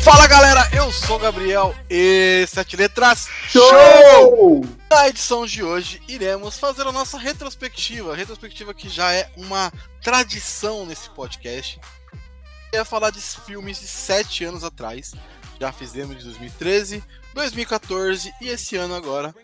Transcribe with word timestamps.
Fala 0.00 0.28
galera, 0.28 0.68
eu 0.72 0.92
sou 0.92 1.16
o 1.16 1.18
Gabriel 1.18 1.74
e 1.90 2.46
Sete 2.46 2.76
Letras 2.76 3.26
Show! 3.48 4.64
Na 4.88 5.08
edição 5.08 5.44
de 5.44 5.64
hoje 5.64 6.00
iremos 6.06 6.56
fazer 6.56 6.86
a 6.86 6.92
nossa 6.92 7.18
retrospectiva, 7.18 8.14
retrospectiva 8.14 8.72
que 8.72 8.88
já 8.88 9.12
é 9.12 9.28
uma 9.36 9.72
tradição 10.00 10.86
nesse 10.86 11.10
podcast. 11.10 11.80
Eu 12.72 12.78
ia 12.78 12.84
falar 12.84 13.10
de 13.10 13.20
filmes 13.20 13.80
de 13.80 13.88
sete 13.88 14.44
anos 14.44 14.62
atrás, 14.62 15.14
já 15.60 15.72
fizemos 15.72 16.18
de 16.18 16.24
2013, 16.24 17.02
2014 17.34 18.32
e 18.40 18.48
esse 18.50 18.76
ano 18.76 18.94
agora, 18.94 19.34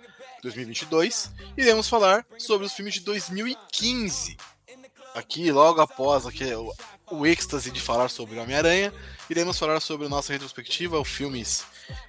2022, 0.41 1.33
iremos 1.57 1.89
falar 1.89 2.25
sobre 2.39 2.65
os 2.65 2.73
filmes 2.73 2.95
de 2.95 3.01
2015. 3.01 4.37
Aqui, 5.17 5.51
logo 5.51 5.81
após 5.81 6.25
aqui, 6.27 6.45
o, 7.11 7.27
êxtase 7.27 7.71
de 7.71 7.81
falar 7.81 8.09
sobre 8.09 8.39
Homem-Aranha, 8.39 8.93
iremos 9.29 9.59
falar 9.59 9.81
sobre 9.81 10.07
a 10.07 10.11
nossa 10.11 10.33
retrospectiva, 10.33 11.01
os 11.01 11.09
filmes 11.09 11.65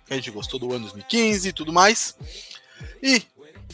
que 0.05 0.13
a 0.13 0.15
gente 0.15 0.31
gostou 0.31 0.59
do 0.59 0.71
ano 0.71 0.81
2015 0.81 1.49
e 1.49 1.53
tudo 1.53 1.73
mais. 1.73 2.15
E, 3.01 3.23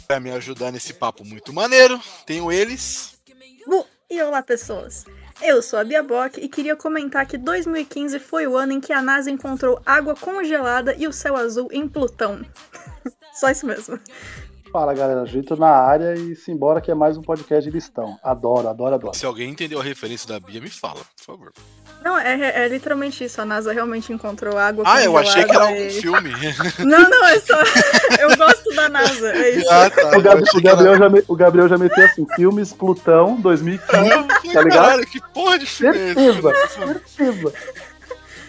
para 0.08 0.20
me 0.20 0.31
ajudar 0.31 0.72
nesse 0.72 0.94
papo 0.94 1.23
muito 1.23 1.53
maneiro, 1.53 2.02
tenho 2.26 2.52
eles. 2.52 3.17
Bu, 3.66 3.86
e 4.09 4.22
olá 4.22 4.41
pessoas! 4.41 5.05
Eu 5.41 5.62
sou 5.62 5.77
a 5.77 5.84
Bia 5.84 6.02
Bock 6.02 6.40
e 6.40 6.50
queria 6.50 6.76
comentar 6.76 7.26
que 7.28 7.38
2015 7.38 8.20
foi 8.20 8.48
o 8.48 8.58
ano 8.58 8.73
em 8.73 8.81
que 8.81 8.91
a 8.91 9.02
NASA 9.02 9.30
encontrou 9.30 9.80
água 9.86 10.16
congelada 10.16 10.95
e 10.98 11.08
o 11.08 11.14
céu 11.14 11.36
azul 11.36 11.70
em 11.72 11.88
Plutão. 11.88 12.44
Só 13.34 13.52
isso 13.52 13.67
mesmo. 13.67 14.00
Fala 14.77 14.94
galera, 14.94 15.26
Júlio 15.26 15.44
na 15.58 15.70
área 15.72 16.13
e 16.13 16.36
simbora 16.36 16.80
que 16.80 16.91
é 16.91 16.94
mais 16.94 17.17
um 17.17 17.22
podcast 17.23 17.67
de 17.67 17.75
listão. 17.75 18.16
Adoro, 18.22 18.67
adoro, 18.70 18.94
adoro. 18.94 19.17
Se 19.17 19.25
alguém 19.25 19.50
entendeu 19.50 19.80
a 19.80 19.84
referência 19.84 20.28
da 20.28 20.39
Bia, 20.39 20.61
me 20.61 20.69
fala, 20.69 21.00
por 21.16 21.25
favor. 21.25 21.52
Não, 22.06 22.16
é, 22.16 22.64
é 22.64 22.67
literalmente 22.67 23.23
isso. 23.23 23.42
A 23.42 23.45
NASA 23.45 23.73
realmente 23.73 24.14
encontrou 24.14 24.56
água 24.56 24.84
Ah, 24.86 25.02
eu 25.03 25.17
achei 25.17 25.44
que 25.45 25.52
era 25.56 25.72
e- 25.72 25.88
um 25.88 25.89
filme. 26.00 26.30
Não, 26.86 27.09
não, 27.09 27.25
é 27.25 27.39
só. 27.39 27.56
Eu 28.22 28.38
gosto 28.38 28.69
da 28.75 28.88
NASA, 28.88 29.31
é 29.34 29.50
isso. 29.56 29.67
ah, 29.72 29.89
tá. 29.89 30.16
O, 30.16 30.22
Gab- 30.22 30.42
o 30.44 30.45
que 30.45 30.67
era- 30.67 30.75
Gabriel 30.75 30.95
já 31.00 31.09
me- 31.09 31.23
o 31.28 31.36
Gabriel 31.36 31.67
já 31.69 31.78
meteu 31.80 32.06
assim, 32.06 32.28
filmes 32.36 32.72
Plutão 32.72 33.36
2015. 33.41 33.97
Eu 33.97 34.28
falei, 34.28 34.28
Tá 34.53 34.62
ligado? 34.62 34.69
Caralho, 34.69 35.08
que 35.08 35.19
porra 35.34 35.58
de 35.58 35.66
filme 35.66 35.97
é? 35.97 36.14
Certeza, 36.14 36.53
certeza. 36.69 37.53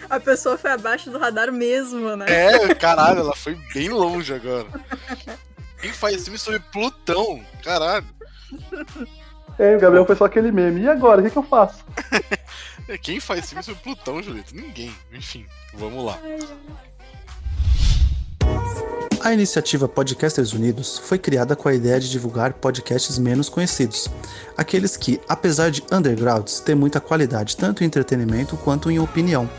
A 0.07 0.19
pessoa 0.19 0.57
foi 0.59 0.71
abaixo 0.71 1.09
do 1.09 1.17
radar 1.17 1.51
mesmo, 1.51 2.15
né? 2.15 2.25
É, 2.27 2.75
caralho, 2.75 3.19
ela 3.19 3.35
foi 3.35 3.55
bem 3.73 3.89
longe 3.89 4.31
agora. 4.31 4.67
Quem 5.81 5.93
faz 5.93 6.23
filme 6.23 6.37
sobre 6.37 6.59
Plutão? 6.59 7.43
Caralho. 7.63 8.05
É, 9.57 9.75
o 9.75 9.79
Gabriel 9.79 10.05
foi 10.05 10.15
só 10.15 10.25
aquele 10.25 10.51
meme. 10.51 10.81
E 10.81 10.89
agora, 10.89 11.21
o 11.21 11.23
que, 11.23 11.29
que 11.29 11.37
eu 11.37 11.43
faço? 11.43 11.83
Quem 13.01 13.19
faz 13.19 13.47
filme 13.49 13.63
sobre 13.63 13.81
Plutão, 13.81 14.21
Julito? 14.21 14.55
Ninguém. 14.55 14.93
Enfim, 15.11 15.45
vamos 15.73 16.03
lá. 16.03 16.17
A 19.21 19.33
iniciativa 19.33 19.85
Podcasters 19.87 20.53
Unidos 20.53 20.97
foi 20.97 21.19
criada 21.19 21.53
com 21.53 21.67
a 21.67 21.73
ideia 21.73 21.99
de 21.99 22.09
divulgar 22.09 22.53
podcasts 22.53 23.17
menos 23.17 23.49
conhecidos, 23.49 24.07
aqueles 24.55 24.95
que, 24.95 25.19
apesar 25.27 25.71
de 25.71 25.83
undergrounds, 25.91 26.61
têm 26.61 26.73
muita 26.73 27.01
qualidade 27.01 27.57
tanto 27.57 27.83
em 27.83 27.87
entretenimento 27.87 28.55
quanto 28.55 28.89
em 28.89 28.97
opinião. 28.97 29.49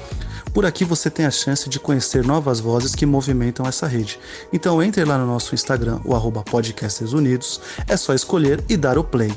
Por 0.53 0.67
aqui 0.67 0.85
você 0.85 1.09
tem 1.09 1.27
a 1.27 1.31
chance 1.31 1.69
de 1.69 1.79
conhecer 1.79 2.25
novas 2.25 2.59
vozes 2.59 2.95
que 2.95 3.07
movimentam 3.07 3.67
essa 3.67 3.87
rede. 3.87 4.19
Então 4.53 4.83
entre 4.83 5.05
lá 5.05 5.17
no 5.17 5.25
nosso 5.25 5.55
Instagram, 5.55 6.01
o 6.05 6.15
arroba 6.15 6.43
Podcasters 6.43 7.13
Unidos, 7.13 7.61
é 7.87 7.97
só 7.97 8.13
escolher 8.15 8.65
e 8.69 8.77
dar 8.77 8.99
o 8.99 9.05
play. 9.05 9.31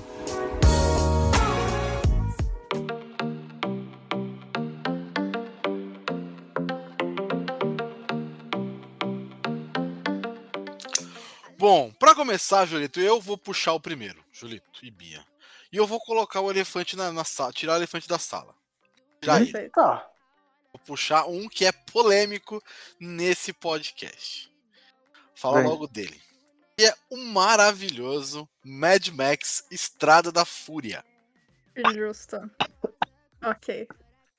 Bom, 11.59 11.91
pra 11.97 12.16
começar, 12.16 12.66
Julito, 12.66 13.00
eu 13.00 13.22
vou 13.22 13.38
puxar 13.38 13.74
o 13.74 13.80
primeiro, 13.80 14.19
Julito 14.31 14.84
e 14.84 14.90
Bia. 14.90 15.24
E 15.72 15.78
eu 15.78 15.85
vou 15.85 16.00
colocar 16.00 16.41
o 16.41 16.50
elefante 16.50 16.97
na, 16.97 17.12
na 17.12 17.24
sala, 17.24 17.53
tirar 17.53 17.74
o 17.74 17.75
elefante 17.78 18.07
da 18.07 18.18
sala. 18.18 18.53
Tirar 19.22 19.41
ele. 19.41 19.69
Tá. 19.69 20.12
Puxar 20.85 21.25
um 21.27 21.47
que 21.47 21.66
é 21.66 21.71
polêmico 21.71 22.61
nesse 22.99 23.53
podcast. 23.53 24.51
Fala 25.35 25.61
Vem. 25.61 25.69
logo 25.69 25.88
dele. 25.88 26.19
E 26.79 26.85
é 26.85 26.94
o 27.09 27.17
maravilhoso 27.17 28.47
Mad 28.63 29.07
Max 29.09 29.66
Estrada 29.71 30.31
da 30.31 30.45
Fúria. 30.45 31.03
Justo. 31.94 32.38
Ok. 33.44 33.88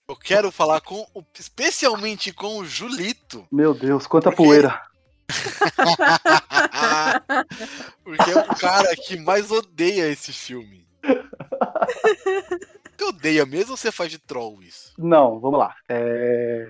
Eu 0.08 0.16
quero 0.16 0.50
falar 0.52 0.80
com, 0.80 1.06
o- 1.14 1.24
especialmente 1.38 2.32
com 2.32 2.58
o 2.58 2.64
Julito, 2.66 3.46
Meu 3.50 3.72
Deus, 3.72 4.06
quanta 4.06 4.30
Porque- 4.30 4.44
poeira. 4.44 4.82
porque 8.04 8.30
é 8.30 8.38
o 8.38 8.54
cara 8.56 8.94
que 8.96 9.16
mais 9.16 9.50
odeia 9.50 10.06
esse 10.08 10.32
filme. 10.32 10.86
Você 12.96 13.04
odeia 13.04 13.44
mesmo 13.46 13.72
ou 13.72 13.76
você 13.76 13.90
faz 13.92 14.10
de 14.10 14.18
troll 14.18 14.62
isso? 14.62 14.92
Não, 14.98 15.38
vamos 15.40 15.58
lá. 15.58 15.74
É, 15.88 16.68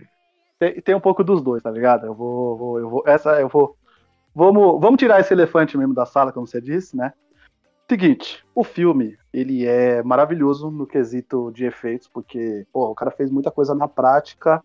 Tem, 0.58 0.80
tem 0.80 0.94
um 0.94 1.00
pouco 1.00 1.22
dos 1.24 1.42
dois, 1.42 1.62
tá 1.62 1.70
ligado? 1.70 2.06
Eu 2.06 2.14
vou. 2.14 2.56
vou- 2.56 2.78
eu 2.80 2.88
vou 2.90 3.02
essa 3.06 3.40
eu 3.40 3.48
vou. 3.48 3.76
Vamos, 4.34 4.80
vamos 4.80 4.98
tirar 4.98 5.20
esse 5.20 5.32
elefante 5.32 5.76
mesmo 5.76 5.94
da 5.94 6.06
sala, 6.06 6.32
como 6.32 6.46
você 6.46 6.60
disse, 6.60 6.96
né? 6.96 7.12
Seguinte, 7.88 8.42
o 8.54 8.64
filme, 8.64 9.16
ele 9.32 9.66
é 9.66 10.02
maravilhoso 10.02 10.70
no 10.70 10.86
quesito 10.86 11.52
de 11.52 11.66
efeitos, 11.66 12.08
porque, 12.08 12.66
pô, 12.72 12.90
o 12.90 12.94
cara 12.94 13.10
fez 13.10 13.30
muita 13.30 13.50
coisa 13.50 13.74
na 13.74 13.86
prática, 13.86 14.64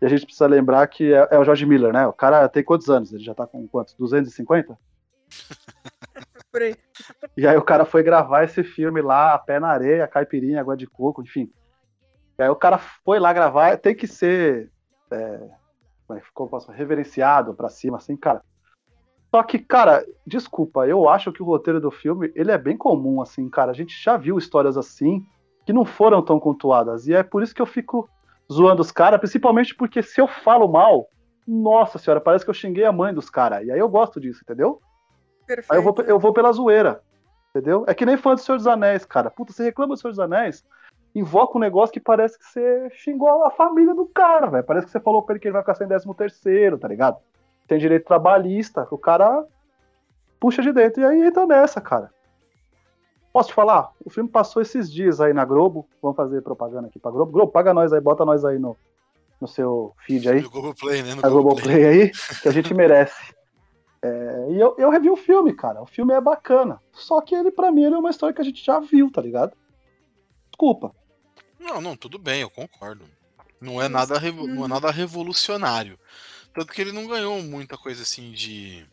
e 0.00 0.04
a 0.04 0.08
gente 0.08 0.24
precisa 0.26 0.46
lembrar 0.46 0.86
que 0.88 1.12
é, 1.12 1.26
é 1.30 1.38
o 1.38 1.44
George 1.44 1.64
Miller, 1.64 1.92
né? 1.92 2.06
O 2.06 2.12
cara 2.12 2.46
tem 2.48 2.62
quantos 2.62 2.90
anos? 2.90 3.12
Ele 3.12 3.24
já 3.24 3.34
tá 3.34 3.46
com 3.46 3.66
quantos? 3.66 3.94
250? 3.94 4.78
E 7.36 7.46
aí 7.46 7.56
o 7.56 7.62
cara 7.62 7.84
foi 7.84 8.02
gravar 8.02 8.44
esse 8.44 8.62
filme 8.62 9.02
lá, 9.02 9.34
a 9.34 9.38
pé 9.38 9.58
na 9.58 9.68
areia, 9.68 10.06
caipirinha, 10.06 10.60
água 10.60 10.76
de 10.76 10.86
coco, 10.86 11.22
enfim. 11.22 11.50
E 12.38 12.42
aí 12.42 12.48
o 12.48 12.56
cara 12.56 12.78
foi 12.78 13.18
lá 13.18 13.32
gravar, 13.32 13.76
tem 13.76 13.94
que 13.94 14.06
ser 14.06 14.70
é, 15.10 15.40
como 16.06 16.48
é 16.48 16.50
posso 16.50 16.70
reverenciado 16.70 17.54
pra 17.54 17.68
cima, 17.68 17.96
assim, 17.96 18.16
cara. 18.16 18.42
Só 19.34 19.42
que, 19.42 19.58
cara, 19.58 20.04
desculpa, 20.24 20.86
eu 20.86 21.08
acho 21.08 21.32
que 21.32 21.42
o 21.42 21.46
roteiro 21.46 21.80
do 21.80 21.90
filme, 21.90 22.30
ele 22.36 22.52
é 22.52 22.58
bem 22.58 22.76
comum, 22.76 23.20
assim, 23.20 23.48
cara. 23.48 23.72
A 23.72 23.74
gente 23.74 24.00
já 24.00 24.16
viu 24.16 24.38
histórias 24.38 24.76
assim, 24.76 25.24
que 25.66 25.72
não 25.72 25.84
foram 25.84 26.22
tão 26.22 26.38
pontuadas. 26.38 27.08
E 27.08 27.14
é 27.14 27.22
por 27.22 27.42
isso 27.42 27.54
que 27.54 27.60
eu 27.60 27.66
fico 27.66 28.08
zoando 28.52 28.82
os 28.82 28.92
caras, 28.92 29.18
principalmente 29.18 29.74
porque 29.74 30.02
se 30.02 30.20
eu 30.20 30.28
falo 30.28 30.68
mal, 30.68 31.08
nossa 31.46 31.98
senhora, 31.98 32.20
parece 32.20 32.44
que 32.44 32.50
eu 32.50 32.54
xinguei 32.54 32.84
a 32.84 32.92
mãe 32.92 33.12
dos 33.12 33.28
caras. 33.28 33.66
E 33.66 33.72
aí 33.72 33.78
eu 33.78 33.88
gosto 33.88 34.20
disso, 34.20 34.40
entendeu? 34.44 34.80
Perfeito. 35.46 35.72
Aí 35.72 35.78
eu 35.78 35.82
vou, 35.82 35.94
eu 36.06 36.18
vou 36.18 36.32
pela 36.32 36.52
zoeira. 36.52 37.02
Entendeu? 37.50 37.84
É 37.86 37.94
que 37.94 38.04
nem 38.04 38.16
fã 38.16 38.34
do 38.34 38.40
Senhor 38.40 38.56
dos 38.56 38.66
Anéis, 38.66 39.04
cara. 39.04 39.30
Puta, 39.30 39.52
você 39.52 39.62
reclama 39.62 39.94
do 39.94 40.00
Senhor 40.00 40.10
dos 40.10 40.18
Anéis, 40.18 40.64
invoca 41.14 41.56
um 41.56 41.60
negócio 41.60 41.92
que 41.92 42.00
parece 42.00 42.36
que 42.36 42.44
você 42.44 42.90
xingou 42.90 43.44
a 43.44 43.50
família 43.50 43.94
do 43.94 44.06
cara, 44.06 44.48
velho. 44.48 44.64
Parece 44.64 44.86
que 44.86 44.92
você 44.92 44.98
falou 44.98 45.22
pra 45.22 45.34
ele 45.34 45.40
que 45.40 45.46
ele 45.46 45.52
vai 45.52 45.62
ficar 45.62 45.74
sem 45.74 45.86
décimo 45.86 46.14
terceiro, 46.14 46.78
tá 46.78 46.88
ligado? 46.88 47.16
Tem 47.68 47.78
direito 47.78 48.06
trabalhista, 48.06 48.86
o 48.90 48.98
cara 48.98 49.46
puxa 50.40 50.60
de 50.62 50.72
dentro. 50.72 51.00
E 51.00 51.04
aí 51.06 51.22
entra 51.22 51.46
nessa, 51.46 51.80
cara. 51.80 52.10
Posso 53.32 53.48
te 53.48 53.54
falar? 53.54 53.90
O 54.04 54.10
filme 54.10 54.28
passou 54.28 54.60
esses 54.60 54.92
dias 54.92 55.20
aí 55.20 55.32
na 55.32 55.44
Globo. 55.44 55.88
Vamos 56.02 56.16
fazer 56.16 56.42
propaganda 56.42 56.88
aqui 56.88 56.98
pra 56.98 57.10
Globo. 57.10 57.32
Globo, 57.32 57.52
paga 57.52 57.72
nós 57.72 57.92
aí, 57.92 58.00
bota 58.00 58.24
nós 58.24 58.44
aí 58.44 58.58
no, 58.58 58.76
no 59.40 59.48
seu 59.48 59.92
feed 60.06 60.28
aí 60.28 60.42
No 60.42 60.50
Globoplay, 60.50 61.02
né? 61.02 61.14
No 61.14 61.22
Globoplay. 61.22 61.78
Globoplay 61.78 61.84
aí, 61.84 62.12
que 62.42 62.48
a 62.48 62.52
gente 62.52 62.74
merece. 62.74 63.34
É, 64.06 64.52
e 64.52 64.60
eu, 64.60 64.74
eu 64.78 64.90
revi 64.90 65.08
o 65.08 65.16
filme, 65.16 65.54
cara. 65.54 65.80
O 65.82 65.86
filme 65.86 66.12
é 66.12 66.20
bacana. 66.20 66.78
Só 66.92 67.20
que 67.22 67.34
ele, 67.34 67.50
pra 67.50 67.72
mim, 67.72 67.84
ele 67.84 67.94
é 67.94 67.98
uma 67.98 68.10
história 68.10 68.34
que 68.34 68.40
a 68.42 68.44
gente 68.44 68.62
já 68.62 68.78
viu, 68.78 69.10
tá 69.10 69.22
ligado? 69.22 69.56
Desculpa. 70.50 70.94
Não, 71.58 71.80
não, 71.80 71.96
tudo 71.96 72.18
bem, 72.18 72.42
eu 72.42 72.50
concordo. 72.50 73.04
Não 73.60 73.80
é 73.80 73.88
nada, 73.88 74.18
revo- 74.18 74.46
não 74.46 74.66
é 74.66 74.68
nada 74.68 74.90
revolucionário. 74.90 75.98
Tanto 76.52 76.72
que 76.72 76.80
ele 76.82 76.92
não 76.92 77.06
ganhou 77.06 77.40
muita 77.42 77.78
coisa 77.78 78.02
assim 78.02 78.30
de. 78.32 78.86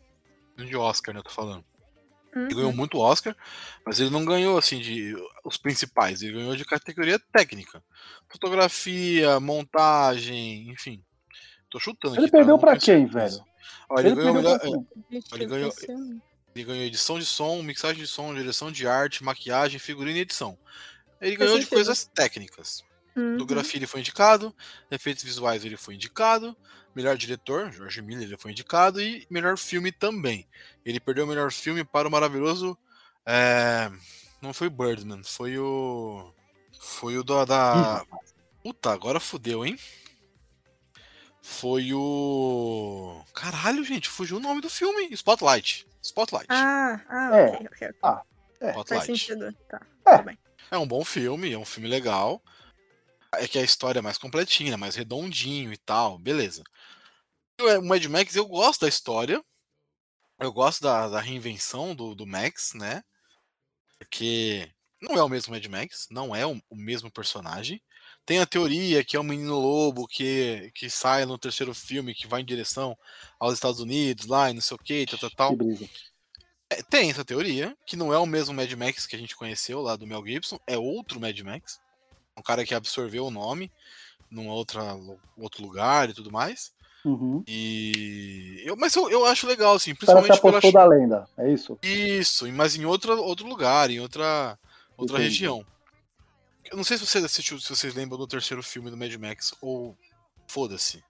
de 0.56 0.76
Oscar, 0.78 1.14
né? 1.14 1.20
Eu 1.20 1.24
tô 1.26 1.30
falando. 1.30 1.66
Ele 2.34 2.54
ganhou 2.56 2.70
Uhum. 2.70 2.76
muito 2.78 2.98
Oscar, 2.98 3.36
mas 3.86 4.00
ele 4.00 4.10
não 4.10 4.24
ganhou 4.24 4.58
assim 4.58 4.80
de 4.80 5.14
os 5.44 5.58
principais, 5.58 6.22
ele 6.22 6.32
ganhou 6.32 6.56
de 6.56 6.64
categoria 6.64 7.20
técnica. 7.20 7.84
Fotografia, 8.30 9.38
montagem, 9.42 10.70
enfim. 10.72 11.04
Tô 11.70 11.78
chutando 11.78 12.16
Ele 12.16 12.22
aqui, 12.24 12.32
tá? 12.32 12.38
perdeu 12.38 12.58
pra 12.58 12.78
tenho 12.80 12.82
quem, 12.82 13.06
velho? 13.06 13.44
Ó, 13.90 14.00
ele, 14.00 14.16
ganhou 14.16 14.34
melhor-? 14.34 14.60
Vixe, 15.10 15.28
Ele 15.34 15.46
ganhou- 15.46 15.74
ele 16.54 16.66
ganhou 16.66 16.84
edição 16.86 17.18
de 17.18 17.26
som, 17.26 17.62
mixagem 17.64 18.02
de 18.02 18.08
som, 18.08 18.34
direção 18.34 18.72
de 18.72 18.88
arte, 18.88 19.24
maquiagem, 19.24 19.80
figurino 19.80 20.18
e 20.18 20.22
edição. 20.22 20.58
Ele 21.20 21.36
ganhou 21.36 21.58
de 21.60 21.66
coisas 21.66 22.06
técnicas. 22.06 22.84
Uhum. 23.16 23.34
Fotografia 23.34 23.78
ele 23.78 23.88
foi 23.88 24.00
indicado, 24.00 24.56
efeitos 24.90 25.24
visuais 25.24 25.64
ele 25.66 25.78
foi 25.78 25.96
indicado, 25.96 26.56
melhor 26.96 27.18
diretor, 27.18 27.72
George 27.72 28.02
Miller 28.02 28.24
ele 28.24 28.38
foi 28.38 28.52
indicado 28.52 29.02
e 29.02 29.26
melhor 29.30 29.58
filme 29.58 29.92
também. 29.92 30.48
Ele 30.86 31.00
perdeu 31.00 31.26
o 31.26 31.28
melhor 31.28 31.52
filme 31.52 31.84
para 31.84 32.08
o 32.08 32.12
maravilhoso 32.12 32.78
é, 33.26 33.92
não 34.42 34.54
foi 34.54 34.70
Birdman, 34.70 35.24
foi 35.24 35.58
o 35.58 36.34
foi 36.80 37.18
o 37.18 37.24
da, 37.24 37.46
da... 37.46 38.06
Puta, 38.64 38.92
agora 38.92 39.20
fudeu, 39.20 39.66
hein? 39.66 39.78
Foi 41.42 41.94
o. 41.94 43.24
Caralho, 43.34 43.84
gente, 43.84 44.10
fugiu 44.10 44.38
o 44.38 44.40
nome 44.40 44.62
do 44.62 44.70
filme. 44.70 45.08
Spotlight. 45.14 45.88
Spotlight. 46.02 46.48
Ah, 46.50 47.02
ah, 47.10 47.36
É. 47.36 47.46
ok, 47.48 47.68
ok. 47.68 47.88
ok. 48.02 48.24
Faz 48.60 48.72
Spotlight. 48.72 49.06
sentido. 49.06 49.54
Tá. 49.68 49.82
É. 50.08 50.76
É 50.76 50.78
um 50.78 50.88
bom 50.88 51.04
filme, 51.04 51.52
é 51.52 51.58
um 51.58 51.66
filme 51.66 51.90
legal. 51.90 52.42
É 53.34 53.48
que 53.48 53.58
a 53.60 53.64
história 53.64 54.00
é 54.00 54.02
mais 54.02 54.18
completinha, 54.18 54.78
mais 54.78 54.96
redondinho 54.96 55.72
e 55.74 55.78
tal, 55.78 56.18
beleza. 56.18 56.64
O 57.60 57.80
o 57.80 57.86
Mad 57.86 58.04
Max, 58.06 58.36
eu 58.36 58.46
gosto 58.48 58.82
da 58.82 58.88
história. 58.88 59.44
Eu 60.40 60.52
gosto 60.52 60.82
da, 60.82 61.08
da 61.08 61.20
reinvenção 61.20 61.94
do, 61.96 62.16
do 62.16 62.26
Max, 62.26 62.74
né? 62.74 63.04
Porque 64.00 64.72
não 65.02 65.16
é 65.16 65.24
o 65.24 65.30
mesmo 65.30 65.54
Mad 65.54 65.66
Max, 65.68 66.08
não 66.10 66.36
é 66.36 66.46
o, 66.46 66.60
o 66.70 66.76
mesmo 66.76 67.12
personagem. 67.12 67.82
Tem 68.26 68.40
a 68.40 68.46
teoria 68.46 69.04
que 69.04 69.18
é 69.18 69.20
um 69.20 69.24
menino 69.24 69.60
lobo 69.60 70.08
que, 70.08 70.72
que 70.76 70.90
sai 70.90 71.26
no 71.26 71.38
terceiro 71.38 71.74
filme, 71.74 72.14
que 72.14 72.28
vai 72.28 72.42
em 72.42 72.46
direção 72.46 72.98
aos 73.40 73.54
Estados 73.54 73.80
Unidos, 73.80 74.28
lá 74.28 74.50
e 74.50 74.54
não 74.54 74.62
sei 74.62 74.76
o 74.76 74.80
que, 74.80 75.06
tal, 75.06 75.20
tal, 75.20 75.30
tal. 75.32 75.58
É, 76.70 76.82
tem 76.84 77.10
essa 77.10 77.26
teoria, 77.26 77.76
que 77.86 77.98
não 77.98 78.14
é 78.14 78.18
o 78.18 78.26
mesmo 78.26 78.54
Mad 78.54 78.72
Max 78.74 79.06
que 79.06 79.16
a 79.16 79.20
gente 79.20 79.36
conheceu 79.36 79.82
lá 79.82 79.96
do 79.96 80.08
Mel 80.08 80.26
Gibson, 80.26 80.60
é 80.66 80.78
outro 80.78 81.20
Mad 81.20 81.38
Max. 81.40 81.80
Um 82.38 82.42
cara 82.42 82.64
que 82.64 82.74
absorveu 82.74 83.26
o 83.26 83.32
nome 83.32 83.70
num 84.30 84.48
outra, 84.48 84.98
outro 85.38 85.62
lugar 85.62 86.10
e 86.10 86.14
tudo 86.14 86.32
mais. 86.32 86.72
Uhum. 87.04 87.44
E. 87.48 88.62
Eu, 88.64 88.78
mas 88.78 88.96
eu, 88.96 89.10
eu 89.10 89.26
acho 89.26 89.48
legal, 89.48 89.76
assim, 89.76 89.94
principalmente 89.94 90.40
pela. 90.40 90.60
apostou 90.60 90.72
da 90.72 90.86
lenda, 90.86 91.28
é 91.38 91.52
isso? 91.52 91.78
Isso, 91.82 92.50
mas 92.54 92.76
em 92.76 92.86
outro, 92.86 93.22
outro 93.22 93.48
lugar, 93.48 93.90
em 93.90 94.00
outra, 94.00 94.58
outra 94.96 95.18
Entendi. 95.18 95.30
região. 95.30 95.66
Eu 96.72 96.78
não 96.78 96.84
sei 96.84 96.98
se 96.98 97.06
vocês 97.06 97.24
assistiu, 97.24 97.60
se 97.60 97.70
vocês 97.70 97.94
lembram 97.94 98.18
do 98.18 98.26
terceiro 98.28 98.64
filme 98.64 98.90
do 98.90 98.98
Mad 98.98 99.14
Max, 99.16 99.54
ou 99.62 99.98
foda-se. 100.48 101.04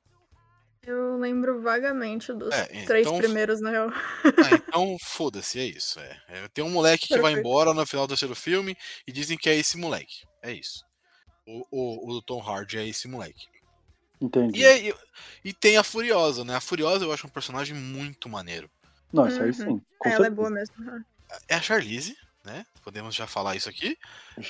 Eu 0.84 1.18
lembro 1.19 1.62
vagamente 1.62 2.34
dos 2.34 2.52
É, 2.54 2.66
três 2.86 3.06
então- 3.06 3.19
primeiros, 3.19 3.62
na 3.62 3.69
real. 3.69 3.90
Ah, 3.92 3.94
então 4.68 4.98
foda-se, 5.00 5.60
é 5.60 5.66
isso. 5.66 6.00
É. 6.00 6.22
É, 6.28 6.48
tem 6.48 6.63
um 6.63 6.72
moleque 6.72 7.08
que 7.08 7.19
vai 7.19 7.34
embora 7.34 7.72
no 7.74 7.86
final 7.86 8.08
do 8.08 8.10
terceiro 8.10 8.34
filme 8.36 8.75
e 9.08 9.12
dizem 9.12 9.38
que 9.38 9.48
é 9.50 9.56
esse 9.56 9.78
moleque. 9.78 10.25
É 10.42 10.52
isso. 10.52 10.84
O, 11.46 11.66
o, 11.69 12.10
o 12.10 12.13
do 12.13 12.22
Tom 12.24 12.42
Hardy 12.42 12.78
é 12.80 12.88
esse 12.88 13.08
moleque. 13.08 13.46
Entendi. 14.19 14.60
E, 14.62 14.66
aí, 14.66 14.94
e 15.46 15.54
tem 15.54 15.78
a 15.78 15.84
Furiosa, 15.84 16.44
né? 16.44 16.56
A 16.56 16.62
Furiosa 16.62 17.06
eu 17.06 17.12
acho 17.13 17.28
um 17.28 17.31
personagem 17.31 17.75
muito 17.75 18.28
maneiro. 18.28 18.69
Não, 19.13 19.28
isso 19.28 19.40
aí 19.42 19.50
Uhum. 19.50 19.54
sim. 19.54 19.81
Com 20.00 20.10
É, 20.10 20.13
ela 20.13 20.28
é 20.28 20.30
boa 20.31 20.50
mesmo. 20.50 20.75
É 21.48 21.56
a 21.56 21.62
Charlize, 21.62 22.16
né? 22.44 22.66
Podemos 22.84 23.16
já 23.16 23.28
falar 23.28 23.56
isso 23.56 23.70
aqui. 23.70 23.98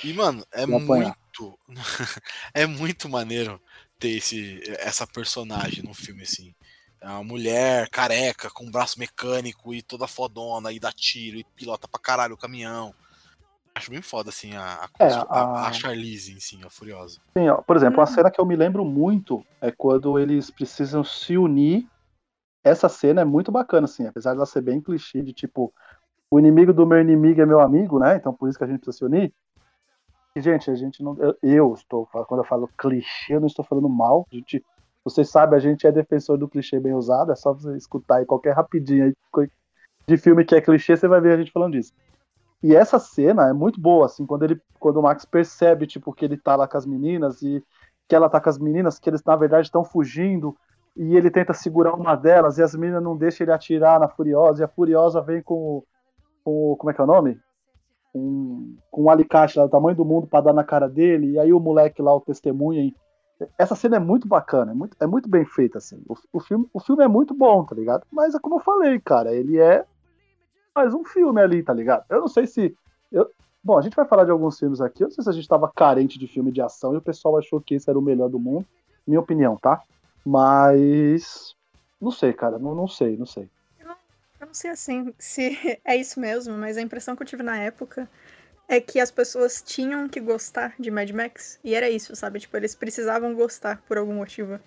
E, 0.02 0.12
mano, 0.12 0.44
é 0.52 0.66
Vou 0.66 0.80
muito. 0.80 1.58
é 2.54 2.66
muito 2.66 3.08
maneiro 3.08 3.60
ter 3.98 4.10
esse, 4.10 4.60
essa 4.78 5.06
personagem 5.06 5.82
no 5.84 5.94
filme, 5.94 6.22
assim. 6.22 6.54
É 7.00 7.06
uma 7.08 7.24
mulher 7.24 7.88
careca, 7.90 8.48
com 8.50 8.64
um 8.64 8.70
braço 8.70 8.98
mecânico 8.98 9.74
e 9.74 9.82
toda 9.82 10.06
fodona, 10.06 10.72
e 10.72 10.78
dá 10.78 10.92
tiro, 10.92 11.36
e 11.38 11.44
pilota 11.56 11.88
pra 11.88 12.00
caralho 12.00 12.34
o 12.34 12.38
caminhão. 12.38 12.94
Acho 13.74 13.90
bem 13.90 14.02
foda, 14.02 14.30
assim, 14.30 14.54
a, 14.54 14.84
a, 14.84 14.88
É, 15.00 15.06
a, 15.12 15.68
a- 15.68 15.72
Charlize 15.72 16.32
em 16.32 16.40
si, 16.40 16.60
a 16.64 16.70
Furiosa. 16.70 17.18
Sim, 17.36 17.48
ó, 17.48 17.62
por 17.62 17.76
exemplo, 17.76 17.98
uma 17.98 18.06
Uhum. 18.06 18.14
cena 18.14 18.30
que 18.30 18.40
eu 18.40 18.46
me 18.46 18.54
lembro 18.54 18.84
muito 18.84 19.42
é 19.60 19.72
quando 19.72 20.18
eles 20.18 20.50
precisam 20.50 21.02
se 21.02 21.36
unir. 21.36 21.86
Essa 22.64 22.88
cena 22.88 23.22
é 23.22 23.24
muito 23.24 23.50
bacana, 23.50 23.86
assim, 23.86 24.06
apesar 24.06 24.34
dela 24.34 24.46
ser 24.46 24.60
bem 24.60 24.80
clichê, 24.80 25.22
de 25.22 25.32
tipo, 25.32 25.72
o 26.32 26.38
inimigo 26.38 26.72
do 26.72 26.86
meu 26.86 26.98
inimigo 26.98 27.42
é 27.42 27.46
meu 27.46 27.60
amigo, 27.60 27.98
né? 27.98 28.16
Então 28.16 28.32
por 28.32 28.48
isso 28.48 28.56
que 28.56 28.64
a 28.64 28.66
gente 28.66 28.78
precisa 28.78 28.96
se 28.96 29.04
unir. 29.04 29.34
E, 30.34 30.40
gente, 30.40 30.70
a 30.70 30.74
gente 30.74 31.02
não. 31.02 31.14
Eu, 31.18 31.36
eu 31.42 31.74
estou, 31.74 32.06
quando 32.06 32.40
eu 32.40 32.44
falo 32.44 32.70
clichê, 32.78 33.34
eu 33.34 33.40
não 33.40 33.46
estou 33.46 33.62
falando 33.62 33.86
mal. 33.86 34.26
A 34.32 34.34
gente, 34.34 34.64
vocês 35.04 35.28
sabem, 35.28 35.58
a 35.58 35.60
gente 35.60 35.86
é 35.86 35.92
defensor 35.92 36.38
do 36.38 36.48
clichê 36.48 36.80
bem 36.80 36.94
usado, 36.94 37.32
é 37.32 37.36
só 37.36 37.52
você 37.52 37.76
escutar 37.76 38.16
aí 38.16 38.24
qualquer 38.24 38.54
rapidinho 38.54 39.04
aí 39.04 39.48
de 40.06 40.16
filme 40.16 40.42
que 40.42 40.54
é 40.54 40.62
clichê, 40.62 40.96
você 40.96 41.06
vai 41.06 41.20
ver 41.20 41.34
a 41.34 41.36
gente 41.36 41.52
falando 41.52 41.74
disso. 41.74 41.92
E 42.62 42.74
essa 42.74 42.98
cena 42.98 43.50
é 43.50 43.52
muito 43.52 43.78
boa, 43.78 44.06
assim, 44.06 44.24
quando 44.24 44.44
ele, 44.44 44.58
quando 44.80 44.96
o 44.96 45.02
Max 45.02 45.26
percebe, 45.26 45.86
tipo, 45.86 46.14
que 46.14 46.24
ele 46.24 46.38
tá 46.38 46.56
lá 46.56 46.66
com 46.66 46.78
as 46.78 46.86
meninas 46.86 47.42
e 47.42 47.62
que 48.08 48.14
ela 48.14 48.30
tá 48.30 48.40
com 48.40 48.48
as 48.48 48.58
meninas, 48.58 48.98
que 48.98 49.10
eles 49.10 49.22
na 49.22 49.36
verdade 49.36 49.66
estão 49.66 49.84
fugindo, 49.84 50.56
e 50.96 51.14
ele 51.14 51.30
tenta 51.30 51.52
segurar 51.52 51.94
uma 51.94 52.14
delas 52.14 52.56
e 52.56 52.62
as 52.62 52.74
meninas 52.74 53.02
não 53.02 53.16
deixam 53.16 53.44
ele 53.44 53.52
atirar 53.52 54.00
na 54.00 54.08
Furiosa, 54.08 54.62
e 54.62 54.64
a 54.64 54.68
Furiosa 54.68 55.20
vem 55.20 55.42
com, 55.42 55.82
com 56.44 56.76
como 56.76 56.90
é 56.90 56.94
que 56.94 57.00
é 57.00 57.04
o 57.04 57.06
nome? 57.06 57.38
Com, 58.12 58.76
com 58.90 59.04
um 59.04 59.10
alicate 59.10 59.58
lá 59.58 59.66
do 59.66 59.70
tamanho 59.70 59.96
do 59.96 60.04
mundo 60.04 60.26
pra 60.26 60.40
dar 60.40 60.52
na 60.52 60.64
cara 60.64 60.88
dele, 60.88 61.32
e 61.32 61.38
aí 61.38 61.52
o 61.52 61.60
moleque 61.60 62.02
lá, 62.02 62.14
o 62.14 62.20
testemunha. 62.20 62.82
e- 62.84 62.94
Essa 63.58 63.74
cena 63.74 63.96
é 63.96 64.00
muito 64.00 64.28
bacana, 64.28 64.72
é 64.72 64.74
muito, 64.74 64.96
é 65.00 65.06
muito 65.06 65.28
bem 65.28 65.44
feita, 65.44 65.78
assim. 65.78 66.02
O, 66.08 66.14
o 66.34 66.40
filme, 66.40 66.66
o 66.72 66.80
filme 66.80 67.04
é 67.04 67.08
muito 67.08 67.34
bom, 67.34 67.64
tá 67.64 67.74
ligado? 67.74 68.04
Mas 68.12 68.34
é 68.34 68.38
como 68.40 68.56
eu 68.56 68.60
falei, 68.60 69.00
cara, 69.00 69.34
ele 69.34 69.58
é 69.58 69.84
mais 70.74 70.94
um 70.94 71.04
filme 71.04 71.40
ali, 71.40 71.62
tá 71.62 71.72
ligado? 71.74 72.04
Eu 72.08 72.20
não 72.20 72.28
sei 72.28 72.46
se. 72.46 72.74
Eu... 73.10 73.28
Bom, 73.64 73.78
a 73.78 73.82
gente 73.82 73.94
vai 73.94 74.06
falar 74.06 74.24
de 74.24 74.30
alguns 74.30 74.58
filmes 74.58 74.80
aqui. 74.80 75.02
Eu 75.04 75.08
não 75.08 75.14
sei 75.14 75.22
se 75.24 75.30
a 75.30 75.32
gente 75.32 75.46
tava 75.48 75.70
carente 75.74 76.18
de 76.18 76.26
filme 76.26 76.50
de 76.50 76.60
ação 76.60 76.94
e 76.94 76.96
o 76.96 77.02
pessoal 77.02 77.38
achou 77.38 77.60
que 77.60 77.74
esse 77.74 77.88
era 77.88 77.98
o 77.98 78.02
melhor 78.02 78.28
do 78.28 78.38
mundo. 78.38 78.66
Minha 79.06 79.20
opinião, 79.20 79.56
tá? 79.56 79.80
Mas. 80.24 81.54
Não 82.00 82.10
sei, 82.10 82.32
cara. 82.32 82.58
Não, 82.58 82.74
não 82.74 82.88
sei, 82.88 83.16
não 83.16 83.26
sei. 83.26 83.48
Eu 84.42 84.46
não 84.48 84.54
sei 84.54 84.70
assim 84.72 85.14
se 85.20 85.56
é 85.84 85.94
isso 85.96 86.18
mesmo, 86.18 86.58
mas 86.58 86.76
a 86.76 86.82
impressão 86.82 87.14
que 87.14 87.22
eu 87.22 87.26
tive 87.26 87.44
na 87.44 87.56
época 87.58 88.10
é 88.68 88.80
que 88.80 88.98
as 88.98 89.10
pessoas 89.10 89.62
tinham 89.64 90.08
que 90.08 90.18
gostar 90.20 90.74
de 90.80 90.90
Mad 90.90 91.08
Max. 91.10 91.60
E 91.62 91.74
era 91.76 91.88
isso, 91.88 92.16
sabe? 92.16 92.40
Tipo, 92.40 92.56
eles 92.56 92.74
precisavam 92.74 93.34
gostar 93.34 93.80
por 93.86 93.96
algum 93.96 94.14
motivo. 94.14 94.58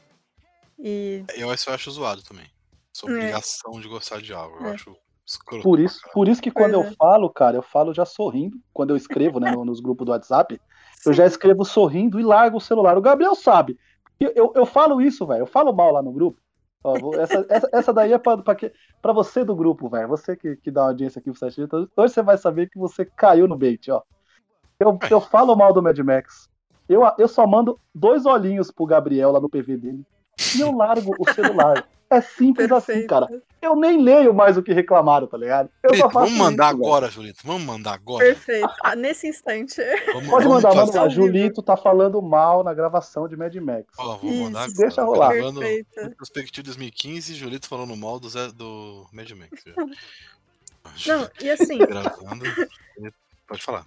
E 0.80 1.26
Eu, 1.36 1.54
isso 1.54 1.70
eu 1.70 1.74
acho 1.74 1.92
zoado 1.92 2.24
também. 2.24 2.46
Essa 2.96 3.06
É. 3.08 3.14
obrigação 3.14 3.72
de 3.82 3.88
gostar 3.90 4.22
de 4.22 4.32
algo. 4.34 4.58
Eu 4.62 4.68
É. 4.68 4.72
acho 4.76 4.96
escroto. 5.28 5.64
Por 5.64 5.80
isso, 5.80 6.00
por 6.14 6.28
isso 6.30 6.42
que 6.42 6.52
quando 6.52 6.74
Pois 6.76 6.86
eu 6.86 6.92
é. 6.92 6.96
falo, 6.96 7.30
cara, 7.30 7.58
eu 7.58 7.62
falo 7.64 7.94
já 7.94 8.06
sorrindo. 8.06 8.58
Quando 8.74 8.92
eu 8.92 8.96
escrevo, 8.96 9.42
né, 9.42 9.52
no- 9.52 9.66
nos 9.66 9.82
grupos 9.82 10.06
do 10.06 10.12
WhatsApp, 10.14 10.58
eu 11.06 11.12
já 11.12 11.26
escrevo 11.26 11.66
sorrindo 11.66 12.18
e 12.18 12.24
largo 12.24 12.58
o 12.58 12.62
celular. 12.62 12.98
O 12.98 13.02
Gabriel 13.02 13.36
sabe. 13.36 13.78
Eu, 14.20 14.32
eu, 14.36 14.54
eu 14.56 14.66
falo 14.66 15.02
isso, 15.02 15.26
velho. 15.28 15.42
Eu 15.42 15.48
falo 15.48 15.74
mal 15.74 15.92
lá 15.92 16.02
no 16.02 16.14
grupo. 16.14 16.40
Ó, 16.86 17.00
vou- 17.00 17.20
essa, 17.20 17.44
essa, 17.50 17.70
essa 17.74 17.94
daí 17.94 18.14
é 18.14 18.18
pra, 18.20 18.38
pra, 18.38 18.54
que- 18.54 18.72
pra 19.02 19.12
você 19.12 19.44
do 19.44 19.56
grupo, 19.56 19.90
velho. 19.90 20.08
Você 20.08 20.36
que, 20.36 20.56
que 20.58 20.70
dá 20.70 20.84
audiência 20.84 21.18
aqui 21.20 21.32
pro 21.32 21.40
Sete 21.40 21.56
Dias. 21.56 21.70
Hoje 21.98 22.14
você 22.14 22.22
vai 22.22 22.38
saber 22.38 22.70
que 22.70 22.78
você 22.78 23.04
caiu 23.04 23.48
no 23.48 23.58
bait, 23.58 23.90
ó. 23.90 24.04
Eu, 24.80 24.98
eu 25.10 25.20
falo 25.20 25.56
mal 25.56 25.74
do 25.74 25.82
Mad 25.82 25.98
Max. 26.00 26.48
Eu, 26.88 27.02
eu 27.18 27.28
só 27.28 27.48
mando 27.48 27.80
dois 27.94 28.26
olhinhos 28.28 28.70
pro 28.70 28.86
Gabriel 28.86 29.32
lá 29.32 29.40
no 29.40 29.50
PV 29.50 29.78
dele. 29.78 30.06
E 30.56 30.62
eu 30.62 30.72
largo 30.76 31.16
o 31.18 31.34
celular. 31.34 31.88
É 32.08 32.22
simples 32.22 32.72
assim, 32.72 33.08
perfeito. 33.08 33.10
cara. 33.10 33.28
Eu 33.66 33.76
nem 33.76 34.02
leio 34.02 34.34
mais 34.34 34.58
o 34.58 34.64
que 34.64 34.74
reclamaram, 34.74 35.28
tá 35.28 35.38
ligado? 35.38 35.70
Eu 35.84 35.90
Julito, 35.90 36.08
só 36.08 36.10
faço 36.12 36.26
vamos 36.26 36.38
mandar 36.38 36.68
isso, 36.68 36.78
velho. 36.78 36.88
agora, 36.88 37.10
Julito. 37.10 37.40
Vamos 37.44 37.64
mandar 37.64 37.94
agora. 37.94 38.26
Perfeito. 38.26 38.70
Ah, 38.84 38.96
nesse 38.96 39.28
instante. 39.28 39.82
Vamos, 40.14 40.30
Pode 40.30 40.48
vamos 40.48 40.64
mandar, 40.64 40.76
manda 40.76 41.02
lá. 41.02 41.10
Julito 41.10 41.62
tá 41.62 41.76
falando 41.76 42.22
mal 42.22 42.64
na 42.64 42.74
gravação 42.74 43.28
de 43.28 43.36
Mad 43.36 43.56
Max. 43.56 43.86
Ó, 43.98 44.18
vou 44.18 44.32
mandar 44.32 44.68
Isso, 44.68 44.78
deixa 44.78 45.04
rolar. 45.04 45.32
Retrospectiva 45.32 46.66
2015, 46.66 47.34
Julito 47.34 47.68
falando 47.68 47.96
mal 47.96 48.20
do, 48.20 48.30
Zé, 48.30 48.52
do 48.52 49.08
Mad 49.12 49.30
Max. 49.32 49.64
Não, 51.08 51.30
e 51.42 51.50
assim, 51.50 51.78
Gravando. 51.80 52.46
Pode 53.48 53.62
falar. 53.62 53.86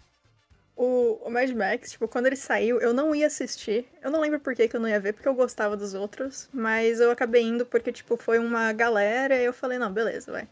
O, 0.78 1.20
o 1.24 1.30
Mad 1.30 1.50
Max, 1.50 1.90
tipo, 1.90 2.06
quando 2.06 2.26
ele 2.26 2.36
saiu, 2.36 2.80
eu 2.80 2.94
não 2.94 3.12
ia 3.12 3.26
assistir. 3.26 3.84
Eu 4.00 4.12
não 4.12 4.20
lembro 4.20 4.38
por 4.38 4.54
que, 4.54 4.68
que 4.68 4.76
eu 4.76 4.80
não 4.80 4.88
ia 4.88 5.00
ver, 5.00 5.12
porque 5.12 5.28
eu 5.28 5.34
gostava 5.34 5.76
dos 5.76 5.92
outros. 5.92 6.48
Mas 6.52 7.00
eu 7.00 7.10
acabei 7.10 7.42
indo 7.42 7.66
porque, 7.66 7.90
tipo, 7.90 8.16
foi 8.16 8.38
uma 8.38 8.72
galera 8.72 9.34
e 9.34 9.44
eu 9.44 9.52
falei, 9.52 9.76
não, 9.76 9.92
beleza, 9.92 10.30
vai. 10.30 10.48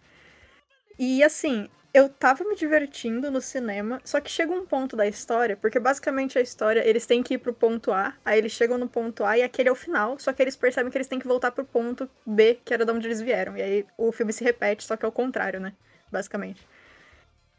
E 0.99 1.23
assim, 1.23 1.69
eu 1.95 2.09
tava 2.09 2.43
me 2.43 2.57
divertindo 2.57 3.31
no 3.31 3.41
cinema, 3.41 4.01
só 4.05 4.21
que 4.21 4.29
chega 4.29 4.53
um 4.53 4.67
ponto 4.67 4.97
da 4.97 5.07
história, 5.07 5.57
porque 5.57 5.79
basicamente 5.79 6.37
a 6.39 6.43
história, 6.43 6.85
eles 6.85 7.07
têm 7.07 7.23
que 7.23 7.35
ir 7.35 7.39
pro 7.39 7.53
ponto 7.53 7.93
A, 7.93 8.13
aí 8.25 8.39
eles 8.39 8.51
chegam 8.51 8.77
no 8.77 8.89
ponto 8.89 9.25
A 9.25 9.39
e 9.39 9.45
aquele 9.45 9.69
é 9.69 9.73
o 9.73 9.77
final, 9.77 10.19
só 10.19 10.33
que 10.33 10.43
eles 10.43 10.57
percebem 10.57 10.91
que 10.91 10.99
eles 10.99 11.07
têm 11.07 11.21
que 11.21 11.29
voltar 11.29 11.53
pro 11.53 11.65
ponto 11.65 12.11
B, 12.27 12.59
que 12.65 12.75
era 12.75 12.85
de 12.85 12.91
onde 12.91 13.07
eles 13.07 13.21
vieram. 13.21 13.57
E 13.57 13.63
aí 13.63 13.87
o 13.97 14.11
filme 14.11 14.33
se 14.33 14.43
repete, 14.43 14.83
só 14.83 14.97
que 14.97 15.05
é 15.05 15.09
o 15.09 15.13
contrário, 15.13 15.61
né? 15.61 15.73
Basicamente. 16.11 16.67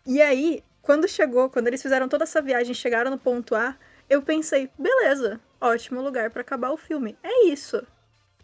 E 0.06 0.22
aí, 0.22 0.64
quando 0.88 1.06
chegou, 1.06 1.50
quando 1.50 1.68
eles 1.68 1.82
fizeram 1.82 2.08
toda 2.08 2.24
essa 2.24 2.42
viagem, 2.42 2.74
chegaram 2.74 3.12
no 3.12 3.18
ponto 3.18 3.54
A, 3.56 3.76
eu 4.10 4.22
pensei, 4.22 4.70
beleza, 4.80 5.38
ótimo 5.60 6.02
lugar 6.02 6.32
pra 6.32 6.40
acabar 6.40 6.72
o 6.72 6.78
filme. 6.78 7.18
É 7.22 7.48
isso. 7.48 7.86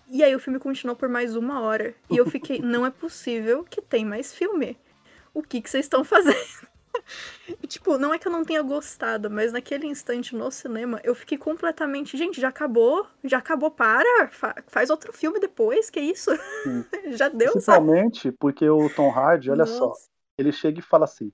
E 0.09 0.21
aí 0.21 0.35
o 0.35 0.39
filme 0.39 0.59
continuou 0.59 0.93
por 0.93 1.07
mais 1.07 1.38
uma 1.38 1.62
hora. 1.62 1.95
E 2.12 2.17
eu 2.17 2.25
fiquei, 2.25 2.59
não 2.62 2.85
é 2.85 2.91
possível 2.91 3.63
que 3.63 3.81
tem 3.81 4.03
mais 4.03 4.33
filme. 4.35 4.77
O 5.33 5.41
que 5.41 5.62
que 5.62 5.69
vocês 5.69 5.85
estão 5.85 6.03
fazendo? 6.03 6.35
E, 7.62 7.67
tipo, 7.67 7.97
não 7.97 8.13
é 8.13 8.19
que 8.19 8.27
eu 8.27 8.31
não 8.31 8.45
tenha 8.45 8.62
gostado, 8.62 9.29
mas 9.29 9.51
naquele 9.51 9.88
instante 9.88 10.35
no 10.35 10.51
cinema, 10.51 11.01
eu 11.03 11.15
fiquei 11.15 11.38
completamente, 11.38 12.15
gente, 12.15 12.39
já 12.39 12.50
acabou, 12.50 13.07
já 13.23 13.39
acabou, 13.39 13.71
para, 13.71 14.27
fa- 14.29 14.55
faz 14.67 14.89
outro 14.91 15.12
filme 15.12 15.39
depois, 15.39 15.89
que 15.89 16.00
isso? 16.00 16.29
Já 17.17 17.29
deu, 17.29 17.59
sabe? 17.59 17.85
Principalmente 17.85 18.31
porque 18.31 18.69
o 18.69 18.89
Tom 18.89 19.09
Hardy, 19.12 19.51
olha 19.51 19.65
só, 19.65 19.88
Nossa. 19.89 20.09
ele 20.38 20.51
chega 20.51 20.79
e 20.79 20.83
fala 20.83 21.05
assim: 21.05 21.31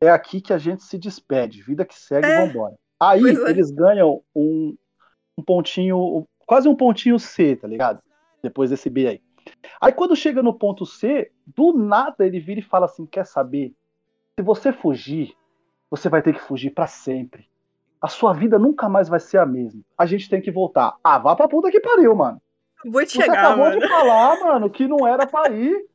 é 0.00 0.10
aqui 0.10 0.40
que 0.40 0.52
a 0.52 0.58
gente 0.58 0.82
se 0.84 0.98
despede, 0.98 1.62
vida 1.62 1.84
que 1.84 1.94
segue, 1.94 2.26
É. 2.26 2.46
vambora. 2.46 2.74
Aí 3.00 3.20
é. 3.20 3.50
eles 3.50 3.70
ganham 3.70 4.22
um, 4.34 4.76
um 5.38 5.42
pontinho, 5.42 6.26
quase 6.46 6.68
um 6.68 6.74
pontinho 6.74 7.18
C, 7.18 7.56
tá 7.56 7.68
ligado? 7.68 8.00
Depois 8.42 8.70
desse 8.70 8.88
B 8.88 9.06
aí. 9.06 9.22
Aí 9.80 9.92
quando 9.92 10.16
chega 10.16 10.42
no 10.42 10.54
ponto 10.54 10.84
C, 10.86 11.30
do 11.46 11.72
nada 11.72 12.26
ele 12.26 12.40
vira 12.40 12.60
e 12.60 12.62
fala 12.62 12.86
assim: 12.86 13.06
quer 13.06 13.24
saber? 13.26 13.72
Se 14.38 14.44
você 14.44 14.72
fugir, 14.72 15.34
você 15.90 16.08
vai 16.08 16.20
ter 16.22 16.32
que 16.34 16.40
fugir 16.40 16.70
para 16.70 16.86
sempre. 16.86 17.48
A 18.00 18.08
sua 18.08 18.32
vida 18.32 18.58
nunca 18.58 18.88
mais 18.88 19.08
vai 19.08 19.20
ser 19.20 19.38
a 19.38 19.46
mesma. 19.46 19.80
A 19.96 20.04
gente 20.04 20.28
tem 20.28 20.40
que 20.40 20.50
voltar. 20.50 20.94
Ah, 21.02 21.18
vá 21.18 21.34
pra 21.34 21.48
puta 21.48 21.70
que 21.70 21.80
pariu, 21.80 22.14
mano. 22.14 22.40
Vou 22.84 23.04
te 23.04 23.12
Você 23.12 23.22
chegar, 23.22 23.38
acabou 23.46 23.64
mano. 23.66 23.80
de 23.80 23.88
falar, 23.88 24.40
mano, 24.40 24.70
que 24.70 24.86
não 24.86 25.06
era 25.06 25.26
pra 25.26 25.50
ir. 25.50 25.86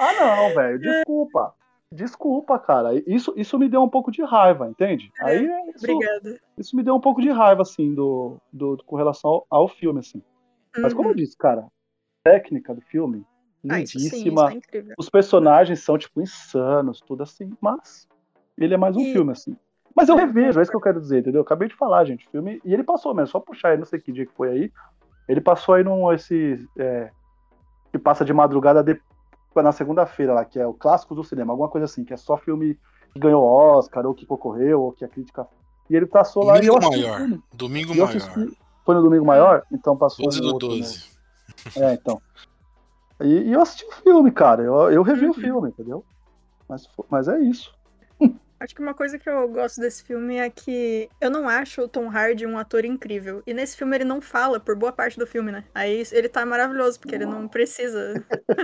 Ah, 0.00 0.12
não, 0.12 0.54
velho. 0.54 0.78
Desculpa. 0.80 1.54
Desculpa, 1.92 2.58
cara. 2.58 2.90
Isso, 3.06 3.32
isso 3.36 3.58
me 3.58 3.68
deu 3.68 3.82
um 3.82 3.88
pouco 3.88 4.10
de 4.10 4.22
raiva, 4.22 4.68
entende? 4.68 5.10
Aí 5.20 5.46
é 5.46 5.70
isso, 5.70 5.86
Obrigada. 5.90 6.40
isso 6.58 6.76
me 6.76 6.82
deu 6.82 6.94
um 6.94 7.00
pouco 7.00 7.20
de 7.20 7.30
raiva, 7.30 7.62
assim, 7.62 7.94
do, 7.94 8.38
do, 8.52 8.76
com 8.84 8.96
relação 8.96 9.30
ao, 9.30 9.46
ao 9.50 9.68
filme, 9.68 10.00
assim. 10.00 10.22
Mas 10.76 10.92
como 10.92 11.08
eu 11.08 11.12
Uhum. 11.12 11.16
disse, 11.16 11.36
cara, 11.36 11.62
a 11.62 11.68
técnica 12.24 12.74
do 12.74 12.80
filme, 12.82 13.24
Ah, 13.68 13.80
isso 13.80 13.98
sim, 13.98 14.06
lindíssima. 14.08 14.52
é. 14.52 14.94
Os 14.98 15.08
personagens 15.08 15.82
são, 15.82 15.96
tipo, 15.96 16.20
insanos, 16.20 17.00
tudo 17.00 17.22
assim, 17.22 17.50
mas 17.60 18.06
ele 18.58 18.74
é 18.74 18.76
mais 18.76 18.96
um 18.96 19.00
E- 19.00 19.12
filme, 19.12 19.32
assim. 19.32 19.56
Mas 19.94 20.08
eu 20.10 20.16
revejo, 20.16 20.58
é 20.58 20.62
isso 20.62 20.70
que 20.70 20.76
eu 20.76 20.80
quero 20.80 21.00
dizer, 21.00 21.20
entendeu? 21.20 21.38
Eu 21.38 21.44
acabei 21.44 21.68
de 21.68 21.74
falar, 21.74 22.04
gente, 22.04 22.28
filme. 22.28 22.60
E 22.64 22.74
ele 22.74 22.82
passou 22.84 23.14
mesmo, 23.14 23.28
só 23.28 23.40
puxar 23.40 23.70
aí, 23.70 23.78
não 23.78 23.86
sei 23.86 23.98
que 23.98 24.12
dia 24.12 24.26
que 24.26 24.34
foi 24.34 24.50
aí. 24.50 24.72
Ele 25.26 25.40
passou 25.40 25.74
aí 25.74 25.82
num 25.82 26.12
esse. 26.12 26.68
é, 26.78 27.10
que 27.90 27.98
passa 27.98 28.24
de 28.24 28.32
madrugada 28.32 28.82
de- 28.82 29.00
na 29.62 29.72
segunda-feira 29.72 30.32
lá, 30.34 30.44
que 30.44 30.58
é 30.58 30.66
o 30.66 30.74
clássico 30.74 31.14
do 31.14 31.24
cinema, 31.24 31.52
alguma 31.52 31.68
coisa 31.68 31.84
assim, 31.84 32.04
que 32.04 32.12
é 32.14 32.16
só 32.16 32.36
filme 32.36 32.78
que 33.12 33.18
ganhou 33.20 33.44
Oscar, 33.44 34.06
ou 34.06 34.14
que 34.14 34.26
concorreu, 34.26 34.82
ou 34.82 34.92
que 34.92 35.04
a 35.04 35.08
crítica. 35.08 35.46
E 35.88 35.94
ele 35.96 36.06
passou 36.06 36.44
lá 36.44 36.58
e 36.62 36.66
eu 36.66 36.74
Domingo 36.74 36.78
assisti 36.78 36.98
o 36.98 37.02
maior. 37.08 37.18
filme. 37.18 37.42
Domingo 37.54 37.94
E 37.94 37.98
eu 37.98 38.04
maior. 38.06 38.16
assisti. 38.16 38.58
Foi 38.84 38.94
no 38.94 39.02
domingo 39.02 39.24
maior? 39.24 39.62
Então 39.72 39.96
passou 39.96 40.24
12 40.26 40.40
no 40.40 40.46
do 40.48 40.52
outro, 40.54 40.68
né? 40.76 40.80
12. 40.80 41.04
É, 41.76 41.92
então. 41.94 42.20
E, 43.20 43.26
e 43.48 43.52
eu 43.52 43.60
assisti 43.62 43.84
o 43.86 43.92
filme, 43.92 44.30
cara. 44.30 44.62
Eu, 44.62 44.90
eu 44.90 45.02
revi 45.02 45.24
Uhum. 45.24 45.30
o 45.30 45.34
filme, 45.34 45.68
entendeu? 45.70 46.04
Mas, 46.68 46.88
mas 47.10 47.28
é 47.28 47.38
isso. 47.40 47.72
Acho 48.58 48.74
que 48.74 48.80
uma 48.80 48.94
coisa 48.94 49.18
que 49.18 49.28
eu 49.28 49.46
gosto 49.48 49.80
desse 49.80 50.02
filme 50.02 50.36
é 50.38 50.48
que 50.48 51.08
eu 51.20 51.30
não 51.30 51.48
acho 51.48 51.82
o 51.82 51.88
Tom 51.88 52.08
Hardy 52.08 52.46
um 52.46 52.56
ator 52.58 52.84
incrível. 52.84 53.42
E 53.46 53.52
nesse 53.52 53.76
filme 53.76 53.96
ele 53.96 54.04
não 54.04 54.20
fala 54.20 54.58
por 54.58 54.74
boa 54.74 54.92
parte 54.92 55.18
do 55.18 55.26
filme, 55.26 55.52
né? 55.52 55.64
Aí 55.74 56.02
ele 56.10 56.28
tá 56.28 56.44
maravilhoso, 56.46 56.98
porque 56.98 57.14
ele 57.14 57.26
não 57.26 57.46
precisa 57.48 58.14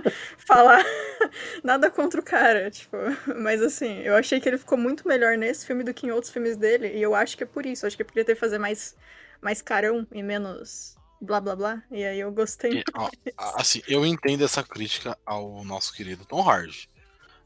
falar 0.38 0.82
nada 1.62 1.90
contra 1.90 2.20
o 2.20 2.24
cara, 2.24 2.70
tipo. 2.70 2.96
Mas 3.38 3.60
assim, 3.60 4.00
eu 4.00 4.16
achei 4.16 4.40
que 4.40 4.48
ele 4.48 4.58
ficou 4.58 4.78
muito 4.78 5.06
melhor 5.06 5.36
nesse 5.36 5.66
filme 5.66 5.84
do 5.84 5.92
que 5.92 6.06
em 6.06 6.10
outros 6.10 6.32
filmes 6.32 6.56
dele. 6.56 6.88
E 6.94 7.02
eu 7.02 7.14
acho 7.14 7.36
que 7.36 7.42
é 7.42 7.46
por 7.46 7.66
isso. 7.66 7.86
Acho 7.86 7.96
que 7.96 8.02
é 8.02 8.06
ele 8.14 8.24
teve 8.24 8.34
que 8.34 8.40
fazer 8.40 8.58
mais, 8.58 8.96
mais 9.40 9.60
carão 9.60 10.06
e 10.12 10.22
menos 10.22 10.96
blá 11.20 11.40
blá 11.40 11.54
blá. 11.54 11.82
E 11.90 12.04
aí 12.04 12.20
eu 12.20 12.32
gostei. 12.32 12.78
E, 12.78 12.84
ó, 12.94 13.08
a- 13.36 13.60
assim, 13.60 13.82
eu 13.86 14.04
entendo 14.04 14.44
essa 14.44 14.62
crítica 14.62 15.16
ao 15.24 15.64
nosso 15.64 15.92
querido 15.92 16.24
Tom 16.24 16.42
Hardy. 16.48 16.88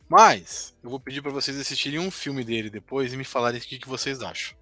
Mas 0.08 0.74
eu 0.82 0.90
vou 0.90 1.00
pedir 1.00 1.20
pra 1.20 1.32
vocês 1.32 1.58
assistirem 1.58 1.98
um 1.98 2.10
filme 2.10 2.44
dele 2.44 2.70
depois 2.70 3.12
e 3.12 3.16
me 3.16 3.24
falarem 3.24 3.60
o 3.60 3.62
que, 3.62 3.78
que 3.78 3.88
vocês 3.88 4.22
acham. 4.22 4.56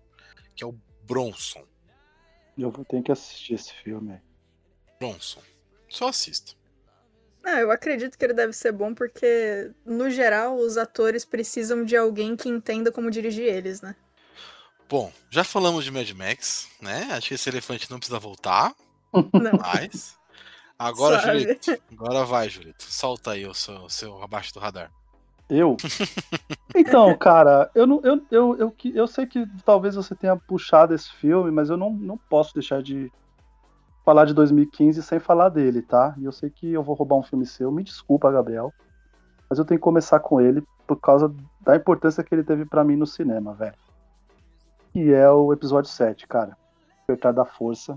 Que 0.57 0.65
é 0.65 0.67
o 0.67 0.75
Bronson. 1.03 1.65
Eu 2.57 2.71
vou 2.71 2.85
ter 2.85 3.03
que 3.03 3.13
assistir 3.13 3.55
esse 3.55 3.73
filme. 3.73 4.21
Bronson. 4.99 5.43
Só 5.89 6.09
assista. 6.09 6.53
Ah, 7.45 7.61
eu 7.61 7.71
acredito 7.71 8.17
que 8.17 8.25
ele 8.25 8.33
deve 8.33 8.55
ser 8.55 8.73
bom 8.73 8.95
porque, 8.95 9.71
no 9.85 10.09
geral, 10.09 10.57
os 10.57 10.79
atores 10.79 11.27
precisam 11.27 11.85
de 11.85 11.95
alguém 11.95 12.37
que 12.37 12.49
entenda 12.49 12.91
como 12.91 13.11
dirigir 13.11 13.45
eles, 13.45 13.83
né? 13.83 13.95
Bom, 14.89 15.13
já 15.31 15.45
falamos 15.45 15.85
de 15.85 15.91
Mad 15.91 16.11
Max, 16.13 16.69
né? 16.81 17.09
Acho 17.13 17.29
que 17.29 17.35
esse 17.35 17.49
elefante 17.51 17.91
não 17.91 17.99
precisa 17.99 18.19
voltar 18.19 18.75
Não. 19.33 19.59
mais. 19.59 20.17
Agora. 20.79 21.21
Julito. 21.39 21.71
Agora 21.93 22.25
vai, 22.25 22.49
Julito. 22.49 22.85
Solta 22.85 23.33
aí 23.33 23.47
o 23.47 23.53
seu, 23.55 23.75
o 23.77 23.91
seu 23.91 24.23
abaixo 24.23 24.55
do 24.55 24.61
radar. 24.61 24.91
Eu? 25.49 25.77
Então, 26.77 27.17
cara, 27.17 27.71
eu, 27.73 27.87
não, 27.87 28.01
eu, 28.03 28.21
eu, 28.33 28.57
eu, 28.59 28.71
que- 28.73 28.97
eu 28.97 29.07
sei 29.07 29.27
que 29.27 29.47
talvez 29.65 29.95
você 29.95 30.13
tenha 30.13 30.35
puxado 30.37 30.93
esse 30.93 31.09
filme, 31.13 31.49
mas 31.53 31.71
eu 31.71 31.77
não, 31.77 31.89
não 31.91 32.19
posso 32.19 32.53
deixar 32.53 32.83
de 32.83 33.13
falar 34.05 34.25
de 34.25 34.35
2015 34.35 35.01
sem 35.01 35.21
falar 35.21 35.51
dele, 35.51 35.83
tá? 35.83 36.17
E 36.19 36.25
eu 36.25 36.33
sei 36.33 36.51
que 36.51 36.73
eu 36.73 36.83
vou 36.83 36.97
roubar 36.97 37.15
um 37.15 37.23
filme 37.23 37.47
seu. 37.47 37.71
Me 37.71 37.85
desculpa, 37.85 38.33
Gabriel. 38.33 38.73
Mas 39.49 39.61
eu 39.61 39.65
tenho 39.65 39.79
que 39.79 39.85
começar 39.85 40.19
com 40.19 40.41
ele 40.41 40.65
por 40.85 40.97
causa 41.01 41.33
da 41.61 41.77
importância 41.77 42.25
que 42.25 42.35
ele 42.35 42.43
teve 42.43 42.65
pra 42.65 42.83
mim 42.83 42.97
no 42.97 43.07
cinema, 43.07 43.55
velho. 43.55 43.77
Que 44.93 45.13
é 45.15 45.31
o 45.31 45.53
episódio 45.53 45.89
7, 45.91 46.27
cara. 46.27 46.57
Despertar 46.97 47.33
da 47.33 47.45
Força. 47.45 47.97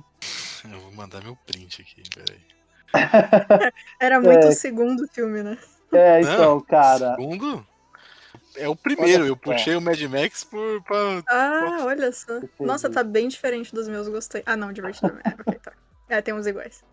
Eu 0.71 0.79
vou 0.81 0.91
mandar 0.93 1.23
meu 1.23 1.35
print 1.47 1.81
aqui, 1.81 2.03
peraí. 2.13 2.41
Era 3.99 4.21
muito 4.21 4.45
É. 4.45 4.49
o 4.49 4.51
segundo 4.51 5.07
filme, 5.07 5.41
né? 5.41 5.57
É, 5.91 6.21
Não, 6.21 6.33
então, 6.33 6.61
cara. 6.61 7.15
Segundo, 7.15 7.65
é 8.57 8.67
o 8.67 8.75
primeiro. 8.75 9.23
Olha 9.23 9.29
Eu 9.29 9.37
puxei 9.37 9.75
o 9.75 9.81
Mad 9.81 10.01
Max 10.03 10.43
por. 10.43 10.81
Pra... 10.83 11.23
Ah, 11.27 11.79
olha 11.81 12.11
só. 12.11 12.39
Nossa, 12.59 12.89
tá 12.89 13.03
bem 13.03 13.27
diferente 13.27 13.73
dos 13.73 13.87
meus, 13.87 14.07
gostei. 14.07 14.43
Ah, 14.45 14.57
não, 14.57 14.73
divertidamente. 14.73 15.27
É, 15.27 15.41
ok, 15.41 15.59
tá. 15.59 15.71
É, 16.09 16.21
tem 16.21 16.33
uns 16.33 16.47
iguais. 16.47 16.85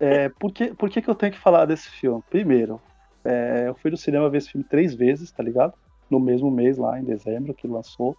É, 0.00 0.28
por 0.28 0.52
que, 0.52 0.74
por 0.74 0.90
que, 0.90 1.00
que 1.00 1.08
eu 1.08 1.14
tenho 1.14 1.30
que 1.30 1.38
falar 1.38 1.66
desse 1.66 1.88
filme? 1.88 2.20
Primeiro, 2.28 2.82
é, 3.24 3.66
eu 3.68 3.76
fui 3.76 3.92
no 3.92 3.96
cinema 3.96 4.28
ver 4.28 4.38
esse 4.38 4.50
filme 4.50 4.66
três 4.68 4.92
vezes, 4.92 5.30
tá 5.30 5.40
ligado? 5.40 5.74
No 6.10 6.18
mesmo 6.18 6.50
mês, 6.50 6.76
lá 6.76 6.98
em 6.98 7.04
dezembro, 7.04 7.54
que 7.54 7.68
lançou. 7.68 8.16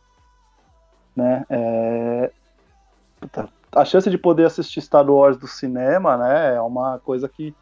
Né? 1.14 1.46
É, 1.50 2.32
puta, 3.20 3.50
a 3.74 3.84
chance 3.84 4.10
de 4.10 4.18
poder 4.18 4.46
assistir 4.46 4.82
Star 4.82 5.10
Wars 5.10 5.36
do 5.36 5.48
cinema, 5.48 6.16
né? 6.16 6.56
É 6.56 6.62
uma 6.62 7.00
coisa 7.00 7.28
que 7.28 7.54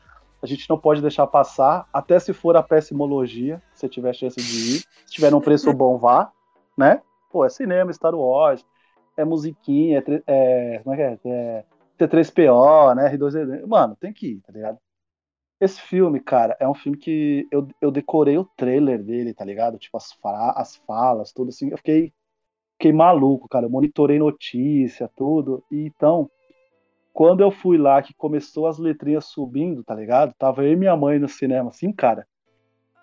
a 0.41 0.47
gente 0.47 0.69
não 0.69 0.77
pode 0.77 1.01
deixar 1.01 1.27
passar, 1.27 1.87
até 1.93 2.17
se 2.19 2.33
for 2.33 2.57
a 2.57 2.63
pessimologia, 2.63 3.61
se 3.73 3.87
tiver 3.87 4.13
chance 4.13 4.35
de 4.35 4.75
ir. 4.75 4.79
Se 5.05 5.13
tiver 5.13 5.31
num 5.31 5.41
preço 5.41 5.71
bom, 5.71 5.97
vá, 5.97 6.31
né? 6.77 7.01
Pô, 7.31 7.45
é 7.45 7.49
cinema, 7.49 7.93
Star 7.93 8.15
Wars, 8.15 8.65
é 9.15 9.23
musiquinha, 9.23 10.03
é, 10.27 10.75
é 10.75 10.79
como 10.79 10.95
é 10.95 11.17
que 11.17 11.27
é? 11.27 11.31
é 11.31 11.65
T3PO, 11.99 12.95
né? 12.95 13.15
R2D. 13.15 13.67
Mano, 13.67 13.95
tem 13.95 14.11
que 14.11 14.27
ir, 14.33 14.41
tá 14.41 14.51
ligado? 14.51 14.79
Esse 15.59 15.79
filme, 15.79 16.19
cara, 16.19 16.57
é 16.59 16.67
um 16.67 16.73
filme 16.73 16.97
que 16.97 17.47
eu, 17.51 17.67
eu 17.79 17.91
decorei 17.91 18.35
o 18.37 18.49
trailer 18.57 19.03
dele, 19.03 19.33
tá 19.33 19.45
ligado? 19.45 19.77
Tipo, 19.77 19.97
as, 19.97 20.17
as 20.55 20.75
falas, 20.87 21.31
tudo 21.31 21.49
assim. 21.49 21.69
Eu 21.69 21.77
fiquei, 21.77 22.11
fiquei 22.73 22.91
maluco, 22.91 23.47
cara. 23.47 23.67
Eu 23.67 23.69
monitorei 23.69 24.17
notícia, 24.17 25.07
tudo. 25.15 25.63
E 25.69 25.85
então, 25.85 26.31
quando 27.13 27.41
eu 27.41 27.51
fui 27.51 27.77
lá, 27.77 28.01
que 28.01 28.13
começou 28.13 28.67
as 28.67 28.77
letrinhas 28.77 29.25
subindo, 29.25 29.83
tá 29.83 29.93
ligado? 29.93 30.33
Tava 30.37 30.63
eu 30.63 30.71
e 30.73 30.75
minha 30.75 30.95
mãe 30.95 31.19
no 31.19 31.27
cinema, 31.27 31.69
assim, 31.69 31.91
cara. 31.91 32.25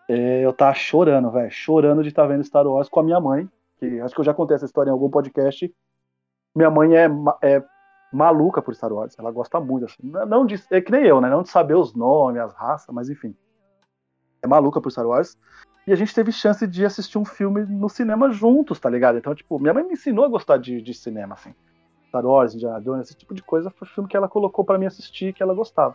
é, 0.08 0.40
eu 0.44 0.52
tava 0.52 0.74
chorando, 0.74 1.30
velho. 1.30 1.50
Chorando 1.50 2.02
de 2.02 2.08
estar 2.08 2.26
vendo 2.26 2.42
Star 2.42 2.66
Wars 2.66 2.88
com 2.88 3.00
a 3.00 3.02
minha 3.02 3.20
mãe. 3.20 3.48
Que 3.78 4.00
acho 4.00 4.14
que 4.14 4.20
eu 4.20 4.24
já 4.24 4.34
contei 4.34 4.56
essa 4.56 4.64
história 4.64 4.88
em 4.90 4.92
algum 4.92 5.10
podcast. 5.10 5.72
Minha 6.54 6.70
mãe 6.70 6.96
é, 6.96 7.08
é 7.42 7.62
maluca 8.12 8.62
por 8.62 8.74
Star 8.74 8.92
Wars. 8.92 9.14
Ela 9.18 9.30
gosta 9.30 9.60
muito, 9.60 9.84
assim. 9.84 10.02
Não 10.02 10.46
de, 10.46 10.60
é 10.70 10.80
que 10.80 10.90
nem 10.90 11.04
eu, 11.04 11.20
né? 11.20 11.28
Não 11.28 11.42
de 11.42 11.50
saber 11.50 11.74
os 11.74 11.94
nomes, 11.94 12.40
as 12.40 12.54
raças, 12.54 12.92
mas 12.94 13.10
enfim. 13.10 13.36
É 14.42 14.46
maluca 14.46 14.80
por 14.80 14.90
Star 14.90 15.06
Wars. 15.06 15.36
E 15.86 15.92
a 15.92 15.96
gente 15.96 16.14
teve 16.14 16.32
chance 16.32 16.66
de 16.66 16.84
assistir 16.84 17.18
um 17.18 17.24
filme 17.24 17.64
no 17.64 17.88
cinema 17.88 18.30
juntos, 18.30 18.80
tá 18.80 18.90
ligado? 18.90 19.18
Então, 19.18 19.34
tipo, 19.34 19.58
minha 19.58 19.74
mãe 19.74 19.84
me 19.84 19.92
ensinou 19.92 20.24
a 20.24 20.28
gostar 20.28 20.56
de, 20.56 20.80
de 20.82 20.94
cinema, 20.94 21.34
assim. 21.34 21.54
Star 22.08 22.24
Wars, 22.24 22.54
Indiana 22.54 22.80
Jones, 22.80 23.08
esse 23.08 23.16
tipo 23.16 23.34
de 23.34 23.42
coisa 23.42 23.70
foi 23.70 23.86
filme 23.86 24.08
que 24.08 24.16
ela 24.16 24.28
colocou 24.28 24.64
pra 24.64 24.78
mim 24.78 24.86
assistir, 24.86 25.32
que 25.32 25.42
ela 25.42 25.54
gostava. 25.54 25.94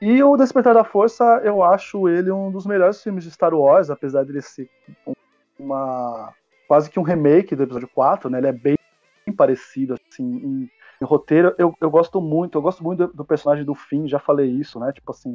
E 0.00 0.22
o 0.22 0.36
Despertar 0.36 0.74
da 0.74 0.84
Força, 0.84 1.24
eu 1.42 1.62
acho 1.62 2.08
ele 2.08 2.30
um 2.30 2.50
dos 2.50 2.66
melhores 2.66 3.02
filmes 3.02 3.24
de 3.24 3.30
Star 3.30 3.54
Wars, 3.54 3.90
apesar 3.90 4.24
de 4.24 4.30
ele 4.30 4.42
ser 4.42 4.68
um- 5.06 5.14
uma 5.58 6.32
quase 6.68 6.90
que 6.90 6.98
um 6.98 7.02
remake 7.02 7.56
do 7.56 7.62
episódio 7.62 7.88
4, 7.94 8.28
né? 8.28 8.38
Ele 8.38 8.48
é 8.48 8.52
bem 8.52 8.76
parecido, 9.36 9.94
assim, 9.94 10.24
em, 10.24 10.70
em 11.00 11.04
roteiro. 11.04 11.54
Eu, 11.58 11.74
eu 11.80 11.90
gosto 11.90 12.20
muito, 12.20 12.58
eu 12.58 12.62
gosto 12.62 12.82
muito 12.82 13.06
do, 13.06 13.12
do 13.14 13.24
personagem 13.24 13.64
do 13.64 13.74
Finn, 13.74 14.06
já 14.06 14.18
falei 14.18 14.50
isso, 14.50 14.78
né? 14.78 14.92
Tipo 14.92 15.12
assim, 15.12 15.34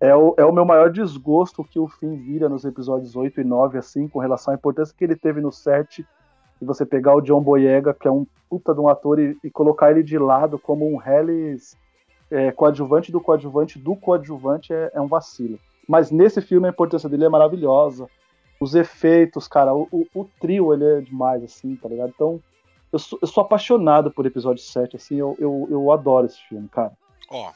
é, 0.00 0.08
é, 0.08 0.16
o, 0.16 0.34
é 0.36 0.44
o 0.44 0.52
meu 0.52 0.64
maior 0.64 0.90
desgosto 0.90 1.64
que 1.64 1.78
o 1.78 1.88
Finn 1.88 2.16
vira 2.16 2.48
nos 2.48 2.64
episódios 2.64 3.16
8 3.16 3.40
e 3.40 3.44
9, 3.44 3.78
assim, 3.78 4.08
com 4.08 4.18
relação 4.18 4.52
à 4.52 4.56
importância 4.56 4.94
que 4.96 5.04
ele 5.04 5.16
teve 5.16 5.40
no 5.40 5.50
7 5.52 6.06
e 6.60 6.64
você 6.64 6.84
pegar 6.84 7.14
o 7.14 7.20
John 7.20 7.40
Boyega, 7.40 7.94
que 7.94 8.06
é 8.06 8.10
um 8.10 8.26
puta 8.48 8.74
de 8.74 8.80
um 8.80 8.88
ator, 8.88 9.18
e, 9.18 9.36
e 9.42 9.50
colocar 9.50 9.90
ele 9.90 10.02
de 10.02 10.18
lado 10.18 10.58
como 10.58 10.86
um 10.86 11.00
Hellis 11.00 11.76
é, 12.30 12.52
coadjuvante 12.52 13.10
do 13.10 13.20
coadjuvante 13.20 13.78
do 13.78 13.96
coadjuvante 13.96 14.72
é, 14.72 14.90
é 14.94 15.00
um 15.00 15.06
vacilo. 15.06 15.58
Mas 15.88 16.10
nesse 16.10 16.40
filme 16.40 16.66
a 16.66 16.70
importância 16.70 17.08
dele 17.08 17.24
é 17.24 17.28
maravilhosa. 17.28 18.08
Os 18.60 18.74
efeitos, 18.74 19.48
cara, 19.48 19.74
o, 19.74 19.88
o, 19.90 20.06
o 20.14 20.24
trio 20.40 20.72
ele 20.72 20.84
é 20.84 21.00
demais, 21.00 21.42
assim, 21.42 21.74
tá 21.76 21.88
ligado? 21.88 22.10
Então, 22.14 22.40
eu 22.92 22.98
sou, 22.98 23.18
eu 23.22 23.26
sou 23.26 23.42
apaixonado 23.42 24.10
por 24.10 24.26
episódio 24.26 24.62
7, 24.62 24.96
assim, 24.96 25.16
eu, 25.16 25.36
eu, 25.38 25.66
eu 25.70 25.90
adoro 25.90 26.26
esse 26.26 26.40
filme, 26.48 26.68
cara. 26.68 26.92
Ó, 27.28 27.52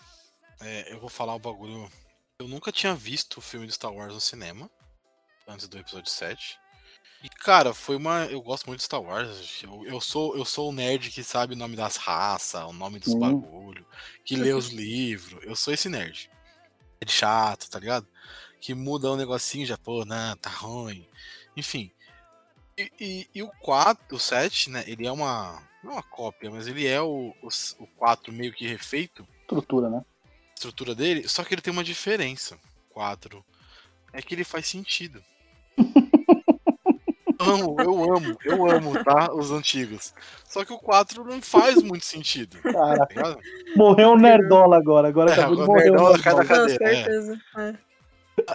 é, 0.60 0.92
eu 0.92 0.98
vou 0.98 1.10
falar 1.10 1.34
um 1.34 1.40
bagulho. 1.40 1.86
Eu 2.38 2.48
nunca 2.48 2.72
tinha 2.72 2.94
visto 2.94 3.38
o 3.38 3.40
filme 3.40 3.66
de 3.66 3.74
Star 3.74 3.92
Wars 3.92 4.14
no 4.14 4.20
cinema, 4.20 4.70
antes 5.46 5.68
do 5.68 5.78
episódio 5.78 6.10
7. 6.10 6.58
E, 7.24 7.28
cara, 7.30 7.72
foi 7.72 7.96
uma. 7.96 8.26
Eu 8.26 8.42
gosto 8.42 8.66
muito 8.66 8.80
de 8.80 8.84
Star 8.84 9.00
Wars. 9.00 9.62
Eu, 9.62 9.86
eu 9.86 9.98
sou 9.98 10.36
eu 10.36 10.44
sou 10.44 10.68
o 10.68 10.72
nerd 10.72 11.10
que 11.10 11.24
sabe 11.24 11.54
o 11.54 11.56
nome 11.56 11.74
das 11.74 11.96
raças, 11.96 12.62
o 12.64 12.72
nome 12.74 12.98
dos 12.98 13.14
Sim. 13.14 13.18
bagulho, 13.18 13.86
que 14.22 14.36
lê 14.36 14.52
os 14.52 14.68
livros. 14.68 15.42
Eu 15.42 15.56
sou 15.56 15.72
esse 15.72 15.88
nerd. 15.88 16.30
É 17.00 17.08
chato, 17.08 17.70
tá 17.70 17.78
ligado? 17.78 18.06
Que 18.60 18.74
muda 18.74 19.10
um 19.10 19.16
negocinho 19.16 19.64
já, 19.64 19.78
pô, 19.78 20.04
não, 20.04 20.36
tá 20.36 20.50
ruim. 20.50 21.08
Enfim. 21.56 21.90
E, 22.76 22.92
e, 23.00 23.28
e 23.36 23.42
o 23.42 23.48
4, 23.58 24.14
o 24.14 24.20
7, 24.20 24.68
né? 24.68 24.84
Ele 24.86 25.06
é 25.06 25.10
uma. 25.10 25.62
Não 25.82 25.92
é 25.92 25.94
uma 25.94 26.02
cópia, 26.02 26.50
mas 26.50 26.66
ele 26.66 26.86
é 26.86 27.00
o, 27.00 27.34
o, 27.42 27.48
o 27.78 27.86
4 27.96 28.34
meio 28.34 28.52
que 28.52 28.66
refeito 28.66 29.26
Estrutura, 29.40 29.88
né? 29.88 30.04
estrutura 30.54 30.94
dele, 30.94 31.26
só 31.26 31.42
que 31.42 31.54
ele 31.54 31.62
tem 31.62 31.72
uma 31.72 31.84
diferença. 31.84 32.58
4. 32.90 33.42
É 34.12 34.20
que 34.20 34.34
ele 34.34 34.44
faz 34.44 34.66
sentido. 34.66 35.24
Amo, 37.44 37.76
eu 37.80 38.14
amo, 38.16 38.38
eu 38.44 38.70
amo, 38.70 39.04
tá? 39.04 39.32
Os 39.32 39.50
antigos. 39.50 40.12
Só 40.48 40.64
que 40.64 40.72
o 40.72 40.78
4 40.78 41.24
não 41.24 41.40
faz 41.42 41.82
muito 41.82 42.04
sentido. 42.04 42.58
Cara, 42.62 42.98
Tá 42.98 43.06
ligado? 43.08 43.38
morreu 43.76 44.10
um 44.12 44.16
nerdola 44.18 44.76
agora. 44.76 45.08
Agora 45.08 45.30
É, 45.30 45.34
acabou 45.34 45.56
de 45.56 45.62
agora 45.62 45.76
morrer 45.78 45.90
um 45.90 45.94
nerdola 45.94 46.18
cai 46.22 46.34
da. 46.34 46.42
Com 46.42 46.48
cadeira, 46.48 46.84
é. 46.84 46.94
certeza. 46.94 47.40
É. 47.58 47.74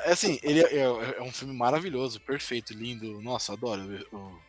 É 0.05 0.11
assim, 0.11 0.37
ele 0.43 0.59
é, 0.61 0.75
é- 0.77 1.15
é 1.17 1.21
um 1.21 1.31
filme 1.31 1.53
maravilhoso, 1.53 2.19
perfeito, 2.21 2.73
lindo. 2.73 3.21
Nossa, 3.21 3.53
adoro. 3.53 3.81
O- 4.11 4.39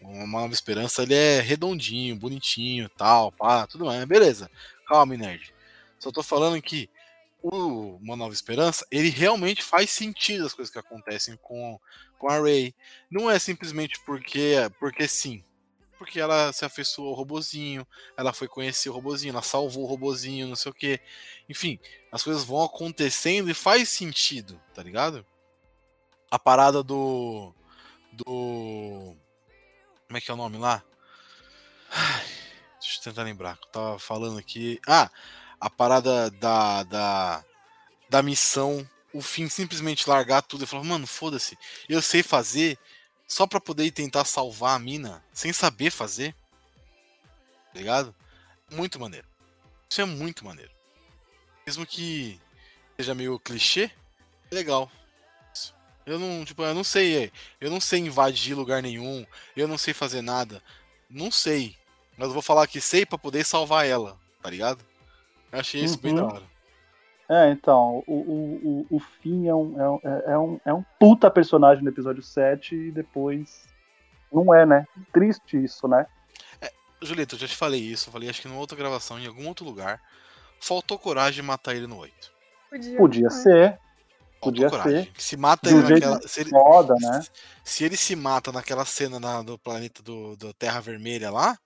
Uma 0.00 0.40
Nova 0.42 0.52
Esperança, 0.54 1.02
ele 1.02 1.14
é 1.14 1.40
redondinho, 1.40 2.14
bonitinho, 2.14 2.88
tal, 2.96 3.32
pá, 3.32 3.66
tudo 3.66 3.84
mais. 3.86 4.04
Beleza, 4.04 4.48
calma, 4.86 5.16
nerd. 5.16 5.52
Só 5.98 6.12
tô 6.12 6.22
falando 6.22 6.62
que 6.62 6.88
o 7.42 7.96
Uma 8.00 8.14
Nova 8.16 8.32
Esperança, 8.32 8.86
ele 8.92 9.08
realmente 9.08 9.60
faz 9.60 9.90
sentido 9.90 10.46
as 10.46 10.54
coisas 10.54 10.72
que 10.72 10.78
acontecem 10.78 11.36
com, 11.42 11.80
com 12.18 12.28
a 12.28 12.38
Ray. 12.38 12.74
Não 13.10 13.30
é 13.30 13.38
simplesmente 13.38 13.98
porque, 14.04 14.54
porque 14.78 15.06
sim. 15.08 15.44
Porque 15.96 16.20
ela 16.20 16.52
se 16.52 16.64
afeiçoou 16.64 17.08
ao 17.08 17.14
robozinho, 17.14 17.86
ela 18.16 18.32
foi 18.32 18.46
conhecer 18.46 18.88
o 18.88 18.92
robozinho, 18.92 19.32
ela 19.32 19.42
salvou 19.42 19.84
o 19.84 19.86
robozinho, 19.86 20.46
não 20.46 20.54
sei 20.54 20.70
o 20.70 20.74
que. 20.74 21.00
Enfim, 21.48 21.78
as 22.12 22.22
coisas 22.22 22.44
vão 22.44 22.62
acontecendo 22.62 23.50
e 23.50 23.54
faz 23.54 23.88
sentido, 23.88 24.60
tá 24.72 24.82
ligado? 24.82 25.26
A 26.30 26.38
parada 26.38 26.82
do. 26.82 27.52
Do. 28.12 29.16
Como 30.06 30.16
é 30.16 30.20
que 30.20 30.30
é 30.30 30.34
o 30.34 30.36
nome 30.36 30.56
lá? 30.56 30.84
Ai, 31.90 32.24
deixa 32.80 32.98
eu 32.98 33.02
tentar 33.04 33.22
lembrar. 33.24 33.58
Eu 33.60 33.68
tava 33.68 33.98
falando 33.98 34.38
aqui. 34.38 34.78
Ah, 34.86 35.10
a 35.60 35.68
parada 35.68 36.30
da. 36.30 36.84
Da, 36.84 37.44
da 38.08 38.22
missão. 38.22 38.88
O 39.18 39.20
fim 39.20 39.48
simplesmente 39.48 40.08
largar 40.08 40.42
tudo 40.42 40.62
e 40.62 40.66
falar, 40.66 40.84
mano, 40.84 41.04
foda-se. 41.04 41.58
Eu 41.88 42.00
sei 42.00 42.22
fazer 42.22 42.78
só 43.26 43.48
pra 43.48 43.58
poder 43.60 43.90
tentar 43.90 44.24
salvar 44.24 44.76
a 44.76 44.78
mina 44.78 45.24
sem 45.32 45.52
saber 45.52 45.90
fazer. 45.90 46.36
Tá 47.74 47.80
ligado? 47.80 48.14
Muito 48.70 49.00
maneiro. 49.00 49.26
Isso 49.90 50.00
é 50.00 50.04
muito 50.04 50.44
maneiro. 50.44 50.70
Mesmo 51.66 51.84
que 51.84 52.40
seja 52.96 53.12
meio 53.12 53.40
clichê, 53.40 53.90
é 54.52 54.54
legal. 54.54 54.88
Eu 56.06 56.16
não, 56.20 56.44
tipo, 56.44 56.62
eu 56.62 56.72
não 56.72 56.84
sei, 56.84 57.24
é, 57.24 57.32
eu 57.60 57.68
não 57.72 57.80
sei 57.80 57.98
invadir 57.98 58.54
lugar 58.54 58.80
nenhum, 58.80 59.26
eu 59.56 59.66
não 59.66 59.76
sei 59.76 59.92
fazer 59.92 60.22
nada. 60.22 60.62
Não 61.10 61.32
sei. 61.32 61.76
Mas 62.16 62.28
eu 62.28 62.34
vou 62.34 62.42
falar 62.42 62.68
que 62.68 62.80
sei 62.80 63.04
pra 63.04 63.18
poder 63.18 63.44
salvar 63.44 63.84
ela, 63.84 64.16
tá 64.40 64.48
ligado? 64.48 64.80
Eu 65.50 65.58
achei 65.58 65.82
isso 65.82 65.98
bem 65.98 66.14
da 66.14 66.22
Uhum. 66.22 66.34
hora. 66.34 66.47
É, 67.28 67.50
então, 67.50 68.02
o, 68.06 68.14
o, 68.14 68.86
o, 68.90 68.96
o 68.96 69.00
Finn 69.00 69.46
é 69.46 69.54
um, 69.54 69.80
é, 69.80 69.88
um, 69.88 70.00
é, 70.04 70.38
um, 70.38 70.60
é 70.66 70.74
um 70.74 70.84
puta 70.98 71.30
personagem 71.30 71.84
no 71.84 71.90
episódio 71.90 72.22
7 72.22 72.74
e 72.74 72.90
depois 72.90 73.66
não 74.32 74.54
é, 74.54 74.64
né? 74.64 74.86
Triste 75.12 75.62
isso, 75.62 75.86
né? 75.86 76.06
Julito, 77.00 77.36
eu 77.36 77.38
já 77.38 77.46
te 77.46 77.56
falei 77.56 77.80
isso, 77.80 78.08
eu 78.08 78.12
falei 78.12 78.28
acho 78.28 78.42
que 78.42 78.48
numa 78.48 78.58
outra 78.58 78.76
gravação, 78.76 79.18
em 79.20 79.26
algum 79.26 79.46
outro 79.46 79.64
lugar. 79.64 80.02
Faltou 80.60 80.98
coragem 80.98 81.40
de 81.40 81.46
matar 81.46 81.76
ele 81.76 81.86
no 81.86 81.98
8. 81.98 82.32
Podia, 82.70 82.98
Podia 82.98 83.26
é. 83.26 83.30
ser, 83.30 83.78
Faltou 84.40 84.52
Podia 84.52 84.70
coragem. 84.70 85.12
Se 85.16 85.36
mata 85.36 85.68
ele 85.68 85.82
naquela. 85.82 86.20
Se 86.28 86.40
ele, 86.40 86.50
foda, 86.50 86.94
né? 87.00 87.24
se 87.64 87.84
ele 87.84 87.96
se 87.96 88.16
mata 88.16 88.52
naquela 88.52 88.84
cena 88.84 89.18
na- 89.18 89.42
do 89.42 89.58
planeta 89.58 90.02
do, 90.02 90.36
do 90.36 90.52
Terra 90.54 90.80
Vermelha 90.80 91.30
lá, 91.30 91.58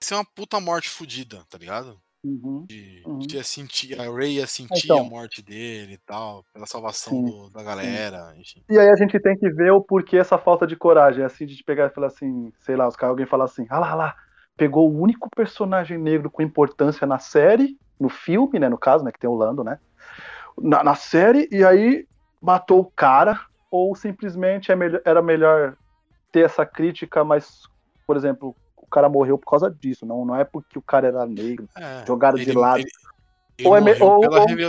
isso 0.00 0.14
é 0.14 0.16
uma 0.16 0.24
puta 0.24 0.58
morte 0.58 0.88
fodida, 0.88 1.44
tá 1.48 1.58
ligado? 1.58 2.00
Uhum. 2.24 2.64
De, 2.68 3.02
Uhum. 3.06 3.18
de 3.18 3.44
sentir, 3.44 4.00
a 4.00 4.04
Ray 4.10 4.36
ia 4.36 4.46
sentir 4.46 4.86
Então. 4.86 4.98
a 4.98 5.04
morte 5.04 5.42
dele 5.42 5.92
e 5.94 5.98
tal, 5.98 6.44
pela 6.52 6.66
salvação 6.66 7.22
do- 7.24 7.50
da 7.50 7.62
galera, 7.62 8.34
enfim. 8.36 8.62
E 8.68 8.78
aí 8.78 8.88
a 8.88 8.96
gente 8.96 9.18
tem 9.20 9.36
que 9.36 9.48
ver 9.50 9.70
o 9.70 9.80
porquê 9.80 10.16
essa 10.16 10.36
falta 10.36 10.66
de 10.66 10.74
coragem. 10.76 11.22
Assim, 11.24 11.46
de 11.46 11.62
pegar 11.62 11.86
e 11.86 11.90
falar 11.94 12.08
assim, 12.08 12.52
sei 12.60 12.74
lá, 12.76 12.88
os 12.88 12.96
caras, 12.96 13.10
alguém 13.10 13.26
fala 13.26 13.44
assim, 13.44 13.66
ah 13.70 13.78
lá, 13.78 13.90
ah 13.90 13.94
lá, 13.94 14.16
pegou 14.56 14.90
o 14.90 15.00
único 15.00 15.28
personagem 15.34 15.98
negro 15.98 16.30
com 16.30 16.42
importância 16.42 17.06
na 17.06 17.18
série, 17.18 17.78
no 18.00 18.08
filme, 18.08 18.58
né, 18.58 18.68
no 18.68 18.78
caso, 18.78 19.04
né, 19.04 19.12
que 19.12 19.18
tem 19.18 19.30
o 19.30 19.34
Lando, 19.34 19.62
né, 19.62 19.78
na, 20.58 20.82
na 20.82 20.94
série, 20.94 21.48
e 21.52 21.64
aí 21.64 22.06
matou 22.40 22.80
o 22.80 22.90
cara, 22.90 23.40
ou 23.70 23.94
simplesmente 23.94 24.72
é 24.72 24.76
melhor- 24.76 25.02
era 25.04 25.22
melhor 25.22 25.76
ter 26.32 26.44
essa 26.44 26.64
crítica, 26.66 27.22
mas, 27.24 27.62
por 28.06 28.16
exemplo, 28.16 28.54
o 28.86 28.90
cara 28.90 29.08
morreu 29.08 29.36
por 29.38 29.50
causa 29.50 29.70
disso, 29.70 30.06
não, 30.06 30.24
não 30.24 30.36
é 30.36 30.44
porque 30.44 30.78
o 30.78 30.82
cara 30.82 31.08
era 31.08 31.26
negro. 31.26 31.68
É, 31.76 32.04
Jogaram 32.06 32.36
de 32.36 32.52
lado. 32.52 32.78
Ele, 32.80 32.88
ele 33.58 33.68
Ou 33.68 33.76
é 33.76 33.80
ou- 33.80 33.84
pela, 33.86 34.04
ou- 34.12 34.20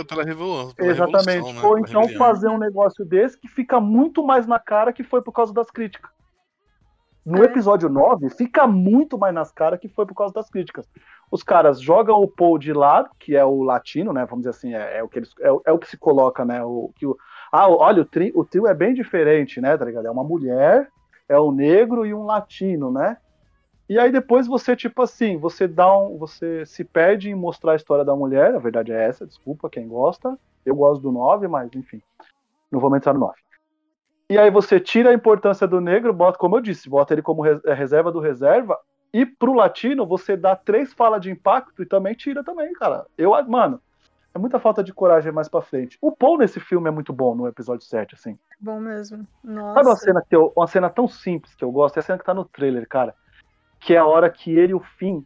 pela, 0.04 0.22
revolu- 0.24 0.74
pela 0.74 0.90
Exatamente. 0.90 1.26
revolução, 1.28 1.62
né? 1.62 1.68
Ou 1.68 1.78
então 1.78 2.08
fazer 2.10 2.48
um 2.48 2.58
negócio 2.58 3.04
desse 3.04 3.38
que 3.38 3.46
fica 3.48 3.80
muito 3.80 4.24
mais 4.24 4.46
na 4.46 4.58
cara 4.58 4.92
que 4.92 5.02
foi 5.04 5.20
por 5.22 5.32
causa 5.32 5.52
das 5.52 5.70
críticas. 5.70 6.10
No 7.26 7.42
É. 7.42 7.46
episódio 7.46 7.90
9, 7.90 8.30
fica 8.30 8.66
muito 8.66 9.18
mais 9.18 9.34
nas 9.34 9.52
caras 9.52 9.78
que 9.78 9.88
foi 9.88 10.06
por 10.06 10.14
causa 10.14 10.32
das 10.32 10.48
críticas. 10.48 10.88
Os 11.30 11.42
caras 11.42 11.78
jogam 11.78 12.22
o 12.22 12.26
Paul 12.26 12.58
de 12.58 12.72
lado, 12.72 13.10
que 13.18 13.36
é 13.36 13.44
o 13.44 13.62
latino, 13.62 14.14
né? 14.14 14.24
Vamos 14.24 14.38
dizer 14.46 14.50
assim, 14.56 14.74
é, 14.74 14.98
é 14.98 15.02
o, 15.02 15.08
que 15.08 15.18
eles, 15.18 15.30
é, 15.40 15.52
o- 15.52 15.60
é 15.66 15.72
o 15.72 15.78
que 15.78 15.86
se 15.88 15.98
coloca, 15.98 16.42
né? 16.46 16.64
O, 16.64 16.90
que 16.96 17.06
o, 17.06 17.14
ah, 17.52 17.68
olha, 17.68 18.00
o, 18.00 18.04
tri, 18.06 18.32
o 18.34 18.46
trio 18.46 18.66
é 18.66 18.72
bem 18.72 18.94
diferente, 18.94 19.60
né? 19.60 19.76
Tá 19.76 19.84
ligado? 19.84 20.06
É 20.06 20.10
uma 20.10 20.24
mulher, 20.24 20.88
é 21.28 21.38
um 21.38 21.52
negro 21.52 22.06
e 22.06 22.14
um 22.14 22.24
latino, 22.24 22.90
né? 22.90 23.18
E 23.88 23.98
aí 23.98 24.12
depois 24.12 24.46
você, 24.46 24.76
tipo 24.76 25.02
assim, 25.02 25.38
você 25.38 25.66
dá 25.66 25.96
um. 25.96 26.18
Você 26.18 26.64
se 26.66 26.84
perde 26.84 27.30
em 27.30 27.34
mostrar 27.34 27.72
a 27.72 27.76
história 27.76 28.04
da 28.04 28.14
mulher, 28.14 28.54
a 28.54 28.58
verdade 28.58 28.92
é 28.92 29.04
essa, 29.08 29.26
desculpa 29.26 29.70
quem 29.70 29.88
gosta. 29.88 30.38
Eu 30.64 30.76
gosto 30.76 31.00
do 31.00 31.10
9, 31.10 31.48
mas 31.48 31.70
enfim. 31.74 32.02
Não 32.70 32.80
vou 32.80 32.94
entrar 32.94 33.14
no 33.14 33.20
9. 33.20 33.34
E 34.28 34.36
aí 34.36 34.50
você 34.50 34.78
tira 34.78 35.10
a 35.10 35.14
importância 35.14 35.66
do 35.66 35.80
negro, 35.80 36.12
bota, 36.12 36.36
como 36.36 36.56
eu 36.56 36.60
disse, 36.60 36.88
bota 36.88 37.14
ele 37.14 37.22
como 37.22 37.40
res- 37.40 37.64
é, 37.64 37.72
reserva 37.72 38.12
do 38.12 38.20
reserva. 38.20 38.78
E 39.10 39.24
pro 39.24 39.54
latino, 39.54 40.06
você 40.06 40.36
dá 40.36 40.54
três 40.54 40.92
falas 40.92 41.22
de 41.22 41.30
impacto 41.30 41.82
e 41.82 41.86
também 41.86 42.12
tira 42.12 42.44
também, 42.44 42.70
cara. 42.74 43.06
Eu, 43.16 43.30
mano, 43.46 43.80
é 44.34 44.38
muita 44.38 44.60
falta 44.60 44.84
de 44.84 44.92
coragem 44.92 45.32
mais 45.32 45.48
pra 45.48 45.62
frente. 45.62 45.96
O 46.02 46.12
Paul 46.12 46.36
nesse 46.36 46.60
filme 46.60 46.88
é 46.88 46.90
muito 46.90 47.10
bom 47.10 47.34
no 47.34 47.48
episódio 47.48 47.86
7, 47.86 48.14
assim. 48.14 48.38
Bom 48.60 48.78
mesmo. 48.78 49.26
Nossa. 49.42 49.74
Sabe 49.76 49.88
uma 49.88 49.96
cena, 49.96 50.22
que 50.28 50.36
eu, 50.36 50.52
uma 50.54 50.66
cena 50.66 50.90
tão 50.90 51.08
simples 51.08 51.54
que 51.54 51.64
eu 51.64 51.72
gosto? 51.72 51.96
É 51.96 52.00
a 52.00 52.02
cena 52.02 52.18
que 52.18 52.24
tá 52.24 52.34
no 52.34 52.44
trailer, 52.44 52.86
cara. 52.86 53.14
Que 53.80 53.94
é 53.94 53.98
a 53.98 54.06
hora 54.06 54.30
que 54.30 54.56
ele 54.56 54.72
e 54.72 54.74
o 54.74 54.80
Finn 54.80 55.22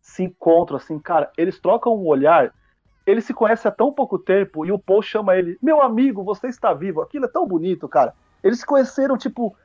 se 0.00 0.24
encontram, 0.24 0.76
assim, 0.76 0.98
cara. 0.98 1.30
Eles 1.36 1.60
trocam 1.60 1.96
um 1.96 2.06
olhar. 2.06 2.52
Eles 3.06 3.24
se 3.24 3.34
conhecem 3.34 3.68
há 3.68 3.72
tão 3.72 3.92
pouco 3.92 4.18
tempo 4.18 4.64
e 4.64 4.72
o 4.72 4.78
Paul 4.78 5.02
chama 5.02 5.36
ele, 5.36 5.58
meu 5.60 5.82
amigo, 5.82 6.22
você 6.22 6.48
está 6.48 6.72
vivo. 6.72 7.00
Aquilo 7.00 7.24
é 7.24 7.28
tão 7.28 7.46
bonito, 7.46 7.88
cara. 7.88 8.14
Eles 8.42 8.60
se 8.60 8.66
conheceram, 8.66 9.16
tipo, 9.16 9.56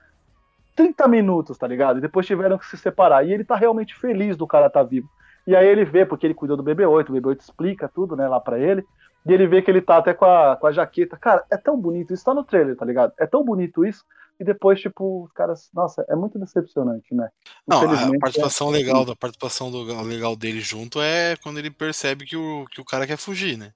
30 0.76 1.08
minutos, 1.08 1.58
tá 1.58 1.68
ligado? 1.68 1.98
E 1.98 2.02
depois 2.02 2.26
tiveram 2.26 2.58
que 2.58 2.66
se 2.68 2.78
separar. 2.78 3.26
E 3.26 3.34
ele 3.34 3.44
tá 3.44 3.56
realmente 3.56 3.96
feliz 3.96 4.38
do 4.38 4.48
cara 4.48 4.68
estar 4.68 4.84
tá 4.84 4.90
vivo. 4.90 5.10
E 5.46 5.56
aí 5.56 5.66
ele 5.66 5.86
vê, 5.86 6.06
porque 6.06 6.28
ele 6.28 6.34
cuidou 6.34 6.58
do 6.58 6.64
BB-8, 6.64 7.10
o 7.10 7.14
BB-8 7.14 7.40
explica 7.40 7.88
tudo, 7.88 8.16
né, 8.16 8.28
lá 8.28 8.40
pra 8.40 8.60
ele. 8.60 8.86
E 9.26 9.34
ele 9.34 9.48
vê 9.48 9.62
que 9.62 9.72
ele 9.72 9.82
tá 9.82 9.98
até 9.98 10.14
com 10.14 10.26
a, 10.26 10.56
com 10.56 10.68
a 10.68 10.72
jaqueta. 10.72 11.18
Cara, 11.18 11.44
é 11.50 11.58
tão 11.58 11.80
bonito, 11.80 12.14
isso 12.14 12.24
tá 12.24 12.34
no 12.34 12.44
trailer, 12.44 12.76
tá 12.76 12.86
ligado? 12.86 13.14
É 13.18 13.26
tão 13.26 13.44
bonito 13.44 13.86
isso. 13.86 14.04
E 14.40 14.44
depois, 14.44 14.80
tipo, 14.80 15.24
os 15.26 15.32
caras. 15.32 15.70
Nossa, 15.74 16.06
é 16.08 16.16
muito 16.16 16.38
decepcionante, 16.38 17.14
né? 17.14 17.30
Não, 17.68 17.82
a 17.82 17.86
Infelizmente, 17.86 18.20
participação 18.20 18.70
é- 18.70 18.72
legal 18.78 19.04
da 19.06 19.16
participação 19.16 19.72
do, 19.72 19.84
legal 20.04 20.36
dele 20.36 20.60
junto 20.62 21.02
é 21.02 21.36
quando 21.38 21.58
ele 21.58 21.72
percebe 21.72 22.26
que 22.26 22.38
o, 22.38 22.66
que 22.70 22.80
o 22.80 22.86
cara 22.86 23.08
quer 23.08 23.18
fugir, 23.18 23.58
né? 23.58 23.74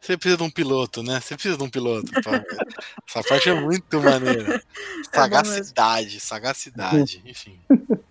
Você 0.00 0.16
precisa 0.16 0.36
de 0.36 0.42
um 0.42 0.50
piloto, 0.50 1.00
né? 1.04 1.20
Você 1.20 1.34
precisa 1.34 1.56
de 1.56 1.62
um 1.62 1.70
piloto. 1.70 2.10
pra- 2.22 2.42
Essa 3.08 3.22
parte 3.22 3.48
é 3.48 3.54
muito 3.54 4.00
maneira. 4.02 4.60
Sagacidade, 5.14 6.18
sagacidade, 6.18 7.22
enfim. 7.24 7.56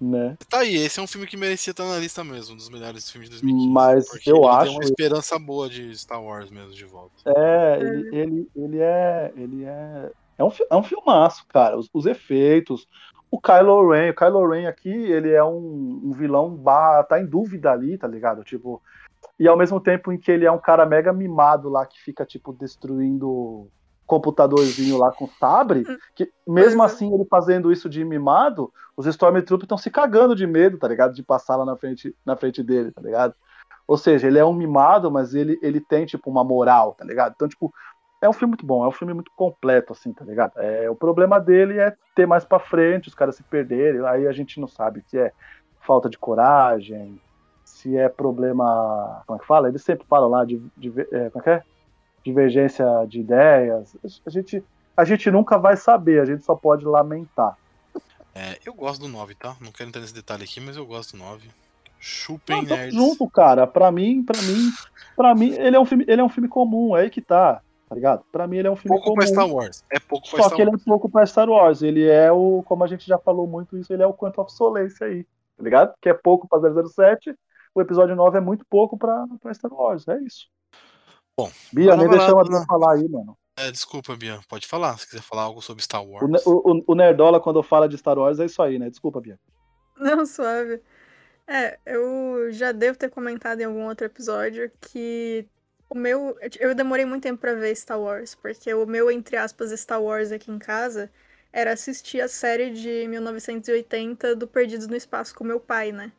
né? 0.00 0.36
Tá 0.48 0.60
aí, 0.60 0.76
esse 0.76 0.98
é 0.98 1.02
um 1.02 1.06
filme 1.06 1.26
que 1.26 1.36
merecia 1.36 1.70
estar 1.72 1.84
na 1.84 1.98
lista 1.98 2.24
mesmo, 2.24 2.56
dos 2.56 2.68
melhores 2.70 3.10
filmes 3.10 3.28
de 3.28 3.36
2015. 3.40 3.70
Mas 3.72 4.08
porque 4.08 4.30
eu 4.32 4.36
ele 4.38 4.46
acho- 4.46 4.64
tem 4.64 4.72
uma 4.76 4.84
esperança 4.84 5.38
boa 5.38 5.68
de 5.68 5.94
Star 5.98 6.22
Wars 6.22 6.50
mesmo 6.50 6.72
de 6.72 6.84
volta. 6.86 7.12
É, 7.26 7.78
ele, 7.80 8.16
ele, 8.16 8.48
ele 8.56 8.78
é. 8.80 9.32
Ele 9.36 9.64
é. 9.64 10.10
É 10.38 10.44
um, 10.44 10.50
é 10.70 10.76
um 10.76 10.82
filmaço, 10.82 11.46
cara. 11.48 11.76
Os, 11.76 11.88
os 11.92 12.06
efeitos. 12.06 12.86
O 13.30 13.40
Kylo 13.40 13.90
Ren, 13.90 14.10
o 14.10 14.14
Kylo 14.14 14.48
Ren 14.48 14.68
aqui, 14.68 14.90
ele 14.90 15.32
é 15.32 15.42
um, 15.42 16.00
um 16.04 16.12
vilão 16.12 16.54
barra, 16.54 17.02
tá 17.02 17.20
em 17.20 17.26
dúvida 17.26 17.72
ali, 17.72 17.98
tá 17.98 18.06
ligado? 18.06 18.44
Tipo. 18.44 18.80
E 19.38 19.48
ao 19.48 19.56
mesmo 19.56 19.80
tempo 19.80 20.12
em 20.12 20.18
que 20.18 20.30
ele 20.30 20.44
é 20.44 20.52
um 20.52 20.58
cara 20.58 20.86
mega 20.86 21.12
mimado 21.12 21.68
lá 21.68 21.84
que 21.84 22.00
fica, 22.00 22.24
tipo, 22.24 22.52
destruindo 22.52 23.68
computadorzinho 24.06 24.98
lá 24.98 25.10
com 25.12 25.26
sabre, 25.26 25.84
que 26.14 26.30
mesmo 26.46 26.82
é. 26.82 26.86
assim 26.86 27.12
ele 27.12 27.24
fazendo 27.24 27.72
isso 27.72 27.88
de 27.88 28.04
mimado, 28.04 28.72
os 28.96 29.06
Stormtroopers 29.06 29.64
estão 29.64 29.78
se 29.78 29.90
cagando 29.90 30.36
de 30.36 30.46
medo, 30.46 30.78
tá 30.78 30.86
ligado? 30.86 31.14
De 31.14 31.22
passar 31.22 31.56
lá 31.56 31.64
na 31.64 31.76
frente, 31.76 32.14
na 32.24 32.36
frente 32.36 32.62
dele, 32.62 32.92
tá 32.92 33.00
ligado? 33.00 33.34
Ou 33.86 33.98
seja, 33.98 34.26
ele 34.26 34.38
é 34.38 34.44
um 34.44 34.52
mimado, 34.52 35.10
mas 35.10 35.34
ele, 35.34 35.58
ele 35.62 35.80
tem, 35.80 36.06
tipo, 36.06 36.30
uma 36.30 36.44
moral, 36.44 36.94
tá 36.94 37.04
ligado? 37.04 37.32
Então, 37.34 37.48
tipo, 37.48 37.72
é 38.24 38.28
um 38.28 38.32
filme 38.32 38.52
muito 38.52 38.64
bom, 38.64 38.84
é 38.84 38.88
um 38.88 38.92
filme 38.92 39.12
muito 39.12 39.30
completo, 39.36 39.92
assim, 39.92 40.12
tá 40.12 40.24
ligado? 40.24 40.52
É, 40.56 40.88
o 40.88 40.94
problema 40.94 41.38
dele 41.38 41.78
é 41.78 41.94
ter 42.14 42.26
mais 42.26 42.44
pra 42.44 42.58
frente, 42.58 43.08
os 43.08 43.14
caras 43.14 43.36
se 43.36 43.42
perderem, 43.42 44.04
aí 44.06 44.26
a 44.26 44.32
gente 44.32 44.58
não 44.60 44.66
sabe 44.66 45.02
se 45.06 45.18
é 45.18 45.32
falta 45.80 46.08
de 46.08 46.18
coragem, 46.18 47.20
se 47.64 47.96
é 47.96 48.08
problema. 48.08 49.22
Como 49.26 49.36
é 49.36 49.40
que 49.40 49.46
fala? 49.46 49.68
Eles 49.68 49.82
sempre 49.82 50.06
falam 50.06 50.30
lá 50.30 50.44
de. 50.44 50.62
de 50.76 50.88
é, 51.12 51.30
como 51.30 51.40
é 51.40 51.42
que 51.42 51.50
é? 51.50 51.62
Divergência 52.24 52.86
de 53.06 53.20
ideias. 53.20 53.94
A 54.24 54.30
gente, 54.30 54.64
a 54.96 55.04
gente 55.04 55.30
nunca 55.30 55.58
vai 55.58 55.76
saber, 55.76 56.20
a 56.20 56.24
gente 56.24 56.42
só 56.42 56.54
pode 56.54 56.84
lamentar. 56.84 57.58
É, 58.34 58.58
eu 58.64 58.72
gosto 58.72 59.02
do 59.02 59.08
9, 59.08 59.34
tá? 59.34 59.54
Não 59.60 59.70
quero 59.70 59.90
entrar 59.90 60.00
nesse 60.00 60.14
detalhe 60.14 60.44
aqui, 60.44 60.60
mas 60.60 60.76
eu 60.76 60.86
gosto 60.86 61.12
do 61.12 61.18
9. 61.18 61.48
Chupem 62.00 62.56
Não, 62.56 62.76
nerds. 62.76 62.94
junto, 62.94 63.28
cara. 63.28 63.66
Pra 63.66 63.92
mim, 63.92 64.22
pra 64.22 64.40
mim, 64.42 64.70
pra 65.16 65.34
mim, 65.34 65.52
ele 65.52 65.76
é 65.76 65.80
um 65.80 65.84
filme, 65.84 66.04
ele 66.08 66.20
é 66.20 66.24
um 66.24 66.28
filme 66.28 66.48
comum, 66.48 66.96
é 66.96 67.02
aí 67.02 67.10
que 67.10 67.20
tá, 67.20 67.62
tá 67.88 67.94
ligado? 67.94 68.24
Pra 68.32 68.46
mim 68.46 68.58
ele 68.58 68.68
é 68.68 68.70
um 68.70 68.76
filme 68.76 68.96
Pouco 68.96 69.04
comum. 69.04 69.16
pra 69.16 69.26
Star 69.26 69.48
Wars. 69.48 69.84
É 69.90 69.98
pouco 70.00 70.28
pra 70.28 70.38
Só 70.38 70.44
Star 70.44 70.56
que 70.56 70.62
ele 70.62 70.70
Wars. 70.70 70.82
é 70.82 70.84
pouco 70.84 71.08
pra 71.10 71.26
Star 71.26 71.48
Wars. 71.48 71.82
Ele 71.82 72.08
é 72.08 72.30
o, 72.32 72.62
como 72.66 72.84
a 72.84 72.86
gente 72.86 73.06
já 73.06 73.18
falou 73.18 73.46
muito 73.46 73.76
isso, 73.76 73.92
ele 73.92 74.02
é 74.02 74.06
o 74.06 74.14
Quantum 74.14 74.42
of 74.42 74.52
Solace 74.52 75.02
aí, 75.04 75.24
tá 75.56 75.62
ligado? 75.62 75.94
Que 76.00 76.08
é 76.08 76.14
pouco 76.14 76.48
pra 76.48 76.58
007. 76.60 77.34
O 77.74 77.80
episódio 77.80 78.14
9 78.14 78.38
é 78.38 78.40
muito 78.40 78.64
pouco 78.70 78.96
pra, 78.96 79.26
pra 79.40 79.52
Star 79.54 79.72
Wars. 79.72 80.06
É 80.08 80.16
isso. 80.22 80.46
Bom, 81.38 81.50
Bia, 81.72 81.96
nem 81.96 82.08
deixamos 82.08 82.48
a 82.54 82.64
falar 82.64 82.94
aí, 82.94 83.08
mano. 83.08 83.36
É, 83.56 83.70
desculpa, 83.70 84.14
Bia. 84.16 84.38
Pode 84.48 84.66
falar, 84.66 84.96
se 84.98 85.06
quiser 85.08 85.22
falar 85.22 85.42
algo 85.42 85.60
sobre 85.60 85.82
Star 85.82 86.04
Wars. 86.04 86.44
O, 86.46 86.72
o- 86.72 86.84
o 86.88 86.94
Nerdola, 86.94 87.40
quando 87.40 87.62
fala 87.62 87.88
de 87.88 87.98
Star 87.98 88.18
Wars, 88.18 88.38
é 88.38 88.44
isso 88.46 88.62
aí, 88.62 88.78
né? 88.78 88.88
Desculpa, 88.90 89.20
Bia. 89.20 89.38
Não, 89.98 90.24
suave. 90.26 90.80
É, 91.46 91.78
eu 91.84 92.50
já 92.52 92.72
devo 92.72 92.96
ter 92.98 93.10
comentado 93.10 93.60
em 93.60 93.64
algum 93.64 93.86
outro 93.86 94.06
episódio 94.06 94.70
que 94.80 95.46
o 95.88 95.94
meu. 95.94 96.36
Eu 96.58 96.74
demorei 96.74 97.04
muito 97.04 97.22
tempo 97.22 97.40
pra 97.40 97.54
ver 97.54 97.74
Star 97.76 98.00
Wars, 98.00 98.34
porque 98.34 98.72
o 98.74 98.86
meu, 98.86 99.10
entre 99.10 99.36
aspas, 99.36 99.70
Star 99.78 100.02
Wars 100.02 100.32
aqui 100.32 100.50
em 100.50 100.58
casa 100.58 101.10
era 101.52 101.72
assistir 101.72 102.20
a 102.20 102.28
série 102.28 102.70
de 102.70 103.06
1980 103.08 104.34
do 104.34 104.46
Perdidos 104.48 104.88
no 104.88 104.96
Espaço 104.96 105.34
com 105.34 105.44
meu 105.44 105.60
pai, 105.60 105.92
né? 105.92 106.12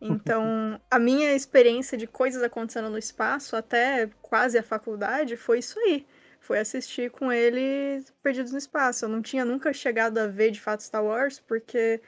Então, 0.00 0.80
a 0.90 0.98
minha 0.98 1.34
experiência 1.34 1.98
de 1.98 2.06
coisas 2.06 2.42
acontecendo 2.42 2.88
no 2.88 2.98
espaço, 2.98 3.56
até 3.56 4.08
quase 4.22 4.56
a 4.56 4.62
faculdade, 4.62 5.36
foi 5.36 5.58
isso 5.58 5.78
aí. 5.80 6.06
Foi 6.40 6.58
assistir 6.58 7.10
com 7.10 7.32
ele 7.32 8.02
Perdidos 8.22 8.52
no 8.52 8.58
Espaço. 8.58 9.04
Eu 9.04 9.08
não 9.08 9.20
tinha 9.20 9.44
nunca 9.44 9.72
chegado 9.72 10.18
a 10.18 10.26
ver 10.26 10.52
de 10.52 10.60
fato 10.60 10.82
Star 10.82 11.04
Wars, 11.04 11.40
porque 11.40 12.00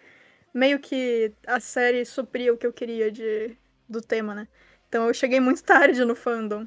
meio 0.54 0.78
que 0.78 1.32
a 1.46 1.60
série 1.60 2.04
supria 2.04 2.52
o 2.52 2.56
que 2.56 2.66
eu 2.66 2.72
queria 2.72 3.10
de, 3.10 3.56
do 3.88 4.00
tema, 4.00 4.34
né? 4.34 4.48
Então 4.88 5.06
eu 5.06 5.14
cheguei 5.14 5.40
muito 5.40 5.62
tarde 5.64 6.04
no 6.04 6.14
fandom. 6.14 6.66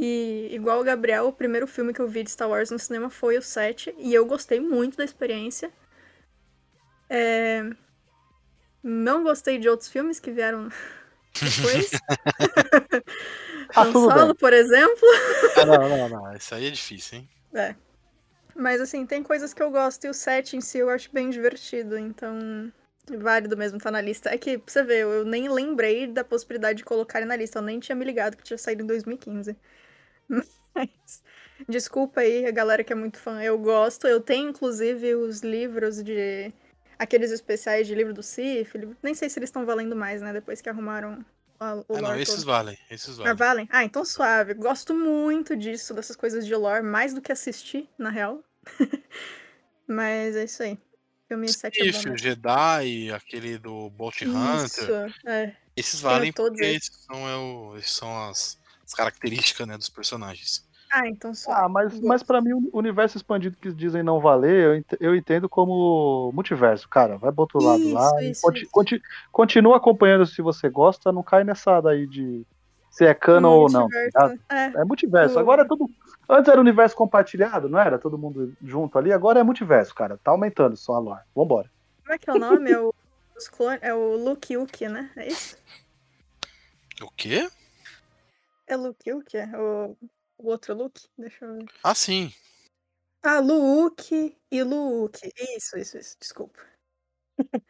E 0.00 0.48
igual 0.52 0.80
o 0.80 0.84
Gabriel, 0.84 1.28
o 1.28 1.34
primeiro 1.34 1.66
filme 1.68 1.94
que 1.94 2.00
eu 2.00 2.08
vi 2.08 2.24
de 2.24 2.30
Star 2.32 2.48
Wars 2.50 2.70
no 2.72 2.78
cinema 2.80 3.10
foi 3.10 3.38
o 3.38 3.42
7, 3.42 3.94
e 3.98 4.14
eu 4.14 4.26
gostei 4.26 4.60
muito 4.60 4.96
da 4.98 5.04
experiência. 5.04 5.72
É, 7.08 7.62
Não 8.82 9.22
gostei 9.22 9.58
de 9.58 9.68
outros 9.68 9.88
filmes 9.88 10.18
que 10.20 10.30
vieram 10.30 10.68
depois. 11.40 11.90
Ah, 13.76 13.84
Han 13.84 13.92
tudo 13.92 14.10
Solo, 14.10 14.34
por 14.34 14.52
exemplo. 14.52 15.08
Ah, 15.54 15.64
não, 15.64 15.88
não, 15.88 16.08
não. 16.08 16.36
Isso 16.36 16.54
aí 16.54 16.66
é 16.66 16.70
difícil, 16.70 17.18
hein? 17.18 17.28
É. 17.54 17.74
Mas 18.54 18.80
assim, 18.80 19.06
tem 19.06 19.22
coisas 19.22 19.54
que 19.54 19.62
eu 19.62 19.70
gosto 19.70 20.06
e 20.06 20.10
o 20.10 20.14
set 20.14 20.56
em 20.56 20.60
si 20.60 20.78
eu 20.78 20.90
acho 20.90 21.12
bem 21.12 21.30
divertido, 21.30 21.98
então 21.98 22.72
válido 23.18 23.56
mesmo 23.56 23.78
tá 23.78 23.90
na 23.90 24.00
lista. 24.00 24.30
É 24.30 24.38
que, 24.38 24.58
pra 24.58 24.72
você 24.72 24.82
ver, 24.82 25.00
eu 25.00 25.24
nem 25.24 25.48
lembrei 25.48 26.06
da 26.06 26.24
possibilidade 26.24 26.78
de 26.78 26.84
colocar 26.84 27.18
ele 27.20 27.28
na 27.28 27.36
lista, 27.36 27.58
eu 27.58 27.62
nem 27.62 27.80
tinha 27.80 27.96
me 27.96 28.04
ligado 28.04 28.36
que 28.36 28.42
tinha 28.44 28.58
saído 28.58 28.82
em 28.82 28.86
2015. 28.86 29.56
Mas, 30.74 31.22
desculpa 31.68 32.20
aí 32.20 32.46
a 32.46 32.50
galera 32.50 32.84
que 32.84 32.92
é 32.92 32.96
muito 32.96 33.18
fã, 33.18 33.42
eu 33.42 33.58
gosto, 33.58 34.06
eu 34.06 34.20
tenho 34.20 34.48
inclusive 34.50 35.14
os 35.16 35.40
livros 35.40 36.02
de. 36.02 36.52
aqueles 36.98 37.30
especiais 37.32 37.86
de 37.86 37.94
livro 37.94 38.14
do 38.14 38.22
Sif, 38.22 38.74
nem 39.02 39.14
sei 39.14 39.28
se 39.28 39.38
eles 39.38 39.48
estão 39.48 39.66
valendo 39.66 39.96
mais, 39.96 40.22
né, 40.22 40.32
depois 40.32 40.60
que 40.60 40.68
arrumaram 40.68 41.24
a- 41.58 41.74
o 41.88 41.96
Ah, 41.96 42.00
não, 42.00 42.16
esses 42.18 42.36
todo. 42.36 42.46
valem. 42.46 42.78
Esses 42.90 43.18
Ah, 43.18 43.22
valem. 43.24 43.36
valem? 43.36 43.68
Ah, 43.70 43.84
então 43.84 44.04
suave. 44.04 44.54
Gosto 44.54 44.94
muito 44.94 45.56
disso, 45.56 45.92
dessas 45.92 46.14
coisas 46.16 46.46
de 46.46 46.54
lore, 46.54 46.82
mais 46.84 47.12
do 47.12 47.20
que 47.20 47.32
assistir, 47.32 47.88
na 47.98 48.10
real. 48.10 48.42
Mas 49.86 50.36
é 50.36 50.44
isso 50.44 50.62
aí. 50.62 50.78
Filme 51.28 51.48
7 51.48 51.80
é 51.80 52.10
o. 52.12 52.16
Jedi, 52.16 53.12
aquele 53.12 53.58
do 53.58 53.90
Bounty 53.90 54.26
Hunter. 54.26 54.66
Isso, 54.66 54.92
é. 55.26 55.56
Esses 55.76 56.00
valem 56.00 56.32
todos 56.32 56.58
porque 56.58 56.64
esses. 56.64 56.88
esses 56.90 57.04
são, 57.04 57.28
é 57.28 57.36
o- 57.36 57.76
esses 57.76 57.90
são 57.92 58.28
as, 58.28 58.58
as 58.90 58.94
características 58.94 59.66
né, 59.66 59.76
dos 59.78 59.88
personagens. 59.88 60.68
Ah, 60.92 61.06
então 61.06 61.32
suave. 61.32 61.60
Ah, 61.64 61.68
mas, 61.68 62.00
mas 62.00 62.22
pra 62.22 62.40
mim, 62.40 62.52
o 62.52 62.68
universo 62.76 63.16
expandido 63.16 63.56
que 63.56 63.72
dizem 63.72 64.02
não 64.02 64.18
valer, 64.20 64.64
eu 64.64 64.74
ent- 64.74 64.96
eu 64.98 65.14
entendo 65.14 65.48
como 65.48 66.32
multiverso, 66.34 66.88
cara. 66.88 67.16
Vai 67.16 67.30
pro 67.30 67.42
outro 67.42 67.62
lado 67.62 67.92
lá. 67.92 68.06
Isso, 68.08 68.20
e 68.24 68.30
isso, 68.32 68.42
conti- 68.42 68.62
isso. 68.62 68.70
conti- 68.72 69.02
continua 69.30 69.76
acompanhando 69.76 70.26
se 70.26 70.42
você 70.42 70.68
gosta, 70.68 71.12
não 71.12 71.22
cai 71.22 71.44
nessa 71.44 71.80
daí 71.80 72.08
de 72.08 72.44
se 72.90 73.04
é 73.04 73.14
canon 73.14 73.52
ou 73.60 73.70
não. 73.70 73.86
tá? 74.12 74.34
É, 74.50 74.80
É 74.80 74.84
multiverso. 74.84 75.36
O- 75.36 75.38
Agora 75.38 75.62
é 75.62 75.64
tudo. 75.64 75.86
Antes 76.28 76.48
era 76.50 76.60
universo 76.60 76.96
compartilhado, 76.96 77.68
não 77.68 77.78
era? 77.78 77.96
Todo 77.96 78.18
mundo 78.18 78.52
junto 78.60 78.98
ali. 78.98 79.12
Agora 79.12 79.38
é 79.38 79.42
multiverso, 79.44 79.94
cara. 79.94 80.18
Tá 80.18 80.32
aumentando 80.32 80.76
só 80.76 80.94
a 80.94 80.98
lore. 80.98 81.22
Vambora. 81.36 81.70
como 82.02 82.14
é 82.14 82.18
que 82.18 82.28
é 82.28 82.32
o 82.32 82.38
nome? 82.38 82.72
É 82.72 82.80
o, 82.80 82.92
os 83.38 83.46
clones, 83.48 83.78
é 83.82 83.94
o 83.94 84.16
Luke 84.16 84.56
Uki, 84.56 84.88
né? 84.88 85.08
É 85.16 85.28
isso? 85.28 85.56
O 87.00 87.08
quê? 87.16 87.48
É 88.70 88.76
Luke 88.76 89.12
Uki? 89.12 89.36
É 89.36 89.58
o, 89.58 89.96
o 90.38 90.48
outro 90.48 90.74
Luke? 90.74 91.08
Deixa 91.18 91.44
eu 91.44 91.56
ver. 91.56 91.66
Ah, 91.82 91.94
sim. 91.94 92.32
Ah, 93.20 93.40
Luke 93.40 94.36
e 94.50 94.62
Luke. 94.62 95.28
Isso, 95.56 95.76
isso, 95.76 95.98
isso. 95.98 96.16
Desculpa. 96.20 96.60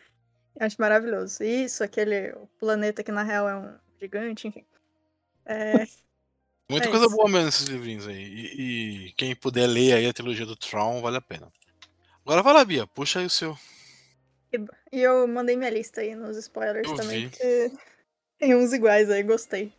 Eu 0.56 0.66
Acho 0.66 0.76
maravilhoso. 0.78 1.42
Isso, 1.42 1.82
aquele 1.82 2.34
planeta 2.58 3.02
que 3.02 3.10
na 3.10 3.22
real 3.22 3.48
é 3.48 3.56
um 3.56 3.78
gigante, 3.98 4.46
enfim. 4.48 4.66
É, 5.46 5.72
Muita 6.70 6.86
É 6.88 6.90
coisa 6.90 7.06
isso. 7.06 7.16
boa 7.16 7.28
mesmo 7.28 7.46
nesses 7.46 7.66
livrinhos 7.66 8.06
aí. 8.06 8.22
E, 8.22 9.06
e 9.08 9.12
quem 9.14 9.34
puder 9.34 9.66
ler 9.66 9.94
aí 9.94 10.06
a 10.06 10.12
trilogia 10.12 10.44
do 10.44 10.54
Tron, 10.54 11.00
vale 11.00 11.16
a 11.16 11.20
pena. 11.22 11.50
Agora 12.24 12.42
vai 12.42 12.52
lá, 12.52 12.64
Bia. 12.64 12.86
Puxa 12.86 13.20
aí 13.20 13.26
o 13.26 13.30
seu. 13.30 13.56
e 14.92 15.00
eu 15.00 15.26
mandei 15.26 15.56
minha 15.56 15.70
lista 15.70 16.02
aí 16.02 16.14
nos 16.14 16.36
spoilers 16.36 16.88
Eu 16.88 16.94
também, 16.94 17.24
vi. 17.24 17.30
porque 17.30 17.72
tem 18.38 18.54
uns 18.54 18.72
iguais 18.72 19.10
aí, 19.10 19.22
gostei. 19.22 19.72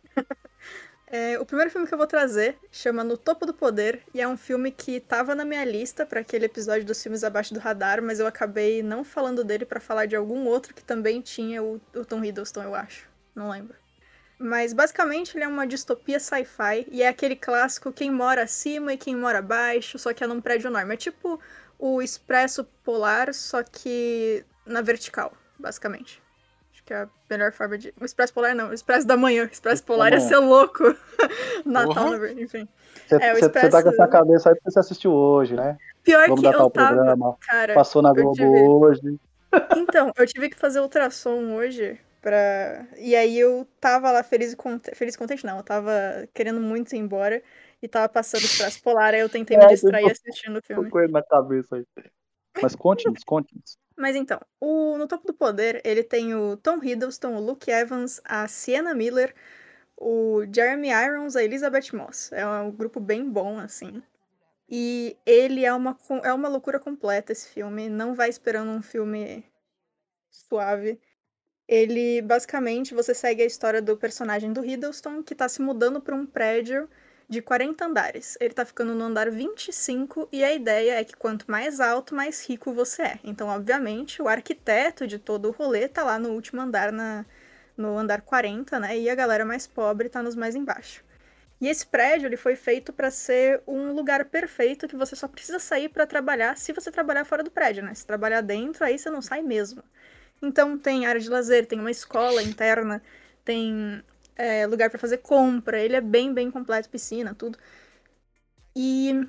É, 1.14 1.38
o 1.38 1.44
primeiro 1.44 1.70
filme 1.70 1.86
que 1.86 1.92
eu 1.92 1.98
vou 1.98 2.06
trazer 2.06 2.56
chama 2.70 3.04
No 3.04 3.18
Topo 3.18 3.44
do 3.44 3.52
Poder 3.52 4.00
e 4.14 4.20
é 4.22 4.26
um 4.26 4.34
filme 4.34 4.70
que 4.70 4.98
tava 4.98 5.34
na 5.34 5.44
minha 5.44 5.62
lista 5.62 6.06
pra 6.06 6.20
aquele 6.20 6.46
episódio 6.46 6.86
dos 6.86 7.02
filmes 7.02 7.22
abaixo 7.22 7.52
do 7.52 7.60
radar, 7.60 8.00
mas 8.00 8.18
eu 8.18 8.26
acabei 8.26 8.82
não 8.82 9.04
falando 9.04 9.44
dele 9.44 9.66
pra 9.66 9.78
falar 9.78 10.06
de 10.06 10.16
algum 10.16 10.46
outro 10.46 10.72
que 10.72 10.82
também 10.82 11.20
tinha 11.20 11.62
o, 11.62 11.78
o 11.94 12.02
Tom 12.06 12.24
Hiddleston, 12.24 12.62
eu 12.62 12.74
acho. 12.74 13.10
Não 13.34 13.50
lembro. 13.50 13.76
Mas 14.38 14.72
basicamente 14.72 15.36
ele 15.36 15.44
é 15.44 15.48
uma 15.48 15.66
distopia 15.66 16.18
sci-fi 16.18 16.86
e 16.90 17.02
é 17.02 17.08
aquele 17.08 17.36
clássico 17.36 17.92
quem 17.92 18.10
mora 18.10 18.44
acima 18.44 18.94
e 18.94 18.96
quem 18.96 19.14
mora 19.14 19.40
abaixo, 19.40 19.98
só 19.98 20.14
que 20.14 20.24
é 20.24 20.26
num 20.26 20.40
prédio 20.40 20.68
enorme. 20.68 20.94
É 20.94 20.96
tipo 20.96 21.38
o 21.78 22.00
Expresso 22.00 22.64
Polar, 22.82 23.34
só 23.34 23.62
que 23.62 24.46
na 24.64 24.80
vertical, 24.80 25.36
basicamente. 25.58 26.21
Que 26.92 26.96
é 26.96 27.02
a 27.04 27.08
melhor 27.30 27.52
forma 27.52 27.78
de. 27.78 27.94
O 27.98 28.04
Expresso 28.04 28.34
Polar 28.34 28.54
não, 28.54 28.68
o 28.68 28.74
Expresso 28.74 29.06
da 29.06 29.16
Manhã. 29.16 29.44
O 29.44 29.46
Expresso 29.50 29.82
Polar 29.82 30.12
ia 30.12 30.20
ser 30.20 30.36
louco. 30.36 30.82
Natal, 31.64 32.18
ver- 32.18 32.38
enfim. 32.38 32.68
Você 33.08 33.14
É, 33.14 33.32
o 33.32 33.36
você- 33.36 33.40
você 33.40 33.48
tá 33.48 33.60
com 33.60 33.66
Expresso- 33.66 33.88
essa 33.88 34.08
cabeça 34.08 34.48
aí 34.50 34.54
porque 34.56 34.70
você 34.70 34.78
assistiu 34.78 35.10
hoje, 35.12 35.54
né? 35.56 35.78
Pior 36.04 36.26
Vamos 36.28 36.40
que 36.42 36.46
eu 36.46 36.52
tava. 36.52 36.70
programa. 36.70 37.36
Cara, 37.40 37.72
Passou 37.74 38.02
na 38.02 38.12
Globo 38.12 38.32
tive- 38.34 38.46
hoje. 38.46 39.18
Então, 39.76 40.12
eu 40.16 40.26
tive 40.26 40.50
que 40.50 40.56
fazer 40.56 40.80
ultrassom 40.80 41.54
hoje 41.54 41.98
pra. 42.20 42.86
E 42.98 43.16
aí 43.16 43.38
eu 43.38 43.66
tava 43.80 44.10
lá 44.10 44.22
feliz 44.22 44.52
e 44.52 44.56
contente. 44.56 44.94
Feliz 44.96 45.16
contente, 45.16 45.46
não. 45.46 45.56
Eu 45.58 45.62
tava 45.62 45.90
querendo 46.34 46.60
muito 46.60 46.94
ir 46.94 46.98
embora 46.98 47.42
e 47.82 47.88
tava 47.88 48.06
passando 48.08 48.42
o 48.42 48.44
Expresso 48.44 48.82
Polar, 48.82 49.14
aí 49.14 49.20
eu 49.20 49.28
tentei 49.30 49.56
me 49.56 49.64
É, 49.64 49.68
distrair 49.68 50.04
eu- 50.04 50.10
assistindo 50.10 50.56
o 50.58 50.60
Tô 50.60 50.66
filme. 50.74 50.90
com 50.90 51.00
ele 51.00 51.12
na 51.12 51.22
cabeça 51.22 51.76
aí. 51.76 51.84
Mas 52.60 52.74
conte-nos, 52.76 53.24
conte-nos. 53.24 53.78
Mas 53.96 54.16
então, 54.16 54.40
o 54.60 54.96
No 54.96 55.06
Topo 55.06 55.26
do 55.26 55.34
Poder, 55.34 55.80
ele 55.84 56.02
tem 56.02 56.34
o 56.34 56.56
Tom 56.56 56.82
Hiddleston, 56.82 57.36
o 57.36 57.40
Luke 57.40 57.70
Evans, 57.70 58.20
a 58.24 58.48
Sienna 58.48 58.94
Miller, 58.94 59.34
o 59.96 60.42
Jeremy 60.52 60.88
Irons, 60.88 61.36
a 61.36 61.44
Elizabeth 61.44 61.92
Moss. 61.92 62.32
É 62.32 62.46
um 62.46 62.70
grupo 62.70 62.98
bem 63.00 63.28
bom, 63.28 63.58
assim. 63.58 64.02
E 64.68 65.16
ele 65.26 65.64
é 65.64 65.72
uma, 65.72 65.96
é 66.24 66.32
uma 66.32 66.48
loucura 66.48 66.80
completa, 66.80 67.32
esse 67.32 67.48
filme. 67.48 67.88
Não 67.88 68.14
vai 68.14 68.28
esperando 68.28 68.70
um 68.70 68.82
filme 68.82 69.44
suave. 70.30 70.98
Ele, 71.68 72.22
basicamente, 72.22 72.94
você 72.94 73.14
segue 73.14 73.42
a 73.42 73.46
história 73.46 73.80
do 73.82 73.96
personagem 73.96 74.52
do 74.52 74.64
Hiddleston, 74.64 75.22
que 75.22 75.34
tá 75.34 75.48
se 75.48 75.62
mudando 75.62 76.00
pra 76.00 76.14
um 76.14 76.26
prédio 76.26 76.88
de 77.32 77.40
40 77.40 77.86
andares. 77.86 78.36
Ele 78.38 78.52
tá 78.52 78.62
ficando 78.62 78.94
no 78.94 79.04
andar 79.04 79.30
25 79.30 80.28
e 80.30 80.44
a 80.44 80.52
ideia 80.52 81.00
é 81.00 81.04
que 81.04 81.16
quanto 81.16 81.50
mais 81.50 81.80
alto, 81.80 82.14
mais 82.14 82.46
rico 82.46 82.74
você 82.74 83.02
é. 83.02 83.18
Então, 83.24 83.48
obviamente, 83.48 84.20
o 84.20 84.28
arquiteto 84.28 85.06
de 85.06 85.18
todo 85.18 85.48
o 85.48 85.50
rolê 85.50 85.88
tá 85.88 86.04
lá 86.04 86.18
no 86.18 86.28
último 86.28 86.60
andar, 86.60 86.92
na, 86.92 87.24
no 87.74 87.96
andar 87.96 88.20
40, 88.20 88.78
né? 88.78 88.98
E 88.98 89.08
a 89.08 89.14
galera 89.14 89.46
mais 89.46 89.66
pobre 89.66 90.10
tá 90.10 90.22
nos 90.22 90.34
mais 90.36 90.54
embaixo. 90.54 91.02
E 91.58 91.68
esse 91.68 91.86
prédio 91.86 92.26
ele 92.26 92.36
foi 92.36 92.54
feito 92.54 92.92
para 92.92 93.10
ser 93.10 93.62
um 93.66 93.92
lugar 93.92 94.26
perfeito 94.26 94.86
que 94.86 94.96
você 94.96 95.16
só 95.16 95.26
precisa 95.26 95.58
sair 95.58 95.88
para 95.88 96.06
trabalhar 96.06 96.56
se 96.58 96.72
você 96.72 96.92
trabalhar 96.92 97.24
fora 97.24 97.42
do 97.42 97.50
prédio, 97.50 97.82
né? 97.82 97.94
Se 97.94 98.06
trabalhar 98.06 98.42
dentro, 98.42 98.84
aí 98.84 98.98
você 98.98 99.08
não 99.08 99.22
sai 99.22 99.40
mesmo. 99.40 99.82
Então 100.42 100.76
tem 100.76 101.06
área 101.06 101.20
de 101.20 101.30
lazer, 101.30 101.64
tem 101.66 101.80
uma 101.80 101.90
escola 101.90 102.42
interna, 102.42 103.02
tem 103.44 104.04
é, 104.36 104.66
lugar 104.66 104.90
para 104.90 104.98
fazer 104.98 105.18
compra. 105.18 105.80
Ele 105.80 105.96
é 105.96 106.00
bem, 106.00 106.32
bem 106.32 106.50
completo, 106.50 106.88
piscina, 106.88 107.34
tudo. 107.34 107.58
E 108.74 109.26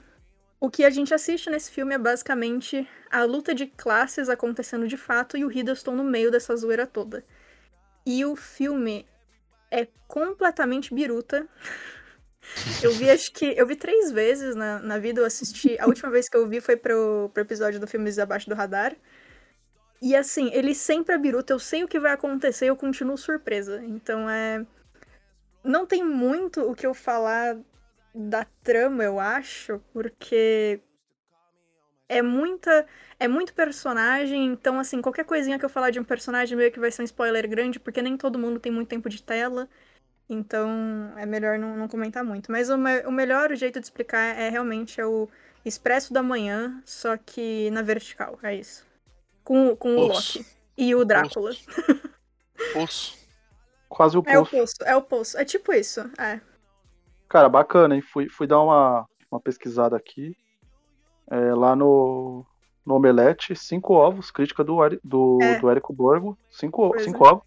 o 0.59 0.69
que 0.69 0.85
a 0.85 0.89
gente 0.89 1.13
assiste 1.13 1.49
nesse 1.49 1.71
filme 1.71 1.93
é 1.93 1.97
basicamente 1.97 2.87
a 3.11 3.23
luta 3.23 3.53
de 3.53 3.67
classes 3.67 4.29
acontecendo 4.29 4.87
de 4.87 4.95
fato 4.95 5.37
e 5.37 5.43
o 5.43 5.51
Hiddleston 5.51 5.95
no 5.95 6.03
meio 6.03 6.31
dessa 6.31 6.55
zoeira 6.55 6.87
toda. 6.87 7.23
E 8.05 8.23
o 8.25 8.35
filme 8.35 9.05
é 9.69 9.87
completamente 10.07 10.93
biruta. 10.93 11.47
Eu 12.83 12.91
vi, 12.91 13.09
acho 13.09 13.31
que. 13.31 13.45
Eu 13.57 13.65
vi 13.65 13.75
três 13.75 14.11
vezes 14.11 14.53
na, 14.53 14.77
na 14.79 14.97
vida, 14.97 15.21
eu 15.21 15.25
assisti. 15.25 15.79
A 15.79 15.87
última 15.87 16.11
vez 16.11 16.27
que 16.27 16.35
eu 16.35 16.45
vi 16.45 16.59
foi 16.59 16.75
pro, 16.75 17.31
pro 17.33 17.41
episódio 17.41 17.79
do 17.79 17.87
filme 17.87 18.09
Abaixo 18.19 18.49
do 18.49 18.55
Radar. 18.55 18.93
E 20.01 20.13
assim, 20.13 20.51
ele 20.53 20.75
sempre 20.75 21.15
é 21.15 21.17
biruta, 21.17 21.53
eu 21.53 21.59
sei 21.59 21.85
o 21.85 21.87
que 21.87 21.97
vai 21.97 22.11
acontecer, 22.11 22.65
eu 22.65 22.75
continuo 22.75 23.17
surpresa. 23.17 23.81
Então 23.85 24.29
é. 24.29 24.65
Não 25.63 25.85
tem 25.85 26.03
muito 26.03 26.61
o 26.61 26.75
que 26.75 26.85
eu 26.85 26.93
falar 26.93 27.57
da 28.13 28.45
trama, 28.63 29.03
eu 29.03 29.19
acho, 29.19 29.79
porque 29.91 30.79
é 32.07 32.21
muita 32.21 32.85
é 33.19 33.27
muito 33.27 33.53
personagem, 33.53 34.45
então 34.45 34.79
assim, 34.79 35.01
qualquer 35.01 35.25
coisinha 35.25 35.57
que 35.57 35.65
eu 35.65 35.69
falar 35.69 35.89
de 35.89 35.99
um 35.99 36.03
personagem 36.03 36.57
meio 36.57 36.71
que 36.71 36.79
vai 36.79 36.91
ser 36.91 37.01
um 37.01 37.05
spoiler 37.05 37.47
grande, 37.49 37.79
porque 37.79 38.01
nem 38.01 38.17
todo 38.17 38.37
mundo 38.37 38.59
tem 38.59 38.71
muito 38.71 38.89
tempo 38.89 39.09
de 39.09 39.23
tela. 39.23 39.69
Então 40.29 41.13
é 41.17 41.25
melhor 41.25 41.57
não, 41.57 41.75
não 41.75 41.87
comentar 41.87 42.23
muito. 42.23 42.51
Mas 42.51 42.69
o, 42.69 42.77
me 42.77 43.01
o 43.01 43.11
melhor 43.11 43.53
jeito 43.55 43.79
de 43.79 43.85
explicar 43.85 44.37
é 44.37 44.49
realmente 44.49 44.99
é 44.99 45.05
o 45.05 45.29
Expresso 45.65 46.13
da 46.13 46.21
Manhã, 46.21 46.81
só 46.85 47.17
que 47.17 47.69
na 47.71 47.81
vertical, 47.81 48.37
é 48.43 48.55
isso. 48.55 48.85
Com, 49.43 49.75
com 49.75 49.95
o 49.95 50.07
Loki 50.07 50.45
e 50.77 50.93
o 50.95 51.05
Drácula. 51.05 51.51
Poço. 52.73 53.17
Quase 53.95 54.17
o 54.17 54.23
É 54.25 54.37
o 54.39 54.41
poço. 54.45 54.57
poço, 54.57 54.73
é 54.85 54.95
o 54.95 55.01
poço. 55.01 55.37
É 55.37 55.45
tipo 55.45 55.71
isso, 55.73 56.01
é. 56.19 56.39
Cara, 57.29 57.47
bacana, 57.49 57.95
hein? 57.95 58.01
Fui, 58.01 58.27
fui 58.29 58.47
dar 58.47 58.59
uma, 58.61 59.05
uma 59.31 59.39
pesquisada 59.39 59.95
aqui. 59.95 60.35
É, 61.29 61.53
lá 61.53 61.75
no, 61.75 62.45
no 62.85 62.95
Omelete, 62.95 63.55
cinco 63.55 63.93
ovos, 63.93 64.29
crítica 64.31 64.63
do, 64.63 64.77
do, 65.03 65.39
É. 65.41 65.59
do 65.59 65.69
Érico 65.69 65.93
Borgo. 65.93 66.37
Cinco, 66.51 66.89
Pois 66.89 67.03
cinco 67.03 67.27
ovos. 67.27 67.43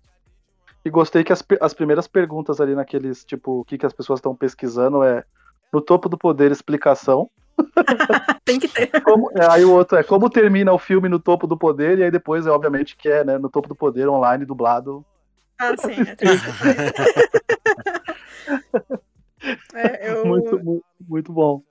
E 0.84 0.90
gostei 0.90 1.24
que 1.24 1.32
as, 1.32 1.44
as 1.60 1.74
primeiras 1.74 2.06
perguntas 2.06 2.60
ali 2.60 2.74
naqueles, 2.74 3.24
tipo, 3.24 3.60
o 3.60 3.64
que, 3.64 3.76
que 3.76 3.84
as 3.86 3.92
pessoas 3.92 4.18
estão 4.18 4.34
pesquisando 4.36 5.02
é 5.02 5.24
no 5.72 5.80
topo 5.80 6.08
do 6.08 6.16
poder 6.16 6.52
explicação. 6.52 7.28
Tem 8.44 8.60
que 8.60 8.68
ter. 8.68 8.88
Como- 9.02 9.30
é, 9.32 9.50
aí 9.50 9.64
o 9.64 9.72
outro 9.72 9.98
é 9.98 10.04
como 10.04 10.30
termina 10.30 10.72
o 10.72 10.78
filme 10.78 11.08
no 11.08 11.18
topo 11.18 11.46
do 11.46 11.56
poder, 11.56 11.98
e 11.98 12.04
aí 12.04 12.10
depois 12.10 12.46
é 12.46 12.50
obviamente 12.50 12.96
que 12.96 13.08
é, 13.08 13.24
né, 13.24 13.36
no 13.36 13.48
topo 13.50 13.68
do 13.68 13.74
poder 13.74 14.08
online, 14.08 14.44
dublado. 14.44 15.04
Ah, 15.58 15.76
sim, 15.76 16.06
é. 16.08 16.18
É, 19.72 20.10
eu... 20.10 20.24
Muito, 20.24 20.58
mu- 20.62 20.84
muito 21.00 21.32
bom. 21.32 21.62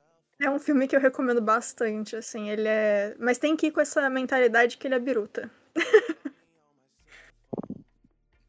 é 0.42 0.50
um 0.50 0.60
filme 0.60 0.88
que 0.88 0.96
eu 0.96 1.00
recomendo 1.00 1.42
bastante, 1.42 2.16
assim, 2.16 2.50
ele 2.50 2.68
é... 2.68 3.16
Mas 3.20 3.38
tem 3.38 3.56
que 3.56 3.68
ir 3.68 3.72
com 3.72 3.82
essa 3.82 4.10
mentalidade 4.10 4.78
que 4.78 4.88
ele 4.88 4.96
é 4.96 5.00
biruta. 5.00 5.50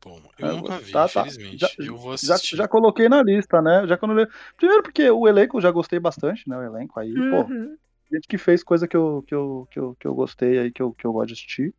Bom, 0.02 0.22
eu 0.38 0.46
É, 0.46 0.48
nunca 0.48 0.78
vi, 0.78 0.92
tá, 0.92 1.08
tá. 1.08 1.24
infelizmente. 1.24 1.58
Já- 1.58 1.72
eu 1.78 1.96
vou 1.96 2.12
Já, 2.22 2.40
assistir. 2.40 2.46
já 2.52 2.68
coloquei 2.68 3.08
na 3.08 3.22
lista, 3.22 3.60
né? 3.62 3.86
Já 3.86 3.98
le- 4.02 4.28
Primeiro 4.56 4.82
porque 4.82 5.10
o 5.10 5.28
elenco 5.28 5.56
eu 5.58 5.60
já 5.60 5.70
gostei 5.70 5.98
bastante, 6.00 6.48
né? 6.48 6.56
O 6.56 6.62
elenco 6.62 6.98
aí, 6.98 7.22
pô, 7.24 7.52
Uhum, 7.52 7.78
gente 8.12 8.28
que 8.28 8.38
fez 8.38 8.64
coisa 8.64 8.88
que 8.88 8.96
eu, 8.96 9.22
que 9.24 9.34
eu, 9.34 9.68
que 9.70 9.78
eu, 9.80 9.96
que 9.96 10.08
eu 10.08 10.14
gostei 10.14 10.58
aí, 10.60 10.72
que 10.72 10.82
eu, 10.82 10.94
que 10.94 11.06
eu 11.06 11.12
gosto 11.12 11.28
de 11.28 11.34
assistir. 11.34 11.74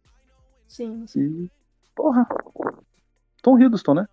Sim, 0.68 1.08
sim. 1.08 1.24
E, 1.24 1.50
porra, 1.96 2.26
Tom 3.48 3.58
Hiddleston, 3.58 3.94
né? 3.94 4.08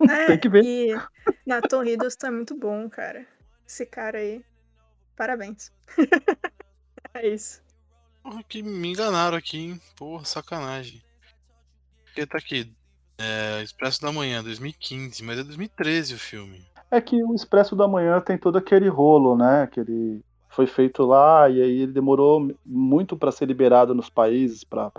É, 0.00 0.26
Tem 0.26 0.38
que 0.40 0.48
ver. 0.48 0.64
E 0.64 1.00
Nathan 1.46 1.84
Hiddleston 1.84 2.26
é 2.26 2.30
muito 2.32 2.58
bom, 2.58 2.90
cara. 2.90 3.24
Esse 3.64 3.86
cara 3.86 4.18
aí. 4.18 4.44
Parabéns. 5.16 5.70
é 7.14 7.28
isso. 7.28 7.62
Porra, 8.24 8.42
que 8.42 8.60
me 8.60 8.88
enganaram 8.88 9.36
aqui, 9.36 9.58
hein? 9.58 9.80
Porra, 9.96 10.24
sacanagem. 10.24 11.00
Porque 12.04 12.26
tá 12.26 12.38
aqui. 12.38 12.72
É, 13.16 13.62
Expresso 13.62 14.02
da 14.02 14.10
Manhã, 14.10 14.42
2015, 14.42 15.22
mas 15.22 15.38
é 15.38 15.44
2013 15.44 16.14
o 16.14 16.18
filme. 16.18 16.66
É 16.90 17.00
que 17.00 17.22
o 17.22 17.36
Expresso 17.36 17.76
da 17.76 17.86
Manhã 17.86 18.20
tem 18.20 18.36
todo 18.36 18.58
aquele 18.58 18.88
rolo, 18.88 19.36
né? 19.36 19.68
Que 19.68 19.78
ele 19.78 20.24
foi 20.48 20.66
feito 20.66 21.04
lá 21.04 21.48
e 21.48 21.62
aí 21.62 21.82
ele 21.82 21.92
demorou 21.92 22.52
muito 22.66 23.16
pra 23.16 23.30
ser 23.30 23.46
liberado 23.46 23.94
nos 23.94 24.10
países, 24.10 24.64
pra 24.64 24.90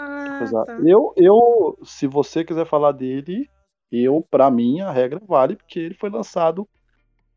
Ah, 0.00 0.64
tá. 0.66 0.78
Eu, 0.84 1.12
eu, 1.16 1.78
se 1.84 2.06
você 2.06 2.44
quiser 2.44 2.66
falar 2.66 2.92
dele, 2.92 3.48
eu, 3.92 4.26
pra 4.30 4.50
mim, 4.50 4.80
a 4.80 4.90
regra 4.90 5.20
vale, 5.26 5.56
porque 5.56 5.78
ele 5.78 5.94
foi 5.94 6.08
lançado 6.08 6.68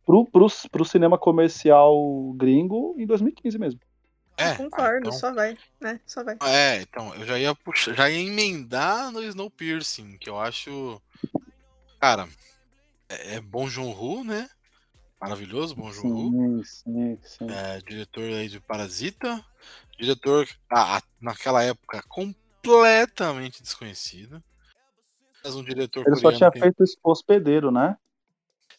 pro, 0.06 0.26
pro, 0.26 0.48
pro 0.72 0.86
cinema 0.86 1.18
comercial 1.18 2.34
gringo 2.34 2.96
em 2.98 3.06
2015 3.06 3.60
mesmo. 3.60 3.80
É, 4.38 4.56
Concordo, 4.56 4.96
ah, 4.96 5.00
então- 5.00 5.12
só 5.12 5.34
vai, 5.34 5.58
né? 5.80 6.00
Só 6.06 6.24
vai. 6.24 6.38
É, 6.42 6.82
então, 6.82 7.14
eu 7.16 7.26
já 7.26 7.38
ia 7.38 7.54
puxar, 7.54 7.94
já 7.94 8.10
ia 8.10 8.20
emendar 8.28 9.12
no 9.12 9.22
Snowpiercer, 9.24 10.18
que 10.20 10.30
eu 10.30 10.40
acho. 10.40 11.02
Cara, 12.00 12.28
é, 13.10 13.36
é 13.36 13.42
Bom 13.42 13.68
Joon-ho, 13.68 14.24
né? 14.24 14.50
Maravilhoso, 15.22 15.76
Bom 15.76 15.92
Joon-ho. 15.92 16.64
Sim, 16.64 16.64
sim, 16.64 17.20
sim. 17.24 17.48
É, 17.50 17.80
diretor 17.82 18.24
aí 18.24 18.50
de 18.50 18.60
Parasita. 18.60 19.44
Diretor, 19.98 20.48
ah, 20.72 21.02
naquela 21.22 21.64
época, 21.64 22.04
completamente 22.64 23.62
desconhecido. 23.62 24.42
Mas 25.44 25.56
um 25.56 25.64
diretor 25.64 26.06
Ele 26.08 26.16
só 26.16 26.32
tinha 26.32 26.50
tem- 26.52 26.62
feito 26.62 26.84
hospedeiro, 27.04 27.70
né? 27.70 27.98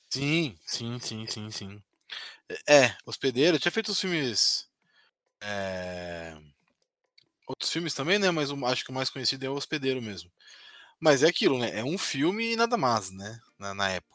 Sim, 0.09 0.59
sim, 0.64 0.99
sim, 0.99 1.27
sim, 1.27 1.51
sim. 1.51 1.83
É, 2.66 2.97
Hospedeiro, 3.05 3.59
tinha 3.59 3.73
feito 3.73 3.90
os 3.90 4.01
filmes. 4.01 4.68
é, 5.40 6.37
Outros 7.47 7.70
filmes 7.70 7.92
também, 7.92 8.18
né? 8.18 8.31
Mas 8.31 8.51
acho 8.51 8.85
que 8.85 8.90
o 8.90 8.94
mais 8.94 9.11
conhecido 9.11 9.44
é 9.44 9.51
o 9.51 9.55
Hospedeiro 9.55 10.01
mesmo. 10.01 10.31
Mas 10.99 11.23
é 11.23 11.29
aquilo, 11.29 11.59
né? 11.59 11.79
É 11.79 11.85
um 11.85 11.99
filme 11.99 12.53
e 12.53 12.57
nada 12.57 12.77
mais, 12.77 13.11
né? 13.11 13.38
Na, 13.59 13.75
na 13.75 13.90
época. 13.90 14.14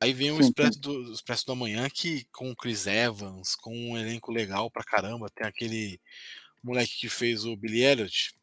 Aí 0.00 0.12
vem 0.12 0.30
o. 0.32 0.40
Expresso 0.40 0.80
do, 0.80 1.12
Expresso 1.12 1.46
da 1.46 1.54
Manhã, 1.54 1.88
que 1.90 2.24
com 2.32 2.50
o 2.50 2.56
Chris 2.56 2.86
Evans, 2.86 3.54
com 3.54 3.74
um 3.76 3.98
elenco 3.98 4.32
legal 4.32 4.70
pra 4.70 4.82
caramba. 4.84 5.28
Tem 5.34 5.46
aquele 5.46 6.00
moleque 6.62 6.96
que 7.00 7.08
fez 7.08 7.44
o 7.44 7.56
Billy 7.56 7.82
Elliot. 7.82 8.34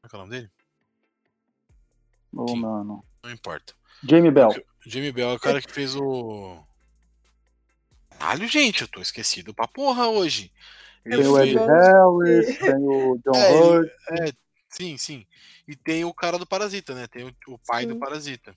Como 0.00 0.06
é 0.06 0.08
que 0.08 0.14
é 0.14 0.18
o 0.18 0.20
nome 0.22 0.30
dele? 0.30 0.50
Ô, 2.32 2.48
Sim. 2.48 2.60
mano. 2.60 3.04
Não 3.22 3.30
importa. 3.30 3.74
Jamie 4.02 4.30
Bell. 4.30 4.48
O 4.48 4.90
Jamie 4.90 5.12
Bell 5.12 5.30
é 5.30 5.34
o 5.34 5.40
cara 5.40 5.60
que 5.60 5.70
fez 5.70 5.94
o. 5.94 6.58
Caralho, 8.18 8.46
gente, 8.48 8.82
eu 8.82 8.88
tô 8.88 9.00
esquecido 9.00 9.52
pra 9.52 9.68
porra 9.68 10.08
hoje. 10.08 10.50
Ele 11.04 11.16
Tem 11.18 11.26
o 11.26 11.34
fui 11.34 11.48
Ed 11.48 11.54
bom. 11.54 11.66
Harris, 11.66 12.58
tem 12.60 12.74
o 12.76 13.20
John 13.24 13.34
É, 13.36 13.52
Hurt. 13.52 13.90
É, 14.10 14.32
sim, 14.68 14.96
sim. 14.96 15.26
E 15.68 15.76
tem 15.76 16.04
o 16.04 16.14
cara 16.14 16.38
do 16.38 16.46
Parasita, 16.46 16.94
né? 16.94 17.06
Tem 17.06 17.24
o, 17.24 17.34
o 17.48 17.58
pai 17.58 17.86
do 17.86 17.94
Sim. 17.94 17.98
Parasita. 17.98 18.54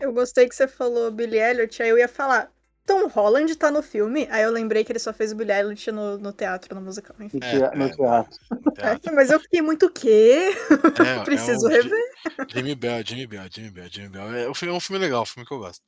Eu 0.00 0.12
gostei 0.12 0.48
que 0.48 0.54
você 0.54 0.66
falou 0.66 1.10
Billy 1.10 1.38
Elliot, 1.38 1.82
aí 1.82 1.88
eu 1.90 1.98
ia 1.98 2.08
falar. 2.08 2.50
Tom 2.86 3.06
Holland 3.08 3.54
tá 3.56 3.70
no 3.70 3.82
filme? 3.82 4.26
Aí 4.30 4.42
eu 4.42 4.50
lembrei 4.50 4.84
que 4.84 4.92
ele 4.92 4.98
só 4.98 5.12
fez 5.12 5.32
o 5.32 5.36
Billy 5.36 5.52
Elliot 5.52 5.90
no, 5.92 6.18
no 6.18 6.32
teatro, 6.32 6.74
no 6.74 6.80
musical. 6.80 7.14
Enfim. 7.20 7.38
no 7.40 7.46
É, 7.46 7.76
no 7.76 7.84
é. 7.84 7.88
teatro. 7.90 8.38
no 8.50 8.72
teatro. 8.72 9.10
É, 9.10 9.12
mas 9.14 9.30
eu 9.30 9.40
fiquei 9.40 9.62
muito 9.62 9.86
o 9.86 9.90
quê? 9.90 10.50
É, 11.04 11.20
Preciso 11.24 11.66
é 11.66 11.70
o 11.70 11.72
rever. 11.72 12.12
Jamie 12.52 12.74
Bell, 12.74 13.04
Jamie 13.06 13.26
Bell, 13.26 13.48
Jamie 13.50 13.70
Bell, 13.70 13.88
Jamie 13.90 14.08
Bell. 14.10 14.34
É, 14.34 14.48
o 14.48 14.54
filme, 14.54 14.74
é 14.74 14.76
um 14.76 14.80
filme 14.80 14.98
legal, 15.00 15.20
é 15.20 15.22
um 15.22 15.26
filme 15.26 15.46
que 15.46 15.54
eu 15.54 15.58
gosto. 15.58 15.82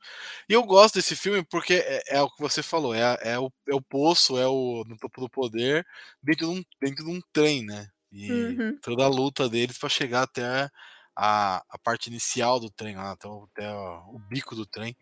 E 0.48 0.52
eu 0.52 0.62
gosto 0.62 0.94
desse 0.96 1.16
filme 1.16 1.44
porque 1.44 1.74
é, 1.74 2.16
é 2.16 2.22
o 2.22 2.30
que 2.30 2.40
você 2.40 2.62
falou, 2.62 2.94
é, 2.94 3.18
é, 3.22 3.38
o, 3.38 3.50
é 3.68 3.74
o 3.74 3.83
poço, 3.83 4.38
é 4.38 4.46
o 4.46 4.85
no 4.87 4.96
topo 4.96 5.20
do 5.20 5.28
poder, 5.28 5.87
dentro 6.22 6.46
de 6.46 6.52
um, 6.61 6.64
dentro 6.80 7.04
de 7.04 7.11
um 7.11 7.20
trem, 7.33 7.64
né? 7.64 7.88
E 8.12 8.30
Uhum. 8.30 8.78
toda 8.80 9.04
a 9.04 9.09
luta 9.09 9.48
deles 9.48 9.76
pra 9.76 9.88
chegar 9.88 10.22
até 10.22 10.68
a, 11.16 11.64
a 11.68 11.79
parte 11.79 12.09
inicial 12.09 12.59
do 12.59 12.70
trem, 12.70 12.96
lá, 12.96 13.12
até, 13.12 13.29
o, 13.29 13.44
até 13.53 13.72
o, 13.74 14.18
bico 14.18 14.55
do 14.55 14.66
trem. 14.66 14.96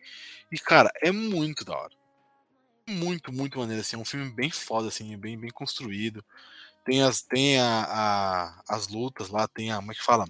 E, 0.50 0.58
cara, 0.58 0.90
é 1.02 1.10
muito 1.10 1.64
da 1.64 1.76
hora. 1.76 1.94
Muito, 2.88 3.32
muito 3.32 3.58
maneiro, 3.58 3.80
assim. 3.80 3.96
É 3.96 3.98
um 3.98 4.04
filme 4.04 4.30
bem 4.30 4.50
foda, 4.50 4.88
assim, 4.88 5.16
bem, 5.16 5.38
bem 5.38 5.50
construído. 5.50 6.24
Tem 6.84 7.02
as, 7.02 7.22
tem 7.22 7.58
a, 7.60 7.84
a- 7.84 8.62
as 8.68 8.88
lutas 8.88 9.28
lá, 9.28 9.46
tem 9.46 9.70
a. 9.70 9.76
Como 9.76 9.92
é 9.92 9.94
que 9.94 10.02
fala? 10.02 10.26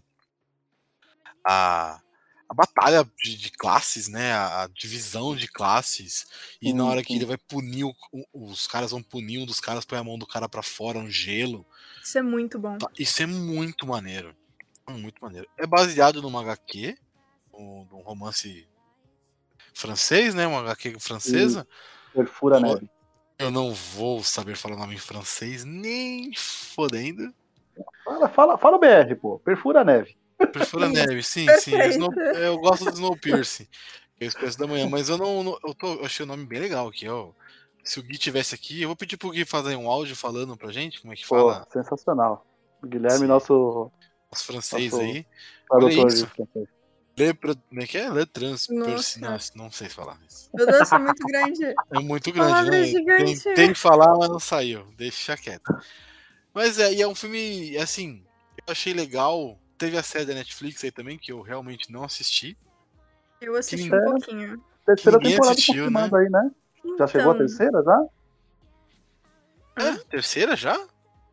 A, 1.45 2.01
a 2.49 2.55
batalha 2.55 3.11
de, 3.23 3.37
de 3.37 3.51
classes, 3.53 4.09
né? 4.09 4.33
A, 4.33 4.63
a 4.65 4.69
divisão 4.69 5.35
de 5.35 5.49
classes. 5.49 6.27
E 6.61 6.73
na 6.73 6.83
Sim, 6.83 6.89
hora 6.91 7.03
que 7.03 7.15
ele 7.15 7.25
vai 7.25 7.39
punir, 7.39 7.85
o- 7.85 7.95
os 8.33 8.67
caras 8.67 8.91
vão 8.91 9.03
punir 9.03 9.39
um 9.39 9.47
dos 9.47 9.59
caras, 9.61 9.85
põe 9.85 9.99
a 9.99 10.05
mão 10.05 10.19
do 10.19 10.27
cara 10.27 10.49
pra 10.49 10.63
fora 10.63 11.03
no 11.03 11.11
gelo. 11.11 11.67
Isso 12.03 12.19
é 12.19 12.23
muito 12.23 12.59
bom. 12.59 12.77
Tá, 12.79 12.89
Isso 12.99 13.23
é 13.23 13.27
muito 13.27 13.87
maneiro. 13.87 14.37
Muito 14.91 15.23
maneiro. 15.23 15.49
É 15.57 15.67
baseado 15.67 16.21
numa 16.21 16.41
HQ, 16.41 16.97
um, 17.53 17.87
num 17.91 18.03
romance 18.03 18.69
francês, 19.75 20.35
né? 20.35 20.47
Uma 20.47 20.61
HQ 20.61 20.99
francesa. 21.01 21.67
Perfura 22.13 22.57
a 22.57 22.61
Pô, 22.61 22.67
neve. 22.75 22.91
Eu 23.39 23.51
não 23.51 23.73
vou 23.73 24.23
saber 24.23 24.57
falar 24.57 24.77
o 24.77 24.79
nome 24.79 24.95
em 24.95 24.99
francês, 24.99 25.65
nem 25.65 26.33
fodendo. 26.35 27.33
Fala, 28.05 28.29
fala, 28.29 28.59
fala 28.59 28.77
o 28.77 28.81
BR, 28.81 29.15
pô. 29.21 29.39
Perfura 29.39 29.83
neve. 29.85 30.17
Perfura 30.53 30.89
neve, 30.91 31.23
sim, 31.23 31.49
sim. 31.59 31.81
Snow- 31.89 32.13
eu 32.35 32.59
gosto 32.59 32.85
do 32.85 32.91
Snowpiercer. 32.93 33.67
Que 34.17 34.25
é 34.25 34.27
o 34.27 34.29
Expresso 34.29 34.59
da 34.59 34.67
Manhã, 34.67 34.89
mas 34.89 35.09
eu 35.09 35.17
não. 35.17 35.43
não- 35.43 35.59
eu, 35.65 35.75
tô, 35.75 35.95
eu 35.95 36.05
achei 36.05 36.25
o 36.25 36.27
nome 36.27 36.45
bem 36.45 36.61
legal 36.61 36.89
aqui, 36.89 37.09
ó. 37.09 37.33
Se 37.83 37.99
o 37.99 38.03
Gui 38.03 38.17
tivesse 38.19 38.55
aqui, 38.55 38.83
eu 38.83 38.89
vou 38.89 38.97
pedir 38.97 39.17
pro 39.17 39.31
Gui 39.31 39.45
fazer 39.45 39.75
um 39.75 39.91
áudio 39.91 40.15
falando 40.15 40.57
pra 40.57 40.71
gente 40.71 41.01
como 41.01 41.13
é 41.13 41.17
que 41.17 41.27
Pô, 41.27 41.37
fala 41.37 41.67
sensacional. 41.73 42.47
O 42.83 42.87
Guilherme, 42.87 43.21
Sim. 43.21 43.27
nosso 43.27 43.91
os 44.33 44.43
francês 44.43 44.95
aí. 44.95 45.27
tradutor 45.69 46.09
isso. 46.09 46.27
de 46.27 46.33
francês. 46.33 46.69
Le, 47.17 47.35
pro- 47.35 47.55
como 47.69 47.83
é 47.83 47.87
que 47.87 47.99
é? 47.99 48.09
Nossa. 48.09 49.21
Nossa, 49.21 49.53
não 49.55 49.71
sei 49.71 49.89
falar 49.89 50.19
isso. 50.27 50.49
Meu 50.55 50.67
Deus, 50.67 50.91
é 50.91 50.99
muito 50.99 51.27
grande. 51.27 51.65
É 51.65 51.99
muito 52.01 52.33
grande, 52.33 52.71
né? 52.71 52.85
gigante. 52.85 53.43
Tentei 53.45 53.75
falar, 53.75 54.17
mas 54.17 54.31
não 54.31 54.41
saiu. 54.41 54.87
Deixa 54.97 55.37
quieto. 55.37 55.77
Mas 56.55 56.79
é, 56.79 56.93
e 56.95 57.03
é 57.03 57.07
um 57.07 57.15
filme, 57.15 57.77
assim, 57.77 58.25
eu 58.67 58.73
achei 58.73 58.95
legal. 58.95 59.59
Teve 59.77 59.99
a 59.99 60.03
série 60.03 60.25
da 60.25 60.35
Netflix 60.35 60.83
aí 60.85 60.91
também, 60.91 61.19
que 61.19 61.33
eu 61.33 61.43
realmente 61.43 61.93
não 61.93 62.05
assisti. 62.05 62.57
Eu 63.41 63.57
assisti 63.57 63.91
Que- 63.91 63.97
um 63.97 64.05
pouquinho. 64.05 64.65
Terceira 64.87 65.19
Ninguém 65.19 65.33
temporada 65.33 65.53
assistiu, 65.53 65.75
confirmada 65.85 66.19
aí, 66.19 66.31
né? 66.31 66.51
Já 66.99 67.07
chegou 67.07 67.31
a 67.31 67.35
Então, 67.35 67.47
terceira, 67.47 67.83
já? 67.83 68.05
É, 69.77 69.97
terceira 70.11 70.57
já? 70.57 70.75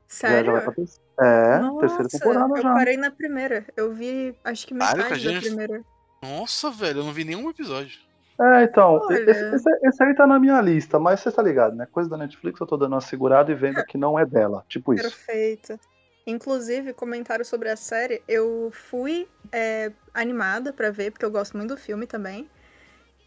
Já, 0.08 0.44
já 0.44 0.72
É, 1.21 1.60
Nossa, 1.60 1.79
terceira 1.79 2.10
temporada 2.10 2.53
eu 2.58 2.62
já. 2.63 2.73
parei 2.73 2.95
na 2.97 3.12
primeira. 3.12 3.65
Eu 3.75 3.93
vi, 3.93 4.34
acho 4.43 4.65
que 4.67 4.73
metade 4.73 4.99
da 5.01 5.10
Cajinha? 5.10 5.41
primeira. 5.41 5.82
Nossa, 6.23 6.69
velho, 6.71 6.99
eu 6.99 7.03
não 7.03 7.12
vi 7.13 7.23
nenhum 7.23 7.49
episódio. 7.49 7.99
É, 8.41 8.63
então, 8.63 9.01
esse, 9.12 9.55
esse- 9.55 9.79
esse 9.84 10.03
aí 10.03 10.15
tá 10.15 10.25
na 10.25 10.39
minha 10.39 10.62
lista, 10.62 10.97
mas 10.97 11.19
você 11.19 11.29
tá 11.32 11.41
ligado, 11.43 11.75
né? 11.75 11.86
Coisa 11.91 12.10
da 12.10 12.15
Netflix 12.17 12.60
eu 12.62 12.67
tô 12.67 12.77
dando 12.77 12.93
uma 12.93 13.01
segurada 13.01 13.51
e 13.51 13.55
vendo 13.55 13.84
que 13.86 13.97
não 13.97 14.17
é 14.17 14.25
dela. 14.25 14.63
Tipo 14.69 14.93
isso. 14.93 15.03
Perfeito. 15.03 15.77
Inclusive, 16.25 16.93
comentário 16.93 17.43
sobre 17.43 17.69
a 17.69 17.75
série, 17.75 18.21
eu 18.27 18.69
fui 18.71 19.27
é, 19.51 19.91
animada 20.13 20.71
pra 20.71 20.89
ver, 20.91 21.12
porque 21.12 21.25
eu 21.25 21.32
gosto 21.32 21.58
muito 21.58 21.73
do 21.75 21.77
filme 21.77 22.05
também. 22.08 22.49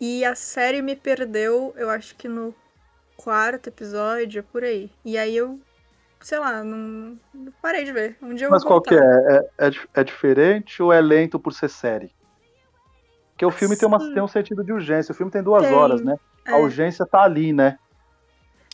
E 0.00 0.24
a 0.24 0.34
série 0.34 0.80
me 0.80 0.96
perdeu, 0.96 1.74
eu 1.76 1.90
acho 1.90 2.16
que 2.16 2.26
no 2.28 2.54
quarto 3.16 3.68
episódio, 3.68 4.42
por 4.44 4.64
aí. 4.64 4.90
E 5.04 5.18
aí 5.18 5.36
eu, 5.36 5.60
sei 6.22 6.38
lá, 6.38 6.62
não 6.64 7.18
parei 7.60 7.84
de 7.84 7.92
ver. 7.92 8.16
Um 8.22 8.34
dia 8.34 8.46
eu 8.46 8.50
Mas 8.50 8.62
vou 8.62 8.70
qual 8.70 8.82
que 8.82 8.94
é? 8.94 8.98
É, 9.58 9.68
é? 9.68 9.70
é 9.94 10.04
diferente 10.04 10.82
ou 10.82 10.92
é 10.92 11.00
lento 11.00 11.38
por 11.38 11.52
ser 11.52 11.68
série? 11.68 12.10
Porque 13.32 13.44
o 13.46 13.50
filme 13.50 13.76
tem, 13.76 13.88
uma, 13.88 13.98
Sim. 14.00 14.14
tem 14.14 14.22
um 14.22 14.28
sentido 14.28 14.62
de 14.64 14.72
urgência. 14.72 15.12
O 15.12 15.14
filme 15.14 15.32
tem 15.32 15.42
duas 15.42 15.64
Tem. 15.64 15.72
horas, 15.74 16.00
né? 16.02 16.16
A 16.46 16.52
É. 16.52 16.62
urgência 16.62 17.04
tá 17.06 17.22
ali, 17.22 17.52
né? 17.52 17.78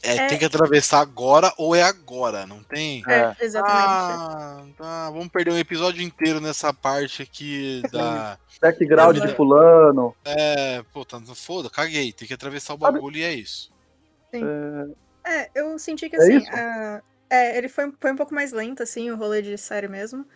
É, 0.03 0.15
É. 0.17 0.27
tem 0.29 0.39
que 0.39 0.45
atravessar 0.45 1.01
agora 1.01 1.53
ou 1.59 1.75
é 1.75 1.83
agora, 1.83 2.47
não 2.47 2.63
tem? 2.63 3.03
É, 3.09 3.35
exatamente. 3.41 3.85
Ah, 3.89 4.65
tá. 4.77 5.11
Vamos 5.11 5.29
perder 5.29 5.53
um 5.53 5.59
episódio 5.59 6.01
inteiro 6.03 6.41
nessa 6.41 6.73
parte 6.73 7.21
aqui 7.23 7.83
da. 7.93 8.39
Background 8.61 9.19
de 9.19 9.29
fulano. 9.35 10.15
É, 10.25 10.83
pô, 10.93 11.05
tá 11.05 11.21
foda, 11.35 11.69
caguei. 11.71 12.13
Tem 12.13 12.29
que 12.29 12.35
atravessar 12.35 12.75
o 12.75 12.79
Sabe- 12.79 12.93
bagulho 12.95 13.17
e 13.17 13.23
é 13.25 13.33
isso. 13.33 13.73
É, 15.25 15.51
eu 15.55 15.79
senti 15.79 16.09
que 16.09 16.17
É 16.17 16.19
assim, 16.19 16.49
a- 16.51 17.03
é, 17.31 17.57
ele 17.59 17.69
foi, 17.69 17.93
foi 18.01 18.13
um 18.13 18.17
pouco 18.17 18.35
mais 18.35 18.53
lento, 18.53 18.83
assim, 18.83 19.11
o 19.11 19.17
rolê 19.17 19.43
de 19.43 19.57
série 19.59 19.89
mesmo. 19.89 20.27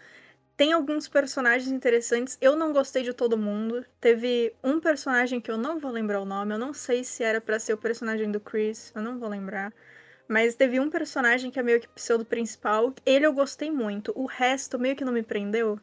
Tem 0.56 0.72
alguns 0.72 1.08
personagens 1.08 1.72
interessantes. 1.72 2.38
Eu 2.40 2.56
não 2.56 2.72
gostei 2.72 3.02
de 3.02 3.12
todo 3.12 3.38
mundo. 3.38 3.84
Teve 4.00 4.54
um 4.62 4.80
personagem 4.80 5.40
que 5.40 5.50
eu 5.50 5.56
não 5.58 5.78
vou 5.78 5.90
lembrar 5.90 6.20
o 6.20 6.24
nome. 6.24 6.54
Eu 6.54 6.58
não 6.58 6.72
sei 6.74 7.02
se 7.04 7.24
era 7.24 7.40
pra 7.40 7.58
ser 7.58 7.72
o 7.72 7.78
personagem 7.78 8.30
do 8.30 8.38
Chris. 8.40 8.92
Eu 8.94 9.02
não 9.02 9.18
vou 9.18 9.28
lembrar. 9.28 9.72
Mas 10.28 10.54
teve 10.54 10.78
um 10.78 10.90
personagem 10.90 11.50
que 11.50 11.58
é 11.58 11.62
meio 11.62 11.80
que 11.80 11.88
pseudo 11.88 12.24
principal. 12.24 12.94
Ele 13.04 13.26
eu 13.26 13.32
gostei 13.32 13.70
muito. 13.70 14.12
O 14.14 14.26
resto 14.26 14.78
meio 14.78 14.94
que 14.96 15.04
não 15.04 15.12
me 15.12 15.22
prendeu. 15.22 15.78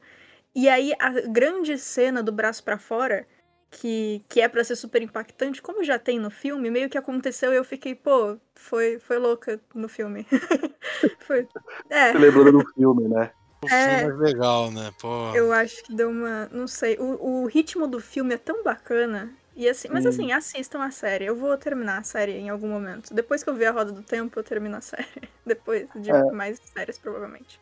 E 0.55 0.69
aí 0.69 0.93
a 0.99 1.09
grande 1.27 1.77
cena 1.77 2.23
do 2.23 2.31
braço 2.31 2.63
pra 2.63 2.77
fora, 2.77 3.25
que, 3.69 4.23
que 4.29 4.41
é 4.41 4.47
pra 4.47 4.63
ser 4.63 4.75
super 4.75 5.01
impactante, 5.01 5.61
como 5.61 5.83
já 5.83 5.99
tem 5.99 6.19
no 6.19 6.29
filme, 6.31 6.69
meio 6.71 6.89
que 6.89 6.97
aconteceu 6.97 7.53
e 7.53 7.55
eu 7.57 7.63
fiquei, 7.63 7.95
pô, 7.95 8.37
foi, 8.55 8.99
foi 8.99 9.17
louca 9.17 9.59
no 9.73 9.87
filme. 9.87 10.25
foi. 11.21 11.47
É. 11.89 12.11
Lembrou 12.13 12.51
do 12.51 12.65
filme, 12.73 13.07
né? 13.07 13.31
O 13.63 13.67
É. 13.67 13.97
filme 13.99 14.13
é 14.13 14.15
legal, 14.29 14.71
né? 14.71 14.91
Pô. 15.01 15.35
Eu 15.35 15.51
acho 15.51 15.83
que 15.83 15.93
deu 15.93 16.09
uma. 16.09 16.47
Não 16.51 16.67
sei. 16.67 16.97
O, 16.97 17.43
o 17.43 17.45
ritmo 17.45 17.87
do 17.87 17.99
filme 17.99 18.33
é 18.35 18.37
tão 18.37 18.63
bacana. 18.63 19.31
E 19.55 19.67
assim, 19.67 19.89
mas 19.91 20.05
Hum. 20.05 20.09
assim, 20.09 20.31
assistam 20.31 20.81
a 20.81 20.89
série. 20.91 21.25
Eu 21.25 21.35
vou 21.35 21.57
terminar 21.57 21.97
a 21.99 22.03
série 22.03 22.31
em 22.33 22.49
algum 22.49 22.69
momento. 22.69 23.13
Depois 23.13 23.43
que 23.43 23.49
eu 23.49 23.53
ver 23.55 23.65
a 23.65 23.71
Roda 23.71 23.91
do 23.91 24.01
Tempo, 24.01 24.39
eu 24.39 24.43
termino 24.43 24.77
a 24.77 24.81
série. 24.81 25.05
Depois 25.45 25.87
de 25.95 26.09
É. 26.09 26.23
mais 26.31 26.57
séries, 26.73 26.97
provavelmente. 26.97 27.59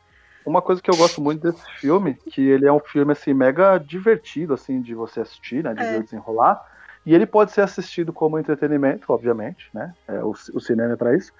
Uma 0.47 0.61
coisa 0.61 0.81
que 0.81 0.89
eu 0.89 0.95
gosto 0.95 1.21
muito 1.21 1.41
desse 1.41 1.69
filme, 1.79 2.13
que 2.13 2.41
ele 2.41 2.65
é 2.65 2.71
um 2.71 2.79
filme 2.79 3.11
assim 3.11 3.33
mega 3.33 3.77
divertido 3.77 4.53
assim 4.53 4.81
de 4.81 4.95
você 4.95 5.19
assistir, 5.19 5.61
né, 5.61 5.73
de 5.73 5.81
É. 5.81 5.99
desenrolar, 5.99 6.65
e 7.05 7.13
ele 7.13 7.25
pode 7.25 7.51
ser 7.51 7.61
assistido 7.61 8.13
como 8.13 8.39
entretenimento, 8.39 9.11
obviamente, 9.11 9.69
né? 9.73 9.93
É, 10.07 10.23
o, 10.23 10.31
o 10.31 10.59
cinema 10.59 10.93
é 10.93 10.95
para 10.95 11.15
isso. 11.15 11.33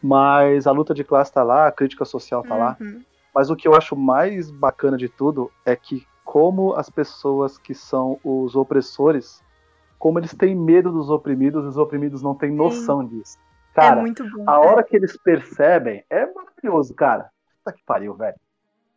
Mas 0.00 0.66
a 0.66 0.72
luta 0.72 0.94
de 0.94 1.02
classe 1.02 1.32
tá 1.32 1.42
lá, 1.42 1.66
a 1.66 1.72
crítica 1.72 2.04
social 2.04 2.42
tá 2.42 2.54
lá. 2.54 2.76
Uhum. 2.80 3.02
Mas 3.34 3.50
o 3.50 3.56
que 3.56 3.66
eu 3.66 3.74
acho 3.74 3.96
mais 3.96 4.50
bacana 4.50 4.96
de 4.96 5.08
tudo 5.08 5.50
é 5.64 5.74
que 5.74 6.06
como 6.24 6.74
as 6.74 6.88
pessoas 6.88 7.58
que 7.58 7.74
são 7.74 8.18
os 8.22 8.54
opressores, 8.54 9.42
como 9.98 10.18
eles 10.18 10.34
têm 10.34 10.54
medo 10.54 10.90
dos 10.90 11.10
oprimidos, 11.10 11.64
e 11.64 11.68
os 11.68 11.76
oprimidos 11.76 12.22
não 12.22 12.34
têm 12.34 12.50
noção 12.50 13.04
disso. 13.04 13.38
Cara, 13.74 14.00
é 14.00 14.12
bom. 14.12 14.44
a 14.46 14.54
é. 14.54 14.58
hora 14.58 14.82
que 14.82 14.96
eles 14.96 15.16
percebem 15.16 16.04
é 16.10 16.26
maravilhoso, 16.32 16.94
cara. 16.94 17.30
Puta 17.64 17.76
que 17.76 17.84
pariu, 17.84 18.14
velho. 18.14 18.36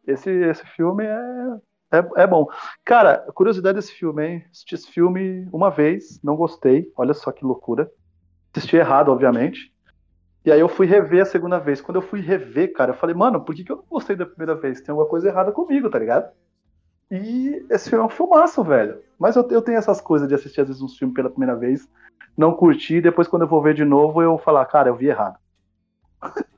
Esse, 0.08 0.30
esse 0.30 0.66
filme 0.76 1.04
é, 1.04 1.98
é, 1.98 2.24
é 2.24 2.28
bom. 2.28 2.48
Cara, 2.84 3.26
curiosidade 3.34 3.78
desse 3.78 3.94
filme, 3.94 4.28
hein? 4.28 4.46
Assisti 4.52 4.76
esse 4.76 4.92
filme 4.92 5.48
uma 5.52 5.70
vez, 5.70 6.20
não 6.24 6.36
gostei. 6.36 6.92
Olha 6.96 7.14
só 7.14 7.32
que 7.32 7.46
loucura. 7.46 7.90
Assisti 8.54 8.76
errado, 8.76 9.12
obviamente. 9.12 9.74
E 10.46 10.52
aí 10.52 10.60
eu 10.60 10.70
fui 10.70 10.86
rever 10.86 11.24
a 11.24 11.26
segunda 11.26 11.58
vez. 11.58 11.82
Quando 11.82 11.98
eu 11.98 12.02
fui 12.02 12.22
rever, 12.22 12.72
cara, 12.74 12.92
eu 12.92 12.96
falei, 12.96 13.16
mano, 13.16 13.42
por 13.42 13.56
que, 13.56 13.64
que 13.64 13.72
eu 13.72 13.78
não 13.78 13.86
gostei 13.90 14.16
da 14.16 14.26
primeira 14.26 14.56
vez? 14.56 14.80
Tem 14.80 14.92
alguma 14.92 15.10
coisa 15.10 15.28
errada 15.28 15.52
comigo, 15.52 15.90
tá 15.90 15.98
ligado? 15.98 16.32
E 17.10 17.66
esse 17.70 17.90
filme 17.90 18.04
é 18.04 18.08
um 18.08 18.10
filmaço, 18.10 18.64
velho. 18.64 19.02
Mas 19.18 19.36
eu, 19.36 19.48
eu 19.50 19.62
tenho 19.62 19.78
essas 19.78 20.02
coisas 20.02 20.28
de 20.28 20.36
assistir 20.36 20.62
às 20.62 20.68
vezes 20.68 20.82
um 20.82 20.90
filme 20.90 21.14
pela 21.14 21.30
primeira 21.30 21.56
vez, 21.56 21.90
não 22.38 22.54
curtir, 22.54 23.02
depois 23.02 23.28
quando 23.28 23.44
eu 23.44 23.48
vou 23.48 23.62
ver 23.62 23.74
de 23.74 23.86
novo, 23.86 24.22
eu 24.22 24.38
falar, 24.38 24.66
cara, 24.66 24.90
eu 24.90 24.96
vi 24.96 25.08
errado. 25.08 25.38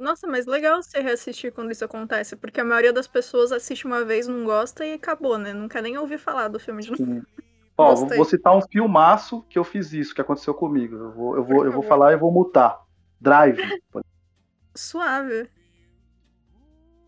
Nossa, 0.00 0.26
mas 0.26 0.46
legal 0.46 0.82
você 0.82 1.00
reassistir 1.00 1.52
quando 1.52 1.70
isso 1.70 1.84
acontece, 1.84 2.36
porque 2.36 2.60
a 2.60 2.64
maioria 2.64 2.92
das 2.92 3.06
pessoas 3.06 3.52
assiste 3.52 3.86
uma 3.86 4.04
vez, 4.04 4.26
não 4.28 4.44
gosta 4.44 4.84
e 4.86 4.92
acabou, 4.94 5.38
né? 5.38 5.52
Não 5.52 5.68
quer 5.68 5.82
nem 5.82 5.96
ouvir 5.98 6.18
falar 6.18 6.48
do 6.48 6.58
filme 6.60 6.82
de 6.82 6.90
novo. 6.92 7.26
Ó, 7.76 7.86
vou, 7.86 7.96
Gostei. 8.00 8.16
vou 8.18 8.26
citar 8.26 8.56
um 8.56 8.60
filmaço 8.60 9.42
que 9.48 9.58
eu 9.58 9.64
fiz 9.64 9.92
isso, 9.92 10.14
que 10.14 10.20
aconteceu 10.20 10.52
comigo. 10.54 10.94
Eu 10.94 11.10
vou, 11.12 11.36
eu 11.36 11.44
vou, 11.44 11.64
eu 11.64 11.72
vou 11.72 11.82
falar 11.82 12.12
e 12.12 12.16
vou 12.16 12.30
mutar. 12.30 12.78
Drive. 13.20 13.58
Suave. 14.74 15.48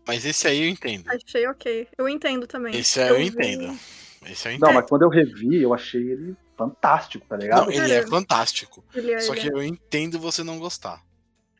Mas 0.07 0.25
esse 0.25 0.47
aí 0.47 0.63
eu 0.63 0.69
entendo. 0.69 1.05
Achei 1.09 1.47
ok. 1.47 1.87
Eu 1.97 2.09
entendo 2.09 2.47
também. 2.47 2.75
Esse 2.75 2.99
aí 2.99 3.09
eu 3.09 3.15
vi- 3.17 3.25
entendo. 3.27 3.77
Esse 4.25 4.47
eu 4.47 4.51
Não, 4.51 4.57
entendo. 4.57 4.73
mas 4.75 4.89
quando 4.89 5.01
eu 5.03 5.09
revi, 5.09 5.61
eu 5.61 5.73
achei 5.73 6.01
ele 6.11 6.35
fantástico, 6.57 7.25
tá 7.27 7.37
ligado? 7.37 7.65
Não, 7.65 7.71
ele 7.71 7.93
é 7.93 8.05
fantástico. 8.05 8.83
Ele 8.93 9.11
é- 9.13 9.19
Só 9.19 9.33
ele 9.33 9.41
que 9.41 9.47
é- 9.49 9.51
eu 9.51 9.63
entendo 9.63 10.19
você 10.19 10.43
não 10.43 10.57
gostar. 10.59 11.01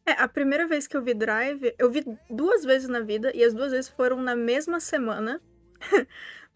É, 0.07 0.11
a 0.11 0.27
primeira 0.27 0.67
vez 0.67 0.85
que 0.87 0.95
eu 0.95 1.01
vi 1.01 1.15
Drive, 1.15 1.73
eu 1.79 1.89
vi 1.89 2.05
duas 2.29 2.63
vezes 2.63 2.87
na 2.87 2.99
vida, 2.99 3.31
e 3.33 3.43
as 3.43 3.53
duas 3.53 3.71
vezes 3.71 3.89
foram 3.89 4.21
na 4.21 4.35
mesma 4.35 4.79
semana. 4.79 5.41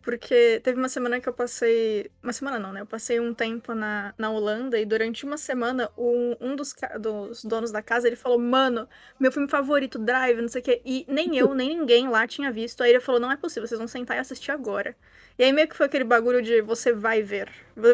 Porque 0.09 0.59
teve 0.63 0.79
uma 0.79 0.89
semana 0.89 1.19
que 1.19 1.29
eu 1.29 1.33
passei. 1.33 2.09
Uma 2.23 2.33
semana 2.33 2.57
não, 2.57 2.73
né? 2.73 2.81
Eu 2.81 2.85
passei 2.87 3.19
um 3.19 3.31
tempo 3.31 3.75
na, 3.75 4.11
na 4.17 4.31
Holanda 4.31 4.79
e 4.79 4.83
durante 4.83 5.23
uma 5.23 5.37
semana 5.37 5.87
um, 5.95 6.35
um 6.41 6.55
dos, 6.55 6.73
dos 6.99 7.43
donos 7.43 7.71
da 7.71 7.83
casa 7.83 8.07
ele 8.07 8.15
falou: 8.15 8.39
Mano, 8.39 8.89
meu 9.19 9.31
filme 9.31 9.47
favorito, 9.47 9.99
Drive, 9.99 10.41
não 10.41 10.47
sei 10.47 10.61
o 10.61 10.63
quê. 10.63 10.81
E 10.83 11.05
nem 11.07 11.37
eu, 11.37 11.53
nem 11.53 11.77
ninguém 11.77 12.09
lá 12.09 12.25
tinha 12.25 12.51
visto. 12.51 12.81
Aí 12.81 12.89
ele 12.89 12.99
falou: 12.99 13.21
Não 13.21 13.31
é 13.31 13.37
possível, 13.37 13.67
vocês 13.67 13.77
vão 13.77 13.87
sentar 13.87 14.17
e 14.17 14.19
assistir 14.19 14.49
agora. 14.49 14.95
E 15.39 15.43
aí 15.43 15.53
meio 15.53 15.69
que 15.69 15.75
foi 15.75 15.85
aquele 15.85 16.03
bagulho 16.03 16.41
de 16.41 16.61
você 16.61 16.91
vai 16.91 17.23
ver, 17.23 17.49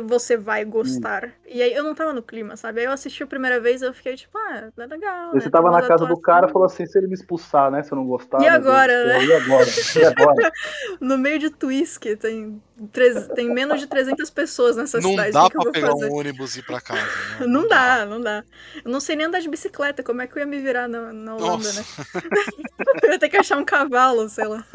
você 0.08 0.36
vai 0.36 0.66
gostar. 0.66 1.32
E 1.48 1.62
aí 1.62 1.72
eu 1.76 1.84
não 1.84 1.94
tava 1.94 2.12
no 2.12 2.24
clima, 2.24 2.58
sabe? 2.58 2.80
Aí 2.80 2.88
eu 2.88 2.92
assisti 2.92 3.22
a 3.22 3.28
primeira 3.28 3.60
vez 3.60 3.84
e 3.84 3.86
eu 3.86 3.94
fiquei 3.94 4.16
tipo, 4.16 4.36
ah, 4.36 4.72
é 4.76 4.86
legal. 4.88 5.32
Né? 5.32 5.40
você 5.40 5.50
tava 5.52 5.70
na 5.70 5.88
casa 5.88 6.08
do 6.08 6.20
cara 6.20 6.48
e 6.48 6.52
falou 6.52 6.66
assim: 6.66 6.88
se 6.88 6.98
ele 6.98 7.06
me 7.06 7.14
expulsar, 7.14 7.70
né? 7.70 7.84
Se 7.84 7.92
eu 7.92 7.98
não 7.98 8.08
gostar. 8.08 8.42
E 8.42 8.48
agora, 8.48 8.92
céu, 8.92 9.08
né? 9.08 9.26
E 9.26 9.34
agora? 9.34 9.68
E 9.96 10.06
agora? 10.06 10.52
No 11.00 11.20
meio 11.20 11.38
de 11.38 11.52
Twisk. 11.52 12.05
Que 12.06 12.16
tem, 12.16 12.62
treze- 12.92 13.34
tem 13.34 13.50
menos 13.50 13.80
de 13.80 13.88
300 13.88 14.30
pessoas 14.30 14.76
nessa 14.78 15.00
Não 15.00 15.02
cidade. 15.02 15.32
dá 15.32 15.46
o 15.46 15.50
que, 15.50 15.58
que 15.58 15.58
eu 15.58 15.64
pra 15.64 15.72
pegar 15.72 15.88
fazer? 15.92 16.10
um 16.10 16.14
ônibus 16.14 16.56
e 16.56 16.60
ir 16.60 16.64
pra 16.64 16.80
casa. 16.82 17.24
né? 17.26 17.40
Não 17.48 17.68
dá, 17.68 18.06
não 18.06 18.22
dá. 18.22 18.44
Eu 18.84 18.92
não 18.92 19.00
sei 19.00 19.16
nem 19.16 19.26
andar 19.26 19.40
de 19.42 19.50
bicicleta, 19.50 20.04
como 20.04 20.22
é 20.22 20.28
que 20.28 20.36
eu 20.36 20.40
ia 20.42 20.46
me 20.46 20.60
virar 20.60 20.88
na, 20.88 21.12
na 21.12 21.36
Holanda, 21.36 21.72
Nossa. 21.72 21.74
né? 21.74 21.88
eu 23.04 23.12
ia 23.12 23.20
ter 23.20 23.30
que 23.30 23.38
achar 23.38 23.58
um 23.58 23.66
cavalo, 23.66 24.28
sei 24.30 24.46
lá. 24.48 24.66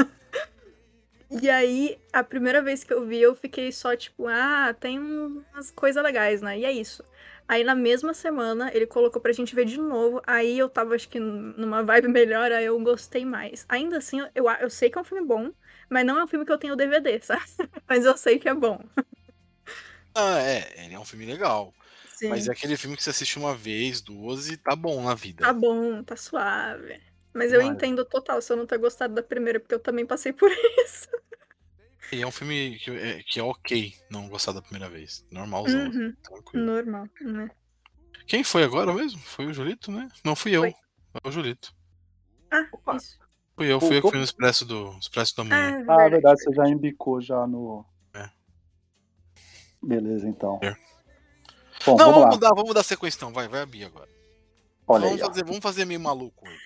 E 1.31 1.49
aí, 1.49 1.97
a 2.13 2.25
primeira 2.25 2.61
vez 2.61 2.83
que 2.83 2.93
eu 2.93 3.07
vi, 3.07 3.21
eu 3.21 3.35
fiquei 3.37 3.71
só 3.71 3.95
tipo, 3.95 4.27
ah, 4.27 4.75
tem 4.79 4.99
umas 4.99 5.71
coisas 5.71 6.03
legais, 6.03 6.43
né? 6.43 6.59
E 6.59 6.65
é 6.65 6.73
isso. 6.73 7.05
Aí 7.47 7.63
na 7.65 7.75
mesma 7.75 8.13
semana, 8.15 8.71
ele 8.75 8.87
colocou 8.87 9.21
pra 9.23 9.33
gente 9.33 9.55
ver 9.55 9.65
de 9.65 9.79
novo. 9.79 10.21
Aí 10.27 10.59
eu 10.59 10.69
tava, 10.69 10.95
acho 10.95 11.09
que, 11.09 11.21
numa 11.21 11.83
vibe 11.85 12.09
melhor, 12.09 12.51
aí 12.53 12.65
eu 12.67 12.79
gostei 12.81 13.25
mais. 13.25 13.65
Ainda 13.69 13.99
assim, 13.99 14.21
eu, 14.35 14.45
eu 14.61 14.71
sei 14.71 14.91
que 14.91 14.99
é 14.99 15.01
um 15.01 15.05
filme 15.05 15.25
bom, 15.27 15.53
mas 15.91 16.07
não 16.07 16.19
é 16.19 16.25
um 16.25 16.29
filme 16.29 16.47
que 16.47 16.53
eu 16.53 16.59
tenho 16.59 16.77
DVD, 16.77 17.21
sabe? 17.25 17.43
Mas 17.89 18.05
eu 18.07 18.17
sei 18.17 18.39
que 18.39 18.49
é 18.49 18.55
bom. 18.55 18.79
Ah, 20.15 20.39
é, 20.41 20.85
ele 20.85 20.95
é 20.95 20.99
um 20.99 21.05
filme 21.05 21.27
legal. 21.27 21.75
Sim. 22.15 22.29
Mas 22.29 22.49
é 22.49 22.53
aquele 22.53 22.77
filme 22.77 22.97
que 22.97 23.03
você 23.03 23.11
assiste 23.11 23.39
uma 23.39 23.55
vez, 23.55 24.01
duas 24.01 24.49
e 24.49 24.57
tá 24.57 24.75
bom 24.77 25.03
na 25.03 25.15
vida. 25.15 25.45
Tá 25.45 25.53
bom, 25.53 26.03
tá 26.03 26.17
suave. 26.17 27.01
Mas 27.33 27.53
eu 27.53 27.61
Mas- 27.63 27.71
entendo 27.71 28.05
total 28.05 28.43
se 28.43 28.53
eu 28.53 28.57
não 28.57 28.67
ter 28.67 28.79
gostado 28.79 29.15
da 29.15 29.23
primeira, 29.23 29.61
porque 29.61 29.75
eu 29.75 29.79
também 29.81 30.05
passei 30.05 30.33
por 30.33 30.51
isso. 30.85 31.09
E 32.13 32.21
é 32.21 32.27
um 32.27 32.33
filme 32.33 32.77
que 32.79 32.91
é, 32.91 33.23
que 33.23 33.39
é 33.39 33.43
ok 33.43 33.95
não 34.11 34.29
gostar 34.29 34.51
da 34.53 34.61
primeira 34.61 34.89
vez. 34.89 35.25
Normalzão, 35.31 35.81
Uhum, 35.87 36.13
tranquilo. 36.23 36.67
normal, 36.67 37.07
né? 37.21 37.51
Quem 38.27 38.43
foi 38.43 38.65
agora 38.65 38.93
mesmo? 38.93 39.21
Foi 39.21 39.47
o 39.47 39.53
Julito, 39.55 39.93
né? 39.93 40.09
Não, 40.25 40.35
fui 40.35 40.51
eu. 40.57 40.63
Foi. 40.63 40.73
Foi 41.13 41.31
o 41.31 41.33
Julito. 41.33 41.73
Ah, 42.51 42.67
Opa. 42.73 42.97
isso. 42.97 43.20
Fui 43.61 43.71
eu, 43.71 43.79
fui 43.79 43.99
eu 43.99 44.01
que 44.01 44.09
fui 44.09 44.17
no 44.17 44.25
Expresso 44.25 44.65
do, 44.65 44.97
Expresso 44.99 45.37
da 45.37 45.43
Ah, 45.43 45.45
Manhã. 45.45 45.85
Ah, 45.87 46.03
é 46.05 46.09
verdade, 46.09 46.43
você 46.43 46.51
já 46.51 46.67
embicou 46.67 47.21
já 47.21 47.47
no. 47.47 47.85
É. 48.15 48.31
Beleza, 49.83 50.27
então. 50.27 50.59
É. 50.63 50.75
Bom, 51.85 51.95
não, 51.95 52.07
vamos 52.07 52.15
vamos 52.15 52.35
mudar, 52.37 52.49
vamos 52.49 52.69
mudar 52.69 52.81
a 52.81 52.85
sequência 52.85 53.19
então. 53.19 53.35
Vai, 53.35 53.49
vai 53.49 53.61
a 53.61 53.67
Bia 53.67 53.89
agora. 53.89 54.09
Olha 54.89 55.05
vamos, 55.05 55.19
aí, 55.19 55.23
ó. 55.23 55.27
fazer, 55.27 55.45
vamos 55.45 55.61
fazer 55.61 55.85
meio 55.85 56.01
maluco 56.01 56.49
hoje. 56.49 56.59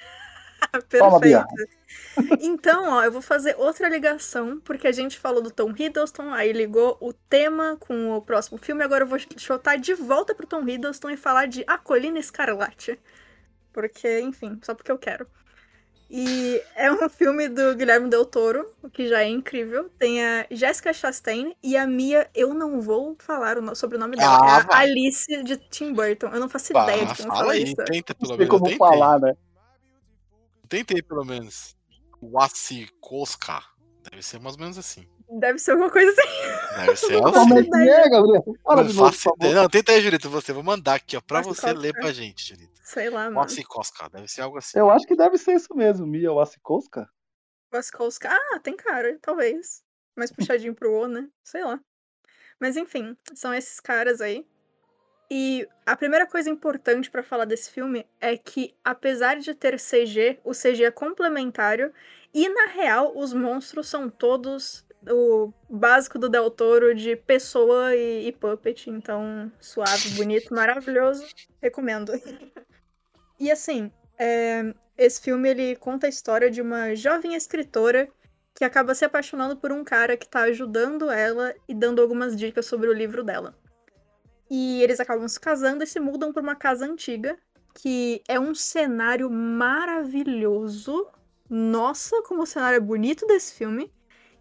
Toma, 0.97 1.18
Bia. 1.18 1.45
Perfeito. 1.45 2.45
Então, 2.47 2.88
ó, 2.88 3.03
eu 3.03 3.11
vou 3.11 3.22
fazer 3.22 3.57
outra 3.59 3.88
ligação, 3.88 4.61
porque 4.61 4.86
a 4.86 4.92
gente 4.92 5.18
falou 5.18 5.42
do 5.42 5.51
Tom 5.51 5.74
Hiddleston, 5.76 6.32
aí 6.32 6.53
ligou 6.53 6.97
o 7.01 7.12
tema 7.12 7.76
com 7.80 8.12
o 8.12 8.22
próximo 8.22 8.57
filme, 8.57 8.84
agora 8.84 9.03
eu 9.03 9.09
vou 9.09 9.18
chutar 9.36 9.78
de 9.78 9.95
volta 9.95 10.32
pro 10.32 10.47
Tom 10.47 10.62
Hiddleston 10.62 11.11
e 11.11 11.16
falar 11.16 11.47
de 11.47 11.64
A 11.66 11.76
Colina 11.76 12.20
Escarlate. 12.20 13.01
Porque, 13.72 14.20
enfim, 14.20 14.61
só 14.62 14.76
porque 14.76 14.92
eu 14.92 14.99
quero. 14.99 15.26
E 16.11 16.63
é 16.77 16.93
um 16.93 17.09
filme 17.09 17.49
do 17.49 17.75
Guilherme 17.75 18.09
Del 18.09 18.25
Toro, 18.27 18.71
o 18.83 18.91
que 18.91 19.09
já 19.09 19.23
é 19.23 19.29
incrível. 19.29 19.91
Tem 19.99 20.25
a 20.25 20.47
Jessica 20.51 20.93
Chastain 20.93 21.57
e 21.63 21.77
a 21.77 21.87
Mia, 21.87 22.31
eu 22.35 22.55
não 22.55 22.81
vou 22.81 23.17
falar 23.19 23.59
o 23.59 23.75
sobre 23.75 23.97
o 23.97 24.01
nome 24.01 24.17
dela. 24.17 24.39
Ah, 24.43 24.47
é 24.47 24.51
a 24.51 24.61
vai. 24.61 24.85
Alice 24.85 25.43
de 25.43 25.57
Tim 25.57 25.93
Burton. 25.93 26.29
Eu 26.29 26.41
não 26.41 26.49
faço 26.49 26.73
Bah, 26.73 26.85
ideia 26.85 27.07
de 27.07 27.15
como 27.17 27.33
fala 27.33 27.35
fala 27.41 27.53
aí, 27.55 27.65
isso. 27.65 27.77
tenta 27.85 28.15
pelo 28.15 28.31
Não 28.31 28.37
sei 28.37 28.47
menos. 28.47 28.55
Eu 28.55 28.59
como 28.59 28.65
tentei. 28.71 28.79
falar, 28.79 29.19
né? 29.21 29.35
Tentei 30.69 31.03
pelo 31.03 31.25
menos. 31.25 31.77
Wasikoska. 32.23 33.63
Deve 34.11 34.23
ser 34.23 34.39
mais 34.41 34.55
ou 34.57 34.61
menos 34.61 34.79
assim. 34.79 35.07
Deve 35.39 35.59
ser 35.59 35.72
alguma 35.72 35.91
coisa 35.91 36.11
assim. 36.11 36.85
Deve 36.87 36.97
ser 36.97 37.20
Não. 37.20 37.32
Como 37.32 37.59
é 37.59 37.62
que 37.62 37.76
é, 37.76 38.09
Gabriel? 38.09 38.45
Fala 38.62 38.82
Não 38.82 38.89
de 38.89 38.95
novo, 38.95 39.12
faço 39.12 39.35
ideia. 39.37 39.55
Não, 39.55 39.68
tenta 39.68 39.93
aí, 39.93 40.01
Julito. 40.01 40.30
Você, 40.30 40.53
vou 40.53 40.62
mandar 40.62 40.95
aqui, 40.95 41.16
ó, 41.16 41.20
pra 41.20 41.41
você 41.41 41.72
ler 41.72 41.93
pra 41.93 42.12
gente, 42.12 42.49
Julito. 42.49 42.72
Sei 42.82 43.11
lá, 43.11 43.24
mano. 43.24 43.39
Wasikoska, 43.39 44.09
deve 44.11 44.28
ser 44.28 44.43
algo 44.43 44.59
assim. 44.59 44.78
Eu 44.78 44.91
acho 44.91 45.07
que 45.07 45.16
deve 45.16 45.39
ser 45.39 45.55
isso 45.55 45.74
mesmo, 45.74 46.07
Mia 46.07 46.32
Wasikowska. 46.32 47.09
Wasikowska. 47.72 48.28
Ah, 48.30 48.61
tem 48.61 48.76
cara, 48.76 49.18
talvez. 49.20 49.82
Mais 50.16 50.30
puxadinho 50.30 50.74
pro 50.74 50.93
O, 50.93 51.09
né? 51.09 51.28
Sei 51.43 51.64
lá. 51.64 51.80
Mas 52.61 52.76
enfim, 52.76 53.16
são 53.35 53.53
esses 53.53 53.80
caras 53.80 54.20
aí. 54.20 54.47
E 55.30 55.66
a 55.87 55.97
primeira 55.97 56.26
coisa 56.26 56.51
importante 56.51 57.11
pra 57.11 57.22
falar 57.22 57.47
desse 57.47 57.70
filme 57.70 58.07
é 58.20 58.37
que, 58.37 58.74
apesar 58.85 59.37
de 59.37 59.55
ter 59.55 59.80
CG, 59.80 60.39
o 60.45 60.53
CG 60.53 60.85
é 60.85 60.91
complementário 60.91 61.93
e, 62.32 62.49
na 62.49 62.66
real, 62.66 63.16
os 63.16 63.32
monstros 63.32 63.89
são 63.89 64.09
todos 64.09 64.84
o 65.11 65.53
básico 65.69 66.19
do 66.19 66.29
Del 66.29 66.51
Toro 66.51 66.95
de 66.95 67.17
pessoa 67.17 67.95
e, 67.95 68.29
e 68.29 68.33
puppet. 68.33 68.89
Então, 68.91 69.51
suave, 69.61 70.11
bonito, 70.11 70.55
maravilhoso. 70.55 71.25
Recomendo. 71.61 72.13
E 73.37 73.51
assim, 73.51 73.91
é, 74.17 74.73
esse 74.97 75.21
filme 75.21 75.49
ele 75.49 75.77
conta 75.77 76.07
a 76.07 76.09
história 76.09 76.49
de 76.49 76.63
uma 76.63 76.95
jovem 76.95 77.35
escritora 77.35 78.09
que 78.55 78.65
acaba 78.65 78.95
se 78.95 79.05
apaixonando 79.05 79.57
por 79.57 79.73
um 79.73 79.83
cara 79.83 80.17
que 80.17 80.29
tá 80.29 80.43
ajudando 80.43 81.11
ela 81.11 81.53
e 81.69 81.75
dando 81.75 82.01
algumas 82.01 82.37
dicas 82.37 82.67
sobre 82.67 82.89
o 82.89 82.93
livro 82.93 83.25
dela. 83.25 83.55
E 84.49 84.83
eles 84.83 85.01
acabam 85.01 85.27
se 85.27 85.41
casando 85.41 85.83
e 85.83 85.87
se 85.87 85.99
mudam 85.99 86.33
para 86.33 86.43
uma 86.43 86.55
casa 86.55 86.87
antiga, 86.87 87.37
que 87.75 88.23
é 88.29 88.39
um 88.39 88.55
cenário 88.55 89.29
maravilhoso. 89.29 91.09
Nossa, 91.51 92.23
como 92.23 92.43
o 92.43 92.47
cenário 92.47 92.77
é 92.77 92.81
bonito 92.81 93.27
desse 93.27 93.55
filme. 93.55 93.93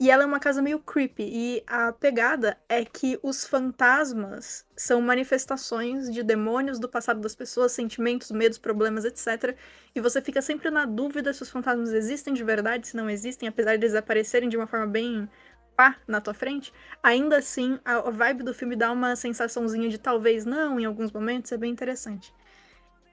E 0.04 0.12
ela 0.12 0.24
é 0.24 0.26
uma 0.26 0.38
casa 0.38 0.62
meio 0.62 0.80
creepy. 0.80 1.24
E 1.24 1.64
a 1.66 1.94
pegada 1.94 2.58
é 2.68 2.84
que 2.84 3.18
os 3.24 3.48
fantasmas 3.48 4.66
são 4.76 5.02
manifestações 5.02 6.12
de 6.12 6.22
demônios 6.22 6.78
do 6.78 6.90
passado 6.90 7.22
das 7.22 7.34
pessoas, 7.34 7.72
sentimentos, 7.72 8.30
medos, 8.30 8.58
problemas, 8.58 9.06
etc. 9.06 9.56
E 9.96 10.02
você 10.02 10.22
fica 10.22 10.42
sempre 10.42 10.70
na 10.70 10.86
dúvida 10.86 11.32
se 11.32 11.42
os 11.42 11.50
fantasmas 11.50 11.94
existem 11.94 12.34
de 12.34 12.44
verdade, 12.44 12.90
se 12.90 12.98
não 12.98 13.10
existem, 13.10 13.48
apesar 13.48 13.78
de 13.78 13.86
eles 13.86 13.96
aparecerem 13.96 14.50
de 14.50 14.58
uma 14.58 14.68
forma 14.68 14.88
bem 14.88 15.30
pá 15.74 15.96
na 16.06 16.20
tua 16.20 16.34
frente. 16.34 16.74
Ainda 17.02 17.38
assim, 17.38 17.80
a 17.86 18.02
vibe 18.12 18.44
do 18.44 18.54
filme 18.54 18.76
dá 18.76 18.92
uma 18.92 19.16
sensaçãozinha 19.16 19.88
de 19.88 19.98
talvez 19.98 20.46
não 20.46 20.82
em 20.82 20.84
alguns 20.84 21.14
momentos, 21.14 21.50
é 21.54 21.58
bem 21.58 21.72
interessante. 21.72 22.34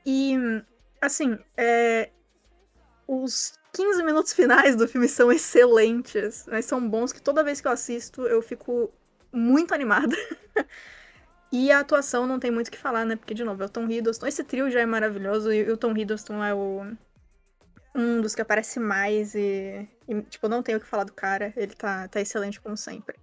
E, 0.05 0.35
assim, 1.01 1.39
é, 1.57 2.11
os 3.07 3.60
15 3.73 4.03
minutos 4.03 4.33
finais 4.33 4.77
do 4.77 4.89
filme 4.89 5.09
são 5.09 5.31
excelentes, 5.31 6.45
mas 6.49 6.65
são 6.65 6.87
bons 6.87 7.13
que 7.13 7.23
toda 7.23 7.45
vez 7.45 7.61
que 7.61 7.69
eu 7.69 7.73
assisto 7.73 8.23
eu 8.23 8.43
fico 8.43 8.93
muito 9.33 9.73
animada. 9.73 10.17
e 11.53 11.71
a 11.71 11.81
atuação 11.81 12.27
não 12.27 12.39
tem 12.39 12.51
muito 12.51 12.69
o 12.69 12.71
que 12.71 12.79
falar, 12.79 13.05
né? 13.05 13.17
Porque, 13.17 13.35
de 13.35 13.45
novo, 13.45 13.63
é 13.63 13.67
o 13.67 13.69
Tom 13.69 13.89
Hiddleston. 13.89 14.27
Esse 14.27 14.45
trio 14.45 14.71
já 14.71 14.81
é 14.81 14.87
maravilhoso 14.87 15.53
e 15.53 15.71
o 15.71 15.77
Tom 15.77 15.97
Hiddleston 15.97 16.43
é 16.43 16.55
o 16.55 16.85
um 17.95 18.21
dos 18.21 18.35
que 18.35 18.41
aparece 18.41 18.79
mais 18.79 19.35
e, 19.35 19.89
e, 20.07 20.23
tipo, 20.23 20.49
não 20.49 20.63
tenho 20.63 20.79
o 20.79 20.81
que 20.81 20.87
falar 20.87 21.05
do 21.05 21.13
cara. 21.13 21.53
Ele 21.57 21.75
tá, 21.75 22.09
tá 22.09 22.21
excelente 22.21 22.61
como 22.61 22.77
sempre. 22.77 23.17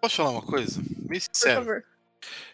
Posso 0.00 0.16
falar 0.16 0.30
uma 0.30 0.42
coisa? 0.42 0.80
Por 1.06 1.20
sincero. 1.20 1.60
favor. 1.60 1.84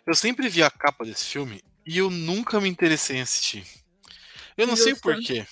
Eu 0.07 0.15
sempre 0.15 0.49
vi 0.49 0.63
a 0.63 0.71
capa 0.71 1.05
desse 1.05 1.25
filme 1.25 1.63
e 1.87 1.99
eu 1.99 2.11
nunca 2.11 2.61
me 2.61 2.69
interessei 2.69 3.17
em 3.17 3.23
assistir. 3.23 3.67
Eu 4.57 4.67
não 4.67 4.77
sei 4.77 4.93
Justo. 4.93 5.03
porquê. 5.03 5.47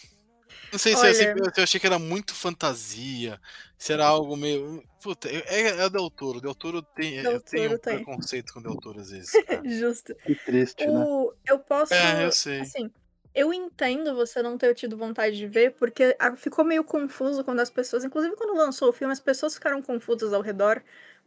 Não 0.77 0.79
sei 0.79 1.15
se 1.15 1.25
eu, 1.25 1.37
eu 1.57 1.63
achei 1.63 1.81
que 1.81 1.87
era 1.87 1.99
muito 1.99 2.35
fantasia, 2.35 3.41
se 3.79 3.93
era 3.93 4.05
algo 4.05 4.37
meio. 4.37 4.83
Puta, 5.03 5.29
é, 5.29 5.79
é 5.81 5.85
o 5.85 5.89
Del 5.89 6.11
Toro. 6.11 6.41
Del 6.41 6.55
Toro 6.55 6.83
tem. 6.83 7.23
Del 7.23 7.33
eu 7.33 7.41
tenho 7.41 7.75
um 7.75 7.79
tem. 7.79 7.97
preconceito 7.97 8.53
com 8.53 8.61
o 8.61 8.63
Del 8.63 8.77
Toro 8.77 9.01
às 9.01 9.11
vezes. 9.11 9.31
Justo. 9.65 10.15
Que 10.17 10.35
triste, 10.35 10.87
né? 10.87 10.93
O, 10.93 11.33
eu 11.47 11.59
posso. 11.59 11.95
É, 11.95 12.27
eu 12.27 12.33
sei. 12.33 12.61
Assim, 12.61 12.91
eu 13.35 13.53
entendo 13.53 14.15
você 14.15 14.43
não 14.43 14.59
ter 14.59 14.75
tido 14.75 14.97
vontade 14.97 15.37
de 15.37 15.47
ver, 15.47 15.73
porque 15.73 16.17
ficou 16.37 16.65
meio 16.65 16.85
confuso 16.85 17.43
quando 17.43 17.61
as 17.61 17.71
pessoas. 17.71 18.05
Inclusive, 18.05 18.37
quando 18.37 18.57
lançou 18.57 18.91
o 18.91 18.93
filme, 18.93 19.13
as 19.13 19.21
pessoas 19.21 19.55
ficaram 19.55 19.81
confusas 19.81 20.33
ao 20.33 20.43
redor, 20.43 20.83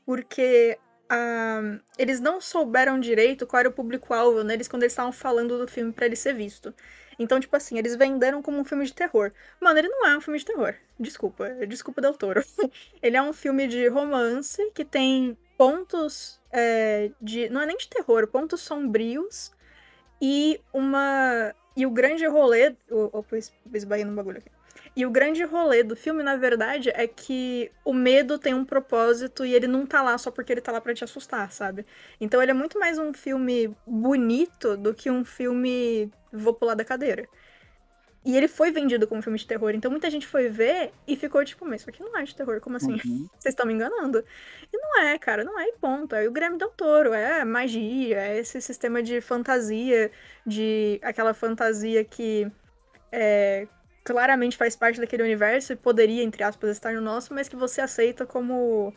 porque 0.05 0.77
ah, 1.09 1.79
eles 1.97 2.19
não 2.19 2.39
souberam 2.39 2.99
direito 2.99 3.47
qual 3.47 3.59
era 3.61 3.69
o 3.69 3.73
público-alvo 3.73 4.43
neles 4.43 4.67
quando 4.67 4.83
eles 4.83 4.93
estavam 4.93 5.11
falando 5.11 5.57
do 5.57 5.67
filme 5.67 5.91
pra 5.91 6.05
ele 6.05 6.15
ser 6.15 6.33
visto. 6.33 6.73
Então, 7.19 7.39
tipo 7.39 7.55
assim, 7.55 7.77
eles 7.77 7.95
venderam 7.95 8.41
como 8.41 8.57
um 8.57 8.63
filme 8.63 8.85
de 8.85 8.93
terror. 8.93 9.31
Mano, 9.59 9.77
ele 9.77 9.89
não 9.89 10.07
é 10.07 10.17
um 10.17 10.21
filme 10.21 10.39
de 10.39 10.45
terror. 10.45 10.73
Desculpa. 10.99 11.49
Desculpa, 11.67 12.01
Del 12.01 12.13
Toro. 12.13 12.41
ele 13.03 13.17
é 13.17 13.21
um 13.21 13.33
filme 13.33 13.67
de 13.67 13.87
romance 13.89 14.71
que 14.73 14.85
tem 14.85 15.37
pontos 15.57 16.39
é, 16.51 17.11
de. 17.21 17.49
Não 17.49 17.61
é 17.61 17.65
nem 17.65 17.77
de 17.77 17.89
terror, 17.89 18.27
pontos 18.27 18.61
sombrios 18.61 19.51
e 20.21 20.59
uma. 20.73 21.53
E 21.75 21.85
o 21.85 21.91
grande 21.91 22.25
rolê. 22.27 22.75
Opa, 22.89 23.37
es- 23.37 23.53
esbarrei 23.73 24.05
no 24.05 24.15
bagulho 24.15 24.39
aqui. 24.39 24.49
E 24.99 25.05
o 25.05 25.09
grande 25.09 25.45
rolê 25.45 25.81
do 25.81 25.95
filme, 25.95 26.21
na 26.21 26.35
verdade, 26.35 26.89
é 26.93 27.07
que 27.07 27.71
o 27.85 27.93
medo 27.93 28.37
tem 28.37 28.53
um 28.53 28.65
propósito 28.65 29.45
e 29.45 29.55
ele 29.55 29.65
não 29.65 29.85
tá 29.85 30.01
lá 30.01 30.17
só 30.17 30.29
porque 30.29 30.51
ele 30.51 30.59
tá 30.59 30.73
lá 30.73 30.81
pra 30.81 30.93
te 30.93 31.05
assustar, 31.05 31.49
sabe? 31.53 31.85
Então 32.19 32.41
ele 32.43 32.51
é 32.51 32.53
muito 32.53 32.77
mais 32.77 32.99
um 32.99 33.13
filme 33.13 33.73
bonito 33.87 34.75
do 34.75 34.93
que 34.93 35.09
um 35.09 35.23
filme 35.23 36.11
vou 36.33 36.53
pular 36.53 36.75
da 36.75 36.83
cadeira. 36.83 37.29
E 38.25 38.35
ele 38.35 38.49
foi 38.49 38.71
vendido 38.71 39.07
como 39.07 39.21
filme 39.21 39.39
de 39.39 39.47
terror, 39.47 39.71
então 39.73 39.89
muita 39.89 40.09
gente 40.09 40.27
foi 40.27 40.49
ver 40.49 40.91
e 41.07 41.15
ficou 41.15 41.45
tipo, 41.45 41.65
mas 41.65 41.79
isso 41.79 41.89
aqui 41.89 42.03
não 42.03 42.17
é 42.17 42.23
de 42.25 42.35
terror, 42.35 42.59
como 42.59 42.75
assim? 42.75 42.91
Uhum. 42.91 43.29
Vocês 43.39 43.53
estão 43.53 43.65
me 43.65 43.73
enganando. 43.73 44.21
E 44.73 44.77
não 44.77 45.01
é, 45.03 45.17
cara, 45.17 45.45
não 45.45 45.57
é 45.57 45.63
e 45.63 45.77
ponto. 45.79 46.13
É 46.13 46.27
o 46.27 46.31
Grêmio 46.33 46.57
Del 46.57 46.71
Toro, 46.71 47.13
é 47.13 47.45
magia, 47.45 48.19
é 48.19 48.37
esse 48.37 48.59
sistema 48.59 49.01
de 49.01 49.21
fantasia, 49.21 50.11
de 50.45 50.99
aquela 51.01 51.33
fantasia 51.33 52.03
que 52.03 52.51
é 53.13 53.65
claramente 54.13 54.57
faz 54.57 54.75
parte 54.75 54.99
daquele 54.99 55.23
universo 55.23 55.73
e 55.73 55.75
poderia, 55.75 56.23
entre 56.23 56.43
aspas, 56.43 56.71
estar 56.71 56.93
no 56.93 57.01
nosso, 57.01 57.33
mas 57.33 57.47
que 57.47 57.55
você 57.55 57.81
aceita 57.81 58.25
como 58.25 58.93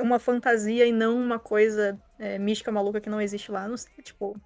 uma 0.00 0.18
fantasia 0.18 0.86
e 0.86 0.92
não 0.92 1.16
uma 1.16 1.38
coisa 1.38 2.00
é, 2.18 2.38
mística 2.38 2.70
maluca 2.70 3.00
que 3.00 3.10
não 3.10 3.20
existe 3.20 3.50
lá. 3.50 3.66
Não 3.68 3.76
sei, 3.76 3.92
tipo. 4.02 4.36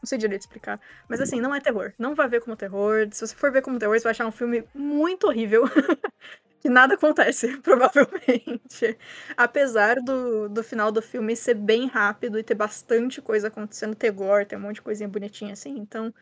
Não 0.00 0.06
sei 0.06 0.16
direito 0.16 0.42
explicar. 0.42 0.80
Mas 1.08 1.20
assim, 1.20 1.40
não 1.40 1.52
é 1.52 1.60
terror. 1.60 1.92
Não 1.98 2.14
vai 2.14 2.28
ver 2.28 2.40
como 2.40 2.56
terror. 2.56 3.08
Se 3.10 3.26
você 3.26 3.34
for 3.34 3.50
ver 3.50 3.62
como 3.62 3.80
terror, 3.80 3.98
você 3.98 4.04
vai 4.04 4.12
achar 4.12 4.26
um 4.26 4.32
filme 4.32 4.64
muito 4.72 5.26
horrível. 5.26 5.64
que 6.60 6.68
nada 6.68 6.94
acontece, 6.94 7.56
provavelmente. 7.62 8.96
Apesar 9.36 9.96
do, 9.96 10.48
do 10.48 10.62
final 10.62 10.92
do 10.92 11.02
filme 11.02 11.34
ser 11.34 11.54
bem 11.54 11.86
rápido 11.88 12.38
e 12.38 12.42
ter 12.42 12.54
bastante 12.54 13.20
coisa 13.20 13.48
acontecendo, 13.48 13.94
ter 13.94 14.10
gore, 14.12 14.46
ter 14.46 14.56
um 14.56 14.60
monte 14.60 14.76
de 14.76 14.82
coisinha 14.82 15.08
bonitinha 15.08 15.52
assim. 15.52 15.76
Então, 15.78 16.12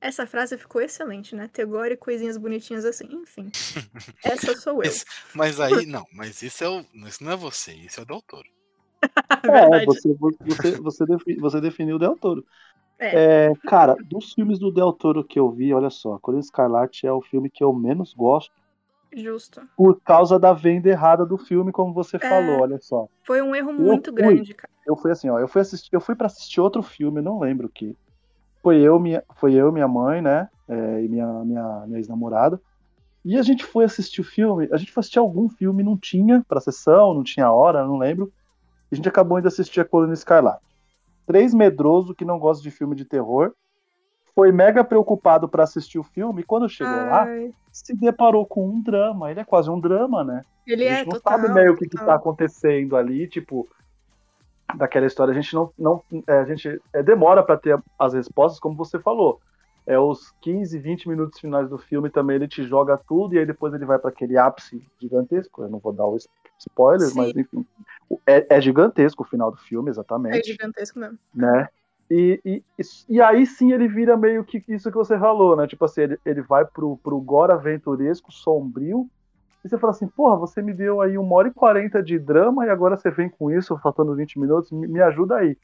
essa 0.00 0.26
frase 0.26 0.56
ficou 0.58 0.80
excelente, 0.80 1.34
né? 1.34 1.48
Ter 1.52 1.64
gore 1.64 1.94
e 1.94 1.96
coisinhas 1.96 2.36
bonitinhas 2.36 2.84
assim. 2.84 3.06
Enfim. 3.10 3.50
Essa 4.24 4.56
sou 4.56 4.74
eu. 4.74 4.90
Mas, 4.90 5.04
mas 5.34 5.60
aí, 5.60 5.84
não, 5.86 6.06
mas 6.12 6.42
isso 6.42 6.64
é 6.64 6.68
o. 6.68 6.84
Isso 7.06 7.22
não 7.22 7.32
é 7.32 7.36
você, 7.36 7.72
isso 7.72 8.00
é 8.00 8.02
o 8.02 8.06
Del 8.06 8.22
Toro. 8.22 8.48
É, 9.44 9.84
você, 9.84 10.14
você, 10.14 10.78
você, 10.78 11.04
defi- 11.04 11.36
você 11.36 11.60
definiu 11.60 11.96
o 11.96 11.98
Del 11.98 12.16
Toro. 12.16 12.44
É. 12.98 13.48
É, 13.48 13.52
cara, 13.66 13.96
dos 14.04 14.32
filmes 14.32 14.58
do 14.58 14.72
Del 14.72 14.92
Toro 14.92 15.24
que 15.24 15.38
eu 15.38 15.50
vi, 15.50 15.74
olha 15.74 15.90
só, 15.90 16.18
Coringa 16.18 16.44
Escarlate 16.44 17.06
é 17.06 17.12
o 17.12 17.20
filme 17.20 17.50
que 17.50 17.62
eu 17.62 17.72
menos 17.72 18.14
gosto 18.14 18.52
Justo. 19.12 19.62
por 19.76 20.00
causa 20.00 20.38
da 20.38 20.52
venda 20.52 20.88
errada 20.88 21.26
do 21.26 21.36
filme, 21.36 21.72
como 21.72 21.92
você 21.92 22.18
falou, 22.18 22.62
olha 22.62 22.78
só. 22.80 23.08
Foi 23.22 23.42
um 23.42 23.54
erro 23.54 23.72
muito 23.72 24.10
fui. 24.12 24.22
grande, 24.22 24.54
cara. 24.54 24.72
Eu 24.86 24.96
fui 24.96 25.10
assim, 25.10 25.28
ó, 25.28 25.38
eu 25.38 25.48
fui 25.48 25.60
assistir, 25.60 25.88
eu 25.92 26.00
fui 26.00 26.14
para 26.14 26.26
assistir 26.26 26.60
outro 26.60 26.82
filme, 26.82 27.20
não 27.20 27.38
lembro 27.38 27.66
o 27.66 27.70
que. 27.70 27.96
Foi 28.64 28.80
eu, 28.80 28.98
minha, 28.98 29.22
foi 29.36 29.52
eu, 29.52 29.70
minha 29.70 29.86
mãe, 29.86 30.22
né, 30.22 30.48
é, 30.66 31.04
e 31.04 31.08
minha 31.08 31.26
minha, 31.44 31.84
minha 31.86 31.98
ex-namorada. 31.98 32.58
E 33.22 33.36
a 33.38 33.42
gente 33.42 33.62
foi 33.62 33.84
assistir 33.84 34.22
o 34.22 34.24
filme, 34.24 34.66
a 34.72 34.78
gente 34.78 34.90
foi 34.90 35.02
assistir 35.02 35.18
algum 35.18 35.50
filme, 35.50 35.82
não 35.82 35.98
tinha 35.98 36.42
pra 36.48 36.60
sessão, 36.60 37.12
não 37.12 37.22
tinha 37.22 37.52
hora, 37.52 37.84
não 37.86 37.98
lembro. 37.98 38.32
E 38.90 38.94
a 38.94 38.96
gente 38.96 39.08
acabou 39.08 39.38
indo 39.38 39.48
assistir 39.48 39.80
a 39.80 39.84
Coluna 39.84 40.14
Escarlate. 40.14 40.64
Três 41.26 41.52
medroso 41.52 42.14
que 42.14 42.24
não 42.24 42.38
gosta 42.38 42.62
de 42.62 42.70
filme 42.70 42.96
de 42.96 43.04
terror. 43.04 43.52
Foi 44.34 44.50
mega 44.50 44.82
preocupado 44.82 45.46
pra 45.46 45.64
assistir 45.64 45.98
o 45.98 46.02
filme 46.02 46.40
e 46.40 46.44
quando 46.44 46.68
chegou 46.68 46.92
lá, 46.92 47.24
Ai, 47.24 47.52
se 47.70 47.94
deparou 47.94 48.46
com 48.46 48.66
um 48.66 48.80
drama. 48.80 49.30
Ele 49.30 49.40
é 49.40 49.44
quase 49.44 49.70
um 49.70 49.78
drama, 49.78 50.24
né? 50.24 50.42
ele 50.66 50.88
a 50.88 50.92
é 50.92 50.96
gente 50.96 51.06
não 51.08 51.20
total. 51.20 51.38
sabe 51.38 51.52
meio 51.52 51.72
o 51.74 51.76
que, 51.76 51.86
que 51.86 51.96
tá 51.96 52.14
acontecendo 52.14 52.96
ali, 52.96 53.28
tipo, 53.28 53.68
daquela 54.76 55.06
história. 55.06 55.32
A 55.32 55.34
gente 55.34 55.54
não. 55.54 55.72
não 55.78 56.02
é, 56.26 56.38
a 56.38 56.44
gente 56.44 56.80
é, 56.92 57.02
demora 57.02 57.42
para 57.42 57.56
ter 57.56 57.78
as 57.98 58.14
respostas, 58.14 58.60
como 58.60 58.76
você 58.76 58.98
falou. 58.98 59.40
É 59.86 59.98
os 59.98 60.32
15, 60.40 60.78
20 60.78 61.08
minutos 61.08 61.38
finais 61.38 61.68
do 61.68 61.76
filme 61.76 62.08
também 62.08 62.36
ele 62.36 62.48
te 62.48 62.62
joga 62.64 62.96
tudo 62.96 63.34
e 63.34 63.38
aí 63.38 63.44
depois 63.44 63.74
ele 63.74 63.84
vai 63.84 63.98
para 63.98 64.08
aquele 64.08 64.38
ápice 64.38 64.82
gigantesco. 64.98 65.62
Eu 65.62 65.68
não 65.68 65.78
vou 65.78 65.92
dar 65.92 66.06
os 66.06 66.26
spoilers, 66.58 67.12
Sim. 67.12 67.18
mas 67.18 67.36
enfim. 67.36 67.66
É, 68.26 68.56
é 68.56 68.60
gigantesco 68.60 69.22
o 69.22 69.26
final 69.26 69.50
do 69.50 69.58
filme, 69.58 69.88
É 69.88 69.90
exatamente. 69.90 70.46
gigantesco 70.50 70.98
mesmo. 70.98 71.18
né? 71.34 71.68
E, 72.10 72.40
e, 72.44 72.62
e 73.08 73.20
aí 73.20 73.46
sim 73.46 73.72
ele 73.72 73.88
vira 73.88 74.16
meio 74.16 74.44
que 74.44 74.62
isso 74.68 74.90
que 74.90 74.96
você 74.96 75.18
falou, 75.18 75.56
né? 75.56 75.66
Tipo 75.66 75.84
assim, 75.84 76.02
ele, 76.02 76.18
ele 76.24 76.42
vai 76.42 76.64
pro, 76.64 76.96
pro 76.98 77.20
gore 77.20 77.52
aventuresco, 77.52 78.32
sombrio, 78.32 79.08
e 79.64 79.68
você 79.68 79.78
fala 79.78 79.92
assim, 79.92 80.06
porra, 80.06 80.36
você 80.36 80.60
me 80.60 80.74
deu 80.74 81.00
aí 81.00 81.16
uma 81.16 81.34
hora 81.36 81.48
e 81.48 81.52
quarenta 81.52 82.02
de 82.02 82.18
drama 82.18 82.66
e 82.66 82.70
agora 82.70 82.96
você 82.96 83.10
vem 83.10 83.28
com 83.30 83.50
isso, 83.50 83.78
faltando 83.78 84.14
20 84.14 84.38
minutos, 84.38 84.70
me, 84.70 84.86
me 84.86 85.00
ajuda 85.00 85.36
aí. 85.36 85.56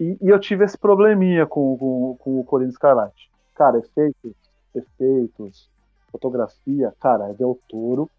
E, 0.00 0.16
e 0.22 0.28
eu 0.28 0.38
tive 0.38 0.64
esse 0.64 0.76
probleminha 0.78 1.46
com, 1.46 1.76
com, 1.76 2.16
com 2.18 2.40
o 2.40 2.44
Corinthians 2.44 2.74
Escarlate. 2.74 3.30
Cara, 3.54 3.78
efeitos, 3.78 4.32
efeitos, 4.74 5.70
fotografia, 6.10 6.92
cara, 7.00 7.28
é 7.30 7.34
Del 7.34 7.58
Toro. 7.68 8.10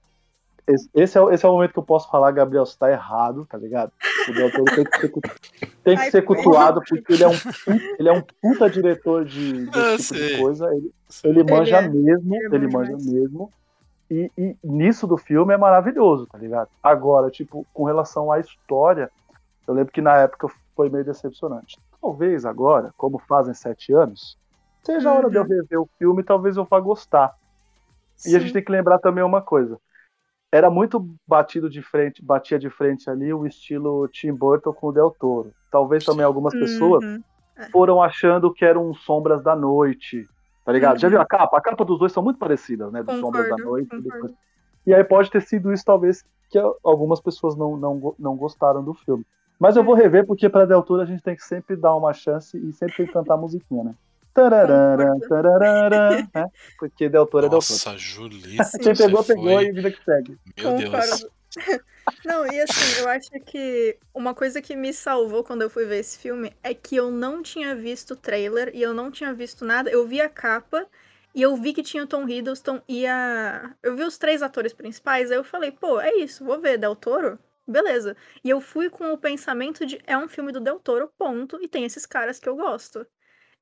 Esse, 0.68 0.89
esse 0.93 1.18
é, 1.18 1.22
o- 1.22 1.32
esse 1.32 1.45
é 1.45 1.49
o 1.49 1.53
momento 1.53 1.72
que 1.72 1.80
eu 1.80 1.84
posso 1.84 2.09
falar, 2.11 2.30
Gabriel, 2.32 2.65
você 2.65 2.78
tá 2.78 2.91
errado, 2.91 3.47
tá 3.49 3.57
ligado? 3.57 3.91
O 4.30 4.34
Del 4.34 4.51
Toro 4.51 4.65
tem 4.76 4.84
que 4.86 4.99
ser, 4.99 5.11
tem 5.84 5.95
que 5.95 6.01
Ai, 6.01 6.11
ser 6.11 6.26
cultuado, 6.26 6.82
porque 6.88 7.13
ele 7.13 7.24
é 7.24 7.28
um, 7.28 7.34
ele 7.97 8.09
é 8.09 8.11
um 8.11 8.22
puta 8.41 8.70
diretor 8.70 9.24
de, 9.24 9.65
desse 9.68 10.13
tipo 10.13 10.28
de 10.28 10.41
coisa. 10.41 10.68
Ele, 10.76 10.91
ele 11.24 11.43
manja 11.43 11.78
é. 11.78 11.88
mesmo, 11.89 12.36
Ele 12.53 12.65
é 12.65 12.70
manja 12.70 12.97
mesmo. 12.97 13.51
E, 14.10 14.32
e 14.38 14.55
nisso 14.64 15.05
do 15.05 15.18
filme 15.18 15.53
é 15.53 15.58
maravilhoso, 15.58 16.28
tá 16.28 16.38
ligado? 16.38 16.70
Agora, 16.82 17.30
tipo, 17.30 17.66
com 17.74 17.84
relação 17.84 18.32
à 18.32 18.39
história, 18.39 19.12
eu 19.68 19.74
lembro 19.74 19.91
que 19.91 20.01
na 20.01 20.16
época 20.18 20.47
foi 20.76 20.89
meio 20.89 21.03
decepcionante. 21.03 21.78
Talvez 22.01 22.45
agora, 22.45 22.93
como 22.95 23.20
fazem 23.20 23.53
sete 23.53 23.91
anos, 23.93 24.38
seja 24.86 25.10
a 25.10 25.14
hora 25.14 25.30
de 25.30 25.38
eu 25.38 25.43
Uhum. 25.43 25.49
rever 25.49 25.82
o 25.82 25.89
filme, 25.97 26.24
talvez 26.24 26.55
eu 26.55 26.64
vá 26.66 26.80
gostar. 26.80 27.34
E 28.26 28.36
a 28.36 28.39
gente 28.39 28.47
Sim. 28.47 28.53
tem 28.53 28.64
que 28.64 28.72
lembrar 28.72 28.99
também 28.99 29.24
uma 29.24 29.41
coisa. 29.41 29.78
Era 30.51 30.70
muito 30.70 31.05
batido 31.28 31.70
de 31.70 31.82
frente, 31.82 32.24
batia 32.24 32.58
de 32.58 32.70
frente 32.70 33.10
ali 33.10 33.34
o 33.34 33.45
estilo 33.45 34.08
Tim 34.08 34.32
Burton 34.34 34.74
com 34.74 34.88
o 34.88 34.91
Del 34.93 35.12
Toro. 35.12 35.51
Talvez 35.70 36.05
também 36.05 36.26
algumas 36.26 36.53
pessoas 36.55 37.03
Uhum. 37.03 37.22
foram 37.72 38.01
achando 38.01 38.53
que 38.53 38.64
eram 38.64 38.93
Sombras 38.93 39.43
da 39.43 39.55
Noite. 39.55 40.26
Tá 40.68 40.74
ligado? 40.74 40.99
Já 40.99 41.07
Uhum. 41.07 41.11
viu 41.11 41.22
a 41.22 41.26
capa? 41.26 41.57
A 41.57 41.61
capa 41.61 41.86
dos 41.86 41.97
dois 41.97 42.11
são 42.11 42.22
muito 42.22 42.38
parecidas, 42.38 42.91
né? 42.91 43.01
Do 43.01 43.18
Sombras 43.22 43.47
da 43.47 43.55
Noite. 43.55 43.88
concordo. 43.88 44.09
depois- 44.13 44.34
E 44.86 44.93
aí 44.93 45.01
pode 45.01 45.32
ter 45.32 45.41
sido 45.41 45.72
isso, 45.72 45.86
talvez, 45.86 46.26
que 46.49 46.59
algumas 46.84 47.22
pessoas 47.22 47.55
não, 47.55 47.78
não, 47.78 48.13
não 48.20 48.36
gostaram 48.36 48.84
do 48.84 48.93
filme. 48.93 49.26
Mas 49.57 49.78
eu 49.78 49.84
vou 49.84 49.95
rever, 49.95 50.26
porque 50.28 50.49
pra 50.49 50.65
Del 50.65 50.84
Toro 50.84 51.01
a 51.03 51.05
gente 51.05 51.24
tem 51.24 51.38
que 51.38 51.41
sempre 51.45 51.78
dar 51.78 51.95
uma 51.95 52.11
chance 52.11 52.57
e 52.57 52.74
sempre 52.74 52.97
tem 52.97 53.05
que 53.07 53.13
cantar 53.13 53.36
a 53.36 53.38
musiquinha, 53.38 53.82
né? 53.86 53.95
Tararara, 54.34 55.15
né? 56.34 56.47
Porque 56.78 57.07
Del 57.07 57.26
Toro 57.26 57.45
é 57.45 57.49
Del 57.49 57.59
Toro. 57.59 57.72
Nossa, 57.74 57.97
Julissa. 57.97 58.78
Quem 58.78 58.93
pegou, 58.93 59.24
pegou 59.24 59.43
foi- 59.45 59.65
e 59.68 59.72
vida 59.72 59.89
que 59.89 60.03
segue. 60.03 60.38
Meu 60.57 60.76
Deus. 60.76 61.26
Não, 62.23 62.45
e 62.47 62.59
assim, 62.61 62.93
eu 62.93 63.07
acho 63.07 63.29
que 63.45 63.97
uma 64.13 64.33
coisa 64.35 64.61
que 64.61 64.75
me 64.75 64.93
salvou 64.93 65.43
quando 65.43 65.61
eu 65.61 65.69
fui 65.69 65.85
ver 65.85 65.99
esse 65.99 66.17
filme 66.19 66.53
é 66.63 66.73
que 66.73 66.95
eu 66.95 67.11
não 67.11 67.41
tinha 67.41 67.75
visto 67.75 68.11
o 68.11 68.15
trailer 68.15 68.71
e 68.75 68.81
eu 68.81 68.93
não 68.93 69.11
tinha 69.11 69.33
visto 69.33 69.65
nada. 69.65 69.89
Eu 69.89 70.05
vi 70.07 70.21
a 70.21 70.29
capa 70.29 70.87
e 71.33 71.41
eu 71.41 71.55
vi 71.55 71.73
que 71.73 71.83
tinha 71.83 72.03
o 72.03 72.07
Tom 72.07 72.27
Hiddleston 72.27 72.81
e 72.87 73.05
a. 73.07 73.75
Eu 73.83 73.95
vi 73.95 74.03
os 74.03 74.17
três 74.17 74.41
atores 74.41 74.73
principais, 74.73 75.31
aí 75.31 75.37
eu 75.37 75.43
falei, 75.43 75.71
pô, 75.71 75.99
é 75.99 76.13
isso, 76.15 76.43
vou 76.45 76.59
ver 76.59 76.77
Del 76.77 76.95
Toro? 76.95 77.39
Beleza. 77.67 78.15
E 78.43 78.49
eu 78.49 78.61
fui 78.61 78.89
com 78.89 79.11
o 79.11 79.17
pensamento 79.17 79.85
de 79.85 79.99
é 80.05 80.17
um 80.17 80.27
filme 80.27 80.51
do 80.51 80.59
Del 80.61 80.79
Toro, 80.79 81.11
ponto, 81.17 81.59
e 81.61 81.67
tem 81.67 81.83
esses 81.85 82.05
caras 82.05 82.39
que 82.39 82.47
eu 82.47 82.55
gosto. 82.55 83.05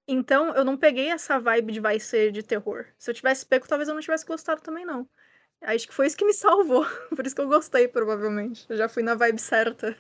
Então, 0.08 0.54
eu 0.56 0.66
não 0.66 0.78
peguei 0.78 1.10
essa 1.10 1.40
vibe 1.40 1.74
de 1.74 1.80
vai 1.82 2.00
ser 2.00 2.32
de 2.32 2.44
terror. 2.44 2.86
Se 2.98 3.12
eu 3.12 3.16
tivesse 3.16 3.46
pego, 3.46 3.68
talvez 3.68 3.90
eu 3.90 3.96
não 3.96 4.02
tivesse 4.02 4.26
gostado 4.26 4.62
também, 4.62 4.86
não. 4.86 5.08
Acho 5.66 5.88
que 5.88 5.94
foi 5.94 6.08
isso 6.08 6.18
que 6.18 6.26
me 6.26 6.34
salvou. 6.34 6.86
Por 7.16 7.26
isso 7.26 7.36
que 7.36 7.42
eu 7.42 7.48
gostei, 7.48 7.88
provavelmente. 7.88 8.66
Eu 8.70 8.78
já 8.78 8.88
fui 8.90 9.04
na 9.04 9.16
vibe 9.16 9.40
certa. 9.40 9.98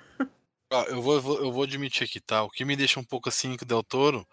Ó, 0.71 0.83
eu, 0.85 1.01
vou, 1.01 1.15
eu 1.15 1.21
vou- 1.21 1.37
eu 1.45 1.51
vou 1.51 1.63
admitir 1.63 2.03
aqui, 2.05 2.19
tá? 2.19 2.43
O 2.43 2.49
que 2.49 2.65
me 2.65 2.75
deixa 2.75 2.99
um 2.99 3.03
pouco 3.03 3.29
assim 3.29 3.55
com 3.55 3.63
o 3.63 3.67
Del 3.67 3.83
Toro 3.83 4.27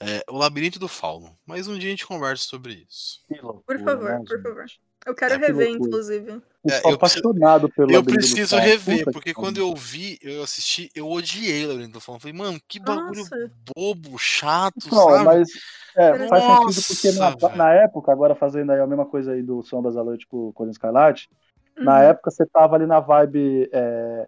é 0.00 0.22
o 0.30 0.38
Labirinto 0.38 0.78
do 0.78 0.88
Fauno. 0.88 1.38
Mas 1.46 1.68
um 1.68 1.78
dia 1.78 1.88
a 1.88 1.92
gente 1.92 2.06
conversa 2.06 2.44
sobre 2.44 2.74
isso. 2.88 3.24
Que 3.28 3.40
loucura, 3.40 3.64
Por 3.66 3.78
favor, 3.80 4.10
né, 4.12 4.18
por 4.26 4.28
gente? 4.28 4.42
favor. 4.42 4.66
Eu 5.06 5.14
quero 5.14 5.34
É, 5.34 5.38
rever, 5.38 5.70
inclusive. 5.70 6.30
Eu 6.30 6.42
É, 6.72 6.92
eu 6.92 6.98
preciso- 6.98 7.20
apaixonado 7.20 7.68
pelo 7.70 7.92
Eu 7.92 8.02
preciso 8.02 8.56
rever, 8.58 8.98
Puta 8.98 9.12
porque 9.12 9.28
que 9.30 9.34
quando 9.34 9.58
eu 9.58 9.74
vi, 9.74 10.18
eu 10.20 10.42
assisti, 10.42 10.90
eu 10.94 11.08
odiei 11.08 11.64
o 11.64 11.68
Labirinto 11.68 11.92
do 11.92 12.00
Fauno. 12.00 12.20
Falei, 12.20 12.36
mano, 12.36 12.60
que 12.66 12.80
bagulho 12.80 13.24
Nossa. 13.24 13.50
bobo, 13.74 14.18
chato, 14.18 14.90
Não, 14.90 15.06
sabe? 15.06 15.24
mas 15.24 15.48
é, 15.96 16.28
faz 16.28 16.44
Nossa, 16.44 16.64
sentido 16.64 16.84
porque 16.88 17.12
na, 17.12 17.36
na 17.56 17.72
época, 17.72 18.10
agora 18.10 18.34
fazendo 18.34 18.72
aí 18.72 18.80
a 18.80 18.86
mesma 18.86 19.06
coisa 19.06 19.32
aí 19.32 19.42
do 19.42 19.62
Sombras 19.62 19.94
da 19.94 20.02
Noite 20.02 20.26
com 20.26 20.48
o 20.48 20.52
Corinthians 20.52 20.76
Escarlate, 20.76 21.28
na 21.78 21.98
Uhum. 22.00 22.08
época 22.08 22.30
você 22.30 22.46
tava 22.46 22.74
ali 22.74 22.86
na 22.86 23.00
vibe 23.00 23.68
é, 23.72 24.26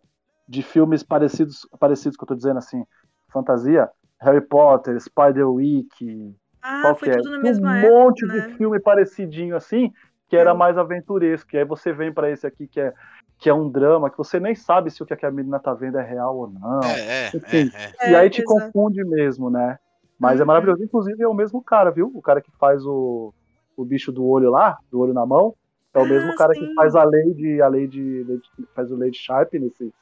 de 0.48 0.62
filmes 0.62 1.02
parecidos, 1.02 1.66
parecidos 1.80 2.16
que 2.16 2.22
eu 2.22 2.28
tô 2.28 2.34
dizendo 2.34 2.58
assim, 2.58 2.84
fantasia, 3.32 3.88
Harry 4.20 4.40
Potter, 4.40 5.00
Spider-Week, 5.00 6.34
Ah, 6.62 6.82
qual 6.82 6.96
foi 6.96 7.08
é? 7.08 7.16
tudo 7.16 7.30
na 7.30 7.38
mesma 7.38 7.72
um 7.72 7.76
época, 7.78 7.98
monte 7.98 8.26
né? 8.26 8.34
de 8.34 8.56
filme 8.56 8.78
parecidinho 8.80 9.56
assim, 9.56 9.90
que 10.28 10.36
era 10.36 10.52
Sim. 10.52 10.58
mais 10.58 10.76
aventuresco. 10.78 11.48
E 11.54 11.58
aí 11.58 11.64
você 11.64 11.92
vem 11.92 12.12
pra 12.12 12.30
esse 12.30 12.46
aqui 12.46 12.66
que 12.68 12.80
é, 12.80 12.92
que 13.38 13.48
é 13.48 13.54
um 13.54 13.68
drama, 13.68 14.10
que 14.10 14.18
você 14.18 14.38
nem 14.38 14.54
sabe 14.54 14.90
se 14.90 15.02
o 15.02 15.06
que 15.06 15.24
a 15.24 15.30
menina 15.30 15.58
tá 15.58 15.72
vendo 15.72 15.98
é 15.98 16.02
real 16.04 16.36
ou 16.36 16.50
não. 16.50 16.84
É, 16.84 17.26
é, 17.26 17.36
Enfim. 17.36 17.70
é, 17.74 17.84
é. 18.06 18.10
E 18.10 18.14
É, 18.14 18.18
aí 18.18 18.30
te 18.30 18.42
confunde 18.42 19.02
mesmo, 19.04 19.48
né? 19.50 19.78
Mas 20.18 20.38
é 20.38 20.42
Uhum. 20.42 20.48
maravilhoso. 20.48 20.82
Inclusive, 20.82 21.22
é 21.22 21.28
o 21.28 21.34
mesmo 21.34 21.62
cara, 21.62 21.90
viu? 21.90 22.10
O 22.14 22.20
cara 22.20 22.40
que 22.40 22.50
faz 22.58 22.84
o, 22.84 23.32
o 23.76 23.84
bicho 23.84 24.12
do 24.12 24.26
olho 24.26 24.50
lá, 24.50 24.76
do 24.90 25.00
olho 25.00 25.14
na 25.14 25.24
mão, 25.24 25.54
é 25.94 25.98
o 25.98 26.06
mesmo 26.06 26.32
Ah, 26.32 26.36
cara 26.36 26.54
sim. 26.54 26.60
que 26.60 26.74
faz 26.74 26.94
a 26.94 27.04
Lady, 27.04 27.62
a 27.62 27.68
Lady, 27.68 28.24
Lady- 28.24 28.68
faz 28.74 28.90
o 28.90 28.96
Lady 28.96 29.16
Sharp 29.16 29.54
nesse, 29.54 29.92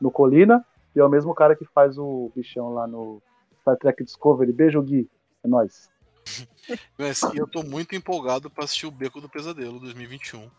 no 0.00 0.10
Colina, 0.10 0.64
e 0.94 1.00
é 1.00 1.04
o 1.04 1.08
mesmo 1.08 1.34
cara 1.34 1.54
que 1.54 1.66
faz 1.66 1.98
o 1.98 2.30
bichão 2.34 2.72
lá 2.72 2.86
no 2.86 3.20
Star 3.60 3.76
Trek 3.76 4.02
Discovery. 4.02 4.52
Beijo, 4.52 4.80
Gui. 4.82 5.08
É 5.44 5.48
nóis. 5.48 5.90
Mas 6.98 7.22
assim, 7.22 7.38
eu 7.38 7.46
tô 7.46 7.62
muito 7.62 7.94
empolgado 7.94 8.50
pra 8.50 8.64
assistir 8.64 8.86
o 8.86 8.90
Beco 8.90 9.20
do 9.20 9.28
Pesadelo 9.28 9.78
2021. 9.80 10.50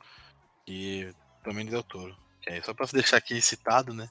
E 0.67 1.09
também 1.43 1.65
do 1.65 1.71
Del 1.71 1.83
Toro. 1.83 2.15
É 2.45 2.61
só 2.61 2.73
pra 2.73 2.85
deixar 2.93 3.17
aqui 3.17 3.41
citado, 3.41 3.93
né? 3.93 4.09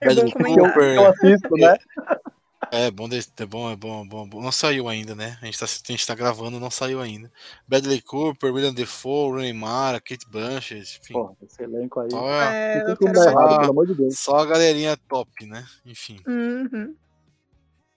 É 0.00 0.14
bom 0.14 0.14
Bradley. 0.30 0.56
Cooper, 0.56 0.94
Eu 0.96 1.06
assisto, 1.08 1.56
né? 1.56 1.76
É 2.74 2.90
bom, 2.90 3.06
de- 3.06 3.18
é 3.18 3.44
bom, 3.44 3.70
é 3.70 3.76
bom, 3.76 4.02
é 4.02 4.08
bom, 4.08 4.24
é 4.24 4.28
bom. 4.28 4.40
Não 4.40 4.50
saiu 4.50 4.88
ainda, 4.88 5.14
né? 5.14 5.36
A 5.42 5.44
gente 5.44 5.58
tá, 5.58 5.66
a 5.66 5.92
gente 5.92 6.06
tá 6.06 6.14
gravando, 6.14 6.58
não 6.58 6.70
saiu 6.70 7.02
ainda. 7.02 7.30
Bradley 7.68 8.00
Cooper, 8.00 8.50
William 8.50 8.72
Defoe, 8.72 9.30
Rooney 9.32 9.52
Mara, 9.52 10.00
Kate 10.00 10.26
Blanchett, 10.26 10.98
enfim. 11.02 11.12
Porra, 11.12 11.34
esse 11.42 11.62
elenco 11.62 12.00
aí. 12.00 12.10
Só, 12.10 12.30
É, 12.32 12.78
errado, 12.78 13.58
pelo 13.58 13.70
amor 13.72 13.86
de 13.86 13.94
Deus. 13.94 14.18
só 14.18 14.38
a 14.38 14.46
galerinha 14.46 14.96
top, 14.96 15.44
né? 15.44 15.66
Enfim. 15.84 16.18
Uhum. 16.26 16.96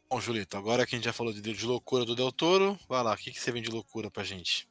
Bom, 0.09 0.21
Julito, 0.21 0.55
agora 0.55 0.85
que 0.85 0.95
a 0.95 0.97
gente 0.97 1.05
já 1.05 1.13
falou 1.13 1.33
de, 1.33 1.41
de 1.41 1.65
loucura 1.65 2.05
do 2.05 2.15
Del 2.15 2.31
Toro, 2.31 2.77
vai 2.87 3.03
lá, 3.03 3.13
o 3.13 3.17
que, 3.17 3.31
que 3.31 3.39
você 3.39 3.51
vem 3.51 3.61
de 3.61 3.71
loucura 3.71 4.09
pra 4.11 4.23
gente? 4.23 4.69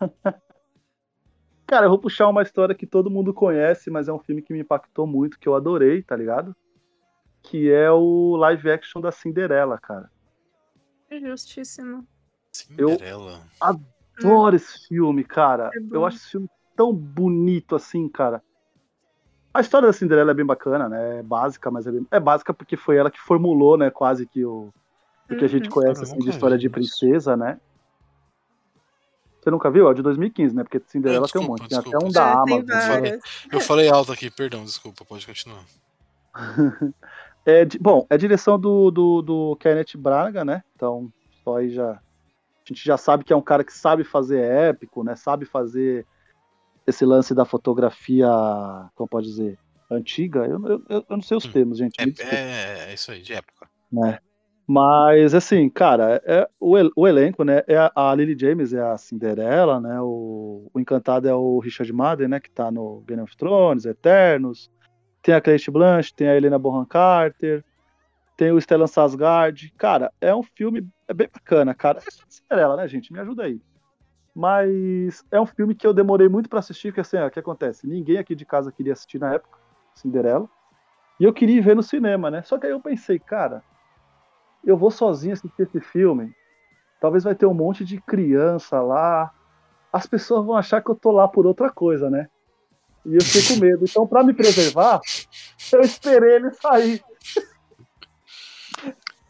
Cara, 1.66 1.86
eu 1.86 1.90
vou 1.90 2.00
puxar 2.00 2.26
uma 2.26 2.42
história 2.42 2.74
que 2.74 2.84
todo 2.84 3.08
mundo 3.08 3.32
conhece, 3.32 3.90
mas 3.90 4.08
é 4.08 4.12
um 4.12 4.18
filme 4.18 4.42
que 4.42 4.52
me 4.52 4.58
impactou 4.58 5.06
muito, 5.06 5.38
que 5.38 5.48
eu 5.48 5.54
adorei, 5.54 6.02
tá 6.02 6.16
ligado? 6.16 6.54
Que 7.44 7.70
é 7.70 7.88
o 7.92 8.34
live 8.36 8.72
action 8.72 9.00
da 9.00 9.12
Cinderela, 9.12 9.78
cara. 9.78 10.10
Justíssimo. 11.12 12.04
Cinderela. 12.50 13.46
Adoro 13.60 14.56
esse 14.56 14.88
filme, 14.88 15.22
cara. 15.22 15.70
É 15.72 15.78
eu 15.92 16.04
acho 16.04 16.16
esse 16.16 16.30
filme 16.32 16.50
tão 16.74 16.92
bonito 16.92 17.76
assim, 17.76 18.08
cara. 18.08 18.42
A 19.52 19.60
história 19.60 19.86
da 19.88 19.92
Cinderela 19.92 20.30
é 20.30 20.34
bem 20.34 20.46
bacana, 20.46 20.88
né? 20.88 21.18
É 21.18 21.22
básica, 21.22 21.70
mas 21.70 21.86
é, 21.86 21.90
bem... 21.92 22.06
é 22.10 22.20
básica 22.20 22.54
porque 22.54 22.76
foi 22.76 22.96
ela 22.96 23.10
que 23.10 23.20
formulou, 23.20 23.76
né? 23.76 23.90
Quase 23.90 24.26
que 24.26 24.44
o, 24.44 24.72
o 25.30 25.36
que 25.36 25.44
a 25.44 25.48
gente 25.48 25.64
Uhum. 25.68 25.74
conhece 25.74 26.00
eu 26.00 26.04
assim, 26.04 26.18
de 26.18 26.30
história 26.30 26.56
de 26.56 26.68
princesa, 26.68 27.36
né? 27.36 27.58
Você 29.40 29.50
nunca 29.50 29.70
viu? 29.70 29.86
É 29.88 29.90
o 29.90 29.94
de 29.94 30.02
2015, 30.02 30.54
né? 30.54 30.62
Porque 30.62 30.80
Cinderela 30.86 31.26
tem 31.26 31.40
um 31.40 31.44
desculpa, 31.44 31.62
monte. 31.62 31.68
Tem 31.68 31.78
até 31.78 31.90
desculpa. 31.90 32.06
um 32.06 32.12
da 32.12 32.28
É, 32.28 32.32
Amazon. 32.32 32.64
né? 32.66 32.88
várias. 32.88 33.20
Eu 33.50 33.60
falei 33.60 33.88
alto 33.88 34.12
aqui, 34.12 34.30
perdão, 34.30 34.64
desculpa, 34.64 35.04
pode 35.04 35.26
continuar. 35.26 35.64
É, 37.46 37.64
bom, 37.80 38.06
é 38.10 38.18
direção 38.18 38.60
do, 38.60 38.90
do, 38.90 39.22
do 39.22 39.56
Kenneth 39.56 39.96
Braga, 39.96 40.44
né? 40.44 40.62
Então, 40.76 41.10
só 41.42 41.56
aí 41.56 41.70
já. 41.70 41.92
A 41.92 41.98
gente 42.68 42.84
já 42.84 42.98
sabe 42.98 43.24
que 43.24 43.32
é 43.32 43.36
um 43.36 43.40
cara 43.40 43.64
que 43.64 43.72
sabe 43.72 44.04
fazer 44.04 44.40
épico, 44.42 45.02
né? 45.02 45.16
Sabe 45.16 45.46
fazer 45.46 46.06
esse 46.90 47.04
lance 47.04 47.34
da 47.34 47.44
fotografia, 47.44 48.28
como 48.94 49.08
pode 49.08 49.26
dizer, 49.26 49.58
antiga. 49.90 50.40
Eu, 50.46 50.62
eu, 50.66 50.82
eu 50.88 51.04
não 51.08 51.22
sei 51.22 51.36
os 51.36 51.44
Hum. 51.46 51.52
termos, 51.52 51.78
gente. 51.78 52.00
É, 52.00 52.04
desculpa, 52.06 52.34
é, 52.34 52.90
é 52.90 52.94
isso 52.94 53.10
aí, 53.10 53.22
de 53.22 53.32
época. 53.32 53.68
né? 53.90 54.18
Mas, 54.66 55.34
assim, 55.34 55.68
cara, 55.68 56.22
é, 56.24 56.48
o, 56.60 56.78
el- 56.78 56.92
o 56.94 57.08
elenco, 57.08 57.42
né? 57.42 57.62
É 57.66 57.76
a, 57.76 57.90
a 57.96 58.14
Lily 58.14 58.36
James 58.38 58.72
é 58.72 58.80
a 58.80 58.96
Cinderela, 58.96 59.80
né? 59.80 60.00
O, 60.00 60.70
o 60.72 60.78
Encantado 60.78 61.26
é 61.28 61.34
o 61.34 61.58
Richard 61.58 61.92
Madden, 61.92 62.28
né? 62.28 62.38
Que 62.38 62.50
tá 62.50 62.70
no 62.70 63.00
Game 63.06 63.20
of 63.20 63.36
Thrones, 63.36 63.84
Eternos. 63.84 64.70
Tem 65.22 65.34
a 65.34 65.40
Kate 65.40 65.70
Blanchett, 65.72 66.14
tem 66.14 66.28
a 66.28 66.36
Helena 66.36 66.56
Bonham 66.58 66.84
Carter, 66.86 67.64
tem 68.36 68.52
o 68.52 68.60
Stellan 68.60 68.86
Skarsgård. 68.86 69.72
Cara, 69.76 70.12
é 70.20 70.32
um 70.34 70.42
filme 70.42 70.86
é 71.08 71.12
bem 71.12 71.28
bacana, 71.32 71.74
cara. 71.74 71.98
É 71.98 72.02
só 72.02 72.22
Cinderela, 72.28 72.76
né, 72.76 72.86
gente? 72.86 73.12
Me 73.12 73.18
ajuda 73.18 73.42
aí. 73.46 73.60
Mas 74.34 75.24
é 75.30 75.40
um 75.40 75.46
filme 75.46 75.74
que 75.74 75.86
eu 75.86 75.92
demorei 75.92 76.28
muito 76.28 76.48
pra 76.48 76.60
assistir, 76.60 76.88
porque 76.88 77.00
assim, 77.00 77.16
ó, 77.16 77.26
o 77.26 77.30
que 77.30 77.40
acontece? 77.40 77.86
Ninguém 77.86 78.18
aqui 78.18 78.34
de 78.34 78.46
casa 78.46 78.72
queria 78.72 78.92
assistir 78.92 79.18
na 79.18 79.34
época, 79.34 79.58
Cinderela. 79.94 80.48
E 81.18 81.24
eu 81.24 81.32
queria 81.32 81.58
ir 81.58 81.60
ver 81.60 81.76
no 81.76 81.82
cinema, 81.82 82.30
né? 82.30 82.42
Só 82.42 82.58
que 82.58 82.66
aí 82.66 82.72
eu 82.72 82.80
pensei, 82.80 83.18
cara, 83.18 83.62
eu 84.64 84.76
vou 84.76 84.90
sozinho 84.90 85.32
assistir 85.32 85.62
esse 85.62 85.80
filme. 85.80 86.32
Talvez 87.00 87.24
vai 87.24 87.34
ter 87.34 87.46
um 87.46 87.54
monte 87.54 87.84
de 87.84 88.00
criança 88.00 88.80
lá. 88.80 89.30
As 89.92 90.06
pessoas 90.06 90.46
vão 90.46 90.56
achar 90.56 90.82
que 90.82 90.90
eu 90.90 90.94
tô 90.94 91.10
lá 91.10 91.26
por 91.26 91.46
outra 91.46 91.70
coisa, 91.70 92.08
né? 92.08 92.28
E 93.04 93.14
eu 93.14 93.22
fiquei 93.22 93.54
com 93.54 93.60
medo. 93.60 93.84
Então, 93.88 94.06
pra 94.06 94.22
me 94.22 94.32
preservar, 94.32 95.00
eu 95.72 95.80
esperei 95.80 96.36
ele 96.36 96.50
sair. 96.52 97.02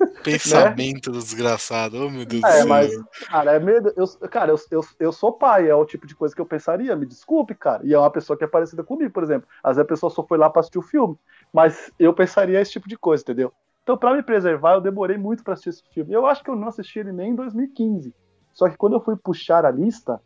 Pensamento 0.22 1.11
do 1.11 1.18
desgraçado, 1.18 1.96
oh 2.07 2.11
meu 2.11 2.24
Deus 2.26 2.42
do 2.42 2.46
É, 2.46 2.53
céu. 2.53 2.66
mas, 2.66 2.92
cara, 3.28 3.53
é 3.53 3.59
medo. 3.59 3.92
Eu, 3.96 4.07
cara, 4.28 4.53
eu, 4.53 4.59
eu, 4.70 4.84
eu 4.98 5.12
sou 5.12 5.32
pai, 5.32 5.68
é 5.68 5.74
o 5.74 5.84
tipo 5.84 6.07
de 6.07 6.14
coisa 6.14 6.34
que 6.34 6.40
eu 6.40 6.46
pensaria, 6.46 6.94
me 6.96 7.07
desculpe, 7.07 7.55
cara. 7.55 7.84
E 7.86 7.92
é 7.94 7.98
uma 7.98 8.11
pessoa 8.11 8.36
que 8.36 8.44
é 8.44 8.46
parecida 8.46 8.82
comigo, 8.84 9.12
por 9.12 9.22
exemplo. 9.22 9.48
Às 9.62 9.76
vezes 9.76 9.84
a 9.86 9.88
pessoa 9.88 10.11
só 10.11 10.26
foi 10.26 10.38
lá 10.38 10.48
pra 10.51 10.61
assistir 10.61 10.78
o 10.78 10.82
filme, 10.82 11.16
mas 11.53 11.90
eu 11.98 12.12
pensaria 12.14 12.61
esse 12.61 12.72
tipo 12.72 12.88
de 12.88 12.96
coisa, 12.96 13.22
entendeu? 13.22 13.53
Então, 13.82 13.96
pra 13.96 14.14
me 14.14 14.22
preservar, 14.22 14.74
eu 14.74 14.80
demorei 14.80 15.16
muito 15.18 15.42
pra 15.42 15.55
assistir 15.55 15.70
esse 15.70 15.82
filme. 15.94 16.12
Eu 16.12 16.26
acho 16.26 16.44
que 16.44 16.51
eu 16.51 16.57
não 16.57 16.68
assisti 16.68 16.98
ele 16.98 17.12
nem 17.12 17.30
em 17.30 17.34
2015. 17.34 18.14
Só 18.53 18.68
que 18.68 18.76
quando 18.76 18.94
eu 18.94 19.01
fui 19.01 19.16
puxar 19.16 19.64
a 19.64 19.70
lista, 19.70 20.20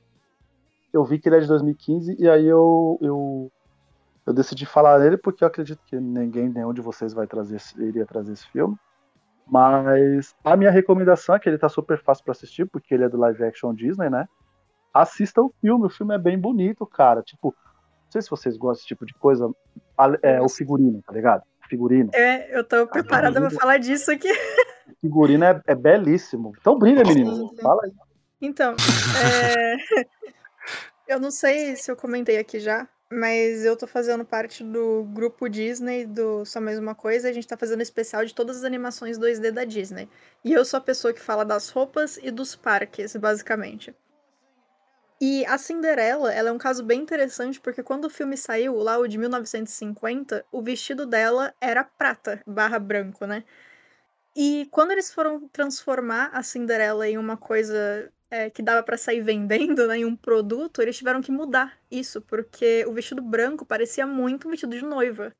eu 0.92 1.04
vi 1.04 1.18
que 1.18 1.28
ele 1.28 1.36
é 1.36 1.40
de 1.40 1.46
2015 1.48 2.16
e 2.18 2.28
aí 2.28 2.46
eu, 2.46 2.98
eu, 3.00 3.52
eu 4.26 4.32
decidi 4.32 4.66
falar 4.66 4.98
nele 4.98 5.16
porque 5.16 5.44
eu 5.44 5.48
acredito 5.48 5.80
que 5.86 5.98
ninguém, 5.98 6.48
nenhum 6.48 6.72
de 6.72 6.80
vocês 6.80 7.12
vai 7.12 7.26
trazer, 7.26 7.60
iria 7.78 8.06
trazer 8.06 8.32
esse 8.32 8.46
filme. 8.48 8.76
Mas 9.46 10.34
a 10.42 10.56
minha 10.56 10.70
recomendação 10.70 11.34
é 11.34 11.38
que 11.38 11.48
ele 11.48 11.58
tá 11.58 11.68
super 11.68 12.02
fácil 12.02 12.24
pra 12.24 12.32
assistir, 12.32 12.66
porque 12.66 12.94
ele 12.94 13.04
é 13.04 13.08
do 13.08 13.18
live 13.18 13.44
action 13.44 13.74
Disney, 13.74 14.08
né? 14.08 14.26
Assista 14.92 15.42
o 15.42 15.52
filme, 15.60 15.86
o 15.86 15.90
filme 15.90 16.14
é 16.14 16.18
bem 16.18 16.38
bonito, 16.38 16.86
cara. 16.86 17.22
Tipo, 17.22 17.54
não 18.04 18.10
sei 18.10 18.22
se 18.22 18.30
vocês 18.30 18.56
gostam 18.56 18.74
desse 18.74 18.86
tipo 18.86 19.04
de 19.04 19.14
coisa. 19.14 19.50
É, 20.22 20.40
o 20.40 20.48
figurino, 20.48 21.02
tá 21.02 21.12
ligado? 21.12 21.42
O 21.64 21.68
figurino. 21.68 22.10
É, 22.14 22.56
eu 22.56 22.64
tô 22.64 22.86
preparada 22.86 23.40
pra 23.40 23.50
falar 23.50 23.78
disso 23.78 24.10
aqui. 24.10 24.30
O 24.30 25.00
figurino 25.00 25.44
é, 25.44 25.60
é 25.66 25.74
belíssimo. 25.74 26.52
Então 26.60 26.78
brilha, 26.78 27.04
menino. 27.04 27.54
Fala 27.60 27.82
aí. 27.84 27.92
Então, 28.40 28.74
é, 29.22 29.76
eu 31.08 31.20
não 31.20 31.30
sei 31.30 31.76
se 31.76 31.90
eu 31.90 31.96
comentei 31.96 32.38
aqui 32.38 32.60
já, 32.60 32.86
mas 33.10 33.64
eu 33.64 33.76
tô 33.76 33.86
fazendo 33.86 34.24
parte 34.24 34.64
do 34.64 35.04
grupo 35.04 35.48
Disney 35.48 36.04
do 36.04 36.44
Só 36.44 36.60
Mais 36.60 36.78
Uma 36.78 36.94
Coisa. 36.94 37.28
A 37.28 37.32
gente 37.32 37.46
tá 37.46 37.56
fazendo 37.56 37.82
especial 37.82 38.24
de 38.24 38.34
todas 38.34 38.58
as 38.58 38.64
animações 38.64 39.18
2D 39.18 39.50
da 39.50 39.64
Disney. 39.64 40.08
E 40.44 40.52
eu 40.52 40.64
sou 40.64 40.78
a 40.78 40.80
pessoa 40.80 41.12
que 41.12 41.20
fala 41.20 41.44
das 41.44 41.68
roupas 41.68 42.18
e 42.22 42.30
dos 42.30 42.56
parques, 42.56 43.14
basicamente. 43.16 43.94
E 45.20 45.46
a 45.46 45.56
Cinderela, 45.56 46.32
ela 46.32 46.48
é 46.48 46.52
um 46.52 46.58
caso 46.58 46.82
bem 46.82 47.00
interessante, 47.00 47.60
porque 47.60 47.82
quando 47.82 48.06
o 48.06 48.10
filme 48.10 48.36
saiu, 48.36 48.76
lá 48.76 48.98
o 48.98 49.06
de 49.06 49.16
1950, 49.16 50.44
o 50.50 50.60
vestido 50.60 51.06
dela 51.06 51.54
era 51.60 51.84
prata 51.84 52.42
barra 52.46 52.78
branco, 52.78 53.24
né? 53.24 53.44
E 54.36 54.66
quando 54.70 54.90
eles 54.90 55.12
foram 55.12 55.48
transformar 55.48 56.30
a 56.32 56.42
Cinderela 56.42 57.08
em 57.08 57.16
uma 57.16 57.36
coisa 57.36 58.12
é, 58.34 58.50
que 58.50 58.62
dava 58.62 58.82
pra 58.82 58.96
sair 58.96 59.20
vendendo, 59.20 59.86
né, 59.86 59.98
em 59.98 60.04
um 60.04 60.16
produto, 60.16 60.82
eles 60.82 60.98
tiveram 60.98 61.22
que 61.22 61.30
mudar 61.30 61.78
isso, 61.88 62.20
porque 62.20 62.84
o 62.84 62.92
vestido 62.92 63.22
branco 63.22 63.64
parecia 63.64 64.04
muito 64.08 64.48
um 64.48 64.50
vestido 64.50 64.76
de 64.76 64.84
noiva. 64.84 65.32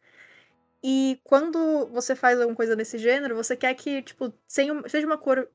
E 0.81 1.19
quando 1.25 1.89
você 1.89 2.15
faz 2.15 2.39
alguma 2.41 2.55
coisa 2.55 2.77
desse 2.77 2.97
gênero, 2.99 3.35
você 3.35 3.57
quer 3.57 3.75
que, 3.75 4.01
tipo, 4.03 4.33
seja 4.47 5.07
uma 5.07 5.19
cor 5.19 5.49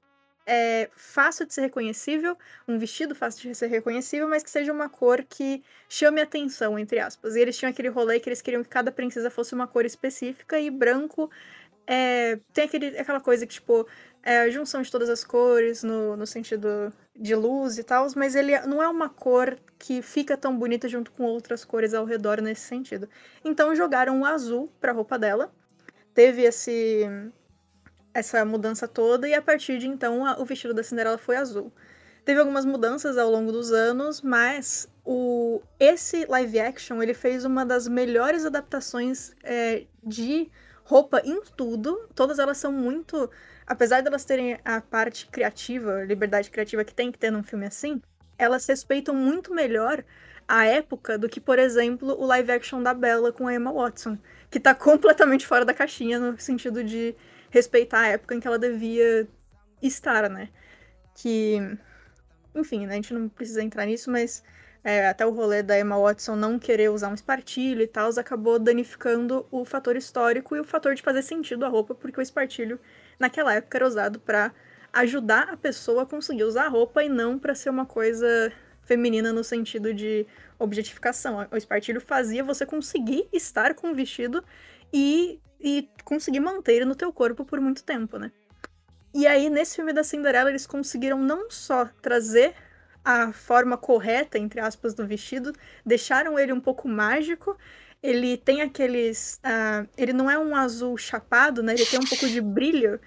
é, 0.45 0.89
fácil 0.97 1.45
de 1.45 1.53
ser 1.53 1.61
reconhecível, 1.61 2.35
um 2.67 2.77
vestido 2.77 3.15
fácil 3.15 3.49
de 3.49 3.55
ser 3.55 3.67
reconhecível, 3.67 4.27
mas 4.27 4.43
que 4.43 4.49
seja 4.49 4.73
uma 4.73 4.89
cor 4.89 5.23
que 5.23 5.63
chame 5.87 6.19
atenção, 6.19 6.77
entre 6.77 6.99
aspas. 6.99 7.37
E 7.37 7.39
eles 7.39 7.57
tinham 7.57 7.69
aquele 7.69 7.87
rolê 7.87 8.19
que 8.19 8.27
eles 8.27 8.41
queriam 8.41 8.63
que 8.63 8.69
cada 8.69 8.91
princesa 8.91 9.29
fosse 9.29 9.53
uma 9.53 9.67
cor 9.67 9.85
específica, 9.85 10.59
e 10.59 10.69
branco 10.69 11.29
é, 11.87 12.39
tem 12.53 12.65
aquele, 12.65 12.97
aquela 12.99 13.19
coisa 13.19 13.47
que, 13.47 13.53
tipo, 13.53 13.87
é 14.23 14.41
a 14.41 14.49
junção 14.49 14.81
de 14.81 14.91
todas 14.91 15.09
as 15.09 15.23
cores, 15.23 15.83
no, 15.83 16.15
no 16.17 16.27
sentido 16.27 16.91
de 17.15 17.35
luz 17.35 17.77
e 17.77 17.83
tal, 17.83 18.07
mas 18.15 18.35
ele 18.35 18.57
não 18.61 18.81
é 18.81 18.87
uma 18.87 19.09
cor 19.09 19.57
que 19.77 20.01
fica 20.01 20.37
tão 20.37 20.57
bonita 20.57 20.87
junto 20.87 21.11
com 21.11 21.23
outras 21.23 21.63
cores 21.65 21.93
ao 21.93 22.05
redor 22.05 22.41
nesse 22.41 22.61
sentido. 22.61 23.09
Então 23.43 23.75
jogaram 23.75 24.21
o 24.21 24.25
azul 24.25 24.71
pra 24.79 24.91
roupa 24.91 25.17
dela, 25.17 25.51
teve 26.13 26.43
esse 26.43 27.05
essa 28.13 28.43
mudança 28.43 28.87
toda, 28.87 29.27
e 29.27 29.33
a 29.33 29.41
partir 29.41 29.77
de 29.77 29.87
então 29.87 30.25
a- 30.25 30.39
o 30.39 30.45
vestido 30.45 30.73
da 30.73 30.83
Cinderela 30.83 31.17
foi 31.17 31.35
azul. 31.37 31.71
Teve 32.25 32.39
algumas 32.39 32.65
mudanças 32.65 33.17
ao 33.17 33.29
longo 33.29 33.51
dos 33.51 33.71
anos, 33.71 34.21
mas 34.21 34.87
o 35.05 35.61
esse 35.79 36.25
live 36.25 36.59
action 36.59 37.01
ele 37.01 37.13
fez 37.13 37.45
uma 37.45 37.65
das 37.65 37.87
melhores 37.87 38.45
adaptações 38.45 39.33
é, 39.43 39.85
de 40.03 40.49
roupa 40.83 41.21
em 41.23 41.41
tudo. 41.55 42.07
Todas 42.13 42.39
elas 42.39 42.57
são 42.57 42.71
muito. 42.71 43.29
Apesar 43.69 44.01
delas 44.01 44.25
terem 44.25 44.57
a 44.65 44.81
parte 44.81 45.27
criativa, 45.27 46.03
liberdade 46.03 46.49
criativa 46.49 46.83
que 46.83 46.93
tem 46.93 47.11
que 47.11 47.19
ter 47.19 47.29
num 47.29 47.43
filme 47.43 47.67
assim, 47.67 48.01
elas 48.35 48.65
respeitam 48.65 49.13
muito 49.13 49.53
melhor 49.53 50.03
a 50.47 50.65
época 50.65 51.19
do 51.19 51.29
que, 51.29 51.39
por 51.39 51.59
exemplo, 51.59 52.19
o 52.19 52.25
live 52.25 52.51
action 52.51 52.81
da 52.81 52.95
Bella 52.95 53.31
com 53.31 53.47
a 53.47 53.53
Emma 53.53 53.71
Watson, 53.71 54.17
que 54.49 54.59
tá 54.59 54.73
completamente 54.73 55.45
fora 55.45 55.63
da 55.63 55.73
caixinha 55.75 56.17
no 56.17 56.39
sentido 56.39 56.83
de 56.83 57.15
respeitar 57.51 57.99
a 57.99 58.07
época 58.07 58.33
em 58.33 58.39
que 58.39 58.47
ela 58.47 58.57
devia 58.57 59.27
estar, 59.83 60.27
né? 60.27 60.49
Que. 61.13 61.77
Enfim, 62.55 62.87
né, 62.87 62.93
a 62.93 62.95
gente 62.95 63.13
não 63.13 63.29
precisa 63.29 63.61
entrar 63.61 63.85
nisso, 63.85 64.09
mas 64.09 64.43
é, 64.83 65.07
até 65.07 65.23
o 65.25 65.31
rolê 65.31 65.61
da 65.61 65.79
Emma 65.79 65.99
Watson 65.99 66.35
não 66.35 66.57
querer 66.57 66.89
usar 66.89 67.09
um 67.09 67.13
espartilho 67.13 67.83
e 67.83 67.87
tal, 67.87 68.09
acabou 68.17 68.57
danificando 68.57 69.45
o 69.51 69.63
fator 69.63 69.95
histórico 69.95 70.55
e 70.55 70.59
o 70.59 70.63
fator 70.63 70.95
de 70.95 71.03
fazer 71.03 71.21
sentido 71.21 71.65
a 71.65 71.69
roupa, 71.69 71.93
porque 71.93 72.19
o 72.19 72.23
espartilho 72.23 72.79
naquela 73.19 73.53
época 73.53 73.77
era 73.77 73.87
usado 73.87 74.19
pra 74.19 74.51
ajudar 74.93 75.49
a 75.49 75.57
pessoa 75.57 76.03
a 76.03 76.05
conseguir 76.05 76.43
usar 76.43 76.65
a 76.65 76.69
roupa 76.69 77.03
e 77.03 77.09
não 77.09 77.37
pra 77.37 77.53
ser 77.53 77.69
uma 77.69 77.85
coisa 77.85 78.51
feminina 78.83 79.31
no 79.31 79.43
sentido 79.43 79.93
de 79.93 80.25
objetificação. 80.57 81.47
O 81.51 81.57
espartilho 81.57 82.01
fazia 82.01 82.43
você 82.43 82.65
conseguir 82.65 83.27
estar 83.31 83.75
com 83.75 83.91
o 83.91 83.93
vestido 83.93 84.43
e, 84.91 85.39
e 85.59 85.87
conseguir 86.03 86.39
manter 86.39 86.73
ele 86.73 86.85
no 86.85 86.95
teu 86.95 87.13
corpo 87.13 87.45
por 87.45 87.61
muito 87.61 87.83
tempo, 87.83 88.17
né? 88.17 88.31
E 89.13 89.27
aí, 89.27 89.49
nesse 89.49 89.75
filme 89.75 89.93
da 89.93 90.03
Cinderela, 90.03 90.49
eles 90.49 90.67
conseguiram 90.67 91.19
não 91.19 91.49
só 91.49 91.85
trazer 92.01 92.53
a 93.03 93.31
forma 93.31 93.77
correta, 93.77 94.37
entre 94.37 94.59
aspas, 94.59 94.93
do 94.93 95.05
vestido, 95.05 95.53
deixaram 95.85 96.37
ele 96.37 96.53
um 96.53 96.59
pouco 96.59 96.87
mágico. 96.87 97.57
Ele 98.01 98.37
tem 98.37 98.61
aqueles. 98.61 99.39
ah, 99.43 99.85
ele 99.97 100.13
não 100.13 100.29
é 100.29 100.37
um 100.39 100.55
azul 100.55 100.97
chapado, 100.97 101.61
né? 101.61 101.73
Ele 101.73 101.85
tem 101.85 101.99
um 101.99 102.05
pouco 102.05 102.27
de 102.27 102.39
brilho. 102.41 102.99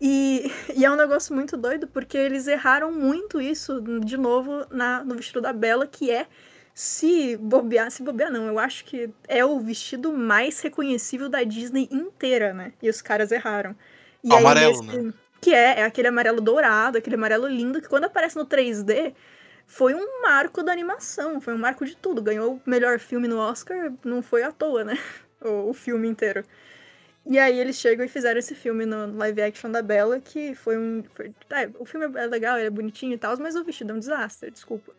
E, 0.00 0.50
e 0.76 0.84
é 0.84 0.90
um 0.90 0.96
negócio 0.96 1.34
muito 1.34 1.56
doido, 1.56 1.86
porque 1.86 2.16
eles 2.16 2.46
erraram 2.46 2.90
muito 2.92 3.40
isso, 3.40 3.80
de 4.00 4.16
novo, 4.16 4.64
na, 4.70 5.04
no 5.04 5.14
vestido 5.14 5.40
da 5.40 5.52
Bela, 5.52 5.86
que 5.86 6.10
é. 6.10 6.26
Se 6.74 7.36
bobear, 7.36 7.90
se 7.90 8.02
bobear 8.02 8.32
não, 8.32 8.46
eu 8.46 8.58
acho 8.58 8.86
que 8.86 9.10
é 9.28 9.44
o 9.44 9.60
vestido 9.60 10.10
mais 10.10 10.58
reconhecível 10.60 11.28
da 11.28 11.42
Disney 11.44 11.86
inteira, 11.90 12.54
né? 12.54 12.72
E 12.82 12.88
os 12.88 13.02
caras 13.02 13.30
erraram. 13.30 13.76
E 14.24 14.32
amarelo, 14.32 14.82
nesse- 14.82 15.14
Que 15.38 15.52
é, 15.52 15.80
é 15.80 15.84
aquele 15.84 16.08
amarelo 16.08 16.40
dourado, 16.40 16.96
aquele 16.96 17.16
amarelo 17.16 17.46
lindo, 17.46 17.80
que 17.82 17.88
quando 17.88 18.04
aparece 18.04 18.36
no 18.36 18.46
3D, 18.46 19.12
foi 19.72 19.94
um 19.94 20.20
marco 20.20 20.62
da 20.62 20.70
animação, 20.70 21.40
foi 21.40 21.54
um 21.54 21.58
marco 21.58 21.86
de 21.86 21.96
tudo. 21.96 22.20
Ganhou 22.20 22.56
o 22.56 22.70
melhor 22.70 22.98
filme 22.98 23.26
no 23.26 23.38
Oscar, 23.38 23.90
não 24.04 24.20
foi 24.20 24.42
à 24.42 24.52
toa, 24.52 24.84
né? 24.84 24.98
O, 25.44 25.70
o 25.70 25.74
filme 25.74 26.06
inteiro. 26.06 26.44
E 27.26 27.36
aí 27.36 27.58
eles 27.58 27.74
chegam 27.74 28.06
e 28.06 28.08
fizeram 28.08 28.38
esse 28.38 28.54
filme 28.54 28.86
no 28.86 29.12
live 29.16 29.42
action 29.42 29.72
da 29.72 29.82
Bella, 29.82 30.20
que 30.20 30.54
foi 30.54 30.78
um. 30.78 31.02
foi- 31.12 31.34
tá, 31.48 31.68
o 31.80 31.84
filme 31.84 32.06
é 32.16 32.26
legal, 32.28 32.56
ele 32.56 32.68
é 32.68 32.70
bonitinho 32.70 33.14
e 33.14 33.18
tal, 33.18 33.36
mas 33.38 33.56
o 33.56 33.64
vestido 33.64 33.90
é 33.90 33.96
um 33.96 33.98
desastre, 33.98 34.52
desculpa. 34.52 34.92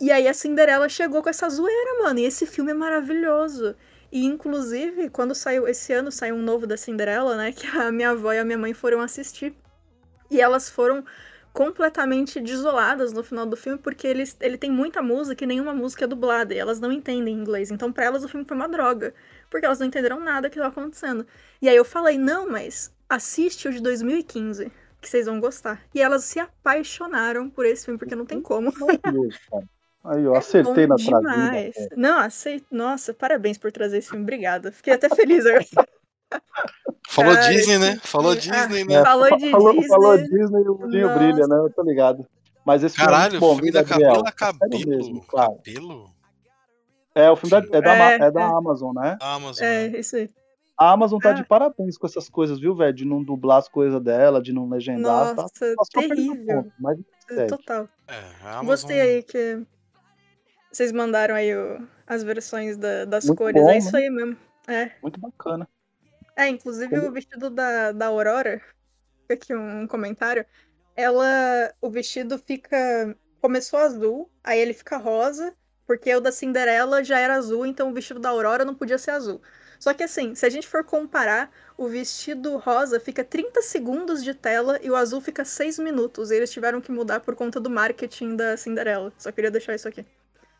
E 0.00 0.10
aí 0.10 0.26
a 0.26 0.34
Cinderela 0.34 0.88
chegou 0.88 1.22
com 1.22 1.28
essa 1.28 1.48
zoeira, 1.48 2.02
mano. 2.02 2.18
E 2.18 2.24
esse 2.24 2.46
filme 2.46 2.72
é 2.72 2.74
maravilhoso. 2.74 3.76
E 4.10 4.24
inclusive, 4.24 5.08
quando 5.08 5.36
saiu 5.36 5.68
esse 5.68 5.92
ano 5.92 6.10
saiu 6.10 6.34
um 6.34 6.42
novo 6.42 6.66
da 6.66 6.76
Cinderela, 6.76 7.36
né, 7.36 7.52
que 7.54 7.64
a 7.68 7.92
minha 7.92 8.10
avó 8.10 8.32
e 8.32 8.40
a 8.40 8.44
minha 8.44 8.58
mãe 8.58 8.74
foram 8.74 9.00
assistir. 9.00 9.54
E 10.28 10.40
elas 10.40 10.68
foram 10.68 11.04
completamente 11.52 12.40
desoladas 12.40 13.12
no 13.12 13.22
final 13.22 13.44
do 13.44 13.56
filme, 13.56 13.78
porque 13.78 14.06
ele, 14.06 14.24
ele 14.40 14.56
tem 14.56 14.70
muita 14.70 15.02
música 15.02 15.44
e 15.44 15.46
nenhuma 15.46 15.74
música 15.74 16.04
é 16.04 16.08
dublada, 16.08 16.54
e 16.54 16.58
elas 16.58 16.80
não 16.80 16.90
entendem 16.90 17.34
inglês. 17.34 17.70
Então, 17.70 17.92
pra 17.92 18.04
elas, 18.04 18.24
o 18.24 18.28
filme 18.28 18.46
foi 18.46 18.56
uma 18.56 18.68
droga, 18.68 19.14
porque 19.50 19.66
elas 19.66 19.78
não 19.78 19.86
entenderam 19.86 20.18
nada 20.18 20.48
que 20.48 20.58
estava 20.58 20.72
acontecendo. 20.72 21.26
E 21.60 21.68
aí 21.68 21.76
eu 21.76 21.84
falei, 21.84 22.16
não, 22.16 22.48
mas 22.48 22.92
assiste 23.08 23.68
o 23.68 23.72
de 23.72 23.80
2015, 23.80 24.72
que 25.00 25.08
vocês 25.08 25.26
vão 25.26 25.38
gostar. 25.38 25.82
E 25.94 26.00
elas 26.00 26.24
se 26.24 26.38
apaixonaram 26.38 27.50
por 27.50 27.66
esse 27.66 27.84
filme, 27.84 27.98
porque 27.98 28.14
não 28.14 28.24
tem 28.26 28.40
como. 28.40 28.72
Aí, 30.04 30.24
eu 30.24 30.34
acertei 30.34 30.84
Bom 30.84 30.96
na 31.22 31.56
é. 31.56 31.70
Não, 31.96 32.18
aceito. 32.18 32.66
Nossa, 32.72 33.14
parabéns 33.14 33.56
por 33.56 33.70
trazer 33.70 33.98
esse 33.98 34.08
filme. 34.08 34.24
Obrigada. 34.24 34.72
Fiquei 34.72 34.94
até 34.94 35.08
feliz 35.08 35.46
agora. 35.46 35.64
Falou 37.08 37.34
Cara, 37.34 37.48
Disney, 37.52 37.78
né? 37.78 37.98
Falou 38.02 38.32
ah, 38.32 38.36
Disney, 38.36 38.80
É, 38.82 38.84
né? 38.84 39.02
Falou 39.02 39.28
fa- 39.28 39.36
de 39.36 39.50
falou, 39.50 39.72
Disney. 39.72 39.88
Falou 39.88 40.16
Disney 40.18 40.62
e 40.62 40.68
o 40.68 40.80
olhinho 40.82 41.06
Nossa. 41.08 41.18
brilha, 41.18 41.46
né? 41.46 41.56
Eu 41.58 41.70
tô 41.70 41.82
ligado. 41.82 42.26
Mas 42.64 42.82
esse 42.84 42.96
Caralho, 42.96 43.32
filme 43.32 43.36
é 43.36 43.40
bom, 43.40 43.54
filme 43.56 43.70
da 43.72 43.82
Gabriel? 43.82 44.12
Camila 44.12 44.28
É 44.28 44.32
Cabelo. 44.32 44.88
mesmo, 44.88 45.26
cara. 45.26 45.48
Cabelo? 45.48 46.10
É, 47.14 47.30
o 47.30 47.36
filme 47.36 47.50
da, 47.50 47.76
é, 47.78 47.80
da, 47.82 47.94
É, 47.94 48.14
é 48.14 48.30
da 48.30 48.40
é. 48.40 48.44
Amazon, 48.44 48.94
né? 48.94 49.18
Amazon. 49.20 49.64
É, 49.66 49.88
né? 49.88 49.98
isso 49.98 50.16
aí. 50.16 50.30
A 50.78 50.90
Amazon 50.92 51.18
tá 51.20 51.30
Ah. 51.30 51.34
de 51.34 51.44
parabéns 51.44 51.98
com 51.98 52.06
essas 52.06 52.28
coisas, 52.30 52.58
viu, 52.58 52.74
velho? 52.74 52.94
De 52.94 53.04
não 53.04 53.22
dublar 53.22 53.58
as 53.58 53.68
coisas 53.68 54.00
dela, 54.02 54.40
de 54.40 54.52
não 54.52 54.68
legendar. 54.68 55.34
tá, 55.34 55.42
Nossa, 55.42 55.74
tá 55.76 55.84
perdendo 55.92 56.32
terrível. 56.32 56.62
ponto, 56.62 56.72
Mas. 56.80 56.98
Total. 57.48 57.88
É, 58.08 58.14
a 58.44 58.50
Amazon... 58.58 58.66
Gostei 58.66 59.00
aí 59.00 59.22
que 59.22 59.60
vocês 60.72 60.90
mandaram 60.92 61.34
aí 61.34 61.54
o- 61.54 61.86
as 62.06 62.22
versões 62.22 62.76
da- 62.76 63.04
das 63.04 63.24
Muito 63.26 63.38
cores. 63.38 63.62
bom, 63.62 63.70
é 63.70 63.78
isso 63.78 63.92
né? 63.92 63.98
aí 64.00 64.10
mesmo. 64.10 64.36
É. 64.66 64.90
Muito 65.02 65.20
bacana. 65.20 65.68
É, 66.36 66.48
inclusive 66.48 66.88
Como- 66.88 67.08
o 67.08 67.12
vestido 67.12 67.50
da, 67.50 67.92
da 67.92 68.06
Aurora, 68.06 68.60
fica 69.22 69.34
aqui 69.34 69.54
um 69.54 69.86
comentário. 69.86 70.44
Ela. 70.96 71.72
O 71.80 71.90
vestido 71.90 72.38
fica. 72.38 73.16
Começou 73.40 73.78
azul, 73.80 74.30
aí 74.44 74.60
ele 74.60 74.72
fica 74.72 74.96
rosa, 74.96 75.52
porque 75.84 76.14
o 76.14 76.20
da 76.20 76.30
Cinderela 76.30 77.02
já 77.02 77.18
era 77.18 77.34
azul, 77.34 77.66
então 77.66 77.90
o 77.90 77.92
vestido 77.92 78.20
da 78.20 78.28
Aurora 78.28 78.64
não 78.64 78.74
podia 78.74 78.96
ser 78.98 79.10
azul. 79.10 79.42
Só 79.80 79.92
que 79.92 80.04
assim, 80.04 80.32
se 80.36 80.46
a 80.46 80.48
gente 80.48 80.68
for 80.68 80.84
comparar, 80.84 81.50
o 81.76 81.88
vestido 81.88 82.56
rosa 82.56 83.00
fica 83.00 83.24
30 83.24 83.60
segundos 83.62 84.22
de 84.22 84.32
tela 84.32 84.78
e 84.80 84.88
o 84.88 84.94
azul 84.94 85.20
fica 85.20 85.44
6 85.44 85.76
minutos. 85.80 86.30
E 86.30 86.36
eles 86.36 86.52
tiveram 86.52 86.80
que 86.80 86.92
mudar 86.92 87.18
por 87.18 87.34
conta 87.34 87.58
do 87.58 87.68
marketing 87.68 88.36
da 88.36 88.56
Cinderela. 88.56 89.12
Só 89.18 89.32
queria 89.32 89.50
deixar 89.50 89.74
isso 89.74 89.88
aqui. 89.88 90.06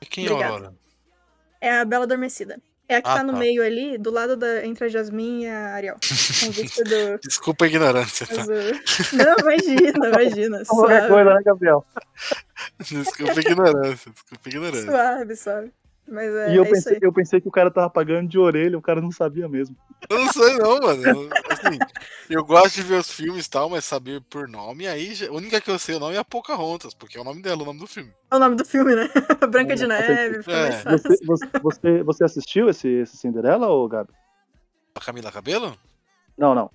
E 0.01 0.07
Quem 0.07 0.27
é. 0.27 0.31
Aurora? 0.33 0.75
É 1.61 1.71
a 1.79 1.85
Bela 1.85 2.03
Adormecida. 2.03 2.61
É 2.89 2.97
a 2.97 3.03
que 3.03 3.09
Ah, 3.09 3.17
tá 3.19 3.23
no 3.23 3.33
tá. 3.33 3.39
meio 3.39 3.63
ali, 3.65 3.97
do 3.97 4.11
lado 4.11 4.37
da. 4.37 4.67
entre 4.67 4.85
a 4.85 4.89
Jasmine 4.89 5.45
e 5.45 5.49
a 5.49 5.75
Ariel. 5.75 5.97
Com 6.41 6.47
o 6.49 6.53
vestido 6.53 7.19
Desculpa 7.25 7.65
a 7.65 7.69
ignorância, 7.69 8.27
tá? 8.27 8.45
Não, 8.45 9.37
imagina, 9.41 10.09
imagina. 10.09 10.63
Qualquer 10.67 11.09
coisa, 11.09 11.35
né, 11.35 11.41
Gabriel? 11.45 11.87
Desculpa 12.81 13.33
a 13.33 13.41
ignorância, 13.41 14.11
desculpa 14.13 14.43
a 14.45 14.49
ignorância. 14.49 14.87
suave, 14.91 15.37
suave. 15.37 15.73
Mas 16.09 16.35
é, 16.35 16.53
e 16.53 16.57
eu 16.57 16.65
é 16.65 16.67
isso 16.67 16.75
pensei, 16.75 16.93
aí. 16.95 16.99
eu 17.03 17.13
pensei 17.13 17.41
que 17.41 17.49
o 17.49 17.53
cara 17.53 17.71
tava 17.71 17.89
pagando 17.89 18.29
de 18.29 18.39
orelha, 18.39 18.77
o 18.77 18.83
cara 18.83 19.01
não 19.01 19.11
sabia 19.11 19.49
mesmo. 19.49 19.77
Eu 20.11 20.19
não 20.19 20.29
sei 20.29 20.59
não, 20.59 20.81
mano. 20.81 21.03
Eu- 21.07 21.31
Assim, 21.49 21.79
eu 22.29 22.45
gosto 22.45 22.75
de 22.75 22.83
ver 22.83 22.99
os 22.99 23.11
filmes 23.11 23.47
e 23.47 23.51
tal, 23.51 23.71
mas 23.71 23.85
saber 23.85 24.21
por 24.23 24.49
nome, 24.49 24.87
aí 24.87 25.13
a 25.27 25.33
única 25.33 25.61
que 25.61 25.71
eu 25.71 25.79
sei 25.79 25.95
o 25.95 26.01
nome 26.01 26.17
é 26.17 26.19
a 26.19 26.25
Pocahontas, 26.25 26.93
porque 26.93 27.17
é 27.17 27.21
o 27.21 27.25
nome 27.25 27.41
dela, 27.41 27.63
o 27.63 27.67
nome 27.67 27.79
do 27.79 27.87
filme. 27.87 28.13
É 28.31 28.37
o 28.37 28.39
nome 28.39 28.57
do 28.57 28.65
filme, 28.65 28.95
né? 28.95 29.09
Branca 29.51 29.77
de 29.77 29.85
É, 29.85 29.87
Neve. 29.87 30.43
foi 30.43 30.53
mais 30.55 30.75
é. 30.75 30.79
fácil. 30.81 31.09
Você, 31.09 31.25
você, 31.25 31.47
você, 31.63 32.03
você 32.03 32.25
assistiu 32.25 32.69
esse, 32.69 32.89
esse 32.89 33.17
Cinderela, 33.17 33.69
ou 33.69 33.89
Gabi? 33.89 34.11
A 34.95 35.01
Camila 35.01 35.31
Cabelo? 35.31 35.77
Não, 36.37 36.55
não. 36.55 36.71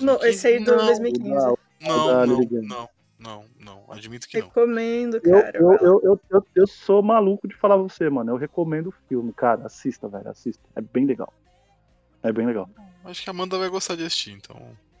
No, 0.00 0.18
2015? 0.18 0.28
esse 0.28 0.46
aí 0.48 0.64
do 0.64 0.76
não, 0.76 0.86
2015. 0.86 1.28
Não, 1.30 1.58
Não, 1.80 2.26
não, 2.26 2.46
não, 2.62 2.88
não, 3.18 3.44
não, 3.58 3.84
admito 3.88 4.28
que 4.28 4.38
não. 4.38 4.46
Recomendo, 4.46 5.20
Eu, 5.24 5.32
cara. 5.32 5.58
eu, 5.58 5.72
eu, 5.72 6.00
eu, 6.04 6.20
eu, 6.30 6.46
eu 6.54 6.66
sou 6.66 7.02
maluco 7.02 7.48
de 7.48 7.54
falar 7.54 7.74
pra 7.74 7.82
você, 7.82 8.08
mano. 8.08 8.30
Eu 8.30 8.36
recomendo 8.36 8.88
o 8.88 8.94
filme, 9.08 9.32
cara. 9.32 9.66
Assista, 9.66 10.08
velho. 10.08 10.28
Assista. 10.28 10.62
É 10.76 10.80
bem 10.80 11.04
legal. 11.04 11.32
É 12.22 12.32
bem 12.32 12.46
legal. 12.46 12.68
Acho 13.04 13.22
que 13.22 13.28
a 13.28 13.32
Amanda 13.32 13.58
vai 13.58 13.68
gostar 13.68 13.96
de 13.96 14.04
assistir, 14.04 14.32
então 14.32 14.56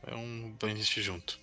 é 0.06 0.14
um 0.14 0.54
pra 0.58 0.72
assistir 0.72 1.02
junto. 1.02 1.38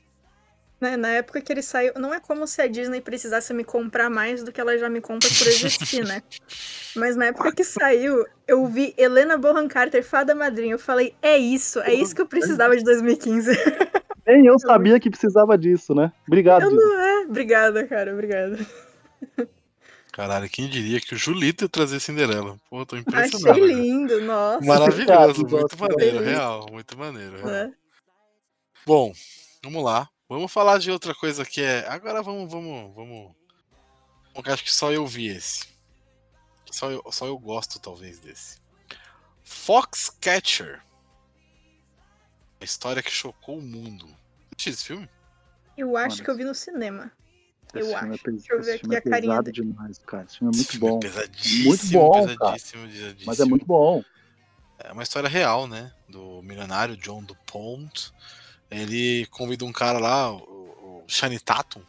Né, 0.81 0.97
Na 0.97 1.07
época 1.07 1.39
que 1.41 1.53
ele 1.53 1.61
saiu, 1.61 1.93
não 1.95 2.13
é 2.13 2.19
como 2.19 2.45
se 2.45 2.61
a 2.61 2.67
Disney 2.67 2.99
precisasse 2.99 3.53
me 3.53 3.63
comprar 3.63 4.09
mais 4.09 4.43
do 4.43 4.51
que 4.51 4.59
ela 4.59 4.77
já 4.77 4.89
me 4.89 4.99
compra 4.99 5.29
por 5.29 5.47
existir, 5.47 6.03
né? 6.03 6.21
Mas 6.95 7.15
na 7.15 7.27
época 7.27 7.53
que 7.53 7.63
saiu, 7.63 8.25
eu 8.45 8.65
vi 8.67 8.93
Helena 8.97 9.37
Bonham 9.37 9.67
Carter, 9.67 10.03
fada 10.03 10.35
madrinha. 10.35 10.73
Eu 10.73 10.79
falei, 10.79 11.15
é 11.21 11.37
isso, 11.37 11.79
é 11.79 11.93
isso 11.93 12.13
que 12.13 12.21
eu 12.21 12.27
precisava 12.27 12.75
de 12.75 12.83
2015. 12.83 13.51
Nem 14.25 14.45
eu 14.45 14.57
sabia 14.59 14.99
que 14.99 15.09
precisava 15.09 15.57
disso, 15.57 15.93
né? 15.93 16.11
Obrigado. 16.27 16.63
Eu 16.63 16.71
não 16.71 16.99
é. 17.01 17.25
Obrigada, 17.25 17.87
cara, 17.87 18.11
obrigada. 18.13 18.57
Caralho, 20.11 20.49
quem 20.49 20.69
diria 20.69 21.01
que 21.01 21.13
o 21.13 21.17
Julito 21.17 21.65
ia 21.65 21.69
trazer 21.69 21.99
Cinderela? 21.99 22.57
Pô, 22.69 22.85
tô 22.85 22.95
Achei 22.95 23.01
impressionado. 23.07 23.59
cara. 23.59 23.73
lindo, 23.73 24.21
nossa. 24.21 24.65
Maravilhoso, 24.65 25.01
Obrigado, 25.01 25.35
muito 25.37 25.49
gosto. 25.49 25.77
maneiro, 25.77 26.17
Feliz. 26.19 26.31
real, 26.31 26.65
muito 26.71 26.97
maneiro. 26.97 27.35
real. 27.37 27.47
né? 27.47 27.73
Bom, 28.85 29.13
vamos 29.63 29.83
lá. 29.83 30.07
Vamos 30.29 30.51
falar 30.51 30.79
de 30.79 30.89
outra 30.89 31.13
coisa 31.13 31.43
que 31.45 31.61
é. 31.61 31.85
Agora 31.87 32.23
vamos, 32.23 32.49
vamos, 32.51 32.95
vamos. 32.95 33.31
Porque 34.33 34.49
acho 34.49 34.63
que 34.63 34.73
só 34.73 34.91
eu 34.91 35.05
vi 35.05 35.27
esse. 35.27 35.67
Só 36.71 36.89
eu, 36.91 37.03
só 37.11 37.25
eu 37.25 37.37
gosto, 37.37 37.79
talvez, 37.79 38.19
desse. 38.19 38.57
Foxcatcher. 39.43 40.81
A 42.59 42.63
história 42.63 43.01
que 43.03 43.11
chocou 43.11 43.57
o 43.57 43.61
mundo. 43.61 44.07
Assistiu 44.55 44.73
esse 44.73 44.85
filme? 44.85 45.09
Eu 45.77 45.97
acho 45.97 46.15
Mano, 46.17 46.23
que 46.23 46.29
eu 46.31 46.35
vi 46.37 46.43
no 46.45 46.55
cinema. 46.55 47.11
Esse 47.73 47.79
eu 47.91 47.97
filme 47.99 48.13
acho. 48.15 48.27
é, 48.29 48.31
Deixa 48.31 48.53
eu 48.53 48.61
ver 48.63 48.73
aqui 48.75 48.95
é 48.95 48.97
a 48.97 49.01
carinha 49.01 49.21
pesado 49.31 49.51
dele. 49.51 49.61
demais, 49.67 49.97
cara. 49.99 50.23
Esse 50.23 50.37
filme 50.37 50.55
é 50.55 50.59
Esse 50.61 50.77
muito 50.79 50.79
filme 50.79 50.89
bom. 50.89 50.97
É 50.97 50.99
pesadíssimo, 51.01 51.65
Muito 51.65 51.87
bom, 51.91 52.27
pesadíssimo, 52.27 52.87
pesadíssimo. 52.87 53.25
Mas 53.25 53.39
é 53.39 53.45
muito 53.45 53.65
bom. 53.65 54.03
É 54.79 54.91
uma 54.91 55.03
história 55.03 55.29
real, 55.29 55.67
né? 55.67 55.91
Do 56.07 56.41
milionário 56.41 56.95
John 56.97 57.23
DuPont. 57.23 58.13
Ele 58.71 59.25
convida 59.27 59.63
um 59.65 59.71
cara 59.71 59.99
lá, 59.99 60.31
o, 60.31 60.37
o 60.37 61.03
Shani 61.07 61.39
Tatum. 61.39 61.81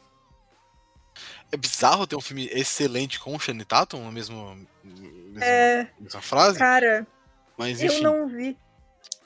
É 1.51 1.57
bizarro 1.57 2.07
ter 2.07 2.17
um 2.17 2.21
filme 2.21 2.47
excelente 2.53 3.19
com 3.21 3.35
o 3.35 3.39
Shani 3.39 3.65
Tatum 3.65 4.05
na 4.05 4.11
mesma, 4.11 4.57
mesma, 4.85 5.45
É, 5.45 5.89
mesma 5.99 6.21
frase, 6.21 6.59
cara, 6.59 7.07
mas 7.57 7.81
eu 7.81 7.87
enfim, 7.87 8.03
não 8.03 8.27
vi. 8.29 8.59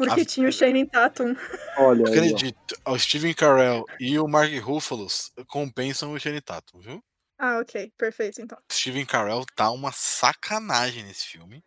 Porque 0.00 0.22
A- 0.22 0.24
tinha 0.24 0.48
o 0.48 0.52
Channing 0.52 0.86
Tatum. 0.86 1.36
Olha, 1.76 2.08
acredito, 2.08 2.74
o 2.86 2.98
Steven 2.98 3.34
Carell 3.34 3.84
e 4.00 4.18
o 4.18 4.26
Mark 4.26 4.50
Ruffalo 4.62 5.06
compensam 5.46 6.12
o 6.12 6.18
Shani 6.18 6.40
Tatum, 6.40 6.80
viu? 6.80 7.04
Ah, 7.38 7.58
ok. 7.58 7.92
Perfeito, 7.98 8.40
então. 8.40 8.56
O 8.58 8.72
Steven 8.72 9.04
Carell 9.04 9.44
tá 9.54 9.70
uma 9.70 9.92
sacanagem 9.92 11.04
nesse 11.04 11.26
filme. 11.26 11.62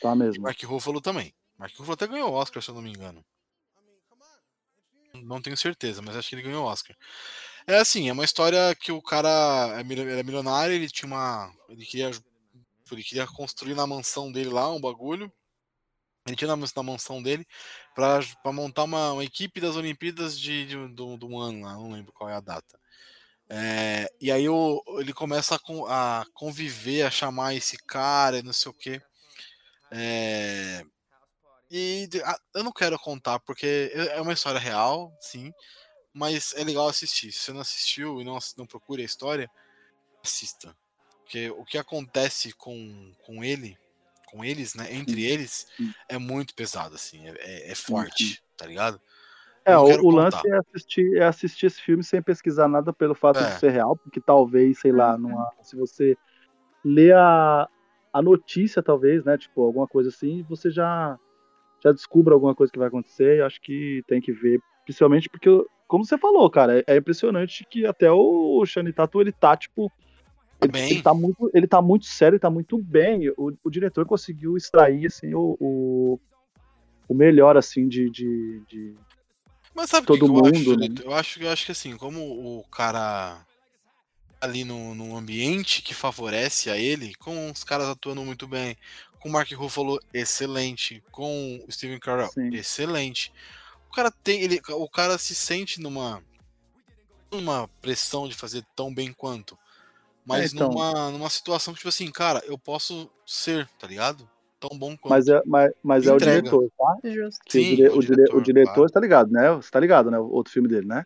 Tá 0.00 0.14
E 0.14 0.18
mesmo. 0.18 0.42
Mark 0.42 0.60
Ruffalo 0.64 1.00
também. 1.00 1.32
Mark 1.56 1.72
Ruffalo 1.76 1.94
até 1.94 2.08
ganhou 2.08 2.32
o 2.32 2.34
Oscar, 2.34 2.60
se 2.60 2.70
eu 2.70 2.74
não 2.74 2.82
me 2.82 2.90
engano. 2.90 3.24
Não 5.14 5.40
tenho 5.40 5.56
certeza, 5.56 6.02
mas 6.02 6.16
acho 6.16 6.28
que 6.28 6.34
ele 6.34 6.42
ganhou 6.42 6.64
o 6.64 6.68
Oscar. 6.68 6.96
É 7.68 7.78
assim, 7.78 8.08
é 8.08 8.12
uma 8.12 8.24
história 8.24 8.74
que 8.74 8.90
o 8.90 9.00
cara 9.00 9.76
é 9.78 9.80
ele 9.80 10.10
é 10.10 10.22
milionário, 10.24 10.74
ele 10.74 10.88
tinha 10.88 11.06
uma. 11.06 11.54
Ele 11.68 11.86
queria, 11.86 12.10
ele 12.90 13.04
queria 13.04 13.28
construir 13.28 13.74
na 13.74 13.86
mansão 13.86 14.32
dele 14.32 14.50
lá 14.50 14.72
um 14.74 14.80
bagulho. 14.80 15.32
Ele 16.26 16.36
tinha 16.36 16.54
na, 16.54 16.56
na 16.56 16.82
mansão 16.82 17.22
dele 17.22 17.46
pra 17.94 18.20
montar 18.52 18.84
uma, 18.84 19.12
uma 19.12 19.24
equipe 19.24 19.60
das 19.60 19.76
Olimpíadas 19.76 20.38
de, 20.38 20.66
de, 20.66 20.74
ano 20.74 21.60
lá, 21.62 21.74
não 21.74 21.92
lembro 21.92 22.12
qual 22.12 22.28
é 22.28 22.34
a 22.34 22.40
data. 22.40 22.78
É, 23.48 24.10
e 24.20 24.32
aí 24.32 24.48
o, 24.48 24.82
ele 24.98 25.12
começa 25.12 25.54
a, 25.88 26.20
a 26.20 26.26
conviver, 26.34 27.02
a 27.02 27.10
chamar 27.10 27.54
esse 27.54 27.76
cara, 27.78 28.42
não 28.42 28.52
sei 28.52 28.70
o 28.70 28.74
quê. 28.74 29.00
É, 29.90 30.84
e 31.70 32.06
de- 32.08 32.22
ah, 32.22 32.38
eu 32.54 32.64
não 32.64 32.72
quero 32.72 32.98
contar, 32.98 33.38
porque 33.40 33.92
é 33.94 34.18
é 34.18 34.20
uma 34.20 34.32
história 34.32 34.58
real, 34.58 35.16
sim, 35.20 35.52
mas 36.12 36.54
é 36.54 36.64
legal 36.64 36.88
assistir. 36.88 37.32
Se 37.32 37.40
você 37.40 37.52
não 37.52 37.60
assistiu 37.60 38.20
e 38.20 38.24
não, 38.24 38.38
não 38.56 38.66
procure 38.66 39.02
a 39.02 39.04
história, 39.04 39.50
assista. 40.24 40.76
Porque 41.22 41.50
o 41.50 41.64
que 41.64 41.78
acontece 41.78 42.52
com, 42.52 43.12
com 43.24 43.44
ele, 43.44 43.76
com 44.26 44.44
eles, 44.44 44.74
né, 44.74 44.92
entre 44.94 45.24
eles, 45.24 45.66
é 46.08 46.18
muito 46.18 46.54
pesado, 46.54 46.94
assim, 46.94 47.26
é, 47.26 47.34
é- 47.38 47.70
é 47.72 47.74
forte, 47.74 48.42
tá 48.56 48.66
ligado? 48.66 49.00
É, 49.64 49.74
não 49.74 49.82
o, 49.84 50.06
o 50.06 50.10
lance 50.10 50.36
é 50.48 50.58
assistir, 50.58 51.16
é 51.16 51.24
assistir 51.24 51.66
esse 51.66 51.80
filme 51.80 52.04
sem 52.04 52.22
pesquisar 52.22 52.68
nada 52.68 52.92
pelo 52.92 53.14
fato 53.14 53.38
É. 53.40 53.44
de 53.54 53.58
ser 53.60 53.70
real, 53.70 53.96
porque 53.96 54.20
talvez, 54.20 54.78
sei 54.78 54.92
lá, 54.92 55.14
Uhum. 55.14 55.22
numa, 55.22 55.50
se 55.62 55.76
você 55.76 56.16
lê 56.84 57.12
a, 57.12 57.68
a 58.12 58.22
notícia, 58.22 58.82
talvez, 58.82 59.24
né, 59.24 59.36
tipo, 59.38 59.62
alguma 59.62 59.86
coisa 59.88 60.08
assim, 60.10 60.44
você 60.48 60.70
já, 60.70 61.18
já 61.82 61.92
descubra 61.92 62.34
alguma 62.34 62.54
coisa 62.54 62.72
que 62.72 62.78
vai 62.78 62.88
acontecer, 62.88 63.38
e 63.38 63.42
acho 63.42 63.60
que 63.60 64.02
tem 64.06 64.20
que 64.20 64.32
ver, 64.32 64.60
principalmente 64.84 65.28
porque, 65.28 65.48
como 65.88 66.04
você 66.04 66.16
falou, 66.18 66.48
cara, 66.50 66.80
é, 66.80 66.84
é 66.94 66.96
impressionante 66.96 67.66
que 67.70 67.86
até 67.86 68.10
o 68.10 68.64
Shani 68.66 68.92
Tatum, 68.92 69.20
ele 69.20 69.32
tá, 69.32 69.56
tipo, 69.56 69.90
ele, 70.62 70.72
Bem. 70.72 70.90
ele 70.90 71.02
tá 71.02 71.12
muito, 71.14 71.50
ele 71.54 71.66
tá 71.66 71.82
muito 71.82 72.06
sério, 72.06 72.34
ele 72.36 72.40
tá 72.40 72.50
muito 72.50 72.78
bem, 72.78 73.28
o, 73.36 73.52
o 73.62 73.70
diretor 73.70 74.06
conseguiu 74.06 74.56
extrair, 74.56 75.06
assim, 75.06 75.34
o, 75.34 75.56
o, 75.60 76.20
o 77.08 77.14
melhor, 77.14 77.56
assim, 77.56 77.86
de- 77.88 78.10
de- 78.10 78.62
de 78.68 78.94
Mas 79.74 79.90
sabe 79.90 80.06
todo 80.06 80.20
que, 80.26 80.32
que 80.32 80.38
eu 80.38 80.44
acho, 80.44 80.54
mundo, 80.54 80.76
né? 80.76 80.88
Eu 81.04 81.12
acho, 81.12 81.42
eu 81.42 81.50
acho 81.50 81.66
que 81.66 81.72
assim, 81.72 81.96
como 81.96 82.20
o 82.58 82.64
cara 82.68 83.44
ali 84.40 84.64
no, 84.64 84.94
num 84.94 85.16
ambiente 85.16 85.82
que 85.82 85.94
favorece 85.94 86.70
a 86.70 86.76
ele, 86.78 87.14
com 87.16 87.50
os 87.50 87.64
caras 87.64 87.88
atuando 87.88 88.24
muito 88.24 88.46
bem, 88.46 88.76
com 89.18 89.28
o 89.28 89.32
Mark 89.32 89.50
Ruffalo 89.52 89.98
excelente, 90.12 91.02
com 91.10 91.58
o 91.66 91.72
Steven 91.72 91.98
Carell 91.98 92.30
excelente. 92.52 93.32
O 93.88 93.92
cara 93.92 94.10
tem, 94.10 94.42
ele, 94.42 94.60
o 94.70 94.88
cara 94.88 95.16
se 95.18 95.34
sente 95.34 95.80
numa 95.80 96.22
numa 97.30 97.66
pressão 97.80 98.28
de 98.28 98.34
fazer 98.34 98.64
tão 98.74 98.94
bem 98.94 99.12
quanto, 99.12 99.58
mas 100.26 100.52
então. 100.52 100.68
numa 100.68 101.10
numa 101.10 101.30
situação 101.30 101.72
que 101.72 101.78
tipo 101.78 101.88
assim, 101.88 102.10
cara, 102.10 102.42
eu 102.46 102.58
posso 102.58 103.10
ser, 103.26 103.68
tá 103.78 103.86
ligado? 103.86 104.28
Tão 104.58 104.70
bom 104.78 104.96
quanto. 104.96 105.10
Mas 105.10 105.28
é, 105.28 105.40
mas, 105.46 105.72
mas 105.82 106.06
é 106.06 106.12
o 106.12 106.18
diretor, 106.18 106.70
tá? 106.78 106.96
Sim, 107.48 107.72
o, 107.72 107.76
dire- 107.76 107.82
é 107.84 107.90
o 107.90 107.96
o, 107.96 108.00
dire- 108.00 108.14
diretor, 108.16 108.36
o 108.36 108.42
diretor, 108.42 108.74
claro. 108.74 108.90
tá 108.90 109.00
ligado, 109.00 109.30
né? 109.30 109.50
Você 109.52 109.70
tá 109.70 109.78
ligado, 109.78 110.10
né? 110.10 110.18
O 110.18 110.28
outro 110.30 110.52
filme 110.52 110.68
dele, 110.68 110.86
né? 110.86 111.04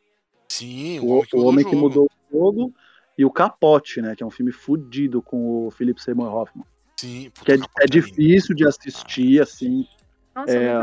Sim, 0.49 1.01
O, 1.01 1.23
o 1.35 1.45
Homem 1.45 1.65
que. 1.69 1.75
Mudou 1.77 2.05
o 2.07 2.33
Jogo 2.33 2.73
e 3.19 3.25
o 3.25 3.31
Capote, 3.31 4.01
né? 4.01 4.15
Que 4.17 4.23
é 4.23 4.27
um 4.27 4.31
filme 4.31 4.53
fudido 4.53 5.21
com 5.21 5.67
o 5.67 5.71
Philip 5.73 6.01
Seymour 6.01 6.33
Hoffman. 6.33 6.65
Sim, 6.97 7.31
Que 7.45 7.53
é, 7.53 7.55
é 7.55 7.59
lindo. 7.59 7.69
difícil 7.91 8.55
de 8.55 8.67
assistir, 8.67 9.41
assim. 9.43 9.87
Nossa, 10.35 10.53
É. 10.53 10.75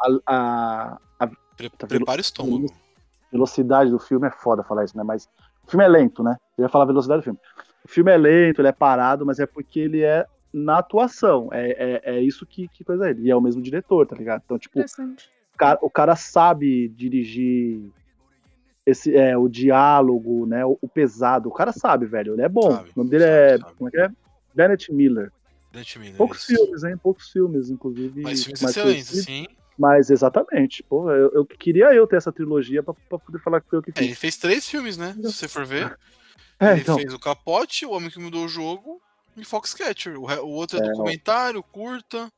A, 0.00 0.08
a, 0.26 0.98
a 1.20 1.26
Pre- 1.56 1.70
Tá 1.70 1.86
prepara 1.86 2.18
o 2.18 2.22
estômago. 2.22 2.66
velocidade 3.30 3.90
do 3.90 3.98
filme 3.98 4.26
é 4.26 4.30
foda 4.30 4.64
falar 4.64 4.84
isso, 4.84 4.96
né? 4.96 5.02
Mas 5.04 5.28
o 5.66 5.70
filme 5.70 5.84
é 5.84 5.88
lento, 5.88 6.22
né? 6.22 6.36
Eu 6.58 6.62
ia 6.64 6.68
falar 6.68 6.84
a 6.84 6.86
velocidade 6.88 7.20
do 7.20 7.24
filme. 7.24 7.38
O 7.84 7.88
filme 7.88 8.10
é 8.10 8.16
lento, 8.16 8.60
ele 8.60 8.68
é 8.68 8.72
parado, 8.72 9.24
mas 9.24 9.38
é 9.38 9.46
porque 9.46 9.80
ele 9.80 10.02
é 10.02 10.26
na 10.52 10.78
atuação. 10.78 11.48
É, 11.52 12.00
é, 12.04 12.16
é 12.16 12.20
isso 12.20 12.44
que, 12.46 12.68
que 12.68 12.84
coisa 12.84 13.06
é 13.06 13.10
ele. 13.10 13.22
E 13.22 13.30
é 13.30 13.36
o 13.36 13.40
mesmo 13.40 13.62
diretor, 13.62 14.06
tá 14.06 14.16
ligado? 14.16 14.42
Então, 14.44 14.58
tipo, 14.58 14.80
o 14.80 14.84
cara, 15.56 15.78
o 15.82 15.90
cara 15.90 16.16
sabe 16.16 16.88
dirigir 16.88 17.80
esse, 18.84 19.14
é, 19.14 19.36
o 19.36 19.48
diálogo, 19.48 20.46
né? 20.46 20.64
O, 20.64 20.78
o 20.80 20.88
pesado. 20.88 21.48
O 21.48 21.52
cara 21.52 21.72
sabe, 21.72 22.06
velho. 22.06 22.34
Ele 22.34 22.42
é 22.42 22.48
bom. 22.48 22.70
Sabe, 22.70 22.90
o 22.90 22.92
nome 22.96 23.10
dele 23.10 23.24
sabe, 23.24 23.34
é. 23.36 23.58
sabe. 23.58 23.74
Como 23.76 23.88
é 23.88 23.90
que 23.92 24.00
é? 24.00 24.08
Bennett 24.54 24.92
Miller. 24.92 25.32
Dante 25.72 25.98
Miller, 26.00 26.16
Poucos 26.16 26.48
isso. 26.48 26.56
filmes, 26.64 26.82
hein? 26.82 26.96
Poucos 26.96 27.30
filmes, 27.30 27.70
inclusive. 27.70 28.22
Mas 28.22 28.42
filmes 28.42 28.62
excelentes, 28.62 29.24
sim. 29.24 29.46
Mas 29.78 30.10
exatamente. 30.10 30.82
Pô, 30.82 31.10
eu, 31.12 31.30
eu 31.32 31.46
queria 31.46 31.94
eu 31.94 32.06
ter 32.06 32.16
essa 32.16 32.32
trilogia 32.32 32.82
pra, 32.82 32.92
pra 33.08 33.18
poder 33.18 33.38
falar 33.38 33.60
que 33.60 33.68
foi 33.70 33.78
eu 33.78 33.82
que 33.82 33.92
É, 33.94 34.00
ele 34.00 34.08
fiz. 34.08 34.18
fez 34.18 34.36
três 34.36 34.68
filmes, 34.68 34.96
né? 34.98 35.14
Se 35.14 35.22
você 35.22 35.48
for 35.48 35.64
ver. 35.64 35.96
É, 36.60 36.72
ele 36.72 36.80
então. 36.82 36.96
fez 36.96 37.12
o 37.14 37.18
Capote, 37.18 37.86
O 37.86 37.92
Homem 37.92 38.10
que 38.10 38.18
Mudou 38.20 38.44
o 38.44 38.48
Jogo 38.48 39.00
e 39.36 39.44
Foxcatcher. 39.44 40.18
O, 40.18 40.26
o 40.26 40.50
outro 40.50 40.78
é, 40.78 40.80
É, 40.84 40.90
documentário, 40.90 41.62
curta. 41.62 42.30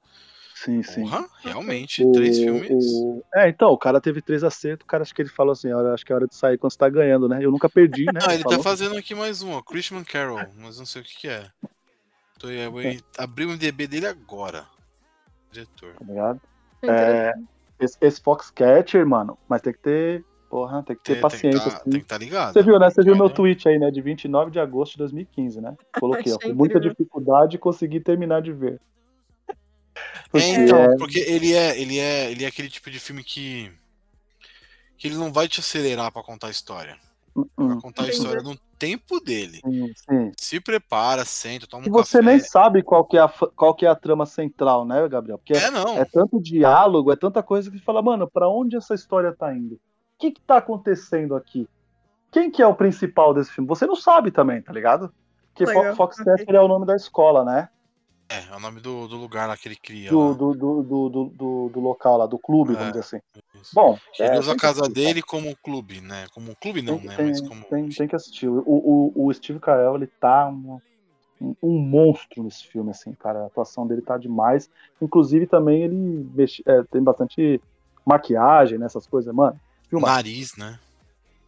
Sim, 0.54 0.82
sim. 0.82 1.02
Porra, 1.02 1.28
realmente, 1.40 2.04
O- 2.04 2.12
três 2.12 2.38
filmes. 2.38 2.70
o- 2.70 3.24
É, 3.34 3.48
então, 3.48 3.70
o 3.70 3.78
cara 3.78 4.00
teve 4.00 4.22
três 4.22 4.44
acertos, 4.44 4.84
o 4.84 4.86
cara 4.86 5.02
acho 5.02 5.12
que 5.14 5.20
ele 5.22 5.28
falou 5.28 5.52
assim, 5.52 5.72
olha, 5.72 5.92
acho 5.92 6.06
que 6.06 6.12
é 6.12 6.14
hora 6.14 6.28
de 6.28 6.36
sair 6.36 6.56
quando 6.56 6.70
você 6.72 6.78
tá 6.78 6.88
ganhando, 6.88 7.28
né? 7.28 7.44
Eu 7.44 7.50
nunca 7.50 7.68
perdi, 7.68 8.04
né? 8.12 8.20
Ah, 8.30 8.34
ele 8.34 8.44
tá 8.44 8.50
falou. 8.50 8.62
fazendo 8.62 8.96
aqui 8.96 9.14
mais 9.14 9.42
um, 9.42 9.52
ó, 9.52 9.62
Christian 9.62 10.04
Carroll, 10.04 10.46
mas 10.58 10.78
não 10.78 10.86
sei 10.86 11.02
o 11.02 11.04
que, 11.04 11.16
que 11.16 11.28
é. 11.28 11.50
Tô, 12.38 12.48
eu 12.48 12.70
vou 12.70 12.80
abrir 13.18 13.46
o 13.46 13.50
MDB 13.50 13.86
dele 13.88 14.06
agora. 14.06 14.66
Diretor. 15.50 15.94
Tá 15.94 16.04
ligado? 16.04 16.40
Interessante. 16.82 17.48
Esse, 17.80 17.96
esse 18.00 18.20
Foxcatcher, 18.20 19.04
mano, 19.06 19.36
mas 19.48 19.60
tem 19.62 19.72
que 19.72 19.80
ter, 19.80 20.24
porra, 20.52 20.82
tem 20.82 20.94
que 20.94 21.02
ter 21.02 21.14
Tem, 21.14 21.22
paciência, 21.22 21.50
tem, 21.50 21.60
que 21.62 21.70
tá, 21.70 21.76
assim. 21.78 21.90
tem 21.90 22.00
que 22.00 22.06
tá 22.06 22.18
ligado. 22.18 22.52
Você 22.52 22.62
viu, 22.62 22.78
né? 22.78 22.90
Você 22.90 23.02
viu 23.02 23.14
meu 23.16 23.24
Olha. 23.24 23.34
tweet 23.34 23.66
aí, 23.66 23.78
né? 23.78 23.90
De 23.90 24.02
29 24.02 24.50
de 24.50 24.60
agosto 24.60 24.92
de 24.92 24.98
2015, 24.98 25.62
né? 25.62 25.74
Coloquei, 25.98 26.30
ó. 26.30 26.38
Com 26.38 26.52
muita 26.52 26.78
dificuldade 26.78 27.56
consegui 27.56 28.00
terminar 28.00 28.42
de 28.42 28.52
ver. 28.52 28.78
Porque 30.30 30.46
É, 30.46 30.64
então, 30.64 30.76
é- 30.76 30.96
porque 30.98 31.20
ele 31.20 31.54
é, 31.54 31.80
ele 31.80 31.98
é, 31.98 32.30
ele 32.30 32.44
é 32.44 32.48
aquele 32.48 32.68
tipo 32.68 32.90
de 32.90 33.00
filme 33.00 33.24
que 33.24 33.72
que 34.98 35.08
ele 35.08 35.16
não 35.16 35.32
vai 35.32 35.48
te 35.48 35.58
acelerar 35.58 36.12
pra 36.12 36.22
contar 36.22 36.48
a 36.48 36.50
história. 36.50 36.96
Vai 37.34 37.76
hum, 37.76 37.80
contar 37.80 38.04
a 38.04 38.08
história 38.08 38.42
no 38.42 38.54
tempo 38.78 39.18
dele. 39.20 39.58
sim, 39.64 39.92
sim. 39.96 40.32
Se 40.38 40.60
prepara, 40.60 41.24
senta, 41.24 41.66
toma 41.66 41.84
um 41.84 41.88
E 41.88 41.90
você 41.90 42.18
café. 42.18 42.30
nem 42.30 42.38
sabe 42.38 42.82
qual 42.82 43.04
que, 43.06 43.16
é 43.16 43.20
a, 43.20 43.28
qual 43.56 43.74
que 43.74 43.86
é 43.86 43.88
a 43.88 43.96
trama 43.96 44.26
central, 44.26 44.84
né, 44.84 45.08
Gabriel? 45.08 45.38
Porque 45.38 45.54
É, 45.54 45.70
não. 45.70 45.96
é 45.96 46.04
tanto 46.04 46.40
diálogo, 46.40 47.10
é 47.10 47.16
tanta 47.16 47.42
coisa 47.42 47.70
que 47.70 47.78
fala, 47.78 48.02
mano, 48.02 48.30
pra 48.30 48.48
onde 48.48 48.76
essa 48.76 48.94
história 48.94 49.34
tá 49.34 49.52
indo? 49.54 49.80
O 50.22 50.24
que 50.24 50.30
que 50.30 50.40
tá 50.42 50.58
acontecendo 50.58 51.34
aqui? 51.34 51.68
Quem 52.30 52.48
que 52.48 52.62
é 52.62 52.66
o 52.66 52.76
principal 52.76 53.34
desse 53.34 53.50
filme? 53.50 53.66
Você 53.66 53.84
não 53.86 53.96
sabe 53.96 54.30
também, 54.30 54.62
tá 54.62 54.72
ligado? 54.72 55.12
Porque 55.48 55.66
Fo- 55.66 55.80
Legal, 55.80 55.96
Foxcatcher 55.96 56.54
é 56.54 56.60
o 56.60 56.68
nome 56.68 56.86
da 56.86 56.94
escola, 56.94 57.44
né? 57.44 57.68
É, 58.28 58.44
é 58.52 58.56
o 58.56 58.60
nome 58.60 58.80
do, 58.80 59.08
do 59.08 59.16
lugar 59.16 59.48
lá 59.48 59.56
que 59.56 59.66
ele 59.66 59.74
cria. 59.74 60.08
Do, 60.10 60.32
do, 60.32 60.54
do, 60.54 60.82
do, 60.84 61.08
do, 61.08 61.24
do- 61.24 61.68
do 61.70 61.80
local 61.80 62.18
lá, 62.18 62.26
do 62.26 62.38
clube, 62.38 62.74
É. 62.74 62.76
vamos 62.76 62.92
dizer 62.92 63.00
assim. 63.00 63.18
Isso. 63.60 63.72
Bom, 63.74 63.98
Ele 64.16 64.36
é, 64.36 64.38
usa 64.38 64.52
a 64.52 64.56
casa 64.56 64.82
assistir, 64.82 64.94
dele 64.94 65.22
como 65.22 65.48
um 65.48 65.56
clube, 65.60 66.00
né? 66.00 66.26
Como 66.32 66.52
um 66.52 66.54
clube 66.54 66.82
não, 66.82 66.98
Tem, 66.98 67.08
né? 67.08 67.16
tem, 67.16 67.26
Mas 67.26 67.40
como. 67.40 67.64
tem, 67.64 67.88
tem 67.88 68.06
que 68.06 68.14
assistir. 68.14 68.46
O, 68.48 68.62
o, 68.64 69.26
o 69.26 69.34
Steve 69.34 69.58
Carell, 69.58 69.96
ele 69.96 70.06
tá 70.06 70.46
um, 70.46 70.80
um- 71.40 71.56
um 71.60 71.78
monstro 71.80 72.44
nesse 72.44 72.64
filme, 72.68 72.92
assim, 72.92 73.12
cara. 73.12 73.40
A 73.42 73.46
atuação 73.46 73.88
dele 73.88 74.02
tá 74.02 74.16
demais. 74.16 74.70
Inclusive, 75.00 75.48
também 75.48 75.82
ele 75.82 75.96
mexe- 76.32 76.62
é, 76.64 76.84
tem 76.84 77.02
bastante 77.02 77.60
maquiagem, 78.06 78.78
né, 78.78 78.86
essas 78.86 79.04
coisas. 79.08 79.34
Mano, 79.34 79.60
filmaço, 79.92 80.14
Nariz, 80.14 80.56
né? 80.56 80.78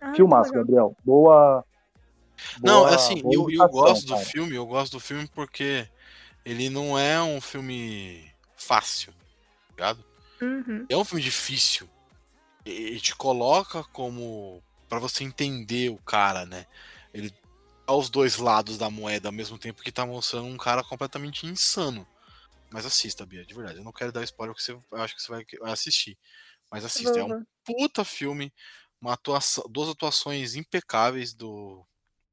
Ah, 0.00 0.14
filmaço. 0.14 0.52
Gabriel. 0.52 0.96
Boa. 1.04 1.64
Não, 2.62 2.80
boa- 2.80 2.94
assim, 2.94 3.22
boa 3.22 3.34
eu, 3.34 3.50
eu 3.50 3.68
gosto 3.68 4.06
do 4.06 4.14
cara. 4.14 4.24
filme, 4.26 4.54
eu 4.54 4.66
gosto 4.66 4.92
do 4.92 5.00
filme 5.00 5.26
porque 5.34 5.88
ele 6.44 6.68
não 6.68 6.98
é 6.98 7.22
um 7.22 7.40
filme 7.40 8.30
fácil, 8.56 9.12
tá 9.12 9.70
ligado? 9.70 10.04
Uhum. 10.42 10.86
É 10.88 10.96
um 10.96 11.04
filme 11.04 11.22
difícil. 11.22 11.88
E, 12.66 12.70
e 12.96 13.00
te 13.00 13.14
coloca 13.14 13.82
como. 13.84 14.62
pra 14.88 14.98
você 14.98 15.24
entender 15.24 15.90
o 15.90 15.96
cara, 15.98 16.44
né? 16.44 16.66
Ele 17.12 17.30
tá 17.30 17.44
aos 17.86 18.08
dois 18.08 18.38
lados 18.38 18.78
da 18.78 18.88
moeda 18.88 19.28
ao 19.28 19.32
mesmo 19.32 19.58
tempo 19.58 19.82
que 19.82 19.92
tá 19.92 20.06
mostrando 20.06 20.46
um 20.46 20.56
cara 20.56 20.82
completamente 20.82 21.46
insano. 21.46 22.06
Mas 22.70 22.86
assista, 22.86 23.24
Bia, 23.26 23.44
de 23.44 23.54
verdade. 23.54 23.78
Eu 23.78 23.84
não 23.84 23.92
quero 23.92 24.10
dar 24.10 24.24
spoiler 24.24 24.54
porque 24.54 24.64
você, 24.64 24.72
eu 24.72 25.02
acho 25.02 25.14
que 25.14 25.22
você 25.22 25.30
vai 25.30 25.44
assistir. 25.72 26.16
Mas 26.74 26.84
assista, 26.84 27.20
é 27.20 27.22
um 27.22 27.44
puta 27.64 28.04
filme, 28.04 28.52
uma 29.00 29.12
atuação, 29.12 29.62
duas 29.70 29.88
atuações 29.88 30.56
impecáveis 30.56 31.32
do 31.32 31.86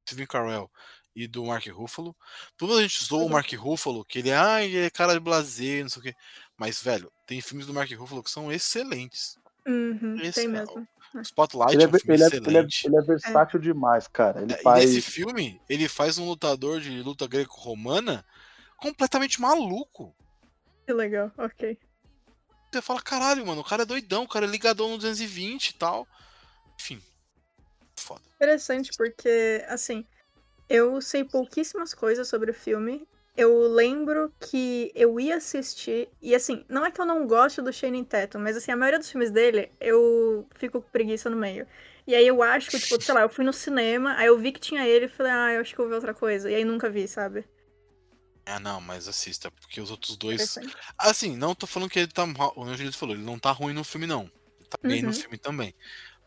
Steven 0.10 0.26
Carell 0.26 0.68
e 1.16 1.28
do 1.28 1.46
Mark 1.46 1.68
Ruffalo. 1.68 2.16
Toda 2.58 2.74
a 2.74 2.82
gente 2.82 3.04
zoou 3.04 3.22
o 3.22 3.24
Uhum. 3.26 3.30
Mark 3.34 3.52
Ruffalo, 3.54 4.04
que 4.04 4.18
ele, 4.18 4.32
é, 4.32 4.36
ah, 4.36 4.64
ele 4.64 4.80
é 4.80 4.90
cara 4.90 5.14
de 5.14 5.20
blazer, 5.20 5.84
não 5.84 5.90
sei 5.92 6.00
o 6.00 6.04
quê. 6.04 6.16
Mas, 6.58 6.82
velho, 6.82 7.12
tem 7.28 7.40
filmes 7.40 7.68
do 7.68 7.74
Mark 7.74 7.92
Ruffalo 7.92 8.24
que 8.24 8.32
são 8.32 8.52
excelentes. 8.52 9.38
Uhum, 9.68 10.16
Esse 10.24 10.42
tem 10.42 10.46
é 10.46 10.48
mesmo. 10.48 10.88
Spotlight 11.24 11.74
Ele 11.76 11.84
é 11.84 11.86
é, 11.86 11.88
um 11.88 11.92
ele, 11.92 12.02
é, 12.02 12.16
ele, 12.16 12.24
é, 12.24 12.28
excelente. 12.28 12.88
ele 12.88 12.98
é 12.98 13.02
versátil 13.02 13.60
demais, 13.60 14.08
cara. 14.08 14.42
Ele 14.42 14.54
É, 14.54 14.60
E 14.60 14.64
faz. 14.64 14.84
nesse 14.86 15.02
filme, 15.04 15.62
ele 15.70 15.88
faz 15.88 16.18
um 16.18 16.26
lutador 16.26 16.82
de 16.82 17.04
luta 17.04 17.28
greco-romana 17.28 18.26
completamente 18.78 19.40
maluco. 19.40 20.16
Que 20.88 20.94
legal, 20.94 21.32
ok. 21.38 21.78
Você 22.72 22.82
fala, 22.82 23.02
caralho, 23.02 23.46
mano, 23.46 23.62
o 23.62 23.66
cara 23.66 23.84
é 23.84 23.86
doidão, 23.86 24.24
o 24.24 24.28
cara 24.28 24.46
é 24.46 24.50
ligadão 24.50 24.90
no 24.90 24.98
220 24.98 25.70
e 25.70 25.74
tal. 25.74 26.08
Enfim. 26.80 27.02
Foda. 27.98 28.22
Interessante 28.36 28.92
porque, 28.98 29.64
assim, 29.68 30.06
eu 30.70 31.02
sei 31.02 31.24
pouquíssimas 31.24 31.94
coisas 31.94 32.28
sobre 32.28 32.52
o 32.52 32.54
filme 32.54 33.06
eu 33.36 33.68
lembro 33.68 34.32
que 34.40 34.92
eu 34.94 35.20
ia 35.20 35.38
assistir, 35.38 36.10
e 36.22 36.36
assim, 36.36 36.66
não 36.68 36.86
é 36.86 36.92
que 36.92 37.00
eu 37.00 37.06
não 37.06 37.26
gosto 37.26 37.62
do 37.62 37.72
Shane 37.72 38.04
Tatum, 38.04 38.40
mas 38.40 38.58
assim, 38.58 38.72
a 38.72 38.76
maioria 38.76 39.00
dos 39.00 39.10
filmes 39.10 39.32
dele, 39.32 39.72
eu 39.80 40.46
fico 40.56 40.82
com 40.82 40.90
preguiça 40.90 41.30
no 41.30 41.38
meio. 41.38 41.66
E 42.06 42.14
aí 42.14 42.28
eu 42.28 42.42
acho 42.44 42.70
que, 42.70 42.80
tipo, 42.80 43.02
sei 43.02 43.14
lá, 43.14 43.22
eu 43.22 43.30
fui 43.30 43.46
no 43.46 43.54
cinema, 43.54 44.16
aí 44.18 44.28
eu 44.28 44.38
vi 44.38 44.52
que 44.52 44.60
tinha 44.60 44.86
ele 44.86 45.06
e 45.06 45.10
falei, 45.10 45.32
ah, 45.32 45.54
eu 45.54 45.62
acho 45.62 45.74
que 45.74 45.80
eu 45.80 45.86
vou 45.86 45.90
ver 45.90 45.96
outra 45.96 46.14
coisa. 46.14 46.50
E 46.50 46.56
aí 46.56 46.66
nunca 46.66 46.90
vi, 46.90 47.08
sabe? 47.08 47.46
Ah, 48.54 48.60
não, 48.60 48.82
mas 48.82 49.08
assista, 49.08 49.50
porque 49.52 49.80
os 49.80 49.90
outros 49.92 50.18
dois. 50.18 50.58
Assim, 50.98 51.36
não 51.38 51.56
tô 51.56 51.66
falando 51.66 51.90
que 51.90 52.00
ele 52.00 52.08
tá. 52.08 52.26
mal- 52.26 52.54
O 52.56 52.66
Julito 52.76 52.98
falou, 52.98 53.16
ele 53.16 53.24
não 53.24 53.40
tá 53.40 53.52
ruim 53.52 53.74
no 53.74 53.84
filme, 53.84 54.06
não. 54.08 54.24
Ele 54.60 54.70
tá 54.70 54.78
bem 54.84 55.02
no 55.02 55.08
Uhum. 55.10 55.14
filme 55.14 55.38
também. 55.38 55.74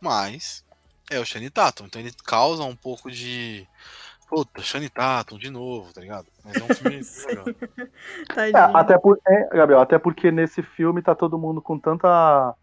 Mas 0.01 0.65
é 1.11 1.19
o 1.19 1.25
Shane 1.25 1.51
Tatum, 1.51 1.87
então 1.87 2.01
ele 2.01 2.13
causa 2.25 2.63
um 2.65 2.77
pouco 2.77 3.11
de. 3.11 3.67
Puta, 4.29 4.63
Shane 4.63 4.89
Tatum 4.89 5.39
de 5.39 5.51
novo, 5.51 5.93
tá 5.93 6.01
ligado? 6.01 6.27
Mas 6.45 6.57
é 6.57 6.63
um 6.65 6.69
filme 6.75 7.01
legal. 7.29 7.45
É, 8.37 8.51
até 8.79 8.99
por, 8.99 9.19
é, 9.27 9.49
Gabriel, 9.57 9.81
até 9.81 9.99
porque 9.99 10.31
nesse 10.31 10.63
filme 10.63 11.03
tá 11.03 11.15
todo 11.15 11.39
mundo 11.39 11.61
com 11.63 11.79
tanta 11.79 12.55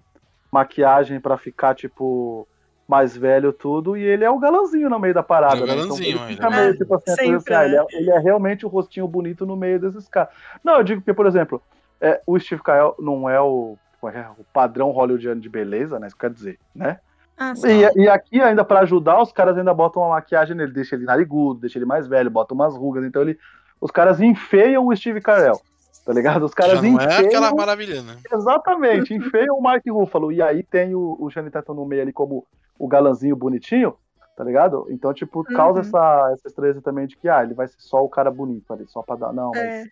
maquiagem 0.51 1.19
pra 1.19 1.37
ficar, 1.37 1.75
tipo, 1.75 2.47
mais 2.87 3.15
velho 3.15 3.53
tudo, 3.53 3.95
e 3.95 4.03
ele 4.03 4.23
é 4.23 4.29
o 4.29 4.39
galanzinho 4.39 4.89
no 4.89 4.99
meio 4.99 5.13
da 5.13 5.23
parada. 5.23 5.55
Ele 5.55 5.61
é 5.61 5.65
o 5.65 5.67
né? 5.67 5.75
galanzinho, 5.75 6.19
então, 6.29 6.51
ele 6.51 6.69
é 6.71 6.73
tipo 6.73 6.95
assim, 6.95 7.15
Sempre, 7.15 7.35
assim, 7.35 7.53
ah, 7.53 7.65
ele, 7.65 7.75
né? 7.77 7.85
é, 7.89 7.97
ele 7.97 8.11
é 8.11 8.19
realmente 8.19 8.65
o 8.65 8.69
rostinho 8.69 9.07
bonito 9.07 9.45
no 9.45 9.55
meio 9.55 9.79
desses 9.79 10.07
caras. 10.09 10.33
Não, 10.63 10.77
eu 10.77 10.83
digo 10.83 11.01
que, 11.01 11.13
por 11.13 11.25
exemplo, 11.25 11.61
é, 12.01 12.21
o 12.25 12.37
Steve 12.39 12.61
Carell 12.61 12.95
não 12.99 13.29
é 13.29 13.39
o, 13.39 13.77
é 14.03 14.17
é? 14.19 14.27
o 14.37 14.43
padrão 14.51 14.91
hollywoodiano 14.91 15.39
de 15.39 15.47
beleza, 15.47 15.99
né? 15.99 16.07
Isso 16.07 16.17
quer 16.17 16.31
dizer, 16.31 16.59
né? 16.75 16.99
Ah, 17.37 17.55
sim. 17.55 17.69
E, 17.69 18.03
e 18.03 18.09
aqui, 18.09 18.41
ainda 18.41 18.63
pra 18.63 18.81
ajudar, 18.81 19.21
os 19.21 19.31
caras 19.31 19.57
ainda 19.57 19.73
botam 19.73 20.01
uma 20.01 20.15
maquiagem 20.15 20.55
nele, 20.55 20.71
deixa 20.71 20.95
ele 20.95 21.05
narigudo, 21.05 21.61
deixa 21.61 21.77
ele 21.77 21.85
mais 21.85 22.07
velho, 22.07 22.29
botam 22.29 22.55
umas 22.55 22.75
rugas. 22.75 23.05
Então 23.05 23.21
ele, 23.21 23.37
os 23.79 23.89
caras 23.89 24.19
enfeiam 24.19 24.85
o 24.85 24.95
Steve 24.95 25.21
Carell, 25.21 25.59
tá 26.05 26.13
ligado? 26.13 26.43
Os 26.43 26.53
caras 26.53 26.73
Já 26.73 26.81
não 26.81 26.99
é 26.99 27.05
enfeiam. 27.05 27.27
aquela 27.27 27.51
maravilha, 27.55 28.01
né? 28.01 28.17
Exatamente, 28.31 29.13
enfeiam 29.13 29.57
o 29.57 29.61
Mark 29.61 29.83
Ruffalo. 29.87 30.31
E 30.31 30.41
aí 30.41 30.61
tem 30.61 30.93
o, 30.93 31.17
o 31.19 31.29
Channing 31.29 31.49
Tatum 31.49 31.73
no 31.73 31.85
meio 31.85 32.01
ali 32.01 32.13
como 32.13 32.45
o 32.83 32.87
galanzinho 32.87 33.35
bonitinho, 33.35 33.95
tá 34.35 34.43
ligado? 34.43 34.87
Então, 34.89 35.13
tipo, 35.13 35.43
causa 35.43 35.79
Uhum. 35.81 35.85
essa, 35.87 36.31
essa 36.33 36.47
estranheza 36.47 36.81
também 36.81 37.05
de 37.07 37.15
que, 37.17 37.27
ah, 37.29 37.43
ele 37.43 37.53
vai 37.53 37.67
ser 37.67 37.79
só 37.79 38.03
o 38.03 38.09
cara 38.09 38.31
bonito 38.31 38.71
ali, 38.73 38.87
só 38.87 39.01
pra 39.01 39.15
dar. 39.15 39.33
Não, 39.33 39.53
É. 39.55 39.83
mas 39.83 39.91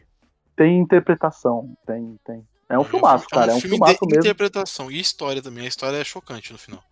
tem 0.55 0.79
interpretação, 0.79 1.75
tem, 1.85 2.19
tem. 2.25 2.47
É 2.67 2.77
um 2.77 2.83
filmaço, 2.83 3.27
cara, 3.29 3.51
é 3.51 3.55
um 3.55 3.59
filme 3.59 3.77
filmaço 3.77 3.99
de 3.99 4.05
mesmo. 4.07 4.19
interpretação 4.19 4.91
e 4.91 4.99
história 4.99 5.41
também. 5.41 5.65
A 5.65 5.67
história 5.67 5.97
é 5.97 6.03
chocante 6.03 6.51
no 6.51 6.59
final. 6.59 6.83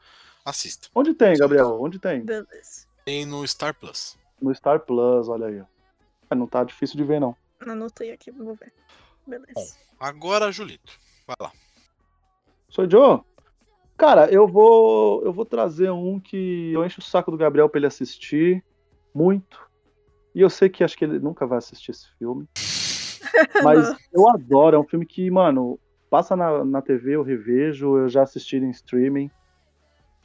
Assista. 0.43 0.87
Onde 0.95 1.13
tem, 1.13 1.35
Gabriel? 1.37 1.79
Onde 1.81 1.99
tem? 1.99 2.21
Beleza. 2.23 2.87
Tem 3.05 3.25
no 3.25 3.45
Star 3.47 3.73
Plus. 3.75 4.17
No 4.41 4.53
Star 4.55 4.79
Plus, 4.79 5.27
olha 5.29 5.47
aí. 5.47 5.59
ó. 5.61 5.65
É, 6.31 6.35
Não 6.35 6.47
tá 6.47 6.63
difícil 6.63 6.97
de 6.97 7.03
ver, 7.03 7.19
não. 7.19 7.35
Anotei 7.59 8.11
aqui, 8.11 8.31
vou 8.31 8.55
ver. 8.55 8.71
Beleza. 9.25 9.75
Agora, 9.99 10.51
Julito. 10.51 10.93
Vai 11.27 11.35
lá. 11.41 11.51
Sou 12.69 12.89
Joe? 12.89 13.21
Cara, 13.97 14.31
eu 14.31 14.47
vou 14.47 15.23
eu 15.23 15.33
vou 15.33 15.43
trazer 15.43 15.89
um 15.89 16.19
que 16.19 16.71
eu 16.71 16.85
encho 16.85 16.99
o 16.99 17.03
saco 17.03 17.31
do 17.31 17.37
Gabriel 17.37 17.67
pra 17.67 17.79
ele 17.79 17.87
assistir 17.87 18.63
muito. 19.13 19.67
E 20.35 20.41
eu 20.41 20.49
sei 20.51 20.69
que 20.69 20.83
acho 20.83 20.95
que 20.95 21.03
ele 21.03 21.17
nunca 21.17 21.47
vai 21.47 21.57
assistir 21.57 21.89
esse 21.89 22.07
filme. 22.17 22.47
Mas 23.63 23.95
eu 24.13 24.29
adoro, 24.29 24.75
é 24.75 24.79
um 24.79 24.87
filme 24.87 25.05
que, 25.05 25.29
mano, 25.31 25.79
passa 26.11 26.35
na, 26.35 26.63
na 26.63 26.81
TV, 26.81 27.15
eu 27.15 27.23
revejo, 27.23 27.97
eu 27.97 28.07
já 28.07 28.21
assisti 28.21 28.57
em 28.57 28.69
streaming. 28.69 29.31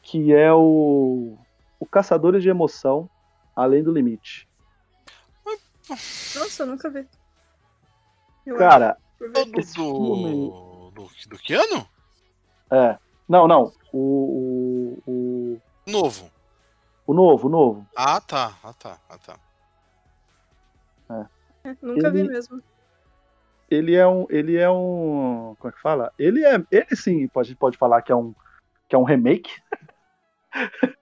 Que 0.03 0.35
é 0.35 0.53
o, 0.53 1.39
o 1.81 1.87
Caçadores 1.87 2.43
de 2.43 2.51
Emoção, 2.51 3.09
Além 3.55 3.83
do 3.83 3.93
Limite. 3.93 4.49
Nossa, 5.89 6.63
eu 6.63 6.67
nunca 6.67 6.91
vi. 6.91 7.07
Eu 8.45 8.57
Cara, 8.57 8.99
que 9.19 9.29
vi. 9.29 9.33
Do, 9.33 9.45
do, 9.45 10.91
do, 10.91 11.09
do 11.29 11.39
Keanu? 11.39 11.87
é. 12.71 12.99
Não, 13.29 13.47
não. 13.49 13.73
O, 13.93 14.99
o, 15.07 15.11
o, 15.11 15.61
Novo. 15.91 16.31
o 17.07 17.15
novo, 17.15 17.49
o 17.49 17.51
novo. 17.51 17.87
Ah, 17.97 18.21
tá. 18.21 18.55
Ah, 18.63 18.73
tá. 18.73 18.99
Ah, 19.09 19.19
tá. 19.19 19.37
É, 21.65 21.77
nunca 21.81 22.11
vi 22.11 22.21
ele- 22.21 22.29
mesmo. 22.29 22.63
ele 23.71 23.95
é 23.95 24.07
um. 24.07 24.27
Ele 24.29 24.57
é 24.57 24.69
um. 24.71 25.55
Como 25.59 25.71
é 25.71 25.73
que 25.73 25.81
fala? 25.81 26.13
Ele 26.19 26.45
é. 26.45 26.55
Ele 26.71 26.97
sim, 26.97 27.29
pode- 27.29 27.47
a 27.47 27.51
gente 27.51 27.59
pode 27.59 27.77
falar 27.79 28.03
que 28.03 28.11
é 28.13 28.17
um. 28.17 28.35
Que 28.89 28.95
é 28.97 28.99
um 28.99 29.05
remake. 29.05 29.51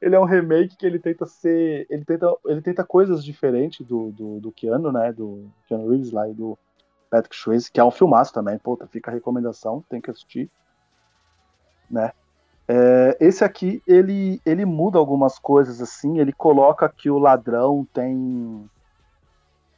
ele 0.00 0.14
é 0.14 0.20
um 0.20 0.24
remake 0.24 0.76
que 0.76 0.84
ele 0.86 0.98
tenta 0.98 1.26
ser. 1.26 1.86
Ele 1.88 2.04
tenta, 2.04 2.34
ele 2.46 2.60
tenta 2.62 2.84
coisas 2.84 3.24
diferentes 3.24 3.86
do, 3.86 4.10
do, 4.10 4.40
do 4.40 4.52
Keanu, 4.52 4.90
né? 4.92 5.12
Do 5.12 5.48
Keanu 5.66 5.88
Reeves 5.88 6.10
lá 6.10 6.28
e 6.28 6.34
do 6.34 6.58
Patrick 7.10 7.36
Swayze, 7.36 7.70
que 7.70 7.78
é 7.80 7.84
um 7.84 7.90
filmaço 7.90 8.32
também. 8.32 8.58
Puta, 8.58 8.86
fica 8.86 9.10
a 9.10 9.14
recomendação, 9.14 9.84
tem 9.88 10.00
que 10.00 10.10
assistir. 10.10 10.50
Né? 11.90 12.12
É, 12.68 13.16
esse 13.20 13.42
aqui, 13.42 13.82
ele, 13.86 14.40
ele 14.46 14.64
muda 14.64 14.98
algumas 14.98 15.38
coisas 15.38 15.80
assim. 15.80 16.18
Ele 16.20 16.32
coloca 16.32 16.88
que 16.88 17.10
o 17.10 17.18
ladrão 17.18 17.86
tem 17.92 18.68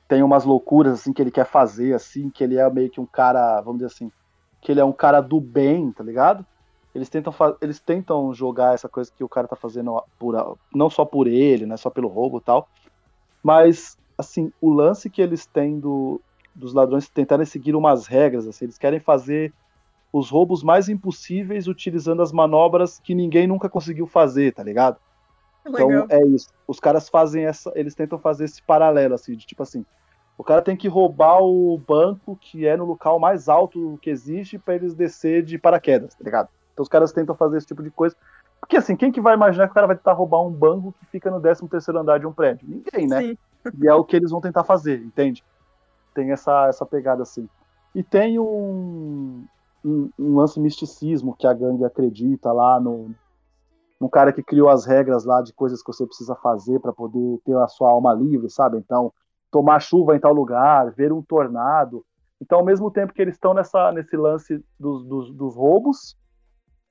tem 0.08 0.22
umas 0.22 0.44
loucuras 0.44 0.92
assim 0.92 1.10
que 1.10 1.22
ele 1.22 1.30
quer 1.30 1.46
fazer, 1.46 1.94
assim, 1.94 2.28
que 2.28 2.44
ele 2.44 2.58
é 2.58 2.68
meio 2.68 2.90
que 2.90 3.00
um 3.00 3.06
cara, 3.06 3.62
vamos 3.62 3.78
dizer 3.78 3.86
assim, 3.86 4.12
que 4.60 4.70
ele 4.70 4.78
é 4.78 4.84
um 4.84 4.92
cara 4.92 5.22
do 5.22 5.40
bem, 5.40 5.90
tá 5.90 6.04
ligado? 6.04 6.44
Eles 6.94 7.08
tentam, 7.08 7.34
eles 7.62 7.80
tentam 7.80 8.34
jogar 8.34 8.74
essa 8.74 8.90
coisa 8.90 9.10
que 9.10 9.24
o 9.24 9.28
cara 9.28 9.48
tá 9.48 9.56
fazendo 9.56 10.02
por, 10.18 10.58
não 10.74 10.90
só 10.90 11.06
por 11.06 11.26
ele, 11.26 11.64
né, 11.64 11.78
só 11.78 11.88
pelo 11.88 12.08
roubo 12.08 12.36
e 12.36 12.40
tal, 12.42 12.68
mas, 13.42 13.96
assim, 14.18 14.52
o 14.60 14.70
lance 14.70 15.08
que 15.08 15.22
eles 15.22 15.46
têm 15.46 15.80
do, 15.80 16.20
dos 16.54 16.74
ladrões 16.74 17.08
tentarem 17.08 17.46
seguir 17.46 17.74
umas 17.74 18.06
regras, 18.06 18.46
assim, 18.46 18.66
eles 18.66 18.76
querem 18.76 19.00
fazer 19.00 19.50
os 20.12 20.28
roubos 20.28 20.62
mais 20.62 20.88
impossíveis 20.88 21.66
utilizando 21.66 22.20
as 22.20 22.32
manobras 22.32 23.00
que 23.00 23.14
ninguém 23.14 23.46
nunca 23.46 23.68
conseguiu 23.68 24.06
fazer, 24.06 24.52
tá 24.52 24.62
ligado? 24.62 24.98
Então 25.66 25.86
Legal. 25.88 26.06
é 26.10 26.22
isso. 26.26 26.48
Os 26.66 26.78
caras 26.78 27.08
fazem 27.08 27.46
essa. 27.46 27.72
Eles 27.74 27.94
tentam 27.94 28.18
fazer 28.18 28.44
esse 28.44 28.62
paralelo, 28.62 29.14
assim, 29.14 29.34
de 29.34 29.46
tipo 29.46 29.62
assim. 29.62 29.86
O 30.36 30.44
cara 30.44 30.60
tem 30.60 30.76
que 30.76 30.88
roubar 30.88 31.40
o 31.40 31.78
banco 31.78 32.36
que 32.40 32.66
é 32.66 32.76
no 32.76 32.84
local 32.84 33.18
mais 33.18 33.48
alto 33.48 33.98
que 34.02 34.10
existe 34.10 34.58
pra 34.58 34.74
eles 34.74 34.94
descer 34.94 35.42
de 35.42 35.56
paraquedas, 35.56 36.14
tá 36.14 36.24
ligado? 36.24 36.48
Então 36.72 36.82
os 36.82 36.88
caras 36.88 37.12
tentam 37.12 37.34
fazer 37.34 37.58
esse 37.58 37.66
tipo 37.66 37.82
de 37.82 37.90
coisa. 37.90 38.16
Porque 38.58 38.76
assim, 38.76 38.96
quem 38.96 39.12
que 39.12 39.20
vai 39.20 39.34
imaginar 39.34 39.66
que 39.66 39.72
o 39.72 39.74
cara 39.74 39.86
vai 39.86 39.96
tentar 39.96 40.12
roubar 40.12 40.42
um 40.42 40.50
banco 40.50 40.94
que 40.98 41.06
fica 41.06 41.30
no 41.30 41.40
13 41.40 41.68
terceiro 41.68 42.00
andar 42.00 42.18
de 42.18 42.26
um 42.26 42.32
prédio? 42.32 42.66
Ninguém, 42.68 43.06
né? 43.06 43.20
Sim. 43.20 43.38
E 43.80 43.86
é 43.86 43.94
o 43.94 44.02
que 44.02 44.16
eles 44.16 44.32
vão 44.32 44.40
tentar 44.40 44.64
fazer, 44.64 45.00
entende? 45.04 45.44
Tem 46.12 46.32
essa, 46.32 46.66
essa 46.66 46.84
pegada 46.84 47.22
assim. 47.22 47.48
E 47.94 48.02
tem 48.02 48.36
um, 48.36 49.44
um, 49.84 50.10
um 50.18 50.36
lance 50.36 50.60
misticismo 50.60 51.34
que 51.36 51.46
a 51.46 51.52
gangue 51.52 51.84
acredita 51.84 52.52
lá 52.52 52.80
no, 52.80 53.14
cara 54.10 54.32
que 54.32 54.42
criou 54.42 54.68
as 54.68 54.84
regras 54.84 55.24
lá 55.24 55.40
de 55.42 55.52
coisas 55.52 55.82
que 55.82 55.92
você 55.92 56.06
precisa 56.06 56.34
fazer 56.36 56.80
para 56.80 56.92
poder 56.92 57.38
ter 57.44 57.56
a 57.56 57.68
sua 57.68 57.90
alma 57.90 58.12
livre, 58.12 58.50
sabe? 58.50 58.76
Então, 58.76 59.12
tomar 59.50 59.80
chuva 59.80 60.16
em 60.16 60.20
tal 60.20 60.32
lugar, 60.32 60.90
ver 60.92 61.12
um 61.12 61.22
tornado. 61.22 62.04
Então, 62.40 62.58
ao 62.58 62.64
mesmo 62.64 62.90
tempo 62.90 63.12
que 63.12 63.22
eles 63.22 63.34
estão 63.34 63.54
nessa, 63.54 63.92
nesse 63.92 64.16
lance 64.16 64.62
dos, 64.78 65.04
dos, 65.04 65.32
dos 65.32 65.54
roubos, 65.54 66.16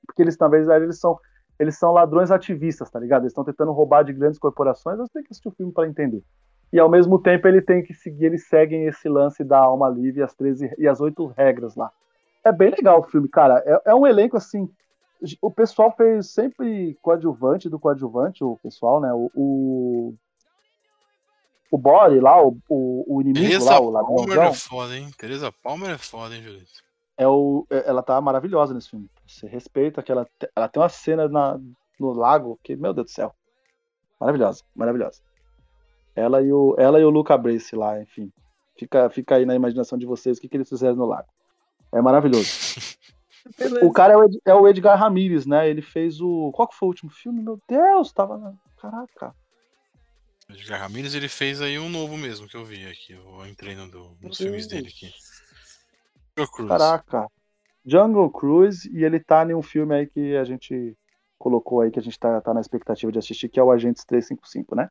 porque 0.06 0.22
eles, 0.22 0.36
na 0.38 0.48
verdade, 0.48 0.84
eles 0.84 0.98
são, 0.98 1.18
eles 1.58 1.78
são 1.78 1.92
ladrões 1.92 2.30
ativistas, 2.30 2.90
tá 2.90 2.98
ligado? 2.98 3.22
Eles 3.22 3.32
estão 3.32 3.44
tentando 3.44 3.72
roubar 3.72 4.02
de 4.02 4.12
grandes 4.12 4.38
corporações, 4.38 4.98
você 4.98 5.12
tem 5.12 5.22
que 5.22 5.28
assistir 5.30 5.48
o 5.48 5.52
filme 5.52 5.72
para 5.72 5.88
entender. 5.88 6.22
E 6.72 6.80
ao 6.80 6.88
mesmo 6.88 7.18
tempo 7.18 7.46
ele 7.46 7.60
tem 7.60 7.82
que 7.82 7.92
seguir, 7.92 8.26
eles 8.26 8.48
seguem 8.48 8.86
esse 8.86 9.08
lance 9.08 9.44
da 9.44 9.58
alma 9.58 9.88
livre 9.88 10.20
e 10.20 10.22
as 10.22 10.34
13 10.34 10.74
e 10.78 10.88
as 10.88 11.00
oito 11.00 11.26
regras 11.26 11.76
lá. 11.76 11.92
É 12.44 12.52
bem 12.52 12.70
legal 12.70 13.00
o 13.00 13.04
filme, 13.04 13.28
cara. 13.28 13.62
É, 13.64 13.90
é 13.90 13.94
um 13.94 14.06
elenco 14.06 14.36
assim. 14.36 14.68
O 15.40 15.50
pessoal 15.50 15.94
fez 15.96 16.30
sempre 16.30 16.98
coadjuvante 17.00 17.68
do 17.68 17.78
coadjuvante, 17.78 18.42
o 18.42 18.58
pessoal, 18.60 19.00
né? 19.00 19.12
O, 19.12 19.30
o, 19.34 20.14
o 21.70 21.78
Body 21.78 22.18
lá, 22.18 22.42
o, 22.42 22.58
o, 22.68 23.16
o 23.16 23.20
inimigo 23.20 23.46
Teresa 23.46 23.70
lá, 23.70 23.80
o 23.80 23.92
Palmer 23.92 24.18
ladrãozão, 24.18 24.44
é 24.44 24.54
foda, 24.54 24.96
hein? 24.96 25.10
Teresa 25.16 25.52
Palmer 25.62 25.90
é 25.90 25.98
foda, 25.98 26.34
hein, 26.34 26.42
Julito? 26.42 26.82
é 27.16 27.28
o, 27.28 27.66
é- 27.70 27.88
ela 27.88 28.02
tá 28.02 28.20
maravilhosa 28.20 28.74
nesse 28.74 28.90
filme. 28.90 29.08
Você 29.26 29.46
respeita 29.46 30.02
que 30.02 30.10
ela, 30.10 30.28
ela 30.54 30.68
tem 30.68 30.82
uma 30.82 30.88
cena 30.88 31.28
na, 31.28 31.58
no 31.98 32.12
lago 32.12 32.58
que, 32.62 32.74
meu 32.76 32.92
Deus 32.92 33.06
do 33.06 33.10
céu. 33.10 33.34
Maravilhosa, 34.20 34.62
maravilhosa. 34.74 35.20
Ela 36.14 36.42
e 36.42 36.52
o, 36.52 36.74
ela 36.78 37.00
e 37.00 37.04
o 37.04 37.10
Luca 37.10 37.36
Brace 37.36 37.74
lá, 37.74 38.00
enfim. 38.00 38.30
Fica, 38.76 39.08
fica 39.10 39.36
aí 39.36 39.46
na 39.46 39.54
imaginação 39.54 39.98
de 39.98 40.06
vocês 40.06 40.38
o 40.38 40.40
que, 40.40 40.48
que 40.48 40.56
eles 40.56 40.68
fizeram 40.68 40.96
no 40.96 41.06
lago. 41.06 41.28
É 41.92 42.00
maravilhoso. 42.00 42.48
Beleza. 43.58 43.84
O 43.84 43.92
cara 43.92 44.12
é 44.14 44.16
o, 44.16 44.24
Ed- 44.24 44.40
é 44.44 44.54
o 44.54 44.68
Edgar 44.68 44.98
Ramirez, 44.98 45.44
né? 45.46 45.68
Ele 45.68 45.82
fez 45.82 46.20
o. 46.20 46.52
Qual 46.54 46.68
que 46.68 46.76
foi 46.76 46.86
o 46.86 46.90
último 46.90 47.10
filme? 47.10 47.42
Meu 47.42 47.60
Deus, 47.68 48.12
tava. 48.12 48.38
na- 48.38 48.54
Caraca. 48.80 49.34
Edgar 50.48 50.80
Ramirez, 50.80 51.14
ele 51.14 51.28
fez 51.28 51.60
aí 51.60 51.78
um 51.78 51.88
novo 51.88 52.16
mesmo 52.16 52.46
que 52.48 52.56
eu 52.56 52.64
vi 52.64 52.86
aqui. 52.86 53.12
Eu 53.14 53.46
entrei 53.46 53.74
no, 53.74 53.88
do- 53.90 54.16
nos 54.20 54.38
filmes 54.38 54.66
dele 54.66 54.88
aqui. 54.88 55.12
Joe 56.38 56.46
Cruz. 56.50 56.68
Caraca. 56.68 57.26
Jungle 57.84 58.30
Cruise, 58.30 58.88
e 58.96 59.04
ele 59.04 59.18
tá 59.18 59.44
em 59.44 59.54
um 59.54 59.62
filme 59.62 59.92
aí 59.94 60.06
que 60.06 60.36
a 60.36 60.44
gente 60.44 60.96
colocou 61.36 61.80
aí, 61.80 61.90
que 61.90 61.98
a 61.98 62.02
gente 62.02 62.16
tá, 62.18 62.40
tá 62.40 62.54
na 62.54 62.60
expectativa 62.60 63.10
de 63.10 63.18
assistir, 63.18 63.48
que 63.48 63.58
é 63.58 63.62
o 63.62 63.72
Agentes 63.72 64.04
355, 64.04 64.76
né? 64.76 64.88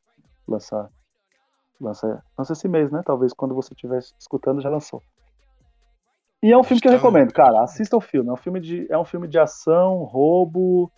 Lança 0.48 0.90
Lança, 1.80 2.24
lança 2.38 2.54
esse 2.54 2.68
mês, 2.68 2.92
né? 2.92 3.02
Talvez 3.04 3.34
quando 3.34 3.56
você 3.56 3.74
estiver 3.74 3.98
escutando 4.20 4.62
já 4.62 4.70
lançou. 4.70 5.02
E 6.42 6.52
é 6.52 6.58
um 6.58 6.64
filme 6.64 6.82
que 6.82 6.88
eu 6.88 6.92
recomendo, 6.92 7.32
cara. 7.34 7.62
Assista 7.62 7.96
o 7.96 8.02
filme. 8.02 8.30
É 8.30 8.34
um 8.34 8.38
filme 8.38 8.60
de, 8.60 8.88
é 8.90 8.98
um 8.98 9.06
filme 9.06 9.28
de 9.28 9.38
ação, 9.38 10.04
roubo, 10.04 10.92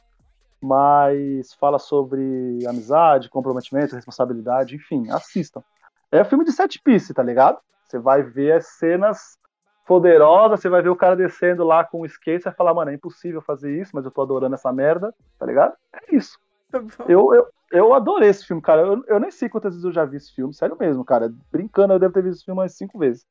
mas 0.61 1.53
fala 1.55 1.77
sobre 1.77 2.65
amizade, 2.65 3.29
comprometimento, 3.29 3.95
responsabilidade, 3.95 4.75
enfim, 4.75 5.09
assistam. 5.11 5.61
É 6.09 6.21
um 6.21 6.25
filme 6.25 6.45
de 6.45 6.53
sete 6.53 6.79
piece, 6.81 7.13
tá 7.13 7.21
ligado? 7.21 7.59
Você 7.85 7.99
vai 7.99 8.23
ver 8.23 8.53
as 8.53 8.67
cenas 8.67 9.37
poderosas, 9.85 10.61
você 10.61 10.69
vai 10.69 10.81
ver 10.81 10.89
o 10.89 10.95
cara 10.95 11.15
descendo 11.15 11.65
lá 11.65 11.83
com 11.83 12.01
o 12.01 12.05
skate, 12.05 12.43
você 12.43 12.49
vai 12.49 12.55
falar, 12.55 12.73
mano, 12.73 12.91
é 12.91 12.93
impossível 12.93 13.41
fazer 13.41 13.77
isso, 13.77 13.91
mas 13.93 14.05
eu 14.05 14.11
tô 14.11 14.21
adorando 14.21 14.55
essa 14.55 14.71
merda, 14.71 15.13
tá 15.37 15.45
ligado? 15.45 15.73
É 15.91 16.15
isso. 16.15 16.39
Tá. 16.71 16.81
Eu, 17.07 17.33
eu, 17.33 17.47
eu 17.71 17.93
adorei 17.93 18.29
esse 18.29 18.45
filme, 18.45 18.61
cara. 18.61 18.81
Eu, 18.81 19.03
eu 19.07 19.19
nem 19.19 19.29
sei 19.29 19.49
quantas 19.49 19.73
vezes 19.73 19.83
eu 19.83 19.91
já 19.91 20.05
vi 20.05 20.17
esse 20.17 20.33
filme, 20.33 20.53
sério 20.53 20.77
mesmo, 20.79 21.03
cara. 21.03 21.33
Brincando, 21.51 21.93
eu 21.93 21.99
devo 21.99 22.13
ter 22.13 22.23
visto 22.23 22.37
esse 22.37 22.45
filme 22.45 22.61
umas 22.61 22.73
cinco 22.73 22.97
vezes. 22.97 23.25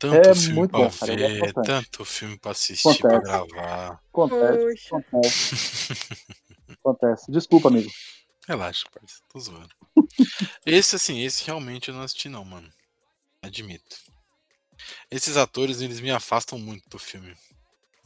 Tanto 0.00 0.28
É 0.30 0.34
filme 0.34 0.54
muito 0.54 0.70
pra 0.70 0.80
bom, 0.80 0.90
cara, 0.90 1.12
gosto 1.12 1.28
ver, 1.28 1.40
bastante. 1.40 1.66
tanto 1.66 2.04
filme 2.06 2.38
pra 2.38 2.50
assistir, 2.52 2.98
pra 2.98 3.16
Acontece. 3.18 3.48
gravar. 3.52 4.00
Acontece, 4.12 4.88
Poxa. 4.90 4.96
acontece. 4.96 6.26
acontece. 6.80 7.30
Desculpa, 7.32 7.68
amigo. 7.68 7.90
Relaxa, 8.48 8.86
parceiro. 8.92 9.22
Tô 9.32 9.38
zoando. 9.38 9.68
esse, 10.66 10.96
assim, 10.96 11.20
esse 11.22 11.44
realmente 11.46 11.88
eu 11.90 11.94
não 11.94 12.02
assisti, 12.02 12.28
não, 12.28 12.44
mano. 12.44 12.68
Admito. 13.42 13.96
Esses 15.10 15.36
atores, 15.36 15.80
eles 15.82 16.00
me 16.00 16.10
afastam 16.10 16.58
muito 16.58 16.88
do 16.88 16.98
filme. 16.98 17.34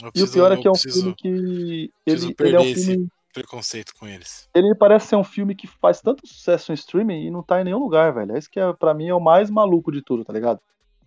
Eu 0.02 0.06
E 0.06 0.08
o 0.08 0.12
preciso- 0.12 0.32
pior 0.32 0.52
é 0.52 0.56
que 0.60 0.66
é 0.66 0.70
um 0.70 0.72
preciso 0.72 1.00
filme 1.00 1.14
que. 1.14 1.92
preciso 2.04 2.26
Ele, 2.26 2.34
ele 2.40 2.56
é 2.56 2.58
um 2.58 2.62
perder 2.62 2.72
esse- 2.76 2.86
filme. 2.86 3.08
preconceito 3.32 3.94
com 3.94 4.06
eles. 4.08 4.48
Ele 4.54 4.74
parece 4.74 5.06
ser 5.08 5.16
um 5.16 5.24
filme 5.24 5.54
que 5.54 5.66
faz 5.68 6.00
tanto 6.00 6.26
sucesso 6.26 6.72
em 6.72 6.74
streaming 6.74 7.26
e 7.26 7.30
não 7.30 7.42
tá 7.42 7.60
em 7.60 7.64
nenhum 7.64 7.78
lugar, 7.78 8.12
velho. 8.12 8.36
Esse 8.36 8.50
que 8.50 8.58
é, 8.58 8.72
pra 8.72 8.92
mim 8.92 9.06
é 9.08 9.14
o 9.14 9.20
mais 9.20 9.48
maluco 9.50 9.92
de 9.92 10.02
tudo, 10.02 10.24
tá 10.24 10.32
ligado? 10.32 10.60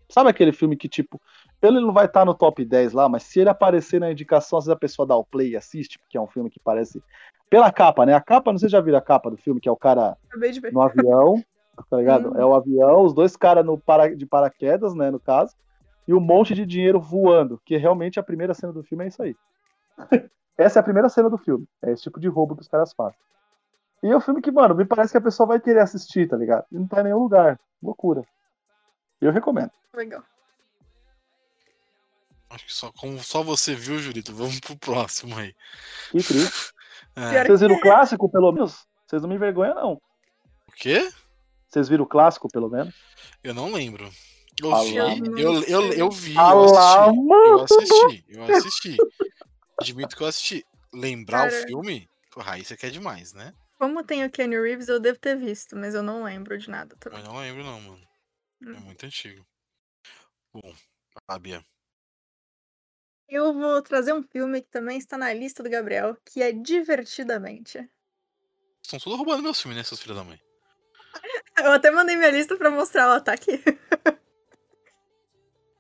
Sabe 0.09 0.29
aquele 0.29 0.53
filme 0.53 0.77
que, 0.77 0.87
tipo, 0.87 1.21
ele 1.61 1.79
não 1.79 1.91
vai 1.91 2.05
estar 2.05 2.23
no 2.23 2.33
top 2.33 2.63
10 2.63 2.93
lá, 2.93 3.09
mas 3.09 3.23
se 3.23 3.39
ele 3.39 3.49
aparecer 3.49 3.99
na 3.99 4.11
indicação, 4.11 4.57
às 4.57 4.65
vezes 4.65 4.75
a 4.75 4.79
pessoa 4.79 5.05
dá 5.05 5.15
o 5.15 5.25
play 5.25 5.49
e 5.51 5.57
assiste, 5.57 5.99
porque 5.99 6.17
é 6.17 6.21
um 6.21 6.27
filme 6.27 6.49
que 6.49 6.59
parece. 6.59 7.01
Pela 7.49 7.71
capa, 7.71 8.05
né? 8.05 8.13
A 8.13 8.21
capa, 8.21 8.51
não 8.51 8.59
sei 8.59 8.69
se 8.69 8.73
já 8.73 8.81
viram 8.81 8.97
a 8.97 9.01
capa 9.01 9.29
do 9.29 9.37
filme, 9.37 9.59
que 9.59 9.69
é 9.69 9.71
o 9.71 9.77
cara 9.77 10.17
no 10.71 10.81
avião, 10.81 11.43
tá 11.89 11.97
ligado? 11.97 12.31
Hum. 12.31 12.37
É 12.37 12.45
o 12.45 12.53
avião, 12.53 13.03
os 13.03 13.13
dois 13.13 13.35
caras 13.35 13.65
no 13.65 13.77
para, 13.77 14.15
de 14.15 14.25
paraquedas, 14.25 14.93
né, 14.93 15.11
no 15.11 15.19
caso, 15.19 15.55
e 16.07 16.13
um 16.13 16.19
monte 16.19 16.53
de 16.53 16.65
dinheiro 16.65 16.99
voando, 16.99 17.61
que 17.65 17.77
realmente 17.77 18.19
a 18.19 18.23
primeira 18.23 18.53
cena 18.53 18.73
do 18.73 18.83
filme 18.83 19.05
é 19.05 19.07
isso 19.07 19.21
aí. 19.21 19.35
Essa 20.57 20.79
é 20.79 20.81
a 20.81 20.83
primeira 20.83 21.07
cena 21.07 21.29
do 21.29 21.37
filme, 21.37 21.67
é 21.83 21.91
esse 21.91 22.03
tipo 22.03 22.19
de 22.19 22.27
roubo 22.27 22.55
que 22.55 22.63
os 22.63 22.67
caras 22.67 22.91
fazem. 22.91 23.19
E 24.01 24.07
é 24.07 24.17
um 24.17 24.21
filme 24.21 24.41
que, 24.41 24.51
mano, 24.51 24.75
me 24.75 24.85
parece 24.85 25.11
que 25.11 25.17
a 25.17 25.21
pessoa 25.21 25.47
vai 25.47 25.59
querer 25.59 25.79
assistir, 25.79 26.27
tá 26.27 26.37
ligado? 26.37 26.65
E 26.71 26.75
não 26.75 26.87
tá 26.87 27.01
em 27.01 27.05
nenhum 27.05 27.19
lugar. 27.19 27.59
Loucura. 27.81 28.23
Eu 29.21 29.31
recomendo. 29.31 29.71
Legal. 29.93 30.23
Acho 32.49 32.65
que 32.65 32.73
só, 32.73 32.91
como 32.91 33.21
só 33.21 33.43
você 33.43 33.75
viu, 33.75 33.99
Julito, 33.99 34.33
vamos 34.33 34.59
pro 34.59 34.77
próximo 34.77 35.37
aí. 35.37 35.53
Que 36.11 36.23
triste. 36.23 36.73
É, 37.15 37.43
Vocês 37.45 37.61
viram 37.61 37.75
o 37.75 37.81
clássico, 37.81 38.29
pelo 38.29 38.51
menos? 38.51 38.85
Vocês 39.07 39.23
não 39.23 39.29
me 39.29 39.35
envergonham, 39.35 39.73
não. 39.73 39.93
o 39.93 40.71
quê? 40.75 41.11
Vocês 41.67 41.89
viram 41.89 42.03
o 42.03 42.07
clássico, 42.07 42.47
pelo 42.47 42.69
menos? 42.69 42.93
Eu 43.43 43.55
não 43.55 43.71
lembro. 43.71 44.07
Eu 44.61 44.73
Ah 44.73 44.83
vi, 44.83 44.95
eu, 44.95 45.63
eu, 45.63 45.93
eu 45.93 46.11
vi, 46.11 46.35
Ah 46.37 46.51
eu 46.51 46.63
assisti. 46.63 47.27
Eu 47.47 47.63
assisti, 47.63 48.25
eu 48.29 48.43
assisti. 48.43 48.97
Admito 49.79 50.15
que 50.15 50.21
eu 50.21 50.27
assisti. 50.27 50.65
Lembrar 50.93 51.49
Cara. 51.49 51.63
o 51.63 51.67
filme? 51.67 52.07
Porra, 52.31 52.59
isso 52.59 52.73
aqui 52.73 52.85
é 52.85 52.89
demais, 52.89 53.33
né? 53.33 53.51
Como 53.79 54.03
tem 54.03 54.23
o 54.23 54.29
Kenny 54.29 54.59
Reeves, 54.59 54.87
eu 54.87 54.99
devo 54.99 55.19
ter 55.19 55.35
visto, 55.37 55.75
mas 55.75 55.93
eu 55.93 56.03
não 56.03 56.23
lembro 56.23 56.57
de 56.57 56.69
nada 56.69 56.95
também. 56.99 57.19
Eu 57.19 57.25
não 57.25 57.39
lembro 57.39 57.63
não, 57.63 57.81
mano. 57.81 58.06
É 58.61 58.79
muito 58.79 59.05
antigo. 59.05 59.45
Bom, 60.53 60.73
Fábia. 61.25 61.63
Eu 63.29 63.53
vou 63.53 63.81
trazer 63.81 64.13
um 64.13 64.23
filme 64.23 64.61
que 64.61 64.69
também 64.69 64.97
está 64.97 65.17
na 65.17 65.33
lista 65.33 65.61
do 65.61 65.69
Gabriel, 65.69 66.17
que 66.25 66.41
é 66.41 66.51
Divertidamente. 66.51 67.89
Estão 68.81 68.99
todos 68.99 69.17
roubando 69.17 69.43
meus 69.43 69.61
filmes, 69.61 69.77
né, 69.77 69.83
seus 69.83 70.01
filhos 70.01 70.17
da 70.17 70.23
mãe? 70.23 70.39
Eu 71.57 71.71
até 71.71 71.91
mandei 71.91 72.15
minha 72.15 72.31
lista 72.31 72.55
pra 72.55 72.71
mostrar, 72.71 73.03
ela 73.03 73.21
tá 73.21 73.33
aqui. 73.33 73.51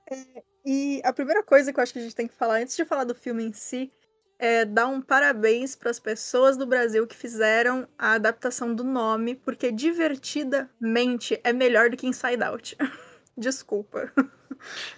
É, 0.09 0.43
e 0.65 1.01
a 1.03 1.11
primeira 1.11 1.43
coisa 1.43 1.73
que 1.73 1.77
eu 1.77 1.83
acho 1.83 1.91
que 1.91 1.99
a 1.99 2.01
gente 2.01 2.15
tem 2.15 2.29
que 2.29 2.33
falar, 2.33 2.61
antes 2.61 2.77
de 2.77 2.85
falar 2.85 3.03
do 3.03 3.13
filme 3.13 3.43
em 3.43 3.51
si, 3.51 3.91
é 4.39 4.65
dar 4.65 4.87
um 4.87 5.01
parabéns 5.01 5.75
para 5.75 5.89
as 5.89 5.99
pessoas 5.99 6.57
do 6.57 6.65
Brasil 6.65 7.05
que 7.07 7.15
fizeram 7.15 7.87
a 7.97 8.13
adaptação 8.13 8.73
do 8.73 8.83
nome, 8.83 9.35
porque 9.35 9.71
divertidamente 9.71 11.39
é 11.43 11.51
melhor 11.53 11.89
do 11.89 11.97
que 11.97 12.07
Inside 12.07 12.43
Out. 12.43 12.77
Desculpa. 13.37 14.11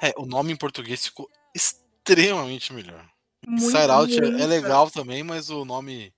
É, 0.02 0.14
o 0.18 0.26
nome 0.26 0.54
em 0.54 0.58
português 0.58 1.06
ficou 1.06 1.30
extremamente 1.56 2.74
melhor. 2.74 3.06
Muito, 3.48 3.64
Inside 3.66 3.92
Out 3.92 4.20
é- 4.22 4.42
é 4.44 4.48
legal 4.48 4.90
também, 4.90 5.24
mas 5.24 5.50
o 5.50 5.64
nome. 5.66 6.14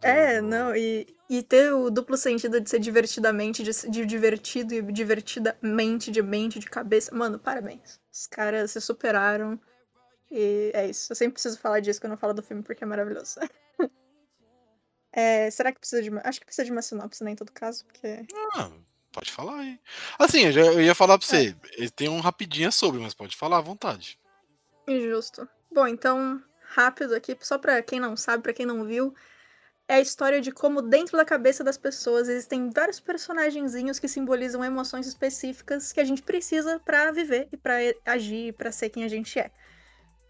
do- 0.00 0.06
É, 0.06 0.40
não, 0.40 0.74
e, 0.76 1.06
e 1.28 1.42
ter 1.42 1.72
o 1.72 1.90
duplo 1.90 2.16
sentido 2.16 2.60
de 2.60 2.70
ser 2.70 2.78
divertidamente, 2.78 3.62
de, 3.62 3.90
de 3.90 4.06
divertido 4.06 4.74
e 4.74 4.82
divertidamente, 4.92 6.10
de 6.10 6.22
mente, 6.22 6.58
de 6.58 6.66
cabeça. 6.66 7.14
Mano, 7.14 7.38
parabéns. 7.38 8.00
Os 8.12 8.26
caras 8.26 8.70
se 8.70 8.80
superaram. 8.80 9.60
E 10.30 10.70
é 10.74 10.86
isso. 10.88 11.10
Eu 11.12 11.16
sempre 11.16 11.34
preciso 11.34 11.58
falar 11.58 11.80
disso 11.80 12.00
quando 12.00 12.12
eu 12.12 12.18
falo 12.18 12.34
do 12.34 12.42
filme, 12.42 12.62
porque 12.62 12.84
é 12.84 12.86
maravilhoso. 12.86 13.38
É, 15.10 15.50
será 15.50 15.72
que 15.72 15.80
precisa 15.80 16.02
de 16.02 16.10
uma. 16.10 16.20
Acho 16.24 16.38
que 16.38 16.44
precisa 16.46 16.66
de 16.66 16.70
uma 16.70 16.82
sinopse, 16.82 17.24
né, 17.24 17.30
em 17.30 17.34
todo 17.36 17.50
caso, 17.50 17.84
porque. 17.86 18.24
Ah, 18.54 18.70
pode 19.10 19.32
falar 19.32 19.58
aí. 19.60 19.80
Assim, 20.18 20.44
eu, 20.44 20.52
já, 20.52 20.60
eu 20.60 20.82
ia 20.82 20.94
falar 20.94 21.18
pra 21.18 21.26
É. 21.26 21.28
você. 21.30 21.56
Ele 21.72 21.90
tem 21.90 22.08
um 22.08 22.20
rapidinho 22.20 22.70
sobre, 22.70 23.00
mas 23.00 23.14
pode 23.14 23.34
falar 23.36 23.56
à 23.58 23.62
vontade. 23.62 24.18
Injusto. 24.86 25.48
Bom, 25.72 25.86
então, 25.86 26.40
rápido 26.62 27.14
aqui, 27.14 27.36
só 27.40 27.58
pra 27.58 27.82
quem 27.82 27.98
não 27.98 28.16
sabe, 28.16 28.42
pra 28.42 28.52
quem 28.52 28.66
não 28.66 28.84
viu, 28.84 29.14
é 29.88 29.94
a 29.94 30.00
história 30.00 30.40
de 30.42 30.52
como 30.52 30.82
dentro 30.82 31.16
da 31.16 31.24
cabeça 31.24 31.64
das 31.64 31.78
pessoas 31.78 32.28
existem 32.28 32.70
vários 32.70 33.00
personagenzinhos 33.00 33.98
que 33.98 34.08
simbolizam 34.08 34.62
emoções 34.62 35.06
específicas 35.06 35.90
que 35.90 36.00
a 36.00 36.04
gente 36.04 36.22
precisa 36.22 36.78
pra 36.80 37.10
viver 37.12 37.48
e 37.50 37.56
pra 37.56 37.82
e- 37.82 37.96
agir, 38.04 38.52
pra 38.52 38.70
ser 38.70 38.90
quem 38.90 39.04
a 39.04 39.08
gente 39.08 39.38
é. 39.38 39.50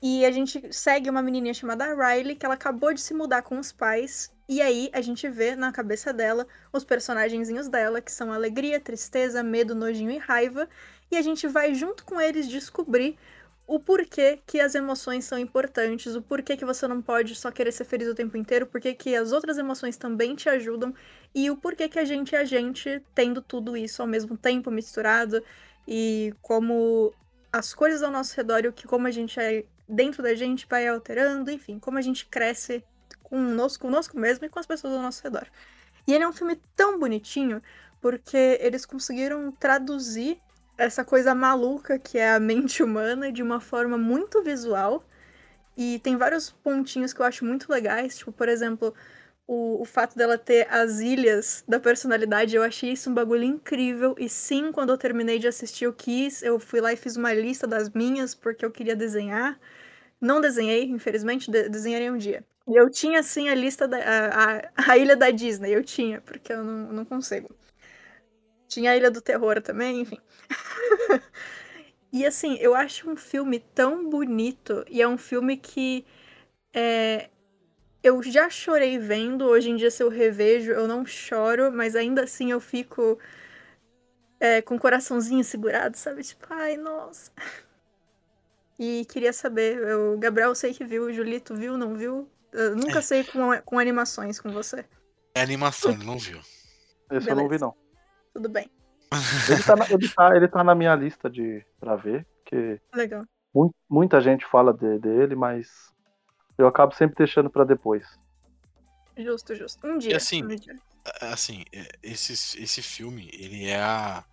E 0.01 0.25
a 0.25 0.31
gente 0.31 0.73
segue 0.73 1.11
uma 1.11 1.23
menininha 1.23 1.55
chamada 1.55 1.95
Riley, 1.95 2.37
que 2.37 2.47
ela 2.47 2.55
acabou 2.55 2.95
de 2.95 3.01
se 3.01 3.13
mudar 3.13 3.43
com 3.43 3.59
os 3.59 3.73
pais, 3.73 4.33
e 4.49 4.63
aí 4.63 4.89
a 4.93 5.01
gente 5.01 5.29
vê 5.29 5.57
na 5.57 5.73
cabeça 5.73 6.13
dela 6.13 6.47
os 6.73 6.85
personagenzinhos 6.85 7.69
dela, 7.69 8.01
que 8.01 8.13
são 8.13 8.33
alegria, 8.33 8.81
tristeza, 8.81 9.43
medo, 9.43 9.75
nojinho 9.75 10.13
e 10.13 10.19
raiva, 10.19 10.69
e 11.11 11.17
a 11.17 11.23
gente 11.23 11.49
vai 11.49 11.75
junto 11.75 12.05
com 12.05 12.21
eles 12.21 12.49
descobrir 12.49 13.19
o 13.67 13.79
porquê 13.79 14.41
que 14.47 14.61
as 14.61 14.75
emoções 14.75 15.27
são 15.27 15.39
importantes, 15.39 16.15
o 16.17 16.23
porquê 16.23 16.57
que 16.57 16.65
você 16.65 16.89
não 16.89 17.03
pode 17.03 17.35
só 17.35 17.51
querer 17.51 17.71
ser 17.71 17.85
feliz 17.85 18.09
o 18.09 18.15
tempo 18.15 18.37
inteiro, 18.37 18.67
porquê 18.67 18.95
que 18.95 19.15
as 19.15 19.31
outras 19.31 19.59
emoções 19.59 19.99
também 19.99 20.35
te 20.35 20.49
ajudam 20.49 20.95
e 21.35 21.51
o 21.51 21.57
porquê 21.57 21.87
que 21.87 21.99
a 21.99 22.05
gente 22.05 22.35
é 22.35 22.39
a 22.39 22.45
gente 22.45 23.03
tendo 23.15 23.43
tudo 23.43 23.77
isso 23.77 24.01
ao 24.01 24.09
mesmo 24.09 24.39
tempo 24.39 24.71
misturado 24.71 25.45
e 25.87 26.33
como 26.41 27.13
as 27.53 27.75
coisas 27.75 28.03
ao 28.03 28.11
nosso 28.11 28.35
redor 28.35 28.65
e 28.65 28.69
o 28.69 28.73
que 28.73 28.87
como 28.87 29.07
a 29.07 29.11
gente 29.11 29.39
é 29.39 29.67
dentro 29.89 30.23
da 30.23 30.35
gente 30.35 30.67
vai 30.69 30.87
alterando, 30.87 31.51
enfim, 31.51 31.79
como 31.79 31.99
a 31.99 32.03
gente 32.03 32.27
cresce 32.27 32.85
conosco, 33.23 33.83
conosco 33.83 34.19
mesmo 34.19 34.45
e 34.45 34.49
com 34.49 34.59
as 34.59 34.67
pessoas 34.67 34.95
ao 34.95 35.03
nosso 35.03 35.23
redor. 35.23 35.47
E 36.07 36.15
ele 36.15 36.25
é 36.25 36.29
um 36.29 36.33
filme 36.33 36.61
tão 36.75 36.99
bonitinho 36.99 37.63
porque 38.01 38.59
eles 38.61 38.87
conseguiram 38.87 39.51
traduzir 39.53 40.41
essa 40.77 41.05
coisa 41.05 41.35
maluca 41.35 41.99
que 41.99 42.19
é 42.19 42.31
a 42.31 42.41
mente 42.41 42.83
humana 42.83 43.33
de 43.33 43.43
uma 43.43 43.61
forma 43.61 43.99
muito 43.99 44.43
visual. 44.43 45.05
E 45.77 45.99
tem 46.01 46.17
vários 46.17 46.51
pontinhos 46.51 47.13
que 47.13 47.21
eu 47.21 47.27
acho 47.27 47.45
muito 47.45 47.71
legais, 47.71 48.19
tipo, 48.19 48.33
por 48.33 48.49
exemplo, 48.49 48.93
o, 49.47 49.81
o 49.81 49.85
fato 49.85 50.17
dela 50.17 50.37
ter 50.37 50.67
as 50.71 50.99
ilhas 51.01 51.65
da 51.67 51.81
personalidade, 51.81 52.55
eu 52.55 52.63
achei 52.63 52.93
isso 52.93 53.11
um 53.11 53.15
bagulho 53.15 53.45
incrível. 53.45 54.15
E 54.19 54.29
sim, 54.29 54.71
quando 54.71 54.91
eu 54.91 54.99
terminei 54.99 55.39
de 55.39 55.49
assistir 55.49 55.87
o 55.87 55.93
Kiss, 55.93 56.45
eu 56.45 56.59
fui 56.61 56.81
lá 56.81 56.93
e 56.93 56.97
fiz 56.97 57.17
uma 57.17 57.33
lista 57.33 57.67
das 57.67 57.89
minhas, 57.91 58.35
porque 58.35 58.65
eu 58.65 58.71
queria 58.71 58.95
desenhar. 58.95 59.59
Não 60.21 60.41
desenhei, 60.41 60.85
infelizmente, 60.85 61.51
de 61.51 61.69
desenharei 61.69 62.11
um 62.11 62.17
dia. 62.19 62.45
E 62.67 62.77
eu 62.79 62.91
tinha, 62.91 63.23
sim, 63.23 63.49
a 63.49 63.55
lista 63.55 63.89
da 63.89 63.99
a, 63.99 64.59
a, 64.59 64.93
a 64.93 64.99
ilha 64.99 65.17
da 65.17 65.31
Disney, 65.31 65.73
eu 65.75 65.83
tinha, 65.85 66.21
porque 66.21 66.53
eu 66.53 66.63
não, 66.65 66.93
não 66.93 67.05
consigo. 67.05 67.49
Tinha 68.67 68.91
a 68.93 68.97
Ilha 68.97 69.11
do 69.11 69.21
Terror 69.21 69.61
também, 69.63 70.01
enfim. 70.03 70.19
e 72.13 72.27
assim, 72.27 72.57
eu 72.61 72.75
acho 72.75 73.11
um 73.11 73.17
filme 73.17 73.59
tão 73.75 74.09
bonito 74.09 74.85
e 74.91 75.03
é 75.03 75.09
um 75.09 75.19
filme 75.19 75.57
que 75.57 76.05
é, 76.75 77.31
eu 78.03 78.23
já 78.23 78.51
chorei 78.51 78.99
vendo. 78.99 79.47
Hoje 79.47 79.71
em 79.71 79.77
dia, 79.77 79.91
se 79.91 80.03
eu 80.03 80.09
revejo, 80.11 80.73
eu 80.73 80.89
não 80.89 81.07
choro, 81.07 81.73
mas 81.73 81.97
ainda 81.97 82.25
assim 82.25 82.53
eu 82.53 82.61
fico 82.61 83.19
é, 84.41 84.63
com 84.63 84.77
o 84.77 84.79
coraçãozinho 84.79 85.45
segurado, 85.45 85.97
sabe? 85.97 86.23
Tipo, 86.23 86.47
ai, 86.51 86.77
nossa. 86.77 87.31
E 88.79 89.05
queria 89.07 89.33
saber, 89.33 89.81
o 89.97 90.17
Gabriel 90.19 90.51
eu 90.51 90.55
sei 90.55 90.73
que 90.73 90.85
viu, 90.85 91.05
o 91.07 91.13
Julito 91.13 91.55
viu, 91.55 91.77
não 91.77 91.95
viu? 91.95 92.29
Eu 92.53 92.77
nunca 92.77 92.99
É. 92.99 93.03
sei 93.03 93.25
com, 93.25 93.51
com 93.65 93.79
animações 93.79 94.41
com 94.41 94.51
você. 94.53 94.85
É 95.35 95.43
animação, 95.43 95.91
ele 95.93 96.05
não 96.05 96.17
viu. 96.19 96.39
Esse 97.11 97.29
eu 97.31 97.37
não 97.37 97.49
vi, 97.49 97.59
não. 97.59 97.75
Tudo 98.33 98.49
bem. 98.49 98.71
Ele 99.51 99.63
tá, 99.63 99.75
na, 99.77 99.91
ele, 99.91 100.09
tá, 100.09 100.37
ele 100.37 100.49
tá 100.49 100.63
na 100.65 100.75
minha 100.75 100.95
lista 100.95 101.29
de 101.31 101.65
pra 101.81 101.97
ver, 101.97 102.27
porque 102.45 102.81
Legal. 102.95 103.25
mu- 103.55 103.75
muita 103.89 104.21
gente 104.21 104.45
fala 104.47 104.73
de- 104.73 104.99
dele, 104.99 105.35
mas 105.35 105.93
eu 106.59 106.67
acabo 106.67 106.95
sempre 106.95 107.17
deixando 107.17 107.49
pra 107.51 107.65
depois. 107.65 108.07
Justo, 109.17 109.55
justo. 109.55 109.87
Um 109.87 109.99
dia. 109.99 110.17
assim, 110.17 110.45
um 110.45 110.49
dia. 110.55 110.77
assim, 111.23 111.65
é, 111.73 111.89
esse, 112.03 112.33
esse 112.63 112.83
filme, 112.83 113.31
ele 113.33 113.67
é 113.69 113.81
a. 113.81 114.25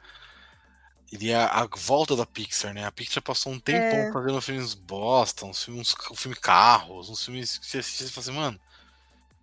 Ele 1.12 1.30
é 1.32 1.36
a 1.38 1.68
volta 1.78 2.16
da 2.16 2.26
Pixar, 2.26 2.74
né? 2.74 2.86
A 2.86 2.92
Pixar 2.92 3.24
passou 3.24 3.52
um 3.54 3.60
tempão 3.60 4.06
É. 4.06 4.12
fazendo 4.12 4.42
filmes 4.42 4.74
bosta, 4.74 5.46
uns 5.46 5.64
filmes, 5.64 5.94
um 6.12 6.16
filme 6.16 6.36
carros, 6.38 7.10
uns 7.10 7.24
filmes 7.24 7.58
que 7.58 7.66
você 7.68 7.80
assiste 7.80 8.10
e 8.10 8.12
fala 8.12 8.24
assim, 8.24 8.32
mano, 8.38 8.62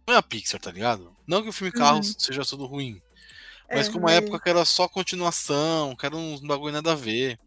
não 0.07 0.15
é 0.15 0.19
a 0.19 0.23
Pixar, 0.23 0.61
tá 0.61 0.73
ligado? 0.73 1.17
Não 1.27 1.43
que 1.43 1.49
o 1.49 1.53
filme 1.53 1.73
carros 1.73 2.17
seja 2.19 2.45
tudo 2.45 2.67
ruim, 2.67 3.03
mas 3.73 3.89
É, 3.89 3.91
como 3.91 4.07
uma 4.07 4.13
época 4.13 4.41
que 4.41 4.49
era 4.51 4.65
só 4.65 4.89
continuação, 4.89 5.97
que 5.97 6.07
era 6.07 6.17
uns 6.17 6.41
bagulho 6.41 6.73
nada 6.75 6.93
a 6.93 6.97
ver. 6.97 7.41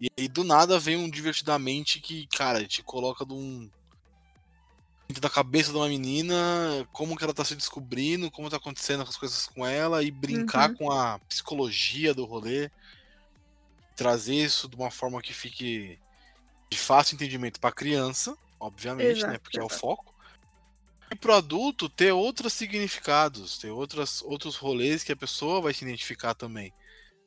E 0.00 0.08
aí 0.18 0.28
do 0.28 0.44
nada 0.44 0.78
vem 0.78 0.96
um 0.96 1.10
divertidamente 1.10 2.00
que, 2.00 2.26
cara, 2.28 2.66
te 2.66 2.82
coloca 2.82 3.24
de 3.26 3.32
um. 3.32 3.70
dentro 5.08 5.20
da 5.22 5.30
cabeça 5.30 5.70
de 5.70 5.76
uma 5.76 5.88
menina, 5.88 6.36
como 6.92 7.16
que 7.16 7.24
ela 7.24 7.34
tá 7.34 7.44
se 7.44 7.54
descobrindo, 7.54 8.30
como 8.30 8.48
tá 8.50 8.56
acontecendo 8.56 9.02
as 9.02 9.16
coisas 9.16 9.46
com 9.46 9.66
ela, 9.66 10.02
e 10.02 10.10
brincar 10.10 10.70
Uhum. 10.70 10.74
com 10.74 10.90
a 10.90 11.18
psicologia 11.28 12.14
do 12.14 12.24
rolê. 12.24 12.70
Trazer 13.96 14.34
isso 14.34 14.68
de 14.68 14.76
uma 14.76 14.90
forma 14.90 15.22
que 15.22 15.32
fique 15.32 15.98
de 16.70 16.78
fácil 16.78 17.14
entendimento 17.14 17.60
pra 17.60 17.72
criança, 17.72 18.36
obviamente, 18.58 19.22
né? 19.22 19.28
Exato, 19.28 19.40
Porque 19.40 19.58
é 19.58 19.62
o 19.62 19.66
exato. 19.66 19.80
foco. 19.80 20.14
E 21.10 21.14
pro 21.14 21.34
adulto 21.34 21.88
ter 21.88 22.12
outros 22.12 22.52
significados, 22.52 23.58
ter 23.58 23.70
outras, 23.70 24.22
outros 24.22 24.56
rolês 24.56 25.04
que 25.04 25.12
a 25.12 25.16
pessoa 25.16 25.60
vai 25.60 25.72
se 25.72 25.84
identificar 25.84 26.34
também. 26.34 26.72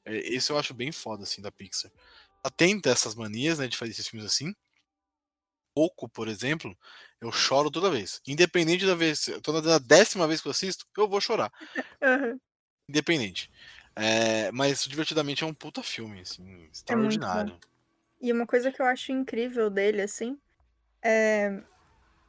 É, 0.04 0.18
Esse 0.18 0.52
eu 0.52 0.58
acho 0.58 0.74
bem 0.74 0.92
foda, 0.92 1.24
assim, 1.24 1.42
da 1.42 1.52
Pixar. 1.52 1.92
Ela 2.44 2.52
tem 2.56 2.80
dessas 2.80 3.16
manias, 3.16 3.60
né, 3.60 3.68
de 3.68 3.78
fazer 3.78 3.92
esses 3.92 4.08
filmes 4.08 4.26
assim. 4.26 4.54
Pouco, 5.76 6.10
por 6.10 6.28
exemplo, 6.28 6.76
eu 7.22 7.32
choro 7.32 7.70
toda 7.70 7.92
vez. 7.92 8.20
Independente 8.28 8.86
da 8.86 8.96
vez, 8.96 9.30
tô 9.44 9.54
na 9.62 9.78
décima 9.78 10.28
vez 10.28 10.42
que 10.42 10.48
eu 10.48 10.52
assisto, 10.52 10.86
eu 10.98 11.08
vou 11.08 11.22
chorar. 11.22 11.52
Independente. 12.90 13.52
É, 13.98 14.52
mas 14.52 14.86
divertidamente 14.86 15.44
é 15.44 15.48
um 15.48 15.54
puta 15.54 15.82
filme, 15.82 16.22
assim, 16.22 16.68
extraordinário. 16.72 17.58
E 18.22 18.32
uma 18.32 18.46
coisa 18.46 18.72
que 18.72 18.82
eu 18.82 18.86
acho 18.86 19.12
incrível 19.12 19.70
dele, 19.70 20.02
assim, 20.02 20.38
é. 21.02 21.60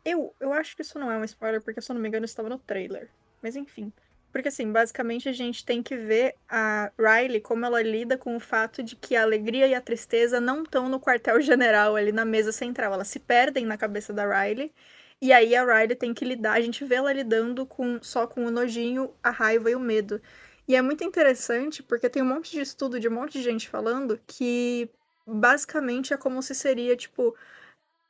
Eu, 0.04 0.34
eu 0.40 0.52
acho 0.52 0.74
que 0.74 0.82
isso 0.82 0.98
não 0.98 1.12
é 1.12 1.18
um 1.18 1.24
spoiler, 1.24 1.60
porque 1.60 1.80
se 1.80 1.90
eu 1.90 1.94
não 1.94 2.00
me 2.00 2.08
engano, 2.08 2.24
estava 2.24 2.48
no 2.48 2.58
trailer. 2.58 3.10
Mas 3.42 3.56
enfim. 3.56 3.92
Porque, 4.32 4.48
assim, 4.48 4.70
basicamente 4.70 5.28
a 5.28 5.32
gente 5.32 5.64
tem 5.64 5.82
que 5.82 5.96
ver 5.96 6.34
a 6.48 6.90
Riley 6.98 7.40
como 7.40 7.64
ela 7.64 7.82
lida 7.82 8.16
com 8.16 8.36
o 8.36 8.40
fato 8.40 8.82
de 8.82 8.94
que 8.94 9.16
a 9.16 9.22
alegria 9.22 9.66
e 9.66 9.74
a 9.74 9.80
tristeza 9.80 10.40
não 10.40 10.62
estão 10.62 10.88
no 10.88 11.00
quartel-general 11.00 11.96
ali 11.96 12.12
na 12.12 12.24
mesa 12.24 12.52
central. 12.52 12.92
Elas 12.92 13.08
se 13.08 13.18
perdem 13.18 13.66
na 13.66 13.76
cabeça 13.76 14.12
da 14.12 14.24
Riley. 14.26 14.72
E 15.20 15.32
aí 15.32 15.56
a 15.56 15.64
Riley 15.64 15.96
tem 15.96 16.14
que 16.14 16.24
lidar, 16.24 16.52
a 16.52 16.60
gente 16.60 16.84
vê 16.84 16.94
ela 16.94 17.12
lidando 17.12 17.66
com 17.66 18.00
só 18.00 18.26
com 18.26 18.46
o 18.46 18.50
nojinho, 18.50 19.12
a 19.22 19.30
raiva 19.30 19.70
e 19.70 19.74
o 19.74 19.80
medo. 19.80 20.22
E 20.68 20.76
é 20.76 20.82
muito 20.82 21.02
interessante 21.02 21.82
porque 21.82 22.10
tem 22.10 22.22
um 22.22 22.26
monte 22.26 22.52
de 22.52 22.60
estudo 22.60 23.00
de 23.00 23.08
um 23.08 23.12
monte 23.12 23.32
de 23.32 23.42
gente 23.42 23.68
falando 23.68 24.20
que 24.26 24.90
basicamente 25.26 26.12
é 26.12 26.16
como 26.16 26.42
se 26.42 26.54
seria, 26.54 26.94
tipo, 26.94 27.34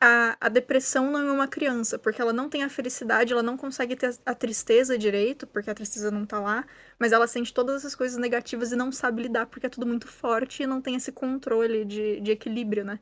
a, 0.00 0.36
a 0.40 0.48
depressão 0.48 1.10
não 1.10 1.20
é 1.20 1.32
uma 1.32 1.48
criança, 1.48 1.98
porque 1.98 2.20
ela 2.20 2.32
não 2.32 2.48
tem 2.48 2.64
a 2.64 2.68
felicidade, 2.68 3.32
ela 3.32 3.42
não 3.42 3.56
consegue 3.56 3.96
ter 3.96 4.16
a, 4.26 4.34
tristeza 4.34 4.98
direito, 4.98 5.46
porque 5.46 5.70
a 5.70 5.74
tristeza 5.74 6.10
não 6.10 6.26
tá 6.26 6.40
lá, 6.40 6.66
mas 6.98 7.12
ela 7.12 7.26
sente 7.28 7.54
todas 7.54 7.76
essas 7.76 7.94
coisas 7.94 8.18
negativas 8.18 8.72
e 8.72 8.76
não 8.76 8.92
sabe 8.92 9.22
lidar, 9.22 9.46
porque 9.46 9.66
é 9.66 9.70
tudo 9.70 9.86
muito 9.86 10.08
forte 10.08 10.62
e 10.64 10.66
não 10.66 10.80
tem 10.80 10.96
esse 10.96 11.12
controle 11.12 11.84
de, 11.84 12.20
de 12.20 12.32
equilíbrio, 12.32 12.84
né? 12.84 13.00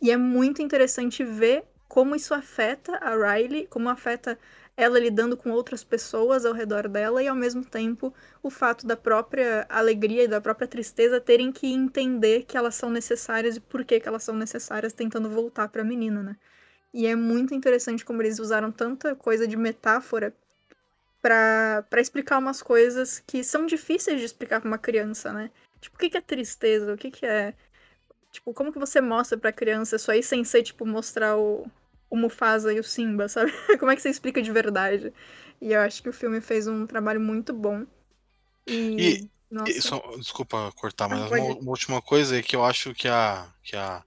E 0.00 0.10
é 0.10 0.16
muito 0.16 0.62
interessante 0.62 1.24
ver 1.24 1.64
como 1.88 2.16
isso 2.16 2.34
afeta 2.34 2.96
a 2.96 3.14
Riley, 3.14 3.66
como 3.68 3.88
afeta 3.88 4.38
ela 4.76 4.98
lidando 4.98 5.36
com 5.36 5.50
outras 5.50 5.84
pessoas 5.84 6.46
ao 6.46 6.52
redor 6.52 6.88
dela 6.88 7.22
e 7.22 7.28
ao 7.28 7.36
mesmo 7.36 7.64
tempo 7.64 8.12
o 8.42 8.50
fato 8.50 8.86
da 8.86 8.96
própria 8.96 9.66
alegria 9.68 10.24
e 10.24 10.28
da 10.28 10.40
própria 10.40 10.66
tristeza 10.66 11.20
terem 11.20 11.52
que 11.52 11.72
entender 11.72 12.44
que 12.44 12.56
elas 12.56 12.74
são 12.74 12.90
necessárias 12.90 13.56
e 13.56 13.60
por 13.60 13.84
que, 13.84 14.00
que 14.00 14.08
elas 14.08 14.22
são 14.22 14.34
necessárias, 14.34 14.92
tentando 14.92 15.28
voltar 15.28 15.68
pra 15.68 15.84
menina, 15.84 16.22
né? 16.22 16.36
E 16.92 17.06
é 17.06 17.14
muito 17.14 17.54
interessante 17.54 18.04
como 18.04 18.22
eles 18.22 18.38
usaram 18.38 18.70
tanta 18.70 19.14
coisa 19.14 19.46
de 19.46 19.56
metáfora 19.56 20.34
pra 21.20 21.84
explicar 21.98 22.38
umas 22.38 22.62
coisas 22.62 23.22
que 23.26 23.44
são 23.44 23.64
difíceis 23.66 24.18
de 24.18 24.26
explicar 24.26 24.60
pra 24.60 24.68
uma 24.68 24.78
criança, 24.78 25.32
né? 25.32 25.50
Tipo, 25.80 25.96
o 25.96 25.98
que 25.98 26.10
que 26.10 26.16
é 26.16 26.20
tristeza? 26.20 26.92
O 26.92 26.96
que 26.96 27.10
que 27.10 27.24
é... 27.24 27.54
Tipo, 28.30 28.52
como 28.54 28.72
que 28.72 28.78
você 28.78 29.00
mostra 29.00 29.38
pra 29.38 29.52
criança 29.52 29.96
isso 29.96 30.10
aí 30.10 30.22
sem 30.22 30.42
ser, 30.44 30.62
tipo, 30.62 30.86
mostrar 30.86 31.36
o, 31.36 31.66
o 32.12 32.16
Mufasa 32.16 32.70
e 32.74 32.78
o 32.78 32.84
Simba, 32.84 33.26
sabe? 33.26 33.50
Como 33.80 33.90
é 33.90 33.96
que 33.96 34.02
você 34.02 34.10
explica 34.10 34.42
de 34.42 34.52
verdade? 34.52 35.10
E 35.62 35.72
eu 35.72 35.80
acho 35.80 36.02
que 36.02 36.10
o 36.10 36.12
filme 36.12 36.42
fez 36.42 36.66
um 36.68 36.86
trabalho 36.86 37.18
muito 37.20 37.54
bom. 37.54 37.86
E. 38.66 39.30
E-. 39.30 39.30
E 39.68 39.82
só- 39.82 40.00
desculpa 40.18 40.70
cortar, 40.76 41.08
mas 41.08 41.20
Ah, 41.20 41.28
uma, 41.36 41.54
uma 41.56 41.70
última 41.70 42.02
coisa 42.02 42.38
é 42.38 42.42
que 42.42 42.54
eu 42.54 42.64
acho 42.64 42.92
que 42.94 43.08
a. 43.08 43.50
que 43.62 43.76
a. 43.76 44.04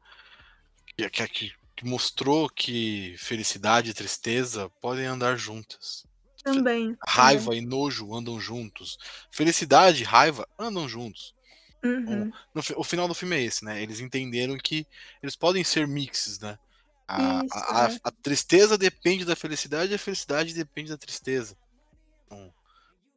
que, 0.95 1.09
que, 1.09 1.27
que- 1.27 1.85
mostrou 1.85 2.47
que 2.49 3.15
felicidade 3.17 3.89
e 3.89 3.93
tristeza 3.93 4.69
podem 4.81 5.05
andar 5.05 5.35
juntas. 5.37 6.05
Também. 6.43 6.95
Raiva 7.07 7.55
e 7.55 7.61
nojo 7.61 8.13
andam 8.13 8.39
juntos. 8.39 8.97
Felicidade 9.31 10.03
e 10.03 10.05
raiva 10.05 10.47
andam 10.59 10.87
juntos. 10.87 11.33
também. 11.81 12.21
Uhum. 12.23 12.31
No 12.53 12.61
fi- 12.63 12.75
o 12.77 12.83
final 12.83 13.07
do 13.07 13.13
filme 13.15 13.35
é 13.35 13.41
esse, 13.43 13.65
né? 13.65 13.81
Eles 13.81 13.99
entenderam 13.99 14.57
que 14.57 14.85
eles 15.23 15.35
podem 15.35 15.63
ser 15.63 15.87
mixes, 15.87 16.39
né? 16.39 16.57
A, 17.07 17.43
Isso, 17.45 17.57
a, 17.57 17.85
a- 17.85 17.89
é. 17.91 17.97
a 18.03 18.11
tristeza 18.11 18.77
depende 18.77 19.25
da 19.25 19.35
felicidade 19.35 19.91
e 19.91 19.95
a 19.95 19.99
felicidade 19.99 20.53
depende 20.53 20.89
da 20.89 20.97
tristeza. 20.97 21.57
Então, 22.25 22.53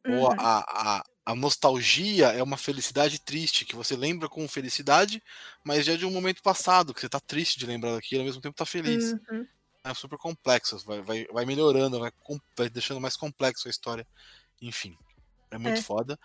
Ou 0.07 0.27
Uhum. 0.27 0.35
a, 0.39 0.97
a, 0.99 1.03
a 1.25 1.35
nostalgia 1.35 2.27
é 2.29 2.41
uma 2.43 2.57
felicidade 2.57 3.19
triste, 3.19 3.65
que 3.65 3.75
você 3.75 3.95
lembra 3.95 4.29
com 4.29 4.47
felicidade, 4.47 5.21
mas 5.63 5.85
já 5.85 5.93
é 5.93 5.97
de 5.97 6.05
um 6.05 6.11
momento 6.11 6.41
passado, 6.41 6.93
que 6.93 7.01
você 7.01 7.09
tá 7.09 7.19
triste 7.19 7.59
de 7.59 7.65
lembrar 7.65 7.93
daquilo, 7.93 8.21
ao 8.21 8.25
mesmo 8.27 8.41
tempo 8.41 8.55
tá 8.55 8.65
feliz. 8.65 9.13
Uhum. 9.29 9.47
É 9.83 9.93
super 9.93 10.17
complexo, 10.17 10.77
vai, 10.85 11.01
vai, 11.01 11.25
vai 11.31 11.45
melhorando, 11.45 11.99
vai, 11.99 12.11
vai 12.57 12.69
deixando 12.69 12.99
mais 13.01 13.15
complexo 13.17 13.67
a 13.67 13.71
história. 13.71 14.07
Enfim, 14.61 14.97
é 15.51 15.57
muito 15.57 15.79
É. 15.79 15.83
foda. 15.83 16.19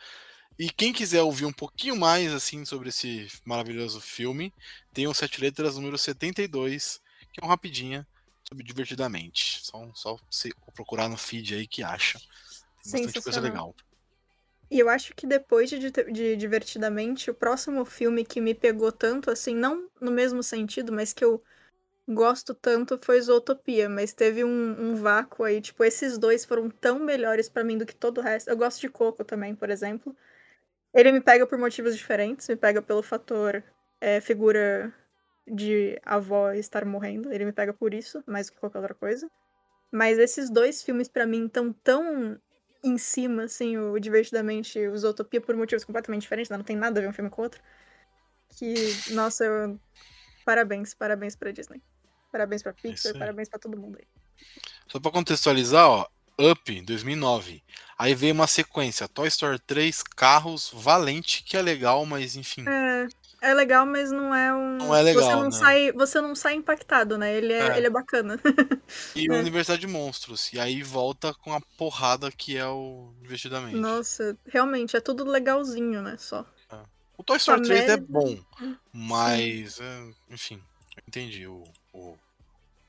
E 0.59 0.71
quem 0.71 0.93
quiser 0.93 1.23
ouvir 1.23 1.47
um 1.47 1.53
pouquinho 1.53 1.97
mais 1.97 2.33
assim 2.33 2.65
sobre 2.65 2.89
esse 2.91 3.29
maravilhoso 3.45 4.01
filme, 4.01 4.53
tem 4.93 5.07
o 5.09 5.15
Sete 5.15 5.41
Letras 5.41 5.77
número 5.77 5.99
72, 5.99 7.01
que 7.35 7.43
é 7.43 7.45
um 7.45 7.49
rapidinha 7.49 8.07
sobre 8.47 8.63
Divertidamente. 8.63 9.61
Só, 9.65 9.91
só 9.93 10.17
você 10.31 10.51
procurar 10.75 11.09
no 11.09 11.17
feed 11.17 11.55
aí 11.55 11.67
que 11.67 11.83
acha. 11.83 12.19
Tem 12.83 13.05
bastante 13.05 13.25
coisa 13.25 13.41
legal. 13.41 13.75
E 14.71 14.79
eu 14.79 14.89
acho 14.89 15.15
que 15.15 15.27
depois 15.27 15.69
de, 15.69 15.79
de 15.91 16.37
Divertidamente, 16.37 17.31
o 17.31 17.35
próximo 17.35 17.85
filme 17.85 18.25
que 18.25 18.41
me 18.41 18.55
pegou 18.55 18.93
tanto, 18.93 19.31
assim, 19.31 19.55
não 19.55 19.89
no 20.01 20.11
mesmo 20.11 20.43
sentido, 20.43 20.93
mas 20.93 21.13
que 21.13 21.25
eu 21.25 21.43
gosto 22.09 22.55
tanto 22.55 22.99
foi 22.99 23.21
Zootopia. 23.21 23.89
Mas 23.89 24.13
teve 24.13 24.45
um, 24.45 24.91
um 24.91 24.95
vácuo 24.95 25.45
aí. 25.45 25.61
Tipo, 25.61 25.83
esses 25.85 26.17
dois 26.17 26.45
foram 26.45 26.71
tão 26.71 27.01
melhores 27.01 27.49
pra 27.49 27.65
mim 27.65 27.77
do 27.77 27.87
que 27.87 27.95
todo 27.95 28.19
o 28.19 28.23
resto. 28.23 28.49
Eu 28.49 28.57
gosto 28.57 28.81
de 28.81 28.89
Coco 28.89 29.25
também, 29.25 29.55
por 29.55 29.71
exemplo. 29.71 30.17
Ele 30.93 31.11
me 31.11 31.21
pega 31.21 31.47
por 31.47 31.59
motivos 31.59 31.97
diferentes. 31.97 32.49
Me 32.49 32.57
pega 32.57 32.81
pelo 32.81 33.03
fator 33.03 33.63
é, 34.01 34.21
figura 34.21 34.95
de 35.47 36.01
avó 36.05 36.53
estar 36.53 36.85
morrendo. 36.85 37.33
Ele 37.33 37.45
me 37.45 37.53
pega 37.53 37.73
por 37.73 37.95
isso, 37.95 38.23
mais 38.27 38.47
do 38.47 38.53
que 38.53 38.61
qualquer 38.61 38.79
outra 38.79 38.95
coisa. 38.95 39.31
Mas 39.93 40.19
esses 40.19 40.51
dois 40.51 40.83
filmes, 40.83 41.09
pra 41.09 41.27
mim, 41.27 41.47
estão 41.47 41.73
tão 41.73 42.39
em 42.83 42.99
cima, 42.99 43.45
assim, 43.45 43.79
o 43.79 43.99
Divertidamente 43.99 44.79
e 44.79 44.89
o 44.89 44.97
Zootopia, 44.97 45.41
por 45.41 45.57
motivos 45.57 45.85
completamente 45.85 46.23
diferentes, 46.23 46.51
né? 46.51 46.57
não 46.57 46.65
tem 46.65 46.77
nada 46.77 47.01
a 47.01 47.03
ver 47.03 47.09
um 47.09 47.13
filme 47.13 47.31
com 47.31 47.41
o 47.41 47.45
outro. 47.45 47.63
Que, 48.59 48.75
nossa, 49.11 49.45
eu... 49.45 49.81
parabéns, 50.45 50.95
parabéns 50.95 51.35
pra 51.35 51.51
Disney. 51.51 51.81
Parabéns 52.31 52.63
pra 52.63 52.73
Isso 52.73 52.83
Pixar, 52.83 53.19
parabéns 53.19 53.49
pra 53.49 53.59
todo 53.59 53.79
mundo 53.79 53.99
aí. 53.99 54.07
Só 54.89 55.01
pra 55.01 55.11
contextualizar, 55.11 55.89
ó, 55.89 56.07
Up 56.39 56.81
2009. 56.83 57.63
Aí 57.97 58.15
veio 58.15 58.35
uma 58.35 58.47
sequência, 58.47 59.09
Toy 59.09 59.29
Story 59.29 59.59
3, 59.61 60.03
Carros, 60.03 60.71
Valente, 60.75 61.43
que 61.45 61.57
é 61.57 61.63
legal, 61.63 62.05
mas 62.05 62.37
enfim. 62.37 62.65
É, 62.69 63.07
é 63.51 63.55
legal, 63.55 63.87
mas 63.87 64.11
não 64.11 64.35
é 64.35 64.53
um. 64.55 64.77
Não 64.77 64.95
é 64.95 65.03
legal, 65.03 65.23
você 65.23 65.35
não 65.35 65.45
né? 65.45 65.51
sai, 65.51 65.93
você 65.93 66.21
não 66.21 66.35
sai 66.35 66.55
impactado, 66.55 67.17
né? 67.19 67.35
Ele 67.35 67.53
é, 67.53 67.69
É. 67.69 67.77
ele 67.77 67.87
é 67.87 67.91
bacana. 67.91 68.41
E 69.15 69.27
É. 69.31 69.39
Universidade 69.39 69.81
de 69.81 69.87
Monstros. 69.87 70.53
E 70.53 70.59
aí 70.59 70.83
volta 70.83 71.33
com 71.35 71.53
a 71.53 71.61
porrada 71.77 72.31
que 72.31 72.57
é 72.57 72.67
o 72.67 73.13
Divertidamente. 73.23 73.77
Nossa, 73.77 74.37
realmente, 74.47 74.97
é 74.97 75.01
tudo 75.01 75.25
legalzinho, 75.25 76.03
né? 76.03 76.17
Só. 76.19 76.45
O 77.17 77.23
Toy 77.23 77.37
Story 77.37 77.63
3 77.63 77.91
é 77.91 77.97
bom, 77.97 78.37
mas, 78.93 79.79
é, 79.79 80.11
enfim, 80.29 80.61
entendi 81.07 81.47
o, 81.47 81.63
o 81.93 82.19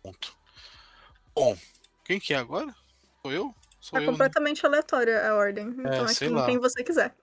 ponto. 0.02 0.36
Bom, 1.36 1.56
quem 2.03 2.19
que 2.19 2.34
é 2.34 2.38
agora? 2.38 2.73
Sou 3.22 3.32
eu? 3.32 3.56
Sou 3.80 3.99
É 3.99 4.02
eu, 4.02 4.06
né? 4.06 4.11
completamente 4.11 4.65
aleatória 4.65 5.30
a 5.30 5.36
ordem. 5.36 5.68
Então 5.68 6.06
é, 6.06 6.07
sei 6.07 6.27
quem, 6.27 6.36
lá. 6.36 6.45
quem 6.48 6.57
você 6.57 6.84
quiser. 6.84 7.15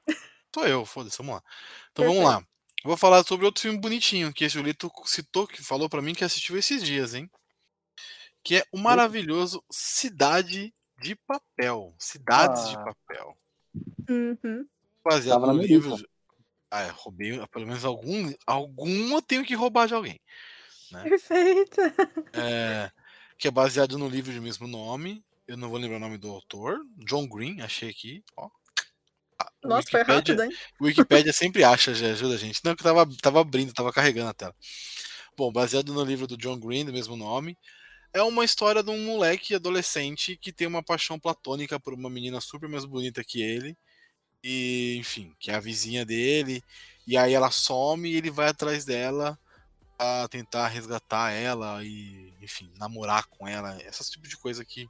Sou 0.54 0.64
eu, 0.64 0.84
foda-se, 0.86 1.18
vamos 1.18 1.34
lá. 1.34 1.42
Então 1.90 2.04
vamos 2.12 2.22
lá. 2.22 2.44
Eu 2.84 2.88
vou 2.88 2.96
falar 2.96 3.22
sobre 3.24 3.46
outro 3.46 3.62
filme 3.62 3.78
bonitinho, 3.78 4.32
que 4.32 4.44
esse 4.44 4.54
Julito 4.54 4.90
citou, 5.04 5.46
que 5.46 5.62
falou 5.62 5.88
pra 5.88 6.02
mim 6.02 6.14
que 6.14 6.24
assistiu 6.24 6.59
esses 6.59 6.82
dias, 6.82 7.14
hein? 7.14 7.30
Que 8.42 8.56
é 8.56 8.64
o 8.72 8.78
maravilhoso 8.78 9.62
Cidade 9.70 10.74
de 11.00 11.14
Papel. 11.14 11.94
Cidades 11.98 12.68
de 12.70 12.76
Ah. 12.76 12.84
Papel. 12.84 13.38
Uhum. 14.09 14.66
Baseado 15.04 15.46
no 15.46 15.62
livro. 15.62 15.96
Ah, 16.70 16.82
é, 16.82 16.88
roubei 16.90 17.38
pelo 17.48 17.66
menos 17.66 17.84
algum. 17.84 18.32
Algum 18.46 19.12
eu 19.14 19.22
tenho 19.22 19.44
que 19.44 19.54
roubar 19.54 19.86
de 19.86 19.94
alguém. 19.94 20.18
Perfeito. 21.02 21.80
É, 22.32 22.90
que 23.38 23.46
é 23.46 23.50
baseado 23.50 23.96
no 23.96 24.09
livro 24.09 24.32
de 24.32 24.40
mesmo 24.40 24.66
nome. 24.66 25.24
Eu 25.46 25.56
não 25.56 25.68
vou 25.68 25.78
lembrar 25.78 25.96
o 25.98 26.00
nome 26.00 26.18
do 26.18 26.30
autor. 26.30 26.80
John 26.98 27.28
Green, 27.28 27.60
achei 27.60 27.90
aqui. 27.90 28.24
Ó. 28.36 28.48
Nossa, 29.62 29.90
foi 29.90 30.02
rápido, 30.02 30.43
hein? 30.43 30.51
O 30.81 30.85
Wikipedia 30.85 31.32
sempre 31.32 31.64
acha, 31.64 31.94
já 31.94 32.09
ajuda 32.09 32.35
a 32.35 32.39
gente. 32.39 32.60
Não, 32.64 32.74
que 32.74 32.82
tava, 32.82 33.09
tava 33.20 33.40
abrindo, 33.40 33.73
tava 33.73 33.93
carregando 33.93 34.31
a 34.31 34.35
tela. 34.35 34.55
Bom, 35.36 35.51
baseado 35.51 35.94
no 35.94 36.05
livro 36.05 36.27
do 36.27 36.36
John 36.36 36.59
Green, 36.59 36.85
do 36.85 36.93
mesmo 36.93 37.16
nome. 37.16 37.56
É 38.12 38.23
uma 38.23 38.44
história 38.44 38.82
de 38.82 38.90
um 38.90 39.06
moleque 39.06 39.55
adolescente 39.55 40.36
que 40.36 40.52
tem 40.52 40.66
uma 40.66 40.82
paixão 40.82 41.19
platônica 41.19 41.81
por 41.81 41.94
uma 41.94 42.10
menina 42.10 42.40
super 42.40 42.69
mais 42.69 42.85
bonita 42.85 43.24
que 43.24 43.40
ele. 43.40 43.77
E, 44.44 44.97
enfim, 44.98 45.35
que 45.40 45.51
é 45.51 45.55
a 45.55 45.60
vizinha 45.60 46.05
dele. 46.05 46.62
E 47.06 47.16
aí 47.16 47.32
ela 47.32 47.51
some 47.51 48.09
e 48.10 48.16
ele 48.16 48.31
vai 48.31 48.48
atrás 48.48 48.85
dela 48.85 49.39
pra 49.97 50.28
tentar 50.28 50.69
resgatar 50.69 51.31
ela 51.31 51.82
e, 51.85 52.35
enfim, 52.43 52.70
namorar 52.77 53.27
com 53.27 53.48
ela. 53.48 53.81
Esse 53.82 54.10
tipo 54.10 54.28
de 54.28 54.36
coisa 54.36 54.64
que, 54.64 54.86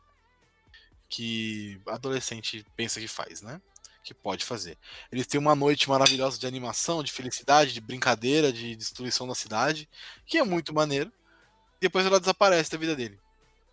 que 1.08 1.80
adolescente 1.86 2.64
pensa 2.74 2.98
que 2.98 3.08
faz, 3.08 3.42
né? 3.42 3.60
Que 4.02 4.12
pode 4.12 4.44
fazer. 4.44 4.76
Eles 5.10 5.26
têm 5.26 5.40
uma 5.40 5.54
noite 5.54 5.88
maravilhosa 5.88 6.38
de 6.38 6.46
animação, 6.46 7.02
de 7.02 7.12
felicidade, 7.12 7.72
de 7.72 7.80
brincadeira, 7.80 8.52
de 8.52 8.74
destruição 8.74 9.28
da 9.28 9.34
cidade, 9.34 9.88
que 10.26 10.38
é 10.38 10.44
muito 10.44 10.74
maneiro. 10.74 11.12
Depois 11.80 12.04
ela 12.04 12.20
desaparece 12.20 12.70
da 12.70 12.78
vida 12.78 12.96
dele. 12.96 13.18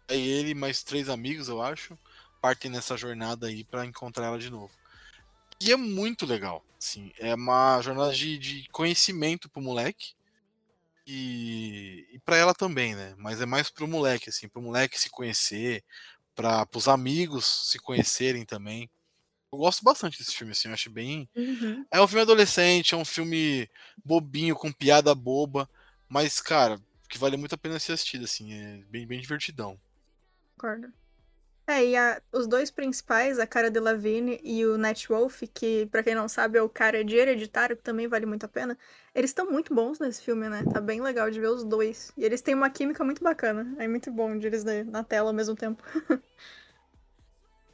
Aí 0.10 0.28
ele 0.28 0.54
mais 0.54 0.84
três 0.84 1.10
amigos, 1.10 1.48
eu 1.48 1.62
acho, 1.62 1.98
partem 2.42 2.72
nessa 2.72 2.98
jornada 2.98 3.48
aí 3.48 3.64
pra 3.64 3.86
encontrar 3.86 4.26
ela 4.26 4.40
de 4.40 4.50
novo. 4.50 4.72
E 5.62 5.72
é 5.72 5.76
muito 5.76 6.26
legal, 6.26 6.64
assim, 6.80 7.12
é 7.20 7.36
uma 7.36 7.82
jornada 7.82 8.14
de, 8.14 8.38
de 8.38 8.68
conhecimento 8.70 9.50
pro 9.50 9.62
moleque 9.62 10.14
e, 11.06 12.08
e 12.14 12.20
para 12.20 12.38
ela 12.38 12.54
também, 12.54 12.96
né? 12.96 13.14
Mas 13.18 13.42
é 13.42 13.46
mais 13.46 13.70
pro 13.70 13.88
moleque, 13.88 14.30
assim, 14.30 14.48
pro 14.48 14.62
moleque 14.62 15.00
se 15.00 15.10
conhecer, 15.10 15.84
para 16.34 16.68
os 16.74 16.88
amigos 16.88 17.70
se 17.70 17.78
conhecerem 17.78 18.46
também. 18.46 18.90
Eu 19.52 19.58
gosto 19.60 19.84
bastante 19.84 20.18
desse 20.20 20.36
filme, 20.36 20.52
assim, 20.52 20.68
eu 20.68 20.74
acho 20.74 20.90
bem. 20.90 21.28
Uhum. 21.36 21.86
É 21.92 22.02
um 22.02 22.08
filme 22.08 22.22
adolescente, 22.22 22.94
é 22.94 22.98
um 22.98 23.06
filme 23.06 23.70
bobinho, 24.06 24.56
com 24.56 24.72
piada 24.72 25.14
boba, 25.16 25.70
mas, 26.08 26.40
cara, 26.40 26.80
que 27.10 27.18
vale 27.18 27.38
muito 27.38 27.56
a 27.56 27.58
pena 27.58 27.80
ser 27.80 27.94
assistido, 27.94 28.26
assim, 28.26 28.54
é 28.54 28.78
bem, 28.90 29.08
bem 29.08 29.20
divertidão. 29.20 29.80
Concordo. 30.58 30.94
É, 31.68 31.86
e 31.86 31.96
a- 31.98 32.22
os 32.34 32.48
dois 32.48 32.72
principais, 32.72 33.40
a 33.40 33.48
Cara 33.48 33.72
Delevingne 33.72 34.40
e 34.44 34.66
o 34.66 34.78
Nat 34.78 35.08
Wolff, 35.08 35.48
que 35.48 35.86
pra 35.88 36.04
quem 36.04 36.16
não 36.16 36.28
sabe 36.28 36.58
é 36.58 36.62
o 36.64 36.70
cara 36.70 37.06
de 37.06 37.16
Hereditário, 37.16 37.78
que 37.78 37.84
também 37.84 38.08
vale 38.08 38.26
muito 38.26 38.46
a 38.46 38.50
pena, 38.50 38.78
eles 39.16 39.30
estão 39.32 39.50
muito 39.52 39.74
bons 39.74 40.00
nesse 40.00 40.24
filme, 40.24 40.50
né? 40.50 40.64
Tá 40.74 40.82
bem 40.82 41.02
legal 41.02 41.32
de 41.32 41.40
ver 41.40 41.48
os 41.50 41.64
dois. 41.64 42.12
E 42.18 42.26
eles 42.26 42.42
têm 42.42 42.56
uma 42.56 42.70
química 42.72 43.04
muito 43.04 43.24
bacana. 43.24 43.76
É 43.80 43.88
muito 43.88 44.12
bom 44.12 44.38
de 44.38 44.48
eles 44.48 44.64
na 44.64 44.84
na 44.86 45.04
tela 45.04 45.30
ao 45.30 45.34
mesmo 45.36 45.56
tempo. 45.56 45.84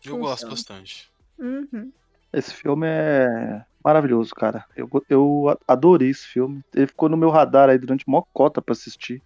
Eu 0.06 0.18
gosto 0.18 0.48
bastante. 0.48 1.10
Uhum. 1.38 1.92
Esse 2.34 2.54
filme 2.54 2.86
é 2.88 3.64
maravilhoso, 3.84 4.34
cara. 4.34 4.66
Eu, 4.76 4.90
eu 5.10 5.58
adorei 5.68 6.10
esse 6.10 6.26
filme. 6.28 6.62
Ele 6.74 6.88
ficou 6.88 7.08
no 7.10 7.16
meu 7.18 7.30
radar 7.30 7.70
aí 7.70 7.78
durante 7.78 8.04
mó 8.08 8.24
cota 8.34 8.62
pra 8.62 8.74
assistir. 8.74 9.22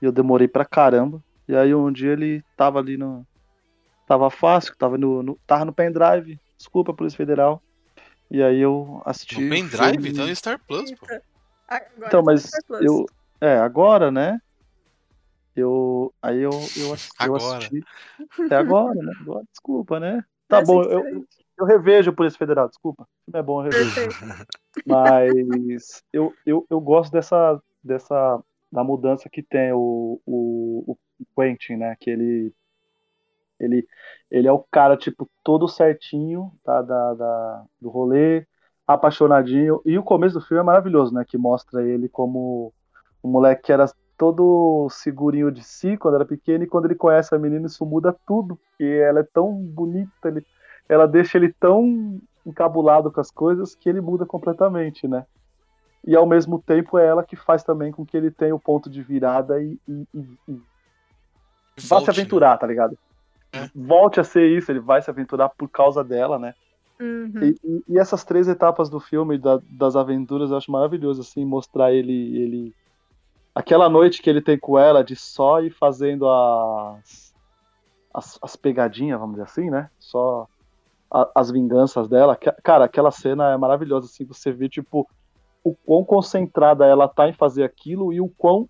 E 0.00 0.04
eu 0.04 0.12
demorei 0.12 0.48
pra 0.48 0.64
caramba. 0.64 1.20
E 1.48 1.54
aí 1.54 1.74
um 1.74 1.92
dia 1.92 2.12
ele 2.12 2.42
tava 2.56 2.78
ali 2.78 2.96
no. 2.96 3.24
Tava 4.06 4.30
fácil, 4.30 4.74
tava 4.76 4.96
no, 4.98 5.22
no- 5.22 5.38
tava 5.46 5.64
no 5.64 5.72
pendrive. 5.72 6.38
Desculpa, 6.58 6.94
Polícia 6.94 7.16
Federal. 7.16 7.62
E 8.30 8.42
aí 8.42 8.58
eu 8.60 9.00
assisti. 9.04 9.34
No 9.40 9.48
pendrive, 9.48 10.02
filme. 10.02 10.12
tá 10.18 10.26
no 10.26 10.34
Star 10.36 10.60
Plus, 10.66 10.92
pô. 10.94 11.06
Agora 11.68 11.84
Então, 12.06 12.20
tá 12.20 12.22
mas 12.24 12.42
no 12.42 12.48
Star 12.48 12.64
Plus. 12.66 12.80
eu. 12.82 13.06
É, 13.40 13.58
agora, 13.58 14.10
né? 14.10 14.38
Eu. 15.54 16.12
Aí 16.22 16.38
eu, 16.38 16.50
eu, 16.50 16.88
eu 16.88 16.94
Agora. 17.18 17.58
assisti. 17.58 17.84
É 18.50 18.54
agora, 18.56 18.94
né? 19.02 19.12
Agora, 19.20 19.44
desculpa, 19.50 20.00
né? 20.00 20.24
Tá 20.48 20.62
bom, 20.62 20.82
é 20.82 20.94
eu, 20.94 21.26
eu 21.58 21.64
revejo 21.64 22.12
Polícia 22.12 22.38
Federal, 22.38 22.68
desculpa. 22.68 23.02
O 23.02 23.06
filme 23.24 23.40
é 23.40 23.42
bom, 23.42 23.60
eu 23.60 23.70
revejo. 23.70 23.94
Perfeito. 23.94 24.46
Mas 24.86 26.02
eu, 26.12 26.32
eu, 26.44 26.66
eu 26.68 26.80
gosto 26.80 27.10
dessa, 27.10 27.60
dessa 27.82 28.40
da 28.70 28.84
mudança 28.84 29.28
que 29.28 29.42
tem 29.42 29.72
o, 29.72 30.20
o, 30.26 30.96
o 31.18 31.26
Quentin, 31.34 31.76
né? 31.76 31.96
Que 31.98 32.10
ele, 32.10 32.52
ele, 33.58 33.88
ele 34.30 34.46
é 34.46 34.52
o 34.52 34.64
cara, 34.70 34.96
tipo, 34.96 35.28
todo 35.42 35.68
certinho 35.68 36.52
tá, 36.62 36.82
da, 36.82 37.14
da, 37.14 37.64
do 37.80 37.88
rolê, 37.88 38.46
apaixonadinho. 38.86 39.80
E 39.84 39.98
o 39.98 40.02
começo 40.02 40.38
do 40.38 40.44
filme 40.44 40.60
é 40.60 40.64
maravilhoso, 40.64 41.14
né? 41.14 41.24
Que 41.26 41.38
mostra 41.38 41.82
ele 41.82 42.08
como 42.08 42.72
um 43.24 43.30
moleque 43.30 43.62
que 43.62 43.72
era 43.72 43.86
todo 44.16 44.88
segurinho 44.90 45.50
de 45.50 45.62
si 45.62 45.96
quando 45.96 46.14
era 46.16 46.24
pequeno, 46.24 46.64
e 46.64 46.66
quando 46.66 46.86
ele 46.86 46.94
conhece 46.94 47.34
a 47.34 47.38
menina, 47.38 47.66
isso 47.66 47.84
muda 47.84 48.16
tudo. 48.26 48.56
Porque 48.56 48.84
ela 48.84 49.20
é 49.20 49.26
tão 49.32 49.52
bonita, 49.54 50.10
ele, 50.28 50.44
ela 50.88 51.06
deixa 51.06 51.38
ele 51.38 51.52
tão 51.58 52.20
encabulado 52.44 53.10
com 53.10 53.20
as 53.20 53.30
coisas 53.30 53.74
que 53.74 53.88
ele 53.88 54.00
muda 54.00 54.24
completamente, 54.24 55.06
né? 55.08 55.24
E 56.06 56.14
ao 56.14 56.26
mesmo 56.26 56.62
tempo 56.62 56.96
é 56.98 57.06
ela 57.06 57.24
que 57.24 57.34
faz 57.34 57.64
também 57.64 57.90
com 57.90 58.06
que 58.06 58.16
ele 58.16 58.30
tenha 58.30 58.54
o 58.54 58.60
ponto 58.60 58.88
de 58.88 59.02
virada 59.02 59.60
e, 59.60 59.76
e- 59.88 60.06
e- 60.14 60.38
e 60.48 60.60
vá 61.88 62.00
se 62.00 62.10
aventurar, 62.10 62.56
tá 62.58 62.66
ligado? 62.66 62.96
É. 63.52 63.68
Volte 63.74 64.20
a 64.20 64.24
ser 64.24 64.46
isso, 64.46 64.70
ele 64.70 64.80
vai 64.80 65.02
se 65.02 65.10
aventurar 65.10 65.48
por 65.48 65.68
causa 65.68 66.04
dela, 66.04 66.38
né? 66.38 66.54
Uhum. 67.00 67.42
E, 67.42 67.56
e- 67.64 67.82
e 67.88 67.98
essas 67.98 68.24
três 68.24 68.48
etapas 68.48 68.88
do 68.88 69.00
filme, 69.00 69.36
da- 69.36 69.60
das 69.70 69.96
aventuras, 69.96 70.50
eu 70.50 70.56
acho 70.56 70.70
maravilhoso, 70.70 71.20
assim, 71.22 71.44
mostrar 71.44 71.92
ele, 71.92 72.38
ele. 72.38 72.74
Aquela 73.56 73.88
noite 73.88 74.20
que 74.20 74.28
ele 74.28 74.42
tem 74.42 74.58
com 74.58 74.78
ela 74.78 75.02
de 75.02 75.16
só 75.16 75.60
ir 75.62 75.70
fazendo 75.70 76.28
as. 76.28 77.34
as, 78.14 78.38
as 78.42 78.54
pegadinhas, 78.54 79.18
vamos 79.18 79.36
dizer 79.36 79.44
assim, 79.48 79.70
né? 79.70 79.88
Só 79.98 80.46
a- 81.10 81.30
as 81.34 81.50
vinganças 81.50 82.06
dela. 82.06 82.36
Cara, 82.62 82.84
aquela 82.84 83.10
cena 83.10 83.52
é 83.52 83.56
maravilhosa, 83.56 84.06
assim, 84.06 84.26
você 84.26 84.52
vê, 84.52 84.68
tipo, 84.68 85.08
o 85.64 85.74
quão 85.74 86.04
concentrada 86.04 86.84
ela 86.84 87.08
tá 87.08 87.28
em 87.28 87.32
fazer 87.32 87.64
aquilo 87.64 88.12
e 88.12 88.20
o 88.20 88.28
quão 88.36 88.68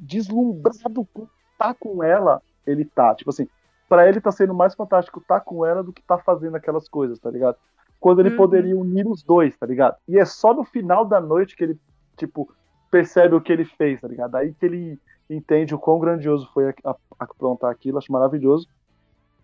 deslumbrado 0.00 1.08
tá 1.56 1.72
com 1.72 2.02
ela 2.02 2.42
ele 2.66 2.84
tá. 2.84 3.14
Tipo 3.14 3.30
assim, 3.30 3.46
pra 3.88 4.08
ele 4.08 4.20
tá 4.20 4.32
sendo 4.32 4.52
mais 4.52 4.74
fantástico 4.74 5.22
tá 5.26 5.38
com 5.38 5.64
ela 5.64 5.82
do 5.82 5.92
que 5.92 6.02
tá 6.02 6.18
fazendo 6.18 6.56
aquelas 6.56 6.88
coisas, 6.88 7.18
tá 7.20 7.30
ligado? 7.30 7.56
Quando 8.00 8.20
ele 8.20 8.30
Uhum. 8.30 8.36
poderia 8.36 8.76
unir 8.76 9.06
os 9.06 9.22
dois, 9.22 9.56
tá 9.56 9.64
ligado? 9.66 9.96
E 10.08 10.18
é 10.18 10.24
só 10.24 10.52
no 10.52 10.64
final 10.64 11.04
da 11.04 11.20
noite 11.20 11.54
que 11.56 11.64
ele, 11.64 11.78
tipo, 12.16 12.50
percebe 12.94 13.34
o 13.34 13.40
que 13.40 13.52
ele 13.52 13.64
fez, 13.64 14.00
tá 14.00 14.06
ligado? 14.06 14.36
Aí 14.36 14.54
que 14.54 14.64
ele 14.64 15.00
entende 15.28 15.74
o 15.74 15.78
quão 15.80 15.98
grandioso 15.98 16.48
foi 16.54 16.68
a- 16.68 16.74
a- 16.84 16.96
aprontar 17.18 17.68
aquilo, 17.68 17.98
acho 17.98 18.12
maravilhoso. 18.12 18.68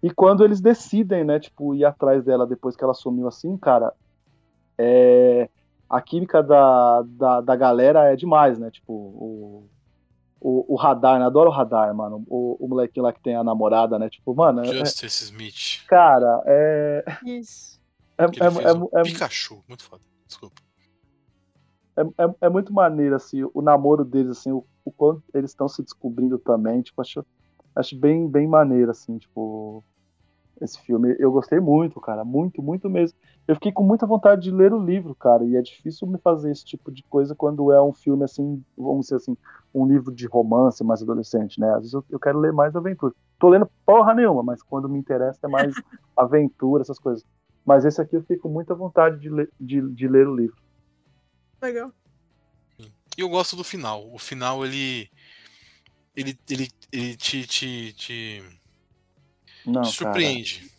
E 0.00 0.08
quando 0.08 0.44
eles 0.44 0.60
decidem, 0.60 1.24
né, 1.24 1.40
tipo, 1.40 1.74
ir 1.74 1.84
atrás 1.84 2.22
dela 2.22 2.46
depois 2.46 2.76
que 2.76 2.84
ela 2.84 2.94
sumiu 2.94 3.26
assim, 3.26 3.56
cara, 3.56 3.92
é... 4.78 5.48
a 5.88 6.00
química 6.00 6.44
da, 6.44 7.02
da, 7.02 7.40
da 7.40 7.56
galera 7.56 8.12
é 8.12 8.14
demais, 8.14 8.56
né? 8.56 8.70
Tipo, 8.70 8.92
o, 8.92 9.68
o, 10.40 10.74
o 10.74 10.76
radar, 10.76 11.18
né? 11.18 11.26
Adoro 11.26 11.50
o 11.50 11.52
radar, 11.52 11.92
mano. 11.92 12.22
O, 12.28 12.56
o 12.64 12.68
molequinho 12.68 13.04
lá 13.04 13.12
que 13.12 13.20
tem 13.20 13.34
a 13.34 13.42
namorada, 13.42 13.98
né? 13.98 14.08
Tipo, 14.08 14.32
mano, 14.32 14.60
é- 14.60 14.66
Justice 14.66 15.24
Smith. 15.24 15.84
cara, 15.88 16.40
é. 16.46 17.04
Isso. 17.26 17.80
É, 18.16 18.24
é, 18.24 18.26
é, 18.68 18.72
o 18.72 18.88
é, 18.94 19.02
Pikachu. 19.02 19.64
Muito 19.66 19.82
foda. 19.82 20.02
Desculpa. 20.24 20.69
É, 21.96 22.02
é, 22.24 22.34
é 22.42 22.48
muito 22.48 22.72
maneiro, 22.72 23.14
assim, 23.14 23.42
o 23.52 23.62
namoro 23.62 24.04
deles, 24.04 24.38
assim, 24.38 24.52
o, 24.52 24.64
o 24.84 24.92
quanto 24.92 25.22
eles 25.34 25.50
estão 25.50 25.68
se 25.68 25.82
descobrindo 25.82 26.38
também, 26.38 26.82
tipo, 26.82 27.00
acho, 27.00 27.24
acho 27.74 27.96
bem, 27.98 28.28
bem 28.28 28.46
maneiro, 28.46 28.90
assim, 28.90 29.18
tipo, 29.18 29.84
esse 30.60 30.80
filme. 30.80 31.16
Eu 31.18 31.32
gostei 31.32 31.58
muito, 31.58 32.00
cara, 32.00 32.24
muito, 32.24 32.62
muito 32.62 32.88
mesmo. 32.88 33.18
Eu 33.48 33.54
fiquei 33.54 33.72
com 33.72 33.82
muita 33.82 34.06
vontade 34.06 34.42
de 34.42 34.50
ler 34.50 34.72
o 34.72 34.82
livro, 34.82 35.14
cara, 35.14 35.44
e 35.44 35.56
é 35.56 35.62
difícil 35.62 36.06
me 36.06 36.18
fazer 36.18 36.50
esse 36.50 36.64
tipo 36.64 36.92
de 36.92 37.02
coisa 37.04 37.34
quando 37.34 37.72
é 37.72 37.82
um 37.82 37.92
filme, 37.92 38.24
assim, 38.24 38.62
vamos 38.76 39.06
dizer 39.06 39.16
assim, 39.16 39.36
um 39.74 39.86
livro 39.86 40.12
de 40.12 40.26
romance 40.26 40.84
mais 40.84 41.02
adolescente, 41.02 41.58
né? 41.58 41.70
Às 41.70 41.78
vezes 41.78 41.92
eu, 41.94 42.04
eu 42.10 42.20
quero 42.20 42.38
ler 42.38 42.52
mais 42.52 42.74
aventura. 42.76 43.14
Tô 43.38 43.48
lendo 43.48 43.68
porra 43.84 44.14
nenhuma, 44.14 44.42
mas 44.42 44.62
quando 44.62 44.88
me 44.88 44.98
interessa 44.98 45.40
é 45.44 45.48
mais 45.48 45.74
aventura, 46.16 46.82
essas 46.82 46.98
coisas. 46.98 47.24
Mas 47.64 47.84
esse 47.84 48.00
aqui 48.00 48.16
eu 48.16 48.20
fiquei 48.22 48.36
com 48.36 48.48
muita 48.48 48.74
vontade 48.74 49.18
de 49.18 49.30
ler, 49.30 49.50
de, 49.60 49.80
de 49.92 50.08
ler 50.08 50.28
o 50.28 50.34
livro. 50.34 50.56
Legal. 51.62 51.92
E 53.16 53.20
eu 53.20 53.28
gosto 53.28 53.56
do 53.56 53.64
final. 53.64 54.12
O 54.12 54.18
final, 54.18 54.64
ele. 54.64 55.10
Ele, 56.16 56.38
ele, 56.48 56.68
ele 56.92 57.16
te, 57.16 57.46
te, 57.46 57.92
te, 57.92 58.42
Não, 59.64 59.82
te 59.82 59.92
surpreende. 59.92 60.70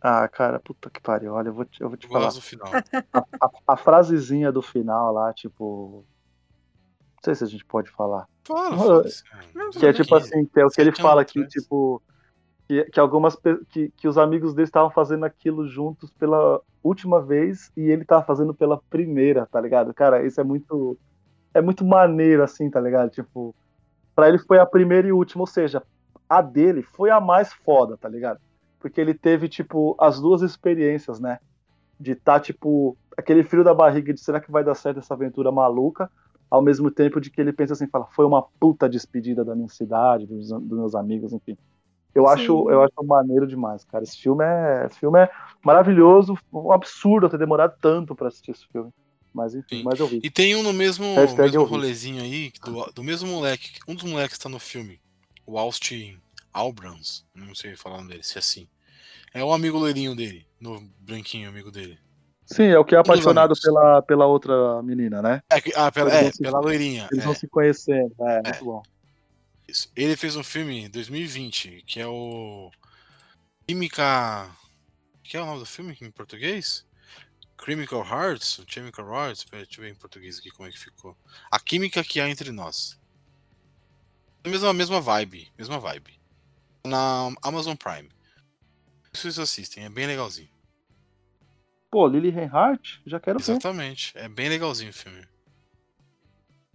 Ah, 0.00 0.28
cara, 0.28 0.60
puta 0.60 0.88
que 0.88 1.00
pariu. 1.00 1.34
Olha, 1.34 1.48
eu 1.48 1.52
vou 1.54 1.64
te, 1.64 1.80
eu 1.80 1.88
vou 1.88 1.96
te 1.96 2.06
Eu 2.06 2.12
falar. 2.12 2.26
gosto 2.26 2.36
do 2.38 2.42
final. 2.42 2.68
A, 3.12 3.50
a 3.66 3.76
frasezinha 3.76 4.52
do 4.52 4.62
final 4.62 5.12
lá, 5.12 5.32
tipo. 5.32 6.04
Não 7.16 7.22
sei 7.24 7.34
se 7.34 7.44
a 7.44 7.46
gente 7.48 7.64
pode 7.64 7.90
falar. 7.90 8.28
Fala, 8.44 8.68
Ah, 8.68 8.76
foda-se. 8.78 9.22
Que 9.78 9.86
é 9.86 9.92
tipo 9.92 10.14
assim, 10.14 10.46
que 10.46 10.60
é 10.60 10.64
o 10.64 10.70
que 10.70 10.80
ele 10.80 10.90
Sete 10.90 11.02
fala 11.02 11.24
que, 11.24 11.40
atrás. 11.40 11.52
Que, 12.68 12.84
que 12.84 13.00
algumas 13.00 13.34
que, 13.70 13.90
que 13.96 14.06
os 14.06 14.18
amigos 14.18 14.54
dele 14.54 14.68
estavam 14.68 14.90
fazendo 14.90 15.24
aquilo 15.24 15.66
juntos 15.66 16.10
pela 16.10 16.60
última 16.84 17.20
vez 17.20 17.72
e 17.74 17.90
ele 17.90 18.04
tava 18.04 18.22
fazendo 18.22 18.52
pela 18.52 18.78
primeira, 18.90 19.46
tá 19.46 19.60
ligado? 19.60 19.92
Cara, 19.94 20.24
isso 20.24 20.40
é 20.40 20.44
muito. 20.44 20.96
É 21.54 21.62
muito 21.62 21.82
maneiro, 21.84 22.42
assim, 22.42 22.70
tá 22.70 22.78
ligado? 22.78 23.10
Tipo, 23.10 23.54
pra 24.14 24.28
ele 24.28 24.38
foi 24.38 24.58
a 24.58 24.66
primeira 24.66 25.08
e 25.08 25.12
última, 25.12 25.42
ou 25.42 25.46
seja, 25.46 25.82
a 26.28 26.42
dele 26.42 26.82
foi 26.82 27.10
a 27.10 27.18
mais 27.18 27.52
foda, 27.52 27.96
tá 27.96 28.08
ligado? 28.08 28.38
Porque 28.78 29.00
ele 29.00 29.14
teve, 29.14 29.48
tipo, 29.48 29.96
as 29.98 30.20
duas 30.20 30.42
experiências, 30.42 31.18
né? 31.18 31.38
De 31.98 32.14
tá, 32.14 32.38
tipo, 32.38 32.96
aquele 33.16 33.42
frio 33.42 33.64
da 33.64 33.72
barriga 33.72 34.12
de 34.12 34.20
será 34.20 34.40
que 34.40 34.50
vai 34.50 34.62
dar 34.62 34.74
certo 34.74 35.00
essa 35.00 35.14
aventura 35.14 35.50
maluca, 35.50 36.10
ao 36.50 36.62
mesmo 36.62 36.90
tempo 36.90 37.20
de 37.20 37.30
que 37.30 37.40
ele 37.40 37.52
pensa 37.52 37.72
assim, 37.72 37.88
fala, 37.88 38.06
foi 38.12 38.26
uma 38.26 38.42
puta 38.42 38.88
despedida 38.88 39.44
da 39.44 39.54
minha 39.56 39.68
cidade, 39.68 40.26
dos, 40.26 40.48
dos 40.48 40.78
meus 40.78 40.94
amigos, 40.94 41.32
enfim. 41.32 41.56
Eu 42.18 42.26
Sim. 42.26 42.32
acho, 42.32 42.70
eu 42.70 42.82
acho 42.82 43.04
maneiro 43.04 43.46
demais, 43.46 43.84
cara. 43.84 44.02
Esse 44.02 44.18
filme 44.18 44.44
é, 44.44 44.86
esse 44.86 44.98
filme 44.98 45.20
é 45.20 45.30
maravilhoso, 45.64 46.36
um 46.52 46.72
absurdo 46.72 47.28
ter 47.28 47.38
demorado 47.38 47.76
tanto 47.80 48.12
pra 48.12 48.26
assistir 48.26 48.50
esse 48.50 48.66
filme. 48.72 48.90
Mas 49.32 49.54
enfim, 49.54 49.76
Sim. 49.76 49.82
mas 49.84 50.00
eu 50.00 50.08
vi. 50.08 50.18
E 50.24 50.28
tem 50.28 50.56
um 50.56 50.64
no 50.64 50.72
mesmo, 50.72 51.04
mesmo 51.36 51.62
rolezinho 51.62 52.20
aí, 52.20 52.50
do, 52.64 52.92
do 52.92 53.04
mesmo 53.04 53.28
moleque, 53.30 53.70
um 53.86 53.94
dos 53.94 54.02
moleques 54.02 54.36
que 54.36 54.42
tá 54.42 54.48
no 54.48 54.58
filme, 54.58 55.00
o 55.46 55.56
Austin 55.56 56.18
Albrans, 56.52 57.24
não 57.32 57.54
sei 57.54 57.76
falar 57.76 57.94
o 57.94 57.98
nome 57.98 58.10
dele, 58.10 58.24
se 58.24 58.36
é 58.36 58.40
assim. 58.40 58.66
É 59.32 59.44
o 59.44 59.52
amigo 59.52 59.78
loirinho 59.78 60.16
dele, 60.16 60.44
no 60.60 60.80
branquinho 60.98 61.48
amigo 61.48 61.70
dele. 61.70 62.00
Sim, 62.46 62.64
é 62.64 62.78
o 62.80 62.84
que 62.84 62.96
é 62.96 62.98
Um 62.98 63.02
apaixonado 63.02 63.54
pela, 63.62 64.02
pela 64.02 64.26
outra 64.26 64.82
menina, 64.82 65.22
né? 65.22 65.40
É, 65.52 65.60
que- 65.60 65.72
ah, 65.76 65.92
pela, 65.92 66.12
é, 66.12 66.32
se- 66.32 66.42
pela 66.42 66.58
loirinha. 66.58 67.06
Eles 67.12 67.22
é, 67.22 67.26
vão 67.26 67.34
se 67.36 67.46
conhecendo, 67.46 68.12
é, 68.22 68.42
muito 68.42 68.64
bom. 68.64 68.82
Ele 69.94 70.16
fez 70.16 70.34
um 70.34 70.42
filme 70.42 70.84
em 70.84 70.90
2020, 70.90 71.82
que 71.86 72.00
é 72.00 72.06
o 72.06 72.70
Química... 73.66 74.50
que 75.22 75.36
é 75.36 75.42
o 75.42 75.46
nome 75.46 75.60
do 75.60 75.66
filme 75.66 75.96
em 76.00 76.10
português? 76.10 76.86
Chemical 77.62 78.06
Hearts? 78.06 78.62
Chemical 78.66 79.06
Hearts? 79.06 79.44
Pera, 79.44 79.64
Deixa 79.64 79.80
eu 79.80 79.84
ver 79.84 79.90
em 79.90 79.94
português 79.94 80.38
aqui 80.38 80.50
como 80.50 80.68
é 80.68 80.72
que 80.72 80.78
ficou. 80.78 81.16
A 81.50 81.60
Química 81.60 82.02
que 82.02 82.18
há 82.20 82.30
entre 82.30 82.50
nós. 82.50 82.98
A 84.42 84.48
mesma, 84.48 84.72
mesma 84.72 85.00
vibe, 85.00 85.52
mesma 85.58 85.78
vibe. 85.78 86.18
Na 86.86 87.30
Amazon 87.42 87.76
Prime. 87.76 88.08
Vocês 89.12 89.38
assistem, 89.38 89.84
é 89.84 89.90
bem 89.90 90.06
legalzinho. 90.06 90.48
Pô, 91.90 92.06
Lily 92.06 92.30
Reinhardt, 92.30 93.02
já 93.04 93.18
quero 93.18 93.38
ver. 93.38 93.50
Exatamente, 93.50 94.16
é 94.16 94.28
bem 94.28 94.48
legalzinho 94.48 94.90
o 94.90 94.94
filme. 94.94 95.26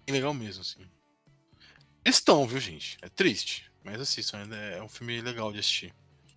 Bem 0.06 0.16
legal 0.16 0.34
mesmo, 0.34 0.62
assim. 0.62 0.86
Estão, 2.06 2.46
viu, 2.46 2.60
gente? 2.60 2.98
É 3.02 3.10
triste, 3.10 3.72
mas 3.84 4.00
assistam, 4.02 4.40
ainda 4.40 4.56
é 4.56 4.82
um 4.82 4.90
filme 4.90 5.22
legal 5.22 5.52
de 5.52 5.60
assistir. 5.60 5.94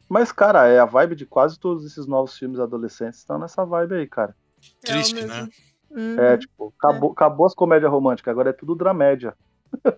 Mas, 0.09 0.31
cara, 0.31 0.69
é 0.69 0.79
a 0.79 0.85
vibe 0.85 1.17
de 1.17 1.27
quase 1.27 1.59
todos 1.59 1.85
esses 1.85 2.07
novos 2.07 2.39
filmes 2.39 2.61
adolescentes 2.61 3.19
estão 3.19 3.39
nessa 3.39 3.65
vibe 3.65 3.97
aí, 3.97 4.07
cara. 4.07 4.37
É 4.85 4.87
Triste, 4.87 5.15
mesmo. 5.15 5.29
né? 5.29 5.49
Uhum, 5.91 6.21
É, 6.21 6.37
tipo, 6.39 6.73
acabou, 6.79 7.13
acabou 7.13 7.47
as 7.47 7.55
comédias 7.55 7.91
românticas, 7.91 8.31
agora 8.31 8.51
é 8.51 8.53
tudo 8.53 8.75
dramédia. 8.77 9.37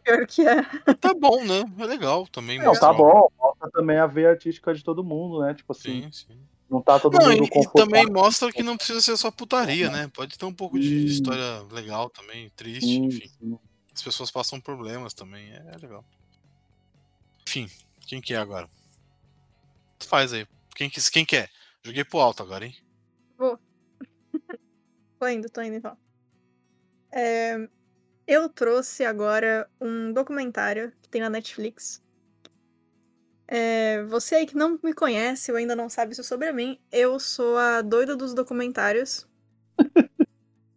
Pior 0.03 0.27
que 0.27 0.47
é. 0.47 0.63
Tá 1.01 1.13
bom, 1.15 1.45
né? 1.45 1.63
É 1.79 1.85
legal 1.87 2.27
também. 2.29 2.59
Não, 2.59 2.73
tá 2.73 2.93
bom, 2.93 3.29
mostra 3.39 3.71
também 3.71 3.99
a 3.99 4.07
veia 4.07 4.31
artística 4.31 4.73
de 4.75 4.83
todo 4.83 5.05
mundo, 5.05 5.41
né? 5.41 5.53
Tipo 5.55 5.73
assim, 5.73 6.03
Sim, 6.05 6.13
sim. 6.13 6.41
não 6.71 6.81
tá 6.81 6.99
todo 6.99 7.19
Não, 7.19 7.31
mundo 7.31 7.43
e, 7.45 7.47
e 7.47 7.51
confortável. 7.51 7.87
também 7.87 8.07
mostra 8.13 8.51
que 8.51 8.63
não 8.63 8.77
precisa 8.79 9.03
ser 9.03 9.17
só 9.19 9.31
putaria, 9.31 9.91
né? 9.91 10.09
Pode 10.15 10.39
ter 10.39 10.45
um 10.47 10.53
pouco 10.55 10.79
de 10.79 11.05
história 11.07 11.63
legal 11.71 12.09
também, 12.09 12.51
triste, 12.57 12.87
Sim, 12.87 13.05
enfim. 13.05 13.29
sim. 13.39 13.59
As 13.99 14.03
pessoas 14.05 14.31
passam 14.31 14.61
problemas 14.61 15.13
também, 15.13 15.51
é, 15.53 15.57
é 15.75 15.77
legal. 15.77 16.05
Enfim, 17.49 17.69
quem 18.07 18.21
que 18.21 18.33
é 18.33 18.37
agora? 18.37 18.71
Faz 19.99 20.33
aí. 20.33 20.47
Quem, 20.77 20.89
que- 20.89 21.11
quem 21.11 21.27
quer? 21.27 21.51
Joguei 21.83 22.05
pro 22.05 22.21
alto 22.21 22.41
agora, 22.41 22.65
hein? 22.65 22.77
Tô 25.19 25.27
indo, 25.27 25.51
tô 25.51 25.61
indo 25.63 25.75
então. 25.75 25.99
É, 27.11 27.69
eu 28.25 28.49
trouxe 28.49 29.05
agora 29.05 29.69
um 29.81 30.13
documentário 30.13 30.93
que 31.03 31.09
tem 31.09 31.21
na 31.21 31.29
Netflix. 31.29 32.01
É, 33.49 34.05
você 34.05 34.37
aí 34.37 34.47
que 34.47 34.55
não 34.55 34.79
me 34.81 34.95
conhece 34.95 35.51
ou 35.51 35.59
ainda 35.59 35.75
não 35.75 35.89
sabe 35.89 36.13
isso 36.13 36.23
sobre 36.23 36.53
mim, 36.53 36.81
eu 36.93 37.19
sou 37.19 37.57
a 37.59 37.83
doida 37.83 38.15
dos 38.15 38.33
documentários. 38.33 39.27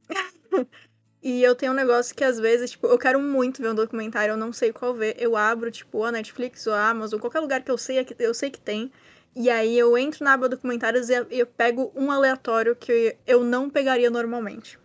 e 1.23 1.43
eu 1.43 1.55
tenho 1.55 1.71
um 1.71 1.75
negócio 1.75 2.15
que 2.15 2.23
às 2.23 2.39
vezes, 2.39 2.71
tipo, 2.71 2.87
eu 2.87 2.97
quero 2.97 3.19
muito 3.19 3.61
ver 3.61 3.69
um 3.69 3.75
documentário, 3.75 4.33
eu 4.33 4.37
não 4.37 4.51
sei 4.51 4.73
qual 4.73 4.93
ver. 4.95 5.15
Eu 5.19 5.37
abro, 5.37 5.69
tipo, 5.69 6.03
a 6.03 6.11
Netflix 6.11 6.65
ou 6.65 6.73
a 6.73 6.89
Amazon, 6.89 7.19
qualquer 7.19 7.39
lugar 7.41 7.61
que 7.61 7.69
eu 7.69 7.77
sei, 7.77 8.05
eu 8.17 8.33
sei 8.33 8.49
que 8.49 8.59
tem. 8.59 8.91
E 9.35 9.49
aí 9.49 9.77
eu 9.77 9.97
entro 9.97 10.23
na 10.23 10.33
aba 10.33 10.49
documentários 10.49 11.09
e 11.09 11.25
eu 11.29 11.45
pego 11.45 11.91
um 11.95 12.11
aleatório 12.11 12.75
que 12.75 13.15
eu 13.25 13.43
não 13.43 13.69
pegaria 13.69 14.09
normalmente. 14.09 14.79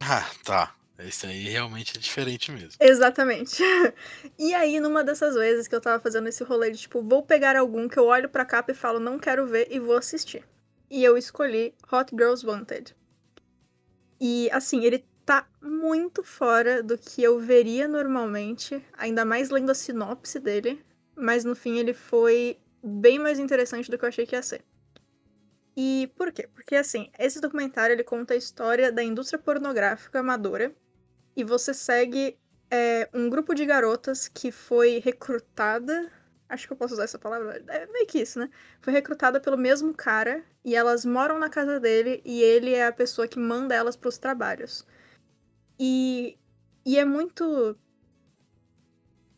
Ah, 0.00 0.26
tá. 0.42 0.74
Esse 0.98 1.26
aí 1.26 1.48
realmente 1.48 1.96
é 1.96 2.00
diferente 2.00 2.50
mesmo. 2.50 2.72
Exatamente. 2.80 3.62
E 4.38 4.52
aí, 4.54 4.80
numa 4.80 5.04
dessas 5.04 5.34
vezes 5.34 5.68
que 5.68 5.74
eu 5.74 5.80
tava 5.80 6.00
fazendo 6.00 6.28
esse 6.28 6.42
rolê 6.42 6.70
de 6.70 6.78
tipo, 6.78 7.02
vou 7.02 7.22
pegar 7.22 7.56
algum 7.56 7.88
que 7.88 7.98
eu 7.98 8.06
olho 8.06 8.28
pra 8.28 8.44
capa 8.44 8.72
e 8.72 8.74
falo, 8.74 8.98
não 8.98 9.18
quero 9.18 9.46
ver 9.46 9.68
e 9.70 9.78
vou 9.78 9.96
assistir. 9.96 10.44
E 10.90 11.04
eu 11.04 11.16
escolhi 11.16 11.74
Hot 11.92 12.10
Girls 12.10 12.44
Wanted. 12.46 12.94
E 14.20 14.50
assim, 14.50 14.84
ele 14.84 15.04
tá 15.24 15.48
muito 15.60 16.22
fora 16.22 16.82
do 16.82 16.98
que 16.98 17.22
eu 17.22 17.38
veria 17.38 17.88
normalmente, 17.88 18.84
ainda 18.92 19.24
mais 19.24 19.50
lendo 19.50 19.70
a 19.70 19.74
sinopse 19.74 20.38
dele, 20.38 20.84
mas 21.16 21.44
no 21.44 21.54
fim 21.54 21.78
ele 21.78 21.94
foi 21.94 22.58
bem 22.82 23.18
mais 23.18 23.38
interessante 23.38 23.90
do 23.90 23.96
que 23.96 24.04
eu 24.04 24.08
achei 24.08 24.26
que 24.26 24.36
ia 24.36 24.42
ser. 24.42 24.62
E 25.76 26.12
por 26.16 26.30
quê? 26.32 26.48
Porque 26.54 26.76
assim, 26.76 27.10
esse 27.18 27.40
documentário 27.40 27.94
ele 27.94 28.04
conta 28.04 28.34
a 28.34 28.36
história 28.36 28.92
da 28.92 29.02
indústria 29.02 29.38
pornográfica 29.38 30.20
amadora 30.20 30.72
e 31.36 31.42
você 31.42 31.74
segue 31.74 32.38
é, 32.70 33.08
um 33.12 33.28
grupo 33.28 33.54
de 33.54 33.66
garotas 33.66 34.28
que 34.28 34.52
foi 34.52 35.00
recrutada. 35.04 36.10
Acho 36.48 36.66
que 36.66 36.72
eu 36.72 36.76
posso 36.76 36.94
usar 36.94 37.04
essa 37.04 37.18
palavra. 37.18 37.62
É 37.68 37.86
meio 37.86 38.06
que 38.06 38.20
isso, 38.20 38.38
né? 38.38 38.48
Foi 38.80 38.92
recrutada 38.92 39.40
pelo 39.40 39.56
mesmo 39.56 39.92
cara 39.94 40.44
e 40.64 40.76
elas 40.76 41.04
moram 41.04 41.38
na 41.38 41.48
casa 41.48 41.80
dele 41.80 42.22
e 42.24 42.40
ele 42.40 42.72
é 42.72 42.86
a 42.86 42.92
pessoa 42.92 43.26
que 43.26 43.38
manda 43.38 43.74
elas 43.74 43.96
pros 43.96 44.18
trabalhos. 44.18 44.86
E, 45.86 46.38
e 46.86 46.98
é 46.98 47.04
muito 47.04 47.76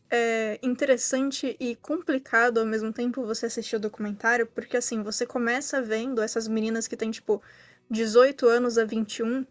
é, 0.08 0.60
interessante 0.62 1.56
e 1.58 1.74
complicado 1.74 2.58
ao 2.58 2.64
mesmo 2.64 2.92
tempo 2.92 3.26
você 3.26 3.46
assistir 3.46 3.74
o 3.74 3.80
documentário, 3.80 4.46
porque 4.46 4.76
assim, 4.76 5.02
você 5.02 5.26
começa 5.26 5.82
vendo 5.82 6.22
essas 6.22 6.46
meninas 6.46 6.86
que 6.86 6.96
têm, 6.96 7.10
tipo, 7.10 7.42
18 7.90 8.46
anos 8.46 8.78
a 8.78 8.84
21 8.84 9.44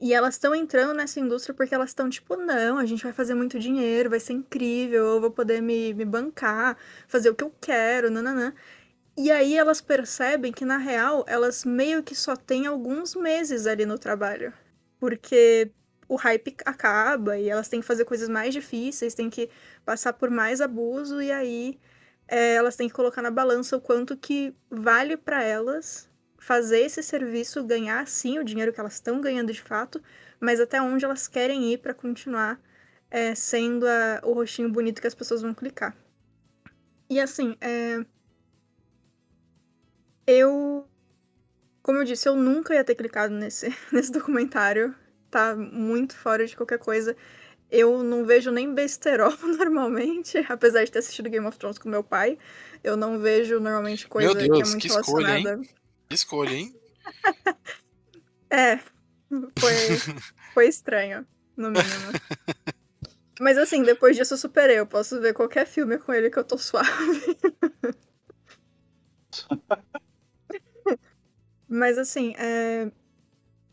e 0.00 0.14
elas 0.14 0.36
estão 0.36 0.54
entrando 0.54 0.94
nessa 0.94 1.20
indústria 1.20 1.54
porque 1.54 1.74
elas 1.74 1.90
estão 1.90 2.08
tipo, 2.08 2.36
não, 2.36 2.78
a 2.78 2.86
gente 2.86 3.04
vai 3.04 3.12
fazer 3.12 3.34
muito 3.34 3.58
dinheiro, 3.58 4.08
vai 4.08 4.18
ser 4.18 4.32
incrível, 4.32 5.04
eu 5.04 5.20
vou 5.20 5.30
poder 5.30 5.60
me, 5.60 5.92
me 5.92 6.06
bancar, 6.06 6.78
fazer 7.06 7.28
o 7.28 7.34
que 7.34 7.44
eu 7.44 7.54
quero, 7.60 8.10
nananã. 8.10 8.54
E 9.14 9.30
aí 9.30 9.54
elas 9.58 9.82
percebem 9.82 10.52
que, 10.52 10.64
na 10.64 10.78
real, 10.78 11.22
elas 11.28 11.66
meio 11.66 12.02
que 12.02 12.14
só 12.14 12.34
têm 12.34 12.66
alguns 12.66 13.14
meses 13.14 13.66
ali 13.66 13.84
no 13.84 13.98
trabalho. 13.98 14.54
Porque 14.98 15.70
o 16.12 16.16
hype 16.16 16.56
acaba 16.64 17.38
e 17.38 17.48
elas 17.48 17.68
têm 17.68 17.80
que 17.80 17.86
fazer 17.86 18.04
coisas 18.04 18.28
mais 18.28 18.52
difíceis, 18.54 19.14
têm 19.14 19.30
que 19.30 19.48
passar 19.84 20.12
por 20.12 20.30
mais 20.30 20.60
abuso, 20.60 21.20
e 21.22 21.30
aí 21.32 21.78
é, 22.28 22.54
elas 22.54 22.76
têm 22.76 22.88
que 22.88 22.94
colocar 22.94 23.22
na 23.22 23.30
balança 23.30 23.76
o 23.76 23.80
quanto 23.80 24.16
que 24.16 24.54
vale 24.70 25.16
para 25.16 25.42
elas 25.42 26.08
fazer 26.38 26.80
esse 26.80 27.02
serviço, 27.02 27.64
ganhar 27.64 28.06
sim 28.08 28.38
o 28.38 28.44
dinheiro 28.44 28.72
que 28.72 28.80
elas 28.80 28.94
estão 28.94 29.20
ganhando 29.20 29.52
de 29.52 29.62
fato, 29.62 30.02
mas 30.40 30.60
até 30.60 30.80
onde 30.82 31.04
elas 31.04 31.28
querem 31.28 31.72
ir 31.72 31.78
para 31.78 31.94
continuar 31.94 32.60
é, 33.10 33.34
sendo 33.34 33.86
a- 33.86 34.20
o 34.24 34.32
rostinho 34.32 34.70
bonito 34.70 35.00
que 35.00 35.06
as 35.06 35.14
pessoas 35.14 35.42
vão 35.42 35.54
clicar. 35.54 35.94
E 37.08 37.20
assim, 37.20 37.56
é, 37.60 38.04
eu. 40.26 40.86
Como 41.82 41.98
eu 41.98 42.04
disse, 42.04 42.28
eu 42.28 42.36
nunca 42.36 42.74
ia 42.74 42.84
ter 42.84 42.94
clicado 42.94 43.34
nesse, 43.34 43.68
nesse 43.92 44.12
documentário. 44.12 44.94
Tá 45.32 45.56
muito 45.56 46.14
fora 46.14 46.46
de 46.46 46.54
qualquer 46.54 46.78
coisa. 46.78 47.16
Eu 47.70 48.02
não 48.02 48.22
vejo 48.26 48.50
nem 48.50 48.74
besterol 48.74 49.32
normalmente, 49.56 50.36
apesar 50.46 50.84
de 50.84 50.92
ter 50.92 50.98
assistido 50.98 51.30
Game 51.30 51.46
of 51.46 51.58
Thrones 51.58 51.78
com 51.78 51.88
meu 51.88 52.04
pai. 52.04 52.36
Eu 52.84 52.98
não 52.98 53.18
vejo 53.18 53.58
normalmente 53.58 54.06
coisa 54.06 54.34
Deus, 54.34 54.44
que 54.44 54.62
é 54.62 54.66
muito 54.66 54.78
que 54.78 54.86
escolha, 54.88 55.38
hein? 55.38 55.42
relacionada. 55.42 55.68
Que 56.08 56.14
escolha, 56.14 56.52
hein? 56.52 56.76
É, 58.54 58.76
foi, 59.58 59.72
foi 60.52 60.68
estranho, 60.68 61.26
no 61.56 61.70
mínimo. 61.70 62.12
Mas 63.40 63.56
assim, 63.56 63.82
depois 63.82 64.14
disso 64.14 64.34
eu 64.34 64.38
superei. 64.38 64.78
Eu 64.78 64.86
posso 64.86 65.18
ver 65.22 65.32
qualquer 65.32 65.66
filme 65.66 65.96
com 65.96 66.12
ele 66.12 66.28
que 66.28 66.38
eu 66.38 66.44
tô 66.44 66.58
suave. 66.58 66.90
Mas 71.66 71.96
assim, 71.96 72.34
é... 72.36 72.92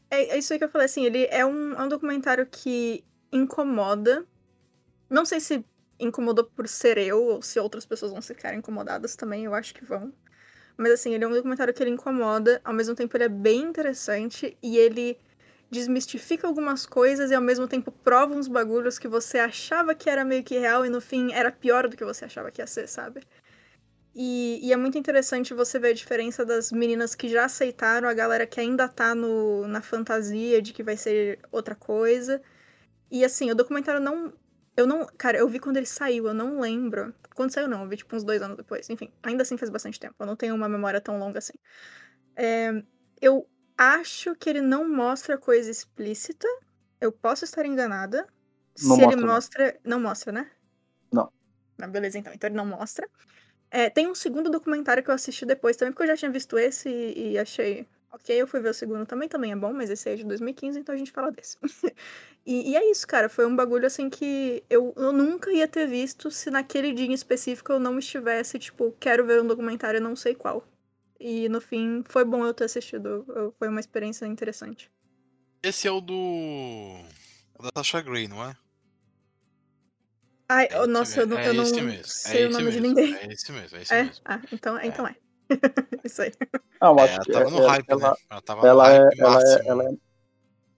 é. 0.10 0.36
é 0.36 0.38
isso 0.38 0.54
aí 0.54 0.60
que 0.60 0.66
eu 0.66 0.70
falei, 0.70 0.86
assim, 0.86 1.06
ele 1.06 1.26
é 1.30 1.46
um, 1.46 1.74
é 1.74 1.82
um 1.82 1.88
documentário 1.88 2.46
que 2.46 3.04
incomoda. 3.32 4.26
Não 5.10 5.26
sei 5.26 5.40
se 5.40 5.66
incomodou 6.00 6.46
por 6.46 6.68
ser 6.68 6.98
eu 6.98 7.24
ou 7.24 7.42
se 7.42 7.60
outras 7.60 7.86
pessoas 7.86 8.12
vão 8.12 8.22
ficar 8.22 8.54
incomodadas 8.54 9.16
também, 9.16 9.46
eu 9.46 9.54
acho 9.54 9.74
que 9.74 9.84
vão. 9.84 10.14
Mas 10.78 10.94
assim, 10.94 11.14
ele 11.14 11.26
é 11.26 11.28
um 11.28 11.34
documentário 11.34 11.74
que 11.74 11.84
ele 11.84 11.92
incomoda, 11.92 12.62
ao 12.64 12.74
mesmo 12.74 12.96
tempo 12.96 13.16
ele 13.18 13.26
é 13.26 13.30
bem 13.30 13.62
interessante 13.64 14.58
e 14.64 14.78
ele 14.78 15.20
desmistifica 15.70 16.48
algumas 16.48 16.86
coisas 16.86 17.30
e 17.32 17.36
ao 17.36 17.42
mesmo 17.42 17.68
tempo 17.68 17.92
prova 17.92 18.34
uns 18.34 18.48
bagulhos 18.48 18.98
que 18.98 19.08
você 19.08 19.38
achava 19.40 19.94
que 19.94 20.10
era 20.10 20.26
meio 20.26 20.44
que 20.44 20.58
real 20.58 20.86
e 20.86 20.90
no 20.90 21.02
fim 21.02 21.32
era 21.34 21.52
pior 21.52 21.88
do 21.88 21.98
que 21.98 22.04
você 22.06 22.26
achava 22.26 22.50
que 22.50 22.62
ia 22.62 22.68
ser, 22.68 22.88
sabe? 22.88 23.22
E, 24.22 24.60
e, 24.62 24.74
é 24.74 24.76
muito 24.76 24.98
interessante 24.98 25.54
você 25.54 25.80
ver 25.80 25.92
a 25.92 25.94
diferença 25.94 26.46
das 26.46 26.74
meninas 26.74 27.16
que 27.16 27.30
já 27.30 27.46
aceitaram, 27.46 28.10
a 28.10 28.14
galera 28.14 28.46
que 28.46 28.60
ainda 28.60 28.86
tá 28.86 29.16
no, 29.16 29.66
na 29.66 29.82
fantasia 29.82 30.62
de 30.62 30.74
que 30.74 30.84
vai 30.84 30.98
ser 30.98 31.40
outra 31.50 31.74
coisa. 31.74 32.42
E 33.10 33.24
assim, 33.24 33.50
o 33.50 33.56
documentário 33.56 34.02
não. 34.02 34.34
Eu 34.76 34.86
não. 34.86 35.08
Cara, 35.18 35.38
eu 35.38 35.48
vi 35.48 35.58
quando 35.58 35.78
ele 35.78 35.86
saiu, 35.86 36.28
eu 36.28 36.34
não 36.34 36.60
lembro. 36.60 37.16
Quando 37.34 37.54
saiu, 37.54 37.70
não, 37.70 37.84
eu 37.84 37.88
vi 37.88 37.96
tipo 37.96 38.14
uns 38.14 38.26
dois 38.26 38.42
anos 38.42 38.58
depois. 38.58 38.90
Enfim, 38.90 39.10
ainda 39.24 39.44
assim 39.44 39.56
faz 39.56 39.70
bastante 39.70 39.98
tempo. 39.98 40.16
Eu 40.20 40.26
não 40.26 40.36
tenho 40.36 40.54
uma 40.54 40.68
memória 40.68 41.00
tão 41.00 41.18
longa 41.18 41.40
assim. 41.40 41.58
É, 42.36 42.74
eu 43.22 43.48
acho 43.78 44.36
que 44.36 44.50
ele 44.50 44.60
não 44.60 44.86
mostra 44.86 45.38
coisa 45.38 45.72
explícita. 45.72 46.46
Eu 47.00 47.14
posso 47.14 47.46
estar 47.46 47.66
enganada. 47.66 48.28
Não 48.84 48.98
Se 48.98 49.02
mostra, 49.02 49.06
ele 49.06 49.16
não. 49.16 49.28
mostra. 49.34 49.80
Não 49.86 50.00
mostra, 50.02 50.32
né? 50.34 50.52
Não. 51.10 51.32
Ah, 51.82 51.88
beleza, 51.88 52.18
então. 52.18 52.34
Então 52.34 52.50
ele 52.50 52.58
não 52.58 52.66
mostra. 52.66 53.08
É, 53.72 53.90
tem 53.90 54.08
um 54.08 54.16
segundo 54.16 54.50
documentário 54.50 55.04
que 55.04 55.10
eu 55.10 55.16
assisti 55.16 55.46
depois 55.46 55.76
também, 55.78 55.92
porque 55.92 56.04
eu 56.04 56.08
já 56.08 56.18
tinha 56.18 56.32
visto 56.32 56.58
esse 56.58 56.90
e, 56.90 57.32
e 57.34 57.38
achei 57.38 57.86
ok. 58.12 58.36
Eu 58.42 58.48
fui 58.48 58.60
ver 58.60 58.70
o 58.70 58.74
segundo 58.74 59.06
também, 59.06 59.30
também 59.30 59.52
é 59.52 59.56
bom, 59.56 59.72
mas 59.74 59.90
esse 59.90 60.10
é 60.10 60.16
de 60.16 60.24
2015, 60.26 60.80
então 60.80 60.94
a 60.96 60.98
gente 60.98 61.12
fala 61.12 61.32
desse. 61.32 61.58
e, 62.46 62.72
e 62.72 62.76
é 62.76 62.90
isso, 62.90 63.08
cara. 63.08 63.30
Foi 63.30 63.46
um 63.46 63.56
bagulho 63.56 63.86
assim 63.86 64.10
que 64.10 64.64
eu, 64.70 64.94
eu 64.98 65.14
nunca 65.14 65.52
ia 65.52 65.68
ter 65.68 65.86
visto 65.88 66.32
se 66.32 66.50
naquele 66.50 66.92
dia 66.94 67.06
em 67.06 67.14
específico 67.14 67.72
eu 67.72 67.80
não 67.80 68.00
estivesse, 68.00 68.58
tipo, 68.58 68.92
quero 69.00 69.26
ver 69.26 69.42
um 69.42 69.48
documentário, 69.48 70.02
não 70.02 70.16
sei 70.16 70.34
qual. 70.34 70.66
E 71.20 71.48
no 71.50 71.60
fim, 71.62 72.02
foi 72.08 72.24
bom 72.26 72.46
eu 72.46 72.54
ter 72.54 72.64
assistido. 72.64 73.24
eu- 73.28 73.54
Foi 73.60 73.68
uma 73.68 73.80
experiência 73.80 74.26
interessante. 74.26 74.90
Esse 75.62 75.88
é 75.88 75.92
o 75.92 76.00
do. 76.00 76.16
o 76.16 77.64
da 77.64 77.72
Tasha 77.72 78.02
Gray, 78.02 78.28
não 78.28 78.44
é? 78.44 78.56
Ai, 80.50 80.68
É 80.72 80.88
nossa, 80.88 81.22
eu 81.22 81.28
mesmo, 81.28 81.34
não, 81.36 81.40
é 81.40 81.48
eu 81.50 81.54
não 81.54 81.64
mesmo, 81.64 82.04
sei 82.06 82.42
é 82.42 82.46
o 82.46 82.50
esse 82.50 82.54
nome 82.60 82.72
de 82.72 82.80
mesmo, 82.82 82.96
ninguém. 82.96 83.16
É 83.16 83.26
esse 83.32 83.52
mesmo, 83.52 83.78
é 83.78 83.82
esse 83.84 83.94
É? 83.94 84.04
mesmo. 84.04 84.22
Ah, 84.26 84.42
então, 84.52 84.78
é, 84.78 84.88
então 84.88 85.08
é. 85.08 85.16
Isso 86.04 86.22
aí. 86.24 86.32
Não, 86.82 86.98
É, 86.98 87.04
acho 87.04 87.14
ela 87.14 87.24
que 87.26 87.32
tava 87.32 87.50
no 87.52 87.58
ela- 87.58 87.70
hype, 87.70 87.86
ela, 87.88 88.10
né? 88.10 88.16
Ela 88.32 88.42
tava 88.42 88.68
ela 88.68 88.84
no 88.84 88.96
é, 88.96 88.98
hype 89.04 89.20
ela, 89.20 89.40
é, 89.42 89.68
ela, 89.68 89.84
é, 89.84 89.90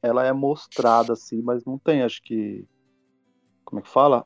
ela 0.03 0.26
é 0.27 0.34
mostrada 0.34 1.14
assim, 1.14 1.41
mas 1.41 1.64
não 1.64 1.80
tem, 1.80 2.03
acho 2.03 2.22
que. 2.22 2.65
Como 3.64 3.80
é 3.80 3.84
que 3.84 3.89
fala? 3.89 4.26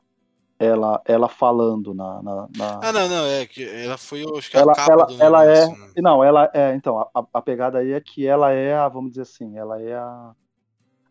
Ela, 0.58 1.00
ela 1.04 1.28
falando 1.28 1.94
na. 1.94 2.22
na, 2.22 2.48
na- 2.56 2.80
Ah, 2.82 2.92
não, 2.92 3.08
não, 3.08 3.26
é 3.26 3.46
que 3.46 3.62
ela 3.62 3.96
foi, 3.96 4.24
acho 4.36 4.50
que 4.50 4.56
ela, 4.56 4.72
a 4.72 4.74
capa 4.74 4.92
ela, 4.92 5.04
do 5.06 5.22
ela 5.22 5.44
é. 5.44 5.66
né? 5.68 5.92
Não, 5.98 6.24
ela 6.24 6.50
é. 6.52 6.74
Então, 6.74 6.98
a, 6.98 7.08
a 7.32 7.40
pegada 7.42 7.78
aí 7.78 7.92
é 7.92 8.00
que 8.00 8.26
ela 8.26 8.50
é 8.52 8.74
a, 8.74 8.88
vamos 8.88 9.10
dizer 9.10 9.22
assim, 9.22 9.56
ela 9.56 9.80
é 9.80 9.94
a, 9.94 10.32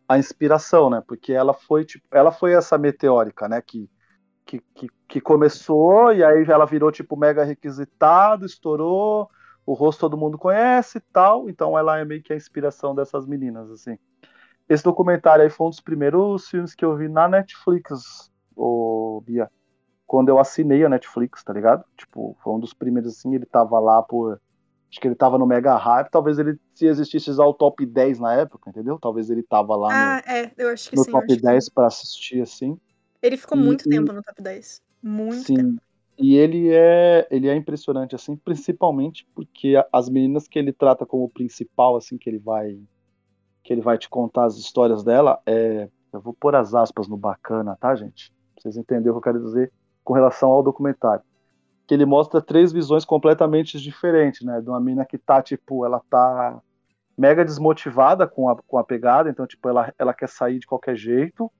a 0.08 0.18
inspiração, 0.18 0.90
né? 0.90 1.02
Porque 1.06 1.32
ela 1.32 1.54
foi, 1.54 1.84
tipo, 1.86 2.04
ela 2.12 2.32
foi 2.32 2.52
essa 2.54 2.76
meteórica, 2.76 3.48
né? 3.48 3.62
Que, 3.62 3.88
que, 4.46 4.60
que, 4.74 4.86
que 5.08 5.20
começou 5.20 6.12
e 6.12 6.24
aí 6.24 6.44
ela 6.44 6.64
virou, 6.64 6.92
tipo, 6.92 7.16
mega 7.16 7.44
requisitado, 7.44 8.46
estourou, 8.46 9.28
o 9.66 9.74
rosto 9.74 10.00
todo 10.00 10.16
mundo 10.16 10.38
conhece 10.38 10.98
e 10.98 11.00
tal. 11.12 11.50
Então 11.50 11.76
ela 11.76 11.98
é 11.98 12.04
meio 12.04 12.22
que 12.22 12.32
a 12.32 12.36
inspiração 12.36 12.94
dessas 12.94 13.26
meninas, 13.26 13.68
assim. 13.70 13.98
Esse 14.68 14.84
documentário 14.84 15.42
aí 15.42 15.50
foi 15.50 15.66
um 15.66 15.70
dos 15.70 15.80
primeiros 15.80 16.48
filmes 16.48 16.74
que 16.74 16.84
eu 16.84 16.96
vi 16.96 17.08
na 17.08 17.28
Netflix, 17.28 18.30
ô 18.54 19.20
Bia. 19.26 19.50
Quando 20.06 20.28
eu 20.28 20.38
assinei 20.38 20.84
a 20.84 20.88
Netflix, 20.88 21.42
tá 21.42 21.52
ligado? 21.52 21.84
Tipo, 21.96 22.36
foi 22.42 22.52
um 22.52 22.60
dos 22.60 22.72
primeiros, 22.72 23.16
assim, 23.16 23.34
ele 23.34 23.46
tava 23.46 23.78
lá 23.80 24.00
por. 24.02 24.40
Acho 24.88 25.00
que 25.00 25.08
ele 25.08 25.16
tava 25.16 25.36
no 25.36 25.46
Mega 25.46 25.76
Hype. 25.76 26.10
Talvez 26.10 26.38
ele, 26.38 26.56
se 26.72 26.86
existisse 26.86 27.32
já 27.32 27.44
o 27.44 27.52
top 27.52 27.84
10 27.84 28.20
na 28.20 28.34
época, 28.34 28.70
entendeu? 28.70 28.98
Talvez 29.00 29.30
ele 29.30 29.42
tava 29.42 29.74
lá 29.74 29.88
Ah, 29.90 30.22
é, 30.24 30.52
acho 30.72 30.90
que 30.90 30.96
no, 30.96 31.00
no 31.00 31.04
sim. 31.04 31.10
top 31.10 31.24
acho 31.24 31.36
que 31.36 31.42
10 31.42 31.64
sim. 31.64 31.70
pra 31.74 31.86
assistir, 31.86 32.40
assim. 32.40 32.78
Ele 33.26 33.36
ficou 33.36 33.58
muito 33.58 33.86
e- 33.86 33.90
tempo 33.90 34.12
no 34.12 34.22
top 34.22 34.40
10. 34.40 34.80
Muito 35.02 35.46
tempo. 35.46 35.60
Sim. 35.60 35.78
E 36.18 36.36
ele 36.36 36.70
é, 36.72 37.26
ele 37.30 37.48
é 37.48 37.54
impressionante, 37.54 38.14
assim, 38.14 38.36
principalmente 38.36 39.26
porque 39.34 39.74
as 39.92 40.08
meninas 40.08 40.48
que 40.48 40.58
ele 40.58 40.72
trata 40.72 41.04
como 41.04 41.28
principal, 41.28 41.96
assim, 41.96 42.16
que 42.16 42.30
ele 42.30 42.38
vai 42.38 42.78
que 43.62 43.72
ele 43.72 43.80
vai 43.80 43.98
te 43.98 44.08
contar 44.08 44.44
as 44.44 44.56
histórias 44.56 45.02
dela, 45.02 45.40
é, 45.44 45.88
eu 46.12 46.20
vou 46.20 46.32
pôr 46.32 46.54
as 46.54 46.72
aspas 46.72 47.08
no 47.08 47.16
bacana, 47.16 47.76
tá, 47.80 47.96
gente? 47.96 48.32
Pra 48.54 48.62
vocês 48.62 48.76
entenderem 48.76 49.10
o 49.10 49.14
que 49.14 49.18
eu 49.18 49.32
quero 49.32 49.44
dizer 49.44 49.72
com 50.04 50.14
relação 50.14 50.50
ao 50.50 50.62
documentário. 50.62 51.24
Que 51.84 51.92
ele 51.92 52.06
mostra 52.06 52.40
três 52.40 52.72
visões 52.72 53.04
completamente 53.04 53.80
diferentes, 53.80 54.42
né? 54.46 54.60
De 54.60 54.68
uma 54.68 54.80
mina 54.80 55.04
que 55.04 55.18
tá, 55.18 55.42
tipo, 55.42 55.84
ela 55.84 56.00
tá 56.08 56.62
mega 57.18 57.44
desmotivada 57.44 58.26
com 58.26 58.48
a, 58.48 58.56
com 58.56 58.78
a 58.78 58.84
pegada, 58.84 59.28
então, 59.28 59.44
tipo, 59.48 59.68
ela, 59.68 59.92
ela 59.98 60.14
quer 60.14 60.28
sair 60.28 60.60
de 60.60 60.66
qualquer 60.66 60.96
jeito. 60.96 61.50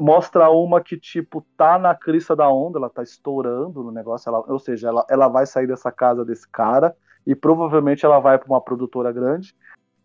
Mostra 0.00 0.50
uma 0.50 0.80
que, 0.82 0.98
tipo, 0.98 1.46
tá 1.56 1.78
na 1.78 1.94
crista 1.94 2.34
da 2.34 2.48
onda, 2.50 2.78
ela 2.78 2.90
tá 2.90 3.02
estourando 3.02 3.82
no 3.82 3.92
negócio, 3.92 4.28
ela, 4.28 4.44
ou 4.48 4.58
seja, 4.58 4.88
ela, 4.88 5.06
ela 5.08 5.28
vai 5.28 5.46
sair 5.46 5.66
dessa 5.66 5.92
casa 5.92 6.24
desse 6.24 6.48
cara 6.48 6.96
e 7.26 7.34
provavelmente 7.34 8.04
ela 8.04 8.18
vai 8.18 8.38
para 8.38 8.48
uma 8.48 8.60
produtora 8.60 9.12
grande. 9.12 9.54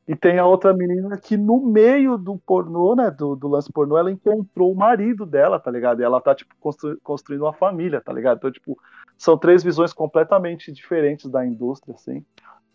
E 0.07 0.15
tem 0.15 0.39
a 0.39 0.45
outra 0.45 0.73
menina 0.73 1.17
que 1.19 1.37
no 1.37 1.59
meio 1.59 2.17
do 2.17 2.37
pornô, 2.39 2.95
né, 2.95 3.11
do, 3.11 3.35
do 3.35 3.47
lance 3.47 3.71
pornô, 3.71 3.95
ela 3.95 4.11
encontrou 4.11 4.71
o 4.71 4.75
marido 4.75 5.23
dela, 5.23 5.59
tá 5.59 5.69
ligado? 5.69 6.01
E 6.01 6.03
ela 6.03 6.19
tá, 6.19 6.33
tipo, 6.33 6.55
constru- 6.59 6.97
construindo 7.03 7.41
uma 7.43 7.53
família, 7.53 8.01
tá 8.01 8.11
ligado? 8.11 8.37
Então, 8.37 8.51
tipo, 8.51 8.75
são 9.15 9.37
três 9.37 9.63
visões 9.63 9.93
completamente 9.93 10.71
diferentes 10.71 11.29
da 11.29 11.45
indústria, 11.45 11.93
assim. 11.93 12.25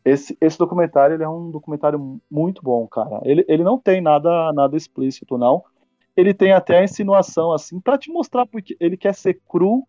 Esse, 0.05 0.37
esse 0.41 0.59
documentário, 0.59 1.15
ele 1.15 1.25
é 1.25 1.29
um 1.29 1.51
documentário 1.51 2.21
muito 2.31 2.63
bom, 2.63 2.87
cara. 2.87 3.21
Ele, 3.25 3.45
ele 3.49 3.65
não 3.65 3.79
tem 3.79 4.01
nada, 4.01 4.53
nada 4.53 4.77
explícito, 4.77 5.39
não. 5.39 5.65
Ele 6.17 6.33
tem 6.35 6.53
até 6.53 6.79
a 6.79 6.85
insinuação, 6.85 7.53
assim, 7.53 7.81
pra 7.81 7.99
te 7.99 8.11
mostrar, 8.13 8.47
porque 8.47 8.77
ele 8.81 8.97
quer 8.97 9.15
ser 9.15 9.41
cru, 9.49 9.85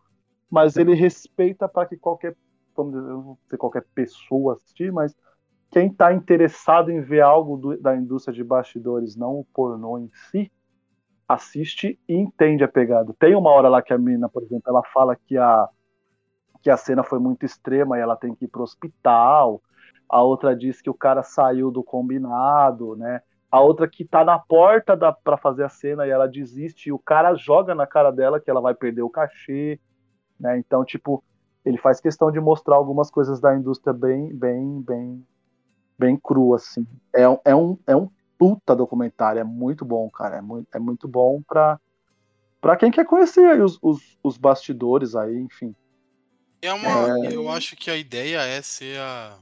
mas 0.50 0.76
ele 0.76 0.94
respeita 0.94 1.68
para 1.68 1.88
que 1.88 1.96
qualquer, 1.96 2.36
vamos 2.76 2.94
dizer, 2.94 3.06
não 3.08 3.38
dizer 3.44 3.58
qualquer 3.58 3.84
pessoa 3.94 4.54
assistir, 4.54 4.92
mas 4.92 5.14
quem 5.72 5.88
está 5.88 6.12
interessado 6.14 6.90
em 6.90 7.00
ver 7.02 7.22
algo 7.22 7.56
do- 7.58 7.78
da 7.80 7.96
indústria 7.96 8.34
de 8.34 8.44
bastidores, 8.44 9.16
não 9.16 9.40
o 9.40 9.44
pornô 9.54 9.98
em 9.98 10.10
si, 10.30 10.50
assiste 11.28 11.98
e 12.08 12.14
entende 12.14 12.64
a 12.64 12.68
pegada. 12.68 13.14
Tem 13.18 13.34
uma 13.36 13.50
hora 13.50 13.68
lá 13.68 13.82
que 13.82 13.92
a 13.94 13.98
menina, 13.98 14.28
por 14.28 14.42
exemplo, 14.44 14.64
ela 14.70 14.82
fala 14.92 15.16
que 15.16 15.36
a, 15.38 15.68
que 16.62 16.70
a 16.70 16.76
cena 16.76 17.04
foi 17.04 17.18
muito 17.18 17.44
extrema 17.44 17.98
e 17.98 18.00
ela 18.00 18.16
tem 18.16 18.34
que 18.34 18.44
ir 18.46 18.48
pro 18.48 18.62
hospital. 18.62 19.62
A 20.08 20.22
outra 20.22 20.56
diz 20.56 20.80
que 20.80 20.90
o 20.90 20.94
cara 20.94 21.22
saiu 21.22 21.70
do 21.70 21.82
combinado, 21.82 22.96
né? 22.96 23.20
A 23.56 23.60
outra 23.60 23.88
que 23.88 24.04
tá 24.04 24.22
na 24.22 24.38
porta 24.38 24.94
da, 24.94 25.10
pra 25.10 25.38
fazer 25.38 25.64
a 25.64 25.68
cena 25.70 26.06
e 26.06 26.10
ela 26.10 26.28
desiste 26.28 26.90
e 26.90 26.92
o 26.92 26.98
cara 26.98 27.34
joga 27.34 27.74
na 27.74 27.86
cara 27.86 28.10
dela 28.10 28.38
que 28.38 28.50
ela 28.50 28.60
vai 28.60 28.74
perder 28.74 29.00
o 29.00 29.08
cachê, 29.08 29.80
né? 30.38 30.58
Então, 30.58 30.84
tipo, 30.84 31.24
ele 31.64 31.78
faz 31.78 31.98
questão 31.98 32.30
de 32.30 32.38
mostrar 32.38 32.76
algumas 32.76 33.10
coisas 33.10 33.40
da 33.40 33.56
indústria 33.56 33.94
bem, 33.94 34.28
bem, 34.34 34.82
bem, 34.82 35.26
bem 35.98 36.18
cru, 36.22 36.52
assim. 36.52 36.86
É, 37.14 37.26
um- 37.26 37.38
é, 37.46 37.56
um, 37.56 37.78
é 37.86 37.96
um 37.96 38.10
puta 38.38 38.76
documentário, 38.76 39.40
é 39.40 39.44
muito 39.44 39.86
bom, 39.86 40.10
cara. 40.10 40.36
É 40.36 40.42
muito, 40.42 40.68
é 40.74 40.78
muito 40.78 41.08
bom 41.08 41.40
pra, 41.48 41.80
pra 42.60 42.76
quem 42.76 42.90
quer 42.90 43.06
conhecer 43.06 43.58
os, 43.62 43.78
os, 43.80 44.18
os 44.22 44.36
bastidores 44.36 45.16
aí, 45.16 45.34
enfim. 45.34 45.74
É 46.60 46.74
uma, 46.74 47.24
É. 47.24 47.34
eu 47.34 47.48
acho 47.48 47.74
que 47.74 47.90
a 47.90 47.96
ideia 47.96 48.42
é 48.42 48.60
ser 48.60 48.98
a 48.98 49.38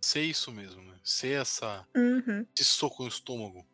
ser 0.00 0.22
isso 0.22 0.50
mesmo, 0.52 0.82
né? 0.82 0.98
Ser 1.02 1.40
essa 1.40 1.86
Uhum. 1.96 2.46
esse 2.58 2.70
soco 2.70 3.02
no 3.02 3.08
estômago. 3.08 3.66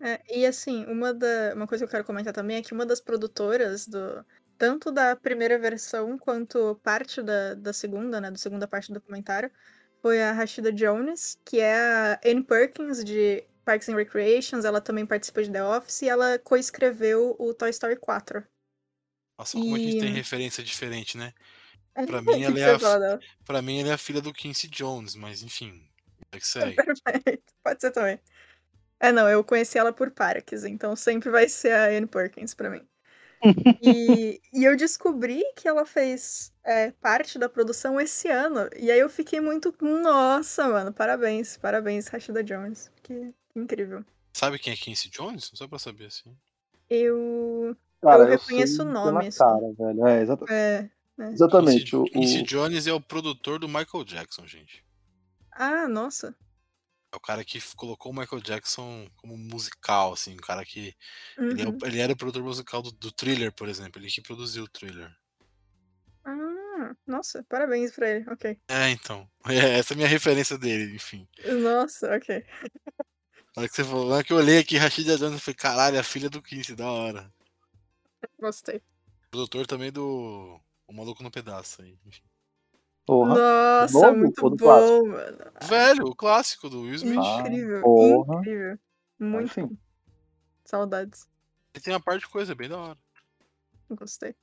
É, 0.00 0.20
e 0.38 0.44
assim, 0.44 0.84
uma, 0.86 1.14
da, 1.14 1.54
uma 1.54 1.66
coisa 1.66 1.84
que 1.84 1.88
eu 1.88 1.90
quero 1.92 2.04
comentar 2.04 2.32
também 2.32 2.56
é 2.58 2.62
que 2.62 2.72
uma 2.72 2.86
das 2.86 3.00
produtoras 3.00 3.86
do. 3.86 4.24
Tanto 4.56 4.92
da 4.92 5.16
primeira 5.16 5.58
versão 5.58 6.16
quanto 6.16 6.76
parte 6.82 7.20
da, 7.22 7.54
da 7.54 7.72
segunda, 7.72 8.20
né? 8.20 8.30
Da 8.30 8.36
segunda 8.38 8.68
parte 8.68 8.88
do 8.88 8.94
documentário, 8.94 9.50
foi 10.00 10.22
a 10.22 10.32
Rashida 10.32 10.72
Jones, 10.72 11.36
que 11.44 11.58
é 11.58 11.74
a 11.76 12.20
Anne 12.24 12.44
Perkins 12.44 13.02
de 13.02 13.44
Parks 13.64 13.88
and 13.88 13.96
Recreations. 13.96 14.64
Ela 14.64 14.80
também 14.80 15.04
participa 15.06 15.42
de 15.42 15.50
The 15.50 15.64
Office 15.64 16.02
e 16.02 16.08
ela 16.08 16.38
coescreveu 16.38 17.34
o 17.38 17.52
Toy 17.52 17.70
Story 17.70 17.96
4. 17.96 18.46
Nossa, 19.38 19.58
como 19.58 19.74
a 19.74 19.78
gente 19.78 19.98
tem 19.98 20.10
E- 20.10 20.12
referência 20.12 20.62
diferente, 20.62 21.16
né? 21.18 21.32
Pra 22.06 22.20
mim, 22.22 22.42
ela 22.42 22.58
é 22.58 22.74
a, 22.74 23.18
pra 23.44 23.62
mim, 23.62 23.80
ela 23.80 23.90
é 23.90 23.92
a 23.92 23.98
filha 23.98 24.20
do 24.20 24.32
Quincy 24.32 24.68
Jones, 24.68 25.14
mas 25.14 25.42
enfim. 25.42 25.82
É 26.32 26.38
que 26.38 26.46
segue. 26.46 26.74
Perfeito. 26.76 27.52
Pode 27.62 27.80
ser 27.80 27.90
também. 27.90 28.18
É, 29.00 29.12
não, 29.12 29.28
eu 29.28 29.44
conheci 29.44 29.78
ela 29.78 29.92
por 29.92 30.10
Parks, 30.10 30.64
então 30.64 30.96
sempre 30.96 31.30
vai 31.30 31.48
ser 31.48 31.72
a 31.72 31.84
Anne 31.86 32.06
Perkins 32.06 32.54
pra 32.54 32.70
mim. 32.70 32.86
E, 33.82 34.40
e 34.52 34.64
eu 34.64 34.74
descobri 34.74 35.44
que 35.54 35.68
ela 35.68 35.84
fez 35.84 36.50
é, 36.64 36.90
parte 36.92 37.38
da 37.38 37.48
produção 37.48 38.00
esse 38.00 38.28
ano. 38.28 38.70
E 38.74 38.90
aí 38.90 38.98
eu 38.98 39.08
fiquei 39.10 39.38
muito. 39.40 39.74
Nossa, 39.80 40.66
mano, 40.68 40.92
parabéns, 40.92 41.56
parabéns, 41.58 42.06
Rashida 42.08 42.42
Jones. 42.42 42.90
Que 43.02 43.34
incrível. 43.54 44.02
Sabe 44.32 44.58
quem 44.58 44.72
é 44.72 44.76
Quincy 44.76 45.10
Jones? 45.10 45.50
Só 45.54 45.68
pra 45.68 45.78
saber 45.78 46.06
assim. 46.06 46.34
Eu. 46.88 47.76
Cara, 48.00 48.24
reconheço 48.24 48.76
sei 48.76 48.84
o 48.84 48.88
nome, 48.88 49.26
assim. 49.26 49.38
cara, 49.38 49.72
velho. 49.78 50.06
É, 50.06 50.22
exata- 50.22 50.52
É. 50.52 50.88
exatamente. 51.18 51.94
O, 51.96 52.04
Quincy, 52.04 52.42
Jones 52.42 52.86
é 52.86 52.92
o 52.92 53.00
produtor 53.00 53.58
do 53.58 53.68
Michael 53.68 54.04
Jackson, 54.04 54.46
gente. 54.46 54.84
Ah, 55.52 55.88
nossa. 55.88 56.34
É 57.12 57.16
o 57.16 57.20
cara 57.20 57.44
que 57.44 57.60
colocou 57.76 58.10
o 58.10 58.14
Michael 58.16 58.42
Jackson 58.42 59.08
como 59.16 59.36
musical, 59.36 60.12
assim, 60.12 60.34
o 60.34 60.40
cara 60.40 60.64
que. 60.64 60.94
Ele, 61.38 61.62
é 61.62 61.66
o- 61.66 61.70
Uhum. 61.70 61.78
ele 61.84 62.00
era 62.00 62.12
o 62.12 62.16
produtor 62.16 62.42
musical 62.42 62.82
do, 62.82 62.90
do 62.90 63.12
thriller, 63.12 63.52
por 63.52 63.68
exemplo. 63.68 64.00
Ele 64.02 64.10
que 64.10 64.20
produziu 64.20 64.64
o 64.64 64.68
thriller. 64.68 65.14
Ah, 66.24 66.94
nossa, 67.06 67.44
parabéns 67.48 67.92
pra 67.92 68.10
ele. 68.10 68.28
Ok. 68.30 68.58
É, 68.68 68.90
então. 68.90 69.28
É, 69.76 69.78
essa 69.78 69.92
é 69.92 69.94
a 69.94 69.96
minha 69.96 70.08
referência 70.08 70.56
dele, 70.58 70.96
enfim. 70.96 71.28
Nossa, 71.62 72.16
ok. 72.16 72.44
Na 73.54 73.60
hora 73.60 73.68
que 73.68 73.76
você 73.76 73.84
falou, 73.84 74.08
na 74.08 74.14
hora 74.16 74.24
que 74.24 74.32
eu 74.32 74.38
olhei 74.38 74.58
aqui, 74.58 74.76
Rashida 74.76 75.16
Jones, 75.16 75.34
eu 75.34 75.38
falei, 75.38 75.54
caralho, 75.54 75.96
é 75.96 76.00
a 76.00 76.02
filha 76.02 76.28
do 76.28 76.42
Quincy, 76.42 76.74
da 76.74 76.90
hora. 76.90 77.32
Gostei. 78.40 78.82
Produtor 79.30 79.66
também 79.66 79.92
do. 79.92 80.58
O 80.86 80.92
Maluco 80.92 81.22
no 81.22 81.30
Pedaço 81.30 81.82
aí. 81.82 81.98
enfim. 82.06 82.22
Porra. 83.06 83.34
Nossa, 83.34 83.92
novo 83.92 84.16
muito 84.18 84.40
bom, 84.50 84.56
clássico? 84.56 85.06
mano. 85.08 85.38
Velho, 85.62 86.04
o 86.06 86.16
clássico 86.16 86.70
do 86.70 86.82
Will 86.82 86.94
Smith. 86.94 87.18
Ah, 87.22 87.40
Incrível, 87.40 87.82
porra. 87.82 88.40
incrível. 88.40 88.78
Muito 89.18 89.60
bom. 89.66 89.76
Saudades. 90.64 91.28
Ele 91.74 91.84
tem 91.84 91.92
uma 91.92 92.00
parte 92.00 92.20
de 92.20 92.28
coisa 92.28 92.54
bem 92.54 92.68
da 92.68 92.78
hora. 92.78 92.98
Gostei. 93.90 94.34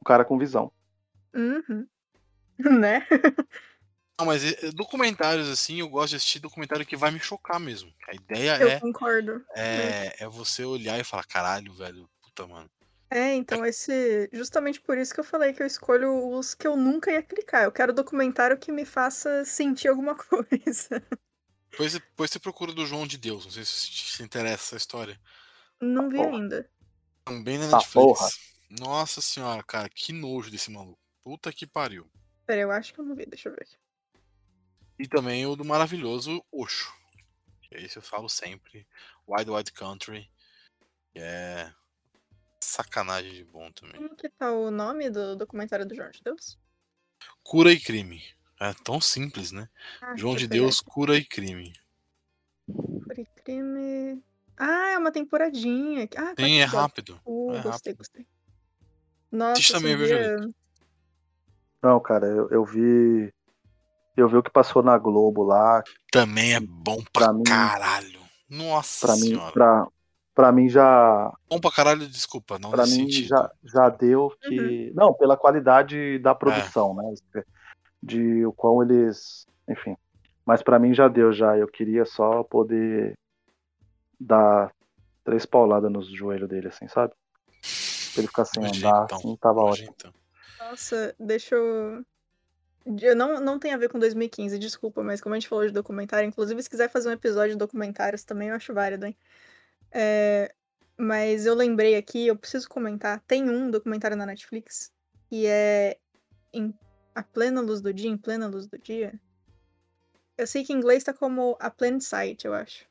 O 0.00 0.04
cara 0.04 0.24
com 0.24 0.38
visão. 0.38 0.72
Uhum. 1.34 1.86
Né? 2.58 3.06
Não, 4.18 4.26
mas 4.26 4.42
eh, 4.44 4.72
documentários, 4.72 5.48
assim, 5.48 5.78
eu 5.78 5.88
gosto 5.88 6.10
de 6.10 6.16
assistir 6.16 6.40
documentário 6.40 6.84
que 6.84 6.96
vai 6.96 7.12
me 7.12 7.20
chocar 7.20 7.60
mesmo. 7.60 7.94
A 8.08 8.16
ideia 8.16 8.58
Eu 8.60 8.68
é, 8.68 8.80
concordo. 8.80 9.44
é, 9.54 10.24
é 10.24 10.26
você 10.28 10.64
olhar 10.64 10.98
e 10.98 11.04
falar, 11.04 11.24
caralho, 11.24 11.72
velho, 11.74 12.10
puta, 12.20 12.44
mano. 12.48 12.68
É, 13.10 13.34
então 13.34 13.64
esse. 13.64 14.28
Justamente 14.32 14.80
por 14.80 14.98
isso 14.98 15.14
que 15.14 15.20
eu 15.20 15.24
falei 15.24 15.52
que 15.54 15.62
eu 15.62 15.66
escolho 15.66 16.30
os 16.30 16.54
que 16.54 16.66
eu 16.66 16.76
nunca 16.76 17.10
ia 17.10 17.22
clicar. 17.22 17.64
Eu 17.64 17.72
quero 17.72 17.92
documentário 17.92 18.58
que 18.58 18.70
me 18.70 18.84
faça 18.84 19.44
sentir 19.44 19.88
alguma 19.88 20.14
coisa. 20.28 21.02
Depois, 21.70 21.92
você- 21.92 21.98
depois 22.00 22.30
você 22.30 22.38
procura 22.38 22.72
do 22.72 22.86
João 22.86 23.06
de 23.06 23.16
Deus, 23.16 23.44
não 23.44 23.52
sei 23.52 23.64
se 23.64 23.90
te 23.90 24.22
interessa 24.22 24.54
essa 24.64 24.76
história. 24.76 25.18
Não 25.80 26.08
vi 26.10 26.16
porra. 26.16 26.30
ainda. 26.30 26.70
Também 27.24 27.56
na 27.58 27.68
Tá, 27.70 27.76
Netflix. 27.78 27.94
porra. 27.94 28.28
Nossa 28.70 29.20
senhora, 29.22 29.62
cara, 29.62 29.88
que 29.88 30.12
nojo 30.12 30.50
desse 30.50 30.70
maluco. 30.70 30.98
Puta 31.22 31.52
que 31.52 31.66
pariu. 31.66 32.06
Pera, 32.46 32.60
eu 32.62 32.70
acho 32.70 32.92
que 32.92 33.00
eu 33.00 33.04
não 33.04 33.14
vi, 33.14 33.24
deixa 33.26 33.48
eu 33.48 33.54
ver 33.54 33.62
aqui. 33.62 33.76
E 34.98 35.06
também 35.06 35.46
o 35.46 35.54
do 35.56 35.64
maravilhoso 35.64 36.44
Osho. 36.52 36.92
Que 37.62 37.76
esse 37.76 37.96
eu 37.96 38.02
falo 38.02 38.28
sempre. 38.28 38.86
Wide 39.26 39.50
Wide 39.50 39.72
Country. 39.72 40.28
Que 41.12 41.20
é 41.20 41.72
sacanagem 42.68 43.32
de 43.32 43.44
bom 43.44 43.70
também. 43.72 43.96
Como 43.96 44.14
que 44.16 44.28
tá 44.28 44.52
o 44.52 44.70
nome 44.70 45.10
do 45.10 45.34
documentário 45.36 45.86
do 45.86 45.94
João 45.94 46.10
de 46.10 46.20
Deus? 46.22 46.58
Cura 47.42 47.72
e 47.72 47.80
crime. 47.80 48.22
É 48.60 48.72
tão 48.84 49.00
simples, 49.00 49.52
né? 49.52 49.68
Ah, 50.00 50.16
João 50.16 50.34
de 50.36 50.46
Deus, 50.46 50.80
cura 50.80 51.16
e 51.16 51.24
crime. 51.24 51.72
aqui. 52.66 53.24
Por 53.24 53.42
crime. 53.44 54.22
Ah, 54.56 54.90
é 54.90 54.98
uma 54.98 55.12
temporadinha. 55.12 56.08
Ah, 56.16 56.34
Sim, 56.38 56.58
é 56.58 56.64
rápido. 56.64 57.20
Uh, 57.24 57.52
é 57.54 57.62
gostei, 57.62 57.92
rápido. 57.92 57.96
gostei. 57.98 58.26
Nossa, 59.30 59.72
também, 59.74 59.96
viu, 59.96 60.52
Não, 61.82 62.00
cara, 62.00 62.26
eu, 62.26 62.48
eu 62.50 62.64
vi. 62.64 63.32
Eu 64.16 64.28
vi 64.28 64.36
o 64.36 64.42
que 64.42 64.50
passou 64.50 64.82
na 64.82 64.98
Globo 64.98 65.44
lá. 65.44 65.82
Também 66.10 66.54
é 66.54 66.60
bom 66.60 67.00
pra, 67.12 67.26
Pra 67.26 67.32
mim- 67.32 67.44
caralho. 67.44 68.18
Nossa 68.50 69.06
Pra 69.06 69.14
mim, 69.16 69.22
senhora. 69.22 69.52
pra, 69.52 69.86
pra 70.38 70.52
mim 70.52 70.68
já. 70.68 71.32
Bom 71.50 71.58
pra 71.58 71.72
caralho, 71.72 72.06
desculpa. 72.06 72.60
Não 72.60 72.70
Pra 72.70 72.84
mim 72.84 72.90
sentido. 72.90 73.26
já, 73.26 73.50
já 73.64 73.88
deu 73.88 74.30
que. 74.40 74.92
Não, 74.94 75.12
pela 75.12 75.36
qualidade 75.36 76.16
da 76.20 76.32
produção, 76.32 76.94
né? 76.94 77.42
De 78.00 78.46
o 78.46 78.52
quão 78.52 78.80
eles. 78.80 79.48
Enfim. 79.68 79.96
Mas 80.46 80.62
pra 80.62 80.78
mim 80.78 80.94
já 80.94 81.08
deu 81.08 81.32
já. 81.32 81.58
Eu 81.58 81.66
queria 81.66 82.04
só 82.04 82.44
poder 82.44 83.14
dar 84.20 84.70
três 85.24 85.44
pauladas 85.44 85.90
nos 85.90 86.08
joelhos 86.08 86.48
dele, 86.48 86.68
assim, 86.68 86.86
sabe? 86.86 87.12
Pra 88.14 88.20
ele 88.22 88.28
ficar 88.28 88.44
sem 88.44 88.62
Nojentão, 88.62 88.90
andar, 89.02 89.14
assim, 89.16 89.36
tava 89.40 89.60
ótimo. 89.60 89.86
nojentão. 89.88 90.12
Nossa, 90.60 91.14
deixa 91.18 91.56
eu. 91.56 92.04
Eu 93.02 93.16
não, 93.16 93.40
não 93.40 93.58
tem 93.58 93.74
a 93.74 93.76
ver 93.76 93.88
com 93.90 93.98
2015, 93.98 94.56
desculpa, 94.56 95.02
mas 95.02 95.20
como 95.20 95.34
a 95.34 95.38
gente 95.38 95.48
falou 95.48 95.66
de 95.66 95.72
documentário, 95.72 96.28
inclusive 96.28 96.62
se 96.62 96.70
quiser 96.70 96.88
fazer 96.88 97.08
um 97.08 97.12
episódio 97.12 97.50
de 97.54 97.58
documentários 97.58 98.22
também 98.22 98.48
eu 98.50 98.54
acho 98.54 98.72
válido, 98.72 99.04
hein? 99.04 99.16
É, 99.90 100.54
mas 100.96 101.46
eu 101.46 101.54
lembrei 101.54 101.96
aqui, 101.96 102.26
eu 102.26 102.36
preciso 102.36 102.68
comentar, 102.68 103.20
tem 103.26 103.48
um 103.48 103.70
documentário 103.70 104.16
na 104.16 104.26
Netflix 104.26 104.92
que 105.28 105.46
é 105.46 105.98
em 106.52 106.74
A 107.14 107.22
Plena 107.22 107.60
Luz 107.60 107.80
do 107.80 107.92
Dia, 107.92 108.10
em 108.10 108.16
Plena 108.16 108.46
Luz 108.46 108.66
do 108.66 108.78
Dia. 108.78 109.18
Eu 110.36 110.46
sei 110.46 110.64
que 110.64 110.72
em 110.72 110.76
inglês 110.76 111.04
tá 111.04 111.12
como 111.12 111.56
A 111.60 111.70
Plain 111.70 112.00
Sight, 112.00 112.46
eu 112.46 112.54
acho. 112.54 112.86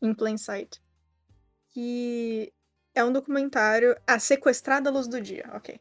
In 0.00 0.14
Plain 0.14 0.38
Sight. 0.38 0.80
Que 1.70 2.52
é 2.94 3.04
um 3.04 3.12
documentário. 3.12 3.96
Ah, 4.06 4.18
Sequestrada 4.18 4.90
Luz 4.90 5.06
do 5.06 5.20
Dia, 5.20 5.50
ok. 5.52 5.78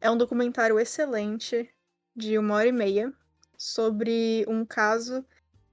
É 0.00 0.10
um 0.10 0.16
documentário 0.16 0.78
excelente, 0.78 1.68
de 2.14 2.38
uma 2.38 2.54
hora 2.54 2.68
e 2.68 2.72
meia, 2.72 3.12
sobre 3.56 4.44
um 4.46 4.64
caso 4.64 5.24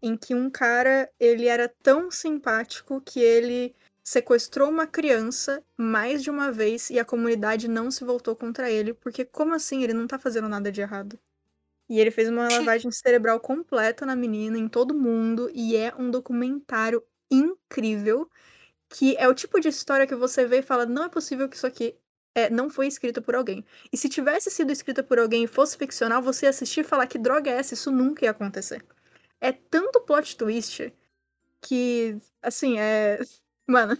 em 0.01 0.17
que 0.17 0.33
um 0.33 0.49
cara, 0.49 1.11
ele 1.19 1.45
era 1.45 1.69
tão 1.83 2.09
simpático 2.09 2.99
que 3.01 3.19
ele 3.19 3.75
sequestrou 4.03 4.69
uma 4.69 4.87
criança 4.87 5.63
mais 5.77 6.23
de 6.23 6.29
uma 6.29 6.51
vez 6.51 6.89
e 6.89 6.99
a 6.99 7.05
comunidade 7.05 7.67
não 7.67 7.91
se 7.91 8.03
voltou 8.03 8.35
contra 8.35 8.69
ele, 8.71 8.93
porque 8.93 9.25
como 9.25 9.53
assim? 9.53 9.83
Ele 9.83 9.93
não 9.93 10.07
tá 10.07 10.19
fazendo 10.19 10.49
nada 10.49 10.71
de 10.71 10.81
errado. 10.81 11.19
E 11.89 11.99
ele 11.99 12.11
fez 12.11 12.29
uma 12.29 12.47
lavagem 12.49 12.91
cerebral 12.91 13.39
completa 13.39 14.05
na 14.05 14.15
menina, 14.15 14.57
em 14.57 14.67
todo 14.69 14.95
mundo, 14.95 15.51
e 15.53 15.75
é 15.75 15.93
um 15.97 16.09
documentário 16.09 17.03
incrível, 17.29 18.29
que 18.89 19.15
é 19.17 19.27
o 19.27 19.33
tipo 19.35 19.59
de 19.59 19.69
história 19.69 20.07
que 20.07 20.15
você 20.15 20.45
vê 20.45 20.59
e 20.59 20.61
fala, 20.61 20.85
não 20.85 21.05
é 21.05 21.09
possível 21.09 21.49
que 21.49 21.55
isso 21.55 21.67
aqui 21.67 21.97
é, 22.35 22.49
não 22.49 22.69
foi 22.69 22.87
escrito 22.87 23.21
por 23.21 23.35
alguém. 23.35 23.65
E 23.91 23.97
se 23.97 24.09
tivesse 24.09 24.49
sido 24.51 24.71
escrita 24.71 25.03
por 25.03 25.19
alguém 25.19 25.43
e 25.43 25.47
fosse 25.47 25.77
ficcional, 25.77 26.21
você 26.21 26.45
ia 26.45 26.49
assistir 26.49 26.81
e 26.81 26.83
falar 26.83 27.07
que 27.07 27.17
droga 27.19 27.51
é 27.51 27.55
essa? 27.55 27.73
Isso 27.73 27.91
nunca 27.91 28.25
ia 28.25 28.31
acontecer. 28.31 28.83
É 29.41 29.51
tanto 29.51 30.01
plot 30.01 30.37
twist 30.37 30.93
que, 31.61 32.17
assim, 32.41 32.79
é. 32.79 33.19
Mano, 33.67 33.97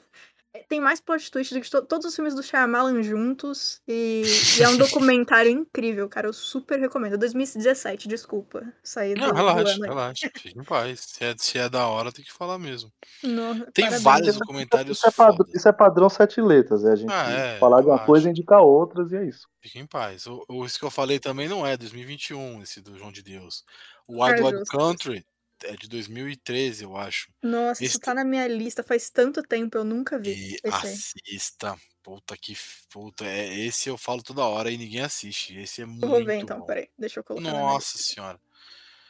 é- 0.54 0.64
tem 0.68 0.82
mais 0.82 1.00
plot 1.00 1.32
twist 1.32 1.54
do 1.54 1.62
que 1.62 1.70
to- 1.70 1.86
todos 1.86 2.06
os 2.06 2.14
filmes 2.16 2.36
do 2.36 2.44
Shyamalan 2.44 3.02
juntos. 3.04 3.80
E, 3.88 4.24
e 4.60 4.64
é 4.64 4.68
um 4.68 4.76
documentário 4.78 5.50
incrível, 5.52 6.10
cara. 6.10 6.28
Eu 6.28 6.34
super 6.34 6.78
recomendo. 6.80 7.18
2017, 7.18 8.08
desculpa. 8.10 8.62
Saí 8.84 9.14
do, 9.14 9.22
Não, 9.22 9.30
do 9.30 9.36
relaxa, 9.36 9.78
relaxa. 9.86 10.30
Fique 10.36 10.60
em 10.60 10.64
paz. 10.64 11.00
Se 11.00 11.24
é, 11.24 11.36
se 11.38 11.58
é 11.58 11.70
da 11.70 11.88
hora, 11.88 12.12
tem 12.12 12.26
que 12.26 12.34
falar 12.34 12.60
mesmo. 12.60 12.92
No- 13.24 13.66
Tem 13.72 13.86
parabéns. 13.86 14.04
vários 14.04 14.38
documentários 14.38 14.98
Isso 14.98 15.08
é, 15.08 15.12
padrão, 15.12 15.46
isso 15.56 15.68
é 15.70 15.72
padrão 15.72 16.10
sete 16.10 16.42
letras, 16.42 16.84
é 16.84 16.92
a 16.92 16.96
gente 16.96 17.12
Ah, 17.14 17.32
é, 17.32 17.58
falar 17.60 17.82
de 17.82 17.88
uma 17.88 18.00
coisa 18.00 18.28
e 18.28 18.32
indicar 18.32 18.62
outras 18.62 19.12
e 19.14 19.16
é 19.16 19.26
isso. 19.26 19.48
Fique 19.62 19.80
em 19.80 19.86
paz. 19.88 20.28
O, 20.28 20.44
o, 20.50 20.66
isso 20.66 20.78
que 20.78 20.86
eu 20.86 20.92
falei 20.92 21.18
também 21.20 21.48
não 21.48 21.66
é 21.66 21.78
2021, 21.78 22.62
esse 22.62 22.82
do 22.82 22.98
João 22.98 23.12
de 23.12 23.24
Deus. 23.24 23.64
O 24.08 24.22
Wild 24.22 24.42
Wild 24.42 24.58
justo, 24.60 24.78
Country 24.78 25.26
é 25.64 25.76
de 25.76 25.88
2013, 25.88 26.84
eu 26.84 26.96
acho. 26.98 27.30
Nossa, 27.42 27.84
Esse 27.84 27.92
isso 27.94 28.00
tá 28.00 28.14
na 28.14 28.24
minha 28.24 28.48
lista 28.48 28.84
faz 28.84 29.10
tanto 29.10 29.42
tempo, 29.44 29.78
eu 29.78 29.84
nunca 29.84 30.18
vi. 30.20 30.56
E 30.56 30.60
assista. 30.68 31.78
Puta 32.04 32.36
que. 32.36 32.56
Puta, 32.90 33.26
é, 33.26 33.54
esse 33.60 33.90
eu 33.90 33.98
falo 33.98 34.24
toda 34.24 34.44
hora 34.44 34.72
e 34.72 34.78
ninguém 34.78 35.02
assiste. 35.02 35.56
Esse 35.58 35.82
é 35.84 35.86
muito 35.86 36.04
Eu 36.04 36.10
vou 36.10 36.26
ver 36.26 36.36
então, 36.38 36.60
bom. 36.60 36.66
peraí. 36.66 36.90
Deixa 36.98 37.20
eu 37.20 37.24
colocar 37.24 37.52
Nossa 37.52 37.98
senhora. 37.98 38.40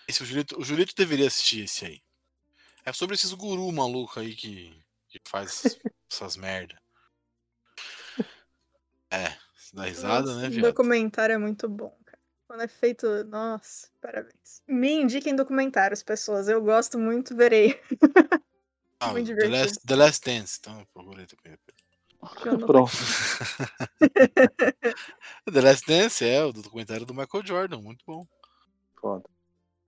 Esse, 0.07 0.23
o, 0.23 0.25
Julito, 0.25 0.59
o 0.59 0.63
Julito 0.63 0.93
deveria 0.95 1.27
assistir 1.27 1.63
esse 1.63 1.85
aí. 1.85 2.01
É 2.85 2.91
sobre 2.91 3.15
esses 3.15 3.31
guru 3.33 3.71
maluco 3.71 4.19
aí 4.19 4.35
que, 4.35 4.75
que 5.07 5.21
faz 5.25 5.77
essas 6.11 6.35
merda. 6.37 6.79
É, 9.13 9.35
dá 9.73 9.83
risada, 9.83 10.27
Nossa, 10.27 10.39
né, 10.41 10.47
O 10.47 10.51
viado? 10.51 10.65
documentário 10.67 11.33
é 11.33 11.37
muito 11.37 11.67
bom. 11.67 11.93
Quando 12.51 12.63
é 12.63 12.67
feito. 12.67 13.07
Nossa, 13.29 13.87
parabéns. 14.01 14.61
Me 14.67 14.91
indiquem 14.91 15.33
documentários, 15.33 16.03
pessoas. 16.03 16.49
Eu 16.49 16.61
gosto 16.61 16.99
muito, 16.99 17.33
verei. 17.33 17.79
Ah, 19.03 19.13
muito 19.13 19.29
The 19.29 19.33
divertido. 19.33 19.57
Last, 19.57 19.87
The 19.87 19.95
Last 19.95 20.29
Dance, 20.29 20.57
então 20.59 20.85
procurei 20.93 21.25
também. 21.25 21.57
Pronto. 22.67 22.91
The 25.51 25.59
Last 25.59 25.87
Dance 25.87 26.23
é 26.23 26.43
o 26.43 26.53
documentário 26.53 27.03
do 27.03 27.11
Michael 27.11 27.43
Jordan, 27.43 27.81
muito 27.81 28.05
bom. 28.05 28.27
Foda. 28.99 29.27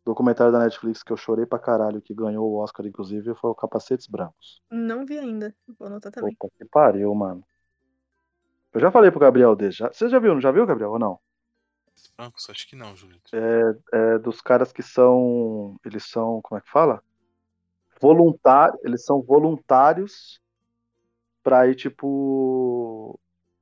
Documentário 0.03 0.51
da 0.51 0.57
Netflix 0.57 1.03
que 1.03 1.13
eu 1.13 1.17
chorei 1.17 1.45
pra 1.45 1.59
caralho, 1.59 2.01
que 2.01 2.11
ganhou 2.11 2.49
o 2.49 2.57
Oscar, 2.57 2.87
inclusive, 2.87 3.35
foi 3.35 3.51
o 3.51 3.55
Capacetes 3.55 4.07
Brancos. 4.07 4.63
Não 4.71 5.05
vi 5.05 5.19
ainda. 5.19 5.55
Vou 5.77 5.89
anotar 5.89 6.11
também. 6.11 6.35
Puta 6.39 6.51
que 6.57 6.65
pariu, 6.65 7.13
mano. 7.13 7.45
Eu 8.73 8.79
já 8.79 8.89
falei 8.89 9.11
pro 9.11 9.19
Gabriel 9.19 9.55
desse. 9.55 9.77
Já... 9.77 9.93
Você 9.93 10.09
já 10.09 10.17
viu, 10.17 10.33
não 10.33 10.41
já 10.41 10.51
viu, 10.51 10.65
Gabriel, 10.65 10.93
ou 10.93 10.97
não? 10.97 11.19
Francos, 12.15 12.47
acho 12.49 12.67
que 12.67 12.75
não, 12.75 12.95
Julito. 12.95 13.29
É 13.91 14.17
dos 14.19 14.41
caras 14.41 14.71
que 14.71 14.83
são. 14.83 15.75
Eles 15.85 16.05
são. 16.09 16.41
Como 16.41 16.57
é 16.57 16.61
que 16.61 16.69
fala? 16.69 17.01
Voluntários. 18.01 18.79
Eles 18.83 19.03
são 19.05 19.21
voluntários 19.21 20.39
pra 21.41 21.67
ir, 21.67 21.75
tipo. 21.75 23.19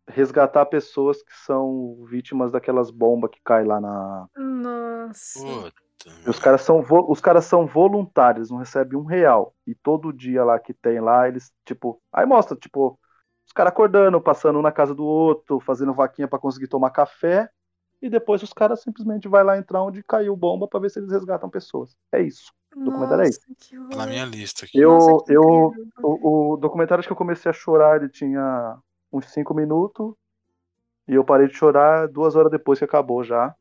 Resgatar 0.08 0.66
pessoas 0.66 1.22
que 1.24 1.34
são 1.46 2.04
vítimas 2.06 2.52
daquelas 2.52 2.92
bombas 2.92 3.32
que 3.32 3.40
caem 3.44 3.68
lá 3.68 3.80
na. 3.80 4.28
Nossa. 4.36 5.40
Puta. 5.40 5.82
E 6.26 6.30
os 6.30 6.40
caras 6.40 6.62
são 6.62 6.82
vo- 6.82 7.06
os 7.10 7.22
caras 7.22 7.46
são 7.46 7.68
voluntários, 7.68 8.50
não 8.50 8.58
recebem 8.58 8.98
um 8.98 9.06
real. 9.06 9.54
E 9.68 9.76
todo 9.76 10.12
dia 10.12 10.44
lá 10.44 10.60
que 10.60 10.74
tem 10.74 11.00
lá, 11.00 11.28
eles, 11.28 11.54
tipo. 11.64 12.02
Aí 12.12 12.26
mostra, 12.26 12.58
tipo, 12.58 13.00
os 13.46 13.54
caras 13.54 13.72
acordando, 13.72 14.20
passando 14.20 14.58
um 14.60 14.62
na 14.64 14.72
casa 14.72 14.96
do 14.96 15.06
outro, 15.06 15.60
fazendo 15.60 15.94
vaquinha 15.94 16.28
pra 16.28 16.40
conseguir 16.40 16.68
tomar 16.68 16.90
café. 16.90 17.50
E 18.02 18.10
depois 18.10 18.42
os 18.42 18.52
caras 18.52 18.82
simplesmente 18.82 19.28
vai 19.28 19.44
lá 19.44 19.58
entrar 19.58 19.84
onde 19.84 20.02
caiu 20.04 20.36
bomba 20.36 20.68
pra 20.68 20.80
ver 20.80 20.90
se 20.90 21.00
eles 21.00 21.12
resgatam 21.12 21.50
pessoas. 21.50 21.96
É 22.12 22.22
isso. 22.22 22.52
documentário 22.76 23.24
é 23.24 23.28
Nossa, 23.28 23.40
que 23.60 23.76
Tá 23.76 23.82
horror. 23.82 23.96
na 23.98 24.08
minha 24.08 24.26
lista 24.26 24.66
aqui. 24.66 24.80
Eu, 24.80 24.98
Nossa, 24.98 25.32
eu, 25.32 25.74
o, 26.02 26.54
o 26.54 26.58
documentário 26.58 27.00
acho 27.00 27.08
que 27.08 27.14
eu 27.14 27.18
comecei 27.18 27.50
a 27.50 27.54
chorar, 27.54 27.98
ele 27.98 28.10
tinha 28.10 28.78
uns 29.12 29.26
5 29.28 29.54
minutos. 29.54 30.14
E 31.08 31.14
eu 31.14 31.24
parei 31.24 31.48
de 31.48 31.54
chorar 31.56 32.08
duas 32.08 32.36
horas 32.36 32.52
depois 32.52 32.80
que 32.80 32.86
acabou 32.86 33.24
já. 33.24 33.54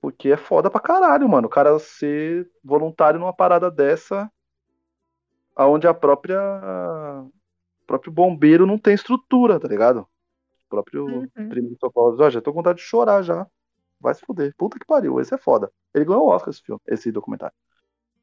Porque 0.00 0.30
é 0.30 0.36
foda 0.36 0.70
pra 0.70 0.80
caralho, 0.80 1.28
mano. 1.28 1.46
O 1.46 1.50
cara 1.50 1.78
ser 1.78 2.48
voluntário 2.64 3.18
numa 3.20 3.32
parada 3.34 3.70
dessa, 3.70 4.30
aonde 5.56 5.86
a 5.86 5.94
própria. 5.94 6.40
O 7.82 7.86
próprio 7.86 8.12
bombeiro 8.12 8.66
não 8.66 8.78
tem 8.78 8.94
estrutura, 8.94 9.58
tá 9.58 9.66
ligado? 9.66 10.06
O 10.70 10.76
próprio 10.76 11.04
Uhum. 11.06 11.48
primeiro 11.48 11.76
socorro. 11.80 12.16
Ó, 12.20 12.30
já 12.30 12.40
tô 12.40 12.52
com 12.52 12.58
vontade 12.60 12.78
de 12.78 12.84
chorar 12.84 13.22
já. 13.22 13.44
Vai 14.00 14.14
se 14.14 14.20
fuder. 14.24 14.54
Puta 14.56 14.78
que 14.78 14.86
pariu. 14.86 15.20
Esse 15.20 15.34
é 15.34 15.38
foda. 15.38 15.70
Ele 15.92 16.04
ganhou 16.04 16.22
o 16.22 16.28
Oscar 16.28 16.50
esse 16.50 16.62
filme, 16.62 16.80
esse 16.86 17.10
documentário. 17.10 17.54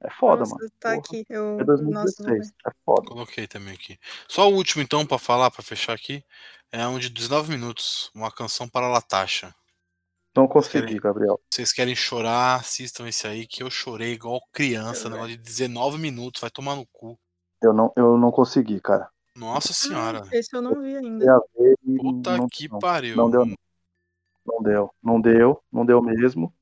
É 0.02 0.10
foda, 0.10 0.40
Nossa, 0.42 0.56
mano. 0.56 0.72
Tá 0.80 0.90
Porra. 0.92 1.00
aqui. 1.02 1.26
Eu... 1.30 1.60
É 1.60 1.64
Nossa, 1.66 1.84
vou 1.84 1.94
2016. 1.94 2.48
ver. 2.48 2.56
É 2.66 2.72
foda. 2.86 3.08
Coloquei 3.08 3.48
também 3.48 3.74
aqui. 3.74 4.00
Só 4.30 4.50
o 4.50 4.54
último, 4.56 4.82
então, 4.82 5.06
pra 5.06 5.18
falar, 5.18 5.52
pra 5.52 5.62
fechar 5.62 5.94
aqui. 5.94 6.24
É 6.72 6.88
um 6.88 6.98
de 6.98 7.10
19 7.10 7.50
minutos. 7.52 8.10
Uma 8.16 8.32
canção 8.32 8.68
para 8.70 8.88
Latasha. 8.88 9.54
Não 10.36 10.48
consegui, 10.48 11.00
Gabriel. 11.00 11.42
Vocês 11.52 11.74
querem 11.74 11.96
chorar, 11.96 12.60
assistam 12.60 13.08
esse 13.08 13.26
aí, 13.28 13.48
que 13.48 13.64
eu 13.64 13.72
chorei 13.72 14.14
igual 14.14 14.40
criança, 14.54 15.08
Eu 15.08 15.12
negócio 15.12 15.32
de 15.32 15.38
19 15.38 15.98
minutos, 15.98 16.40
vai 16.40 16.52
tomar 16.52 16.76
no 16.76 16.86
cu. 16.94 17.20
Eu 17.62 17.74
não, 17.74 17.92
eu 17.96 18.18
não 18.18 18.32
consegui, 18.32 18.80
cara. 18.80 19.10
Nossa 19.38 19.72
senhora. 19.74 20.24
Ah, 20.26 20.30
esse 20.36 20.56
eu 20.56 20.62
não 20.62 20.82
vi 20.82 20.96
ainda. 20.98 21.40
Puta 22.00 22.38
não, 22.38 22.48
que 22.48 22.68
não, 22.68 22.80
pariu. 22.80 23.16
não 23.16 23.30
deu, 23.30 23.46
não 24.46 24.62
deu. 24.62 24.92
Não 25.04 25.22
deu, 25.22 25.64
não 25.72 25.86
deu 25.86 26.02
mesmo. 26.02 26.54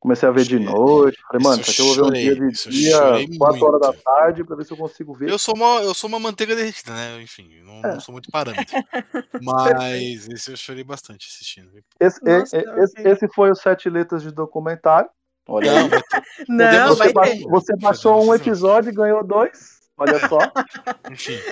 Comecei 0.00 0.28
a 0.28 0.32
ver 0.32 0.42
de 0.44 0.58
noite. 0.58 1.16
Falei, 1.28 1.44
mano, 1.46 1.62
isso 1.62 1.80
eu 1.80 1.86
vou 1.86 1.94
ver 1.94 2.02
um 2.02 2.10
dia 2.10 2.34
de 2.34 2.52
isso 2.52 2.68
dia, 2.70 2.96
chorei 2.96 3.38
4 3.38 3.64
horas 3.64 3.80
da 3.82 3.92
tarde, 3.92 4.42
pra 4.42 4.56
ver 4.56 4.64
se 4.64 4.72
eu 4.72 4.76
consigo 4.76 5.14
ver. 5.14 5.30
Eu 5.30 5.38
sou 5.38 5.54
uma, 5.54 5.80
eu 5.80 5.94
sou 5.94 6.08
uma 6.08 6.18
manteiga 6.18 6.56
derretida, 6.56 6.92
né? 6.92 7.22
Enfim, 7.22 7.48
não, 7.62 7.74
É. 7.88 7.92
não 7.92 8.00
sou 8.00 8.10
muito 8.12 8.28
parâmetro. 8.28 8.74
Mas 9.40 10.28
esse 10.28 10.50
eu 10.50 10.56
chorei 10.56 10.82
bastante 10.82 11.28
assistindo. 11.30 11.70
Esse, 12.00 12.20
Nossa, 12.24 12.56
esse, 12.56 13.00
esse 13.00 13.28
foi 13.32 13.52
o 13.52 13.54
Sete 13.54 13.88
Letras 13.88 14.22
de 14.24 14.32
Documentário. 14.32 15.08
Olha 15.46 15.70
Não, 15.72 15.88
ter- 16.00 16.44
Não, 16.48 16.96
vai 16.96 17.12
Você, 17.12 17.44
você 17.48 17.76
baixou 17.76 18.24
um 18.24 18.34
episódio 18.34 18.90
e 18.90 18.94
ganhou 18.94 19.22
dois. 19.22 19.81
Olha 20.02 20.18
só. 20.28 20.38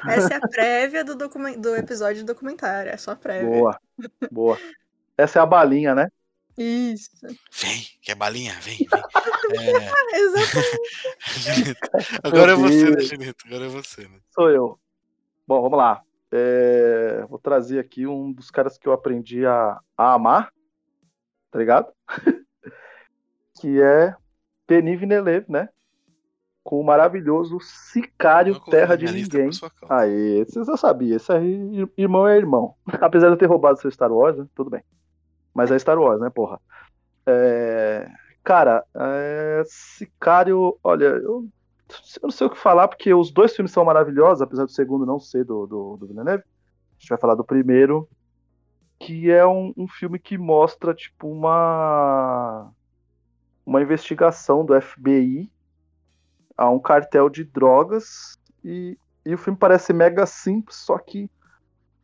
Essa 0.09 0.35
é 0.35 0.37
a 0.37 0.49
prévia 0.49 1.05
do, 1.05 1.15
do 1.17 1.77
episódio 1.77 2.25
do 2.25 2.35
documentário. 2.35 2.91
É 2.91 2.97
só 2.97 3.13
a 3.13 3.17
prévia. 3.17 3.49
boa, 3.49 3.81
boa. 4.31 4.59
Essa 5.17 5.39
é 5.39 5.43
a 5.43 5.47
balinha, 5.47 5.95
né? 5.95 6.09
Isso. 6.59 7.11
Vem, 7.23 7.87
quer 8.03 8.17
balinha? 8.17 8.53
Vem, 8.61 8.79
vem. 8.79 8.89
É, 10.13 10.21
exatamente. 10.21 11.77
Agora 12.23 12.53
é 12.53 12.55
você, 12.55 12.85
né, 12.85 12.97
Deus. 12.97 13.09
Julito? 13.09 13.47
Agora 13.47 13.65
é 13.65 13.69
você, 13.69 14.03
né? 14.03 14.21
Sou 14.33 14.49
eu. 14.49 14.79
Bom, 15.47 15.61
vamos 15.61 15.77
lá. 15.77 16.03
É, 16.31 17.27
vou 17.29 17.39
trazer 17.39 17.81
aqui 17.81 18.07
um 18.07 18.33
dos 18.33 18.49
caras 18.49 18.79
que 18.79 18.87
eu 18.87 18.93
aprendi 18.93 19.45
a, 19.45 19.81
a 19.97 20.15
amar, 20.15 20.53
tá 21.51 21.59
ligado? 21.59 21.93
que 23.61 23.83
é 23.83 24.15
Denis 24.69 25.01
Villeneuve, 25.01 25.47
né? 25.49 25.69
Com 26.71 26.79
o 26.79 26.85
maravilhoso 26.85 27.59
Sicário 27.59 28.61
Terra 28.61 28.97
de 28.97 29.07
Ninguém. 29.07 29.51
Aí, 29.89 30.39
esses 30.39 30.69
eu 30.69 30.77
sabia. 30.77 31.17
Esse 31.17 31.33
aí, 31.33 31.85
irmão 31.99 32.29
é 32.29 32.37
irmão. 32.37 32.77
Apesar 33.01 33.27
de 33.27 33.33
eu 33.33 33.37
ter 33.37 33.47
roubado 33.47 33.81
seu 33.81 33.91
Star 33.91 34.13
Wars, 34.13 34.37
né? 34.37 34.47
Tudo 34.55 34.71
bem. 34.71 34.85
Mas 35.53 35.73
é 35.73 35.79
Star 35.81 35.99
Wars, 35.99 36.21
né, 36.21 36.31
porra? 36.31 36.61
É, 37.27 38.09
Cara, 38.45 38.85
é... 38.95 39.65
Sicário, 39.67 40.79
olha, 40.85 41.07
eu... 41.07 41.45
eu 41.89 42.23
não 42.23 42.31
sei 42.31 42.47
o 42.47 42.51
que 42.51 42.57
falar, 42.57 42.87
porque 42.87 43.13
os 43.13 43.33
dois 43.33 43.53
filmes 43.53 43.73
são 43.73 43.85
maravilhosos, 43.85 44.41
apesar 44.41 44.65
do 44.65 44.71
segundo 44.71 45.05
não 45.05 45.19
ser 45.19 45.45
do, 45.45 45.67
do, 45.67 45.97
do 45.97 46.07
Villeneuve. 46.07 46.45
A 46.45 47.01
gente 47.01 47.09
vai 47.09 47.19
falar 47.19 47.35
do 47.35 47.43
primeiro, 47.43 48.09
que 48.97 49.29
é 49.29 49.45
um, 49.45 49.75
um 49.77 49.89
filme 49.89 50.21
que 50.21 50.39
mostra, 50.39 50.95
tipo, 50.95 51.27
uma. 51.27 52.71
Uma 53.67 53.83
investigação 53.83 54.65
do 54.65 54.81
FBI 54.81 55.51
a 56.61 56.69
um 56.69 56.79
cartel 56.79 57.31
de 57.31 57.43
drogas 57.43 58.39
e, 58.63 58.99
e 59.25 59.33
o 59.33 59.39
filme 59.39 59.59
parece 59.59 59.95
mega 59.95 60.27
simples, 60.27 60.77
só 60.77 60.99
que 60.99 61.31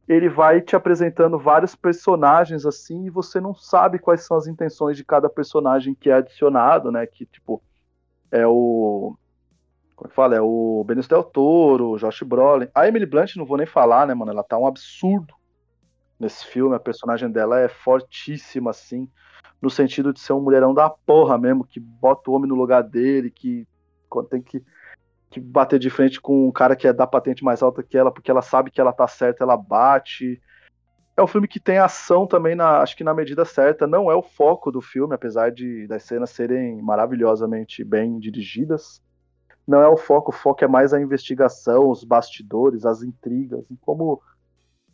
ele 0.09 0.31
vai 0.31 0.63
te 0.63 0.75
apresentando 0.75 1.39
vários 1.39 1.75
personagens 1.75 2.65
assim 2.65 3.05
e 3.05 3.11
você 3.11 3.39
não 3.39 3.55
sabe 3.55 3.99
quais 3.99 4.25
são 4.25 4.35
as 4.35 4.47
intenções 4.47 4.97
de 4.97 5.05
cada 5.05 5.29
personagem 5.29 5.95
que 5.95 6.09
é 6.09 6.15
adicionado, 6.15 6.91
né? 6.91 7.07
Que 7.07 7.27
tipo 7.27 7.63
é 8.31 8.47
o 8.47 9.15
como 9.95 10.07
é 10.07 10.09
que 10.09 10.15
fala? 10.15 10.37
É 10.37 10.41
o 10.41 10.83
Benicio 10.87 11.11
del 11.11 11.25
Toro, 11.25 11.91
o 11.91 11.99
Josh 11.99 12.23
Brolin. 12.23 12.69
A 12.75 12.89
Emily 12.89 13.05
Blunt 13.05 13.37
não 13.37 13.45
vou 13.45 13.59
nem 13.59 13.67
falar, 13.67 14.07
né, 14.07 14.15
mano? 14.15 14.33
Ela 14.33 14.43
tá 14.43 14.57
um 14.57 14.67
absurdo 14.67 15.35
nesse 16.19 16.47
filme. 16.47 16.75
A 16.75 16.81
personagem 16.81 17.31
dela 17.31 17.61
é 17.61 17.69
fortíssima 17.69 18.71
assim, 18.71 19.07
no 19.61 19.69
sentido 19.69 20.15
de 20.15 20.21
ser 20.21 20.33
um 20.33 20.41
mulherão 20.41 20.73
da 20.73 20.89
porra 20.89 21.37
mesmo, 21.37 21.65
que 21.65 21.79
bota 21.79 22.31
o 22.31 22.35
homem 22.35 22.49
no 22.49 22.55
lugar 22.55 22.83
dele, 22.83 23.31
que 23.31 23.67
quando 24.09 24.29
tem 24.29 24.43
que, 24.43 24.63
que 25.31 25.41
bater 25.41 25.79
de 25.79 25.91
frente 25.91 26.21
com 26.21 26.49
um 26.49 26.53
cara 26.53 26.77
que 26.77 26.87
é 26.87 26.93
da 26.93 27.07
patente 27.07 27.45
mais 27.45 27.63
alta 27.63 27.83
que 27.83 27.97
ela, 27.97 28.11
porque 28.11 28.31
ela 28.31 28.43
sabe 28.43 28.71
que 28.71 28.81
ela 28.81 28.93
tá 28.93 29.07
certa, 29.07 29.45
ela 29.45 29.57
bate. 29.57 30.41
É 31.17 31.23
um 31.23 31.27
filme 31.27 31.49
que 31.49 31.59
tem 31.59 31.79
ação 31.79 32.27
também, 32.27 32.55
na, 32.55 32.81
acho 32.81 32.97
que 32.97 33.05
na 33.05 33.15
medida 33.15 33.45
certa. 33.45 33.87
Não 33.87 34.11
é 34.11 34.15
o 34.15 34.23
foco 34.23 34.71
do 34.71 34.81
filme, 34.81 35.15
apesar 35.15 35.51
de 35.51 35.87
das 35.87 36.03
cenas 36.03 36.31
serem 36.31 36.83
maravilhosamente 36.83 37.83
bem 37.83 38.19
dirigidas. 38.19 39.03
Não 39.67 39.83
é 39.83 39.89
o 39.89 39.97
foco, 39.97 40.31
o 40.31 40.35
foco 40.35 40.65
é 40.65 40.69
mais 40.69 40.95
a 40.95 41.01
investigação, 41.01 41.91
os 41.91 42.05
bastidores, 42.05 42.87
as 42.87 43.03
intrigas, 43.03 43.69
em 43.69 43.77
como, 43.77 44.23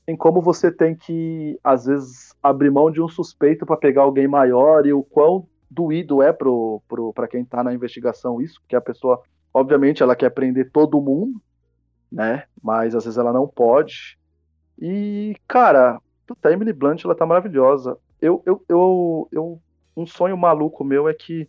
em 0.08 0.16
como 0.16 0.40
você 0.40 0.72
tem 0.72 0.94
que, 0.94 1.60
às 1.62 1.84
vezes, 1.84 2.34
abrir 2.42 2.70
mão 2.70 2.90
de 2.90 3.02
um 3.02 3.08
suspeito 3.08 3.66
para 3.66 3.76
pegar 3.76 4.02
alguém 4.02 4.26
maior 4.26 4.86
e 4.86 4.92
o 4.92 5.02
quão 5.02 5.46
doído 5.72 6.22
é 6.22 6.32
pro, 6.32 6.82
pro, 6.86 7.12
para 7.12 7.26
quem 7.26 7.44
tá 7.44 7.64
na 7.64 7.72
investigação 7.72 8.40
isso, 8.40 8.60
porque 8.60 8.76
a 8.76 8.80
pessoa, 8.80 9.22
obviamente, 9.52 10.02
ela 10.02 10.14
quer 10.14 10.30
prender 10.30 10.70
todo 10.70 11.00
mundo, 11.00 11.40
né? 12.10 12.44
Mas 12.62 12.94
às 12.94 13.04
vezes 13.04 13.18
ela 13.18 13.32
não 13.32 13.48
pode. 13.48 14.18
E, 14.78 15.34
cara, 15.48 16.00
a 16.42 16.50
Emily 16.50 16.72
Blunt, 16.72 17.04
ela 17.04 17.14
tá 17.14 17.24
maravilhosa. 17.24 17.96
Eu, 18.20 18.42
eu, 18.44 18.62
eu, 18.68 19.28
eu, 19.32 19.60
um 19.96 20.06
sonho 20.06 20.36
maluco 20.36 20.84
meu 20.84 21.08
é 21.08 21.14
que 21.14 21.48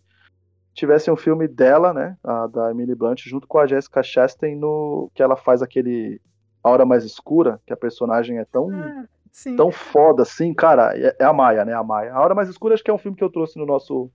tivesse 0.72 1.10
um 1.10 1.16
filme 1.16 1.46
dela, 1.46 1.92
né, 1.92 2.16
a, 2.24 2.46
da 2.46 2.70
Emily 2.70 2.94
Blunt, 2.94 3.22
junto 3.26 3.46
com 3.46 3.58
a 3.58 3.66
Jessica 3.66 4.02
Chastain, 4.02 4.56
no 4.56 5.10
que 5.14 5.22
ela 5.22 5.36
faz 5.36 5.62
aquele 5.62 6.20
A 6.62 6.70
Hora 6.70 6.84
Mais 6.84 7.04
Escura, 7.04 7.60
que 7.64 7.72
a 7.72 7.76
personagem 7.76 8.38
é 8.38 8.44
tão 8.44 8.70
Ah, 8.72 9.04
sim. 9.34 9.56
tão 9.56 9.70
foda 9.72 10.22
assim, 10.22 10.54
cara, 10.54 10.96
é, 10.96 11.16
é 11.18 11.24
a 11.24 11.32
Maia, 11.32 11.64
né? 11.64 11.74
A 11.74 11.82
Maia. 11.82 12.14
A 12.14 12.20
Hora 12.20 12.34
Mais 12.34 12.48
Escura 12.48 12.74
acho 12.74 12.84
que 12.84 12.90
é 12.90 12.94
um 12.94 12.98
filme 12.98 13.16
que 13.16 13.24
eu 13.24 13.30
trouxe 13.30 13.58
no 13.58 13.66
nosso 13.66 14.08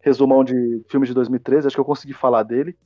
resumão 0.00 0.44
de 0.44 0.84
filmes 0.88 1.08
de 1.08 1.14
2013, 1.14 1.66
acho 1.66 1.76
que 1.76 1.80
eu 1.80 1.84
consegui 1.84 2.14
falar 2.14 2.44
dele. 2.44 2.78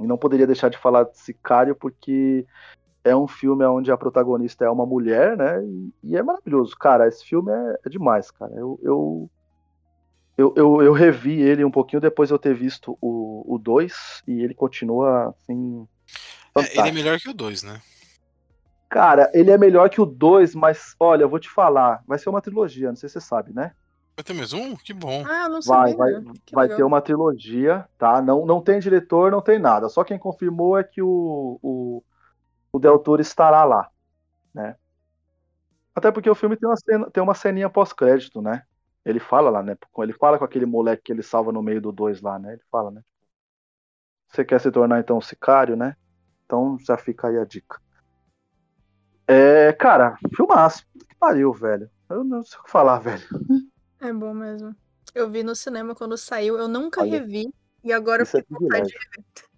E 0.00 0.06
não 0.06 0.16
poderia 0.16 0.46
deixar 0.46 0.70
de 0.70 0.78
falar 0.78 1.04
de 1.04 1.18
Sicário, 1.18 1.76
porque 1.76 2.46
é 3.04 3.14
um 3.14 3.28
filme 3.28 3.64
onde 3.66 3.92
a 3.92 3.96
protagonista 3.96 4.64
é 4.64 4.70
uma 4.70 4.86
mulher, 4.86 5.36
né? 5.36 5.62
E, 5.62 5.92
e 6.04 6.16
é 6.16 6.22
maravilhoso, 6.22 6.74
cara. 6.78 7.06
Esse 7.06 7.26
filme 7.26 7.52
é, 7.52 7.78
é 7.84 7.88
demais, 7.90 8.30
cara. 8.30 8.52
Eu, 8.54 8.80
eu, 8.82 9.30
eu, 10.38 10.54
eu, 10.56 10.82
eu 10.82 10.92
revi 10.94 11.42
ele 11.42 11.62
um 11.62 11.70
pouquinho 11.70 12.00
depois 12.00 12.30
de 12.30 12.34
eu 12.34 12.38
ter 12.38 12.54
visto 12.54 12.96
o 13.02 13.58
2 13.62 14.22
e 14.26 14.42
ele 14.42 14.54
continua 14.54 15.28
assim. 15.28 15.86
É, 16.56 16.78
ele 16.78 16.88
é 16.88 16.92
melhor 16.92 17.18
que 17.18 17.28
o 17.28 17.34
2, 17.34 17.64
né? 17.64 17.82
Cara, 18.90 19.30
ele 19.32 19.50
é 19.50 19.56
melhor 19.56 19.88
que 19.88 20.00
o 20.00 20.06
2, 20.06 20.54
mas 20.54 20.94
olha, 21.00 21.22
eu 21.22 21.28
vou 21.30 21.38
te 21.38 21.48
falar, 21.48 22.02
vai 22.06 22.18
ser 22.18 22.28
uma 22.28 22.42
trilogia, 22.42 22.88
não 22.88 22.96
sei 22.96 23.08
se 23.08 23.14
você 23.14 23.20
sabe, 23.20 23.52
né? 23.54 23.72
Vai 24.16 24.24
ter 24.24 24.34
mais 24.34 24.52
um? 24.52 24.76
Que 24.76 24.92
bom. 24.92 25.24
Ah, 25.24 25.48
não 25.48 25.62
Vai, 25.64 25.94
sabia. 25.94 25.96
vai, 25.96 26.22
Que 26.44 26.54
vai 26.54 26.64
legal. 26.64 26.76
ter 26.76 26.82
uma 26.82 27.00
trilogia, 27.00 27.88
tá? 27.96 28.20
Não, 28.20 28.44
não 28.44 28.60
tem 28.62 28.80
diretor, 28.80 29.30
não 29.30 29.40
tem 29.40 29.58
nada. 29.58 29.88
Só 29.88 30.04
quem 30.04 30.18
confirmou 30.18 30.76
é 30.78 30.84
que 30.84 31.00
o, 31.00 31.58
o, 31.62 32.04
o 32.72 32.78
Del 32.80 32.98
Toro 32.98 33.22
estará 33.22 33.64
lá, 33.64 33.90
né? 34.54 34.76
Até 35.94 36.10
porque 36.10 36.30
o 36.30 36.34
filme 36.34 36.56
tem 36.56 36.68
uma, 36.68 36.76
cena, 36.76 37.10
tem 37.10 37.22
uma 37.22 37.34
ceninha 37.34 37.70
pós-crédito, 37.70 38.40
né? 38.42 38.62
Ele 39.04 39.20
fala 39.20 39.50
lá, 39.50 39.62
né? 39.62 39.76
Ele 39.98 40.12
fala 40.12 40.38
com 40.38 40.44
aquele 40.44 40.66
moleque 40.66 41.04
que 41.04 41.12
ele 41.12 41.22
salva 41.22 41.52
no 41.52 41.62
meio 41.62 41.80
do 41.80 41.92
2 41.92 42.20
lá, 42.20 42.38
né? 42.38 42.52
Ele 42.54 42.62
fala, 42.70 42.90
né? 42.90 43.02
Você 44.28 44.44
quer 44.44 44.60
se 44.60 44.70
tornar 44.70 45.00
então 45.00 45.18
um 45.18 45.20
sicário, 45.20 45.76
né? 45.76 45.96
Então 46.44 46.78
já 46.80 46.96
fica 46.96 47.28
aí 47.28 47.38
a 47.38 47.44
dica. 47.44 47.80
É, 49.32 49.72
cara, 49.74 50.18
filmaço. 50.34 50.84
Que 50.98 51.14
pariu, 51.14 51.52
velho. 51.52 51.88
Eu 52.08 52.24
não 52.24 52.42
sei 52.42 52.58
o 52.58 52.64
que 52.64 52.70
falar, 52.70 52.98
velho. 53.00 53.22
É 54.00 54.12
bom 54.12 54.34
mesmo. 54.34 54.74
Eu 55.14 55.30
vi 55.30 55.44
no 55.44 55.54
cinema 55.54 55.94
quando 55.94 56.18
saiu, 56.18 56.58
eu 56.58 56.66
nunca 56.66 57.02
Olha, 57.02 57.20
revi 57.20 57.48
e 57.84 57.92
agora 57.92 58.22
eu 58.22 58.24
Isso 58.24 58.38
é 58.38 58.40
fiquei 58.40 58.56
com 58.56 58.64
vontade 58.64 58.88
de. 58.88 58.96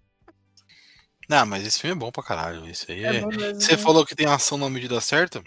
Não, 1.27 1.45
mas 1.45 1.65
esse 1.65 1.79
filme 1.79 1.95
é 1.95 1.99
bom 1.99 2.11
pra 2.11 2.21
caralho. 2.21 2.67
Esse 2.69 2.91
aí 2.91 3.03
É 3.03 3.17
é. 3.17 3.53
Você 3.53 3.77
falou 3.77 4.05
que 4.05 4.15
tem 4.15 4.27
ação 4.27 4.57
na 4.57 4.69
medida 4.69 4.99
certa? 5.01 5.41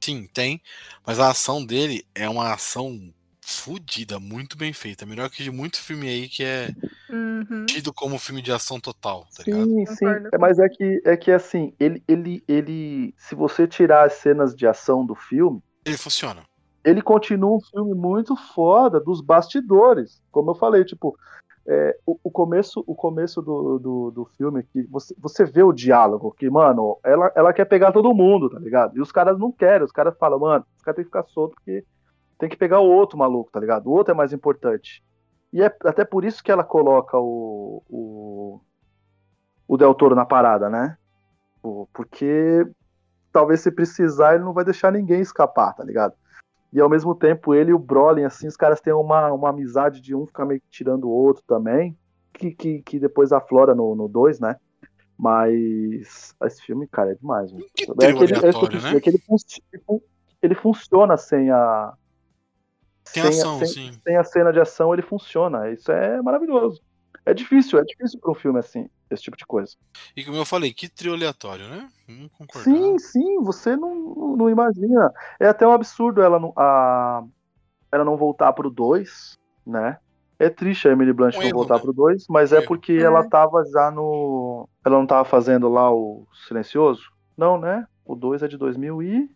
Sim, 0.00 0.28
tem. 0.32 0.62
Mas 1.04 1.18
a 1.18 1.30
ação 1.30 1.64
dele 1.64 2.06
é 2.14 2.28
uma 2.28 2.52
ação 2.52 3.12
fodida, 3.46 4.18
muito 4.18 4.56
bem 4.56 4.72
feita. 4.72 5.04
Melhor 5.04 5.28
que 5.30 5.42
de 5.42 5.50
muito 5.50 5.80
filme 5.80 6.08
aí 6.08 6.28
que 6.28 6.42
é 6.42 6.72
Uhum. 7.10 7.66
tido 7.66 7.92
como 7.92 8.18
filme 8.18 8.40
de 8.40 8.50
ação 8.50 8.80
total, 8.80 9.26
tá 9.36 9.42
ligado? 9.44 9.66
Sim, 9.66 9.86
sim. 9.86 10.06
É, 10.32 10.38
mas 10.38 10.58
é 10.58 10.68
que, 10.68 11.02
é 11.04 11.16
que 11.16 11.30
assim, 11.30 11.74
ele, 11.78 12.02
ele, 12.08 12.42
ele. 12.48 13.14
Se 13.18 13.34
você 13.34 13.68
tirar 13.68 14.06
as 14.06 14.14
cenas 14.14 14.54
de 14.54 14.66
ação 14.66 15.04
do 15.04 15.14
filme, 15.14 15.62
Ele 15.84 15.96
funciona. 15.98 16.42
ele 16.82 17.02
continua 17.02 17.56
um 17.56 17.60
filme 17.60 17.94
muito 17.94 18.34
foda 18.34 18.98
dos 18.98 19.20
bastidores. 19.20 20.22
Como 20.32 20.50
eu 20.50 20.54
falei, 20.54 20.84
tipo, 20.84 21.16
é, 21.66 21.96
o, 22.06 22.18
o 22.24 22.30
começo, 22.30 22.82
o 22.86 22.94
começo 22.94 23.42
do, 23.42 23.78
do, 23.78 24.10
do 24.10 24.24
filme 24.36 24.62
que 24.62 24.82
você, 24.84 25.14
você 25.18 25.44
vê 25.44 25.62
o 25.62 25.72
diálogo, 25.72 26.34
que, 26.36 26.48
mano, 26.48 26.98
ela, 27.04 27.30
ela 27.36 27.52
quer 27.52 27.66
pegar 27.66 27.92
todo 27.92 28.14
mundo, 28.14 28.48
tá 28.48 28.58
ligado? 28.58 28.96
E 28.96 29.00
os 29.00 29.12
caras 29.12 29.38
não 29.38 29.52
querem, 29.52 29.84
os 29.84 29.92
caras 29.92 30.16
falam, 30.18 30.38
mano, 30.40 30.64
os 30.76 30.82
caras 30.82 30.96
tem 30.96 31.04
que 31.04 31.10
ficar 31.10 31.24
solto 31.28 31.54
porque 31.54 31.84
tem 32.38 32.48
que 32.48 32.56
pegar 32.56 32.80
o 32.80 32.88
outro 32.90 33.18
maluco, 33.18 33.50
tá 33.50 33.60
ligado? 33.60 33.86
O 33.86 33.92
outro 33.92 34.12
é 34.12 34.16
mais 34.16 34.32
importante. 34.32 35.02
E 35.52 35.62
é 35.62 35.66
até 35.84 36.04
por 36.04 36.24
isso 36.24 36.42
que 36.42 36.50
ela 36.50 36.64
coloca 36.64 37.16
o, 37.18 37.82
o, 37.88 38.60
o 39.68 39.76
Del 39.76 39.94
Toro 39.94 40.14
na 40.14 40.24
parada, 40.26 40.68
né? 40.68 40.96
Porque 41.92 42.66
talvez 43.32 43.60
se 43.60 43.70
precisar, 43.70 44.34
ele 44.34 44.44
não 44.44 44.52
vai 44.52 44.64
deixar 44.64 44.92
ninguém 44.92 45.20
escapar, 45.20 45.72
tá 45.74 45.84
ligado? 45.84 46.14
E 46.72 46.80
ao 46.80 46.88
mesmo 46.90 47.14
tempo, 47.14 47.54
ele 47.54 47.70
e 47.70 47.74
o 47.74 47.78
Brolin, 47.78 48.24
assim, 48.24 48.48
os 48.48 48.56
caras 48.56 48.80
têm 48.80 48.92
uma, 48.92 49.32
uma 49.32 49.50
amizade 49.50 50.00
de 50.00 50.14
um 50.14 50.26
ficar 50.26 50.44
meio 50.44 50.60
que 50.60 50.68
tirando 50.68 51.04
o 51.04 51.10
outro 51.10 51.42
também, 51.46 51.96
que, 52.32 52.50
que, 52.50 52.82
que 52.82 52.98
depois 52.98 53.32
aflora 53.32 53.74
no 53.74 54.08
2, 54.08 54.40
né? 54.40 54.56
Mas 55.16 56.34
esse 56.44 56.62
filme, 56.62 56.86
cara, 56.88 57.12
é 57.12 57.14
demais. 57.14 57.52
mano. 57.52 57.64
Que 57.74 57.84
É 58.02 58.12
que 58.12 58.24
ele, 58.24 58.32
é 58.34 58.36
né? 58.36 58.48
é 58.48 58.52
ele, 59.72 59.82
fun- 59.86 60.00
ele 60.42 60.54
funciona 60.56 61.16
sem 61.16 61.50
a. 61.50 61.94
Tem 63.12 63.22
sem, 63.22 63.30
ação, 63.30 63.56
a, 63.56 63.66
sem, 63.66 63.92
sim. 63.92 64.00
sem 64.02 64.16
a 64.16 64.24
cena 64.24 64.52
de 64.52 64.60
ação, 64.60 64.92
ele 64.92 65.02
funciona. 65.02 65.70
Isso 65.70 65.90
é 65.92 66.20
maravilhoso. 66.22 66.80
É 67.26 67.32
difícil, 67.32 67.78
é 67.78 67.84
difícil 67.84 68.20
para 68.20 68.30
um 68.30 68.34
filme 68.34 68.58
assim, 68.58 68.88
esse 69.10 69.22
tipo 69.22 69.36
de 69.36 69.46
coisa. 69.46 69.74
E 70.14 70.22
como 70.24 70.36
eu 70.36 70.44
falei, 70.44 70.74
que 70.74 70.88
trio 70.88 71.14
aleatório, 71.14 71.66
né? 71.68 71.88
Concordar. 72.36 72.64
Sim, 72.64 72.98
sim, 72.98 73.42
você 73.42 73.74
não, 73.76 74.36
não 74.36 74.50
imagina. 74.50 75.10
É 75.40 75.48
até 75.48 75.66
um 75.66 75.72
absurdo 75.72 76.20
ela 76.20 76.38
não, 76.38 76.52
a, 76.54 77.24
ela 77.90 78.04
não 78.04 78.16
voltar 78.16 78.52
pro 78.52 78.68
2, 78.68 79.38
né? 79.66 79.98
É 80.38 80.50
triste 80.50 80.86
a 80.88 80.92
Emily 80.92 81.12
Blunt 81.12 81.34
Um 81.36 81.38
não 81.38 81.44
erro, 81.46 81.58
voltar 81.58 81.76
né? 81.76 81.80
pro 81.80 81.92
2, 81.92 82.26
mas 82.28 82.52
Um 82.52 82.56
é 82.56 82.58
erro. 82.58 82.66
porque 82.66 82.92
É. 82.92 83.02
ela 83.02 83.26
tava 83.26 83.64
já 83.72 83.90
no. 83.90 84.68
Ela 84.84 84.98
não 84.98 85.06
tava 85.06 85.24
fazendo 85.24 85.68
lá 85.68 85.90
o 85.90 86.26
Silencioso? 86.46 87.10
Não, 87.36 87.58
né? 87.58 87.86
O 88.04 88.14
2 88.14 88.42
é 88.42 88.48
de 88.48 88.58
2000 88.58 89.02
e... 89.02 89.30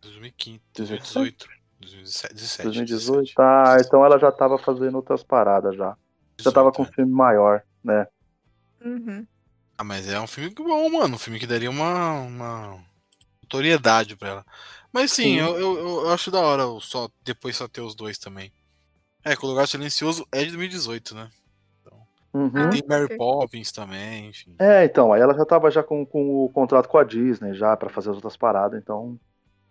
2015, 0.00 0.60
2018, 0.74 1.48
2017, 1.80 2.34
17, 2.34 2.62
2018. 2.64 3.18
17. 3.20 3.34
Tá, 3.34 3.76
então 3.80 4.04
ela 4.04 4.18
já 4.18 4.32
tava 4.32 4.58
fazendo 4.58 4.96
outras 4.96 5.22
paradas 5.22 5.76
já. 5.76 5.96
Já 6.38 6.52
tava 6.52 6.70
18, 6.70 6.76
com 6.76 6.82
um 6.82 6.86
é. 6.86 6.92
filme 6.92 7.12
maior, 7.12 7.62
né? 7.82 8.06
Uhum. 8.84 9.26
Ah, 9.76 9.84
mas 9.84 10.08
é 10.08 10.20
um 10.20 10.26
filme 10.26 10.50
que 10.50 10.62
bom, 10.62 10.88
mano. 10.90 11.14
Um 11.14 11.18
filme 11.18 11.38
que 11.38 11.46
daria 11.46 11.70
uma, 11.70 12.12
uma 12.20 12.78
notoriedade 13.42 14.16
pra 14.16 14.28
ela. 14.28 14.46
Mas 14.92 15.12
sim, 15.12 15.22
Sim. 15.22 15.38
Eu, 15.38 15.58
eu, 15.58 15.78
eu 16.04 16.10
acho 16.10 16.30
da 16.30 16.40
hora 16.40 16.66
o 16.66 16.80
só, 16.80 17.08
depois 17.22 17.56
só 17.56 17.68
ter 17.68 17.80
os 17.80 17.94
dois 17.94 18.18
também. 18.18 18.52
É, 19.24 19.36
que 19.36 19.44
o 19.44 19.48
Lugar 19.48 19.68
Silencioso 19.68 20.26
é 20.32 20.38
de 20.38 20.46
2018, 20.46 21.14
né? 21.14 21.30
Uhum. 22.32 22.50
Ah. 22.54 22.70
Tem 22.70 22.82
Mary. 22.86 23.16
Poppins 23.16 23.72
também, 23.72 24.28
enfim. 24.28 24.54
É, 24.58 24.84
então, 24.84 25.12
aí 25.12 25.20
ela 25.20 25.34
já 25.34 25.44
tava 25.44 25.70
já 25.70 25.82
com, 25.82 26.04
com 26.04 26.44
o 26.44 26.48
contrato 26.50 26.88
com 26.88 26.98
a 26.98 27.04
Disney 27.04 27.54
já 27.54 27.76
pra 27.76 27.88
fazer 27.88 28.10
as 28.10 28.16
outras 28.16 28.36
paradas, 28.36 28.80
então 28.80 29.18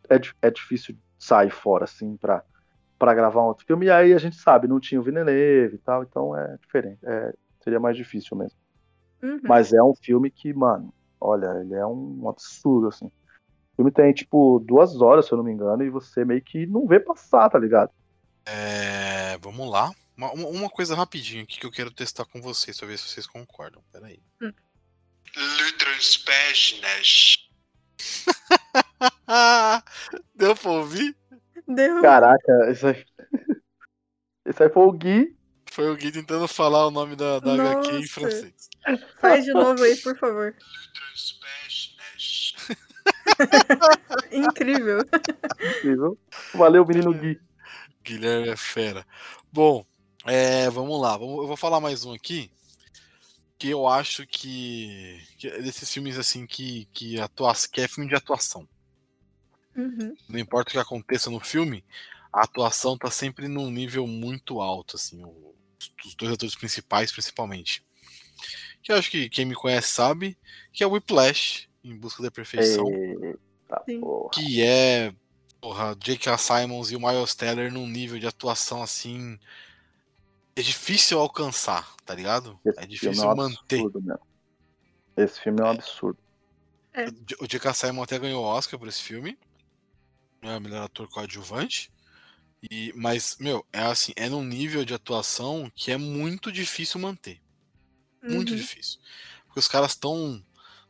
é, 0.10 0.48
é 0.48 0.52
difícil 0.52 0.96
sair 1.18 1.50
fora 1.50 1.86
assim 1.86 2.16
pra, 2.18 2.44
pra 2.98 3.14
gravar 3.14 3.42
um 3.42 3.48
outro 3.48 3.66
filme. 3.66 3.88
E 3.88 3.92
aí 3.92 4.14
a 4.14 4.18
gente 4.18 4.36
sabe, 4.38 4.68
não 4.68 4.80
tinha 4.80 5.00
o 5.00 5.04
Villeneuve 5.04 5.76
e 5.76 5.80
tal, 5.80 6.04
então 6.04 6.38
é 6.38 6.58
diferente, 6.58 7.00
é, 7.04 7.34
seria 7.62 7.80
mais 7.80 7.98
difícil 7.98 8.38
mesmo. 8.38 8.58
Uhum. 9.22 9.40
Mas 9.44 9.74
é 9.74 9.82
um 9.82 9.96
filme 9.96 10.30
que, 10.30 10.54
mano, 10.54 10.94
olha, 11.20 11.48
ele 11.62 11.74
é 11.74 11.86
um 11.86 12.28
absurdo 12.30 12.88
assim. 12.88 13.08
O 13.08 13.76
filme 13.78 13.92
tem 13.92 14.14
tipo 14.14 14.60
duas 14.66 15.00
horas, 15.02 15.26
se 15.26 15.32
eu 15.32 15.38
não 15.38 15.44
me 15.44 15.52
engano, 15.52 15.84
e 15.84 15.90
você 15.90 16.26
meio 16.26 16.42
que 16.42 16.66
não 16.66 16.88
vê 16.88 17.00
passar, 17.00 17.50
tá 17.50 17.60
ligado? 17.60 17.92
É, 18.46 19.38
vamos 19.40 19.70
lá. 19.70 19.92
Uma, 20.16 20.32
uma- 20.32 20.70
coisa 20.70 20.96
rapidinho 20.96 21.44
aqui 21.44 21.60
que 21.60 21.66
eu 21.66 21.72
quero 21.72 21.92
testar 21.92 22.26
com 22.26 22.42
vocês, 22.42 22.80
pra 22.80 22.88
ver 22.88 22.98
se 22.98 23.08
vocês 23.10 23.28
concordam. 23.28 23.84
Pera 23.92 24.08
aí. 24.08 24.20
Hum. 24.42 24.52
Lutranspagenas. 25.36 27.50
Deu 30.36 30.56
pra 30.56 30.72
ouvir? 30.72 31.16
Deu. 31.68 32.02
Caraca, 32.02 32.72
isso 32.72 32.88
aí. 32.88 33.06
Esse 34.46 34.64
aí 34.64 34.70
foi 34.70 34.84
o 34.84 34.92
Gui. 34.92 35.36
Foi 35.72 35.90
o 35.92 35.96
Gui 35.96 36.12
tentando 36.12 36.48
falar 36.48 36.88
o 36.88 36.92
nome 36.92 37.16
da, 37.16 37.40
da 37.40 37.54
HQ 37.54 37.90
em 37.90 38.00
Nossa. 38.00 38.14
francês. 38.14 38.70
Faz 39.20 39.44
de 39.44 39.52
novo 39.52 39.84
aí, 39.84 39.96
por 39.98 40.18
favor. 40.18 40.56
Incrível. 44.32 45.00
Incrível. 45.78 46.18
Valeu, 46.54 46.86
menino 46.86 47.14
Gui. 47.14 47.40
Guilherme 48.04 48.50
é 48.50 48.56
fera. 48.56 49.06
Bom, 49.52 49.86
é, 50.26 50.70
vamos 50.70 51.00
lá. 51.02 51.16
Eu 51.16 51.46
vou 51.48 51.58
falar 51.58 51.82
mais 51.82 52.06
um 52.06 52.14
aqui. 52.14 52.50
Que 53.58 53.70
eu 53.70 53.88
acho 53.88 54.26
que. 54.28 55.20
que 55.38 55.48
é 55.48 55.62
desses 55.62 55.92
filmes 55.92 56.18
assim 56.18 56.46
que, 56.46 56.88
que, 56.94 57.20
atua, 57.20 57.54
que 57.72 57.82
é 57.82 57.88
filme 57.88 58.10
de 58.10 58.16
atuação. 58.16 58.68
Uhum. 59.76 60.16
Não 60.30 60.40
importa 60.40 60.70
o 60.70 60.74
que 60.74 60.80
aconteça 60.80 61.30
no 61.30 61.40
filme, 61.40 61.84
a 62.32 62.44
atuação 62.44 62.98
tá 62.98 63.10
sempre 63.12 63.48
num 63.48 63.70
nível 63.70 64.06
muito 64.08 64.60
alto, 64.62 64.96
assim, 64.96 65.24
o- 65.24 65.56
os 66.06 66.16
dois 66.16 66.34
atores 66.34 66.56
principais, 66.56 67.12
principalmente. 67.12 67.84
Que 68.82 68.92
eu 68.92 68.96
acho 68.98 69.10
que 69.10 69.30
quem 69.30 69.46
me 69.46 69.56
conhece 69.56 69.90
sabe, 69.90 70.38
que 70.72 70.84
é 70.84 70.88
o 70.88 70.92
Whiplash, 70.92 71.68
em 71.84 71.96
busca 71.96 72.22
da 72.24 72.32
perfeição. 72.32 72.88
Eita, 72.88 73.84
que 74.34 74.62
é 74.62 75.14
porra, 75.60 75.96
J.K. 76.00 76.38
Simons 76.38 76.92
e 76.92 76.96
o 76.96 77.00
Miles 77.00 77.36
Teller 77.36 77.72
num 77.72 77.88
nível 77.88 78.20
de 78.20 78.28
atuação 78.28 78.82
assim. 78.82 79.40
É 80.58 80.62
difícil 80.64 81.20
alcançar, 81.20 81.96
tá 82.04 82.16
ligado? 82.16 82.60
Esse 82.66 82.80
é 82.80 82.82
filme 82.82 82.88
difícil 82.96 83.24
é 83.24 83.28
um 83.28 83.36
manter. 83.36 83.76
absurdo 83.76 84.02
mesmo. 84.02 84.28
Esse 85.16 85.40
filme 85.42 85.62
é 85.62 85.64
um 85.64 85.70
absurdo. 85.70 86.20
O 87.40 87.46
J.K. 87.48 87.74
Simon 87.76 88.02
até 88.02 88.18
ganhou 88.18 88.44
o 88.44 88.48
Oscar 88.48 88.80
por 88.80 88.88
esse 88.88 89.02
filme. 89.04 89.38
É 90.42 90.58
o 90.58 90.62
melhor 90.62 90.84
ator 90.86 91.08
coadjuvante. 91.10 91.92
E, 92.72 92.92
mas, 92.96 93.38
meu, 93.40 93.64
é 93.72 93.82
assim, 93.82 94.14
é 94.16 94.28
num 94.30 94.44
nível 94.44 94.84
de 94.84 94.96
atuação 94.96 95.72
que 95.76 95.92
é 95.92 95.98
muito 95.98 96.52
difícil 96.52 97.00
manter. 97.00 97.40
Muito 98.24 98.50
Uhum. 98.52 98.58
difícil. 98.58 99.00
Porque 99.46 99.60
os 99.60 99.68
caras 99.68 99.92
estão 99.92 100.44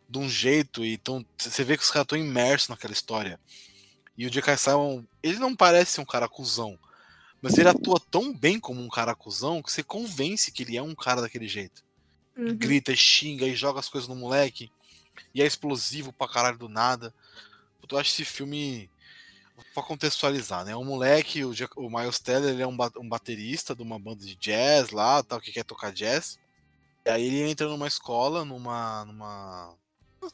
de 0.09 0.17
um 0.17 0.29
jeito 0.29 0.85
e 0.85 0.97
tão. 0.97 1.25
Você 1.37 1.65
vê 1.65 1.75
que 1.75 1.83
os 1.83 1.91
caras 1.91 2.05
estão 2.05 2.17
imersos 2.17 2.69
naquela 2.69 2.93
história. 2.93 3.37
E 4.17 4.25
o 4.25 4.29
J.K. 4.29 4.55
Simon, 4.55 5.03
ele 5.21 5.39
não 5.39 5.53
parece 5.53 5.91
ser 5.91 6.01
um 6.01 6.05
cara 6.05 6.29
cuzão. 6.29 6.79
Mas 7.41 7.57
ele 7.57 7.69
atua 7.69 7.99
tão 7.99 8.33
bem 8.33 8.59
como 8.59 8.81
um 8.81 8.89
cara 8.89 9.15
cuzão 9.15 9.61
que 9.61 9.71
você 9.71 9.83
convence 9.83 10.51
que 10.51 10.63
ele 10.63 10.77
é 10.77 10.81
um 10.81 10.95
cara 10.95 11.21
daquele 11.21 11.47
jeito. 11.47 11.83
Uhum. 12.35 12.55
Grita, 12.55 12.95
xinga 12.95 13.45
e 13.45 13.55
joga 13.55 13.79
as 13.79 13.89
coisas 13.89 14.07
no 14.07 14.15
moleque. 14.15 14.71
E 15.33 15.41
é 15.41 15.45
explosivo 15.45 16.11
pra 16.13 16.27
caralho 16.27 16.57
do 16.57 16.69
nada. 16.69 17.13
Eu 17.89 17.97
acho 17.97 18.11
esse 18.11 18.25
filme. 18.25 18.89
Pra 19.73 19.81
contextualizar, 19.81 20.65
né? 20.65 20.75
O 20.75 20.83
moleque, 20.83 21.43
o, 21.43 21.51
o 21.77 21.89
Miles 21.89 22.19
Teller, 22.19 22.51
ele 22.51 22.61
é 22.61 22.67
um, 22.67 22.75
ba- 22.75 22.91
um 22.97 23.07
baterista 23.09 23.75
de 23.75 23.81
uma 23.81 23.97
banda 23.97 24.23
de 24.23 24.35
jazz 24.35 24.91
lá, 24.91 25.23
tal, 25.23 25.39
que 25.41 25.51
quer 25.51 25.63
tocar 25.63 25.91
jazz. 25.91 26.37
E 27.05 27.09
aí 27.09 27.23
ele 27.23 27.49
entra 27.49 27.67
numa 27.67 27.87
escola, 27.87 28.43
numa. 28.45 29.05
numa. 29.05 29.73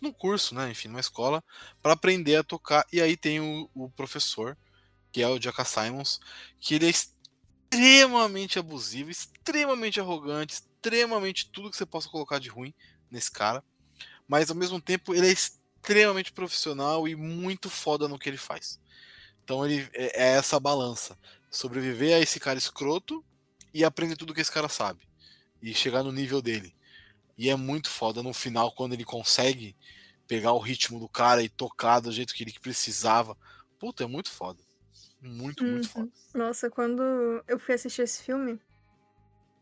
num 0.01 0.11
curso, 0.11 0.55
né? 0.55 0.71
Enfim, 0.71 0.87
numa 0.89 0.99
escola, 0.99 1.43
pra 1.81 1.93
aprender 1.93 2.35
a 2.37 2.43
tocar. 2.43 2.85
E 2.91 2.99
aí 2.99 3.15
tem 3.15 3.39
o, 3.39 3.69
o 3.73 3.89
professor, 3.91 4.57
que 5.13 5.21
é 5.21 5.27
o 5.27 5.37
J.K. 5.37 5.63
Simons, 5.63 6.19
que 6.59 6.73
ele 6.73 6.87
é 6.87 6.89
extremamente 6.89 8.57
abusivo, 8.57 9.11
extremamente 9.11 9.99
arrogante, 9.99 10.55
extremamente 10.55 11.51
tudo 11.51 11.69
que 11.69 11.77
você 11.77 11.85
possa 11.85 12.09
colocar 12.09 12.39
de 12.39 12.49
ruim 12.49 12.73
nesse 13.11 13.31
cara. 13.31 13.63
Mas 14.27 14.49
ao 14.49 14.55
mesmo 14.55 14.81
tempo 14.81 15.13
ele 15.13 15.27
é 15.27 15.31
extremamente 15.31 16.33
profissional 16.33 17.07
e 17.07 17.15
muito 17.15 17.69
foda 17.69 18.07
no 18.07 18.17
que 18.17 18.27
ele 18.27 18.37
faz. 18.37 18.81
Então 19.43 19.63
ele 19.63 19.87
é, 19.93 20.23
é 20.23 20.37
essa 20.37 20.59
balança. 20.59 21.15
Sobreviver 21.51 22.15
a 22.15 22.19
esse 22.19 22.39
cara 22.39 22.57
escroto 22.57 23.23
e 23.71 23.83
aprender 23.83 24.15
tudo 24.15 24.33
que 24.33 24.41
esse 24.41 24.51
cara 24.51 24.67
sabe. 24.67 25.07
E 25.61 25.75
chegar 25.75 26.01
no 26.01 26.11
nível 26.11 26.41
dele. 26.41 26.75
E 27.37 27.51
é 27.51 27.55
muito 27.55 27.89
foda 27.89 28.23
no 28.23 28.33
final, 28.33 28.71
quando 28.71 28.93
ele 28.93 29.05
consegue 29.05 29.75
pegar 30.27 30.53
o 30.53 30.59
ritmo 30.59 30.99
do 30.99 31.07
cara 31.07 31.43
e 31.43 31.49
tocar 31.49 31.99
do 31.99 32.11
jeito 32.11 32.33
que 32.33 32.43
ele 32.43 32.53
precisava. 32.59 33.37
Puta, 33.77 34.03
é 34.03 34.07
muito 34.07 34.31
foda. 34.31 34.62
Muito, 35.23 35.63
muito 35.63 35.85
Uhum. 35.97 36.07
foda. 36.07 36.11
Nossa, 36.33 36.69
quando 36.69 37.01
eu 37.47 37.57
fui 37.57 37.75
assistir 37.75 38.01
esse 38.01 38.23
filme, 38.23 38.59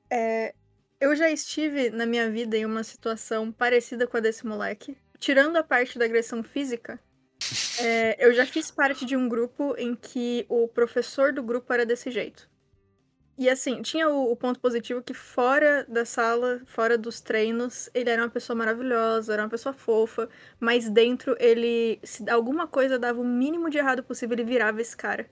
é, 0.10 0.54
eu 1.00 1.16
já 1.16 1.30
estive 1.30 1.90
na 1.90 2.06
minha 2.06 2.30
vida 2.30 2.58
em 2.58 2.66
uma 2.66 2.84
situação 2.84 3.52
parecida 3.52 4.08
com 4.08 4.18
a 4.18 4.20
desse 4.20 4.46
moleque. 4.46 4.98
Tirando 5.20 5.56
a 5.58 5.64
parte 5.64 6.00
da 6.00 6.06
agressão 6.06 6.44
física, 6.44 7.00
é, 7.80 8.16
eu 8.26 8.34
já 8.34 8.46
fiz 8.46 8.72
parte 8.72 9.06
de 9.06 9.16
um 9.16 9.30
grupo 9.30 9.76
em 9.78 9.96
que 9.96 10.46
o 10.50 10.68
professor 10.68 11.32
do 11.32 11.44
grupo 11.44 11.72
era 11.74 11.86
desse 11.86 12.10
jeito. 12.12 12.50
E 13.38 13.50
assim, 13.50 13.82
tinha 13.82 14.10
o, 14.10 14.32
o 14.32 14.36
ponto 14.36 14.60
positivo 14.60 15.02
que 15.02 15.14
fora 15.14 15.86
da 15.88 16.06
sala, 16.06 16.62
fora 16.66 16.98
dos 16.98 17.22
treinos, 17.22 17.90
ele 17.94 18.10
era 18.10 18.22
uma 18.22 18.30
pessoa 18.30 18.56
maravilhosa, 18.56 19.34
era 19.34 19.44
uma 19.44 19.50
pessoa 19.50 19.74
fofa, 19.74 20.30
mas 20.60 20.90
dentro 20.90 21.36
ele, 21.40 22.00
se 22.04 22.30
alguma 22.30 22.68
coisa 22.68 23.00
dava 23.00 23.20
o 23.20 23.26
mínimo 23.26 23.70
de 23.70 23.78
errado 23.80 24.04
possível, 24.04 24.36
ele 24.36 24.44
virava 24.44 24.82
esse 24.82 24.96
cara. 24.96 25.28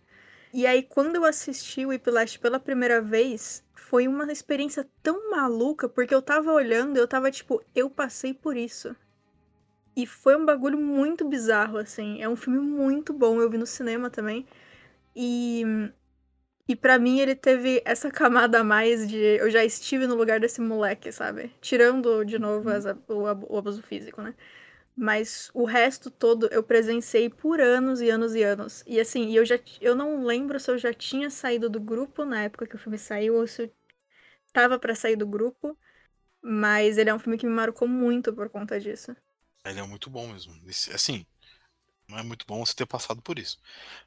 E 0.54 0.66
aí, 0.68 0.84
quando 0.84 1.16
eu 1.16 1.26
assisti 1.26 1.86
o 1.86 1.90
Whiplash 1.90 2.38
pela 2.38 2.60
primeira 2.60 3.02
vez, 3.02 3.64
foi 3.76 4.08
uma 4.08 4.32
experiência 4.32 4.88
tão 5.04 5.30
maluca, 5.32 5.88
porque 5.90 6.14
eu 6.14 6.22
tava 6.22 6.52
olhando 6.52 6.98
e 6.98 7.00
eu 7.00 7.08
tava 7.08 7.32
tipo, 7.32 7.64
eu 7.76 7.90
passei 7.90 8.34
por 8.34 8.56
isso. 8.58 8.96
E 9.96 10.06
foi 10.06 10.36
um 10.36 10.46
bagulho 10.46 10.78
muito 10.80 11.28
bizarro, 11.28 11.78
assim. 11.78 12.22
É 12.22 12.30
um 12.30 12.36
filme 12.36 12.60
muito 12.60 13.12
bom, 13.14 13.42
eu 13.42 13.50
vi 13.50 13.58
no 13.58 13.66
cinema 13.66 14.10
também. 14.10 14.46
E. 15.16 15.64
E 16.68 16.76
pra 16.76 17.00
mim 17.00 17.20
ele 17.20 17.36
teve 17.36 17.82
essa 17.86 18.12
camada 18.12 18.60
a 18.60 18.64
mais 18.64 19.08
de 19.10 19.18
eu 19.18 19.50
já 19.50 19.66
estive 19.66 20.06
no 20.08 20.16
lugar 20.16 20.40
desse 20.40 20.62
moleque, 20.62 21.12
sabe? 21.12 21.52
Tirando 21.62 22.24
de 22.24 22.38
novo 22.40 22.70
as- 22.70 22.86
o, 23.08 23.24
o 23.54 23.58
abuso 23.58 23.82
físico, 23.82 24.22
né? 24.22 24.36
Mas 25.02 25.50
o 25.54 25.64
resto 25.64 26.12
todo 26.12 26.50
eu 26.52 26.62
presenciei 26.62 27.30
por 27.30 27.62
anos 27.62 28.02
e 28.02 28.10
anos 28.10 28.36
e 28.36 28.44
anos. 28.44 28.84
E 28.86 29.00
assim, 29.00 29.32
eu 29.32 29.46
já 29.46 29.58
eu 29.80 29.96
não 29.96 30.26
lembro 30.26 30.60
se 30.60 30.70
eu 30.70 30.78
já 30.78 30.94
tinha 30.94 31.30
saído 31.30 31.70
do 31.70 31.80
grupo 31.80 32.26
na 32.26 32.44
época 32.44 32.68
que 32.68 32.76
o 32.76 32.78
filme 32.78 32.98
saiu 32.98 33.36
ou 33.36 33.48
se 33.48 33.64
eu 33.64 33.74
tava 34.52 34.78
pra 34.78 34.94
sair 34.94 35.16
do 35.16 35.26
grupo, 35.26 35.78
mas 36.42 36.98
ele 36.98 37.10
é 37.10 37.14
um 37.14 37.20
filme 37.20 37.38
que 37.38 37.48
me 37.48 37.54
marcou 37.54 37.88
muito 37.88 38.34
por 38.34 38.50
conta 38.50 38.78
disso. 38.78 39.16
Ele 39.64 39.80
é 39.80 39.84
muito 39.84 40.10
bom 40.10 40.28
mesmo. 40.28 40.54
Assim, 40.94 41.26
não 42.06 42.20
é 42.20 42.24
muito 42.24 42.46
bom 42.46 42.66
você 42.66 42.76
ter 42.76 42.86
passado 42.86 43.22
por 43.22 43.40
isso. 43.40 43.58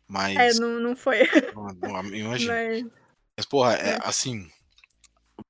Mas. 0.07 0.37
É, 0.37 0.61
não, 0.61 0.79
não 0.79 0.95
foi. 0.95 1.21
imagina. 2.15 2.53
Mas 2.53 2.85
Mas, 3.35 3.47
porra, 3.47 3.77
é 3.77 3.95
É. 3.95 3.99
assim. 4.03 4.47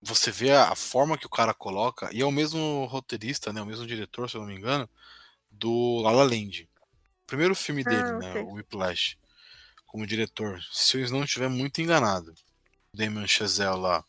Você 0.01 0.31
vê 0.31 0.52
a, 0.52 0.70
a 0.70 0.77
forma 0.77 1.19
que 1.19 1.27
o 1.27 1.31
cara 1.31 1.52
coloca, 1.52 2.09
e 2.12 2.20
é 2.23 2.24
o 2.24 2.31
mesmo 2.31 2.85
roteirista, 2.86 3.52
né? 3.52 3.60
O 3.60 3.66
mesmo 3.66 3.86
diretor, 3.86 4.31
se 4.31 4.36
eu 4.36 4.40
não 4.40 4.48
me 4.48 4.56
engano, 4.56 4.89
do 5.52 6.00
La 6.02 6.10
La 6.10 6.24
Land. 6.24 6.68
O 7.22 7.26
primeiro 7.26 7.54
filme 7.54 7.82
Ah, 7.86 7.90
dele, 7.90 8.18
né? 8.18 8.30
ok. 8.30 8.42
O 8.42 8.52
Whiplash. 8.54 9.16
Como 9.86 10.06
diretor. 10.06 10.60
Se 10.72 10.98
eu 11.00 11.10
não 11.10 11.24
estiver 11.24 11.48
muito 11.48 11.80
enganado. 11.80 12.34
Damien 12.94 13.26
Chazelle 13.26 13.78
lá. 13.78 14.04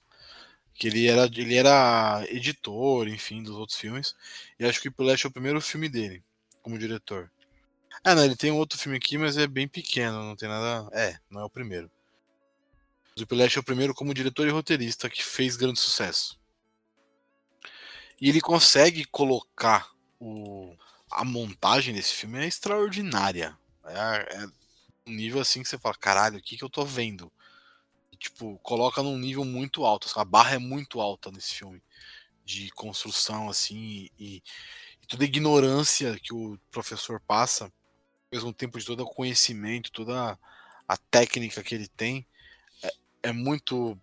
Que 0.73 0.87
ele 0.87 1.07
era, 1.07 1.25
ele 1.25 1.55
era 1.55 2.25
editor, 2.29 3.07
enfim, 3.07 3.43
dos 3.43 3.55
outros 3.55 3.77
filmes. 3.77 4.15
E 4.59 4.65
acho 4.65 4.81
que 4.81 4.87
o 4.87 4.91
Whiplash 4.91 5.25
é 5.25 5.27
o 5.29 5.31
primeiro 5.31 5.61
filme 5.61 5.87
dele, 5.87 6.23
como 6.61 6.79
diretor. 6.79 7.31
Ah, 8.03 8.15
não, 8.15 8.25
ele 8.25 8.35
tem 8.35 8.51
um 8.51 8.57
outro 8.57 8.77
filme 8.77 8.97
aqui, 8.97 9.17
mas 9.17 9.37
é 9.37 9.45
bem 9.45 9.67
pequeno, 9.67 10.23
não 10.23 10.35
tem 10.35 10.49
nada. 10.49 10.89
É, 10.91 11.19
não 11.29 11.41
é 11.41 11.45
o 11.45 11.49
primeiro. 11.49 11.91
O 13.15 13.21
Whiplash 13.21 13.57
é 13.57 13.59
o 13.59 13.63
primeiro 13.63 13.93
como 13.93 14.13
diretor 14.13 14.47
e 14.47 14.51
roteirista 14.51 15.09
que 15.09 15.23
fez 15.23 15.55
grande 15.55 15.79
sucesso. 15.79 16.39
E 18.19 18.29
ele 18.29 18.41
consegue 18.41 19.05
colocar 19.05 19.91
o... 20.19 20.75
a 21.13 21.23
montagem 21.23 21.93
desse 21.93 22.13
filme 22.13 22.39
é 22.39 22.47
extraordinária. 22.47 23.57
É, 23.85 24.35
é 24.35 24.45
um 25.07 25.13
nível 25.13 25.41
assim 25.41 25.61
que 25.61 25.69
você 25.69 25.77
fala, 25.77 25.95
caralho, 25.95 26.37
o 26.37 26.41
que, 26.41 26.57
que 26.57 26.63
eu 26.63 26.69
tô 26.69 26.85
vendo? 26.85 27.31
E, 28.11 28.17
tipo, 28.17 28.57
coloca 28.59 29.03
num 29.03 29.17
nível 29.17 29.45
muito 29.45 29.85
alto. 29.85 30.07
A 30.19 30.25
barra 30.25 30.55
é 30.55 30.59
muito 30.59 30.99
alta 30.99 31.31
nesse 31.31 31.53
filme. 31.53 31.81
De 32.45 32.69
construção, 32.71 33.49
assim, 33.49 34.09
e, 34.19 34.43
e 35.01 35.07
toda 35.07 35.23
a 35.23 35.25
ignorância 35.25 36.19
que 36.19 36.33
o 36.33 36.59
professor 36.71 37.21
passa, 37.21 37.65
ao 37.65 37.71
mesmo 38.31 38.53
tempo 38.53 38.77
de 38.77 38.85
todo 38.85 39.01
o 39.01 39.13
conhecimento, 39.13 39.91
toda 39.91 40.37
a, 40.87 40.97
técnica 40.97 41.63
que 41.63 41.73
ele 41.73 41.87
tem, 41.87 42.27
é, 42.81 42.93
é 43.23 43.31
muito 43.31 43.97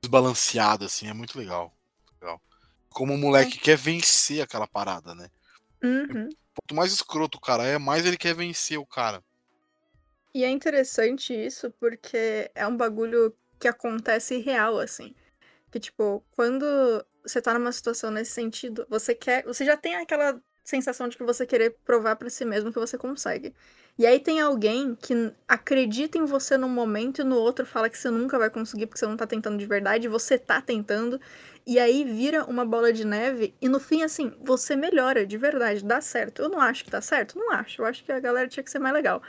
desbalanceado, 0.00 0.84
assim, 0.84 1.08
é 1.08 1.12
muito 1.12 1.36
legal. 1.36 1.74
legal. 2.20 2.40
Como 2.90 3.14
o 3.14 3.18
moleque 3.18 3.58
quer 3.58 3.76
vencer 3.76 4.40
aquela 4.40 4.68
parada, 4.68 5.14
né? 5.14 5.30
Uhum. 5.82 6.28
Quanto 6.54 6.74
mais 6.74 6.92
escroto 6.92 7.38
o 7.38 7.40
cara 7.40 7.64
é, 7.64 7.78
mais 7.78 8.04
ele 8.04 8.16
quer 8.16 8.34
vencer 8.34 8.78
o 8.78 8.86
cara. 8.86 9.22
E 10.34 10.44
é 10.44 10.48
interessante 10.48 11.34
isso 11.34 11.70
porque 11.72 12.50
é 12.54 12.66
um 12.66 12.76
bagulho 12.76 13.34
que 13.58 13.66
acontece 13.66 14.38
real, 14.38 14.78
assim. 14.78 15.14
Que, 15.70 15.80
tipo, 15.80 16.24
quando 16.30 16.64
você 17.22 17.40
tá 17.42 17.54
numa 17.54 17.72
situação 17.72 18.10
nesse 18.10 18.32
sentido, 18.32 18.86
você 18.88 19.14
quer. 19.14 19.44
Você 19.44 19.64
já 19.64 19.76
tem 19.76 19.96
aquela 19.96 20.40
sensação 20.64 21.08
de 21.08 21.16
que 21.16 21.24
você 21.24 21.46
querer 21.46 21.76
provar 21.84 22.16
pra 22.16 22.30
si 22.30 22.44
mesmo 22.44 22.72
que 22.72 22.78
você 22.78 22.96
consegue. 22.98 23.54
E 23.98 24.06
aí 24.06 24.18
tem 24.18 24.40
alguém 24.40 24.94
que 24.94 25.32
acredita 25.46 26.16
em 26.16 26.24
você 26.24 26.56
num 26.56 26.68
momento 26.68 27.20
e 27.20 27.24
no 27.24 27.36
outro 27.36 27.66
fala 27.66 27.90
que 27.90 27.98
você 27.98 28.10
nunca 28.10 28.38
vai 28.38 28.48
conseguir 28.48 28.86
porque 28.86 28.98
você 28.98 29.06
não 29.06 29.16
tá 29.16 29.26
tentando 29.26 29.58
de 29.58 29.66
verdade, 29.66 30.08
você 30.08 30.38
tá 30.38 30.60
tentando. 30.60 31.20
E 31.66 31.78
aí 31.78 32.04
vira 32.04 32.44
uma 32.44 32.64
bola 32.64 32.92
de 32.92 33.04
neve 33.04 33.54
e 33.60 33.68
no 33.68 33.78
fim, 33.78 34.02
assim, 34.02 34.32
você 34.40 34.74
melhora 34.74 35.26
de 35.26 35.36
verdade, 35.36 35.84
dá 35.84 36.00
certo. 36.00 36.42
Eu 36.42 36.48
não 36.48 36.60
acho 36.60 36.84
que 36.84 36.90
tá 36.90 37.00
certo? 37.00 37.38
Não 37.38 37.52
acho. 37.52 37.82
Eu 37.82 37.86
acho 37.86 38.02
que 38.04 38.10
a 38.12 38.20
galera 38.20 38.48
tinha 38.48 38.62
que 38.64 38.70
ser 38.70 38.78
mais 38.78 38.94
legal. 38.94 39.22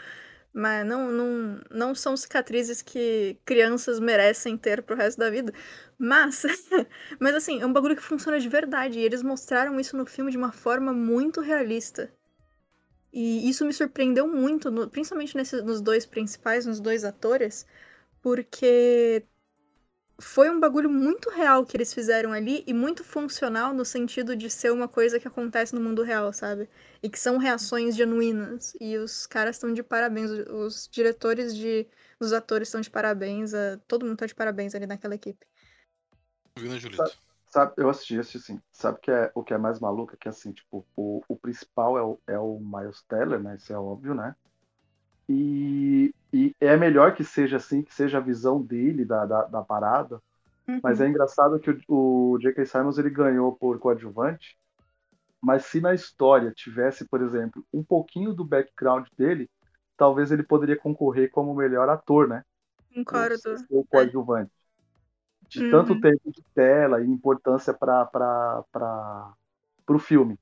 Mas 0.53 0.85
não, 0.85 1.09
não, 1.11 1.61
não 1.71 1.95
são 1.95 2.15
cicatrizes 2.17 2.81
que 2.81 3.37
crianças 3.45 3.99
merecem 3.99 4.57
ter 4.57 4.83
pro 4.83 4.95
resto 4.97 5.17
da 5.19 5.29
vida. 5.29 5.53
Mas, 5.97 6.43
mas 7.19 7.35
assim, 7.35 7.61
é 7.61 7.65
um 7.65 7.71
bagulho 7.73 7.95
que 7.95 8.01
funciona 8.03 8.39
de 8.39 8.49
verdade. 8.49 8.99
E 8.99 9.03
eles 9.03 9.23
mostraram 9.23 9.79
isso 9.79 9.95
no 9.97 10.05
filme 10.05 10.31
de 10.31 10.37
uma 10.37 10.51
forma 10.51 10.93
muito 10.93 11.39
realista. 11.41 12.11
E 13.13 13.49
isso 13.49 13.65
me 13.65 13.73
surpreendeu 13.73 14.27
muito, 14.27 14.71
no- 14.71 14.89
principalmente 14.89 15.35
nesse- 15.35 15.61
nos 15.61 15.81
dois 15.81 16.05
principais, 16.05 16.65
nos 16.65 16.79
dois 16.79 17.03
atores, 17.03 17.65
porque 18.21 19.25
foi 20.21 20.49
um 20.49 20.59
bagulho 20.59 20.89
muito 20.89 21.29
real 21.29 21.65
que 21.65 21.75
eles 21.77 21.93
fizeram 21.93 22.31
ali 22.33 22.63
e 22.67 22.73
muito 22.73 23.03
funcional 23.03 23.73
no 23.73 23.83
sentido 23.85 24.35
de 24.35 24.49
ser 24.49 24.71
uma 24.71 24.87
coisa 24.87 25.19
que 25.19 25.27
acontece 25.27 25.73
no 25.75 25.81
mundo 25.81 26.03
real, 26.03 26.31
sabe? 26.33 26.69
E 27.03 27.09
que 27.09 27.19
são 27.19 27.37
reações 27.37 27.95
genuínas. 27.95 28.73
E 28.79 28.97
os 28.97 29.25
caras 29.27 29.55
estão 29.57 29.73
de 29.73 29.83
parabéns, 29.83 30.29
os- 30.31 30.87
diretores 30.91 31.55
de. 31.55 31.87
Os 32.19 32.33
atores 32.33 32.67
estão 32.69 32.81
de 32.81 32.89
parabéns, 32.89 33.53
a- 33.53 33.77
todo 33.87 34.05
mundo 34.05 34.17
tá 34.17 34.25
de 34.27 34.35
parabéns 34.35 34.75
ali 34.75 34.85
naquela 34.87 35.15
equipe. 35.15 35.45
Né, 36.57 36.79
Julito? 36.79 37.17
Sabe, 37.47 37.73
eu 37.77 37.89
assisti, 37.89 38.17
assisti 38.17 38.39
sim. 38.39 38.61
Sabe 38.71 38.99
que 39.01 39.11
é, 39.11 39.29
o 39.35 39.43
que 39.43 39.53
é 39.53 39.57
mais 39.57 39.79
maluco 39.79 40.13
é 40.13 40.17
que, 40.17 40.29
assim, 40.29 40.53
tipo, 40.53 40.85
o, 40.95 41.21
o 41.27 41.35
principal 41.35 41.97
é 41.97 42.01
o, 42.03 42.19
é 42.27 42.39
o 42.39 42.59
Miles 42.59 43.03
Teller, 43.03 43.41
né? 43.41 43.55
Isso 43.57 43.73
é 43.73 43.77
óbvio, 43.77 44.13
né? 44.15 44.35
E, 45.31 46.13
e 46.33 46.55
é 46.59 46.75
melhor 46.77 47.15
que 47.15 47.23
seja 47.23 47.57
assim, 47.57 47.83
que 47.83 47.93
seja 47.93 48.17
a 48.17 48.21
visão 48.21 48.61
dele 48.61 49.05
da, 49.05 49.25
da, 49.25 49.43
da 49.45 49.61
parada. 49.63 50.21
Mas 50.83 50.99
Uhum. 50.99 51.01
é 51.01 51.07
engraçado 51.09 51.59
que 51.59 51.71
o, 51.89 52.33
o 52.35 52.39
J.K. 52.39 52.65
Simons 52.65 52.97
ele 52.99 53.09
ganhou 53.11 53.55
por 53.57 53.79
coadjuvante. 53.79 54.57
Mas 55.41 55.65
se 55.65 55.81
na 55.81 55.93
história 55.93 56.51
tivesse, 56.53 57.07
por 57.07 57.21
exemplo, 57.21 57.65
um 57.73 57.83
pouquinho 57.83 58.33
do 58.33 58.45
background 58.45 59.07
dele, 59.17 59.49
talvez 59.97 60.31
ele 60.31 60.43
poderia 60.43 60.77
concorrer 60.77 61.31
como 61.31 61.55
melhor 61.55 61.89
ator, 61.89 62.27
né? 62.27 62.43
Concordo. 62.93 63.37
Por 63.49 63.59
ser 63.59 63.75
o 63.77 63.85
coadjuvante. 63.87 64.51
De 65.49 65.61
Uhum. 65.61 65.67
tanto 65.67 65.99
tempo 65.99 66.31
de 66.31 66.43
tela 66.55 67.01
e 67.01 67.07
importância 67.07 67.73
para 67.73 68.09
o 69.89 69.99
filme. 69.99 70.37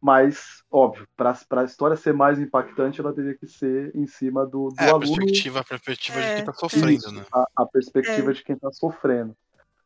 Mas, 0.00 0.62
óbvio, 0.70 1.06
para 1.16 1.34
a 1.50 1.64
história 1.64 1.96
ser 1.96 2.14
mais 2.14 2.38
impactante, 2.38 3.00
ela 3.00 3.12
teria 3.12 3.36
que 3.36 3.46
ser 3.46 3.94
em 3.94 4.06
cima 4.06 4.46
do, 4.46 4.68
do 4.70 4.74
É, 4.80 4.86
a 4.86 4.92
aluno. 4.92 5.16
perspectiva, 5.16 5.60
a 5.60 5.64
perspectiva 5.64 6.20
de 6.20 6.26
quem 6.26 6.42
É, 6.42 6.46
tá 6.46 6.52
é. 6.52 6.54
sofrendo, 6.54 6.92
Isso, 6.92 7.12
né? 7.12 7.24
a, 7.32 7.46
a 7.56 7.66
perspectiva 7.66 8.30
É. 8.30 8.34
de 8.34 8.42
quem 8.44 8.56
está 8.56 8.72
sofrendo. 8.72 9.36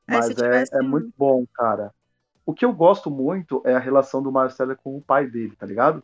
É, 0.06 0.12
Mas 0.14 0.30
é, 0.30 0.34
tivesse 0.34 0.76
é 0.76 0.82
um- 0.82 0.88
muito 0.88 1.12
bom, 1.16 1.44
cara. 1.52 1.92
O 2.46 2.54
que 2.54 2.64
eu 2.64 2.72
gosto 2.72 3.10
muito 3.10 3.62
é 3.64 3.74
a 3.74 3.78
relação 3.78 4.22
do 4.22 4.30
Teller 4.56 4.76
com 4.76 4.96
o 4.96 5.02
pai 5.02 5.26
dele, 5.26 5.56
tá 5.56 5.66
ligado? 5.66 6.02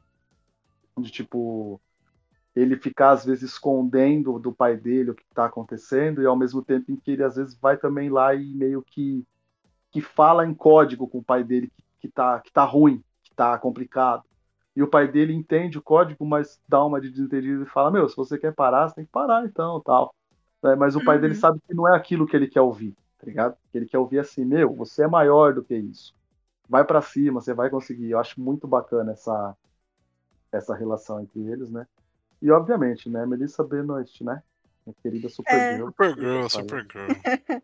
De 0.98 1.10
tipo, 1.10 1.80
ele 2.54 2.76
ficar 2.76 3.10
às 3.12 3.24
vezes 3.24 3.52
escondendo 3.52 4.38
do 4.38 4.52
pai 4.52 4.76
dele 4.76 5.10
o 5.12 5.14
que 5.14 5.24
tá 5.34 5.46
acontecendo 5.46 6.22
e 6.22 6.26
ao 6.26 6.36
mesmo 6.36 6.62
tempo 6.64 6.90
em 6.90 6.96
que 6.96 7.12
ele 7.12 7.22
às 7.24 7.36
vezes 7.36 7.54
vai 7.56 7.76
também 7.76 8.10
lá 8.10 8.34
e 8.34 8.52
meio 8.54 8.82
que 8.82 9.24
que 9.92 10.00
fala 10.00 10.46
em 10.46 10.54
código 10.54 11.08
com 11.08 11.18
o 11.18 11.24
pai 11.24 11.44
dele 11.44 11.68
que, 11.68 11.82
que 12.00 12.08
tá 12.08 12.40
que 12.40 12.52
tá 12.52 12.64
ruim, 12.64 13.02
tá 13.40 13.56
complicado. 13.56 14.22
E 14.76 14.82
o 14.82 14.86
pai 14.86 15.08
dele 15.08 15.32
entende 15.32 15.78
o 15.78 15.82
código, 15.82 16.26
mas 16.26 16.60
dá 16.68 16.84
uma 16.84 17.00
de 17.00 17.10
desentendido 17.10 17.62
e 17.62 17.66
fala: 17.66 17.90
Meu, 17.90 18.06
se 18.06 18.14
você 18.14 18.36
quer 18.38 18.52
parar, 18.54 18.88
você 18.88 18.96
tem 18.96 19.04
que 19.06 19.10
parar 19.10 19.46
então, 19.46 19.80
tal. 19.80 20.14
É, 20.62 20.76
mas 20.76 20.94
o 20.94 21.02
pai 21.02 21.18
dele 21.18 21.32
Uhum. 21.32 21.40
sabe 21.40 21.60
que 21.66 21.72
não 21.74 21.88
é 21.88 21.96
aquilo 21.96 22.26
que 22.26 22.36
ele 22.36 22.46
quer 22.46 22.60
ouvir, 22.60 22.94
tá 23.18 23.24
ligado? 23.26 23.56
Que 23.72 23.78
ele 23.78 23.86
quer 23.86 23.98
ouvir 23.98 24.18
assim: 24.18 24.44
Meu, 24.44 24.74
você 24.74 25.04
é 25.04 25.08
maior 25.08 25.54
do 25.54 25.64
que 25.64 25.74
isso. 25.74 26.14
Vai 26.68 26.84
pra 26.84 27.00
cima, 27.00 27.40
você 27.40 27.54
vai 27.54 27.70
conseguir. 27.70 28.10
Eu 28.10 28.18
acho 28.18 28.38
muito 28.38 28.68
bacana 28.68 29.12
essa, 29.12 29.56
essa 30.52 30.74
relação 30.74 31.20
entre 31.20 31.40
eles, 31.40 31.70
né? 31.70 31.86
E 32.42 32.50
obviamente, 32.50 33.08
né? 33.08 33.24
Melissa 33.24 33.64
Benoist, 33.64 34.22
né? 34.22 34.42
Minha 34.86 34.94
querida 35.02 35.28
Supergirl. 35.30 35.86
Supergirl, 35.86 36.46
que 36.46 36.52
pariu. 36.52 36.68
Supergirl. 36.68 37.08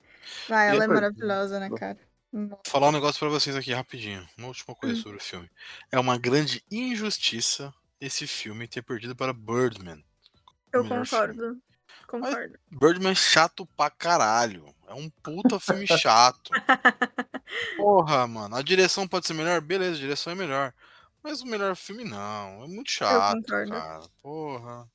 Vai, 0.48 0.69
ela 0.70 0.85
é 0.85 0.89
maravilhosa, 0.89 1.61
né, 1.61 1.70
cara? 1.70 1.98
Vou 2.37 2.61
falar 2.67 2.89
um 2.89 2.93
negócio 2.93 3.19
pra 3.19 3.29
vocês 3.31 3.57
aqui 3.57 3.73
rapidinho. 3.73 4.27
Uma 4.37 4.49
última 4.49 4.75
coisa 4.75 4.95
Hum. 4.99 5.03
sobre 5.03 5.17
o 5.17 5.23
filme. 5.23 5.51
É 5.91 5.99
uma 5.99 6.19
grande 6.19 6.63
injustiça 6.71 7.73
esse 7.99 8.27
filme 8.27 8.69
ter 8.69 8.83
perdido 8.83 9.17
para 9.17 9.33
Birdman. 9.33 10.05
Eu 10.73 10.87
concordo. 10.87 11.59
Concordo. 12.07 12.59
Birdman 12.71 13.13
é 13.13 13.15
chato 13.15 13.65
pra 13.77 13.89
caralho. 13.89 14.75
É 14.87 14.93
um 14.95 15.09
puta 15.09 15.59
filme 15.59 15.87
chato. 15.87 16.51
Porra, 17.77 18.27
mano. 18.27 18.55
A 18.55 18.63
direção 18.63 19.09
pode 19.09 19.27
ser 19.27 19.35
melhor? 19.35 19.61
Beleza, 19.61 19.97
a 19.97 20.01
direção 20.01 20.33
é 20.33 20.37
melhor. 20.37 20.75
Mas 21.23 21.41
o 21.41 21.47
melhor 21.47 21.75
filme 21.75 22.05
não. 22.05 22.65
É 22.65 22.69
muito 22.69 22.91
chato, 22.91 23.43
cara. 23.47 24.01
Porra. 24.23 24.89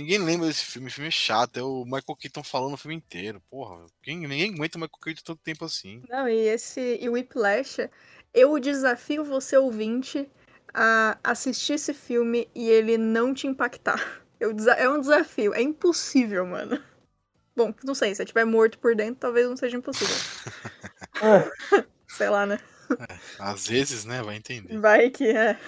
Ninguém 0.00 0.18
lembra 0.18 0.46
desse 0.46 0.64
filme. 0.64 0.88
O 0.88 0.90
filme 0.90 1.08
é 1.08 1.10
chato. 1.10 1.58
É 1.58 1.62
o 1.62 1.84
Michael 1.84 2.16
Keaton 2.18 2.42
falando 2.42 2.72
o 2.72 2.76
filme 2.78 2.94
inteiro. 2.94 3.42
Porra. 3.50 3.84
Quem, 4.02 4.18
ninguém 4.18 4.54
aguenta 4.54 4.78
o 4.78 4.80
Michael 4.80 4.98
Keaton 5.02 5.22
tanto 5.22 5.42
tempo 5.42 5.64
assim. 5.66 6.02
Não, 6.08 6.26
e 6.26 6.48
esse 6.48 6.98
e 6.98 7.06
o 7.08 7.12
Whiplash, 7.12 7.90
eu 8.32 8.58
desafio 8.58 9.22
você, 9.22 9.58
ouvinte, 9.58 10.26
a 10.72 11.18
assistir 11.22 11.74
esse 11.74 11.92
filme 11.92 12.48
e 12.54 12.68
ele 12.70 12.96
não 12.96 13.34
te 13.34 13.46
impactar. 13.46 14.22
Eu 14.40 14.56
é 14.78 14.88
um 14.88 14.98
desafio, 14.98 15.52
é 15.52 15.60
impossível, 15.60 16.46
mano. 16.46 16.82
Bom, 17.54 17.74
não 17.84 17.94
sei, 17.94 18.14
se 18.14 18.22
eu 18.22 18.24
estiver 18.24 18.46
morto 18.46 18.78
por 18.78 18.96
dentro, 18.96 19.16
talvez 19.16 19.46
não 19.46 19.54
seja 19.54 19.76
impossível. 19.76 20.16
É, 21.20 21.84
Sei 22.08 22.30
lá, 22.30 22.46
né? 22.46 22.58
Às 23.38 23.68
vezes, 23.68 24.06
né? 24.06 24.22
Vai 24.22 24.36
entender. 24.36 24.78
Vai 24.78 25.10
que 25.10 25.28
é. 25.28 25.58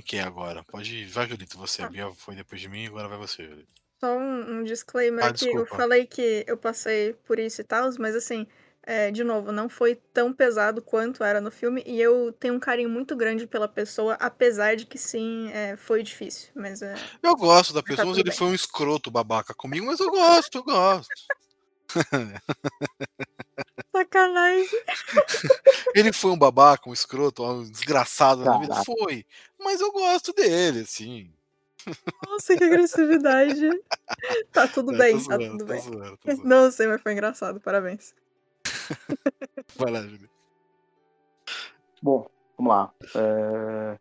Quem 0.00 0.02
que 0.02 0.16
é 0.16 0.22
agora? 0.22 0.64
Pode 0.64 0.96
ir. 0.96 1.06
Vai, 1.06 1.28
Julito. 1.28 1.58
Você. 1.58 1.82
A 1.82 1.88
Bia 1.88 2.10
foi 2.16 2.34
depois 2.34 2.60
de 2.60 2.68
mim, 2.68 2.86
agora 2.86 3.08
vai 3.08 3.18
você, 3.18 3.44
Julito. 3.46 3.68
Só 4.00 4.16
um, 4.16 4.58
um 4.60 4.64
disclaimer 4.64 5.24
Ah, 5.24 5.28
aqui. 5.28 5.48
Eu 5.48 5.66
falei 5.66 6.06
que 6.06 6.44
eu 6.46 6.56
passei 6.56 7.12
por 7.26 7.38
isso 7.38 7.60
e 7.60 7.64
tal, 7.64 7.90
mas 7.98 8.16
assim, 8.16 8.46
é, 8.82 9.10
de 9.10 9.22
novo, 9.22 9.52
não 9.52 9.68
foi 9.68 9.94
tão 9.94 10.32
pesado 10.32 10.80
quanto 10.80 11.22
era 11.22 11.40
no 11.40 11.50
filme. 11.50 11.82
E 11.86 12.00
eu 12.00 12.32
tenho 12.32 12.54
um 12.54 12.58
carinho 12.60 12.88
muito 12.88 13.14
grande 13.14 13.46
pela 13.46 13.68
pessoa, 13.68 14.14
apesar 14.14 14.74
de 14.74 14.86
que 14.86 14.96
sim, 14.96 15.50
é, 15.52 15.76
foi 15.76 16.02
difícil. 16.02 16.48
Mas 16.54 16.80
é. 16.80 16.94
Eu 17.22 17.36
gosto 17.36 17.74
da 17.74 17.82
pessoa, 17.82 18.06
Tá 18.06 18.06
mas 18.06 18.18
ele 18.18 18.30
bem. 18.30 18.38
foi 18.38 18.46
um 18.48 18.54
escroto 18.54 19.10
babaca 19.10 19.52
comigo, 19.52 19.84
mas 19.86 20.00
eu 20.00 20.10
gosto, 20.10 20.54
eu 20.58 20.64
gosto. 20.64 21.08
Sacanagem. 23.92 24.68
Ele 25.94 26.12
foi 26.12 26.30
um 26.30 26.38
babaca, 26.38 26.88
um 26.88 26.92
escroto, 26.92 27.44
um 27.44 27.68
desgraçado 27.68 28.44
na 28.44 28.58
vida? 28.58 28.68
Caraca. 28.74 28.84
Foi. 28.84 29.24
Mas 29.58 29.80
eu 29.80 29.90
gosto 29.92 30.32
dele, 30.32 30.80
assim. 30.80 31.32
Nossa, 32.26 32.56
que 32.56 32.64
agressividade. 32.64 33.68
Tá 34.52 34.66
tudo 34.68 34.90
Não, 34.92 34.98
bem, 34.98 35.16
tô 35.18 35.28
tá 35.28 35.36
zoando, 35.36 35.50
tudo 35.50 35.58
tô 35.58 35.72
bem. 35.72 35.80
zoando, 35.82 36.16
tô 36.18 36.30
zoando. 36.32 36.48
Não 36.48 36.70
sei, 36.70 36.86
mas 36.88 37.00
foi 37.00 37.12
engraçado, 37.12 37.60
parabéns. 37.60 38.14
Vai 39.76 39.90
lá, 39.92 40.02
Julito. 40.02 40.30
bom, 42.02 42.28
vamos 42.58 42.72
lá. 42.72 42.92
É, 43.14 43.98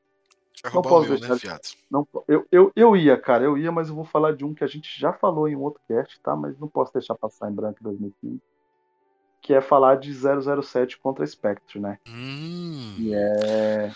Não 0.74 0.82
posso 0.82 1.10
meu, 1.10 1.18
deixar 1.20 1.30
né, 1.30 1.36
de- 1.36 1.42
fiado? 1.42 1.62
não, 1.90 2.08
eu, 2.28 2.46
eu, 2.52 2.72
eu 2.76 2.96
ia, 2.98 3.18
cara, 3.18 3.44
eu 3.44 3.58
ia, 3.58 3.72
mas 3.72 3.90
eu 3.90 3.96
vou 3.96 4.04
falar 4.06 4.36
de 4.36 4.44
um 4.44 4.54
que 4.54 4.64
a 4.64 4.68
gente 4.68 5.00
já 5.00 5.14
falou 5.14 5.48
em 5.48 5.56
um 5.56 5.62
outro 5.62 5.82
cast, 5.88 6.20
tá? 6.22 6.36
Mas 6.36 6.58
não 6.60 6.68
posso 6.68 6.94
deixar 6.94 7.16
passar 7.16 7.50
em 7.50 7.54
branco 7.56 7.78
em 7.82 7.84
2015. 7.84 8.42
Que 9.42 9.54
é 9.54 9.62
falar 9.62 9.96
de 9.96 10.12
007 10.14 10.98
contra 11.00 11.26
Spectre, 11.26 11.80
né? 11.80 11.98
Hum, 12.08 12.96
E 13.00 13.14
é. 13.14 13.92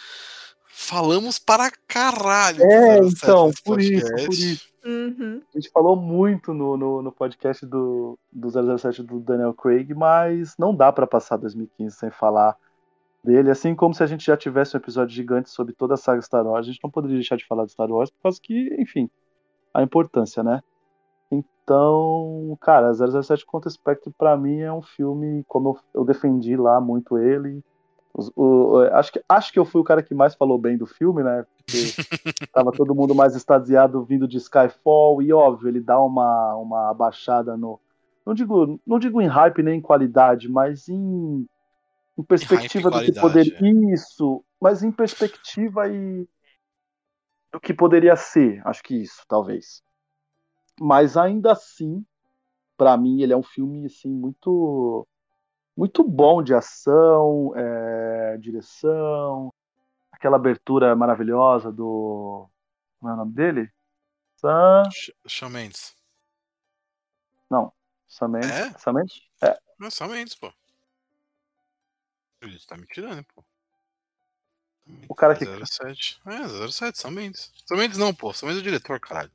Falamos 0.68 1.38
para 1.38 1.70
caralho. 1.88 2.64
É, 2.64 3.00
do 3.00 3.10
07 3.10 3.24
então, 3.24 3.52
por 3.64 3.80
isso, 3.80 4.08
por 4.10 4.34
isso. 4.34 4.74
Uhum. 4.86 5.42
A 5.54 5.58
gente 5.60 5.70
falou 5.72 5.96
muito 5.96 6.54
no, 6.54 6.76
no, 6.76 7.02
no 7.02 7.12
podcast 7.12 7.66
do, 7.66 8.18
do 8.32 8.78
007 8.78 9.04
do 9.04 9.20
Daniel 9.20 9.54
Craig, 9.54 9.94
mas 9.94 10.56
não 10.58 10.76
dá 10.76 10.92
pra 10.92 11.06
passar 11.08 11.38
2015 11.38 11.96
sem 11.96 12.10
falar 12.10 12.58
dele. 13.24 13.50
Assim 13.52 13.76
como 13.76 13.94
se 13.94 14.04
a 14.04 14.08
gente 14.08 14.26
já 14.26 14.36
tivesse 14.38 14.76
um 14.76 14.80
episódio 14.80 15.16
gigante 15.16 15.50
sobre 15.50 15.74
toda 15.74 15.94
a 15.96 15.98
saga 15.98 16.22
Star 16.22 16.46
Wars, 16.46 16.68
a 16.68 16.72
gente 16.72 16.84
não 16.84 16.92
poderia 16.92 17.18
deixar 17.18 17.38
de 17.38 17.46
falar 17.46 17.66
de 17.66 17.72
Star 17.72 17.90
Wars, 17.92 18.10
por 18.12 18.22
causa 18.24 18.40
que, 18.42 18.76
enfim, 18.80 19.10
a 19.74 19.84
importância, 19.84 20.44
né? 20.44 20.62
Então, 21.32 22.58
cara, 22.62 22.94
007 22.94 23.46
contra 23.46 23.70
Spectre 23.70 24.14
pra 24.18 24.38
mim 24.38 24.60
é 24.60 24.72
um 24.72 24.82
filme, 24.82 25.44
como 25.48 25.70
eu, 25.70 26.02
eu 26.02 26.06
defendi 26.06 26.56
lá 26.56 26.80
muito 26.82 27.18
ele. 27.18 27.64
O- 28.14 28.76
o- 28.78 28.80
acho, 28.94 29.12
que, 29.14 29.24
acho 29.28 29.52
que 29.54 29.58
eu 29.60 29.66
fui 29.66 29.82
o 29.82 29.84
cara 29.84 30.04
que 30.04 30.14
mais 30.14 30.36
falou 30.36 30.58
bem 30.58 30.78
do 30.78 30.86
filme, 30.86 31.24
né? 31.24 31.46
Porque 31.58 31.78
tava 32.54 32.72
todo 32.72 32.94
mundo 32.94 33.16
mais 33.16 33.36
extasiado 33.36 34.04
vindo 34.04 34.28
de 34.28 34.38
Skyfall, 34.38 35.22
e 35.22 35.34
óbvio, 35.34 35.70
ele 35.70 35.82
dá 35.82 36.00
uma, 36.00 36.56
uma 36.56 36.90
abaixada 36.92 37.58
no. 37.58 37.80
Não 38.26 38.34
digo, 38.34 38.80
não 38.86 39.00
digo 39.00 39.22
em 39.22 39.28
hype 39.28 39.64
nem 39.64 39.80
em 39.80 39.82
qualidade, 39.82 40.48
mas 40.50 40.88
em, 40.88 41.46
em 42.18 42.24
perspectiva 42.24 42.90
do 42.90 43.04
que 43.04 43.14
poderia. 43.20 43.58
Isso, 43.94 44.44
mas 44.62 44.84
em 44.84 44.92
perspectiva 44.92 45.88
e 45.88 46.28
do 47.52 47.60
que 47.60 47.74
poderia 47.74 48.16
ser. 48.16 48.62
Acho 48.66 48.84
que 48.84 48.96
isso, 48.96 49.24
talvez. 49.28 49.82
Mas 50.80 51.18
ainda 51.18 51.52
assim, 51.52 52.06
pra 52.78 52.98
mim, 52.98 53.22
ele 53.22 53.34
é 53.34 53.38
um 53.38 53.44
filme 53.44 53.86
assim, 53.86 54.10
muito 54.10 55.08
muito 55.76 56.04
bom 56.04 56.44
de 56.44 56.54
ação, 56.54 57.52
é, 57.56 58.38
direção, 58.38 59.52
aquela 60.12 60.38
abertura 60.38 60.96
maravilhosa 60.96 61.72
do. 61.72 62.48
Como 63.00 63.12
é 63.12 63.16
o 63.16 63.18
nome 63.18 63.34
dele? 63.34 63.72
Sam. 64.38 64.84
Shawn 65.28 65.50
Mendes. 65.50 65.96
Sam 68.08 68.28
Mendes. 68.28 68.52
É? 68.52 68.70
Sam 68.78 68.94
Mendes? 68.94 69.22
Não, 69.80 69.90
Shawn 69.90 70.10
Mendes, 70.10 70.36
pô. 70.36 70.54
Julito 72.44 72.68
tá 72.68 72.78
me 72.78 72.86
tirando, 72.88 73.24
pô. 73.34 73.44
O 75.08 75.16
cara 75.16 75.36
que- 75.36 75.46
07. 75.46 76.20
É, 76.26 76.68
07, 76.70 76.98
São 77.00 77.10
Mendes. 77.12 77.52
São 77.66 77.78
Mendes 77.78 77.98
não, 77.98 78.14
pô. 78.14 78.34
São 78.34 78.48
Mendes 78.48 78.62
é 78.64 78.68
o 78.68 78.70
diretor, 78.70 79.00
caralho. 79.00 79.32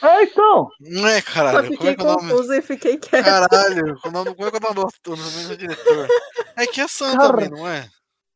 É, 0.00 0.22
então! 0.24 0.68
Não 0.80 1.06
é, 1.06 1.20
caralho. 1.22 1.58
Como 1.58 1.72
fiquei 1.72 1.90
é 1.90 1.94
que 1.96 2.00
é 2.00 2.04
o 2.04 2.06
nome? 2.08 2.30
confusa 2.30 2.56
e 2.56 2.62
fiquei 2.62 2.98
quieta. 2.98 3.24
Caralho, 3.24 4.00
o 4.04 4.10
nome- 4.10 4.34
como 4.34 4.48
é 4.48 4.50
que 4.50 4.56
é 4.56 4.60
o 4.60 4.62
nome 4.74 4.74
do? 5.02 5.16
São 5.16 5.32
Mendes 5.32 5.50
é 5.50 5.52
o 5.54 5.56
diretor. 5.56 6.08
É 6.56 6.66
que 6.66 6.80
é 6.80 6.88
Sam 6.88 7.16
Cara, 7.16 7.28
também, 7.32 7.50
não 7.50 7.66
é? 7.68 7.88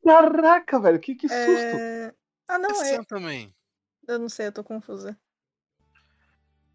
Caraca, 0.05 0.81
velho, 0.81 1.01
que, 1.01 1.15
que 1.15 1.29
susto! 1.29 1.41
É... 1.43 2.15
Ah, 2.49 2.55
É 2.55 2.59
não, 2.59 2.71
é... 2.71 2.75
Sam 2.97 3.05
também. 3.05 3.55
eu 4.09 4.19
não 4.19 4.29
sei, 4.29 4.47
eu 4.49 4.53
tô 4.53 4.63
confusa. 4.65 5.17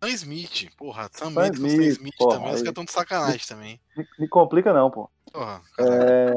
Sam 0.03 0.09
Smith, 0.09 0.69
porra. 0.75 1.09
Sam 1.13 1.31
Sam 1.31 1.41
Mendes 1.41 1.59
com 1.61 1.67
Sam 1.67 1.73
Smith, 1.75 1.91
Smith 1.97 2.15
porra, 2.17 2.35
também. 2.37 2.49
Os 2.53 2.55
caras 2.59 2.69
estão 2.69 2.85
de 2.85 2.91
sacanagem 2.91 3.47
também. 3.47 3.81
Me, 3.95 4.07
me 4.19 4.27
complica, 4.27 4.73
não, 4.73 4.89
pô. 4.91 5.09
Porra. 5.31 5.61
É, 5.79 6.33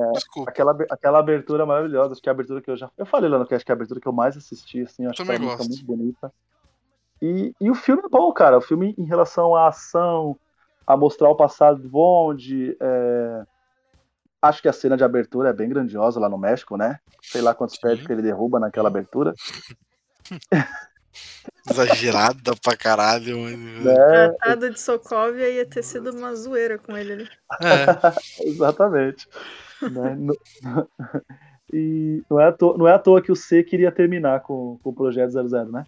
aquela, 0.47 0.77
aquela 0.91 1.19
abertura 1.19 1.67
maravilhosa, 1.67 2.13
acho 2.13 2.23
que 2.23 2.29
é 2.29 2.33
a 2.33 2.35
abertura 2.35 2.61
que 2.63 2.71
eu 2.71 2.77
já. 2.77 2.91
Eu 2.97 3.07
falei 3.07 3.29
lá 3.29 3.39
no 3.39 3.47
cast 3.47 3.65
que 3.65 3.73
é 3.73 3.75
a 3.75 3.77
abertura 3.77 4.01
que 4.01 4.07
eu 4.07 4.13
mais 4.13 4.37
assisti, 4.37 4.83
assim, 4.83 5.07
acho 5.07 5.23
que 5.23 5.31
é 5.31 5.37
uma 5.37 5.57
muito 5.57 5.85
bonita. 5.85 6.33
E, 7.21 7.55
e 7.61 7.71
o 7.71 7.75
filme 7.75 8.03
é 8.05 8.09
bom, 8.09 8.33
cara. 8.33 8.59
O 8.59 8.61
filme 8.61 8.95
em 8.97 9.05
relação 9.05 9.55
à 9.55 9.69
ação, 9.69 10.39
a 10.87 10.97
mostrar 10.97 11.29
o 11.29 11.37
passado 11.37 11.81
do 11.81 11.89
Bond. 11.89 12.77
é, 12.81 13.43
Acho 14.41 14.61
que 14.61 14.69
a 14.69 14.75
cena 14.75 14.97
de 14.97 15.03
abertura 15.03 15.49
é 15.49 15.53
bem 15.55 15.71
grandiosa 15.71 16.21
lá 16.21 16.29
no 16.29 16.37
México, 16.37 16.77
né? 16.77 17.01
Sei 17.23 17.41
lá 17.41 17.55
quantos 17.55 17.79
prédios 17.79 18.07
que 18.07 18.13
ele 18.13 18.21
derruba 18.21 18.61
naquela 18.61 18.89
abertura. 18.89 19.33
Exagerada 21.71 22.55
pra 22.63 22.77
caralho. 22.77 23.39
mas- 23.41 23.85
Né? 23.85 23.95
Tratado 23.95 24.71
de 24.71 24.81
Sokovia 24.81 25.49
ia 25.49 25.67
ter 25.67 25.83
sido 25.83 26.11
uma 26.11 26.35
zoeira 26.35 26.79
com 26.79 26.97
ele 26.97 27.13
ali. 27.13 27.29
É. 27.63 27.87
Exatamente. 28.47 29.29
né? 29.83 30.17
No- 30.19 30.37
E 31.73 32.23
não 32.31 32.39
é, 32.41 32.45
à 32.49 32.53
toa, 32.53 32.77
não 32.79 32.87
é 32.87 32.93
à 32.93 32.99
toa 32.99 33.21
que 33.21 33.33
o 33.33 33.37
C 33.37 33.65
queria 33.65 33.91
terminar 33.91 34.41
com, 34.43 34.79
com 34.83 34.91
o 34.91 34.95
Projeto 34.95 35.33
00, 35.33 35.73
né? 35.73 35.85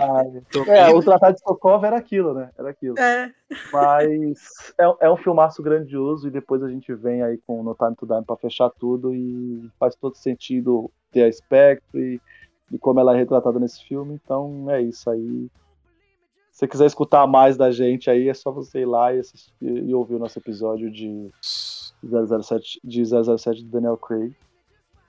Ah, 0.00 0.22
É, 0.68 0.90
o 0.90 1.02
Tratado 1.02 1.34
de 1.34 1.40
Sokovia 1.40 1.86
era 1.88 1.96
aquilo, 1.96 2.34
né? 2.34 2.50
Era 2.58 2.70
aquilo. 2.70 2.96
É, 2.98 3.32
Mas 3.72 4.38
é, 4.78 5.06
é 5.06 5.10
um 5.10 5.16
filmaço 5.16 5.62
grandioso 5.62 6.28
e 6.28 6.30
depois 6.30 6.62
a 6.62 6.68
gente 6.68 6.94
vem 6.94 7.22
aí 7.22 7.38
com 7.46 7.62
No 7.62 7.74
Time 7.74 7.96
to 7.96 8.06
Die 8.06 8.24
pra 8.24 8.36
fechar 8.36 8.70
tudo 8.78 9.14
e 9.14 9.68
faz 9.80 9.94
todo 9.96 10.14
sentido 10.16 10.90
ter 11.10 11.24
a 11.24 11.32
Spectre 11.32 12.00
e, 12.00 12.20
e 12.72 12.78
como 12.78 12.98
ela 12.98 13.14
é 13.14 13.18
retratada 13.18 13.60
nesse 13.60 13.84
filme. 13.84 14.18
Então 14.24 14.70
é 14.70 14.80
isso 14.80 15.08
aí. 15.10 15.48
Se 16.50 16.60
você 16.60 16.68
quiser 16.68 16.86
escutar 16.86 17.26
mais 17.26 17.56
da 17.56 17.70
gente 17.70 18.10
aí, 18.10 18.28
é 18.28 18.34
só 18.34 18.50
você 18.50 18.80
ir 18.80 18.86
lá 18.86 19.14
e, 19.14 19.20
assistir, 19.20 19.52
e 19.60 19.94
ouvir 19.94 20.14
o 20.16 20.18
nosso 20.18 20.38
episódio 20.38 20.90
de 20.90 21.30
007, 22.02 22.80
de 22.84 23.04
007 23.04 23.62
do 23.64 23.70
Daniel 23.70 23.96
Craig. 23.96 24.34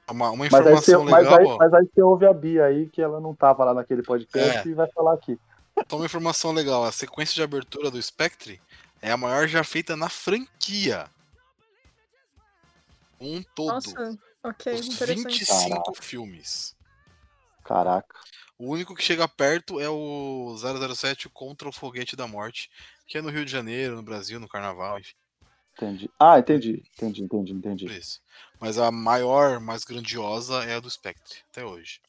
Uma, 0.09 0.31
uma 0.31 0.47
Mas 0.49 0.67
aí, 0.67 0.73
você, 0.73 0.91
informação 0.91 1.09
mas, 1.09 1.23
legal, 1.25 1.51
aí, 1.51 1.57
mas 1.57 1.73
aí 1.73 1.89
você 1.93 2.01
ouve 2.01 2.25
a 2.25 2.33
Bia 2.33 2.65
aí, 2.65 2.89
que 2.89 3.01
ela 3.01 3.19
não 3.19 3.33
tava 3.33 3.63
lá 3.63 3.73
naquele 3.73 4.03
podcast 4.03 4.67
É. 4.67 4.71
e 4.71 4.73
vai 4.73 4.89
falar 4.91 5.13
aqui. 5.13 5.37
Então, 5.77 5.99
uma 5.99 6.05
informação 6.05 6.51
legal: 6.51 6.83
a 6.83 6.91
sequência 6.91 7.33
de 7.33 7.41
abertura 7.41 7.89
do 7.89 8.01
Spectre 8.01 8.61
é 9.01 9.11
a 9.11 9.17
maior 9.17 9.47
já 9.47 9.63
feita 9.63 9.95
na 9.95 10.09
franquia. 10.09 11.05
Um 13.19 13.41
todo. 13.55 13.73
Nossa, 13.73 14.17
ok, 14.43 14.73
os 14.73 14.87
interessante. 14.87 15.39
25 15.39 15.69
Caraca. 15.69 15.91
filmes. 16.01 16.75
Caraca. 17.63 18.19
O 18.57 18.71
único 18.71 18.95
que 18.95 19.03
chega 19.03 19.27
perto 19.27 19.79
é 19.79 19.89
o 19.89 20.55
007 20.57 21.29
contra 21.29 21.67
o 21.67 21.71
Foguete 21.71 22.15
da 22.15 22.27
Morte, 22.27 22.69
que 23.07 23.17
é 23.17 23.21
no 23.21 23.29
Rio 23.29 23.45
de 23.45 23.51
Janeiro, 23.51 23.95
no 23.95 24.03
Brasil, 24.03 24.39
no 24.39 24.47
Carnaval, 24.47 24.99
enfim, 24.99 25.15
Entendi. 25.75 26.09
Ah, 26.19 26.39
entendi. 26.39 26.83
Entendi, 26.95 27.23
entendi, 27.23 27.53
entendi. 27.53 27.85
isso. 27.97 28.21
Mas 28.59 28.77
a 28.77 28.91
maior, 28.91 29.59
mais 29.59 29.83
grandiosa 29.83 30.63
é 30.63 30.75
a 30.75 30.79
do 30.79 30.89
Spectre, 30.89 31.39
até 31.51 31.65
hoje. 31.65 31.99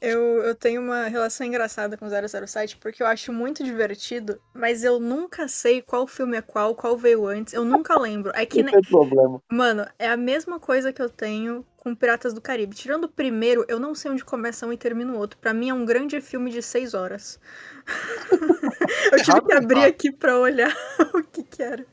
Eu, 0.00 0.44
eu 0.44 0.54
tenho 0.54 0.80
uma 0.80 1.08
relação 1.08 1.44
engraçada 1.44 1.96
com 1.96 2.06
007 2.08 2.76
porque 2.76 3.02
eu 3.02 3.06
acho 3.08 3.32
muito 3.32 3.64
divertido, 3.64 4.40
mas 4.54 4.84
eu 4.84 5.00
nunca 5.00 5.48
sei 5.48 5.82
qual 5.82 6.06
filme 6.06 6.36
é 6.36 6.42
qual, 6.42 6.72
qual 6.76 6.96
veio 6.96 7.26
antes, 7.26 7.52
eu 7.52 7.64
nunca 7.64 7.98
lembro. 7.98 8.30
É 8.32 8.46
que, 8.46 8.62
Não 8.62 8.70
tem 8.70 8.82
problema. 8.82 9.42
mano, 9.50 9.84
é 9.98 10.08
a 10.08 10.16
mesma 10.16 10.60
coisa 10.60 10.92
que 10.92 11.02
eu 11.02 11.10
tenho 11.10 11.66
com 11.88 11.94
Piratas 11.94 12.34
do 12.34 12.40
Caribe. 12.40 12.76
Tirando 12.76 13.04
o 13.04 13.08
primeiro, 13.08 13.64
eu 13.66 13.80
não 13.80 13.94
sei 13.94 14.10
onde 14.10 14.24
começa 14.24 14.66
um 14.66 14.72
e 14.72 14.76
termina 14.76 15.12
o 15.12 15.16
outro. 15.16 15.38
Pra 15.38 15.54
mim 15.54 15.70
é 15.70 15.74
um 15.74 15.86
grande 15.86 16.20
filme 16.20 16.50
de 16.50 16.62
seis 16.62 16.92
horas. 16.92 17.40
eu 19.12 19.22
tive 19.22 19.40
que 19.40 19.52
abrir 19.54 19.84
aqui 19.84 20.12
pra 20.12 20.38
olhar 20.38 20.74
o 21.14 21.22
que 21.22 21.42
que 21.42 21.62
era. 21.62 21.86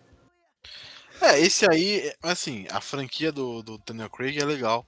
É, 1.21 1.39
esse 1.39 1.69
aí, 1.69 2.13
assim, 2.21 2.67
a 2.69 2.81
franquia 2.81 3.31
do, 3.31 3.63
do 3.63 3.77
Daniel 3.77 4.09
Craig 4.09 4.37
é 4.37 4.43
legal 4.43 4.85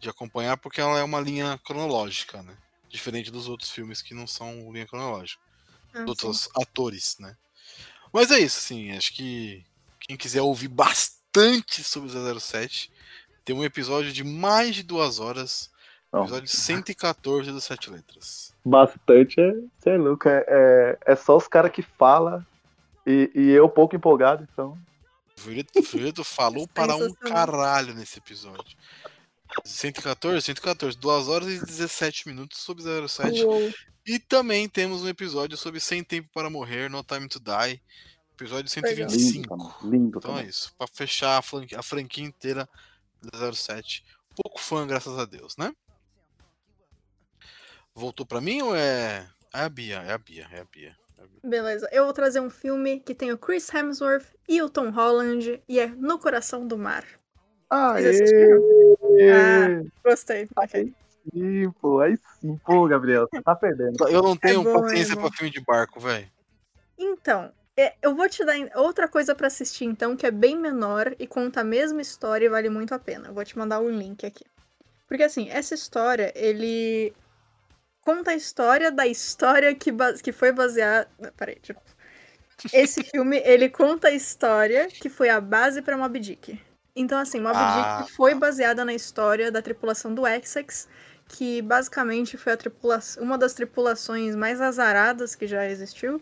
de 0.00 0.08
acompanhar 0.08 0.56
porque 0.56 0.80
ela 0.80 0.98
é 0.98 1.04
uma 1.04 1.20
linha 1.20 1.58
cronológica, 1.64 2.42
né? 2.42 2.56
Diferente 2.88 3.30
dos 3.30 3.48
outros 3.48 3.70
filmes 3.70 4.02
que 4.02 4.12
não 4.12 4.26
são 4.26 4.72
linha 4.72 4.86
cronológica. 4.86 5.40
Ah, 5.94 6.02
dos 6.02 6.24
outros 6.24 6.48
atores, 6.56 7.16
né? 7.20 7.36
Mas 8.12 8.30
é 8.32 8.40
isso, 8.40 8.58
assim, 8.58 8.90
acho 8.96 9.14
que 9.14 9.64
quem 10.00 10.16
quiser 10.16 10.40
ouvir 10.40 10.68
bastante 10.68 11.84
sobre 11.84 12.10
o 12.10 12.40
007, 12.40 12.90
tem 13.48 13.56
um 13.56 13.64
episódio 13.64 14.12
de 14.12 14.22
mais 14.22 14.74
de 14.74 14.82
duas 14.82 15.18
horas, 15.18 15.70
Não, 16.12 16.20
episódio 16.20 16.48
114 16.48 17.50
do 17.50 17.62
Sete 17.62 17.90
Letras. 17.90 18.54
bastante 18.62 19.40
é, 19.40 19.54
é 19.86 19.96
louco. 19.96 20.28
É, 20.28 20.44
é, 20.46 20.98
é 21.06 21.16
só 21.16 21.34
os 21.34 21.48
caras 21.48 21.72
que 21.72 21.80
falam 21.80 22.44
e, 23.06 23.30
e 23.34 23.50
eu 23.52 23.66
pouco 23.66 23.96
empolgado, 23.96 24.46
então. 24.52 24.78
O 25.34 25.40
Fiorito, 25.40 25.78
o 25.78 25.82
Fiorito 25.82 26.22
falou 26.24 26.68
para 26.68 26.94
um 26.94 27.10
caralho 27.14 27.94
nesse 27.94 28.18
episódio. 28.18 28.76
114, 29.64 30.44
114, 30.44 30.98
2 30.98 31.28
horas 31.28 31.48
e 31.48 31.58
17 31.64 32.28
minutos 32.28 32.58
sobre 32.58 32.82
07. 33.08 33.44
Uou. 33.44 33.72
E 34.06 34.18
também 34.18 34.68
temos 34.68 35.02
um 35.02 35.08
episódio 35.08 35.56
sobre 35.56 35.80
Sem 35.80 36.04
Tempo 36.04 36.28
para 36.34 36.50
Morrer, 36.50 36.90
No 36.90 37.02
Time 37.02 37.26
to 37.26 37.40
Die. 37.40 37.80
Episódio 38.34 38.70
Legal. 38.82 39.08
125. 39.08 39.54
Lindo 39.54 39.80
também. 39.80 39.90
Lindo 39.90 40.18
Então 40.18 40.32
é 40.32 40.34
também. 40.34 40.50
isso, 40.50 40.70
pra 40.76 40.86
fechar 40.86 41.38
a 41.38 41.42
franquia, 41.42 41.80
a 41.80 41.82
franquia 41.82 42.24
inteira 42.24 42.68
da 43.22 43.52
07. 43.52 44.04
Pouco 44.34 44.60
fã, 44.60 44.86
graças 44.86 45.18
a 45.18 45.24
Deus, 45.24 45.56
né? 45.56 45.72
Voltou 47.94 48.24
pra 48.24 48.40
mim 48.40 48.62
ou 48.62 48.76
é. 48.76 49.28
É 49.52 49.60
a 49.62 49.68
Bia, 49.68 49.96
é 50.02 50.12
a 50.12 50.18
Bia, 50.18 50.46
é 50.52 50.60
a 50.60 50.64
Bia. 50.64 50.96
é 51.18 51.22
a 51.22 51.26
Bia. 51.26 51.40
Beleza, 51.42 51.88
eu 51.90 52.04
vou 52.04 52.12
trazer 52.12 52.40
um 52.40 52.50
filme 52.50 53.00
que 53.00 53.14
tem 53.14 53.32
o 53.32 53.38
Chris 53.38 53.72
Hemsworth 53.72 54.26
e 54.48 54.60
o 54.62 54.68
Tom 54.68 54.90
Holland 54.90 55.62
e 55.68 55.80
é 55.80 55.86
No 55.88 56.18
Coração 56.18 56.66
do 56.66 56.76
Mar. 56.78 57.04
Aê! 57.70 58.12
Ah. 59.32 59.82
Gostei. 60.04 60.48
Aí 60.56 60.94
sim, 61.32 61.70
pô. 61.80 62.00
Aí 62.00 62.16
sim. 62.40 62.58
Pô, 62.64 62.86
Gabriel, 62.86 63.26
você 63.30 63.42
tá 63.42 63.54
perdendo. 63.54 64.08
Eu 64.08 64.22
não 64.22 64.36
tenho 64.36 64.62
bom, 64.62 64.70
é 64.70 64.80
paciência 64.82 65.14
bom. 65.14 65.22
pra 65.22 65.32
filme 65.32 65.50
de 65.50 65.60
barco, 65.60 65.98
velho. 66.00 66.30
Então, 66.96 67.42
é, 67.44 67.52
eu 68.02 68.14
vou 68.14 68.28
te 68.28 68.44
dar 68.44 68.54
outra 68.74 69.06
coisa 69.06 69.34
pra 69.34 69.46
assistir, 69.46 69.84
então, 69.84 70.16
que 70.16 70.26
é 70.26 70.30
bem 70.30 70.56
menor 70.56 71.14
e 71.18 71.26
conta 71.26 71.60
a 71.60 71.64
mesma 71.64 72.02
história 72.02 72.46
e 72.46 72.48
vale 72.48 72.68
muito 72.68 72.92
a 72.92 72.98
pena. 72.98 73.28
Eu 73.28 73.34
vou 73.34 73.44
te 73.44 73.56
mandar 73.56 73.80
o 73.80 73.88
link 73.88 74.26
aqui. 74.26 74.44
Porque, 75.06 75.22
assim, 75.22 75.48
essa 75.48 75.74
história, 75.74 76.32
ele 76.34 77.14
conta 78.00 78.32
a 78.32 78.34
história 78.34 78.90
da 78.90 79.06
história 79.06 79.74
que, 79.74 79.92
que 80.22 80.32
foi 80.32 80.50
baseada. 80.50 81.08
Peraí, 81.36 81.56
tipo. 81.60 81.80
Esse 82.72 83.02
filme, 83.04 83.38
ele 83.44 83.68
conta 83.68 84.08
a 84.08 84.12
história 84.12 84.88
que 84.88 85.08
foi 85.08 85.28
a 85.28 85.40
base 85.40 85.80
pra 85.80 85.96
Moby 85.96 86.18
Dick. 86.18 86.60
Então, 86.96 87.18
assim, 87.18 87.38
Moby 87.38 87.54
Ah, 87.54 88.00
Dick 88.02 88.16
foi 88.16 88.34
baseada 88.34 88.84
na 88.84 88.92
história 88.92 89.52
da 89.52 89.62
tripulação 89.62 90.12
do 90.12 90.26
Essex, 90.26 90.88
que 91.28 91.62
basicamente 91.62 92.36
foi 92.36 92.54
a 92.54 92.56
tripula 92.56 92.98
uma 93.18 93.38
das 93.38 93.54
tripulações 93.54 94.34
mais 94.34 94.60
azaradas 94.60 95.36
que 95.36 95.46
já 95.46 95.64
existiu. 95.64 96.20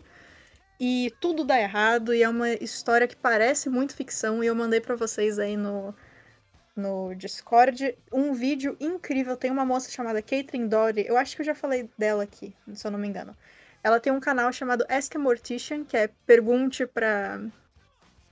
E 0.79 1.13
tudo 1.19 1.43
dá 1.43 1.59
errado, 1.59 2.13
e 2.13 2.21
é 2.21 2.29
uma 2.29 2.51
história 2.51 3.07
que 3.07 3.15
parece 3.15 3.69
muito 3.69 3.95
ficção, 3.95 4.43
e 4.43 4.47
eu 4.47 4.55
mandei 4.55 4.79
pra 4.79 4.95
vocês 4.95 5.39
aí 5.39 5.57
no, 5.57 5.93
no 6.75 7.15
Discord 7.15 7.97
um 8.13 8.33
vídeo 8.33 8.77
incrível. 8.79 9.35
Tem 9.35 9.49
uma 9.49 9.65
moça 9.65 9.89
chamada 9.89 10.21
Caitlin 10.21 10.67
Dory, 10.67 11.05
eu 11.07 11.17
acho 11.17 11.35
que 11.35 11.41
eu 11.41 11.45
já 11.45 11.55
falei 11.55 11.89
dela 11.97 12.23
aqui, 12.23 12.53
se 12.73 12.85
eu 12.85 12.91
não 12.91 12.99
me 12.99 13.07
engano. 13.07 13.35
Ela 13.83 13.99
tem 13.99 14.11
um 14.11 14.19
canal 14.19 14.51
chamado 14.51 14.85
Ask 14.89 15.15
a 15.15 15.19
Mortician, 15.19 15.83
que 15.83 15.95
é 15.95 16.09
pergunte 16.25 16.85
pra 16.85 17.39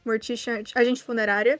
Mortician, 0.03 0.61
agente 0.75 1.03
funerária. 1.03 1.59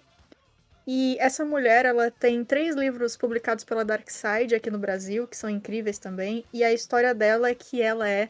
E 0.88 1.18
essa 1.20 1.44
mulher, 1.44 1.86
ela 1.86 2.12
tem 2.12 2.44
três 2.44 2.76
livros 2.76 3.18
publicados 3.18 3.64
pela 3.64 3.84
Dark 3.84 4.08
Side 4.10 4.54
aqui 4.54 4.70
no 4.70 4.78
Brasil, 4.78 5.28
que 5.28 5.36
são 5.36 5.50
incríveis 5.50 5.98
também. 5.98 6.46
E 6.54 6.64
a 6.64 6.72
história 6.72 7.14
dela 7.14 7.50
é 7.50 7.56
que 7.56 7.82
ela 7.82 8.08
é, 8.08 8.30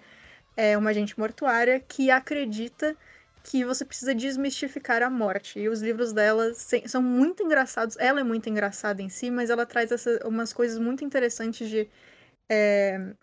é 0.56 0.78
uma 0.78 0.90
agente 0.92 1.18
mortuária 1.20 1.80
que 1.80 2.10
acredita 2.12 2.96
que 3.44 3.64
você 3.64 3.86
precisa 3.86 4.16
desmistificar 4.16 5.04
a 5.04 5.10
morte. 5.10 5.60
E 5.60 5.70
os 5.70 5.82
livros 5.82 6.14
dela 6.14 6.54
são 6.88 7.02
muito 7.02 7.44
engraçados. 7.44 7.96
Ela 8.00 8.22
é 8.22 8.24
muito 8.24 8.50
engraçada 8.50 9.02
em 9.02 9.10
si, 9.10 9.30
mas 9.32 9.50
ela 9.50 9.66
traz 9.66 9.92
umas 10.26 10.52
coisas 10.54 10.80
muito 10.80 11.04
interessantes 11.06 11.70
de 11.70 11.90
é, 12.50 13.14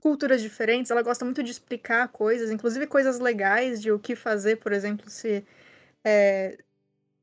culturas 0.00 0.42
diferentes. 0.42 0.90
Ela 0.90 1.02
gosta 1.02 1.24
muito 1.24 1.42
de 1.42 1.50
explicar 1.52 2.08
coisas, 2.08 2.50
inclusive 2.50 2.86
coisas 2.86 3.18
legais 3.20 3.80
de 3.82 3.92
o 3.92 3.98
que 3.98 4.16
fazer, 4.16 4.56
por 4.58 4.72
exemplo, 4.72 5.08
se. 5.10 5.44
é, 6.04 6.58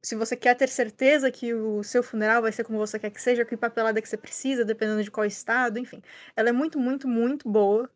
se 0.04 0.16
você 0.16 0.36
quer 0.38 0.56
ter 0.56 0.70
certeza 0.70 1.32
que 1.32 1.54
o 1.54 1.84
seu 1.84 2.04
funeral 2.04 2.42
vai 2.42 2.52
ser 2.52 2.64
como 2.64 2.78
você 2.78 3.00
quer 3.00 3.10
que 3.12 3.22
seja, 3.22 3.46
que 3.46 3.58
papelada 3.58 4.02
que 4.02 4.08
você 4.10 4.18
precisa, 4.18 4.64
dependendo 4.66 5.04
de 5.04 5.12
qual 5.12 5.26
estado, 5.26 5.80
enfim. 5.80 6.02
Ela 6.36 6.50
é 6.50 6.52
muito, 6.52 6.80
muito, 6.80 7.08
muito 7.08 7.50
boa. 7.50 7.90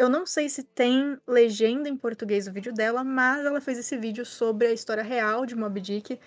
Eu 0.00 0.08
não 0.08 0.24
sei 0.24 0.48
se 0.48 0.62
tem 0.62 1.20
legenda 1.26 1.86
em 1.86 1.94
português 1.94 2.48
o 2.48 2.52
vídeo 2.52 2.72
dela, 2.72 3.04
mas 3.04 3.44
ela 3.44 3.60
fez 3.60 3.76
esse 3.76 3.98
vídeo 3.98 4.24
sobre 4.24 4.66
a 4.66 4.72
história 4.72 5.02
real 5.02 5.44
de 5.44 5.54
Moby 5.54 5.78
Dick 5.78 6.18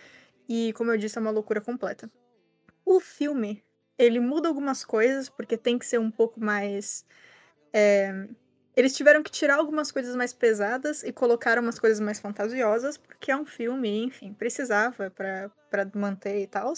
e, 0.48 0.72
como 0.74 0.92
eu 0.92 0.98
disse, 0.98 1.18
é 1.18 1.22
uma 1.22 1.32
loucura 1.32 1.60
completa. 1.60 2.08
O 2.86 3.00
filme, 3.00 3.64
ele 3.98 4.20
muda 4.20 4.48
algumas 4.48 4.86
coisas, 4.86 5.28
porque 5.28 5.58
tem 5.58 5.80
que 5.80 5.88
ser 5.88 6.00
um 6.00 6.12
pouco 6.12 6.40
mais. 6.40 7.04
é, 7.74 8.28
Eles 8.76 8.96
tiveram 8.96 9.24
que 9.24 9.32
tirar 9.32 9.56
algumas 9.56 9.92
coisas 9.92 10.16
mais 10.16 10.34
pesadas 10.34 11.02
e 11.02 11.12
colocaram 11.12 11.64
umas 11.64 11.80
coisas 11.80 12.00
mais 12.00 12.20
fantasiosas, 12.20 12.96
porque 12.96 13.32
é 13.32 13.36
um 13.36 13.44
filme, 13.44 14.04
enfim, 14.04 14.34
precisava 14.34 15.10
pra 15.10 15.52
manter 15.96 16.44
e 16.44 16.46
tal. 16.46 16.72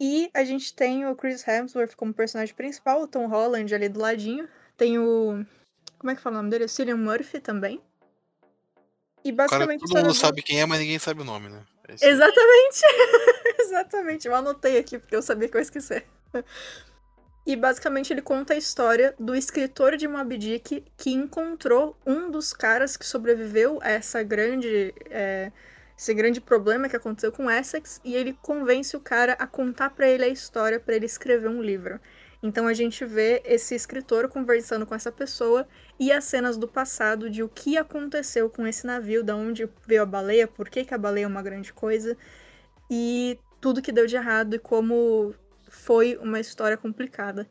E 0.00 0.30
a 0.32 0.44
gente 0.44 0.74
tem 0.74 1.04
o 1.04 1.14
Chris 1.14 1.46
Hemsworth 1.46 1.94
como 1.94 2.14
personagem 2.14 2.54
principal, 2.54 3.02
o 3.02 3.06
Tom 3.06 3.26
Holland 3.26 3.74
ali 3.74 3.90
do 3.90 4.00
ladinho. 4.00 4.48
Tem 4.78 4.98
o. 4.98 5.44
Como 5.98 6.10
é 6.10 6.14
que 6.14 6.20
fala 6.20 6.36
o 6.36 6.38
nome 6.38 6.50
dele? 6.50 6.64
O 6.64 6.68
Cillian 6.68 6.96
Murphy 6.96 7.40
também. 7.40 7.82
E 9.24 9.32
cara, 9.32 9.48
basicamente. 9.48 9.84
a 9.84 9.86
todo 9.86 10.02
mundo 10.02 10.14
sabe 10.14 10.42
quem 10.42 10.60
é, 10.60 10.66
mas 10.66 10.78
ninguém 10.78 10.98
sabe 10.98 11.22
o 11.22 11.24
nome, 11.24 11.48
né? 11.48 11.64
É. 11.88 12.08
Exatamente! 12.08 12.82
Exatamente. 13.60 14.28
Eu 14.28 14.34
anotei 14.34 14.78
aqui 14.78 14.98
porque 14.98 15.16
eu 15.16 15.22
sabia 15.22 15.48
que 15.48 15.56
eu 15.56 15.60
ia 15.60 15.62
esquecer. 15.62 16.06
E 17.46 17.56
basicamente 17.56 18.12
ele 18.12 18.20
conta 18.20 18.52
a 18.52 18.56
história 18.56 19.14
do 19.18 19.34
escritor 19.34 19.96
de 19.96 20.06
Moby 20.06 20.36
Dick 20.36 20.84
que 20.96 21.10
encontrou 21.10 21.96
um 22.06 22.30
dos 22.30 22.52
caras 22.52 22.94
que 22.94 23.06
sobreviveu 23.06 23.78
a 23.82 23.90
essa 23.90 24.22
grande, 24.22 24.94
é, 25.08 25.50
esse 25.96 26.12
grande 26.12 26.42
problema 26.42 26.90
que 26.90 26.96
aconteceu 26.96 27.32
com 27.32 27.50
Essex 27.50 28.02
e 28.04 28.14
ele 28.14 28.38
convence 28.42 28.94
o 28.94 29.00
cara 29.00 29.32
a 29.32 29.46
contar 29.46 29.90
pra 29.90 30.06
ele 30.06 30.24
a 30.24 30.28
história 30.28 30.78
pra 30.78 30.94
ele 30.94 31.06
escrever 31.06 31.48
um 31.48 31.62
livro. 31.62 31.98
Então 32.42 32.68
a 32.68 32.72
gente 32.72 33.04
vê 33.04 33.42
esse 33.44 33.74
escritor 33.74 34.28
conversando 34.28 34.86
com 34.86 34.94
essa 34.94 35.10
pessoa 35.10 35.66
e 35.98 36.12
as 36.12 36.24
cenas 36.24 36.56
do 36.56 36.68
passado 36.68 37.28
de 37.28 37.42
o 37.42 37.48
que 37.48 37.76
aconteceu 37.76 38.48
com 38.48 38.66
esse 38.66 38.86
navio, 38.86 39.24
da 39.24 39.34
onde 39.34 39.68
veio 39.86 40.02
a 40.02 40.06
baleia, 40.06 40.46
por 40.46 40.68
que, 40.68 40.84
que 40.84 40.94
a 40.94 40.98
baleia 40.98 41.24
é 41.24 41.28
uma 41.28 41.42
grande 41.42 41.72
coisa 41.72 42.16
e 42.90 43.38
tudo 43.60 43.82
que 43.82 43.92
deu 43.92 44.06
de 44.06 44.16
errado 44.16 44.54
e 44.54 44.58
como 44.58 45.34
foi 45.68 46.16
uma 46.16 46.38
história 46.38 46.76
complicada. 46.76 47.48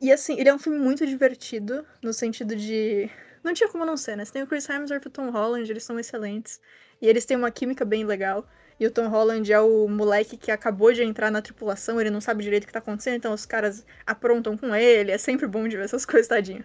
E 0.00 0.12
assim, 0.12 0.38
ele 0.38 0.48
é 0.48 0.54
um 0.54 0.58
filme 0.58 0.78
muito 0.78 1.06
divertido, 1.06 1.86
no 2.02 2.12
sentido 2.12 2.54
de 2.56 3.08
Não 3.42 3.54
tinha 3.54 3.68
como 3.68 3.84
não 3.84 3.96
ser, 3.96 4.16
né? 4.16 4.24
Você 4.24 4.32
tem 4.32 4.42
o 4.42 4.46
Chris 4.46 4.68
Hemsworth 4.68 5.04
e 5.04 5.08
o 5.08 5.10
Tom 5.10 5.30
Holland, 5.30 5.70
eles 5.70 5.84
são 5.84 5.98
excelentes. 5.98 6.60
E 7.00 7.06
eles 7.06 7.24
têm 7.24 7.36
uma 7.36 7.50
química 7.50 7.84
bem 7.84 8.04
legal. 8.04 8.48
E 8.84 8.86
o 8.86 8.90
Tom 8.90 9.08
Holland 9.08 9.50
é 9.50 9.58
o 9.58 9.88
moleque 9.88 10.36
que 10.36 10.50
acabou 10.50 10.92
de 10.92 11.02
entrar 11.02 11.30
na 11.30 11.40
tripulação, 11.40 11.98
ele 11.98 12.10
não 12.10 12.20
sabe 12.20 12.42
direito 12.42 12.64
o 12.64 12.66
que 12.66 12.72
tá 12.74 12.80
acontecendo, 12.80 13.14
então 13.14 13.32
os 13.32 13.46
caras 13.46 13.82
aprontam 14.06 14.58
com 14.58 14.76
ele. 14.76 15.10
É 15.10 15.16
sempre 15.16 15.46
bom 15.46 15.66
de 15.66 15.74
ver 15.74 15.84
essas 15.84 16.04
coisas, 16.04 16.28
tadinho. 16.28 16.62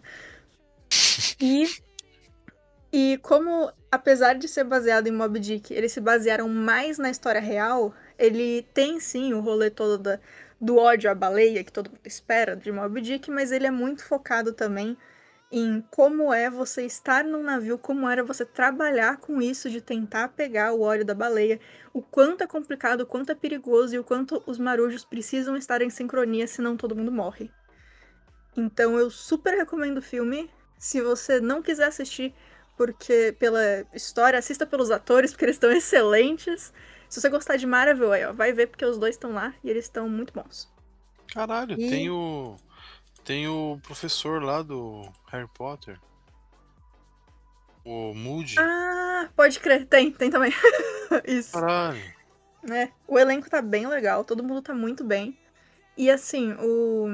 E. 1.40 1.66
E 2.92 3.18
como, 3.20 3.72
apesar 3.90 4.34
de 4.34 4.50
ser 4.50 4.66
baseado 4.66 5.08
em 5.08 5.14
Mob 5.14 5.40
Dick, 5.40 5.74
eles 5.74 5.94
se 5.94 6.02
basearam 6.02 6.50
mais 6.50 6.98
na 6.98 7.10
história 7.10 7.40
real, 7.40 7.94
ele 8.18 8.68
tem 8.74 9.00
sim 9.00 9.34
o 9.34 9.40
rolê 9.40 9.70
todo 9.70 9.98
da, 9.98 10.20
do 10.60 10.76
ódio 10.76 11.10
à 11.10 11.16
baleia, 11.16 11.64
que 11.64 11.72
todo 11.72 11.90
mundo 11.90 12.02
espera 12.04 12.54
de 12.54 12.70
Mob 12.70 13.00
Dick, 13.00 13.32
mas 13.32 13.54
ele 13.54 13.66
é 13.66 13.72
muito 13.72 14.04
focado 14.04 14.52
também 14.52 14.98
em 15.52 15.82
como 15.92 16.34
é 16.34 16.50
você 16.50 16.84
estar 16.86 17.24
num 17.24 17.44
navio, 17.44 17.78
como 17.78 18.08
era 18.10 18.24
você 18.24 18.46
trabalhar 18.46 19.18
com 19.18 19.42
isso 19.42 19.70
de 19.70 19.82
tentar 19.82 20.30
pegar 20.30 20.74
o 20.74 20.82
óleo 20.82 21.06
da 21.06 21.16
baleia, 21.16 21.60
o 21.94 22.02
quanto 22.02 22.44
é 22.44 22.48
complicado, 22.48 23.02
o 23.02 23.06
quanto 23.06 23.32
é 23.32 23.36
perigoso 23.36 23.96
e 23.96 24.00
o 24.00 24.04
quanto 24.04 24.44
os 24.46 24.60
marujos 24.60 25.04
precisam 25.04 25.56
estar 25.58 25.82
em 25.82 25.90
sincronia, 25.90 26.48
senão 26.48 26.78
todo 26.78 26.96
mundo 26.96 27.12
morre. 27.12 27.52
Então 28.56 28.98
eu 28.98 29.10
super 29.10 29.56
recomendo 29.56 29.98
o 30.00 30.02
filme. 30.02 30.50
Se 30.78 31.02
você 31.02 31.40
não 31.40 31.62
quiser 31.62 31.88
assistir 31.88 32.34
porque 32.78 33.36
pela 33.38 33.86
história, 33.94 34.40
assista 34.40 34.66
pelos 34.66 34.90
atores, 34.92 35.32
porque 35.32 35.46
eles 35.46 35.56
estão 35.56 35.72
excelentes. 35.74 36.74
Se 37.10 37.20
você 37.20 37.30
gostar 37.30 37.58
de 37.58 37.66
Marvel, 37.66 38.12
aí, 38.12 38.24
ó, 38.26 38.32
vai 38.34 38.54
ver 38.54 38.68
porque 38.68 38.86
os 38.86 38.98
dois 38.98 39.16
estão 39.16 39.34
lá 39.34 39.54
e 39.64 39.70
eles 39.70 39.86
estão 39.86 40.08
muito 40.08 40.34
bons. 40.34 40.70
Caralho, 41.34 41.78
E- 41.78 41.90
tem 41.90 42.10
o. 42.10 42.56
Tem 43.30 43.48
o 43.48 43.80
professor 43.84 44.42
lá 44.42 44.64
do 44.64 45.08
Harry 45.32 45.48
Potter. 45.54 46.00
O 47.86 48.12
Moody. 48.16 48.56
Ah, 48.58 49.30
pode 49.36 49.60
crer, 49.60 49.86
tem, 49.86 50.12
tem 50.12 50.32
também. 50.32 50.52
Isso. 51.28 51.52
Caralho. 51.52 52.02
né? 52.64 52.92
O 53.08 53.20
elenco 53.20 53.48
tá 53.48 53.62
bem 53.62 53.86
legal, 53.86 54.24
todo 54.24 54.44
mundo 54.44 54.64
tá 54.64 54.74
muito 54.74 55.04
bem. 55.04 55.38
E 55.96 56.10
assim, 56.10 56.54
o 56.54 57.08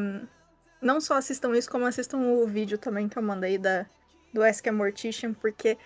não 0.82 1.02
só 1.02 1.16
assistam 1.16 1.54
isso, 1.54 1.70
como 1.70 1.86
assistam 1.86 2.20
o 2.20 2.48
vídeo 2.48 2.78
também 2.78 3.10
que 3.10 3.18
eu 3.18 3.22
mandei 3.22 3.58
da 3.58 3.86
do 4.34 4.42
Ask 4.42 4.66
a 4.68 4.72
Mortician, 4.72 5.34
porque 5.34 5.78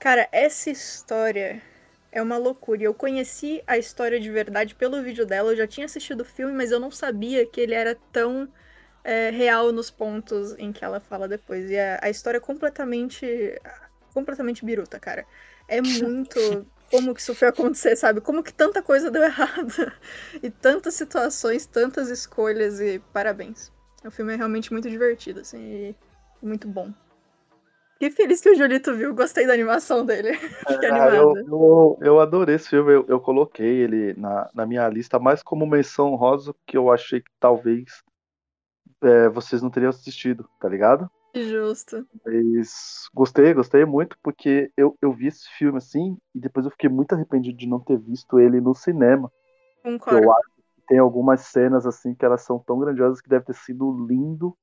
cara, 0.00 0.28
essa 0.32 0.70
história 0.70 1.62
é 2.10 2.20
uma 2.20 2.36
loucura. 2.36 2.82
E 2.82 2.84
Eu 2.86 2.94
conheci 2.94 3.62
a 3.64 3.78
história 3.78 4.18
de 4.18 4.28
verdade 4.28 4.74
pelo 4.74 5.00
vídeo 5.04 5.24
dela, 5.24 5.52
eu 5.52 5.56
já 5.56 5.68
tinha 5.68 5.86
assistido 5.86 6.22
o 6.22 6.24
filme, 6.24 6.52
mas 6.52 6.72
eu 6.72 6.80
não 6.80 6.90
sabia 6.90 7.46
que 7.46 7.60
ele 7.60 7.74
era 7.74 7.96
tão 8.10 8.52
é, 9.04 9.30
real 9.30 9.72
nos 9.72 9.90
pontos 9.90 10.54
em 10.58 10.72
que 10.72 10.84
ela 10.84 11.00
fala 11.00 11.28
depois. 11.28 11.70
E 11.70 11.78
a, 11.78 12.00
a 12.02 12.10
história 12.10 12.38
é 12.38 12.40
completamente 12.40 13.26
completamente 14.12 14.64
biruta, 14.64 15.00
cara. 15.00 15.24
É 15.68 15.80
muito 15.80 16.38
como 16.90 17.14
que 17.14 17.20
isso 17.20 17.34
foi 17.34 17.48
acontecer, 17.48 17.96
sabe? 17.96 18.20
Como 18.20 18.42
que 18.42 18.52
tanta 18.52 18.82
coisa 18.82 19.10
deu 19.10 19.22
errado. 19.22 19.72
E 20.42 20.50
tantas 20.50 20.94
situações, 20.94 21.66
tantas 21.66 22.08
escolhas 22.08 22.80
e 22.80 22.98
parabéns. 23.12 23.72
O 24.04 24.10
filme 24.10 24.34
é 24.34 24.36
realmente 24.36 24.72
muito 24.72 24.90
divertido, 24.90 25.40
assim, 25.40 25.58
e 25.60 25.96
muito 26.44 26.66
bom. 26.66 26.92
Fiquei 27.92 28.10
feliz 28.10 28.40
que 28.40 28.50
o 28.50 28.54
Julito 28.56 28.92
viu, 28.94 29.14
gostei 29.14 29.46
da 29.46 29.52
animação 29.52 30.04
dele. 30.04 30.34
Fiquei 30.66 30.90
Ah, 30.90 31.14
eu, 31.14 31.36
eu, 31.36 31.98
eu 32.00 32.20
adorei 32.20 32.56
esse 32.56 32.68
filme, 32.68 32.92
eu, 32.92 33.04
eu 33.08 33.20
coloquei 33.20 33.82
ele 33.82 34.14
na, 34.14 34.50
na 34.52 34.66
minha 34.66 34.88
lista, 34.88 35.20
mais 35.20 35.40
como 35.40 35.64
menção 35.64 36.16
rosa, 36.16 36.52
que 36.66 36.76
eu 36.76 36.90
achei 36.90 37.20
que 37.20 37.30
talvez 37.38 38.02
é, 39.02 39.28
vocês 39.28 39.62
não 39.62 39.70
teriam 39.70 39.90
assistido, 39.90 40.48
tá 40.60 40.68
ligado? 40.68 41.10
Justo. 41.34 42.06
Mas 42.24 43.08
gostei, 43.14 43.54
gostei 43.54 43.84
muito, 43.84 44.16
porque 44.22 44.70
eu, 44.76 44.96
eu 45.00 45.12
vi 45.12 45.28
esse 45.28 45.48
filme 45.56 45.78
assim, 45.78 46.16
e 46.34 46.40
depois 46.40 46.66
eu 46.66 46.70
fiquei 46.72 46.90
muito 46.90 47.14
arrependido 47.14 47.56
de 47.56 47.68
não 47.68 47.80
ter 47.80 47.98
visto 47.98 48.38
ele 48.38 48.60
no 48.60 48.74
cinema. 48.74 49.30
Concordo. 49.82 50.22
Eu 50.22 50.32
acho 50.32 50.48
que 50.56 50.62
tem 50.88 50.98
algumas 50.98 51.40
cenas 51.40 51.86
assim 51.86 52.14
que 52.14 52.24
elas 52.24 52.42
são 52.42 52.58
tão 52.58 52.78
grandiosas 52.78 53.20
que 53.20 53.28
deve 53.28 53.46
ter 53.46 53.54
sido 53.54 54.06
lindo 54.06 54.56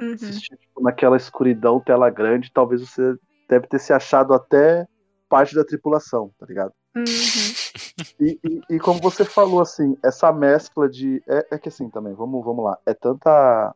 Uhum. 0.00 0.14
assistir 0.14 0.56
tipo, 0.56 0.82
naquela 0.82 1.16
escuridão, 1.16 1.80
tela 1.80 2.08
grande, 2.10 2.50
talvez 2.52 2.80
você 2.80 3.14
deve 3.48 3.66
ter 3.66 3.78
se 3.78 3.92
achado 3.92 4.32
até 4.32 4.86
parte 5.28 5.54
da 5.54 5.64
tripulação, 5.64 6.32
tá 6.38 6.46
ligado? 6.46 6.72
Uhum. 6.96 7.04
E, 8.18 8.38
e, 8.44 8.76
e 8.76 8.78
como 8.78 9.00
você 9.00 9.24
falou, 9.24 9.60
assim, 9.60 9.96
essa 10.02 10.32
mescla 10.32 10.88
de. 10.88 11.22
É, 11.26 11.54
é 11.56 11.58
que 11.58 11.68
assim 11.68 11.90
também, 11.90 12.14
vamos, 12.14 12.44
vamos 12.44 12.64
lá. 12.64 12.78
É 12.86 12.94
tanta. 12.94 13.74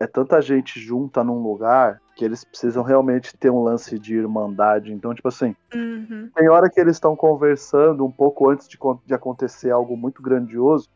É 0.00 0.06
tanta 0.06 0.40
gente 0.40 0.78
junta 0.80 1.24
num 1.24 1.42
lugar 1.42 2.00
que 2.16 2.24
eles 2.24 2.44
precisam 2.44 2.82
realmente 2.82 3.36
ter 3.36 3.50
um 3.50 3.62
lance 3.62 3.98
de 3.98 4.14
irmandade. 4.16 4.92
Então, 4.92 5.14
tipo 5.14 5.28
assim, 5.28 5.54
Uhum. 5.74 6.30
tem 6.34 6.48
hora 6.48 6.70
que 6.70 6.80
eles 6.80 6.96
estão 6.96 7.14
conversando 7.16 8.04
um 8.04 8.10
pouco 8.10 8.48
antes 8.48 8.68
de, 8.68 8.78
de 9.04 9.14
acontecer 9.14 9.70
algo 9.70 9.96
muito 9.96 10.22
grandioso. 10.22 10.88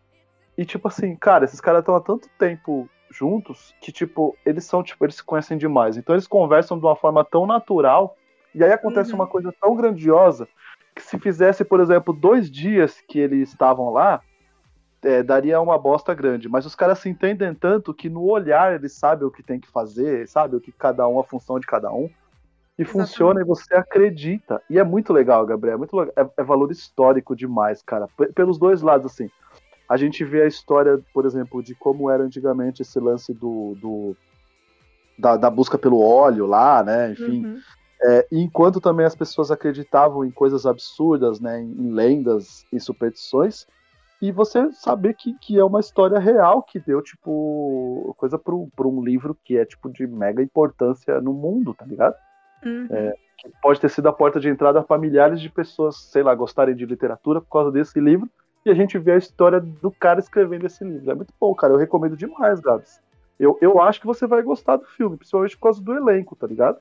E 0.56 0.64
tipo 0.64 0.88
assim, 0.88 1.16
cara, 1.16 1.44
esses 1.44 1.60
caras 1.60 1.80
estão 1.80 1.94
há 1.96 2.00
tanto 2.00 2.28
tempo 2.38 2.88
juntos 3.10 3.74
que, 3.80 3.92
tipo, 3.92 4.36
eles 4.44 4.64
são, 4.64 4.82
tipo, 4.82 5.04
eles 5.04 5.16
se 5.16 5.24
conhecem 5.24 5.58
demais. 5.58 5.96
Então 5.96 6.14
eles 6.14 6.26
conversam 6.26 6.78
de 6.78 6.84
uma 6.84 6.96
forma 6.96 7.24
tão 7.24 7.46
natural. 7.46 8.14
E 8.54 8.62
aí 8.62 8.72
acontece 8.72 9.10
Uhum. 9.10 9.16
uma 9.16 9.26
coisa 9.26 9.52
tão 9.60 9.74
grandiosa 9.74 10.46
que 10.94 11.02
se 11.02 11.18
fizesse, 11.18 11.64
por 11.64 11.80
exemplo, 11.80 12.12
dois 12.12 12.50
dias 12.50 13.00
que 13.08 13.18
eles 13.18 13.48
estavam 13.50 13.90
lá, 13.90 14.20
é, 15.02 15.22
daria 15.22 15.60
uma 15.60 15.78
bosta 15.78 16.14
grande. 16.14 16.48
Mas 16.48 16.64
os 16.64 16.74
caras 16.74 16.98
se 16.98 17.08
entendem 17.08 17.54
tanto 17.54 17.92
que 17.92 18.08
no 18.08 18.24
olhar 18.24 18.74
eles 18.74 18.92
sabem 18.92 19.26
o 19.26 19.30
que 19.30 19.42
tem 19.42 19.60
que 19.60 19.68
fazer, 19.68 20.28
sabe 20.28 20.56
o 20.56 20.60
que 20.60 20.72
cada 20.72 21.06
um, 21.08 21.18
a 21.18 21.24
função 21.24 21.58
de 21.58 21.66
cada 21.66 21.92
um. 21.92 22.08
E 22.78 22.84
funciona 22.84 23.40
e 23.40 23.44
você 23.44 23.74
acredita. 23.74 24.62
E 24.68 24.78
é 24.78 24.84
muito 24.84 25.12
legal, 25.12 25.44
Gabriel. 25.44 25.74
É, 25.74 25.78
muito. 25.78 26.00
É, 26.16 26.30
é 26.38 26.42
valor 26.42 26.70
histórico 26.70 27.36
demais, 27.36 27.82
cara. 27.82 28.08
P- 28.16 28.32
pelos 28.32 28.58
dois 28.58 28.80
lados, 28.80 29.12
assim. 29.12 29.30
A 29.88 29.96
gente 29.96 30.24
vê 30.24 30.42
a 30.42 30.46
história, 30.46 30.98
por 31.12 31.26
exemplo, 31.26 31.62
de 31.62 31.74
como 31.74 32.08
era 32.08 32.22
antigamente 32.22 32.80
esse 32.80 32.98
lance 32.98 33.34
do. 33.34 33.76
do 33.80 34.16
da, 35.18 35.36
da 35.36 35.50
busca 35.50 35.76
pelo 35.76 36.00
óleo 36.00 36.46
lá, 36.46 36.82
né? 36.82 37.12
Enfim. 37.12 37.44
Uhum. 37.44 37.60
É, 38.04 38.26
enquanto 38.32 38.80
também 38.80 39.06
as 39.06 39.14
pessoas 39.14 39.50
acreditavam 39.50 40.24
em 40.24 40.30
coisas 40.30 40.66
absurdas, 40.66 41.38
né, 41.38 41.60
em, 41.60 41.70
em 41.70 41.92
lendas 41.92 42.66
e 42.72 42.80
superstições, 42.80 43.64
e 44.22 44.30
você 44.30 44.70
saber 44.70 45.14
que, 45.14 45.34
que 45.40 45.58
é 45.58 45.64
uma 45.64 45.80
história 45.80 46.16
real 46.20 46.62
que 46.62 46.78
deu, 46.78 47.02
tipo, 47.02 48.14
coisa 48.16 48.38
para 48.38 48.54
um 48.54 49.02
livro 49.02 49.36
que 49.44 49.58
é, 49.58 49.64
tipo, 49.64 49.90
de 49.90 50.06
mega 50.06 50.40
importância 50.40 51.20
no 51.20 51.32
mundo, 51.32 51.74
tá 51.74 51.84
ligado? 51.84 52.14
Uhum. 52.64 52.86
Que 53.36 53.50
pode 53.60 53.80
ter 53.80 53.90
sido 53.90 54.08
a 54.08 54.12
porta 54.12 54.38
de 54.38 54.48
entrada 54.48 54.80
para 54.80 54.96
milhares 54.96 55.40
de 55.40 55.50
pessoas, 55.50 55.96
sei 55.96 56.22
lá, 56.22 56.32
gostarem 56.36 56.76
de 56.76 56.86
literatura 56.86 57.40
por 57.40 57.50
causa 57.50 57.72
desse 57.72 57.98
livro, 57.98 58.30
e 58.64 58.70
a 58.70 58.74
gente 58.74 58.96
vê 58.96 59.10
a 59.10 59.16
história 59.16 59.60
do 59.60 59.90
cara 59.90 60.20
escrevendo 60.20 60.66
esse 60.66 60.84
livro. 60.84 61.10
É 61.10 61.14
muito 61.16 61.34
bom, 61.40 61.52
cara, 61.52 61.72
eu 61.72 61.78
recomendo 61.78 62.16
demais, 62.16 62.60
Gabs. 62.60 63.02
Eu, 63.40 63.58
eu 63.60 63.82
acho 63.82 64.00
que 64.00 64.06
você 64.06 64.24
vai 64.24 64.40
gostar 64.40 64.76
do 64.76 64.84
filme, 64.84 65.16
principalmente 65.16 65.56
por 65.56 65.64
causa 65.64 65.82
do 65.82 65.94
elenco, 65.94 66.36
tá 66.36 66.46
ligado? 66.46 66.78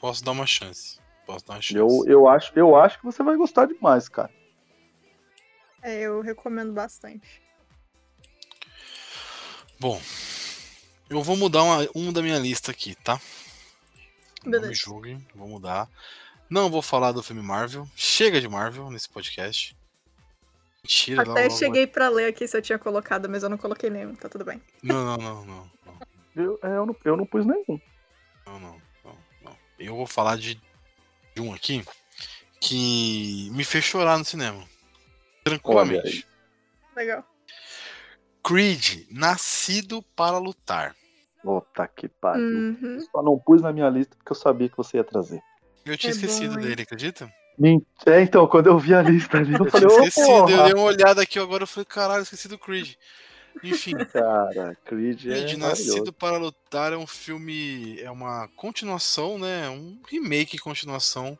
Posso 0.00 0.24
dar 0.24 0.30
uma 0.30 0.46
chance. 0.46 0.98
Posso 1.26 1.46
dar 1.46 1.54
uma 1.54 1.60
chance. 1.60 1.78
Eu, 1.78 2.06
eu, 2.06 2.26
acho, 2.26 2.52
eu 2.56 2.74
acho 2.74 2.98
que 2.98 3.04
você 3.04 3.22
vai 3.22 3.36
gostar 3.36 3.66
demais, 3.66 4.08
cara. 4.08 4.30
É, 5.82 6.00
eu 6.00 6.20
recomendo 6.20 6.72
bastante. 6.72 7.40
Bom, 9.80 10.00
eu 11.08 11.22
vou 11.22 11.36
mudar 11.36 11.62
uma, 11.62 11.88
um 11.94 12.12
da 12.12 12.20
minha 12.20 12.38
lista 12.38 12.70
aqui, 12.70 12.94
tá? 12.96 13.20
Não 14.44 14.50
me 14.52 14.58
Beleza. 14.58 14.74
julguem, 14.74 15.26
vou 15.34 15.48
mudar. 15.48 15.88
Não 16.50 16.70
vou 16.70 16.82
falar 16.82 17.12
do 17.12 17.22
filme 17.22 17.42
Marvel. 17.42 17.86
Chega 17.94 18.40
de 18.40 18.48
Marvel 18.48 18.90
nesse 18.90 19.08
podcast. 19.08 19.76
Mentira, 20.82 21.22
Até 21.22 21.44
logo- 21.44 21.56
cheguei 21.56 21.86
pra 21.86 22.08
ler 22.08 22.26
aqui 22.26 22.46
se 22.48 22.56
eu 22.56 22.62
tinha 22.62 22.78
colocado, 22.78 23.28
mas 23.28 23.42
eu 23.42 23.48
não 23.48 23.58
coloquei 23.58 23.90
nenhum, 23.90 24.14
tá 24.14 24.28
tudo 24.28 24.44
bem. 24.44 24.60
Não, 24.82 25.04
não, 25.04 25.16
não, 25.16 25.44
não. 25.44 25.70
não. 25.84 25.98
Eu, 26.34 26.58
é, 26.62 26.68
eu, 26.76 26.86
não, 26.86 26.96
eu 27.04 27.16
não 27.16 27.26
pus 27.26 27.44
nenhum. 27.44 27.80
Não, 28.46 28.58
não, 28.60 28.82
não, 29.04 29.18
não. 29.42 29.56
Eu 29.78 29.96
vou 29.96 30.06
falar 30.06 30.36
de, 30.36 30.54
de 31.34 31.42
um 31.42 31.52
aqui 31.52 31.84
que 32.60 33.50
me 33.52 33.64
fez 33.64 33.84
chorar 33.84 34.16
no 34.18 34.24
cinema. 34.24 34.64
Tranquilamente. 35.50 36.26
Legal. 36.96 37.24
Creed, 38.42 39.06
nascido 39.10 40.02
para 40.16 40.38
lutar. 40.38 40.94
Puta 41.42 41.86
que 41.86 42.08
pariu. 42.08 42.44
Uhum. 42.44 42.98
Só 43.12 43.22
não 43.22 43.38
pus 43.38 43.62
na 43.62 43.72
minha 43.72 43.88
lista 43.88 44.16
porque 44.16 44.32
eu 44.32 44.36
sabia 44.36 44.68
que 44.68 44.76
você 44.76 44.96
ia 44.96 45.04
trazer. 45.04 45.40
Eu 45.84 45.96
tinha 45.96 46.10
É 46.10 46.14
esquecido 46.14 46.54
bom, 46.54 46.60
dele, 46.60 46.82
acredita? 46.82 47.32
É, 48.06 48.20
então, 48.22 48.46
quando 48.46 48.68
eu 48.68 48.78
vi 48.78 48.94
a 48.94 49.02
lista 49.02 49.38
ali, 49.38 49.52
eu 49.54 49.64
Eu 49.64 49.70
falei, 49.70 49.88
esquecido, 49.88 50.26
eu 50.28 50.46
porra. 50.46 50.64
dei 50.64 50.74
uma 50.74 50.84
olhada 50.84 51.22
aqui 51.22 51.38
agora, 51.38 51.64
eu 51.64 51.66
falei, 51.66 51.84
caralho, 51.84 52.22
esqueci 52.22 52.46
do 52.48 52.58
Creed. 52.58 52.94
Enfim, 53.64 53.94
Cara, 54.12 54.76
Creed 54.84 55.26
é 55.26 55.30
Creed, 55.30 55.58
maravilhoso. 55.58 55.58
Nascido 55.58 56.12
para 56.12 56.38
Lutar 56.38 56.92
é 56.92 56.96
um 56.96 57.06
filme, 57.06 58.00
é 58.00 58.10
uma 58.10 58.48
continuação, 58.56 59.38
né? 59.38 59.68
Um 59.68 60.00
remake 60.08 60.58
continuação 60.58 61.36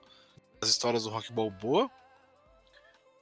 das 0.60 0.70
histórias 0.70 1.04
do 1.04 1.10
Rock 1.10 1.32
Balboa. 1.32 1.88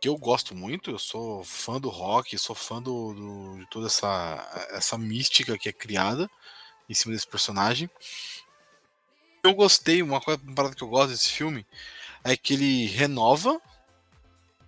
Que 0.07 0.11
eu 0.11 0.17
gosto 0.17 0.55
muito, 0.55 0.93
eu 0.93 1.01
sou 1.01 1.43
fã 1.43 1.81
do 1.81 1.89
rock, 1.89 2.39
sou 2.39 2.55
fã 2.55 2.81
do, 2.81 3.13
do- 3.13 3.59
de 3.59 3.67
toda 3.69 3.89
essa, 3.89 4.69
essa 4.71 4.97
mística 4.97 5.59
que 5.59 5.69
é 5.69 5.73
criada 5.73 6.31
em 6.89 6.95
cima 6.95 7.13
desse 7.13 7.27
personagem. 7.27 7.91
Eu 9.43 9.53
gostei, 9.53 10.05
uma 10.05 10.21
coisa 10.21 10.41
uma 10.45 10.55
parada 10.55 10.77
que 10.77 10.83
eu 10.85 10.87
gosto 10.87 11.11
desse 11.11 11.31
filme 11.33 11.67
é 12.23 12.37
que 12.37 12.55
ele 12.55 12.87
renova 12.87 13.61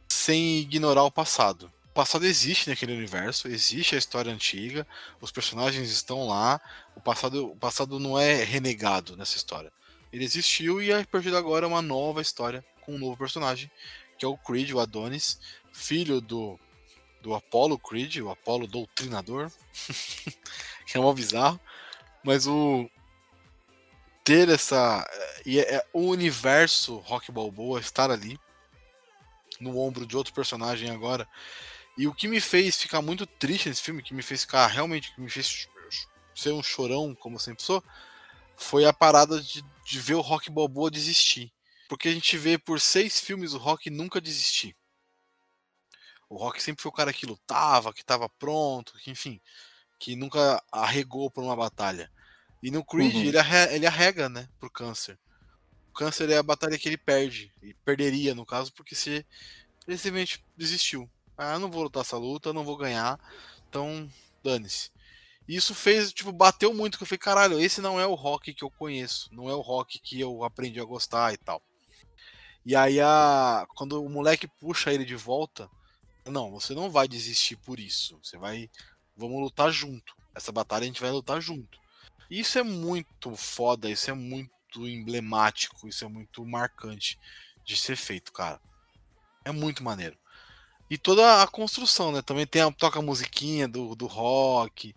sem 0.09 0.59
ignorar 0.59 1.05
o 1.05 1.11
passado. 1.13 1.71
O 1.87 1.93
passado 1.95 2.27
existe 2.27 2.69
naquele 2.69 2.95
universo, 2.95 3.47
existe 3.47 3.95
a 3.95 3.99
história 3.99 4.33
antiga, 4.33 4.85
os 5.21 5.31
personagens 5.31 5.89
estão 5.89 6.27
lá, 6.27 6.61
o 6.97 7.01
passado, 7.01 7.53
o 7.53 7.57
passado 7.57 8.01
não 8.01 8.19
é 8.19 8.43
renegado 8.43 9.17
nessa 9.17 9.37
história. 9.37 9.73
Ele 10.13 10.25
existiu 10.25 10.83
e 10.83 10.93
a 10.93 11.05
partir 11.05 11.31
de 11.31 11.37
agora 11.37 11.65
é 11.65 11.69
uma 11.69 11.81
nova 11.81 12.21
história 12.21 12.65
com 12.81 12.97
um 12.97 12.99
novo 12.99 13.17
personagem, 13.17 13.71
que 14.19 14.25
é 14.25 14.29
o 14.29 14.37
Creed, 14.37 14.73
o 14.73 14.81
Adonis, 14.81 15.39
filho 15.73 16.21
do, 16.21 16.59
do 17.23 17.35
Apollo 17.35 17.79
Creed, 17.79 18.17
o 18.17 18.31
Apollo 18.31 18.67
Doutrinador, 18.67 19.51
que 20.87 20.97
é 20.97 21.01
uma 21.01 21.15
bizarro, 21.15 21.61
mas 22.25 22.47
o 22.47 22.91
ter 24.25 24.49
essa 24.51 25.09
e 25.47 25.59
é, 25.59 25.77
é, 25.77 25.87
o 25.93 26.09
universo 26.09 26.99
Rock 26.99 27.33
Balboa 27.33 27.81
estar 27.81 28.11
ali 28.11 28.39
no 29.59 29.79
ombro 29.79 30.07
de 30.07 30.17
outro 30.17 30.35
personagem 30.35 30.91
agora. 30.91 31.27
E 31.97 32.07
o 32.07 32.15
que 32.15 32.29
me 32.29 32.41
fez 32.41 32.77
ficar 32.77 33.03
muito 33.03 33.27
triste 33.27 33.69
nesse 33.69 33.83
filme, 33.83 34.03
que 34.03 34.15
me 34.15 34.23
fez 34.23 34.43
ficar 34.43 34.67
realmente, 34.67 35.15
que 35.15 35.21
me 35.21 35.31
fez 35.31 35.69
ser 36.35 36.53
um 36.53 36.63
chorão, 36.63 37.15
como 37.15 37.41
sempre 37.41 37.65
sou, 37.65 37.83
foi 38.57 38.85
a 38.85 38.93
parada 38.93 39.41
de, 39.41 39.65
de 39.85 39.99
ver 39.99 40.15
o 40.15 40.21
Rock 40.21 40.51
Balboa 40.51 40.91
desistir. 40.91 41.53
Porque 41.89 42.09
a 42.09 42.13
gente 42.13 42.37
vê 42.37 42.59
por 42.59 42.79
seis 42.81 43.19
filmes 43.19 43.55
o 43.55 43.59
Rock 43.59 43.89
nunca 43.89 44.21
desistir. 44.21 44.77
O 46.29 46.37
Rock 46.37 46.63
sempre 46.63 46.83
foi 46.83 46.91
o 46.91 46.95
cara 46.95 47.13
que 47.13 47.25
lutava, 47.25 47.93
que 47.93 48.03
estava 48.03 48.29
pronto, 48.29 48.93
que 48.99 49.11
enfim, 49.11 49.41
que 49.99 50.15
nunca 50.15 50.63
arregou 50.71 51.31
por 51.31 51.43
uma 51.43 51.57
batalha. 51.57 52.13
E 52.63 52.71
no 52.71 52.85
Creed 52.85 53.15
Uhum. 53.15 53.23
ele, 53.25 53.39
arre, 53.39 53.75
ele 53.75 53.87
arrega, 53.87 54.29
né, 54.29 54.49
pro 54.61 54.71
câncer. 54.71 55.19
O 55.89 55.93
câncer 55.93 56.29
é 56.29 56.37
a 56.37 56.43
batalha 56.43 56.79
que 56.79 56.89
ele 56.89 56.99
perde. 56.99 57.51
E 57.63 57.73
perderia, 57.73 58.35
no 58.35 58.45
caso, 58.45 58.73
porque 58.75 58.95
se 58.95 59.25
ele 59.87 59.97
simplesmente 59.97 60.45
desistiu. 60.57 61.09
Ah, 61.37 61.59
não 61.59 61.71
vou 61.71 61.85
lutar 61.85 62.03
essa 62.03 62.19
luta, 62.19 62.53
não 62.53 62.65
vou 62.65 62.77
ganhar. 62.77 63.19
Então, 63.69 64.11
dane-se. 64.45 64.91
E 65.49 65.57
isso 65.57 65.75
fez, 65.75 66.13
tipo, 66.13 66.31
bateu 66.31 66.75
muito, 66.75 66.99
que 66.99 67.05
eu 67.05 67.07
falei, 67.07 67.19
caralho, 67.19 67.59
esse 67.59 67.81
não 67.81 67.99
é 67.99 68.07
o 68.07 68.15
rock 68.15 68.53
que 68.53 68.63
eu 68.63 68.71
conheço. 68.71 69.33
Não 69.33 69.49
é 69.49 69.55
o 69.55 69.61
rock 69.63 69.99
que 69.99 70.21
eu 70.21 70.45
aprendi 70.45 70.79
a 70.79 70.85
gostar 70.85 71.33
e 71.33 71.39
tal. 71.39 71.63
E 72.69 72.77
aí, 72.77 73.01
a... 73.01 73.67
quando 73.75 74.05
o 74.05 74.11
moleque 74.11 74.47
puxa 74.47 74.93
ele 74.93 75.03
de 75.03 75.17
volta, 75.17 75.71
não, 76.27 76.51
você 76.51 76.75
não 76.75 76.91
vai 76.91 77.09
desistir 77.09 77.57
por 77.57 77.81
isso. 77.81 78.19
Você 78.23 78.37
vai. 78.37 78.69
Vamos 79.17 79.41
lutar 79.41 79.73
junto. 79.73 80.15
Essa 80.35 80.53
batalha 80.53 80.83
a 80.83 80.87
gente 80.87 81.01
vai 81.01 81.11
lutar 81.11 81.41
junto. 81.41 81.81
Isso 82.31 82.59
é 82.59 82.63
muito 82.63 83.35
foda, 83.35 83.89
isso 83.89 84.11
é 84.11 84.13
muito 84.13 84.51
emblemático, 84.87 85.89
isso 85.89 86.05
é 86.05 86.09
muito 86.09 86.45
marcante 86.45 87.19
de 87.65 87.75
ser 87.75 87.97
feito, 87.97 88.35
cara. 88.35 88.61
É 89.47 89.51
muito 89.51 89.83
maneiro. 89.83 90.19
E 90.91 90.99
toda 90.99 91.43
a 91.43 91.47
construção, 91.47 92.13
né? 92.13 92.21
Também 92.21 92.47
tem 92.47 92.61
a, 92.61 92.71
toca 92.71 92.99
a 92.99 93.03
musiquinha 93.03 93.67
do, 93.67 93.95
do 93.95 94.07
rock, 94.07 94.95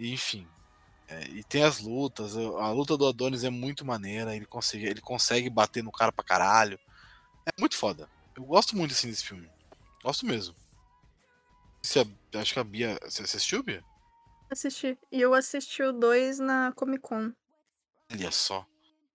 enfim. 0.00 0.44
É, 1.06 1.22
e 1.28 1.44
tem 1.44 1.62
as 1.62 1.78
lutas. 1.78 2.36
A 2.36 2.72
luta 2.72 2.96
do 2.96 3.06
Adonis 3.06 3.44
é 3.44 3.50
muito 3.50 3.84
maneira. 3.84 4.34
Ele 4.34 4.44
consegue, 4.44 4.86
ele 4.86 5.00
consegue 5.00 5.48
bater 5.48 5.84
no 5.84 5.92
cara 5.92 6.10
pra 6.10 6.24
caralho. 6.24 6.80
É 7.46 7.60
muito 7.60 7.76
foda. 7.76 8.08
Eu 8.36 8.44
gosto 8.44 8.76
muito 8.76 8.92
assim 8.92 9.08
desse 9.08 9.24
filme. 9.24 9.48
Gosto 10.02 10.26
mesmo. 10.26 10.54
Você, 11.82 12.06
acho 12.34 12.52
que 12.52 12.60
a 12.60 12.64
Bia. 12.64 12.98
Você 13.02 13.22
assistiu, 13.22 13.62
Bia? 13.62 13.82
Assisti. 14.50 14.98
E 15.10 15.20
eu 15.20 15.34
assisti 15.34 15.82
o 15.82 15.92
2 15.92 16.38
na 16.38 16.72
Comic 16.72 17.00
Con. 17.00 17.32
Olha 18.12 18.30
só. 18.30 18.66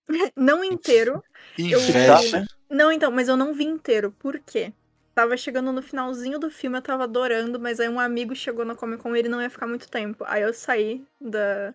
Não 0.36 0.64
inteiro. 0.64 1.24
Inveja. 1.58 2.46
Não, 2.70 2.92
então, 2.92 3.12
mas 3.12 3.30
eu 3.30 3.38
não 3.38 3.54
vi 3.54 3.64
inteiro. 3.64 4.12
Por 4.12 4.40
quê? 4.40 4.74
Tava 5.16 5.38
chegando 5.38 5.72
no 5.72 5.82
finalzinho 5.82 6.38
do 6.38 6.52
filme, 6.52 6.78
eu 6.78 6.82
tava 6.82 7.06
adorando, 7.06 7.60
mas 7.60 7.80
aí 7.80 7.90
um 7.90 8.00
amigo 8.00 8.36
chegou 8.36 8.64
na 8.66 8.76
Comic 8.76 9.02
Con 9.02 9.16
e 9.16 9.20
ele 9.20 9.30
não 9.30 9.42
ia 9.42 9.50
ficar 9.50 9.66
muito 9.66 9.90
tempo. 9.90 10.24
Aí 10.28 10.44
eu 10.44 10.54
saí 10.54 11.06
da, 11.20 11.74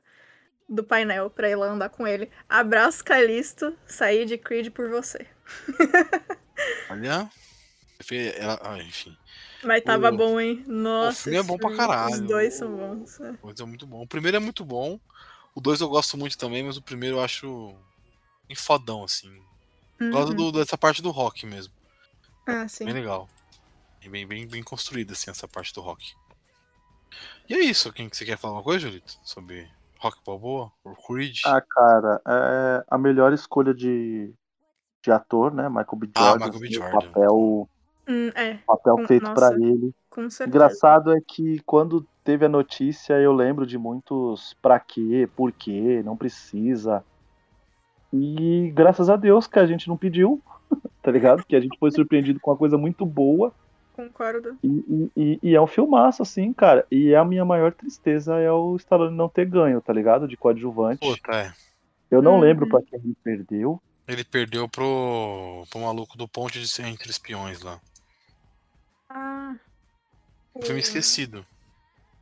do 0.69 0.85
painel 0.85 1.31
pra 1.31 1.49
ir 1.49 1.57
lá 1.57 1.67
andar 1.67 1.89
com 1.89 2.07
ele. 2.07 2.31
Abraço, 2.49 3.05
Calisto. 3.05 3.77
Saí 3.87 4.25
de 4.25 4.39
Creed 4.39 4.71
por 4.71 4.89
você. 4.89 5.27
Olha. 6.91 7.31
Ela, 8.37 8.59
ah, 8.63 8.79
enfim. 8.83 9.17
Mas 9.63 9.83
tava 9.85 10.11
O- 10.11 10.17
bom, 10.17 10.41
hein? 10.41 10.65
Nossa. 10.67 11.23
filme 11.23 11.39
é 11.39 11.43
bom 11.43 11.57
pra 11.57 11.75
caralho. 11.77 12.15
Os 12.15 12.21
dois 12.23 12.55
são 12.55 12.77
bons. 12.77 13.21
é. 13.21 13.31
O 13.41 13.47
dois 13.47 13.61
é 13.61 13.65
muito 13.65 13.87
bom. 13.87 14.03
O 14.03 14.07
primeiro 14.09 14.37
é 14.37 14.41
muito 14.41 14.65
bom. 14.65 14.99
O 15.55 15.61
dois 15.61 15.81
eu 15.81 15.89
gosto 15.89 16.17
muito 16.19 16.37
também, 16.37 16.65
mas 16.65 16.77
o 16.77 16.83
primeiro 16.83 17.17
eu 17.19 17.23
acho 17.23 17.75
bem 18.49 18.57
fodão, 18.57 19.05
assim. 19.05 19.33
Uhum. 20.01 20.35
do- 20.35 20.51
dessa 20.53 20.77
parte 20.77 21.01
do 21.01 21.11
rock 21.11 21.47
mesmo. 21.47 21.73
Ah, 22.45 22.67
sim. 22.67 22.85
Bem 22.87 22.95
legal. 22.95 23.29
E 24.03 24.09
bem, 24.09 24.27
bem, 24.27 24.49
bem 24.49 24.63
construída, 24.65 25.13
assim, 25.13 25.31
essa 25.31 25.47
parte 25.47 25.73
do 25.73 25.81
rock. 25.81 26.13
E 27.49 27.55
é 27.55 27.61
isso. 27.61 27.93
Quem 27.93 28.09
que 28.09 28.17
você 28.17 28.25
quer 28.25 28.37
falar 28.37 28.55
uma 28.55 28.63
coisa, 28.65 28.81
Julito? 28.81 29.17
Sobre 29.23 29.71
Rock 30.01 30.19
Balboa? 30.27 30.73
Ou 30.83 30.97
Creed? 30.97 31.39
Ah, 31.47 31.61
cara, 31.61 32.21
é 32.27 32.85
a 32.89 32.99
melhor 32.99 33.33
escolha 33.33 33.73
de, 33.73 34.35
de 35.03 35.11
ator, 35.11 35.53
né? 35.53 35.69
Michael 35.69 35.97
B. 35.97 36.09
Ah, 36.15 36.21
Jordan. 36.31 36.45
Michael 36.47 36.61
B. 36.61 36.67
o 36.69 36.73
Jordan. 36.73 36.99
Papel, 36.99 37.69
Hum, 38.09 38.31
é, 38.35 38.55
papel 38.67 38.97
Com- 38.97 39.07
feito 39.07 39.31
pra 39.33 39.51
nossa. 39.51 39.65
ele. 39.65 39.95
com 40.11 40.29
certeza. 40.31 40.49
Engraçado 40.49 41.17
é 41.17 41.21
que 41.27 41.61
quando 41.65 42.07
teve 42.25 42.45
a 42.45 42.49
notícia, 42.49 43.15
eu 43.15 43.33
lembro 43.33 43.65
de 43.67 43.79
muitos 43.79 44.55
pra 44.61 44.79
quê, 44.81 45.29
por 45.37 45.53
quê, 45.53 46.03
não 46.05 46.17
precisa. 46.17 47.05
E 48.13 48.71
graças 48.75 49.09
a 49.09 49.17
Deus 49.17 49.47
que 49.47 49.59
a 49.59 49.67
gente 49.67 49.89
não 49.89 49.97
pediu, 49.97 50.41
tá 51.03 51.11
ligado? 51.11 51.45
Que 51.45 51.57
a 51.57 51.61
gente 51.61 51.79
foi 51.79 51.91
surpreendido 51.91 52.39
com 52.41 52.51
uma 52.51 52.57
coisa 52.57 52.77
muito 52.77 53.07
boa. 53.07 53.53
Concordo. 53.95 54.57
E, 54.63 54.69
e- 54.69 55.11
e- 55.17 55.39
e 55.51 55.55
é 55.55 55.61
um 55.61 55.67
filmaço, 55.67 56.23
assim, 56.23 56.53
cara. 56.53 56.85
E 56.91 57.15
a 57.15 57.25
minha 57.25 57.45
maior 57.45 57.73
tristeza 57.73 58.37
é 58.39 58.51
o 58.51 58.75
Stallone 58.77 59.17
não 59.17 59.29
ter 59.29 59.45
ganho, 59.47 59.81
tá 59.81 59.93
ligado? 59.93 60.27
De 60.27 60.37
coadjuvante. 60.37 60.99
Puta, 61.07 61.33
é. 61.37 61.53
Eu 62.11 62.21
não 62.23 62.35
Uhum. 62.35 62.41
lembro 62.41 62.69
pra 62.69 62.81
quem 62.83 62.99
ele 62.99 63.15
perdeu. 63.23 63.81
Ele 64.07 64.25
perdeu 64.25 64.69
pro, 64.69 65.65
pro 65.71 65.81
maluco 65.81 66.17
do 66.19 66.27
Ponte 66.29 66.61
de 66.61 66.83
Entre 66.83 67.11
Espiões 67.11 67.61
lá. 67.63 67.81
Ah. 69.09 69.55
Um 70.55 70.63
filme 70.63 70.81
o- 70.81 70.83
esquecido. 70.85 71.47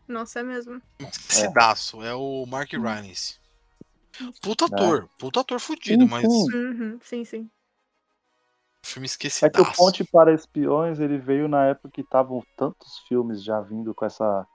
Nossa, 0.07 0.41
é 0.41 0.43
mesmo. 0.43 0.81
Esquecidaço. 0.99 2.03
É 2.03 2.15
o 2.15 2.45
Mark 2.47 2.71
Rylance. 2.73 3.39
Puta 4.43 4.65
É. 4.65 4.67
ator. 4.67 5.09
Puta 5.19 5.41
ator 5.41 5.61
fudido, 5.61 6.05
Sim, 6.05 6.11
mas 6.11 6.23
sim. 6.23 6.55
Uhum, 6.57 6.99
sim, 7.03 7.25
sim. 7.25 7.51
filme 8.83 9.07
É 9.07 9.11
esquecidaço. 9.11 9.53
que 9.53 9.61
o 9.61 9.73
Ponte 9.75 10.05
para 10.05 10.35
Espiões, 10.35 10.99
ele 10.99 11.17
veio 11.19 11.49
na 11.49 11.67
época 11.67 11.91
que 11.93 12.01
estavam 12.01 12.43
tantos 12.57 12.99
filmes 13.07 13.43
já 13.43 13.61
vindo 13.61 13.95
com 13.95 14.05
essa 14.05 14.47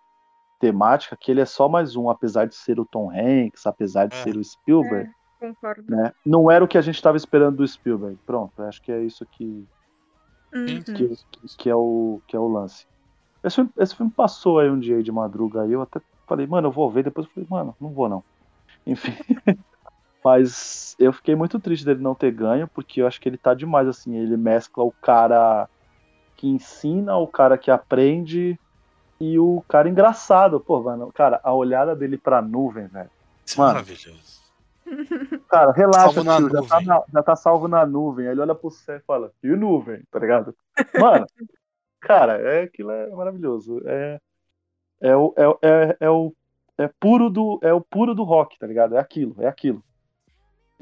temática, 0.60 1.15
que 1.19 1.31
ele 1.31 1.41
é 1.41 1.45
só 1.45 1.69
mais 1.69 1.95
um, 1.95 2.10
apesar 2.10 2.45
de 2.45 2.56
ser 2.56 2.80
o 2.80 2.85
Tom 2.85 3.10
Hanks, 3.11 3.65
apesar 3.65 4.07
de 4.07 4.15
É. 4.18 4.23
ser 4.23 4.35
o 4.35 4.43
Spielberg, 4.43 5.10
Concordo. 5.39 5.83
né? 5.87 6.11
Não 6.25 6.49
era 6.49 6.63
o 6.63 6.67
que 6.67 6.77
a 6.77 6.81
gente 6.81 6.95
estava 6.95 7.17
esperando 7.17 7.57
do 7.57 7.67
Spielberg. 7.67 8.17
Pronto, 8.25 8.51
acho 8.63 8.81
que 8.81 8.91
é 8.91 9.03
isso 9.03 9.25
que, 9.31 9.65
Uhum. 10.53 10.81
que, 10.83 11.09
que 11.57 11.69
é, 11.69 11.75
o, 11.75 12.21
que 12.27 12.35
é 12.35 12.39
o 12.39 12.47
lance. 12.47 12.85
Esse 13.43 13.55
filme, 13.57 13.69
esse 13.77 13.95
filme 13.95 14.11
passou 14.15 14.59
aí 14.59 14.69
um 14.69 14.79
dia 14.79 14.95
aí 14.97 15.03
de 15.03 15.11
madruga 15.11 15.61
aí, 15.63 15.71
eu 15.71 15.81
até 15.81 15.99
falei, 16.27 16.47
mano, 16.47 16.67
eu 16.69 16.71
vou 16.71 16.89
ver, 16.89 17.03
depois 17.03 17.27
eu 17.27 17.33
falei, 17.33 17.47
mano, 17.49 17.75
não 17.79 17.89
vou 17.89 18.07
não. 18.09 18.23
Enfim. 18.87 19.11
Mas 20.23 20.95
eu 20.97 21.13
fiquei 21.13 21.35
muito 21.35 21.59
triste 21.59 21.85
dele 21.85 22.01
não 22.01 22.15
ter 22.15 22.31
ganho, 22.31 22.67
porque 22.73 23.01
eu 23.01 23.05
acho 23.07 23.21
que 23.21 23.29
ele 23.29 23.37
tá 23.37 23.53
demais, 23.53 23.87
assim, 23.87 24.15
ele 24.15 24.35
mescla 24.35 24.83
o 24.83 24.91
cara 25.01 25.69
que 26.35 26.47
ensina, 26.47 27.15
o 27.17 27.27
cara 27.27 27.57
que 27.59 27.69
aprende 27.69 28.59
e 29.21 29.37
o 29.37 29.63
cara 29.67 29.87
engraçado. 29.87 30.59
Pô, 30.59 30.81
mano, 30.81 31.11
cara, 31.13 31.39
a 31.43 31.53
olhada 31.53 31.95
dele 31.95 32.17
pra 32.17 32.41
nuvem, 32.41 32.87
velho. 32.87 33.09
Isso 33.45 33.55
é 33.55 33.61
Mano. 33.61 33.73
maravilhoso. 33.73 34.44
Cara, 35.49 35.71
relaxa, 35.71 36.21
tio, 36.23 36.49
já, 36.49 36.61
tá 36.63 36.81
na- 36.81 37.03
já 37.13 37.23
tá 37.23 37.35
salvo 37.35 37.67
na 37.67 37.85
nuvem. 37.85 38.27
Aí 38.27 38.33
ele 38.33 38.41
olha 38.41 38.55
pro 38.55 38.69
céu 38.71 38.97
e 38.97 39.01
fala, 39.01 39.31
e 39.43 39.47
nuvem, 39.49 40.01
tá 40.11 40.19
ligado? 40.19 40.55
Mano, 40.99 41.25
cara, 42.01 42.39
é, 42.41 42.63
aquilo 42.63 42.91
é 42.91 43.09
maravilhoso. 43.11 43.81
É, 43.87 44.19
é, 45.01 45.15
o, 45.15 45.33
é, 45.37 45.67
é, 45.69 45.97
é 46.01 46.09
o 46.09 46.33
é 46.77 46.89
puro 46.99 47.29
do 47.29 47.59
é 47.63 47.73
o 47.73 47.81
puro 47.81 48.13
do 48.15 48.23
rock, 48.23 48.57
tá 48.59 48.67
ligado? 48.67 48.95
É 48.95 48.99
aquilo, 48.99 49.35
é 49.39 49.47
aquilo. 49.47 49.83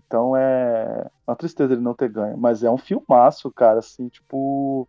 Então 0.05 0.35
é 0.35 1.09
uma 1.27 1.35
tristeza 1.35 1.73
ele 1.73 1.81
não 1.81 1.93
ter 1.95 2.09
ganho, 2.09 2.37
mas 2.37 2.63
é 2.63 2.69
um 2.69 2.77
filmaço, 2.77 3.51
cara, 3.51 3.79
assim, 3.79 4.09
tipo 4.09 4.87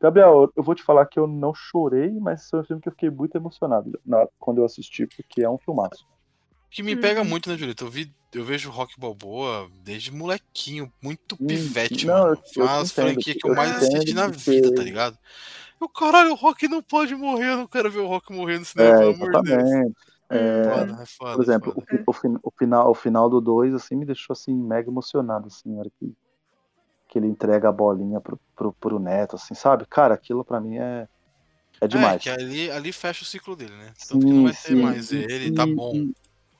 Gabriel, 0.00 0.50
eu 0.56 0.62
vou 0.62 0.74
te 0.74 0.82
falar 0.82 1.06
que 1.06 1.18
eu 1.18 1.26
não 1.26 1.54
chorei, 1.54 2.10
mas 2.20 2.48
foi 2.50 2.60
um 2.60 2.64
filme 2.64 2.82
que 2.82 2.88
eu 2.88 2.92
fiquei 2.92 3.10
muito 3.10 3.36
emocionado 3.36 3.98
na- 4.04 4.28
quando 4.38 4.58
eu 4.58 4.64
assisti, 4.64 5.06
porque 5.06 5.42
é 5.42 5.50
um 5.50 5.58
filmaço. 5.58 6.06
Que 6.70 6.82
me 6.82 6.96
pega 6.96 7.22
Uhum. 7.22 7.28
muito, 7.28 7.48
né, 7.48 7.56
Julito? 7.56 7.84
Eu, 7.84 7.90
vi, 7.90 8.12
eu 8.34 8.44
vejo 8.44 8.70
Rock 8.70 8.98
Balboa 8.98 9.68
desde 9.82 10.12
molequinho, 10.12 10.92
muito 11.02 11.36
pivete, 11.36 12.06
não, 12.06 12.24
mano. 12.24 12.42
Foi 12.52 12.64
uma 12.64 12.84
franquias 12.84 13.36
que 13.36 13.46
eu 13.46 13.50
eu 13.50 13.56
mais 13.56 13.76
assisti 13.76 14.14
na 14.14 14.28
vida, 14.28 14.74
tá 14.74 14.82
ligado? 14.82 15.18
Eu, 15.80 15.88
caralho, 15.88 16.32
o 16.32 16.34
Rock 16.34 16.68
não 16.68 16.82
pode 16.82 17.14
morrer, 17.14 17.50
eu 17.50 17.56
não 17.58 17.66
quero 17.66 17.90
ver 17.90 18.00
o 18.00 18.06
Rock 18.06 18.32
morrer 18.32 18.58
no 18.58 18.64
cinema, 18.64 18.94
É, 18.94 18.98
pelo 18.98 19.10
amor 19.10 19.32
de 19.36 19.42
Deus. 19.42 19.62
exatamente. 19.62 19.96
É, 20.28 20.64
Foda, 20.64 21.02
é 21.02 21.06
foda. 21.06 21.34
por 21.36 21.42
exemplo, 21.42 21.72
foda. 21.72 21.86
o, 22.06 22.10
o, 22.10 22.38
o 22.42 22.50
final, 22.50 22.90
o 22.90 22.94
final 22.94 23.30
do 23.30 23.40
2, 23.40 23.74
assim, 23.74 23.94
me 23.94 24.04
deixou, 24.04 24.32
assim, 24.34 24.54
mega 24.54 24.90
emocionado, 24.90 25.46
assim, 25.46 25.70
na 25.72 25.80
hora 25.80 25.90
que, 25.98 26.12
que 27.08 27.18
ele 27.18 27.26
entrega 27.28 27.68
a 27.68 27.72
bolinha 27.72 28.20
pro, 28.20 28.40
pro, 28.56 28.72
pro 28.72 28.98
neto, 28.98 29.36
assim, 29.36 29.54
sabe? 29.54 29.86
Cara, 29.88 30.14
aquilo 30.14 30.44
pra 30.44 30.60
mim 30.60 30.78
é, 30.78 31.06
é 31.80 31.86
demais. 31.86 32.16
É, 32.16 32.18
que 32.18 32.30
ali, 32.30 32.70
ali 32.70 32.92
fecha 32.92 33.22
o 33.22 33.26
ciclo 33.26 33.54
dele, 33.54 33.76
né? 33.76 33.92
Tanto 34.08 34.26
que 34.26 34.32
não 34.32 34.42
vai 34.42 34.52
ter 34.52 34.74
mais 34.76 35.12
e- 35.12 35.16
ele, 35.30 35.52
tá 35.52 35.64
bom. 35.66 35.92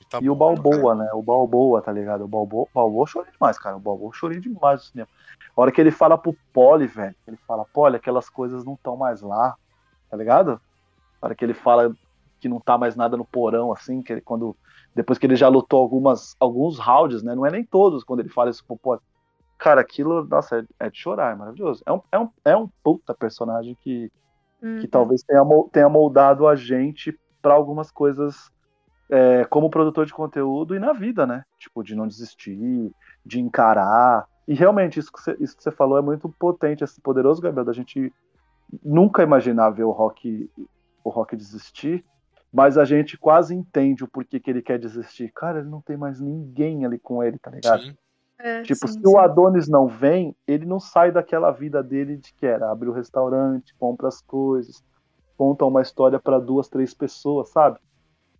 E, 0.07 0.09
tá 0.09 0.19
e 0.21 0.29
o 0.29 0.35
bom, 0.35 0.55
Balboa, 0.55 0.95
né? 0.95 1.09
O 1.13 1.21
Balboa, 1.21 1.81
tá 1.81 1.91
ligado? 1.91 2.23
O 2.23 2.27
Balboa, 2.27 2.67
Balboa 2.73 3.03
eu 3.03 3.07
chorei 3.07 3.31
demais, 3.31 3.57
cara. 3.57 3.75
O 3.75 3.79
Balboa 3.79 4.09
eu 4.09 4.13
chorei 4.13 4.39
demais 4.39 4.81
no 4.81 4.85
cinema. 4.87 5.09
A 5.55 5.61
hora 5.61 5.71
que 5.71 5.81
ele 5.81 5.91
fala 5.91 6.17
pro 6.17 6.35
Polly, 6.53 6.87
velho, 6.87 7.15
ele 7.27 7.37
fala, 7.47 7.65
Polly, 7.73 7.95
aquelas 7.95 8.29
coisas 8.29 8.63
não 8.63 8.73
estão 8.73 8.95
mais 8.95 9.21
lá, 9.21 9.55
tá 10.09 10.17
ligado? 10.17 10.61
A 11.21 11.25
hora 11.27 11.35
que 11.35 11.43
ele 11.43 11.53
fala 11.53 11.93
que 12.39 12.47
não 12.47 12.59
tá 12.59 12.77
mais 12.77 12.95
nada 12.95 13.17
no 13.17 13.25
porão, 13.25 13.71
assim, 13.71 14.01
que 14.01 14.13
ele, 14.13 14.21
quando. 14.21 14.55
Depois 14.95 15.19
que 15.19 15.25
ele 15.25 15.35
já 15.35 15.47
lutou 15.47 15.79
algumas, 15.79 16.35
alguns 16.39 16.79
rounds, 16.79 17.21
né? 17.23 17.35
Não 17.35 17.45
é 17.45 17.51
nem 17.51 17.63
todos 17.63 18.03
quando 18.03 18.21
ele 18.21 18.29
fala 18.29 18.49
isso 18.49 18.63
pro 18.65 18.77
Polly. 18.77 19.01
Cara, 19.57 19.81
aquilo, 19.81 20.23
nossa, 20.25 20.59
é, 20.59 20.85
é 20.85 20.89
de 20.89 20.97
chorar, 20.99 21.33
é 21.33 21.35
maravilhoso. 21.35 21.83
É 21.85 21.91
um, 21.91 22.01
é 22.11 22.19
um, 22.19 22.29
é 22.45 22.57
um 22.57 22.69
puta 22.83 23.13
personagem 23.13 23.75
que, 23.81 24.11
Uhum. 24.61 24.79
que 24.79 24.87
talvez 24.87 25.21
tenha, 25.23 25.43
tenha 25.71 25.89
moldado 25.89 26.47
a 26.47 26.55
gente 26.55 27.17
para 27.41 27.53
algumas 27.53 27.91
coisas 27.91 28.49
é, 29.09 29.45
como 29.45 29.69
produtor 29.69 30.05
de 30.05 30.13
conteúdo 30.13 30.75
e 30.75 30.79
na 30.79 30.93
vida, 30.93 31.25
né? 31.25 31.43
Tipo, 31.59 31.83
de 31.83 31.95
não 31.95 32.07
desistir, 32.07 32.91
de 33.25 33.39
encarar. 33.39 34.25
E 34.47 34.53
realmente, 34.53 34.99
isso 34.99 35.11
que 35.11 35.21
você, 35.21 35.37
isso 35.39 35.55
que 35.55 35.63
você 35.63 35.71
falou 35.71 35.97
é 35.97 36.01
muito 36.01 36.29
potente, 36.29 36.83
esse 36.83 36.99
poderoso, 37.01 37.41
Gabriel, 37.41 37.65
da 37.65 37.73
gente 37.73 38.13
nunca 38.83 39.23
imaginar 39.23 39.69
ver 39.69 39.83
o 39.83 39.91
Rock, 39.91 40.49
o 41.03 41.09
Rock 41.09 41.35
desistir, 41.35 42.03
mas 42.51 42.77
a 42.77 42.85
gente 42.85 43.17
quase 43.17 43.53
entende 43.55 44.03
o 44.03 44.07
porquê 44.07 44.39
que 44.39 44.49
ele 44.49 44.61
quer 44.61 44.79
desistir. 44.79 45.31
Cara, 45.33 45.59
ele 45.59 45.69
não 45.69 45.81
tem 45.81 45.97
mais 45.97 46.19
ninguém 46.19 46.85
ali 46.85 46.99
com 46.99 47.23
ele, 47.23 47.37
tá 47.37 47.51
ligado? 47.51 47.83
Sim. 47.83 47.95
É, 48.39 48.61
Tipo, 48.61 48.87
sim, 48.87 48.93
se 48.93 48.99
sim. 48.99 49.07
o 49.07 49.17
Adonis 49.17 49.67
não 49.67 49.87
vem, 49.87 50.35
ele 50.47 50.65
não 50.65 50.79
sai 50.79 51.11
daquela 51.11 51.51
vida 51.51 51.81
dele 51.81 52.17
de 52.17 52.33
que 52.33 52.45
era 52.45 52.71
abrir 52.71 52.89
o 52.89 52.93
restaurante, 52.93 53.73
compra 53.79 54.07
as 54.07 54.21
coisas, 54.21 54.83
conta 55.37 55.65
uma 55.65 55.81
história 55.81 56.19
para 56.19 56.39
duas, 56.39 56.69
três 56.69 56.93
pessoas, 56.93 57.49
sabe? 57.49 57.79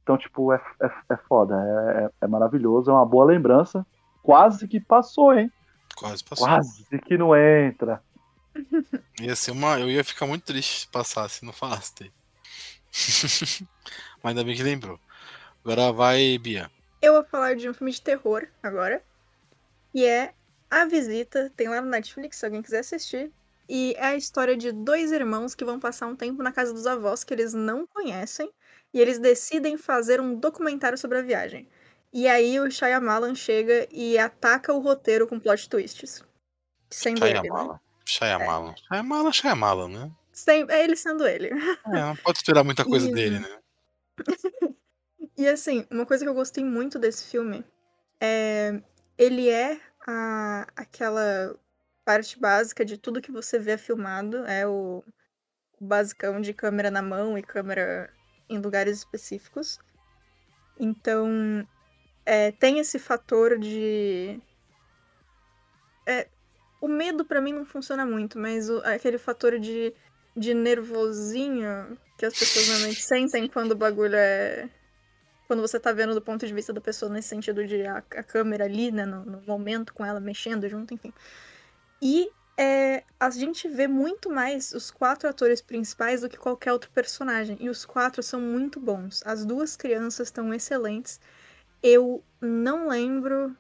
Então, 0.08 0.18
tipo, 0.18 0.54
é, 0.54 0.62
é, 0.82 0.90
é 1.10 1.18
foda, 1.28 1.54
é, 1.54 2.06
é- 2.06 2.10
é 2.22 2.28
maravilhoso, 2.28 2.90
é 2.90 2.94
uma 2.94 3.06
boa 3.06 3.26
lembrança. 3.26 3.86
Quase 4.24 4.66
que 4.66 4.80
passou, 4.80 5.34
hein? 5.34 5.52
Quase 5.98 6.24
passou. 6.24 6.48
Quase 6.48 6.86
que 7.06 7.18
não 7.18 7.36
entra. 7.36 8.02
Ia 9.20 9.36
ser 9.36 9.52
uma. 9.52 9.78
Eu 9.78 9.92
ia 9.92 10.06
ficar 10.06 10.26
muito 10.26 10.46
triste 10.46 10.80
se 10.80 10.88
passasse, 10.88 11.44
não 11.44 11.52
falasse. 11.52 12.10
Mas 14.24 14.30
ainda 14.32 14.46
bem 14.46 14.56
que 14.56 14.64
lembrou. 14.64 14.98
Agora 15.62 15.92
vai, 15.92 16.38
Bia. 16.38 16.72
Eu 17.02 17.12
vou 17.12 17.26
falar 17.26 17.58
de 17.58 17.70
um 17.70 17.74
filme 17.74 17.92
de 17.92 18.02
terror 18.02 18.48
agora. 18.64 19.04
E 19.94 20.06
é 20.06 20.34
A 20.72 20.86
Visita. 20.86 21.52
Tem 21.58 21.68
lá 21.68 21.82
no 21.82 21.90
Netflix, 21.90 22.38
se 22.38 22.46
alguém 22.46 22.62
quiser 22.62 22.80
assistir. 22.80 23.30
E 23.68 23.94
é 23.98 24.06
a 24.06 24.16
história 24.16 24.56
de 24.56 24.72
dois 24.72 25.12
irmãos 25.12 25.54
que 25.54 25.66
vão 25.66 25.82
passar 25.82 26.08
um 26.08 26.16
tempo 26.16 26.42
na 26.42 26.54
casa 26.54 26.74
dos 26.74 26.88
avós 26.88 27.26
que 27.26 27.34
eles 27.34 27.54
não 27.54 27.86
conhecem. 27.86 28.50
E 28.98 29.00
eles 29.00 29.20
decidem 29.20 29.78
fazer 29.78 30.20
um 30.20 30.34
documentário 30.34 30.98
sobre 30.98 31.20
a 31.20 31.22
viagem. 31.22 31.70
E 32.12 32.28
aí 32.28 32.60
o 32.60 32.72
Shyamalan 32.72 33.36
chega 33.36 33.88
e 33.92 34.18
ataca 34.18 34.74
o 34.74 34.80
roteiro 34.80 35.28
com 35.28 35.40
plot 35.40 35.70
twists. 35.70 36.24
Ele, 37.06 37.20
né? 37.20 37.42
Shyamalan. 37.44 37.80
Shyamalan. 38.04 38.76
Shyamalan, 38.76 39.32
Shyamalan, 39.32 39.88
né? 39.90 40.12
Sem- 40.34 40.66
É 40.68 40.84
ele 40.84 40.96
sendo 40.96 41.28
ele. 41.28 41.50
É, 41.50 41.90
não 41.92 42.16
pode 42.16 42.40
esperar 42.40 42.64
muita 42.64 42.84
coisa 42.84 43.06
Isso. 43.06 43.14
dele, 43.14 43.38
né? 43.38 43.60
E 45.38 45.48
assim, 45.48 45.86
uma 45.92 46.04
coisa 46.04 46.24
que 46.26 46.30
eu 46.30 46.34
gostei 46.34 46.64
muito 46.64 46.98
desse 46.98 47.26
filme 47.26 47.64
é. 48.20 48.82
Ele 49.16 49.48
é 49.48 49.80
a, 50.08 50.66
aquela 50.76 51.56
parte 52.04 52.40
básica 52.40 52.84
de 52.84 52.98
tudo 52.98 53.22
que 53.22 53.32
você 53.32 53.60
vê 53.60 53.78
filmado. 53.78 54.38
É 54.48 54.66
o, 54.66 55.04
o 55.80 55.86
basicão 55.86 56.42
de 56.42 56.52
câmera 56.52 56.90
na 56.90 57.04
mão 57.04 57.38
e 57.38 57.44
câmera 57.44 58.12
em 58.50 58.58
lugares 58.60 58.98
específicos. 58.98 59.80
Então, 60.80 61.68
é, 62.26 62.52
tem 62.52 62.80
esse 62.80 63.00
fator 63.00 63.58
de. 63.58 64.40
É, 66.06 66.28
o 66.80 66.88
medo 66.88 67.26
pra 67.26 67.42
mim 67.42 67.54
não 67.54 67.66
funciona 67.66 68.06
muito, 68.06 68.38
mas 68.40 68.70
o- 68.70 68.82
aquele 68.86 69.18
fator 69.18 69.60
de, 69.60 69.94
de 70.36 70.54
nervosinho 70.54 71.98
que 72.18 72.26
as 72.26 72.38
pessoas 72.38 72.68
normalmente 72.68 73.02
sentem 73.02 73.48
quando 73.48 73.72
o 73.72 73.76
bagulho 73.76 74.16
é. 74.16 74.70
Quando 75.48 75.62
você 75.62 75.80
tá 75.80 75.94
vendo 75.94 76.14
do 76.14 76.22
ponto 76.22 76.46
de 76.46 76.54
vista 76.54 76.74
da 76.74 76.82
pessoa 76.82 77.12
nesse 77.12 77.30
sentido 77.30 77.66
de 77.66 77.86
a, 77.86 77.98
a 78.00 78.24
câmera 78.24 78.66
ali, 78.66 78.92
né, 78.92 79.06
no, 79.06 79.24
no 79.26 79.42
momento 79.42 79.94
com 79.94 80.06
ela 80.06 80.20
mexendo 80.20 80.68
junto, 80.68 80.94
enfim. 80.94 81.14
E 82.02 82.30
é, 82.58 83.04
a 83.20 83.30
gente 83.30 83.68
vê 83.68 83.88
muito 83.88 84.32
mais 84.32 84.72
os 84.74 84.90
quatro 84.90 85.30
atores 85.30 85.62
principais 85.62 86.22
do 86.22 86.30
que 86.30 86.38
qualquer 86.38 86.74
outro 86.74 86.90
personagem. 86.92 87.56
E 87.60 87.70
os 87.70 87.86
quatro 87.86 88.24
são 88.24 88.42
muito 88.42 88.80
bons. 88.80 89.22
As 89.26 89.46
duas 89.46 89.76
crianças 89.76 90.30
estão 90.30 90.52
excelentes. 90.52 91.20
Eu 91.84 92.24
não 92.42 92.88
lembro 92.88 93.56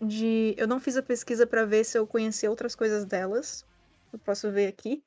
de. 0.00 0.54
Eu 0.58 0.66
não 0.66 0.80
fiz 0.80 0.96
a 0.96 1.02
pesquisa 1.02 1.46
pra 1.46 1.64
ver 1.64 1.84
se 1.84 1.98
eu 1.98 2.06
conhecia 2.06 2.50
outras 2.50 2.74
coisas 2.74 3.04
delas. 3.04 3.64
Eu 4.12 4.18
posso 4.18 4.50
ver 4.50 4.66
aqui. 4.66 5.04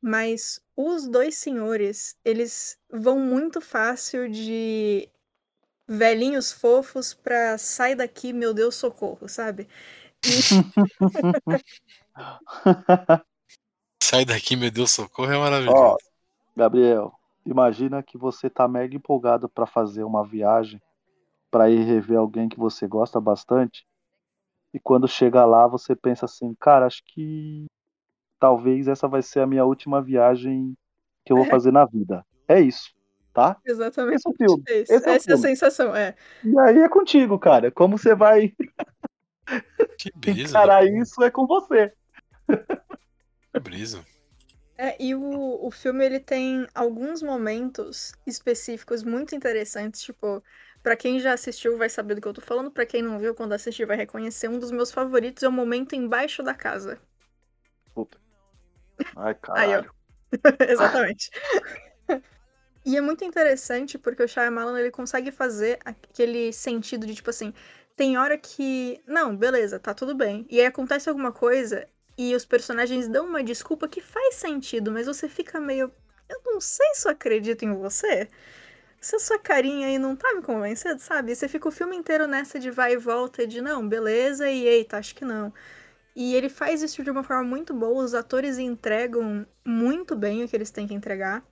Mas 0.00 0.60
os 0.76 1.08
dois 1.08 1.36
senhores, 1.36 2.16
eles 2.24 2.78
vão 2.90 3.18
muito 3.18 3.60
fácil 3.60 4.28
de 4.30 5.08
velhinhos 5.88 6.52
fofos 6.52 7.14
pra 7.14 7.58
sai 7.58 7.94
daqui, 7.94 8.32
meu 8.32 8.54
Deus, 8.54 8.76
socorro, 8.76 9.28
sabe? 9.28 9.68
Sai 14.02 14.24
daqui, 14.24 14.56
meu 14.56 14.70
Deus, 14.70 14.90
socorro, 14.90 15.32
é 15.32 15.38
maravilhoso. 15.38 15.76
Ó, 15.76 15.96
Gabriel, 16.56 17.12
imagina 17.44 18.02
que 18.02 18.16
você 18.16 18.48
tá 18.48 18.66
mega 18.66 18.96
empolgado 18.96 19.48
pra 19.48 19.66
fazer 19.66 20.04
uma 20.04 20.24
viagem 20.24 20.80
pra 21.50 21.70
ir 21.70 21.82
rever 21.84 22.18
alguém 22.18 22.48
que 22.48 22.58
você 22.58 22.86
gosta 22.86 23.20
bastante. 23.20 23.86
E 24.72 24.78
quando 24.78 25.08
chega 25.08 25.44
lá, 25.46 25.66
você 25.66 25.96
pensa 25.96 26.26
assim, 26.26 26.54
cara, 26.60 26.86
acho 26.86 27.02
que 27.04 27.66
talvez 28.38 28.86
essa 28.86 29.08
vai 29.08 29.22
ser 29.22 29.40
a 29.40 29.46
minha 29.46 29.64
última 29.64 30.02
viagem 30.02 30.76
que 31.24 31.32
eu 31.32 31.36
vou 31.36 31.46
fazer 31.46 31.72
na 31.72 31.84
vida. 31.86 32.24
É 32.46 32.60
isso, 32.60 32.94
tá? 33.32 33.56
Exatamente. 33.64 34.16
Esse 34.16 34.28
é 34.28 34.30
o 34.30 34.34
filme. 34.34 34.64
É 34.68 34.80
isso. 34.80 34.92
Esse 34.92 35.08
é 35.08 35.12
o 35.12 35.14
Essa 35.14 35.30
é 35.30 35.34
a 35.34 35.36
filme. 35.36 35.42
sensação, 35.42 35.96
é. 35.96 36.14
E 36.44 36.58
aí 36.58 36.78
é 36.78 36.88
contigo, 36.88 37.38
cara. 37.38 37.70
Como 37.70 37.98
você 37.98 38.14
vai 38.14 38.54
que 39.98 40.10
brisa. 40.16 40.50
encarar 40.50 40.84
né? 40.84 40.98
isso 40.98 41.22
é 41.22 41.30
com 41.30 41.46
você. 41.46 41.92
Que 43.52 43.60
brisa. 43.60 44.04
É, 44.76 44.96
e 45.02 45.12
o, 45.14 45.66
o 45.66 45.70
filme 45.72 46.04
ele 46.04 46.20
tem 46.20 46.66
alguns 46.72 47.20
momentos 47.20 48.12
específicos 48.24 49.02
muito 49.02 49.34
interessantes, 49.34 50.00
tipo, 50.00 50.40
pra 50.82 50.96
quem 50.96 51.18
já 51.18 51.32
assistiu 51.32 51.76
vai 51.76 51.88
saber 51.88 52.14
do 52.14 52.20
que 52.20 52.28
eu 52.28 52.32
tô 52.32 52.40
falando, 52.40 52.70
pra 52.70 52.86
quem 52.86 53.02
não 53.02 53.18
viu, 53.18 53.34
quando 53.34 53.52
assistir 53.52 53.84
vai 53.84 53.96
reconhecer. 53.96 54.48
Um 54.48 54.58
dos 54.58 54.70
meus 54.70 54.92
favoritos 54.92 55.42
é 55.42 55.48
o 55.48 55.52
momento 55.52 55.96
embaixo 55.96 56.44
da 56.44 56.54
casa. 56.54 57.00
Ai, 59.16 59.34
Aí, 59.56 59.76
ó. 59.76 59.82
caralho. 59.82 59.94
Exatamente. 60.68 61.30
e 62.84 62.96
é 62.96 63.00
muito 63.00 63.24
interessante 63.24 63.98
porque 63.98 64.22
o 64.22 64.28
Shyamalan 64.28 64.78
ele 64.78 64.90
consegue 64.90 65.32
fazer 65.32 65.78
aquele 65.84 66.52
sentido 66.52 67.04
de 67.04 67.16
tipo 67.16 67.30
assim, 67.30 67.52
tem 67.96 68.16
hora 68.16 68.38
que, 68.38 69.02
não, 69.06 69.36
beleza, 69.36 69.80
tá 69.80 69.92
tudo 69.92 70.14
bem. 70.14 70.46
E 70.48 70.60
aí 70.60 70.66
acontece 70.66 71.08
alguma 71.08 71.32
coisa 71.32 71.88
e 72.18 72.34
os 72.34 72.44
personagens 72.44 73.06
dão 73.06 73.26
uma 73.26 73.44
desculpa 73.44 73.86
que 73.86 74.00
faz 74.00 74.34
sentido, 74.34 74.90
mas 74.90 75.06
você 75.06 75.28
fica 75.28 75.60
meio, 75.60 75.92
eu 76.28 76.40
não 76.44 76.60
sei 76.60 76.88
se 76.94 77.06
eu 77.06 77.12
acredito 77.12 77.64
em 77.64 77.72
você. 77.72 78.28
Essa 79.00 79.20
sua 79.20 79.38
carinha 79.38 79.86
aí 79.86 79.98
não 79.98 80.16
tá 80.16 80.34
me 80.34 80.42
convencendo, 80.42 81.00
sabe? 81.00 81.34
Você 81.34 81.46
fica 81.46 81.68
o 81.68 81.72
filme 81.72 81.94
inteiro 81.96 82.26
nessa 82.26 82.58
de 82.58 82.72
vai 82.72 82.94
e 82.94 82.96
volta 82.96 83.46
de 83.46 83.60
não, 83.60 83.88
beleza, 83.88 84.50
e 84.50 84.66
eita, 84.66 84.98
acho 84.98 85.14
que 85.14 85.24
não. 85.24 85.54
E 86.16 86.34
ele 86.34 86.48
faz 86.48 86.82
isso 86.82 87.04
de 87.04 87.10
uma 87.10 87.22
forma 87.22 87.44
muito 87.44 87.72
boa, 87.72 88.02
os 88.02 88.12
atores 88.12 88.58
entregam 88.58 89.46
muito 89.64 90.16
bem 90.16 90.42
o 90.42 90.48
que 90.48 90.56
eles 90.56 90.72
têm 90.72 90.88
que 90.88 90.94
entregar. 90.94 91.44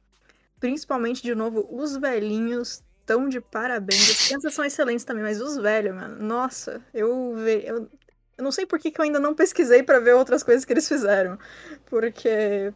Principalmente, 0.58 1.22
de 1.22 1.34
novo, 1.36 1.68
os 1.70 1.96
velhinhos 1.96 2.82
estão 3.00 3.28
de 3.28 3.40
parabéns. 3.40 4.10
As 4.10 4.26
crianças 4.26 4.54
são 4.54 4.64
excelentes 4.64 5.04
também, 5.04 5.22
mas 5.22 5.40
os 5.40 5.56
velhos, 5.56 5.94
mano, 5.94 6.20
nossa, 6.20 6.82
eu 6.92 7.38
eu, 7.38 7.88
eu 8.36 8.44
não 8.44 8.52
sei 8.52 8.66
por 8.66 8.78
que, 8.78 8.90
que 8.90 9.00
eu 9.00 9.04
ainda 9.04 9.18
não 9.18 9.34
pesquisei 9.34 9.82
pra 9.82 9.98
ver 9.98 10.14
outras 10.14 10.42
coisas 10.42 10.64
que 10.64 10.72
eles 10.72 10.86
fizeram. 10.86 11.38
Porque 11.86 12.72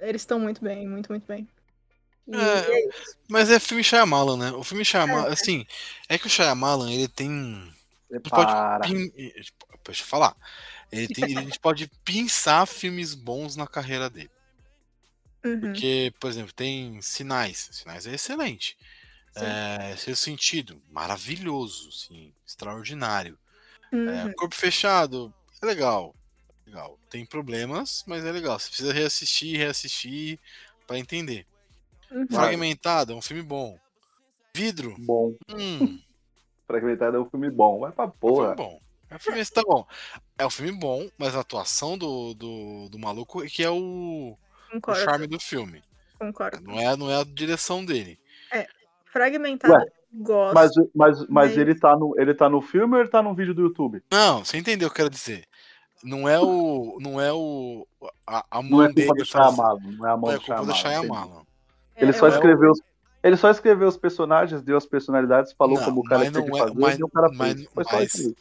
eles 0.00 0.22
estão 0.22 0.40
muito 0.40 0.62
bem, 0.62 0.88
muito, 0.88 1.10
muito 1.10 1.26
bem. 1.26 1.48
E 2.26 2.36
É, 2.36 2.86
é. 2.86 2.88
Mas 3.28 3.50
é 3.50 3.60
filme 3.60 3.84
Shyamalan, 3.84 4.36
né? 4.36 4.52
O 4.52 4.64
filme 4.64 4.84
Shyamalan, 4.84 5.28
assim, 5.32 5.66
é 6.08 6.18
que 6.18 6.26
o 6.26 6.30
Shyamalan, 6.30 6.90
ele 6.90 7.08
tem... 7.08 7.72
Gente 8.10 8.28
pode, 8.28 8.52
Para. 8.52 8.80
pin... 8.80 9.10
Deixa 9.84 10.02
eu 10.02 10.06
falar. 10.06 10.36
Ele 10.90 11.08
tem... 11.08 11.36
a 11.38 11.42
gente 11.42 11.58
pode 11.58 11.90
pensar 12.04 12.66
filmes 12.66 13.14
bons 13.14 13.56
na 13.56 13.66
carreira 13.66 14.10
dele. 14.10 14.30
Uhum. 15.44 15.60
Porque, 15.60 16.12
por 16.20 16.28
exemplo, 16.30 16.52
tem 16.52 17.00
Sinais. 17.00 17.68
Sinais 17.72 18.06
é 18.06 18.14
excelente. 18.14 18.76
É, 19.34 19.96
Sexto 19.96 20.24
Sentido, 20.24 20.82
maravilhoso, 20.90 21.90
sim, 21.90 22.34
extraordinário. 22.46 23.38
Uhum. 23.92 24.08
É, 24.08 24.32
Corpo 24.34 24.54
Fechado, 24.54 25.32
é 25.60 25.66
legal. 25.66 26.14
Legal. 26.66 26.98
Tem 27.10 27.26
problemas, 27.26 28.02
mas 28.06 28.24
é 28.24 28.32
legal. 28.32 28.58
Você 28.58 28.68
precisa 28.68 28.92
reassistir, 28.92 29.58
reassistir 29.58 30.38
pra 30.86 30.98
entender. 30.98 31.46
Uhum. 32.10 32.26
Fragmentado, 32.30 33.12
é 33.12 33.16
um 33.16 33.22
filme 33.22 33.42
bom. 33.42 33.78
Vidro, 34.54 34.94
Bom. 34.98 35.34
hum, 35.50 35.98
Fragmentado 36.66 37.16
é 37.16 37.20
um 37.20 37.28
filme 37.28 37.50
bom. 37.50 37.80
Vai 37.80 37.92
pra 37.92 38.04
é 38.04 38.06
um 38.06 38.10
porra. 38.10 38.54
filme 38.54 38.56
bom. 38.56 38.80
É 39.10 39.16
um 39.16 39.18
filme, 39.18 39.44
tá 39.46 39.62
bom. 39.62 39.86
É 40.38 40.46
um 40.46 40.50
filme 40.50 40.72
bom, 40.72 41.08
mas 41.18 41.34
a 41.36 41.40
atuação 41.40 41.98
do, 41.98 42.32
do, 42.34 42.88
do 42.88 42.98
maluco 42.98 43.44
é 43.44 43.48
que 43.48 43.62
é 43.62 43.68
o, 43.70 44.36
o 44.72 44.94
charme 44.94 45.26
do 45.26 45.38
filme. 45.38 45.82
concordo. 46.18 46.62
Não 46.62 46.78
é, 46.78 46.96
não 46.96 47.10
é 47.10 47.20
a 47.20 47.24
direção 47.24 47.84
dele. 47.84 48.18
Fragmentado, 49.12 49.74
Ué, 49.74 49.92
gosto. 50.12 50.54
Mas, 50.54 50.70
mas, 50.94 51.18
mas 51.20 51.28
Mas- 51.28 51.56
ele, 51.58 51.74
tá 51.74 51.96
no, 51.96 52.14
ele 52.18 52.34
tá 52.34 52.48
no 52.48 52.60
filme 52.60 52.94
ou 52.94 53.00
ele 53.00 53.08
tá 53.08 53.22
no 53.22 53.34
vídeo 53.34 53.54
do 53.54 53.62
YouTube? 53.62 54.02
Não, 54.10 54.44
você 54.44 54.56
entendeu 54.58 54.88
o 54.88 54.90
que 54.90 55.00
eu 55.00 55.04
quero 55.06 55.10
dizer. 55.14 55.44
Não 56.04 56.28
é 56.28 56.38
o. 56.40 56.98
Não 57.00 57.20
é 57.20 57.32
o. 57.32 57.86
A, 58.26 58.44
a 58.50 58.62
Não 58.62 58.70
mão 58.70 58.82
é 58.82 58.92
culpa 58.92 59.12
dele 59.14 59.24
Shyamalan, 59.24 59.78
não 59.96 60.06
é 60.08 60.10
a 60.10 60.16
mão 60.16 60.30
Não 60.30 60.32
é 60.32 60.38
culpa 60.38 60.64
do 60.66 60.74
Shyamalan. 60.74 61.42
É, 61.94 62.02
Ele 62.02 62.12
só 62.12 62.26
eu- 62.26 62.32
escreveu 62.32 62.70
os, 62.72 62.80
ele 63.22 63.36
só 63.36 63.50
escreveu 63.50 63.86
os 63.88 63.96
personagens, 63.96 64.62
deu 64.62 64.76
as 64.76 64.84
personalidades, 64.86 65.52
falou 65.52 65.76
Não, 65.78 65.84
como 65.84 66.00
o 66.00 66.04
cara 66.04 66.24
mas 66.24 66.32
tinha 66.32 66.40
não 66.44 66.50
que 66.50 66.56
é- 66.56 66.60
fazer 66.60 66.74
mas- 66.80 66.98
e 66.98 67.04
o 67.04 67.08
cara 67.08 67.30
mas- 67.32 67.52
fez. 67.54 67.68
Foi 67.72 67.84
só 67.84 67.92
mas- 67.96 68.14
isso. 68.14 68.34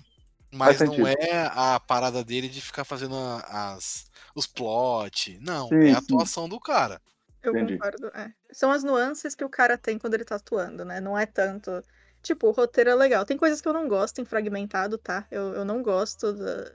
Mas 0.53 0.77
Faz 0.77 0.89
não 0.89 0.95
sentido. 0.97 1.07
é 1.23 1.45
a 1.53 1.79
parada 1.79 2.23
dele 2.25 2.49
de 2.49 2.59
ficar 2.59 2.83
fazendo 2.83 3.15
as, 3.47 4.09
os 4.35 4.45
plot. 4.47 5.39
Não, 5.41 5.67
Sim, 5.69 5.75
é 5.75 5.91
a 5.91 5.93
sim. 5.93 6.05
atuação 6.05 6.49
do 6.49 6.59
cara. 6.59 6.99
Eu 7.43 7.51
Entendi. 7.55 7.77
concordo. 7.77 8.07
é. 8.15 8.31
São 8.51 8.71
as 8.71 8.83
nuances 8.83 9.33
que 9.35 9.43
o 9.45 9.49
cara 9.49 9.77
tem 9.77 9.97
quando 9.97 10.13
ele 10.13 10.25
tá 10.25 10.35
atuando, 10.35 10.83
né? 10.85 10.99
Não 10.99 11.17
é 11.17 11.25
tanto. 11.25 11.83
Tipo, 12.21 12.47
o 12.47 12.51
roteiro 12.51 12.89
é 12.89 12.95
legal. 12.95 13.25
Tem 13.25 13.37
coisas 13.37 13.61
que 13.61 13.67
eu 13.67 13.73
não 13.73 13.87
gosto 13.87 14.19
em 14.21 14.25
fragmentado, 14.25 14.97
tá? 14.97 15.25
Eu, 15.31 15.53
eu 15.53 15.65
não 15.65 15.81
gosto 15.81 16.33
da- 16.33 16.71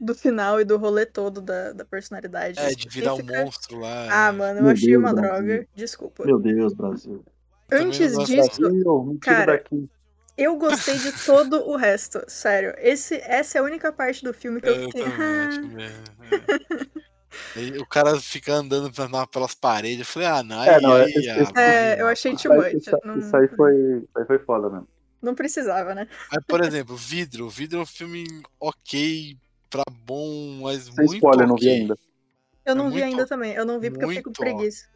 do 0.00 0.14
final 0.14 0.58
e 0.60 0.64
do 0.64 0.78
rolê 0.78 1.04
todo 1.04 1.42
da, 1.42 1.72
da 1.72 1.84
personalidade. 1.84 2.58
É, 2.58 2.70
de 2.70 2.88
virar 2.88 3.14
um 3.14 3.22
monstro 3.22 3.78
lá. 3.78 4.28
Ah, 4.28 4.32
mano, 4.32 4.60
eu 4.60 4.62
Meu 4.64 4.72
achei 4.72 4.88
Deus, 4.88 4.98
uma 5.02 5.12
Brasil. 5.12 5.44
droga. 5.46 5.68
Desculpa. 5.74 6.24
Meu 6.24 6.38
Deus, 6.38 6.72
Brasil. 6.72 7.24
Antes 7.70 8.16
disso, 8.26 8.60
Brasil, 8.62 9.18
cara, 9.20 9.52
daqui. 9.52 9.88
eu 10.38 10.56
gostei 10.56 10.96
de 10.98 11.12
todo 11.26 11.68
o 11.68 11.76
resto. 11.76 12.22
Sério. 12.26 12.74
Esse, 12.78 13.16
essa 13.16 13.58
é 13.58 13.60
a 13.60 13.64
única 13.64 13.92
parte 13.92 14.24
do 14.24 14.32
filme 14.32 14.60
que 14.60 14.68
eu 14.68 14.74
Eu 14.76 14.82
fiquei. 14.86 15.02
também, 15.04 15.18
"Ah". 15.20 15.50
é. 17.56 17.78
O 17.80 17.86
cara 17.86 18.20
fica 18.20 18.52
andando 18.54 18.90
pelas 19.30 19.54
paredes. 19.54 20.00
Eu 20.00 20.04
falei, 20.06 20.28
ah, 20.28 20.42
não, 20.42 20.62
É, 20.64 20.80
não, 20.80 20.94
aí, 20.94 21.02
ah, 21.28 21.42
esse- 21.42 21.58
É, 21.58 22.00
eu 22.00 22.06
achei 22.06 22.34
too 22.36 22.52
aí, 22.52 22.74
much. 22.74 22.82
isso, 22.82 22.98
Não, 23.04 23.18
isso 23.18 23.36
aí 23.36 23.48
foi, 23.48 23.74
isso 23.98 24.18
aí 24.18 24.24
foi 24.26 24.38
foda 24.40 24.68
mesmo. 24.70 24.88
não 25.22 25.34
precisava, 25.34 25.94
né? 25.94 26.08
Aí, 26.30 26.38
por 26.46 26.62
exemplo, 26.64 26.96
Vidro. 26.96 27.48
Vidro 27.48 27.78
é 27.80 27.82
um 27.82 27.86
filme 27.86 28.24
ok 28.58 29.36
pra 29.68 29.82
bom, 29.90 30.60
mas 30.62 30.84
Sem 30.84 30.94
muito 31.04 31.14
spoiler, 31.14 31.46
não 31.46 31.54
ok. 31.54 31.68
vi 31.68 31.74
ainda. 31.80 31.98
Eu 32.64 32.72
É 32.72 32.74
não 32.74 32.84
vi 32.86 32.90
muito- 33.00 33.04
ainda 33.04 33.26
também. 33.26 33.52
Eu 33.54 33.64
não 33.64 33.78
vi 33.80 33.90
porque 33.90 34.04
eu 34.04 34.08
muito, 34.08 34.28
ó. 34.28 34.32
preguiça. 34.32 34.86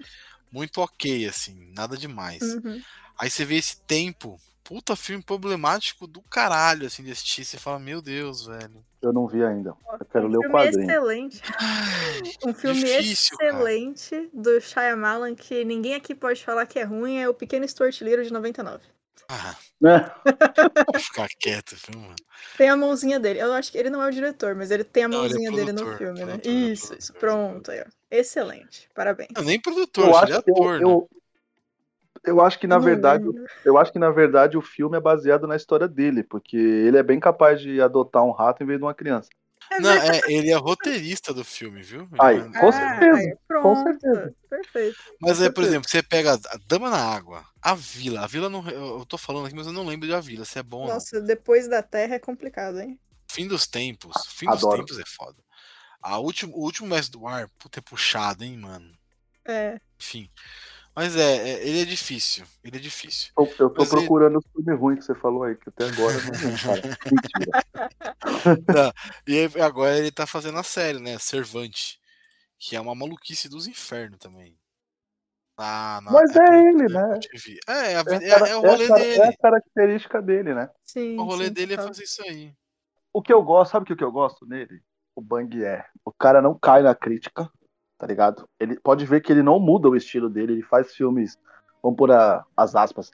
Muito 0.50 0.80
ok, 0.80 1.26
assim, 1.26 1.72
nada 1.74 1.96
demais. 1.96 2.42
Uhum. 2.42 2.80
Aí 3.18 3.30
você 3.30 3.44
vê 3.44 3.56
esse 3.56 3.80
tempo, 3.82 4.38
puta 4.64 4.96
filme 4.96 5.22
problemático 5.22 6.06
do 6.06 6.22
caralho, 6.22 6.86
assim, 6.86 7.02
de 7.04 7.12
assistir. 7.12 7.44
Você 7.44 7.58
fala, 7.58 7.78
meu 7.78 8.00
Deus, 8.02 8.46
velho. 8.46 8.84
Eu 9.02 9.12
não 9.12 9.26
vi 9.28 9.44
ainda. 9.44 9.74
Eu 10.00 10.06
quero 10.06 10.26
um 10.26 10.30
ler 10.30 10.38
o 10.38 10.40
filme 10.40 10.54
quadrinho. 10.56 10.90
excelente. 10.90 11.42
Um 12.46 12.54
filme 12.54 12.80
Difícil, 12.80 13.36
cara. 13.36 13.50
excelente 13.52 14.30
do 14.32 14.60
Shyamalan 14.60 15.34
que 15.34 15.64
ninguém 15.64 15.94
aqui 15.94 16.14
pode 16.14 16.42
falar 16.42 16.64
que 16.66 16.78
é 16.78 16.84
ruim 16.84 17.18
é 17.18 17.28
o 17.28 17.34
Pequeno 17.34 17.68
Stuart 17.68 18.00
Little 18.00 18.24
de 18.24 18.32
99. 18.32 18.82
Ah, 19.28 19.56
Né? 19.80 20.10
vou 20.92 21.00
ficar 21.00 21.28
quieto, 21.38 21.76
viu, 21.88 21.98
mano? 22.00 22.14
Tem 22.58 22.68
a 22.68 22.76
mãozinha 22.76 23.18
dele. 23.20 23.38
Eu 23.40 23.52
acho 23.54 23.70
que 23.72 23.78
ele 23.78 23.88
não 23.90 24.02
é 24.02 24.08
o 24.08 24.10
diretor, 24.12 24.54
mas 24.54 24.70
ele 24.70 24.84
tem 24.84 25.04
a 25.04 25.08
Não, 25.08 25.18
é 25.18 25.20
mãozinha 25.20 25.50
dele 25.50 25.72
no 25.72 25.78
produtor, 25.82 25.98
filme, 25.98 26.20
né? 26.20 26.26
produtor, 26.26 26.52
Isso, 26.52 26.86
produtor, 26.88 26.98
isso. 26.98 27.12
Pronto 27.14 27.70
aí, 27.70 27.80
ó. 27.80 27.84
Excelente. 28.10 28.88
Parabéns. 28.94 29.30
Não, 29.34 29.42
nem 29.42 29.60
produtor, 29.60 30.04
Eu 30.04 30.10
ele 30.10 30.32
é 30.32 30.34
acho, 30.36 30.42
que 30.44 30.50
eu, 30.50 30.54
ator, 30.54 30.78
né? 30.78 30.84
eu, 30.84 31.08
eu 32.24 32.40
acho 32.40 32.58
que 32.58 32.66
na 32.66 32.78
verdade, 32.78 33.24
eu 33.64 33.78
acho 33.78 33.92
que 33.92 33.98
na 33.98 34.10
verdade 34.10 34.56
o 34.56 34.62
filme 34.62 34.96
é 34.96 35.00
baseado 35.00 35.46
na 35.46 35.56
história 35.56 35.88
dele, 35.88 36.22
porque 36.22 36.56
ele 36.56 36.96
é 36.96 37.02
bem 37.02 37.20
capaz 37.20 37.60
de 37.60 37.80
adotar 37.80 38.24
um 38.24 38.32
rato 38.32 38.62
em 38.62 38.66
vez 38.66 38.78
de 38.78 38.84
uma 38.84 38.94
criança. 38.94 39.28
É 39.70 39.80
Não, 39.80 39.90
é, 39.90 40.20
ele 40.28 40.50
é 40.50 40.56
roteirista 40.56 41.32
do 41.32 41.42
filme, 41.44 41.82
viu? 41.82 42.08
Aí, 42.18 42.38
é- 42.38 42.60
com 42.60 42.70
certeza, 42.70 43.18
aí, 43.18 43.36
pronto. 43.48 43.82
certeza. 43.82 44.34
Perfeito. 44.48 44.98
Mas 45.20 45.40
é, 45.40 45.50
por 45.50 45.64
exemplo, 45.64 45.88
você 45.88 46.02
pega 46.02 46.34
a 46.34 46.58
Dama 46.66 46.90
na 46.90 46.98
Água, 46.98 47.44
a 47.62 47.74
Vila. 47.74 48.20
A 48.20 48.26
Vila 48.26 48.48
não. 48.48 48.68
Eu 48.68 49.04
tô 49.06 49.16
falando 49.16 49.46
aqui, 49.46 49.54
mas 49.56 49.66
eu 49.66 49.72
não 49.72 49.86
lembro 49.86 50.08
da 50.08 50.20
Vila, 50.20 50.44
se 50.44 50.58
é 50.58 50.62
bom 50.62 50.82
ou 50.82 50.86
não. 50.88 50.94
Nossa, 50.94 51.20
depois 51.20 51.66
da 51.66 51.82
Terra 51.82 52.16
é 52.16 52.18
complicado, 52.18 52.80
hein? 52.80 52.98
Fim 53.30 53.48
dos 53.48 53.66
tempos. 53.66 54.12
Fim 54.28 54.46
Adoro. 54.48 54.84
dos 54.84 54.96
tempos 54.96 54.98
é 54.98 55.10
foda. 55.16 55.38
A 56.00 56.18
último, 56.18 56.54
o 56.54 56.60
último 56.60 56.88
mestre 56.88 57.18
do 57.18 57.26
ar, 57.26 57.48
puta, 57.58 57.80
é 57.80 57.82
puxado, 57.82 58.44
hein, 58.44 58.58
mano. 58.58 58.92
É. 59.46 59.80
Enfim. 59.98 60.28
Mas 60.96 61.16
é, 61.16 61.48
é, 61.48 61.66
ele 61.66 61.82
é 61.82 61.84
difícil. 61.84 62.44
Ele 62.62 62.76
é 62.76 62.80
difícil. 62.80 63.32
Eu, 63.36 63.44
eu 63.58 63.70
tô 63.70 63.82
Mas 63.82 63.92
ele- 63.92 64.00
procurando 64.02 64.38
o 64.38 64.42
filme 64.52 64.74
ruim 64.78 64.96
que 64.96 65.02
você 65.04 65.14
falou 65.14 65.42
aí, 65.42 65.56
que 65.56 65.68
até 65.68 65.86
agora 65.86 66.14
não. 66.14 66.22
Mentira. 68.46 68.92
E 69.26 69.60
agora 69.60 69.98
ele 69.98 70.12
tá 70.12 70.26
fazendo 70.26 70.58
a 70.58 70.62
série, 70.62 70.98
né? 71.00 71.18
Servante. 71.18 71.98
Que 72.58 72.76
é 72.76 72.80
uma 72.80 72.94
maluquice 72.94 73.48
dos 73.48 73.66
infernos 73.66 74.18
também. 74.18 74.56
Na, 75.58 76.00
na 76.00 76.10
Mas 76.12 76.34
é 76.34 76.68
ele, 76.68 76.88
né? 76.88 77.18
TV. 77.20 77.58
É, 77.68 77.92
é, 77.92 77.96
a 77.96 78.00
É, 78.00 78.04
vida- 78.04 78.44
a 78.44 78.48
é- 78.48 78.50
é 78.50 78.56
o 78.56 78.64
é 78.64 78.68
a 78.68 78.70
rolê 78.70 78.88
dele. 78.88 79.20
é 79.20 79.28
a 79.28 79.36
característica 79.36 80.22
dele, 80.22 80.54
né? 80.54 80.68
Sim. 80.84 81.18
O 81.18 81.24
rolê 81.24 81.46
sim, 81.46 81.52
dele 81.52 81.74
é 81.74 81.76
fazer 81.76 82.04
isso 82.04 82.22
aí. 82.22 82.52
O 83.12 83.22
que 83.22 83.32
eu 83.32 83.42
gosto, 83.42 83.72
sabe 83.72 83.90
o 83.90 83.94
o 83.94 83.96
que 83.96 84.02
eu 84.04 84.10
gosto 84.12 84.46
nele? 84.46 84.80
O 85.14 85.20
Bang 85.20 85.64
é. 85.64 85.84
O 86.04 86.12
cara 86.12 86.42
não 86.42 86.58
cai 86.58 86.82
na 86.82 86.94
crítica, 86.94 87.48
tá 87.98 88.06
ligado? 88.06 88.48
Ele 88.58 88.78
pode 88.80 89.04
ver 89.06 89.20
que 89.20 89.32
ele 89.32 89.42
não 89.42 89.58
muda 89.60 89.88
o 89.88 89.96
estilo 89.96 90.28
dele, 90.28 90.54
ele 90.54 90.62
faz 90.62 90.94
filmes, 90.94 91.38
vamos 91.82 91.96
por 91.96 92.10
a- 92.10 92.44
as 92.56 92.74
aspas, 92.74 93.10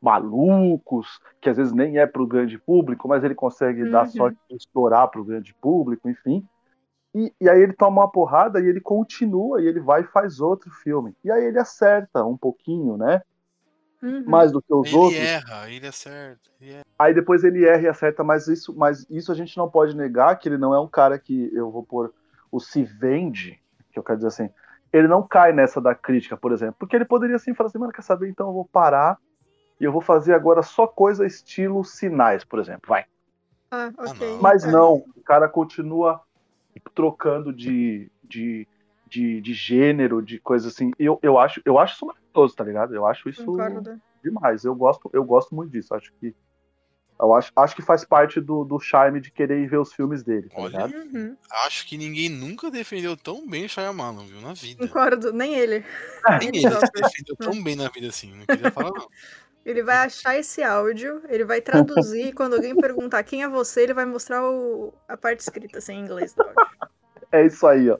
malucos, 0.00 1.20
que 1.40 1.48
às 1.48 1.56
vezes 1.56 1.72
nem 1.72 1.98
é 1.98 2.06
pro 2.06 2.26
grande 2.26 2.58
público, 2.58 3.06
mas 3.08 3.22
ele 3.22 3.34
consegue 3.34 3.84
dar 3.88 4.04
Uhum. 4.06 4.10
sorte 4.10 4.38
de 4.50 4.56
estourar 4.56 5.08
pro 5.08 5.24
grande 5.24 5.54
público, 5.54 6.08
enfim. 6.08 6.44
E, 7.14 7.32
e 7.40 7.48
aí 7.48 7.60
ele 7.62 7.72
toma 7.74 8.02
uma 8.02 8.10
porrada 8.10 8.60
e 8.60 8.66
ele 8.66 8.80
continua, 8.80 9.62
e 9.62 9.66
ele 9.66 9.80
vai 9.80 10.00
e 10.00 10.04
faz 10.06 10.40
outro 10.40 10.70
filme. 10.70 11.14
E 11.22 11.30
aí 11.30 11.44
ele 11.44 11.58
acerta 11.58 12.24
um 12.24 12.36
pouquinho, 12.36 12.96
né? 12.96 13.22
Uhum. 14.02 14.24
Mais 14.26 14.50
do 14.50 14.60
que 14.60 14.74
os 14.74 14.88
Ele 14.88 14.96
outros. 14.96 15.22
erra, 15.28 15.70
ele 15.70 15.86
acerta. 15.86 16.50
Ele 16.60 16.72
erra. 16.72 16.82
Aí 16.98 17.14
depois 17.14 17.44
ele 17.44 17.64
erra 17.64 17.82
e 17.82 17.88
acerta, 17.88 18.24
mas 18.24 18.48
isso, 18.48 18.74
mas 18.76 19.06
isso 19.08 19.30
a 19.30 19.34
gente 19.34 19.56
não 19.56 19.70
pode 19.70 19.94
negar 19.96 20.36
que 20.36 20.48
ele 20.48 20.58
não 20.58 20.74
é 20.74 20.80
um 20.80 20.88
cara 20.88 21.18
que 21.18 21.50
eu 21.54 21.70
vou 21.70 21.84
pôr 21.84 22.12
o 22.50 22.58
se 22.58 22.82
vende, 22.82 23.61
que 23.92 23.98
eu 23.98 24.02
quero 24.02 24.18
dizer 24.18 24.28
assim, 24.28 24.50
ele 24.92 25.08
não 25.08 25.22
cai 25.26 25.52
nessa 25.52 25.80
da 25.80 25.94
crítica, 25.94 26.36
por 26.36 26.52
exemplo, 26.52 26.76
porque 26.78 26.96
ele 26.96 27.04
poderia 27.04 27.36
assim 27.36 27.54
falar 27.54 27.68
assim, 27.68 27.78
mano, 27.78 27.92
quer 27.92 28.02
saber, 28.02 28.28
então 28.28 28.48
eu 28.48 28.52
vou 28.52 28.64
parar 28.64 29.18
e 29.80 29.84
eu 29.84 29.92
vou 29.92 30.00
fazer 30.00 30.34
agora 30.34 30.62
só 30.62 30.86
coisa 30.86 31.26
estilo 31.26 31.84
sinais, 31.84 32.44
por 32.44 32.58
exemplo, 32.58 32.88
vai. 32.88 33.04
Ah, 33.70 33.90
ok. 33.98 34.32
não. 34.34 34.42
Mas 34.42 34.64
É. 34.64 34.70
não, 34.70 34.94
o 34.94 35.22
cara 35.24 35.48
continua 35.48 36.20
trocando 36.94 37.52
de, 37.52 38.10
de, 38.22 38.66
de, 39.06 39.40
de 39.40 39.54
gênero, 39.54 40.22
de 40.22 40.38
coisa 40.38 40.68
assim. 40.68 40.90
Eu, 40.98 41.18
eu, 41.22 41.38
acho, 41.38 41.60
eu 41.64 41.78
acho 41.78 41.94
isso 41.94 42.06
maravilhoso, 42.06 42.54
tá 42.54 42.64
ligado? 42.64 42.94
Eu 42.94 43.06
acho 43.06 43.28
isso 43.28 43.44
Concordo. 43.44 43.98
demais. 44.22 44.64
Eu 44.64 44.74
gosto, 44.74 45.08
eu 45.12 45.24
gosto 45.24 45.54
muito 45.54 45.70
disso. 45.70 45.94
Acho 45.94 46.12
que 46.20 46.34
eu 47.22 47.34
acho, 47.34 47.52
acho 47.56 47.76
que 47.76 47.82
faz 47.82 48.04
parte 48.04 48.40
do, 48.40 48.64
do 48.64 48.80
charme 48.80 49.20
de 49.20 49.30
querer 49.30 49.60
ir 49.60 49.68
ver 49.68 49.78
os 49.78 49.92
filmes 49.92 50.22
dele, 50.22 50.48
tá 50.48 50.60
Olha. 50.60 50.86
ligado? 50.86 50.94
Uhum. 50.94 51.36
Acho 51.64 51.86
que 51.86 51.96
ninguém 51.96 52.28
nunca 52.28 52.70
defendeu 52.70 53.16
tão 53.16 53.48
bem 53.48 53.64
o 53.64 53.68
Shyamalan, 53.68 54.26
viu? 54.26 54.40
Na 54.40 54.52
vida. 54.52 54.86
Concordo, 54.86 55.32
nem 55.32 55.54
ele. 55.54 55.84
Nem 56.40 56.48
Ele 56.52 56.68
defendeu 56.94 57.36
tão 57.38 57.62
bem 57.62 57.76
na 57.76 57.88
vida 57.88 58.08
assim. 58.08 58.34
Não 58.34 58.44
queria 58.44 58.70
falar, 58.72 58.90
não. 58.90 59.08
Ele 59.64 59.82
vai 59.84 59.98
achar 59.98 60.36
esse 60.36 60.60
áudio, 60.60 61.22
ele 61.28 61.44
vai 61.44 61.60
traduzir, 61.60 62.26
e 62.26 62.32
quando 62.32 62.54
alguém 62.54 62.74
perguntar 62.74 63.22
quem 63.22 63.44
é 63.44 63.48
você, 63.48 63.82
ele 63.82 63.94
vai 63.94 64.04
mostrar 64.04 64.44
o- 64.44 64.92
a 65.08 65.16
parte 65.16 65.38
escrita, 65.40 65.78
assim, 65.78 65.92
em 65.92 66.00
inglês 66.00 66.34
do 66.34 66.42
áudio. 66.42 66.56
É 67.30 67.46
isso 67.46 67.64
aí, 67.66 67.88
ó. 67.88 67.98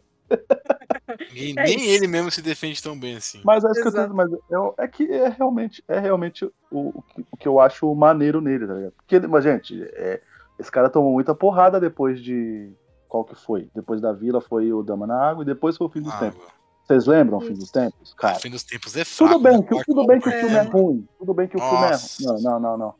Ninguém- 1.32 1.54
É 1.58 1.62
nem 1.64 1.76
isso. 1.76 1.88
ele 1.94 2.06
mesmo 2.06 2.30
se 2.30 2.42
defende 2.42 2.82
tão 2.82 2.98
bem 2.98 3.16
assim. 3.16 3.40
Mas 3.44 3.64
é, 3.64 3.70
isso 3.70 3.82
que 3.90 3.98
eu 3.98 4.14
mas 4.14 4.30
eu- 4.50 4.74
é 4.78 4.88
que 4.88 5.04
é 5.10 5.28
realmente, 5.28 5.82
é 5.88 5.98
realmente 5.98 6.44
o, 6.44 6.52
o, 6.70 7.02
que- 7.02 7.24
o 7.30 7.36
que 7.36 7.48
eu 7.48 7.60
acho 7.60 7.92
maneiro 7.94 8.40
nele, 8.40 8.66
tá 8.66 8.74
ligado? 8.74 8.92
Porque, 8.92 9.16
ele- 9.16 9.26
mas, 9.26 9.44
gente, 9.44 9.82
é, 9.94 10.20
esse 10.58 10.70
cara 10.70 10.88
tomou 10.88 11.12
muita 11.12 11.34
porrada 11.34 11.80
depois 11.80 12.20
de. 12.22 12.72
Qual 13.08 13.24
que 13.24 13.34
foi? 13.34 13.68
Depois 13.74 14.00
da 14.00 14.12
vila 14.12 14.40
foi 14.40 14.72
o 14.72 14.82
Dama 14.82 15.06
na 15.06 15.20
Água 15.22 15.42
e 15.42 15.46
depois 15.46 15.76
foi 15.76 15.86
o 15.86 15.90
Fim 15.90 16.00
dos 16.00 16.14
Tempos. 16.14 16.40
Água. 16.40 16.52
Vocês 16.86 17.06
lembram 17.06 17.38
o 17.38 17.40
Fim 17.40 17.52
dos 17.54 17.70
Tempos? 17.70 18.14
Cara, 18.14 18.32
Cara, 18.32 18.42
fim 18.42 18.50
dos 18.50 18.64
tempos 18.64 18.96
é 18.96 19.04
fraco. 19.04 19.32
tudo 19.34 19.42
bem, 19.42 19.58
né? 19.58 19.62
que, 19.66 19.74
Mark 19.74 19.86
tudo 19.86 20.06
bem 20.06 20.20
que 20.20 20.28
o 20.28 20.32
filme 20.32 20.54
é 20.54 20.58
é- 20.58 20.62
ruim. 20.62 21.08
Tudo 21.18 21.34
bem 21.34 21.48
que 21.48 21.56
o 21.56 21.60
filme 21.60 21.76
é 21.84 21.90
Nossa. 21.90 22.30
ruim. 22.32 22.42
Não, 22.42 22.52
não, 22.52 22.60
não, 22.60 22.78
não. 22.78 22.94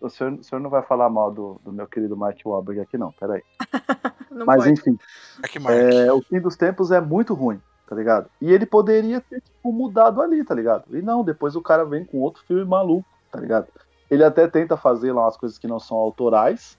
O 0.00 0.08
senhor, 0.08 0.32
o 0.34 0.44
senhor 0.44 0.60
não 0.60 0.70
vai 0.70 0.82
falar 0.82 1.08
mal 1.08 1.32
do, 1.32 1.60
do 1.64 1.72
meu 1.72 1.86
querido 1.86 2.16
Mark 2.16 2.38
Wahlberg 2.44 2.80
aqui, 2.80 2.96
não. 2.96 3.12
Peraí. 3.12 3.42
Não 4.30 4.46
Mas 4.46 4.58
pode. 4.62 4.72
enfim. 4.72 4.96
Mark. 5.60 5.76
É, 5.76 6.12
o 6.12 6.22
fim 6.22 6.38
dos 6.38 6.54
tempos 6.54 6.92
é 6.92 7.00
muito 7.00 7.34
ruim, 7.34 7.60
tá 7.88 7.96
ligado? 7.96 8.30
E 8.40 8.52
ele 8.52 8.64
poderia 8.66 9.20
ter 9.20 9.40
tipo, 9.40 9.72
mudado 9.72 10.22
ali, 10.22 10.44
tá 10.44 10.54
ligado? 10.54 10.84
E 10.96 11.02
não, 11.02 11.24
depois 11.24 11.56
o 11.56 11.62
cara 11.62 11.84
vem 11.84 12.04
com 12.04 12.18
outro 12.18 12.44
filme 12.44 12.64
maluco 12.64 13.04
tá 13.30 13.40
ligado? 13.40 13.68
Ele 14.10 14.24
até 14.24 14.46
tenta 14.48 14.76
fazer 14.76 15.12
lá 15.12 15.24
umas 15.24 15.36
coisas 15.36 15.58
que 15.58 15.66
não 15.66 15.78
são 15.78 15.96
autorais, 15.96 16.78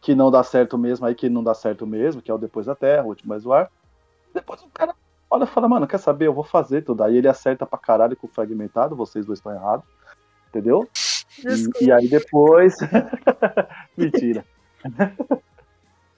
que 0.00 0.14
não 0.14 0.30
dá 0.30 0.42
certo 0.42 0.78
mesmo, 0.78 1.06
aí 1.06 1.14
que 1.14 1.28
não 1.28 1.42
dá 1.42 1.54
certo 1.54 1.86
mesmo, 1.86 2.22
que 2.22 2.30
é 2.30 2.34
o 2.34 2.38
Depois 2.38 2.66
da 2.66 2.74
Terra, 2.74 3.04
o 3.04 3.08
Último 3.08 3.34
Exuar. 3.34 3.70
Depois 4.32 4.62
o 4.62 4.68
cara 4.68 4.94
olha 5.30 5.44
e 5.44 5.46
fala, 5.46 5.68
mano, 5.68 5.86
quer 5.86 5.98
saber? 5.98 6.26
Eu 6.26 6.34
vou 6.34 6.44
fazer 6.44 6.82
tudo. 6.82 7.02
Aí 7.02 7.16
ele 7.16 7.28
acerta 7.28 7.66
pra 7.66 7.78
caralho 7.78 8.16
com 8.16 8.26
o 8.26 8.30
fragmentado, 8.30 8.94
vocês 8.94 9.26
dois 9.26 9.40
estão 9.40 9.52
errados, 9.52 9.84
entendeu? 10.48 10.88
Desculpa. 11.42 11.78
E, 11.82 11.86
e 11.86 11.92
aí 11.92 12.08
depois. 12.08 12.74
Mentira. 13.96 14.44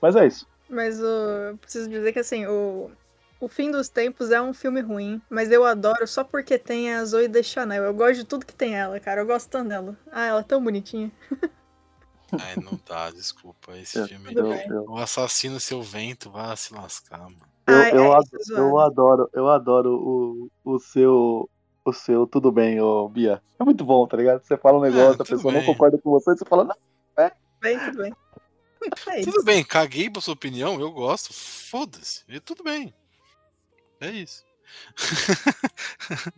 Mas 0.00 0.16
é 0.16 0.26
isso. 0.26 0.46
Mas 0.68 1.00
o, 1.00 1.04
eu 1.04 1.56
preciso 1.58 1.88
dizer 1.88 2.12
que 2.12 2.18
assim, 2.20 2.46
o, 2.46 2.90
o 3.40 3.48
Fim 3.48 3.70
dos 3.70 3.88
Tempos 3.88 4.30
é 4.30 4.40
um 4.40 4.54
filme 4.54 4.80
ruim, 4.80 5.20
mas 5.28 5.50
eu 5.50 5.64
adoro 5.64 6.06
só 6.06 6.22
porque 6.24 6.58
tem 6.58 6.92
a 6.94 7.04
Zoe 7.04 7.28
Deschanel. 7.28 7.84
Eu 7.84 7.94
gosto 7.94 8.16
de 8.20 8.24
tudo 8.24 8.46
que 8.46 8.54
tem 8.54 8.76
ela, 8.76 8.98
cara. 9.00 9.20
Eu 9.22 9.26
gosto 9.26 9.48
tanto 9.50 9.68
dela. 9.68 9.96
Ah, 10.12 10.26
ela 10.26 10.40
é 10.40 10.44
tão 10.44 10.62
bonitinha. 10.62 11.10
Ai, 12.32 12.54
não 12.62 12.78
dá, 12.88 13.10
desculpa. 13.10 13.76
Esse 13.76 13.98
Eu- 13.98 14.06
filme. 14.06 14.32
Eu, 14.34 14.52
eu, 14.52 14.84
O 14.88 14.96
assassino 14.98 15.58
seu 15.58 15.82
vento, 15.82 16.30
vai 16.30 16.56
se 16.56 16.72
lascar, 16.72 17.18
mano. 17.18 17.36
eu, 17.66 17.74
Ai, 17.74 17.90
eu, 17.92 18.12
ai, 18.12 18.18
ado- 18.20 18.30
tô 18.30 18.38
zoando. 18.44 18.62
eu 18.62 18.78
adoro, 18.78 19.30
eu 19.34 19.48
adoro 19.48 19.90
o, 19.96 20.48
o 20.64 20.78
seu. 20.78 21.50
O 21.90 21.92
seu, 21.92 22.24
tudo 22.24 22.52
bem, 22.52 22.80
ô 22.80 23.08
Bia. 23.08 23.42
É 23.58 23.64
muito 23.64 23.84
bom, 23.84 24.06
tá 24.06 24.16
ligado? 24.16 24.42
Você 24.44 24.56
fala 24.56 24.78
um 24.78 24.82
negócio, 24.82 25.14
a 25.14 25.24
tudo 25.24 25.36
pessoa 25.36 25.52
não 25.52 25.60
bem. 25.60 25.66
concorda 25.66 25.98
com 25.98 26.10
você, 26.10 26.36
você 26.36 26.44
fala, 26.44 26.64
não, 26.64 26.76
Bem, 27.60 27.78
tudo 27.78 27.98
bem. 27.98 28.14
É. 29.08 29.22
Tudo 29.22 29.44
bem, 29.44 29.64
caguei 29.64 30.08
pra 30.08 30.22
sua 30.22 30.34
opinião, 30.34 30.80
eu 30.80 30.90
gosto. 30.92 31.34
Foda-se. 31.34 32.22
E 32.28 32.38
tudo 32.38 32.62
bem. 32.62 32.94
É 34.00 34.08
isso. 34.10 34.44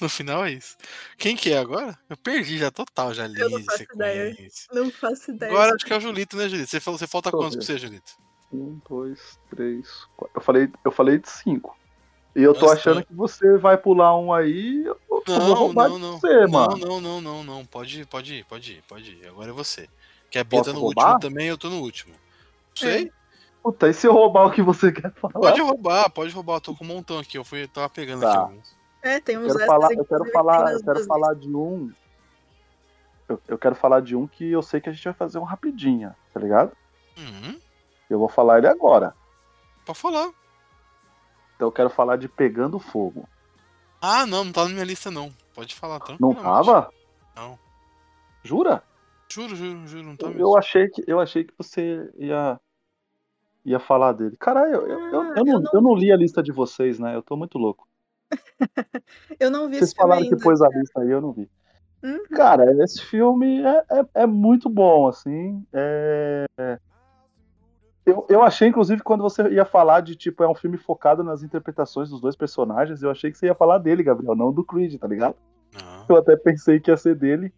no 0.00 0.08
final 0.08 0.44
é 0.46 0.52
isso. 0.52 0.76
Quem 1.18 1.36
que 1.36 1.52
é 1.52 1.58
agora? 1.58 1.96
Eu 2.08 2.16
perdi 2.16 2.58
já 2.58 2.70
total, 2.70 3.12
já 3.12 3.26
li 3.26 3.38
Eu 3.38 3.50
não 3.50 3.62
faço 3.62 3.78
sequência. 3.78 4.68
Não 4.72 4.90
faço 4.90 5.30
ideia. 5.30 5.52
Agora 5.52 5.74
acho 5.74 5.84
que 5.84 5.92
é 5.92 5.96
o 5.96 6.00
Julito, 6.00 6.36
né, 6.38 6.48
Julito? 6.48 6.70
Você 6.70 6.80
falou, 6.80 6.98
você 6.98 7.06
falta 7.06 7.30
quantos 7.30 7.56
pra 7.56 7.64
você, 7.64 7.78
Julito? 7.78 8.12
Um, 8.50 8.80
dois, 8.88 9.38
três, 9.50 9.86
quatro. 10.16 10.36
Eu 10.36 10.42
falei, 10.42 10.68
eu 10.84 10.90
falei 10.90 11.18
de 11.18 11.30
cinco. 11.30 11.76
E 12.36 12.42
eu 12.42 12.52
tô 12.54 12.70
achando 12.70 13.02
que 13.04 13.14
você 13.14 13.56
vai 13.56 13.76
pular 13.78 14.16
um 14.18 14.32
aí, 14.32 14.84
eu 14.84 14.96
eu 15.08 15.22
vou 15.40 15.48
Não, 15.48 15.54
roubar 15.54 15.88
não, 15.88 15.98
não. 15.98 16.18
você, 16.20 16.40
não, 16.42 16.48
mano. 16.48 16.76
não, 16.76 17.00
não, 17.00 17.20
não, 17.20 17.44
não. 17.44 17.64
Pode 17.64 18.02
ir, 18.02 18.06
pode 18.06 18.34
ir, 18.34 18.44
pode 18.44 18.72
ir, 18.74 18.82
pode 18.86 19.10
ir. 19.10 19.26
Agora 19.26 19.48
é 19.50 19.52
você. 19.52 19.88
Que 20.30 20.38
a 20.38 20.44
Bia 20.44 20.62
tá 20.62 20.72
no 20.72 20.78
roubar? 20.80 21.14
último 21.14 21.20
também, 21.20 21.48
eu 21.48 21.58
tô 21.58 21.68
no 21.68 21.80
último. 21.80 22.14
Sei. 22.74 23.10
Puta, 23.62 23.88
e 23.88 23.94
se 23.94 24.06
eu 24.06 24.12
roubar 24.12 24.46
o 24.46 24.52
que 24.52 24.62
você 24.62 24.92
quer 24.92 25.12
falar? 25.14 25.32
Pode 25.32 25.60
roubar, 25.60 26.10
pode 26.10 26.32
roubar. 26.32 26.54
Eu 26.56 26.60
tô 26.60 26.74
com 26.76 26.84
um 26.84 26.88
montão 26.88 27.18
aqui. 27.18 27.36
Eu 27.38 27.42
fui, 27.44 27.64
eu 27.64 27.68
tava 27.68 27.88
pegando 27.88 28.20
Tá. 28.20 28.28
aqui 28.28 28.38
alguns. 28.38 28.76
É, 29.02 29.18
tem 29.20 29.34
Eu 29.34 29.40
uns 29.40 29.46
quero 29.46 29.58
extras, 29.60 29.66
falar, 29.66 29.92
eu 29.94 30.04
quero 30.04 30.30
falar, 30.30 30.72
eu 30.72 30.84
quero 30.84 31.04
falar 31.06 31.34
de 31.34 31.48
um. 31.48 31.92
Eu, 33.28 33.40
eu 33.48 33.58
quero 33.58 33.74
falar 33.74 34.00
de 34.00 34.14
um 34.14 34.26
que 34.26 34.48
eu 34.52 34.62
sei 34.62 34.80
que 34.80 34.88
a 34.88 34.92
gente 34.92 35.04
vai 35.04 35.14
fazer 35.14 35.38
um 35.38 35.44
rapidinho, 35.44 36.14
tá 36.32 36.38
ligado? 36.38 36.70
Uhum. 37.18 37.58
Eu 38.08 38.18
vou 38.20 38.28
falar 38.28 38.58
ele 38.58 38.68
agora. 38.68 39.14
Pode 39.84 39.98
falar. 39.98 40.30
Então 41.56 41.68
eu 41.68 41.72
quero 41.72 41.90
falar 41.90 42.16
de 42.16 42.28
Pegando 42.28 42.78
Fogo. 42.78 43.28
Ah, 44.00 44.26
não, 44.26 44.44
não 44.44 44.52
tá 44.52 44.64
na 44.64 44.70
minha 44.70 44.84
lista, 44.84 45.10
não. 45.10 45.32
Pode 45.54 45.74
falar, 45.74 45.98
Não 46.20 46.34
tava? 46.34 46.92
Não. 47.34 47.58
Jura? 48.44 48.82
Juro, 49.28 49.56
juro, 49.56 49.86
juro, 49.88 50.02
não 50.04 50.16
tá 50.16 50.26
Eu, 50.26 50.30
mesmo. 50.30 50.42
eu 50.44 50.56
achei 50.56 50.88
que 50.88 51.02
eu 51.06 51.18
achei 51.18 51.44
que 51.44 51.54
você 51.58 52.08
ia 52.16 52.60
ia 53.64 53.80
falar 53.80 54.12
dele. 54.12 54.36
Caralho, 54.36 54.74
eu, 54.74 54.86
eu, 54.86 55.00
eu, 55.08 55.20
Ah, 55.22 55.34
eu 55.36 55.44
não, 55.44 55.62
eu 55.72 55.80
não- 55.82 55.94
li 55.96 56.12
a 56.12 56.16
lista 56.16 56.40
de 56.42 56.52
vocês, 56.52 57.00
né? 57.00 57.16
Eu 57.16 57.22
tô 57.22 57.36
muito 57.36 57.58
louco. 57.58 57.88
Eu 59.40 59.50
não 59.50 59.68
vi 59.68 59.76
Vocês 59.76 59.90
esse 59.90 59.94
filme 59.96 60.10
falaram 60.10 60.28
que 60.28 60.42
pôs 60.42 60.60
a 60.62 60.68
lista 60.68 61.00
aí, 61.00 61.10
eu 61.10 61.20
não 61.20 61.32
vi. 61.32 61.48
Hum? 62.02 62.24
Cara, 62.34 62.64
esse 62.84 63.00
filme 63.02 63.62
é, 63.62 63.84
é, 63.90 64.22
é 64.22 64.26
muito 64.26 64.68
bom, 64.68 65.08
assim. 65.08 65.64
É... 65.72 66.46
Eu, 68.06 68.24
eu 68.28 68.40
achei, 68.42 68.68
inclusive, 68.68 69.02
quando 69.02 69.22
você 69.22 69.48
ia 69.48 69.64
falar 69.64 70.00
de, 70.00 70.14
tipo, 70.14 70.44
é 70.44 70.48
um 70.48 70.54
filme 70.54 70.76
focado 70.76 71.24
nas 71.24 71.42
interpretações 71.42 72.08
dos 72.08 72.20
dois 72.20 72.36
personagens, 72.36 73.02
eu 73.02 73.10
achei 73.10 73.32
que 73.32 73.36
você 73.36 73.46
ia 73.46 73.54
falar 73.54 73.78
dele, 73.78 74.04
Gabriel, 74.04 74.36
não 74.36 74.52
do 74.52 74.64
Creed, 74.64 74.96
tá 74.96 75.08
ligado? 75.08 75.34
Não. 75.74 76.04
Eu 76.08 76.16
até 76.18 76.36
pensei 76.36 76.78
que 76.78 76.88
ia 76.88 76.96
ser 76.96 77.16
dele, 77.16 77.52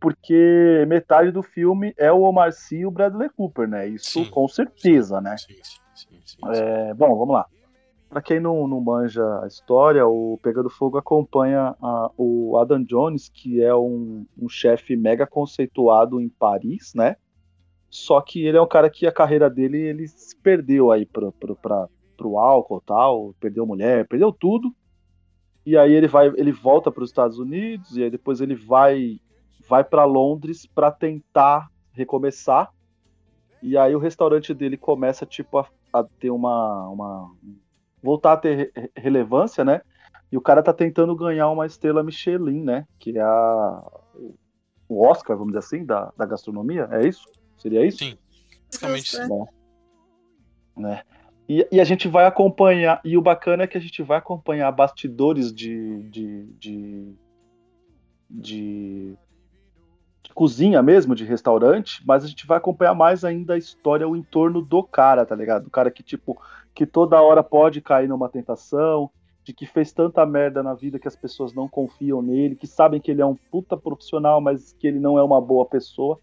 porque 0.00 0.84
metade 0.88 1.30
do 1.30 1.42
filme 1.42 1.92
é 1.98 2.10
o 2.10 2.22
Omar 2.22 2.52
Sy 2.52 2.78
e 2.78 2.86
o 2.86 2.90
Bradley 2.90 3.28
Cooper, 3.36 3.68
né? 3.68 3.86
Isso 3.86 4.24
Sim. 4.24 4.30
com 4.30 4.48
certeza, 4.48 5.20
né? 5.20 5.36
Sim, 5.36 5.54
sim, 5.62 5.80
sim, 5.94 6.08
sim, 6.10 6.20
sim. 6.24 6.38
É, 6.48 6.94
bom, 6.94 7.14
vamos 7.14 7.34
lá. 7.34 7.46
Pra 8.08 8.22
quem 8.22 8.40
não, 8.40 8.66
não 8.66 8.80
manja 8.80 9.22
a 9.42 9.46
história, 9.46 10.06
o 10.06 10.38
Pegando 10.42 10.68
Fogo 10.70 10.96
acompanha 10.96 11.74
a- 11.82 12.10
o 12.16 12.58
Adam 12.58 12.82
Jones, 12.82 13.28
que 13.28 13.62
é 13.62 13.74
um, 13.74 14.26
um 14.38 14.48
chefe 14.48 14.96
mega 14.96 15.26
conceituado 15.26 16.18
em 16.20 16.28
Paris, 16.30 16.92
né? 16.94 17.16
Só 17.92 18.22
que 18.22 18.46
ele 18.46 18.56
é 18.56 18.62
um 18.62 18.66
cara 18.66 18.88
que 18.88 19.06
a 19.06 19.12
carreira 19.12 19.50
dele 19.50 19.76
ele 19.78 20.08
se 20.08 20.34
perdeu 20.34 20.90
aí 20.90 21.04
pro, 21.04 21.30
pro, 21.32 21.54
pra, 21.54 21.86
pro 22.16 22.38
álcool 22.38 22.80
tal, 22.80 23.34
perdeu 23.38 23.66
mulher, 23.66 24.08
perdeu 24.08 24.32
tudo. 24.32 24.74
E 25.66 25.76
aí 25.76 25.92
ele 25.92 26.08
vai, 26.08 26.28
ele 26.28 26.50
volta 26.50 26.90
para 26.90 27.04
os 27.04 27.10
Estados 27.10 27.38
Unidos 27.38 27.94
e 27.94 28.02
aí 28.02 28.10
depois 28.10 28.40
ele 28.40 28.54
vai 28.54 29.20
vai 29.68 29.84
para 29.84 30.06
Londres 30.06 30.64
para 30.66 30.90
tentar 30.90 31.68
recomeçar. 31.92 32.70
E 33.62 33.76
aí 33.76 33.94
o 33.94 33.98
restaurante 33.98 34.54
dele 34.54 34.78
começa 34.78 35.26
tipo 35.26 35.58
a, 35.58 35.66
a 35.92 36.02
ter 36.18 36.30
uma, 36.30 36.88
uma 36.88 37.30
voltar 38.02 38.32
a 38.32 38.36
ter 38.38 38.72
re- 38.74 38.90
relevância, 38.96 39.64
né? 39.66 39.82
E 40.32 40.36
o 40.38 40.40
cara 40.40 40.62
tá 40.62 40.72
tentando 40.72 41.14
ganhar 41.14 41.50
uma 41.50 41.66
estrela 41.66 42.02
Michelin, 42.02 42.64
né? 42.64 42.86
Que 42.98 43.18
é 43.18 43.20
a, 43.22 43.82
o 44.88 45.06
Oscar, 45.06 45.36
vamos 45.36 45.52
dizer 45.52 45.58
assim, 45.58 45.84
da, 45.84 46.10
da 46.16 46.24
gastronomia. 46.24 46.88
É 46.90 47.06
isso? 47.06 47.22
Seria 47.62 47.86
isso? 47.86 47.98
Sim. 47.98 48.18
Basicamente, 48.66 49.10
sim. 49.10 49.22
é. 49.22 50.80
né? 50.80 51.02
E, 51.48 51.66
e 51.70 51.80
a 51.80 51.84
gente 51.84 52.08
vai 52.08 52.26
acompanhar, 52.26 53.00
e 53.04 53.16
o 53.16 53.22
bacana 53.22 53.62
é 53.62 53.66
que 53.66 53.78
a 53.78 53.80
gente 53.80 54.02
vai 54.02 54.18
acompanhar 54.18 54.70
bastidores 54.72 55.52
de, 55.52 56.02
de, 56.08 56.46
de, 56.58 57.14
de, 58.28 59.18
de 60.22 60.34
cozinha 60.34 60.82
mesmo, 60.82 61.14
de 61.14 61.24
restaurante, 61.24 62.02
mas 62.04 62.24
a 62.24 62.26
gente 62.26 62.46
vai 62.46 62.58
acompanhar 62.58 62.94
mais 62.94 63.24
ainda 63.24 63.54
a 63.54 63.58
história, 63.58 64.08
o 64.08 64.16
entorno 64.16 64.60
do 64.60 64.82
cara, 64.82 65.24
tá 65.24 65.36
ligado? 65.36 65.64
Do 65.64 65.70
cara 65.70 65.90
que, 65.90 66.02
tipo, 66.02 66.40
que 66.74 66.84
toda 66.84 67.20
hora 67.20 67.44
pode 67.44 67.80
cair 67.80 68.08
numa 68.08 68.28
tentação, 68.28 69.10
de 69.44 69.52
que 69.52 69.66
fez 69.66 69.92
tanta 69.92 70.24
merda 70.24 70.62
na 70.62 70.74
vida 70.74 70.98
que 70.98 71.08
as 71.08 71.16
pessoas 71.16 71.52
não 71.52 71.68
confiam 71.68 72.22
nele, 72.22 72.56
que 72.56 72.66
sabem 72.66 73.00
que 73.00 73.10
ele 73.10 73.20
é 73.20 73.26
um 73.26 73.36
puta 73.36 73.76
profissional, 73.76 74.40
mas 74.40 74.72
que 74.72 74.86
ele 74.86 74.98
não 74.98 75.18
é 75.18 75.22
uma 75.22 75.40
boa 75.40 75.66
pessoa. 75.66 76.18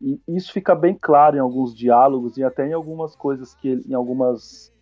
E 0.00 0.20
isso 0.28 0.52
fica 0.52 0.74
bem 0.74 0.96
claro 1.00 1.36
em 1.36 1.40
alguns 1.40 1.74
diálogos 1.74 2.36
e 2.36 2.44
até 2.44 2.66
em 2.66 2.72
algumas 2.72 3.14
coisas 3.16 3.54
que 3.54 3.68
ele, 3.68 3.84
em 3.88 3.94
algumas 3.94 4.72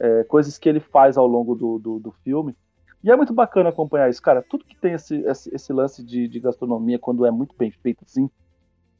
é, 0.00 0.24
coisas 0.24 0.58
que 0.58 0.68
ele 0.68 0.80
faz 0.80 1.16
ao 1.16 1.26
longo 1.26 1.54
do, 1.54 1.78
do, 1.78 1.98
do 1.98 2.12
filme. 2.24 2.56
E 3.02 3.10
é 3.10 3.16
muito 3.16 3.34
bacana 3.34 3.68
acompanhar 3.68 4.08
isso, 4.08 4.22
cara. 4.22 4.42
Tudo 4.42 4.64
que 4.64 4.80
tem 4.80 4.94
esse, 4.94 5.16
esse, 5.26 5.54
esse 5.54 5.72
lance 5.72 6.02
de, 6.02 6.26
de 6.26 6.40
gastronomia, 6.40 6.98
quando 6.98 7.26
é 7.26 7.30
muito 7.30 7.54
bem 7.56 7.70
feito 7.70 8.02
assim, 8.04 8.30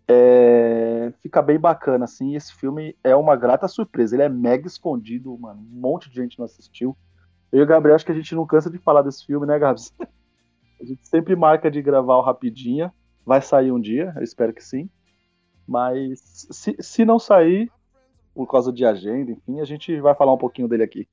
é, 0.07 1.12
fica 1.23 1.41
bem 1.41 1.59
bacana, 1.59 2.05
assim. 2.05 2.36
Esse 2.36 2.55
filme 2.55 2.97
é 3.02 3.17
uma 3.17 3.34
grata 3.34 3.67
surpresa. 3.67 4.15
Ele 4.15 4.23
é 4.23 4.28
mega 4.28 4.67
escondido, 4.67 5.36
mano. 5.39 5.60
Um 5.60 5.81
monte 5.81 6.10
de 6.10 6.17
gente 6.17 6.39
não 6.39 6.44
assistiu. 6.44 6.97
Eu 7.51 7.60
e 7.60 7.62
o 7.62 7.67
Gabriel, 7.67 7.97
acho 7.97 8.05
que 8.05 8.12
a 8.12 8.15
gente 8.15 8.34
não 8.34 8.47
cansa 8.47 8.70
de 8.70 8.78
falar 8.78 9.02
desse 9.02 9.25
filme, 9.25 9.47
né, 9.47 9.59
Gabs? 9.59 9.94
A 10.81 10.84
gente 10.84 11.09
sempre 11.09 11.34
marca 11.34 11.70
de 11.70 11.81
gravar 11.81 12.17
o 12.17 12.20
Rapidinha. 12.20 12.93
Vai 13.25 13.41
sair 13.41 13.73
um 13.73 13.81
dia, 13.81 14.12
eu 14.17 14.23
espero 14.23 14.52
que 14.52 14.62
sim. 14.62 14.91
Mas 15.67 16.47
se, 16.51 16.76
se 16.81 17.05
não 17.05 17.18
sair, 17.18 17.70
por 18.34 18.47
causa 18.51 18.73
de 18.73 18.84
agenda, 18.84 19.33
enfim, 19.33 19.60
a 19.60 19.65
gente 19.65 19.99
vai 20.01 20.15
falar 20.15 20.33
um 20.34 20.39
pouquinho 20.39 20.68
dele 20.68 20.83
aqui. 20.83 21.09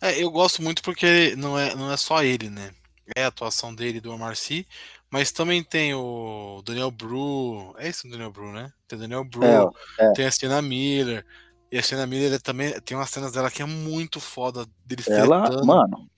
É, 0.00 0.22
eu 0.22 0.30
gosto 0.30 0.62
muito 0.62 0.82
porque 0.82 1.34
não 1.36 1.58
é, 1.58 1.74
não 1.74 1.92
é 1.92 1.96
só 1.96 2.22
ele, 2.22 2.48
né? 2.50 2.70
É 3.16 3.24
a 3.24 3.28
atuação 3.28 3.74
dele 3.74 4.00
do 4.00 4.12
Omar 4.12 4.34
Sy, 4.36 4.66
mas 5.10 5.30
também 5.32 5.62
tem 5.62 5.94
o 5.94 6.62
Daniel 6.64 6.90
Bru. 6.90 7.74
É 7.78 7.88
esse 7.88 8.06
o 8.06 8.10
Daniel 8.10 8.30
Bru, 8.30 8.52
né? 8.52 8.72
Tem 8.88 8.98
o 8.98 9.02
Daniel 9.02 9.24
Bru, 9.24 9.44
É, 9.44 9.68
é. 10.06 10.12
tem 10.12 10.26
a 10.26 10.30
Sienna 10.30 10.62
Miller. 10.62 11.24
E 11.70 11.78
a 11.78 11.82
Sienna 11.82 12.06
Miller 12.06 12.26
ele 12.28 12.38
também 12.38 12.72
tem 12.80 12.96
umas 12.96 13.10
cenas 13.10 13.32
dela 13.32 13.50
que 13.50 13.62
é 13.62 13.66
muito 13.66 14.20
foda 14.20 14.66
deles 14.84 15.06
Ela, 15.08 15.64
mano, 15.64 16.08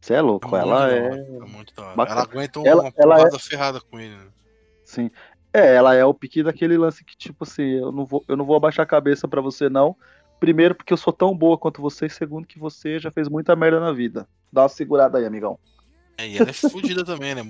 você 0.00 0.14
é 0.14 0.20
louco, 0.20 0.54
ela 0.56 0.90
é. 0.90 1.02
hora, 1.08 1.16
é 1.16 1.40
muito 1.46 1.74
da 1.74 1.82
hora. 1.86 1.96
bacana. 1.96 2.20
Ela 2.20 2.30
aguenta 2.30 2.60
Ela- 2.60 2.82
uma 2.82 2.92
ela 2.96 3.14
é- 3.14 3.18
porrada 3.18 3.38
ferrada 3.38 3.80
com 3.80 3.98
ele. 4.00 4.16
Né? 4.16 4.26
Sim. 4.84 5.10
É, 5.58 5.74
ela 5.74 5.92
é 5.92 6.04
o 6.04 6.14
pique 6.14 6.42
daquele 6.42 6.78
lance 6.78 7.04
que, 7.04 7.16
tipo 7.16 7.42
assim, 7.42 7.64
eu 7.64 7.90
não 7.90 8.04
vou, 8.04 8.24
eu 8.28 8.36
não 8.36 8.44
vou 8.44 8.56
abaixar 8.56 8.84
a 8.84 8.88
cabeça 8.88 9.26
pra 9.26 9.40
você, 9.40 9.68
não. 9.68 9.96
Primeiro, 10.38 10.72
porque 10.72 10.92
eu 10.92 10.96
sou 10.96 11.12
tão 11.12 11.36
boa 11.36 11.58
quanto 11.58 11.82
você, 11.82 12.06
e 12.06 12.10
segundo, 12.10 12.46
que 12.46 12.60
você 12.60 13.00
já 13.00 13.10
fez 13.10 13.28
muita 13.28 13.56
merda 13.56 13.80
na 13.80 13.92
vida. 13.92 14.28
Dá 14.52 14.62
uma 14.62 14.68
segurada 14.68 15.18
aí, 15.18 15.26
amigão. 15.26 15.58
É, 16.16 16.28
e 16.28 16.38
ela 16.38 16.50
é 16.50 16.52
fodida 16.52 17.04
também, 17.04 17.34
né? 17.34 17.42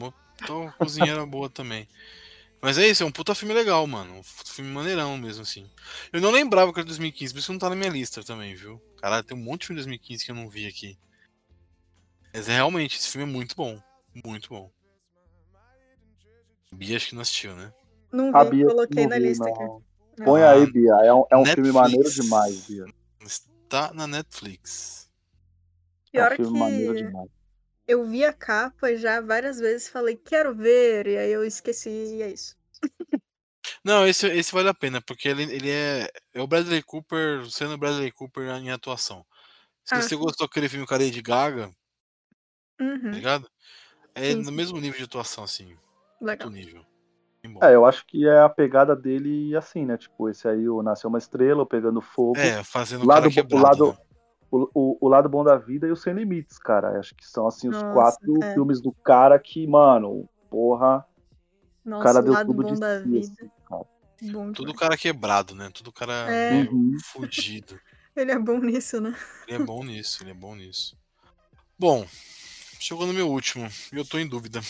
Então, 0.42 0.72
cozinheira 0.78 1.26
boa 1.26 1.50
também. 1.50 1.86
Mas 2.62 2.78
é 2.78 2.88
isso, 2.88 3.02
é 3.02 3.06
um 3.06 3.12
puta 3.12 3.34
filme 3.34 3.52
legal, 3.52 3.86
mano. 3.86 4.14
Um 4.14 4.22
filme 4.22 4.70
maneirão 4.70 5.18
mesmo, 5.18 5.42
assim. 5.42 5.68
Eu 6.10 6.20
não 6.20 6.30
lembrava 6.30 6.72
que 6.72 6.80
era 6.80 6.86
2015, 6.86 7.34
por 7.34 7.38
isso 7.40 7.52
não 7.52 7.58
tá 7.58 7.68
na 7.68 7.76
minha 7.76 7.90
lista 7.90 8.24
também, 8.24 8.54
viu? 8.54 8.80
Caralho, 8.96 9.22
tem 9.22 9.36
um 9.36 9.40
monte 9.40 9.60
de 9.60 9.66
filme 9.66 9.82
de 9.82 9.86
2015 9.86 10.24
que 10.24 10.30
eu 10.30 10.34
não 10.34 10.48
vi 10.48 10.66
aqui. 10.66 10.98
Mas 12.32 12.48
é 12.48 12.54
realmente, 12.54 12.96
esse 12.96 13.10
filme 13.10 13.30
é 13.30 13.32
muito 13.32 13.54
bom. 13.54 13.78
Muito 14.24 14.48
bom. 14.48 14.70
Bia 16.72 16.96
acho 16.96 17.08
que 17.08 17.14
não 17.14 17.22
assistiu, 17.22 17.54
né? 17.54 17.72
Não 18.12 18.32
A 18.32 18.44
vi, 18.44 18.50
Bia 18.50 18.66
coloquei 18.66 19.04
não 19.04 19.10
na 19.10 19.16
vi, 19.16 19.20
lista 19.20 19.48
aqui. 19.48 19.58
não. 19.58 19.82
Põe 20.24 20.42
aí, 20.42 20.66
Bia. 20.70 20.94
É 21.04 21.12
um, 21.14 21.24
é 21.30 21.36
um 21.36 21.44
filme 21.46 21.72
maneiro 21.72 22.10
demais, 22.10 22.66
Bia. 22.66 22.84
Está 23.24 23.92
na 23.92 24.06
Netflix. 24.06 25.10
É 26.14 26.22
um 26.22 26.26
Pior 26.26 26.36
filme 26.36 26.58
maneiro 26.58 26.94
que 26.94 27.04
demais. 27.04 27.30
eu 27.86 28.04
vi 28.06 28.24
a 28.24 28.32
capa 28.32 28.94
já 28.96 29.20
várias 29.20 29.58
vezes, 29.58 29.88
falei, 29.88 30.16
quero 30.16 30.54
ver, 30.54 31.06
e 31.08 31.18
aí 31.18 31.30
eu 31.30 31.44
esqueci, 31.44 31.90
e 31.90 32.22
é 32.22 32.30
isso. 32.30 32.56
Não, 33.84 34.06
esse, 34.06 34.26
esse 34.28 34.52
vale 34.52 34.68
a 34.68 34.74
pena, 34.74 35.00
porque 35.00 35.28
ele, 35.28 35.42
ele 35.44 35.70
é, 35.70 36.08
é 36.34 36.40
o 36.40 36.46
Bradley 36.46 36.82
Cooper 36.82 37.48
sendo 37.50 37.74
o 37.74 37.78
Bradley 37.78 38.12
Cooper 38.12 38.44
em 38.56 38.70
atuação. 38.70 39.26
Se 39.84 39.94
Ah, 39.94 40.02
você 40.02 40.16
gostou 40.16 40.46
daquele 40.46 40.68
filme 40.68 40.86
Careia 40.86 41.10
de 41.10 41.22
Gaga, 41.22 41.68
tá 41.68 41.74
Uhum, 42.80 43.10
ligado? 43.10 43.50
É 44.14 44.34
Sim, 44.34 44.42
no 44.42 44.52
mesmo 44.52 44.80
nível 44.80 44.98
de 44.98 45.04
atuação, 45.04 45.44
assim. 45.44 45.76
legal. 46.20 46.48
Alto 46.48 46.50
nível. 46.50 46.86
É, 47.62 47.74
eu 47.74 47.84
acho 47.84 48.04
que 48.06 48.26
é 48.26 48.40
a 48.40 48.48
pegada 48.48 48.94
dele 48.94 49.54
assim, 49.56 49.84
né? 49.84 49.96
Tipo, 49.96 50.28
esse 50.28 50.46
aí, 50.48 50.68
o 50.68 50.82
Nasceu 50.82 51.08
uma 51.08 51.18
Estrela, 51.18 51.62
o 51.62 51.66
Pegando 51.66 52.00
Fogo. 52.00 52.38
É, 52.38 52.62
fazendo 52.62 53.02
o 53.04 53.06
lado, 53.06 53.22
cara 53.22 53.28
bo- 53.28 53.30
o, 53.30 53.34
quebrado, 53.34 53.84
lado, 53.84 53.86
né? 53.86 53.98
o, 54.50 54.70
o, 54.74 54.98
o 55.00 55.08
lado 55.08 55.28
bom 55.28 55.44
da 55.44 55.56
vida 55.56 55.86
e 55.86 55.90
o 55.90 55.96
Sem 55.96 56.14
Limites, 56.14 56.58
cara. 56.58 56.98
Acho 56.98 57.14
que 57.14 57.26
são, 57.26 57.46
assim, 57.46 57.68
os 57.68 57.76
Nossa, 57.76 57.92
quatro 57.92 58.44
é. 58.44 58.52
filmes 58.52 58.80
do 58.80 58.92
cara 59.04 59.38
que, 59.38 59.66
mano, 59.66 60.28
porra, 60.50 61.04
o 61.84 61.88
Nossa, 61.88 62.04
cara 62.04 62.20
o 62.20 62.22
deu 62.22 62.32
lado 62.34 62.46
tudo 62.46 62.62
bom 62.62 62.74
de 62.74 62.80
da 62.80 62.98
si, 62.98 63.08
vida. 63.08 63.18
assim, 63.20 63.50
cara. 63.68 63.84
Bom 64.20 64.52
Tudo 64.52 64.74
cara 64.74 64.96
quebrado, 64.96 65.54
né? 65.54 65.70
Tudo 65.72 65.92
cara 65.92 66.26
É. 66.28 66.52
Uhum. 66.52 66.96
fudido. 67.04 67.80
Ele 68.16 68.32
é 68.32 68.38
bom 68.38 68.58
nisso, 68.58 69.00
né? 69.00 69.14
Ele 69.46 69.62
é 69.62 69.64
bom 69.64 69.84
nisso, 69.84 70.22
ele 70.22 70.32
é 70.32 70.34
bom 70.34 70.56
nisso. 70.56 70.98
Bom, 71.78 72.04
chegou 72.80 73.06
no 73.06 73.14
meu 73.14 73.30
último. 73.30 73.68
E 73.92 73.96
eu 73.96 74.04
tô 74.04 74.18
em 74.18 74.26
dúvida. 74.28 74.60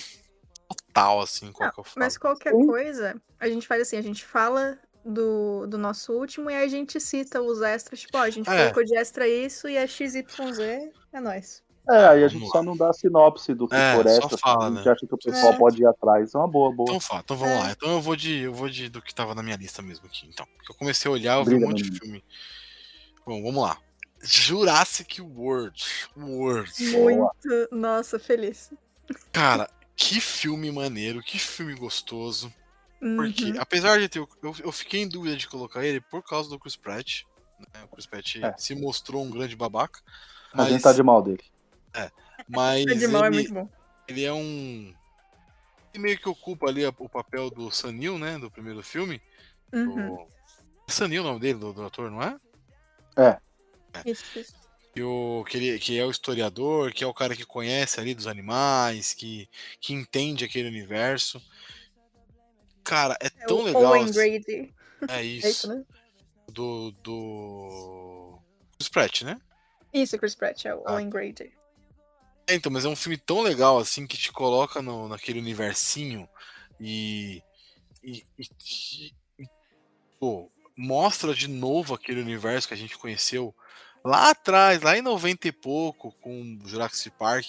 Total, 0.98 1.20
assim, 1.20 1.52
qual 1.52 1.66
Não, 1.68 1.74
que 1.74 1.80
eu 1.80 1.84
falo. 1.84 1.94
mas 1.98 2.18
qualquer 2.18 2.52
Sim. 2.54 2.66
coisa, 2.66 3.22
a 3.38 3.48
gente 3.48 3.66
faz 3.66 3.82
assim, 3.82 3.96
a 3.96 4.02
gente 4.02 4.24
fala 4.24 4.78
do, 5.04 5.66
do 5.66 5.78
nosso 5.78 6.12
último 6.12 6.50
e 6.50 6.54
aí 6.54 6.64
a 6.64 6.68
gente 6.68 6.98
cita 7.00 7.40
os 7.40 7.62
extras, 7.62 8.00
tipo, 8.00 8.16
ó, 8.18 8.22
a 8.22 8.30
gente 8.30 8.48
É. 8.50 8.62
colocou 8.64 8.84
de 8.84 8.96
extra 8.96 9.26
isso 9.28 9.68
e 9.68 9.76
é 9.76 9.86
XYZ, 9.86 10.22
é 11.12 11.20
nóis. 11.20 11.62
É, 11.90 11.96
aí 12.08 12.22
a 12.24 12.28
Vamos 12.28 12.32
gente 12.32 12.42
lá. 12.44 12.48
só 12.50 12.62
não 12.62 12.76
dá 12.76 12.90
a 12.90 12.92
sinopse 12.92 13.54
do 13.54 13.66
que 13.66 13.74
É, 13.74 13.94
for 13.96 14.06
extra, 14.06 14.36
fala, 14.36 14.66
a 14.66 14.70
gente 14.74 14.84
né? 14.84 14.92
acha 14.92 15.06
que 15.06 15.14
o 15.14 15.16
pessoal 15.18 15.52
É. 15.54 15.56
pode 15.56 15.80
ir 15.82 15.86
atrás. 15.86 16.34
É 16.34 16.38
uma 16.38 16.46
boa, 16.46 16.70
boa. 16.70 16.86
Então, 16.90 17.00
fala, 17.00 17.22
então 17.24 17.34
vamos 17.36 17.54
É. 17.54 17.58
lá. 17.60 17.70
Então 17.72 17.90
eu 17.92 18.00
vou 18.02 18.14
de 18.14 18.40
eu 18.42 18.52
vou 18.52 18.68
de 18.68 18.90
do 18.90 19.00
que 19.00 19.14
tava 19.14 19.34
na 19.34 19.42
minha 19.42 19.56
lista 19.56 19.80
mesmo 19.80 20.04
aqui. 20.06 20.28
Então, 20.28 20.46
eu 20.68 20.74
comecei 20.74 21.08
a 21.10 21.14
olhar, 21.14 21.38
eu 21.38 21.44
vi 21.44 21.50
Brilha, 21.52 21.64
um 21.64 21.68
monte 21.70 21.82
de 21.90 21.98
filme. 21.98 22.22
Bom, 23.26 23.42
vamos 23.42 23.62
lá. 23.62 23.78
Jurassic 24.22 25.22
World. 25.22 25.82
World. 26.14 26.70
Muito, 26.98 27.68
nossa, 27.72 28.18
feliz. 28.18 28.70
Cara, 29.32 29.70
que 30.00 30.20
filme 30.20 30.70
maneiro, 30.70 31.20
que 31.20 31.38
filme 31.40 31.74
gostoso. 31.74 32.52
Porque, 33.16 33.44
Uhum. 33.46 33.60
apesar 33.60 33.98
de 33.98 34.08
ter. 34.08 34.20
Eu, 34.20 34.28
eu 34.60 34.70
fiquei 34.72 35.02
em 35.02 35.08
dúvida 35.08 35.36
de 35.36 35.48
colocar 35.48 35.84
ele 35.84 36.00
por 36.00 36.22
causa 36.22 36.48
do 36.48 36.58
Chris 36.58 36.76
Pratt. 36.76 37.22
né? 37.74 37.82
O 37.84 37.88
Chris 37.88 38.06
Pratt 38.06 38.36
É. 38.36 38.54
se 38.56 38.74
mostrou 38.76 39.24
um 39.24 39.30
grande 39.30 39.56
babaca. 39.56 40.00
Mas 40.54 40.66
a 40.66 40.70
gente 40.70 40.74
Mas, 40.74 40.82
tá 40.82 40.92
de 40.92 41.02
mal 41.02 41.20
dele. 41.22 41.42
mas 42.48 42.86
É 42.86 42.94
de 42.94 43.08
mal, 43.08 43.24
é 43.24 43.26
ele, 43.26 43.34
muito 43.36 43.52
bom. 43.54 43.68
ele 44.06 44.24
é 44.24 44.32
um. 44.32 44.94
Ele 45.92 46.02
meio 46.02 46.18
que 46.18 46.28
ocupa 46.28 46.68
ali 46.68 46.84
a- 46.84 46.94
o 46.98 47.08
papel 47.08 47.50
do 47.50 47.70
Sanil, 47.72 48.18
né? 48.18 48.38
Do 48.38 48.50
primeiro 48.50 48.82
filme. 48.82 49.20
Uhum. 49.72 50.14
Do... 50.16 50.28
Sanil 50.92 51.22
é 51.22 51.24
o 51.24 51.28
nome 51.28 51.40
dele, 51.40 51.58
do, 51.58 51.72
do 51.72 51.84
ator, 51.84 52.10
não 52.10 52.22
é? 52.22 52.38
Isso, 54.06 54.24
isso. 54.38 54.54
Que, 54.98 55.02
o, 55.04 55.44
que, 55.48 55.56
ele, 55.56 55.78
que 55.78 55.96
é 55.96 56.04
o 56.04 56.10
historiador, 56.10 56.92
que 56.92 57.04
é 57.04 57.06
o 57.06 57.14
cara 57.14 57.36
que 57.36 57.44
conhece 57.44 58.00
ali 58.00 58.14
dos 58.16 58.26
animais, 58.26 59.12
que, 59.14 59.48
que 59.80 59.94
entende 59.94 60.44
aquele 60.44 60.66
universo. 60.66 61.40
Cara, 62.82 63.16
é 63.22 63.26
É 63.28 63.30
tão 63.46 63.58
o 63.58 63.62
legal. 63.62 63.84
Owen. 63.92 64.10
Grady. 64.10 64.74
É 65.08 65.18
É 65.20 65.22
isso. 65.22 65.46
isso, 65.46 65.68
né? 65.68 65.84
Do. 66.48 66.90
Do. 67.00 68.40
Chris 68.76 68.88
Pratt, 68.88 69.22
né? 69.22 69.40
Isso, 69.92 70.18
Chris 70.18 70.34
Pratt, 70.34 70.64
é 70.64 70.74
o 70.74 70.82
Ah. 70.84 70.94
Owen 70.94 71.08
Grady. 71.08 71.52
É, 72.48 72.54
então, 72.56 72.72
mas 72.72 72.84
é 72.84 72.88
um 72.88 72.96
filme 72.96 73.16
tão 73.16 73.40
legal 73.40 73.78
assim 73.78 74.04
que 74.04 74.16
te 74.18 74.32
coloca 74.32 74.82
no, 74.82 75.06
naquele 75.08 75.38
universinho 75.38 76.28
e. 76.80 77.40
E, 78.02 78.24
e- 78.36 79.12
e- 79.38 79.48
pô, 80.18 80.50
mostra 80.76 81.32
de 81.34 81.46
novo 81.46 81.94
aquele 81.94 82.20
universo 82.20 82.66
que 82.66 82.74
a 82.74 82.76
gente 82.76 82.98
conheceu 82.98 83.54
lá 84.04 84.30
atrás, 84.30 84.80
lá 84.82 84.96
em 84.96 85.02
90 85.02 85.48
e 85.48 85.52
pouco, 85.52 86.12
com 86.20 86.58
o 86.62 86.68
Jurassic 86.68 87.10
Park. 87.16 87.46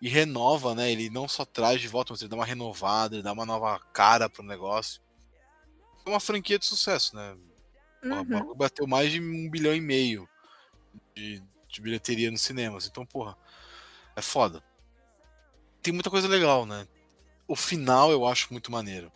E 0.00 0.08
renova, 0.08 0.76
né? 0.76 0.92
Ele 0.92 1.10
não 1.10 1.26
só 1.26 1.44
traz 1.44 1.80
de 1.80 1.88
volta, 1.88 2.12
mas 2.12 2.22
ele 2.22 2.28
dá 2.30 2.36
uma 2.36 2.44
renovada, 2.44 3.16
ele 3.16 3.22
dá 3.22 3.32
uma 3.32 3.44
nova 3.44 3.80
cara 3.92 4.28
pro 4.28 4.44
negócio. 4.44 5.02
É 6.06 6.08
uma 6.08 6.20
franquia 6.20 6.58
de 6.58 6.66
sucesso, 6.66 7.16
né? 7.16 7.36
Uhum. 8.00 8.54
bateu 8.54 8.86
mais 8.86 9.10
de 9.10 9.20
um 9.20 9.50
bilhão 9.50 9.74
e 9.74 9.80
meio 9.80 10.28
de, 11.16 11.42
de 11.68 11.80
bilheteria 11.80 12.30
nos 12.30 12.42
cinemas. 12.42 12.86
Então, 12.86 13.04
porra, 13.04 13.36
é 14.14 14.22
foda. 14.22 14.62
Tem 15.82 15.92
muita 15.92 16.10
coisa 16.10 16.28
legal, 16.28 16.64
né? 16.64 16.86
O 17.46 17.56
final 17.56 18.10
eu 18.10 18.26
acho 18.26 18.52
muito 18.52 18.70
maneiro. 18.70 19.10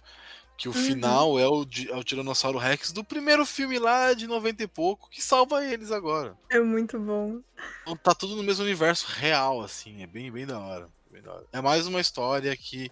Que 0.57 0.69
o 0.69 0.73
Uhum. 0.73 0.79
final 0.85 1.39
é 1.41 1.49
o, 1.49 1.63
é 1.91 1.97
o 1.97 2.05
Tiranossauro 2.05 2.59
Rex 2.59 2.93
do 2.93 3.03
primeiro 3.03 3.45
filme 3.45 3.79
lá 3.79 4.13
de 4.15 4.27
90 4.27 4.63
e 4.63 4.67
pouco, 4.69 5.09
que 5.11 5.21
salva 5.21 5.65
eles 5.65 5.91
agora. 5.91 6.37
É 6.51 6.61
muito 6.61 7.01
bom. 7.01 7.41
Então 7.83 7.97
tá 7.97 8.15
tudo 8.15 8.37
no 8.37 8.43
mesmo 8.45 8.65
universo 8.65 9.07
real, 9.09 9.61
assim. 9.63 10.03
É 10.03 10.07
bem, 10.07 10.31
bem 10.31 10.47
da 10.47 10.59
hora. 10.61 10.89
bem 11.11 11.21
da 11.23 11.33
hora. 11.33 11.47
É 11.53 11.61
mais 11.61 11.87
uma 11.87 12.01
história 12.01 12.57
que 12.57 12.91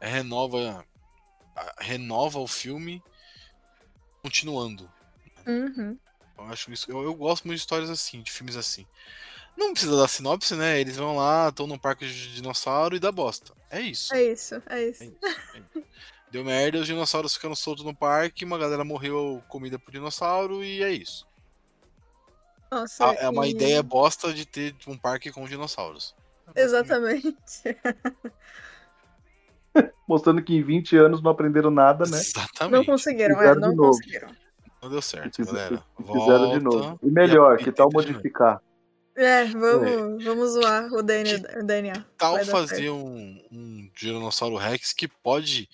renova, 0.00 0.84
renova 1.80 2.38
o 2.38 2.46
filme 2.46 3.02
continuando. 4.22 4.90
Uhum. 5.46 5.98
Eu 6.36 6.44
acho 6.44 6.70
isso. 6.72 6.90
Eu, 6.90 7.02
eu 7.02 7.14
gosto 7.14 7.44
muito 7.46 7.56
de 7.56 7.62
histórias 7.62 7.90
assim, 7.90 8.22
de 8.22 8.30
filmes 8.30 8.54
assim. 8.56 8.86
Não 9.56 9.72
precisa 9.72 9.96
dar 9.96 10.06
sinopse, 10.06 10.54
né? 10.54 10.80
Eles 10.80 10.96
vão 10.96 11.16
lá, 11.16 11.48
estão 11.48 11.66
num 11.66 11.78
parque 11.78 12.06
de 12.06 12.34
dinossauro 12.34 12.94
e 12.94 13.00
dá 13.00 13.10
bosta. 13.10 13.52
É 13.70 13.80
isso. 13.80 14.14
É 14.14 14.22
isso, 14.22 14.54
é 14.54 14.62
É 14.68 14.88
isso. 14.88 15.04
isso, 15.04 15.16
é 15.54 15.58
isso. 15.58 15.86
Deu 16.30 16.44
merda, 16.44 16.78
os 16.78 16.86
dinossauros 16.86 17.34
ficando 17.34 17.56
soltos 17.56 17.84
no 17.84 17.94
parque, 17.94 18.44
uma 18.44 18.58
galera 18.58 18.84
morreu 18.84 19.42
comida 19.48 19.78
pro 19.78 19.90
dinossauro 19.92 20.62
e 20.62 20.82
é 20.82 20.90
isso. 20.90 21.26
Nossa, 22.70 23.06
Ah, 23.10 23.14
É 23.14 23.28
uma 23.30 23.46
e- 23.46 23.50
ideia 23.50 23.82
bosta 23.82 24.32
de 24.32 24.44
ter 24.44 24.74
um 24.86 24.96
parque 24.98 25.32
com 25.32 25.46
dinossauros. 25.46 26.14
Exatamente. 26.54 27.32
Mostrando 30.06 30.42
que 30.42 30.54
em 30.56 30.62
20 30.62 30.96
anos 30.96 31.22
não 31.22 31.30
aprenderam 31.30 31.70
nada, 31.70 32.04
né? 32.04 32.10
Não 32.12 32.18
Exatamente. 32.18 32.86
conseguiram, 32.86 33.34
é, 33.36 33.38
Fizeram 33.38 33.54
de 33.54 33.60
não 33.68 33.74
novo. 33.74 33.90
conseguiram. 33.92 34.28
Não 34.82 34.90
deu 34.90 35.02
certo, 35.02 35.36
Fiz- 35.36 35.46
galera. 35.46 35.82
Fizeram 35.96 36.50
de 36.58 36.64
novo. 36.64 36.78
Volta 36.80 37.06
E 37.06 37.10
melhor, 37.10 37.60
e 37.60 37.64
que 37.64 37.72
tal 37.72 37.88
modificar? 37.92 38.60
É, 39.16 39.44
vamos, 39.46 40.24
vamos 40.24 40.50
zoar 40.52 40.92
o 40.92 41.02
DNA. 41.02 41.60
o 41.60 41.64
DNA. 41.64 42.04
tal 42.16 42.44
fazer 42.44 42.90
um, 42.90 43.44
um 43.50 43.90
Tiranossauro 43.94 44.56
Rex 44.56 44.92
que 44.92 45.08
pode 45.08 45.68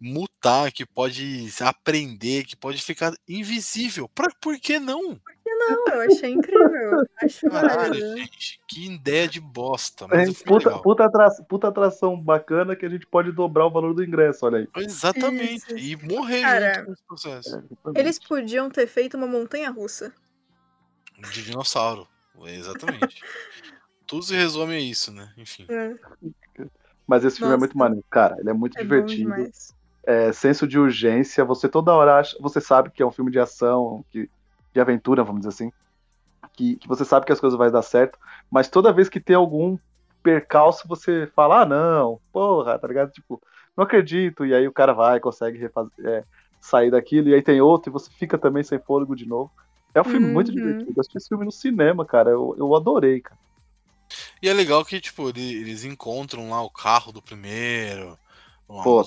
mutar, 0.00 0.72
que 0.72 0.86
pode 0.86 1.48
aprender, 1.60 2.44
que 2.44 2.56
pode 2.56 2.82
ficar 2.82 3.12
invisível. 3.28 4.08
Pra, 4.08 4.28
por 4.40 4.58
que 4.58 4.78
não? 4.78 5.20
Não, 5.46 5.86
eu 5.88 6.00
achei 6.10 6.30
incrível. 6.32 7.02
Acho 7.22 7.50
Caralho, 7.50 8.16
gente, 8.16 8.58
que 8.66 8.86
ideia 8.90 9.28
de 9.28 9.38
bosta. 9.40 10.06
Mas 10.08 10.40
É, 10.40 10.44
puta, 10.44 10.78
puta, 10.78 11.04
atra- 11.04 11.44
puta 11.46 11.68
atração 11.68 12.18
bacana 12.18 12.74
que 12.74 12.86
a 12.86 12.88
gente 12.88 13.06
pode 13.06 13.30
dobrar 13.30 13.66
o 13.66 13.70
valor 13.70 13.92
do 13.92 14.02
ingresso, 14.02 14.46
olha 14.46 14.58
aí. 14.60 14.68
Exatamente. 14.82 15.66
Isso. 15.66 15.76
E 15.78 15.96
morrer 15.96 16.40
Cara, 16.40 16.74
junto 16.74 16.86
com 16.86 16.92
esse 16.92 17.04
processo. 17.04 17.62
Eles 17.94 18.18
podiam 18.18 18.70
ter 18.70 18.86
feito 18.86 19.18
uma 19.18 19.26
montanha 19.26 19.68
russa. 19.70 20.14
De 21.30 21.42
dinossauro. 21.44 22.08
Exatamente. 22.46 23.20
Tudo 24.06 24.22
se 24.24 24.34
resume 24.34 24.74
a 24.74 24.80
isso, 24.80 25.12
né? 25.12 25.32
Enfim. 25.36 25.66
É, 25.68 25.94
Mas 27.06 27.22
esse 27.22 27.36
filme 27.36 27.52
é 27.52 27.56
Nossa. 27.56 27.58
muito 27.58 27.76
maneiro, 27.76 28.04
cara. 28.10 28.36
Ele 28.40 28.48
é 28.48 28.52
muito 28.54 28.78
é 28.78 28.82
bom 28.82 29.04
divertido. 29.04 29.30
É, 30.10 30.32
senso 30.32 30.66
de 30.66 30.76
urgência. 30.78 31.44
Você 31.44 31.68
toda 31.68 31.92
hora 31.92 32.18
acha. 32.18 32.36
Você 32.40 32.60
sabe 32.60 32.90
que 32.90 33.02
é 33.02 33.06
um 33.06 33.12
filme 33.12 33.30
de 33.30 33.38
ação, 33.38 34.04
que, 34.10 34.28
de 34.74 34.80
aventura, 34.80 35.22
vamos 35.22 35.42
dizer 35.42 35.50
assim. 35.50 35.72
Que, 36.56 36.76
que 36.76 36.88
você 36.88 37.04
sabe 37.04 37.26
que 37.26 37.32
as 37.32 37.38
coisas 37.38 37.56
vão 37.56 37.70
dar 37.70 37.82
certo. 37.82 38.18
Mas 38.50 38.68
toda 38.68 38.92
vez 38.92 39.08
que 39.08 39.20
tem 39.20 39.36
algum 39.36 39.78
percalço, 40.22 40.88
você 40.88 41.30
fala: 41.34 41.62
ah, 41.62 41.66
não, 41.66 42.20
porra, 42.32 42.78
tá 42.78 42.88
ligado? 42.88 43.12
Tipo, 43.12 43.40
não 43.76 43.84
acredito. 43.84 44.44
E 44.44 44.52
aí 44.52 44.66
o 44.66 44.72
cara 44.72 44.92
vai, 44.92 45.20
consegue 45.20 45.58
refazer, 45.58 45.92
é, 46.04 46.24
sair 46.60 46.90
daquilo. 46.90 47.28
E 47.28 47.34
aí 47.34 47.42
tem 47.42 47.60
outro, 47.60 47.90
e 47.90 47.92
você 47.92 48.10
fica 48.10 48.36
também 48.36 48.62
sem 48.64 48.80
fôlego 48.80 49.14
de 49.14 49.26
novo. 49.28 49.50
É 49.94 50.00
um 50.00 50.04
filme 50.04 50.26
muito 50.26 50.48
Uhum. 50.48 50.54
divertido. 50.56 50.92
Eu 50.96 51.00
assisti 51.00 51.18
esse 51.18 51.28
filme 51.28 51.44
no 51.44 51.52
cinema, 51.52 52.04
cara. 52.04 52.30
Eu, 52.30 52.54
eu 52.58 52.74
adorei, 52.74 53.20
cara. 53.20 53.38
E 54.42 54.48
é 54.48 54.52
legal 54.52 54.84
que, 54.84 55.00
tipo, 55.00 55.28
ele- 55.28 55.54
eles 55.60 55.84
encontram 55.84 56.50
lá 56.50 56.62
o 56.62 56.70
carro 56.70 57.12
do 57.12 57.22
primeiro. 57.22 58.18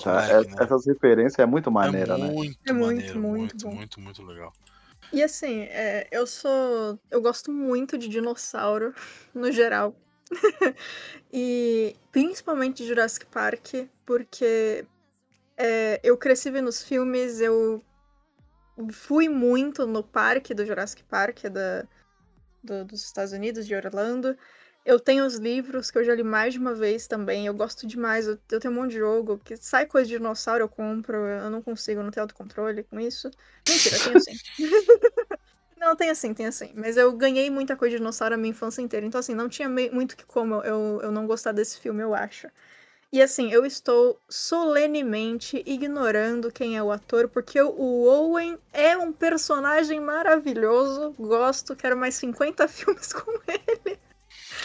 Tá, 0.02 0.26
é- 0.28 0.44
né? 0.44 0.56
essas 0.60 0.86
referências 0.86 1.38
é 1.38 1.46
muito 1.46 1.70
maneira, 1.70 2.14
é 2.14 2.18
né? 2.18 2.26
muito 2.26 2.58
É 2.66 2.72
muito, 2.72 2.96
maneiro, 2.96 3.20
muito 3.20 3.38
muito, 3.38 3.68
bom. 3.68 3.74
muito, 3.74 4.00
muito 4.00 4.22
legal. 4.22 4.52
E 5.12 5.22
assim, 5.22 5.60
é, 5.62 6.08
eu 6.10 6.26
sou. 6.26 6.98
Eu 7.10 7.22
gosto 7.22 7.52
muito 7.52 7.96
de 7.96 8.08
dinossauro, 8.08 8.92
no 9.34 9.50
geral. 9.52 9.94
e 11.32 11.94
principalmente 12.10 12.78
de 12.78 12.86
Jurassic 12.88 13.26
Park, 13.26 13.74
porque 14.04 14.84
é, 15.56 16.00
eu 16.02 16.16
cresci 16.16 16.50
vendo 16.50 16.68
os 16.68 16.82
filmes, 16.82 17.40
eu 17.40 17.82
fui 18.90 19.28
muito 19.28 19.86
no 19.86 20.02
parque 20.02 20.54
do 20.54 20.64
Jurassic 20.66 21.04
Park 21.04 21.44
da, 21.44 21.86
do- 22.62 22.84
dos 22.84 23.04
Estados 23.04 23.32
Unidos, 23.32 23.66
de 23.66 23.74
Orlando. 23.74 24.36
Eu 24.84 25.00
tenho 25.00 25.24
os 25.24 25.36
livros 25.36 25.90
que 25.90 25.96
eu 25.96 26.04
já 26.04 26.14
li 26.14 26.22
mais 26.22 26.52
de 26.52 26.60
uma 26.60 26.74
vez 26.74 27.06
também. 27.06 27.46
Eu 27.46 27.54
gosto 27.54 27.86
demais. 27.86 28.26
Eu, 28.26 28.38
eu 28.50 28.60
tenho 28.60 28.72
um 28.72 28.76
monte 28.76 28.90
de 28.92 28.98
jogo 28.98 29.40
que 29.42 29.56
sai 29.56 29.86
coisa 29.86 30.06
de 30.06 30.16
dinossauro, 30.16 30.64
eu 30.64 30.68
compro. 30.68 31.16
Eu 31.16 31.48
não 31.50 31.62
consigo, 31.62 32.00
eu 32.00 32.04
não 32.04 32.10
tenho 32.10 32.24
autocontrole 32.24 32.82
com 32.84 33.00
isso. 33.00 33.30
Mentira, 33.66 33.98
tenho 33.98 34.20
sim. 34.20 34.32
não, 35.80 35.96
tem 35.96 36.10
assim, 36.10 36.34
tem 36.34 36.46
assim. 36.46 36.70
Mas 36.74 36.98
eu 36.98 37.10
ganhei 37.12 37.48
muita 37.48 37.76
coisa 37.76 37.92
de 37.92 37.96
dinossauro 37.98 38.34
a 38.34 38.36
minha 38.36 38.50
infância 38.50 38.82
inteira. 38.82 39.06
Então, 39.06 39.18
assim, 39.18 39.34
não 39.34 39.48
tinha 39.48 39.68
muito 39.68 40.16
que 40.16 40.26
como 40.26 40.56
eu, 40.56 41.00
eu 41.02 41.10
não 41.10 41.26
gostar 41.26 41.52
desse 41.52 41.78
filme, 41.78 42.02
eu 42.02 42.14
acho. 42.14 42.48
E 43.10 43.22
assim, 43.22 43.50
eu 43.52 43.64
estou 43.64 44.20
solenemente 44.28 45.62
ignorando 45.64 46.50
quem 46.50 46.76
é 46.76 46.82
o 46.82 46.90
ator, 46.90 47.28
porque 47.28 47.62
o 47.62 48.04
Owen 48.06 48.58
é 48.72 48.98
um 48.98 49.12
personagem 49.12 50.00
maravilhoso. 50.00 51.14
Gosto, 51.16 51.76
quero 51.76 51.96
mais 51.96 52.16
50 52.16 52.66
filmes 52.68 53.12
com 53.12 53.32
ele. 53.46 53.98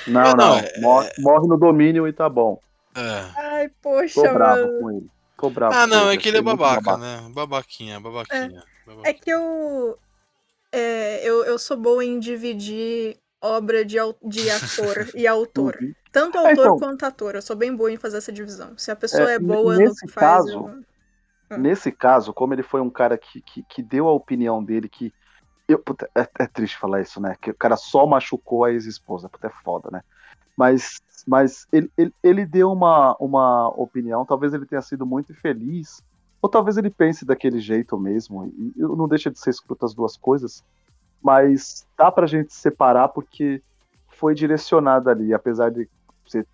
Não, 0.07 0.21
Não, 0.23 0.31
não. 0.31 0.35
não, 0.37 0.59
é- 0.59 0.79
Morre, 0.79 1.09
morre 1.19 1.47
no 1.47 1.57
domínio 1.57 2.07
e 2.07 2.13
tá 2.13 2.27
bom. 2.29 2.59
É. 2.95 3.39
Ai, 3.41 3.69
poxa, 3.81 4.21
Tô 4.21 4.33
bravo 4.33 4.61
mano. 4.61 4.79
com 4.81 4.91
ele. 4.91 5.07
Tô 5.37 5.49
bravo 5.49 5.73
Ah, 5.75 5.81
com 5.81 5.87
não, 5.87 6.09
é 6.09 6.13
ele. 6.13 6.21
que 6.21 6.27
ele 6.29 6.37
é 6.37 6.41
muito 6.41 6.57
babaca, 6.57 6.97
né? 6.97 7.29
Babaquinha, 7.33 7.99
babaquinha. 7.99 8.63
É 8.85 8.89
babaquinha. 8.89 9.13
que 9.13 9.29
eu. 9.29 9.97
é, 10.71 11.27
eu, 11.27 11.43
eu 11.45 11.57
sou 11.59 11.77
boa 11.77 12.03
em 12.03 12.19
dividir 12.19 13.17
obra 13.41 13.85
de, 13.85 13.97
de 14.23 14.49
ator 14.49 15.09
e 15.15 15.25
autor. 15.27 15.77
Uhum. 15.81 15.93
Tanto 16.11 16.37
É, 16.37 16.41
autor 16.49 16.51
então- 16.65 16.79
quanto 16.79 17.03
ator. 17.05 17.35
Eu 17.35 17.41
sou 17.41 17.55
bem 17.55 17.73
boa 17.75 17.91
em 17.91 17.97
fazer 17.97 18.17
essa 18.17 18.31
divisão. 18.31 18.77
Se 18.77 18.91
a 18.91 18.95
pessoa 18.95 19.31
É, 19.31 19.35
é, 19.35 19.39
boa 19.39 19.73
no 19.75 19.79
nesse 19.79 20.05
que 20.05 20.11
faz. 20.11 20.25
caso, 20.45 20.51
eu- 20.51 20.83
Ah. 21.51 21.57
Nesse 21.57 21.91
caso, 21.91 22.31
como 22.33 22.53
ele 22.53 22.61
foi 22.61 22.79
um 22.79 22.91
cara 22.91 23.17
que, 23.17 23.41
que, 23.41 23.63
que 23.63 23.81
deu 23.81 24.07
a 24.07 24.13
opinião 24.13 24.63
dele, 24.63 24.87
que. 24.89 25.11
Eu, 25.69 25.77
puta, 25.79 26.09
é, 26.15 26.27
é 26.39 26.47
triste 26.47 26.77
falar 26.77 27.01
isso, 27.01 27.21
né? 27.21 27.35
Que 27.39 27.51
o 27.51 27.55
cara 27.55 27.77
só 27.77 28.05
machucou 28.05 28.63
a 28.63 28.71
ex-esposa. 28.71 29.29
Puta, 29.29 29.47
é 29.47 29.63
foda, 29.63 29.89
né? 29.91 30.01
Mas, 30.57 30.99
mas 31.27 31.67
ele, 31.71 31.91
ele, 31.97 32.13
ele 32.23 32.45
deu 32.45 32.71
uma, 32.71 33.15
uma 33.19 33.69
opinião, 33.69 34.25
talvez 34.25 34.53
ele 34.53 34.65
tenha 34.65 34.81
sido 34.81 35.05
muito 35.05 35.31
infeliz, 35.31 36.03
ou 36.41 36.49
talvez 36.49 36.75
ele 36.75 36.89
pense 36.89 37.23
daquele 37.23 37.59
jeito 37.59 37.97
mesmo. 37.97 38.47
E 38.47 38.73
e 38.75 38.81
não 38.81 39.07
deixa 39.07 39.29
de 39.29 39.39
ser 39.39 39.51
escroto 39.51 39.85
as 39.85 39.93
duas 39.93 40.17
coisas, 40.17 40.63
mas 41.21 41.87
dá 41.97 42.11
pra 42.11 42.27
gente 42.27 42.53
separar 42.53 43.09
porque 43.09 43.61
foi 44.07 44.33
direcionado 44.33 45.09
ali, 45.09 45.33
apesar 45.33 45.69
de 45.69 45.87
ser 46.27 46.45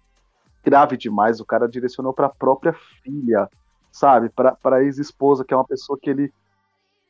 grave 0.63 0.97
demais, 0.97 1.39
o 1.39 1.45
cara 1.45 1.67
direcionou 1.67 2.13
pra 2.13 2.29
própria 2.29 2.73
filha 3.01 3.49
sabe, 3.95 4.29
para 4.29 4.57
a 4.61 4.83
ex-esposa, 4.83 5.45
que 5.45 5.53
é 5.53 5.57
uma 5.57 5.65
pessoa 5.65 5.97
que 5.97 6.09
ele 6.09 6.33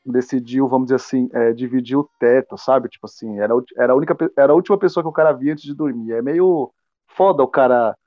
decidiu, 0.05 0.67
vamos 0.67 0.87
dizer 0.87 0.95
assim, 0.95 1.29
é, 1.33 1.53
dividir 1.53 1.97
o 1.97 2.09
teto, 2.19 2.57
sabe? 2.57 2.89
Tipo 2.89 3.07
assim, 3.07 3.39
era, 3.39 3.53
era, 3.77 3.93
a 3.93 3.95
única, 3.95 4.15
era 4.37 4.53
a 4.53 4.55
última 4.55 4.77
pessoa 4.77 5.03
que 5.03 5.09
o 5.09 5.13
cara 5.13 5.31
via 5.33 5.53
antes 5.53 5.63
de 5.63 5.73
dormir. 5.73 6.13
É 6.13 6.21
meio 6.21 6.71
foda 7.07 7.43
o 7.43 7.47
cara 7.47 7.97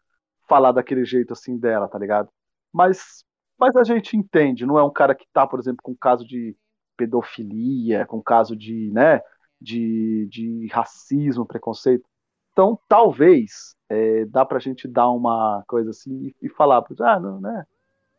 falar 0.49 0.73
daquele 0.73 1.05
jeito 1.05 1.33
assim 1.33 1.59
dela, 1.59 1.89
tá 1.89 1.99
ligado? 1.99 2.31
Mas, 2.73 3.25
mas 3.59 3.77
a 3.77 3.85
gente 3.85 4.17
entende, 4.17 4.67
não 4.67 4.79
é 4.79 4.85
um 4.85 4.93
cara 4.93 5.15
que 5.15 5.27
tá, 5.33 5.47
por 5.47 5.59
exemplo, 5.61 5.83
com 5.83 5.95
caso 5.97 6.27
de 6.27 6.57
pedofilia, 6.97 8.07
com 8.07 8.23
caso 8.23 8.57
de, 8.57 8.91
né, 8.93 9.21
de, 9.61 10.29
de 10.31 10.67
racismo, 10.69 11.47
preconceito. 11.47 12.05
Então, 12.53 12.79
talvez, 12.89 13.77
é, 13.89 14.25
dá 14.27 14.45
pra 14.45 14.59
gente 14.59 14.89
dar 14.89 15.11
uma 15.11 15.63
coisa 15.69 15.91
assim 15.91 16.27
e, 16.43 16.47
e 16.47 16.49
falar, 16.51 16.85
ah, 17.01 17.21
não, 17.21 17.41
né? 17.41 17.65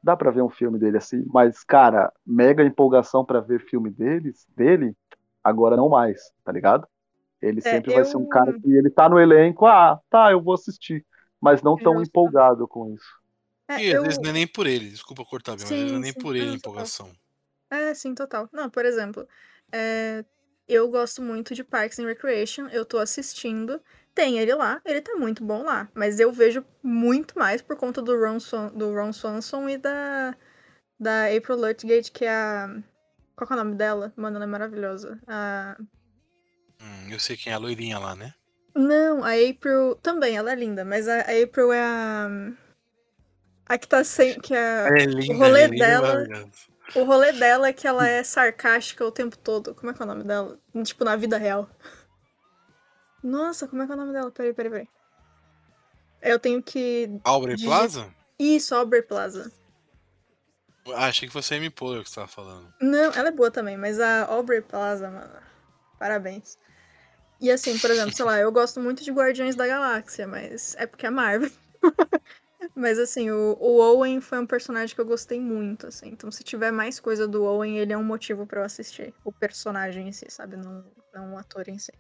Dá 0.04 0.16
pra 0.18 0.32
ver 0.32 0.42
um 0.42 0.50
filme 0.50 0.80
dele 0.80 0.98
assim, 0.98 1.24
mas, 1.28 1.64
cara, 1.64 2.12
mega 2.26 2.64
empolgação 2.64 3.26
pra 3.26 3.40
ver 3.42 3.62
filme 3.70 3.90
deles, 3.92 4.46
dele, 4.56 4.96
agora 5.44 5.76
não 5.78 5.90
mais, 5.90 6.32
tá 6.44 6.52
ligado? 6.52 6.88
Ele 7.42 7.62
É, 7.64 7.76
sempre 7.76 7.92
vai 7.92 8.06
ser 8.06 8.18
um 8.18 8.26
eu- 8.26 8.28
cara 8.28 8.54
que 8.54 8.72
ele 8.72 8.90
tá 8.92 9.10
no 9.10 9.20
elenco, 9.20 9.66
ah, 9.68 10.00
tá, 10.10 10.32
eu 10.32 10.42
vou 10.42 10.54
assistir, 10.56 11.06
mas 11.42 11.62
não 11.64 11.78
tão 11.80 11.96
Justo. 11.96 12.10
empolgado 12.10 12.68
com 12.68 12.94
isso. 12.96 13.08
É, 13.68 13.76
E 13.76 13.92
às 13.94 13.98
eu- 13.98 14.04
vezes 14.04 14.20
não 14.20 14.30
é 14.32 14.34
nem 14.34 14.48
por 14.48 14.68
ele, 14.68 14.90
desculpa 14.90 15.26
cortar, 15.26 15.54
mas 15.54 15.64
às 15.64 15.70
vezes 15.78 15.92
não 15.92 15.98
é 16.00 16.00
Sim, 16.00 16.04
nem 16.04 16.14
sim. 16.14 16.20
por 16.24 16.36
ele 16.36 16.52
a 16.52 16.54
Não, 16.54 16.60
total. 16.60 16.92
empolgação. 16.92 17.12
É, 17.72 17.94
sim, 17.94 18.16
total. 18.16 18.50
Não, 18.54 18.70
por 18.70 18.86
exemplo, 18.86 19.28
é, 19.72 20.26
eu 20.68 20.90
gosto 20.90 21.22
muito 21.22 21.56
de 21.56 21.64
Parks 21.64 22.00
and 22.00 22.08
Recreation, 22.08 22.68
eu 22.70 22.86
tô 22.86 22.98
assistindo, 23.00 23.82
tem 24.14 24.38
ele 24.38 24.54
lá, 24.54 24.82
ele 24.86 25.02
tá 25.02 25.16
muito 25.16 25.44
bom 25.44 25.64
lá, 25.64 25.90
mas 25.94 26.20
eu 26.20 26.32
vejo 26.32 26.66
muito 26.84 27.38
mais 27.38 27.62
por 27.62 27.76
conta 27.78 28.02
do 28.02 28.20
Ron, 28.20 28.40
Swan, 28.40 28.68
do 28.68 28.94
Ron 28.94 29.14
Swanson 29.14 29.70
e 29.70 29.78
da, 29.78 30.36
da 31.00 31.26
April 31.26 31.58
Lutgate, 31.58 32.12
que 32.12 32.26
é 32.26 32.30
a... 32.30 32.70
Qual 33.36 33.50
é 33.50 33.54
o 33.54 33.58
nome 33.58 33.76
dela? 33.76 34.12
Mano, 34.18 34.36
ela 34.36 34.46
é 34.46 34.48
maravilhosa. 34.48 35.20
A... 35.28 35.78
Hum, 36.82 37.12
eu 37.12 37.20
sei 37.20 37.38
quem 37.38 37.54
é 37.54 37.56
a 37.56 37.60
loirinha 37.60 37.98
lá, 37.98 38.16
né? 38.16 38.34
Não, 38.76 39.24
a 39.24 39.32
April 39.34 39.96
também, 39.96 40.36
ela 40.36 40.52
é 40.52 40.56
linda, 40.56 40.84
mas 40.84 41.08
a, 41.08 41.22
a 41.22 41.44
April 41.44 41.72
é 41.72 41.82
a... 41.82 42.30
A 43.68 43.78
que 43.78 43.88
tá 43.88 44.04
sem... 44.04 44.40
Que 44.40 44.54
é... 44.54 44.88
É 44.88 45.06
linda, 45.06 45.34
rolê 45.36 45.62
é 45.62 45.68
linda, 45.68 45.86
dela-. 45.86 46.28
O 46.96 47.04
rolê 47.04 47.32
dela 47.32 47.68
é 47.68 47.74
que 47.74 47.88
ela 47.88 48.08
é 48.08 48.24
sarcástica 48.24 49.06
o 49.06 49.12
tempo 49.12 49.38
todo. 49.38 49.76
Como 49.76 49.92
é 49.92 49.94
que 49.94 50.02
é 50.02 50.06
o 50.06 50.08
nome 50.08 50.24
dela? 50.24 50.60
Tipo, 50.84 51.06
na 51.06 51.16
vida 51.16 51.38
real. 51.38 51.70
Nossa, 53.24 53.68
como 53.68 53.84
é 53.84 53.86
que 53.86 53.92
é 53.92 53.96
o 53.96 53.98
nome 53.98 54.14
dela? 54.14 54.32
Peraí, 54.32 54.54
peraí, 54.54 54.72
peraí. 54.72 54.88
Eu 56.22 56.40
tenho 56.40 56.62
que. 56.62 57.10
Aubrey 57.24 57.58
Plaza? 57.58 58.14
Isso, 58.38 58.76
Aubrey 58.76 59.02
Plaza. 59.02 59.52
Ah, 60.96 61.08
achei 61.08 61.28
que 61.28 61.34
fosse 61.34 61.54
a 61.54 61.58
Amy 61.58 61.70
Poehler 61.70 62.04
que 62.04 62.10
você 62.10 62.16
tava 62.16 62.28
falando. 62.28 62.74
Não, 62.82 63.14
ela 63.14 63.30
é 63.30 63.32
boa 63.32 63.52
também, 63.52 63.78
mas 63.78 64.00
a 64.00 64.26
Aubrey 64.26 64.62
Plaza, 64.62 65.10
mano. 65.10 65.32
Parabéns. 66.00 66.58
E 67.42 67.52
assim, 67.52 67.78
por 67.78 67.90
exemplo, 67.90 68.14
sei 68.14 68.26
lá, 68.26 68.40
eu 68.40 68.52
gosto 68.52 68.80
muito 68.80 69.04
de 69.04 69.12
Guardiões 69.12 69.56
da 69.56 69.68
Galáxia, 69.68 70.28
mas 70.28 70.76
é 70.78 70.86
porque 70.86 71.06
é 71.06 71.10
Marvel. 71.10 71.52
mas 72.76 73.00
assim, 73.00 73.32
o, 73.32 73.58
o 73.60 73.80
Owen 73.80 74.20
foi 74.20 74.40
um 74.40 74.46
personagem 74.46 74.94
que 74.94 75.00
eu 75.00 75.06
gostei 75.06 75.40
muito, 75.40 75.88
assim. 75.88 76.10
Então, 76.10 76.32
se 76.32 76.44
tiver 76.44 76.72
mais 76.72 77.00
coisa 77.00 77.28
do 77.28 77.44
Owen, 77.44 77.78
ele 77.78 77.94
é 77.94 77.98
um 77.98 78.04
motivo 78.04 78.46
pra 78.46 78.62
eu 78.62 78.66
assistir. 78.66 79.14
O 79.24 79.32
personagem 79.32 80.10
em 80.10 80.12
si, 80.12 80.26
sabe? 80.30 80.58
Não, 80.58 80.84
não 81.14 81.34
o 81.36 81.38
ator 81.38 81.70
em 81.70 81.80
si. 81.80 81.94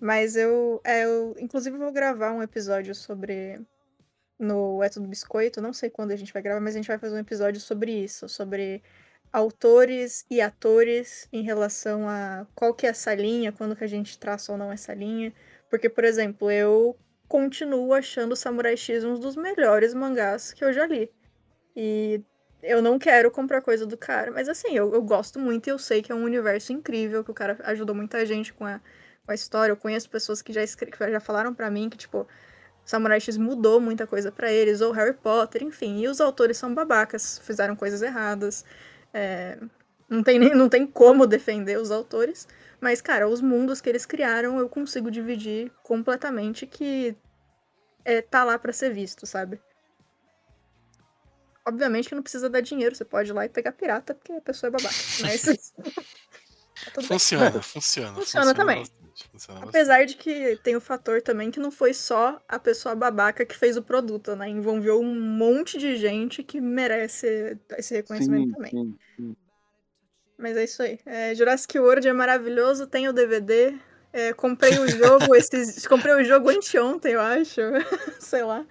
Mas 0.00 0.34
eu, 0.34 0.80
é, 0.82 1.04
eu, 1.04 1.36
inclusive, 1.38 1.76
vou 1.76 1.92
gravar 1.92 2.32
um 2.32 2.42
episódio 2.42 2.94
sobre. 2.94 3.60
No 4.38 4.82
É 4.82 4.88
Tudo 4.88 5.06
Biscoito, 5.06 5.60
não 5.60 5.74
sei 5.74 5.90
quando 5.90 6.12
a 6.12 6.16
gente 6.16 6.32
vai 6.32 6.40
gravar, 6.40 6.62
mas 6.62 6.74
a 6.74 6.78
gente 6.78 6.88
vai 6.88 6.98
fazer 6.98 7.14
um 7.14 7.18
episódio 7.18 7.60
sobre 7.60 7.92
isso, 7.92 8.26
sobre 8.26 8.82
autores 9.30 10.24
e 10.30 10.40
atores 10.40 11.28
em 11.30 11.42
relação 11.42 12.08
a 12.08 12.46
qual 12.54 12.72
que 12.72 12.86
é 12.86 12.88
essa 12.88 13.14
linha, 13.14 13.52
quando 13.52 13.76
que 13.76 13.84
a 13.84 13.86
gente 13.86 14.18
traça 14.18 14.50
ou 14.50 14.56
não 14.56 14.72
essa 14.72 14.94
linha. 14.94 15.32
Porque, 15.68 15.90
por 15.90 16.04
exemplo, 16.04 16.50
eu 16.50 16.96
continuo 17.28 17.92
achando 17.92 18.34
Samurai 18.34 18.78
X 18.78 19.04
um 19.04 19.14
dos 19.14 19.36
melhores 19.36 19.92
mangás 19.92 20.54
que 20.54 20.64
eu 20.64 20.72
já 20.72 20.86
li. 20.86 21.10
E 21.76 22.22
eu 22.62 22.82
não 22.82 22.98
quero 22.98 23.30
comprar 23.30 23.60
coisa 23.60 23.86
do 23.86 23.96
cara, 23.96 24.30
mas 24.30 24.48
assim, 24.48 24.74
eu, 24.74 24.92
eu 24.92 25.02
gosto 25.02 25.38
muito 25.38 25.66
e 25.66 25.70
eu 25.70 25.78
sei 25.78 26.02
que 26.02 26.10
é 26.10 26.14
um 26.14 26.24
universo 26.24 26.72
incrível, 26.72 27.22
que 27.22 27.30
o 27.30 27.34
cara 27.34 27.58
ajudou 27.64 27.94
muita 27.94 28.24
gente 28.26 28.52
com 28.52 28.64
a, 28.64 28.80
com 29.24 29.32
a 29.32 29.34
história. 29.34 29.72
Eu 29.72 29.76
conheço 29.76 30.08
pessoas 30.10 30.42
que 30.42 30.52
já, 30.52 30.62
escre- 30.62 30.90
que 30.90 31.10
já 31.10 31.20
falaram 31.20 31.54
pra 31.54 31.70
mim 31.70 31.88
que, 31.88 31.96
tipo, 31.96 32.26
Samurai 32.84 33.20
X 33.20 33.36
mudou 33.36 33.80
muita 33.80 34.06
coisa 34.06 34.32
pra 34.32 34.50
eles, 34.50 34.80
ou 34.80 34.92
Harry 34.92 35.14
Potter, 35.14 35.62
enfim. 35.62 36.00
E 36.00 36.08
os 36.08 36.20
autores 36.20 36.56
são 36.56 36.74
babacas, 36.74 37.38
fizeram 37.44 37.76
coisas 37.76 38.02
erradas. 38.02 38.64
É, 39.12 39.58
não, 40.08 40.22
tem 40.22 40.38
nem, 40.38 40.54
não 40.54 40.68
tem 40.68 40.86
como 40.86 41.26
defender 41.26 41.78
os 41.78 41.90
autores. 41.90 42.46
Mas, 42.80 43.00
cara, 43.00 43.28
os 43.28 43.40
mundos 43.40 43.80
que 43.80 43.88
eles 43.88 44.06
criaram 44.06 44.58
eu 44.58 44.68
consigo 44.68 45.10
dividir 45.10 45.70
completamente 45.82 46.66
que 46.66 47.14
é, 48.04 48.22
tá 48.22 48.42
lá 48.42 48.58
pra 48.58 48.72
ser 48.72 48.92
visto, 48.92 49.26
sabe? 49.26 49.60
Obviamente 51.66 52.08
que 52.08 52.14
não 52.14 52.22
precisa 52.22 52.48
dar 52.48 52.62
dinheiro, 52.62 52.94
você 52.96 53.04
pode 53.04 53.30
ir 53.30 53.34
lá 53.34 53.44
e 53.44 53.48
pegar 53.48 53.72
pirata, 53.72 54.14
porque 54.14 54.32
a 54.32 54.40
pessoa 54.40 54.68
é 54.68 54.70
babaca. 54.70 54.94
Mas. 55.20 55.42
tá 55.76 56.96
bem. 56.96 57.04
Funciona, 57.04 57.62
funciona. 57.62 58.14
Funciona 58.14 58.54
também. 58.54 58.86
Apesar 59.62 60.04
de 60.04 60.16
que 60.16 60.56
tem 60.62 60.76
o 60.76 60.80
fator 60.80 61.22
também 61.22 61.50
que 61.50 61.60
não 61.60 61.70
foi 61.70 61.94
só 61.94 62.40
a 62.48 62.58
pessoa 62.58 62.94
babaca 62.94 63.44
que 63.44 63.56
fez 63.56 63.76
o 63.76 63.82
produto, 63.82 64.34
né? 64.36 64.48
Envolveu 64.48 65.00
um 65.00 65.14
monte 65.14 65.78
de 65.78 65.96
gente 65.96 66.42
que 66.42 66.60
merece 66.60 67.58
esse 67.76 67.94
reconhecimento 67.94 68.46
Sim, 68.46 68.52
também. 68.52 68.70
sim, 68.70 68.96
sim. 69.16 69.36
Mas 70.38 70.56
é 70.56 70.64
isso 70.64 70.82
aí. 70.82 70.98
É, 71.04 71.34
Jurassic 71.34 71.78
World 71.78 72.08
é 72.08 72.12
maravilhoso, 72.12 72.86
tem 72.86 73.08
o 73.08 73.12
DVD. 73.12 73.74
É, 74.12 74.32
comprei 74.32 74.78
o 74.78 74.88
jogo 74.88 75.34
esses. 75.36 75.86
comprei 75.86 76.14
o 76.14 76.24
jogo 76.24 76.48
anteontem, 76.48 77.12
eu 77.12 77.20
acho. 77.20 77.60
Sei 78.18 78.42
lá. 78.42 78.66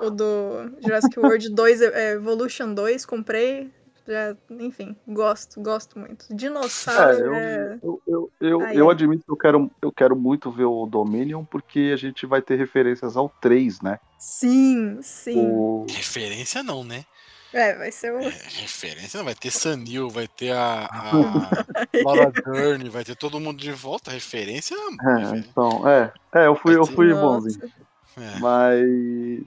O 0.00 0.10
do 0.10 0.70
Jurassic 0.80 1.18
World 1.18 1.48
2, 1.54 1.80
é, 1.80 2.12
Evolution 2.12 2.74
2, 2.74 3.06
comprei. 3.06 3.70
Já, 4.06 4.36
enfim, 4.50 4.96
gosto, 5.06 5.60
gosto 5.60 5.98
muito. 5.98 6.26
Dinossauro 6.34 7.00
É, 7.12 7.20
eu, 7.20 7.34
é. 7.34 7.78
eu, 7.82 8.02
eu, 8.06 8.32
eu, 8.40 8.62
eu 8.68 8.90
admito 8.90 9.24
que 9.24 9.30
eu 9.30 9.36
quero, 9.36 9.70
eu 9.80 9.92
quero 9.92 10.16
muito 10.16 10.50
ver 10.50 10.64
o 10.64 10.86
Dominion, 10.86 11.44
porque 11.44 11.90
a 11.92 11.96
gente 11.96 12.26
vai 12.26 12.42
ter 12.42 12.56
referências 12.56 13.16
ao 13.16 13.28
3, 13.40 13.80
né? 13.80 13.98
Sim, 14.18 14.98
sim. 15.02 15.38
O... 15.38 15.86
Referência 15.88 16.62
não, 16.62 16.82
né? 16.82 17.04
É, 17.52 17.74
vai 17.76 17.92
ser 17.92 18.12
o. 18.12 18.18
É, 18.18 18.30
referência 18.30 19.18
não, 19.18 19.26
vai 19.26 19.34
ter 19.34 19.50
Sanil, 19.50 20.08
vai 20.08 20.26
ter 20.26 20.52
a, 20.52 20.86
a 20.86 21.12
Laura 22.02 22.32
Dern, 22.32 22.88
vai 22.88 23.04
ter 23.04 23.14
todo 23.14 23.38
mundo 23.38 23.58
de 23.58 23.72
volta. 23.72 24.10
Referência. 24.10 24.74
É, 24.74 25.14
referência. 25.18 25.48
então, 25.50 25.88
é. 25.88 26.12
É, 26.32 26.46
eu 26.46 26.56
fui, 26.56 26.74
eu 26.74 26.86
fui 26.86 27.12
bonzinho. 27.12 27.70
É. 28.16 28.38
Mas. 28.40 29.44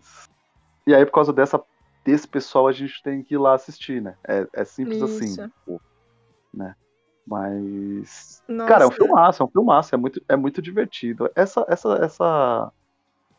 E 0.85 0.93
aí, 0.93 1.03
por 1.03 1.13
causa 1.13 1.33
dessa, 1.33 1.59
desse 2.05 2.27
pessoal, 2.27 2.67
a 2.67 2.71
gente 2.71 3.01
tem 3.01 3.23
que 3.23 3.33
ir 3.33 3.37
lá 3.39 3.55
assistir, 3.55 3.99
né? 3.99 4.15
É, 4.25 4.47
é 4.53 4.63
simples 4.63 5.01
assim. 5.01 5.25
Isso. 5.25 5.51
pô, 5.65 5.81
né? 6.53 6.75
Mas. 7.27 8.43
Nossa. 8.47 8.69
Cara, 8.69 8.83
é 8.83 8.87
um 8.87 8.91
filmaço, 8.91 9.41
é 9.41 9.45
um 9.45 9.49
filmaço, 9.49 9.95
é 9.95 9.97
muito, 9.97 10.21
é 10.29 10.35
muito 10.35 10.61
divertido. 10.61 11.29
Essa, 11.35 11.65
essa, 11.67 11.95
essa. 11.95 12.71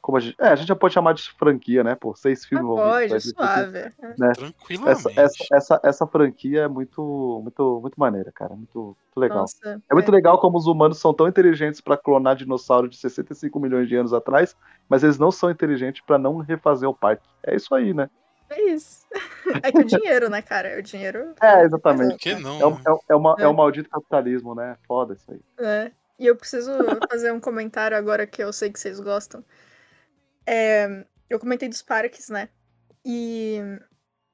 Como 0.03 0.19
a 0.19 0.21
gente. 0.21 0.35
É, 0.41 0.49
a 0.49 0.57
gente 0.57 0.67
já 0.67 0.75
pode 0.75 0.93
chamar 0.93 1.15
de 1.15 1.23
franquia, 1.35 1.85
né? 1.85 1.95
Pô, 1.95 2.13
seis 2.17 2.43
Ah, 2.45 2.49
filmes 2.49 2.65
envolvidos, 2.65 3.33
pode, 3.33 3.47
suave. 3.47 3.79
Essa, 3.79 4.33
Tranquilamente. 4.35 5.21
essa, 5.21 5.47
essa, 5.53 5.81
essa 5.85 6.07
franquia 6.09 6.63
é 6.63 6.69
muito, 6.69 7.41
muito, 7.45 7.81
muito 7.81 7.95
maneira, 8.01 8.33
cara. 8.33 8.57
Muito, 8.57 8.79
muito 8.81 9.17
legal. 9.17 9.39
Nossa. 9.39 9.81
É 9.89 9.95
muito 9.95 10.11
legal 10.11 10.41
como 10.41 10.59
os 10.59 10.67
humanos 10.67 10.99
são 10.99 11.15
tão 11.15 11.29
inteligentes 11.29 11.81
pra 11.81 11.97
clonar 11.97 12.35
dinossauro 12.35 12.89
de 12.89 12.97
65 12.97 13.61
milhões 13.61 13.89
de 13.89 13.95
anos 13.95 14.13
atrás, 14.13 14.57
mas 14.89 15.05
eles 15.05 15.19
não 15.19 15.31
são 15.31 15.49
inteligentes 15.49 16.03
pra 16.05 16.19
não 16.19 16.39
refazer 16.39 16.89
o 16.89 16.95
parque. 16.95 17.29
É 17.45 17.55
isso 17.55 17.73
aí, 17.73 17.95
né? 17.95 18.11
É 18.51 18.63
isso. 18.63 19.07
É 19.63 19.71
que 19.73 19.79
o 19.79 19.85
dinheiro, 19.85 20.29
né, 20.29 20.43
cara? 20.43 20.79
O 20.79 20.83
dinheiro. 20.83 21.35
É, 21.41 21.63
exatamente. 21.63 22.11
Por 22.13 22.19
que 22.19 22.35
não? 22.35 22.61
É, 22.61 22.67
o- 22.67 22.71
né? 22.75 22.83
é, 22.87 23.13
é 23.13 23.15
uma, 23.17 23.37
é 23.39 23.43
É. 23.43 23.47
o 23.49 23.55
maldito 23.55 23.89
capitalismo, 23.89 24.55
né? 24.55 24.77
Foda 24.87 25.15
isso 25.15 25.31
aí. 25.31 25.41
É. 25.59 25.91
E 26.19 26.27
eu 26.27 26.35
preciso 26.37 26.73
fazer 27.11 27.31
um 27.33 27.39
comentário 27.41 27.97
agora 27.97 28.27
que 28.27 28.43
eu 28.43 28.53
sei 28.53 28.71
que 28.73 28.81
vocês 28.81 28.99
gostam. 29.01 29.45
É, 30.47 31.05
eu 31.29 31.39
comentei 31.39 31.69
dos 31.69 31.83
parques, 31.83 32.29
né? 32.29 32.49
E 33.05 33.61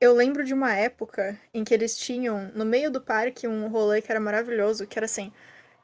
eu 0.00 0.15
lembro 0.15 0.44
de 0.44 0.55
uma 0.55 0.74
época 0.74 1.39
em 1.52 1.65
que 1.65 1.74
eles 1.74 1.97
tinham 1.97 2.50
no 2.55 2.65
meio 2.65 2.91
do 2.91 3.00
parque 3.00 3.47
um 3.47 3.68
rolê 3.68 4.00
que 4.00 4.10
era 4.10 4.20
maravilhoso, 4.20 4.86
que 4.86 4.99
era 4.99 5.07
assim: 5.07 5.32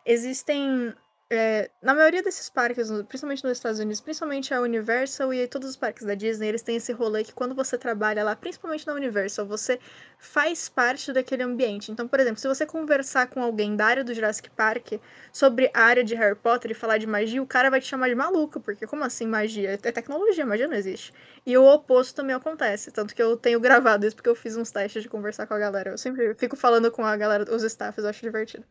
existem. 0.04 0.94
É, 1.30 1.70
na 1.82 1.94
maioria 1.94 2.22
desses 2.22 2.48
parques, 2.48 2.90
principalmente 3.06 3.44
nos 3.44 3.52
Estados 3.52 3.78
Unidos, 3.78 4.00
principalmente 4.00 4.54
a 4.54 4.62
Universal 4.62 5.34
e 5.34 5.46
todos 5.46 5.68
os 5.68 5.76
parques 5.76 6.06
da 6.06 6.14
Disney, 6.14 6.48
eles 6.48 6.62
têm 6.62 6.76
esse 6.76 6.90
rolê 6.90 7.22
que 7.22 7.34
quando 7.34 7.54
você 7.54 7.76
trabalha 7.76 8.24
lá, 8.24 8.34
principalmente 8.34 8.86
na 8.86 8.94
Universal, 8.94 9.44
você 9.44 9.78
faz 10.18 10.70
parte 10.70 11.12
daquele 11.12 11.42
ambiente. 11.42 11.92
Então, 11.92 12.08
por 12.08 12.18
exemplo, 12.18 12.40
se 12.40 12.48
você 12.48 12.64
conversar 12.64 13.26
com 13.26 13.42
alguém 13.42 13.76
da 13.76 13.84
área 13.84 14.02
do 14.02 14.14
Jurassic 14.14 14.48
Park 14.48 14.94
sobre 15.30 15.70
a 15.74 15.82
área 15.82 16.02
de 16.02 16.14
Harry 16.14 16.34
Potter 16.34 16.70
e 16.70 16.74
falar 16.74 16.96
de 16.96 17.06
magia, 17.06 17.42
o 17.42 17.46
cara 17.46 17.68
vai 17.68 17.82
te 17.82 17.86
chamar 17.86 18.08
de 18.08 18.14
maluco, 18.14 18.58
porque 18.58 18.86
como 18.86 19.04
assim 19.04 19.26
magia? 19.26 19.72
É 19.82 19.92
tecnologia, 19.92 20.46
magia 20.46 20.66
não 20.66 20.76
existe. 20.76 21.12
E 21.44 21.58
o 21.58 21.64
oposto 21.66 22.14
também 22.14 22.34
acontece, 22.34 22.90
tanto 22.90 23.14
que 23.14 23.22
eu 23.22 23.36
tenho 23.36 23.60
gravado 23.60 24.06
isso 24.06 24.16
porque 24.16 24.30
eu 24.30 24.34
fiz 24.34 24.56
uns 24.56 24.70
testes 24.70 25.02
de 25.02 25.10
conversar 25.10 25.46
com 25.46 25.52
a 25.52 25.58
galera. 25.58 25.90
Eu 25.90 25.98
sempre 25.98 26.34
fico 26.36 26.56
falando 26.56 26.90
com 26.90 27.04
a 27.04 27.14
galera, 27.18 27.44
os 27.54 27.62
staffs, 27.64 28.02
eu 28.02 28.08
acho 28.08 28.22
divertido. 28.22 28.64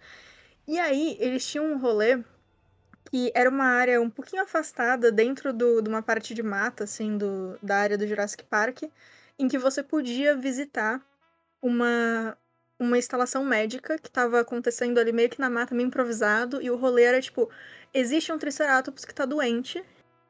E 0.67 0.79
aí, 0.79 1.15
eles 1.19 1.45
tinham 1.47 1.65
um 1.65 1.77
rolê 1.77 2.19
que 3.09 3.31
era 3.33 3.49
uma 3.49 3.65
área 3.65 4.01
um 4.01 4.09
pouquinho 4.09 4.43
afastada 4.43 5.11
dentro 5.11 5.53
do, 5.53 5.81
de 5.81 5.89
uma 5.89 6.01
parte 6.01 6.33
de 6.33 6.43
mata, 6.43 6.83
assim, 6.83 7.17
do, 7.17 7.57
da 7.63 7.77
área 7.77 7.97
do 7.97 8.05
Jurassic 8.05 8.43
Park, 8.43 8.83
em 9.39 9.47
que 9.47 9.57
você 9.57 9.81
podia 9.81 10.35
visitar 10.35 11.01
uma, 11.61 12.37
uma 12.79 12.97
instalação 12.97 13.45
médica 13.45 13.97
que 13.97 14.09
estava 14.09 14.39
acontecendo 14.39 14.99
ali 14.99 15.11
meio 15.11 15.29
que 15.29 15.39
na 15.39 15.49
mata, 15.49 15.73
meio 15.73 15.87
improvisado, 15.87 16.61
e 16.61 16.69
o 16.69 16.75
rolê 16.75 17.03
era 17.03 17.21
tipo: 17.21 17.49
existe 17.93 18.31
um 18.31 18.37
Triceratops 18.37 19.05
que 19.05 19.13
tá 19.13 19.25
doente, 19.25 19.83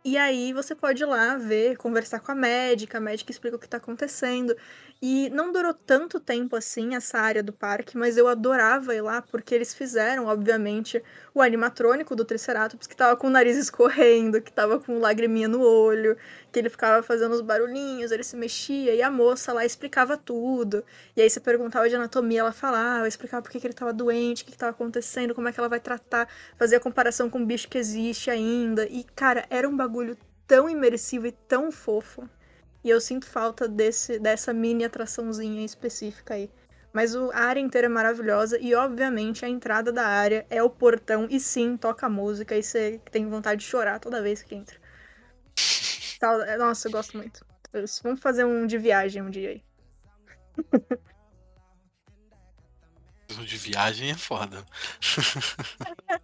e 0.05 0.17
aí 0.17 0.53
você 0.53 0.75
pode 0.75 1.03
ir 1.03 1.05
lá 1.05 1.35
ver, 1.35 1.77
conversar 1.77 2.19
com 2.19 2.31
a 2.31 2.35
médica, 2.35 2.97
a 2.97 3.01
médica 3.01 3.31
explica 3.31 3.57
o 3.57 3.59
que 3.59 3.67
tá 3.67 3.77
acontecendo. 3.77 4.55
E 4.99 5.29
não 5.29 5.51
durou 5.51 5.75
tanto 5.75 6.19
tempo 6.19 6.55
assim 6.55 6.95
essa 6.95 7.19
área 7.19 7.43
do 7.43 7.53
parque, 7.53 7.95
mas 7.95 8.17
eu 8.17 8.27
adorava 8.27 8.95
ir 8.95 9.01
lá 9.01 9.21
porque 9.21 9.53
eles 9.53 9.73
fizeram, 9.73 10.25
obviamente, 10.25 11.03
o 11.35 11.41
animatrônico 11.41 12.15
do 12.15 12.25
Triceratops 12.25 12.87
que 12.87 12.95
tava 12.95 13.15
com 13.15 13.27
o 13.27 13.29
nariz 13.29 13.55
escorrendo, 13.57 14.41
que 14.41 14.51
tava 14.51 14.79
com 14.79 14.97
lagriminha 14.97 15.47
no 15.47 15.61
olho, 15.61 16.17
que 16.51 16.57
ele 16.57 16.69
ficava 16.69 17.03
fazendo 17.03 17.33
os 17.33 17.41
barulhinhos, 17.41 18.11
ele 18.11 18.23
se 18.23 18.35
mexia, 18.35 18.95
e 18.95 19.03
a 19.03 19.11
moça 19.11 19.53
lá 19.53 19.63
explicava 19.63 20.17
tudo. 20.17 20.83
E 21.15 21.21
aí 21.21 21.29
você 21.29 21.39
perguntava 21.39 21.87
de 21.87 21.95
anatomia, 21.95 22.39
ela 22.39 22.51
falava, 22.51 23.07
explicava 23.07 23.43
por 23.43 23.51
que, 23.51 23.59
que 23.59 23.67
ele 23.67 23.75
tava 23.75 23.93
doente, 23.93 24.41
o 24.41 24.45
que, 24.47 24.51
que 24.53 24.57
tava 24.57 24.71
acontecendo, 24.71 25.35
como 25.35 25.47
é 25.47 25.53
que 25.53 25.59
ela 25.59 25.69
vai 25.69 25.79
tratar, 25.79 26.27
fazia 26.57 26.79
comparação 26.79 27.29
com 27.29 27.37
um 27.37 27.45
bicho 27.45 27.67
que 27.67 27.77
existe 27.77 28.31
ainda. 28.31 28.87
E, 28.87 29.03
cara, 29.15 29.45
era 29.51 29.69
um 29.69 29.77
bagulho 29.77 30.17
tão 30.47 30.67
imersivo 30.67 31.27
e 31.27 31.31
tão 31.31 31.71
fofo. 31.71 32.27
E 32.87 32.89
eu 32.89 33.01
sinto 33.01 33.27
falta 33.27 33.67
desse, 33.67 34.17
dessa 34.17 34.53
mini 34.53 34.85
atraçãozinha 34.85 35.65
específica 35.65 36.35
aí. 36.35 36.49
Mas 36.93 37.15
o- 37.15 37.29
a 37.33 37.39
área 37.39 37.59
inteira 37.59 37.87
é 37.87 37.89
maravilhosa 37.89 38.57
e, 38.61 38.73
obviamente, 38.73 39.43
a 39.43 39.49
entrada 39.49 39.91
da 39.91 40.07
área 40.07 40.47
é 40.49 40.63
o 40.63 40.69
portão 40.69 41.27
e 41.29 41.37
sim, 41.37 41.75
toca 41.75 42.07
música 42.07 42.55
e 42.55 42.63
você 42.63 43.01
tem 43.11 43.27
vontade 43.27 43.59
de 43.59 43.67
chorar 43.67 43.99
toda 43.99 44.21
vez 44.21 44.41
que 44.41 44.55
entra. 44.55 44.79
Tal- 46.17 46.57
Nossa, 46.57 46.87
eu 46.87 46.91
gosto 46.93 47.17
muito. 47.17 47.45
Vamos 48.01 48.21
fazer 48.21 48.45
um 48.45 48.65
de 48.65 48.77
viagem 48.77 49.21
um 49.21 49.29
dia 49.29 49.49
aí. 49.49 49.61
De 53.45 53.57
viagem 53.57 54.11
é 54.11 54.15
foda. 54.15 54.65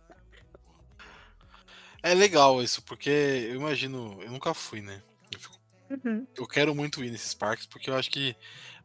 é 2.01 2.13
legal 2.13 2.63
isso, 2.63 2.81
porque 2.83 3.09
eu 3.09 3.55
imagino. 3.55 4.17
Eu 4.23 4.31
nunca 4.31 4.53
fui, 4.53 4.81
né? 4.81 5.01
Eu, 5.31 5.39
fico- 5.39 5.59
Uhum. 5.89 6.25
eu 6.35 6.47
quero 6.47 6.73
muito 6.73 7.03
ir 7.03 7.11
nesses 7.11 7.33
parques, 7.33 7.65
porque 7.67 7.89
eu 7.89 7.95
acho 7.95 8.09
que 8.09 8.35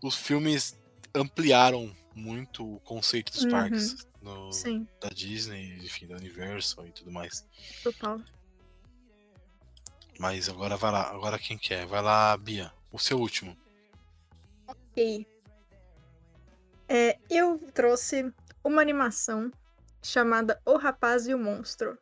os 0.02 0.14
filmes 0.16 0.78
ampliaram 1.14 1.94
muito 2.14 2.74
o 2.76 2.80
conceito 2.80 3.32
dos 3.32 3.44
Uhum. 3.44 3.50
parques. 3.50 4.06
no- 4.20 4.50
Sim, 4.52 4.86
da 5.00 5.08
Disney, 5.10 5.76
enfim, 5.78 6.06
da 6.08 6.16
Universal 6.16 6.84
e 6.86 6.90
tudo 6.90 7.10
mais. 7.12 7.46
total. 7.84 8.20
Mas 10.18 10.48
agora 10.48 10.76
vai 10.76 10.90
lá, 10.90 11.08
agora 11.10 11.38
quem 11.38 11.56
quer? 11.56 11.86
Vai 11.86 12.02
lá, 12.02 12.36
Bia, 12.36 12.72
o 12.90 12.98
seu 12.98 13.18
último. 13.18 13.56
Ok. 14.66 15.24
É, 16.88 17.16
eu 17.30 17.58
trouxe 17.72 18.32
uma 18.64 18.82
animação 18.82 19.52
chamada 20.02 20.60
O 20.66 20.76
Rapaz 20.76 21.28
e 21.28 21.34
o 21.34 21.38
Monstro. 21.38 21.96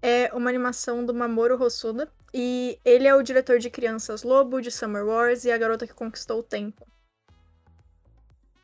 É 0.00 0.32
uma 0.32 0.48
animação 0.48 1.04
do 1.04 1.12
Mamoru 1.12 1.60
Hosoda 1.60 2.12
e 2.38 2.78
ele 2.84 3.08
é 3.08 3.14
o 3.14 3.22
diretor 3.22 3.58
de 3.58 3.70
Crianças 3.70 4.22
Lobo, 4.22 4.60
de 4.60 4.70
Summer 4.70 5.06
Wars 5.06 5.46
e 5.46 5.50
A 5.50 5.56
Garota 5.56 5.86
que 5.86 5.94
Conquistou 5.94 6.40
o 6.40 6.42
Tempo. 6.42 6.86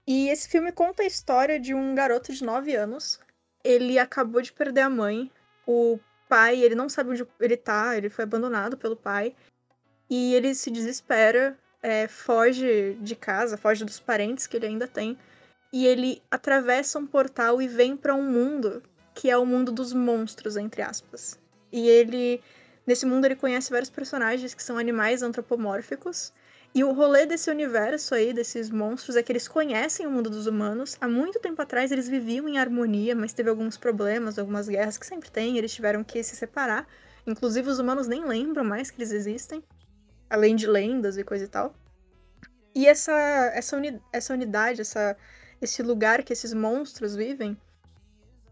E 0.07 0.29
esse 0.29 0.47
filme 0.47 0.71
conta 0.71 1.03
a 1.03 1.07
história 1.07 1.59
de 1.59 1.73
um 1.73 1.95
garoto 1.95 2.35
de 2.35 2.45
9 2.45 2.77
anos. 2.77 3.19
Ele 3.65 3.99
acabou 3.99 4.43
de 4.43 4.53
perder 4.53 4.83
a 4.83 4.91
mãe. 4.91 5.31
O 5.67 5.99
pai, 6.29 6.61
ele 6.61 6.75
não 6.75 6.87
sabe 6.87 7.13
onde 7.13 7.27
ele 7.41 7.57
tá, 7.57 7.97
ele 7.97 8.11
foi 8.11 8.25
abandonado 8.25 8.77
pelo 8.77 8.95
pai. 8.95 9.35
E 10.11 10.35
ele 10.35 10.55
se 10.55 10.71
desespera 10.71 11.59
é, 11.83 12.07
foge 12.07 12.99
de 13.01 13.17
casa, 13.17 13.57
foge 13.57 13.87
dos 13.87 13.99
parentes 13.99 14.47
que 14.47 14.59
ele 14.59 14.67
ainda 14.67 14.87
tem, 14.87 15.17
e 15.73 15.87
ele 15.87 16.21
atravessa 16.31 16.99
um 16.99 17.07
portal 17.07 17.63
e 17.63 17.67
vem 17.67 17.97
para 17.97 18.15
um 18.15 18.31
mundo 18.31 18.83
que 19.15 19.31
é 19.31 19.39
o 19.39 19.47
mundo 19.47 19.73
dos 19.73 19.95
monstros, 19.95 20.59
entre 20.59 20.83
aspas. 20.83 21.39
E 21.73 21.89
ele, 21.89 22.43
nesse 22.87 23.07
mundo, 23.07 23.25
ele 23.25 23.37
conhece 23.37 23.71
vários 23.71 23.91
personagens 23.91 24.55
que 24.55 24.63
são 24.63 24.79
animais 24.79 25.23
antropomórficos. 25.23 26.33
E 26.75 26.83
o 26.83 26.93
rolê 26.93 27.27
desse 27.27 27.51
universo 27.51 28.15
aí, 28.15 28.33
desses 28.33 28.71
monstros, 28.71 29.17
é 29.17 29.23
que 29.23 29.31
eles 29.31 29.47
conhecem 29.47 30.07
o 30.07 30.11
mundo 30.11 30.31
dos 30.31 30.47
humanos. 30.47 30.97
Há 31.01 31.07
muito 31.07 31.39
tempo 31.39 31.61
atrás 31.61 31.93
eles 31.93 32.09
viviam 32.09 32.49
em 32.49 32.59
harmonia, 32.59 33.15
mas 33.15 33.33
teve 33.33 33.51
alguns 33.51 33.77
problemas, 33.77 34.39
algumas 34.39 34.69
guerras 34.69 34.97
que 34.97 35.07
sempre 35.07 35.31
tem, 35.31 35.59
eles 35.59 35.75
tiveram 35.75 36.03
que 36.03 36.23
se 36.23 36.35
separar. 36.35 36.87
Inclusive 37.27 37.69
os 37.69 37.79
humanos 37.79 38.09
nem 38.09 38.25
lembram 38.25 38.65
mais 38.65 38.91
que 38.91 38.99
eles 38.99 39.13
existem 39.13 39.63
além 40.33 40.57
de 40.57 40.67
lendas 40.67 41.19
e 41.19 41.23
coisa 41.23 41.45
e 41.45 41.49
tal. 41.49 41.75
E 42.75 42.87
essa, 42.87 43.13
essa, 43.55 43.77
uni, 43.77 44.01
essa 44.11 44.33
unidade, 44.33 44.81
essa, 44.81 45.15
esse 45.61 45.83
lugar 45.83 46.23
que 46.23 46.33
esses 46.33 46.55
monstros 46.55 47.15
vivem, 47.15 47.55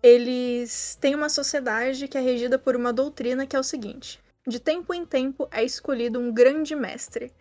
eles 0.03 0.97
têm 1.01 1.15
uma 1.15 1.29
sociedade 1.29 2.09
que 2.09 2.17
é 2.19 2.21
regida 2.21 2.59
por 2.59 2.77
uma 2.77 2.93
doutrina 2.93 3.47
que 3.47 3.57
é 3.57 3.61
o 3.61 3.63
seguinte: 3.65 4.21
de 4.47 4.59
tempo 4.61 4.95
em 4.95 5.05
tempo 5.05 5.49
é 5.51 5.65
escolhido 5.65 6.19
um 6.21 6.33
grande 6.33 6.75
mestre. 6.75 7.33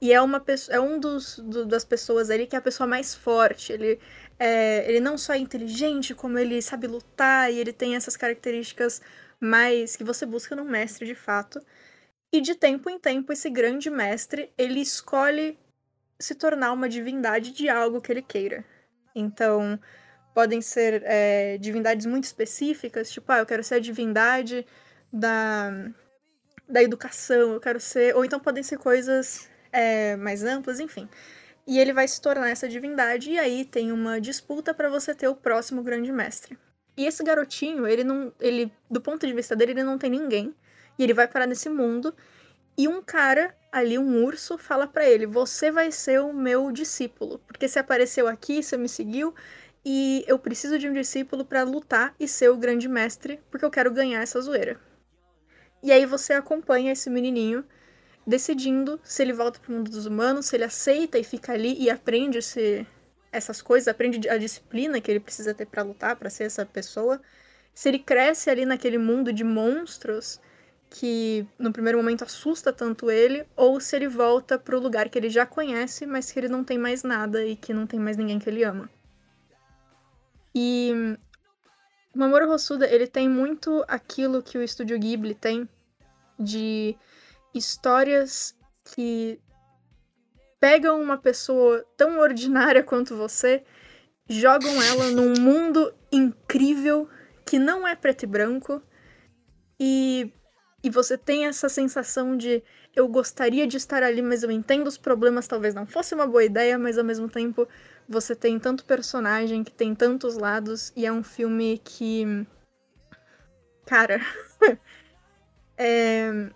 E 0.00 0.12
é, 0.12 0.20
uma, 0.20 0.38
pesso- 0.40 0.70
é 0.72 0.78
um 0.78 0.98
dos, 1.00 1.38
do- 1.38 1.64
das 1.64 1.84
pessoas 1.84 2.28
ali 2.30 2.46
que 2.46 2.54
é 2.54 2.58
a 2.58 2.62
pessoa 2.62 2.86
mais 2.86 3.14
forte. 3.14 3.72
Ele, 3.72 3.98
é, 4.38 4.84
ele 4.88 5.00
não 5.00 5.16
só 5.16 5.32
é 5.32 5.38
inteligente, 5.38 6.14
como 6.14 6.38
ele 6.38 6.60
sabe 6.60 6.86
lutar 6.86 7.50
e 7.52 7.58
ele 7.58 7.72
tem 7.72 7.96
essas 7.96 8.14
características 8.16 9.00
mais 9.40 9.96
que 9.96 10.04
você 10.04 10.26
busca 10.26 10.54
num 10.54 10.64
mestre 10.64 11.06
de 11.06 11.14
fato. 11.14 11.60
E 12.32 12.40
de 12.40 12.54
tempo 12.54 12.90
em 12.90 12.98
tempo, 12.98 13.32
esse 13.32 13.48
grande 13.50 13.88
mestre, 13.90 14.52
ele 14.58 14.80
escolhe 14.80 15.58
se 16.18 16.34
tornar 16.34 16.72
uma 16.72 16.88
divindade 16.88 17.52
de 17.52 17.68
algo 17.68 18.00
que 18.00 18.12
ele 18.12 18.22
queira. 18.22 18.64
Então, 19.14 19.78
podem 20.36 20.60
ser 20.60 21.02
é, 21.06 21.56
divindades 21.56 22.04
muito 22.04 22.24
específicas, 22.24 23.10
tipo, 23.10 23.32
ah, 23.32 23.38
eu 23.38 23.46
quero 23.46 23.64
ser 23.64 23.76
a 23.76 23.80
divindade 23.80 24.66
da, 25.10 25.72
da 26.68 26.82
educação, 26.82 27.54
eu 27.54 27.60
quero 27.60 27.80
ser. 27.80 28.14
Ou 28.14 28.22
então 28.22 28.38
podem 28.38 28.62
ser 28.62 28.76
coisas 28.76 29.48
é, 29.72 30.14
mais 30.16 30.44
amplas, 30.44 30.78
enfim. 30.78 31.08
E 31.66 31.78
ele 31.78 31.90
vai 31.90 32.06
se 32.06 32.20
tornar 32.20 32.50
essa 32.50 32.68
divindade, 32.68 33.30
e 33.30 33.38
aí 33.38 33.64
tem 33.64 33.90
uma 33.90 34.20
disputa 34.20 34.74
para 34.74 34.90
você 34.90 35.14
ter 35.14 35.26
o 35.26 35.34
próximo 35.34 35.82
grande 35.82 36.12
mestre. 36.12 36.58
E 36.98 37.06
esse 37.06 37.24
garotinho, 37.24 37.86
ele 37.86 38.04
não. 38.04 38.30
ele 38.38 38.70
Do 38.90 39.00
ponto 39.00 39.26
de 39.26 39.32
vista 39.32 39.56
dele, 39.56 39.72
ele 39.72 39.84
não 39.84 39.96
tem 39.96 40.10
ninguém. 40.10 40.54
E 40.98 41.02
ele 41.02 41.14
vai 41.14 41.26
parar 41.26 41.46
nesse 41.46 41.70
mundo. 41.70 42.14
E 42.76 42.86
um 42.86 43.00
cara, 43.00 43.56
ali, 43.72 43.98
um 43.98 44.22
urso, 44.22 44.58
fala 44.58 44.86
para 44.86 45.08
ele: 45.08 45.24
Você 45.24 45.70
vai 45.70 45.90
ser 45.90 46.20
o 46.20 46.34
meu 46.34 46.70
discípulo. 46.70 47.38
Porque 47.46 47.66
você 47.66 47.78
apareceu 47.78 48.28
aqui, 48.28 48.62
você 48.62 48.76
me 48.76 48.88
seguiu. 48.88 49.34
E 49.88 50.24
eu 50.26 50.36
preciso 50.36 50.80
de 50.80 50.88
um 50.88 50.92
discípulo 50.92 51.44
para 51.44 51.62
lutar 51.62 52.12
e 52.18 52.26
ser 52.26 52.50
o 52.50 52.56
grande 52.56 52.88
mestre, 52.88 53.38
porque 53.48 53.64
eu 53.64 53.70
quero 53.70 53.92
ganhar 53.92 54.20
essa 54.20 54.40
zoeira. 54.40 54.80
E 55.80 55.92
aí 55.92 56.04
você 56.04 56.32
acompanha 56.32 56.90
esse 56.90 57.08
menininho 57.08 57.64
decidindo 58.26 58.98
se 59.04 59.22
ele 59.22 59.32
volta 59.32 59.60
pro 59.60 59.72
mundo 59.72 59.88
dos 59.88 60.04
humanos, 60.04 60.46
se 60.46 60.56
ele 60.56 60.64
aceita 60.64 61.20
e 61.20 61.22
fica 61.22 61.52
ali 61.52 61.80
e 61.80 61.88
aprende 61.88 62.36
essas 63.30 63.62
coisas, 63.62 63.86
aprende 63.86 64.28
a 64.28 64.36
disciplina 64.36 65.00
que 65.00 65.08
ele 65.08 65.20
precisa 65.20 65.54
ter 65.54 65.66
para 65.66 65.84
lutar, 65.84 66.16
para 66.16 66.30
ser 66.30 66.42
essa 66.42 66.66
pessoa. 66.66 67.22
Se 67.72 67.88
ele 67.88 68.00
cresce 68.00 68.50
ali 68.50 68.66
naquele 68.66 68.98
mundo 68.98 69.32
de 69.32 69.44
monstros 69.44 70.40
que 70.90 71.46
no 71.56 71.72
primeiro 71.72 71.98
momento 71.98 72.24
assusta 72.24 72.72
tanto 72.72 73.08
ele, 73.08 73.46
ou 73.54 73.78
se 73.78 73.94
ele 73.94 74.08
volta 74.08 74.58
pro 74.58 74.80
lugar 74.80 75.08
que 75.08 75.16
ele 75.16 75.30
já 75.30 75.46
conhece, 75.46 76.06
mas 76.06 76.32
que 76.32 76.40
ele 76.40 76.48
não 76.48 76.64
tem 76.64 76.76
mais 76.76 77.04
nada 77.04 77.44
e 77.44 77.54
que 77.54 77.72
não 77.72 77.86
tem 77.86 78.00
mais 78.00 78.16
ninguém 78.16 78.40
que 78.40 78.50
ele 78.50 78.64
ama. 78.64 78.90
E 80.58 80.90
o 82.14 82.18
Mamoru 82.18 82.50
Hosoda, 82.50 82.88
ele 82.88 83.06
tem 83.06 83.28
muito 83.28 83.84
aquilo 83.86 84.42
que 84.42 84.56
o 84.56 84.62
estúdio 84.62 84.98
Ghibli 84.98 85.34
tem 85.34 85.68
de 86.38 86.96
histórias 87.54 88.56
que 88.82 89.38
pegam 90.58 90.98
uma 91.02 91.18
pessoa 91.18 91.84
tão 91.94 92.18
ordinária 92.18 92.82
quanto 92.82 93.14
você, 93.14 93.64
jogam 94.26 94.82
ela 94.82 95.10
num 95.10 95.38
mundo 95.38 95.92
incrível 96.10 97.06
que 97.44 97.58
não 97.58 97.86
é 97.86 97.94
preto 97.94 98.22
e 98.22 98.26
branco. 98.26 98.82
E, 99.78 100.32
e 100.86 100.88
você 100.88 101.18
tem 101.18 101.46
essa 101.46 101.68
sensação 101.68 102.36
de 102.36 102.62
eu 102.94 103.08
gostaria 103.08 103.66
de 103.66 103.76
estar 103.76 104.04
ali, 104.04 104.22
mas 104.22 104.44
eu 104.44 104.52
entendo 104.52 104.86
os 104.86 104.96
problemas, 104.96 105.48
talvez 105.48 105.74
não 105.74 105.84
fosse 105.84 106.14
uma 106.14 106.28
boa 106.28 106.44
ideia, 106.44 106.78
mas 106.78 106.96
ao 106.96 107.02
mesmo 107.02 107.28
tempo 107.28 107.66
você 108.08 108.36
tem 108.36 108.56
tanto 108.56 108.84
personagem 108.84 109.64
que 109.64 109.72
tem 109.72 109.96
tantos 109.96 110.36
lados 110.36 110.92
e 110.94 111.04
é 111.04 111.10
um 111.10 111.24
filme 111.24 111.78
que 111.78 112.46
cara, 113.84 114.20
é 115.76 116.52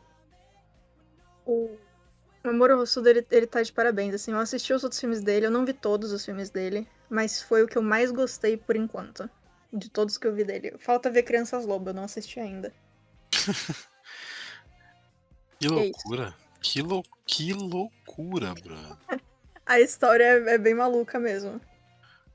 o 1.45 1.77
Mamoru 2.45 2.79
Hosoda, 2.79 3.11
ele, 3.11 3.27
ele 3.33 3.49
tá 3.49 3.61
de 3.61 3.73
parabéns, 3.73 4.15
assim, 4.15 4.31
eu 4.31 4.39
assisti 4.39 4.73
os 4.73 4.85
outros 4.85 5.01
filmes 5.01 5.21
dele, 5.21 5.47
eu 5.47 5.51
não 5.51 5.65
vi 5.65 5.73
todos 5.73 6.13
os 6.13 6.25
filmes 6.25 6.51
dele, 6.51 6.87
mas 7.09 7.43
foi 7.43 7.65
o 7.65 7.67
que 7.67 7.77
eu 7.77 7.83
mais 7.83 8.13
gostei 8.13 8.57
por 8.57 8.77
enquanto, 8.77 9.29
de 9.73 9.91
todos 9.91 10.17
que 10.17 10.29
eu 10.29 10.33
vi 10.33 10.45
dele. 10.45 10.77
Falta 10.79 11.11
ver 11.11 11.25
Crianças 11.25 11.67
Lobo, 11.67 11.91
eu 11.91 11.95
não 11.95 12.05
assisti 12.05 12.39
ainda. 12.39 12.73
que 15.61 15.69
loucura, 15.69 16.35
que, 16.61 16.83
lou 16.83 17.05
que 17.27 17.53
loucura, 17.53 18.55
Bruno. 18.55 18.99
A 19.67 19.79
história 19.79 20.25
é, 20.25 20.55
é, 20.55 20.59
bem 20.59 20.75
maluca 20.75 21.21
mesmo. 21.21 21.61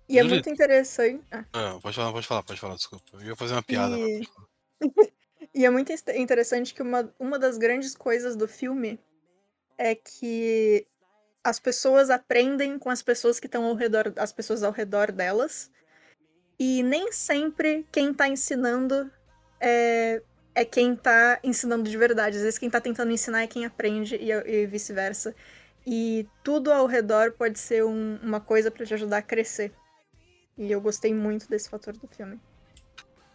E 0.07 0.19
é 0.19 0.23
muito 0.23 0.49
interessante. 0.49 1.23
Ah. 1.31 1.45
ah. 1.51 1.79
pode 1.81 1.95
falar, 1.95 2.11
pode 2.13 2.27
falar, 2.27 2.43
pode 2.43 2.59
falar, 2.59 2.75
desculpa. 2.75 3.05
Eu 3.13 3.21
ia 3.21 3.35
fazer 3.35 3.53
uma 3.53 3.63
piada. 3.63 3.97
E... 3.97 4.21
E 5.55 5.63
é 5.63 5.69
muito 5.69 5.89
interessante 6.15 6.73
que 6.73 6.81
uma, 6.81 7.09
uma 7.17 7.39
das 7.39 7.57
grandes 7.57 7.95
coisas 7.95 8.35
do 8.35 8.45
filme 8.45 8.99
é 9.77 9.95
que 9.95 10.85
as 11.41 11.61
pessoas 11.61 12.09
aprendem 12.09 12.77
com 12.77 12.89
as 12.89 13.01
pessoas 13.01 13.39
que 13.39 13.45
estão 13.45 13.63
ao 13.63 13.73
redor, 13.73 14.11
as 14.17 14.33
pessoas 14.33 14.63
ao 14.63 14.73
redor 14.73 15.13
delas. 15.13 15.71
E 16.59 16.83
nem 16.83 17.09
sempre 17.13 17.85
quem 17.89 18.13
tá 18.13 18.27
ensinando 18.27 19.09
é, 19.61 20.21
é 20.55 20.63
quem 20.63 20.95
tá 20.95 21.37
ensinando 21.43 21.89
de 21.89 21.97
verdade. 21.97 22.37
Às 22.37 22.43
vezes 22.43 22.57
quem 22.57 22.69
tá 22.69 22.79
tentando 22.79 23.11
ensinar 23.11 23.43
é 23.43 23.47
quem 23.47 23.65
aprende 23.65 24.15
e, 24.15 24.31
e 24.31 24.65
vice-versa. 24.65 25.35
E 25.85 26.27
tudo 26.43 26.71
ao 26.71 26.87
redor 26.87 27.33
pode 27.33 27.59
ser 27.59 27.83
um, 27.83 28.17
uma 28.23 28.39
coisa 28.39 28.71
para 28.71 28.85
te 28.85 28.93
ajudar 28.93 29.17
a 29.17 29.21
crescer. 29.21 29.71
E 30.57 30.71
eu 30.71 30.79
gostei 30.79 31.13
muito 31.13 31.47
desse 31.49 31.69
fator 31.69 31.93
do 31.93 32.07
filme. 32.07 32.39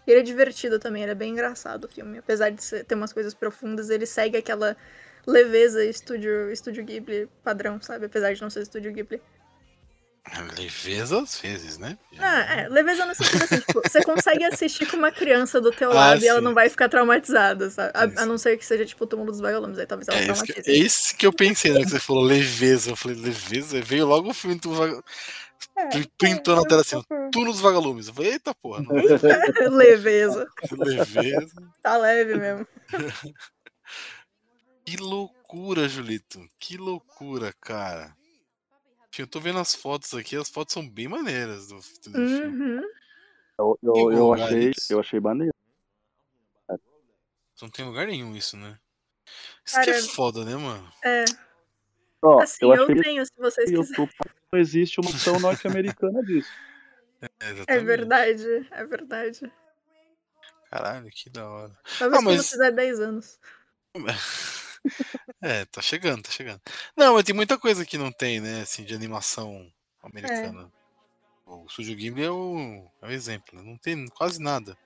Ele 0.06 0.20
é 0.20 0.22
divertido 0.22 0.78
também, 0.78 1.02
ele 1.02 1.12
é 1.12 1.14
bem 1.14 1.32
engraçado 1.32 1.84
o 1.84 1.88
filme. 1.88 2.18
Apesar 2.18 2.50
de 2.50 2.84
ter 2.84 2.94
umas 2.94 3.12
coisas 3.12 3.34
profundas, 3.34 3.90
ele 3.90 4.06
segue 4.06 4.38
aquela 4.38 4.76
leveza 5.26 5.84
estúdio, 5.84 6.50
estúdio 6.50 6.82
Ghibli 6.84 7.28
padrão, 7.44 7.80
sabe? 7.80 8.06
Apesar 8.06 8.32
de 8.32 8.40
não 8.40 8.48
ser 8.48 8.62
estúdio 8.62 8.92
Ghibli. 8.92 9.20
Leveza 10.56 11.20
às 11.20 11.40
vezes, 11.40 11.76
né? 11.76 11.98
Ah, 12.18 12.40
é, 12.54 12.68
leveza 12.68 13.04
no 13.04 13.14
sentido 13.14 13.42
assim, 13.42 13.60
tipo, 13.60 13.82
você 13.82 14.02
consegue 14.02 14.44
assistir 14.44 14.86
com 14.86 14.96
uma 14.96 15.10
criança 15.10 15.60
do 15.60 15.72
teu 15.72 15.90
ah, 15.90 15.94
lado 15.94 16.22
ah, 16.22 16.24
e 16.24 16.28
ela 16.28 16.40
não 16.40 16.54
vai 16.54 16.68
ficar 16.68 16.88
traumatizada, 16.88 17.68
sabe? 17.68 17.90
A, 17.94 18.22
a, 18.22 18.26
não 18.26 18.38
ser 18.38 18.56
que 18.56 18.64
seja 18.64 18.86
tipo 18.86 19.04
o 19.04 19.06
túmulo 19.06 19.32
dos 19.32 19.40
vagalumes, 19.40 19.78
aí 19.78 19.86
talvez 19.86 20.08
ela 20.08 20.18
é 20.18 20.24
traumatize. 20.24 20.70
é 20.70 20.72
isso 20.72 21.16
que 21.16 21.26
eu 21.26 21.32
pensei, 21.32 21.72
né? 21.72 21.80
Que 21.80 21.90
você 21.90 22.00
falou 22.00 22.22
leveza. 22.22 22.90
Eu 22.90 22.96
falei, 22.96 23.16
leveza? 23.16 23.80
Veio 23.80 24.06
logo 24.06 24.30
o 24.30 24.34
filme 24.34 24.56
do 24.56 24.72
vagalumes. 24.72 25.04
É, 25.76 25.88
Pintou 26.18 26.56
na 26.56 26.62
tela 26.62 26.80
assim, 26.82 27.02
túmulo 27.32 27.52
dos 27.52 27.60
vagalumes. 27.60 28.08
Eu 28.08 28.14
falei, 28.14 28.32
eita 28.32 28.54
porra. 28.54 28.82
Não. 28.82 28.94
leveza. 29.76 30.46
leveza. 30.72 31.54
Tá 31.82 31.96
leve 31.96 32.36
mesmo. 32.36 32.66
que 34.84 34.96
loucura, 34.96 35.88
Julito. 35.88 36.46
Que 36.58 36.76
loucura, 36.76 37.52
cara. 37.60 38.14
Eu 39.18 39.26
tô 39.26 39.40
vendo 39.40 39.58
as 39.58 39.74
fotos 39.74 40.14
aqui, 40.14 40.36
as 40.36 40.48
fotos 40.48 40.72
são 40.72 40.88
bem 40.88 41.08
maneiras 41.08 41.68
do, 41.68 41.80
do 42.10 42.18
uhum. 42.18 42.38
filme. 42.38 42.82
Eu, 43.58 43.78
eu, 43.82 44.12
eu 44.12 44.32
achei, 44.32 44.72
eu 44.88 45.00
achei 45.00 45.20
maneiro. 45.20 45.54
Não 47.60 47.68
tem 47.68 47.84
lugar 47.84 48.06
nenhum 48.06 48.34
isso, 48.34 48.56
né? 48.56 48.78
Isso 49.64 49.74
Cara, 49.74 49.84
que 49.84 49.90
é 49.90 50.02
foda, 50.02 50.44
né, 50.44 50.56
mano? 50.56 50.90
É. 51.04 51.24
Ó, 52.22 52.40
assim, 52.40 52.58
eu, 52.62 52.74
eu 52.74 53.02
tenho, 53.02 53.24
se 53.24 53.32
vocês 53.36 53.70
quiserem. 53.70 54.08
Não 54.52 54.58
existe 54.58 55.00
uma 55.00 55.10
ação 55.10 55.38
norte-americana 55.38 56.22
disso. 56.22 56.50
É, 57.38 57.74
é, 57.74 57.78
verdade, 57.80 58.66
é 58.70 58.82
verdade. 58.86 59.52
Caralho, 60.70 61.10
que 61.10 61.28
da 61.28 61.46
hora. 61.46 61.78
Talvez 61.98 62.18
ah, 62.18 62.24
mas... 62.24 62.36
quando 62.36 62.48
fizer 62.48 62.70
10 62.70 63.00
anos. 63.00 63.38
É, 65.42 65.64
tá 65.66 65.80
chegando, 65.80 66.22
tá 66.22 66.30
chegando. 66.30 66.60
Não, 66.96 67.14
mas 67.14 67.24
tem 67.24 67.34
muita 67.34 67.58
coisa 67.58 67.84
que 67.84 67.98
não 67.98 68.12
tem, 68.12 68.40
né, 68.40 68.62
assim, 68.62 68.84
de 68.84 68.94
animação 68.94 69.70
americana. 70.02 70.70
É. 71.46 71.50
O 71.50 71.68
Studio 71.68 71.96
Ghibli 71.96 72.24
é 72.24 72.30
o, 72.30 72.86
é 73.02 73.08
o 73.08 73.10
exemplo, 73.10 73.58
né? 73.58 73.62
não 73.64 73.76
tem 73.76 74.06
quase 74.08 74.40
nada. 74.40 74.76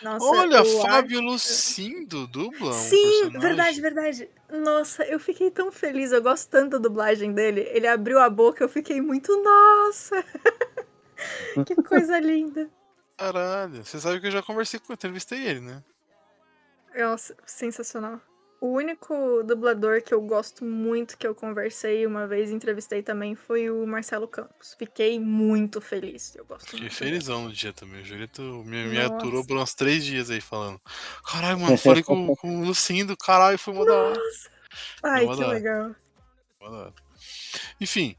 Nossa, 0.00 0.24
Olha, 0.24 0.64
Fábio 0.64 1.18
acho... 1.18 1.28
Lucindo 1.28 2.26
dubla 2.26 2.70
um 2.70 2.72
Sim, 2.72 3.30
verdade, 3.30 3.80
verdade. 3.80 4.30
Nossa, 4.48 5.04
eu 5.04 5.20
fiquei 5.20 5.50
tão 5.50 5.70
feliz, 5.70 6.12
eu 6.12 6.22
gosto 6.22 6.48
tanto 6.48 6.70
da 6.70 6.78
dublagem 6.78 7.32
dele. 7.32 7.68
Ele 7.72 7.86
abriu 7.86 8.18
a 8.18 8.30
boca, 8.30 8.64
eu 8.64 8.68
fiquei 8.68 9.00
muito, 9.00 9.36
nossa! 9.42 10.24
que 11.66 11.74
coisa 11.82 12.18
linda. 12.18 12.70
Caralho, 13.18 13.84
você 13.84 14.00
sabe 14.00 14.20
que 14.20 14.28
eu 14.28 14.32
já 14.32 14.42
conversei 14.42 14.80
com 14.80 14.86
ele, 14.86 14.94
entrevistei 14.94 15.46
ele, 15.46 15.60
né? 15.60 15.84
Nossa, 16.96 17.36
sensacional. 17.44 18.20
O 18.62 18.74
único 18.76 19.42
dublador 19.42 20.00
que 20.02 20.14
eu 20.14 20.20
gosto 20.20 20.64
muito, 20.64 21.18
que 21.18 21.26
eu 21.26 21.34
conversei 21.34 22.06
uma 22.06 22.28
vez 22.28 22.48
e 22.48 22.54
entrevistei 22.54 23.02
também, 23.02 23.34
foi 23.34 23.68
o 23.68 23.84
Marcelo 23.84 24.28
Campos. 24.28 24.76
Fiquei 24.78 25.18
muito 25.18 25.80
feliz. 25.80 26.36
Eu 26.36 26.44
gosto 26.44 26.70
Fiquei 26.70 26.88
felizão 26.88 27.42
no 27.42 27.52
dia 27.52 27.72
também. 27.72 28.02
O 28.02 28.04
Julito 28.04 28.40
me, 28.40 28.86
me 28.86 29.00
aturou 29.00 29.44
por 29.44 29.56
uns 29.56 29.74
três 29.74 30.04
dias 30.04 30.30
aí 30.30 30.40
falando. 30.40 30.80
Caralho, 31.26 31.58
mano, 31.58 31.76
falei 31.76 32.04
com, 32.04 32.36
com 32.36 32.60
o 32.60 32.64
Lucindo, 32.64 33.16
caralho, 33.16 33.58
foi 33.58 33.74
uma 33.74 33.84
da 33.84 33.94
hora. 33.94 34.20
Ai, 35.02 35.26
que 35.26 35.44
legal. 35.44 35.96
Enfim. 37.80 38.14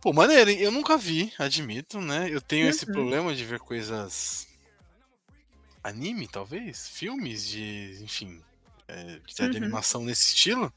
Pô, 0.00 0.12
maneiro, 0.12 0.48
hein? 0.48 0.60
Eu 0.60 0.70
nunca 0.70 0.96
vi, 0.96 1.32
admito, 1.36 2.00
né? 2.00 2.28
Eu 2.30 2.40
tenho 2.40 2.66
uhum. 2.66 2.70
esse 2.70 2.86
problema 2.86 3.34
de 3.34 3.44
ver 3.44 3.58
coisas. 3.58 4.46
Anime, 5.82 6.28
talvez? 6.28 6.86
Filmes 6.86 7.44
de. 7.48 7.98
Enfim 8.00 8.40
é, 8.90 9.20
de, 9.26 9.42
uhum. 9.42 9.50
de 9.50 9.56
animação 9.56 10.04
nesse 10.04 10.34
estilo. 10.34 10.72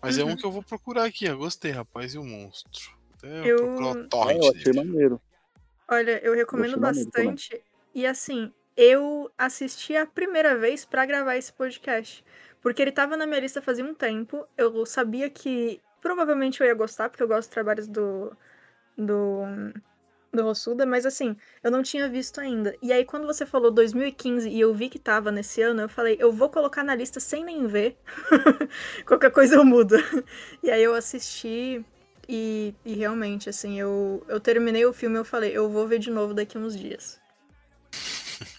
Mas 0.00 0.16
uhum. 0.16 0.22
é 0.22 0.24
um 0.26 0.30
uhum. 0.30 0.36
que 0.36 0.44
eu 0.44 0.52
vou 0.52 0.62
procurar 0.62 1.04
aqui. 1.04 1.24
Eu 1.24 1.38
gostei, 1.38 1.70
rapaz, 1.70 2.14
e 2.14 2.18
o 2.18 2.24
monstro. 2.24 2.96
Até 3.16 3.50
eu, 3.50 3.56
eu... 3.58 4.08
Ah, 4.14 4.32
eu 4.32 4.50
achei 4.50 4.64
dele. 4.64 4.84
maneiro. 4.84 5.20
Olha, 5.88 6.20
eu 6.24 6.34
recomendo 6.34 6.74
eu 6.74 6.80
bastante. 6.80 7.62
E 7.94 8.06
assim, 8.06 8.52
eu 8.76 9.30
assisti 9.38 9.96
a 9.96 10.04
primeira 10.04 10.56
vez 10.58 10.84
para 10.84 11.06
gravar 11.06 11.36
esse 11.36 11.52
podcast. 11.52 12.24
Porque 12.60 12.82
ele 12.82 12.92
tava 12.92 13.16
na 13.16 13.26
minha 13.26 13.40
lista 13.40 13.62
fazia 13.62 13.84
um 13.84 13.94
tempo. 13.94 14.46
Eu 14.56 14.84
sabia 14.84 15.30
que 15.30 15.80
provavelmente 16.00 16.60
eu 16.60 16.66
ia 16.66 16.74
gostar, 16.74 17.08
porque 17.08 17.22
eu 17.22 17.28
gosto 17.28 17.48
dos 17.48 17.54
trabalhos 17.54 17.86
do. 17.86 18.36
do 18.96 19.42
do 20.32 20.42
Rossuda, 20.42 20.84
mas 20.84 21.06
assim, 21.06 21.36
eu 21.62 21.70
não 21.70 21.82
tinha 21.82 22.08
visto 22.08 22.40
ainda. 22.40 22.76
E 22.82 22.92
aí, 22.92 23.04
quando 23.04 23.26
você 23.26 23.46
falou 23.46 23.70
2015 23.70 24.48
e 24.48 24.60
eu 24.60 24.74
vi 24.74 24.88
que 24.88 24.98
tava 24.98 25.30
nesse 25.32 25.62
ano, 25.62 25.82
eu 25.82 25.88
falei, 25.88 26.16
eu 26.20 26.30
vou 26.32 26.48
colocar 26.50 26.82
na 26.84 26.94
lista 26.94 27.20
sem 27.20 27.44
nem 27.44 27.66
ver. 27.66 27.96
Qualquer 29.06 29.30
coisa 29.30 29.54
eu 29.56 29.64
mudo. 29.64 29.96
e 30.62 30.70
aí 30.70 30.82
eu 30.82 30.94
assisti. 30.94 31.84
e, 32.28 32.74
e 32.84 32.94
realmente, 32.94 33.48
assim, 33.48 33.78
eu, 33.80 34.24
eu 34.28 34.38
terminei 34.40 34.84
o 34.84 34.92
filme 34.92 35.16
e 35.16 35.20
eu 35.20 35.24
falei, 35.24 35.56
eu 35.56 35.70
vou 35.70 35.86
ver 35.86 35.98
de 35.98 36.10
novo 36.10 36.34
daqui 36.34 36.58
uns 36.58 36.76
dias. 36.76 37.18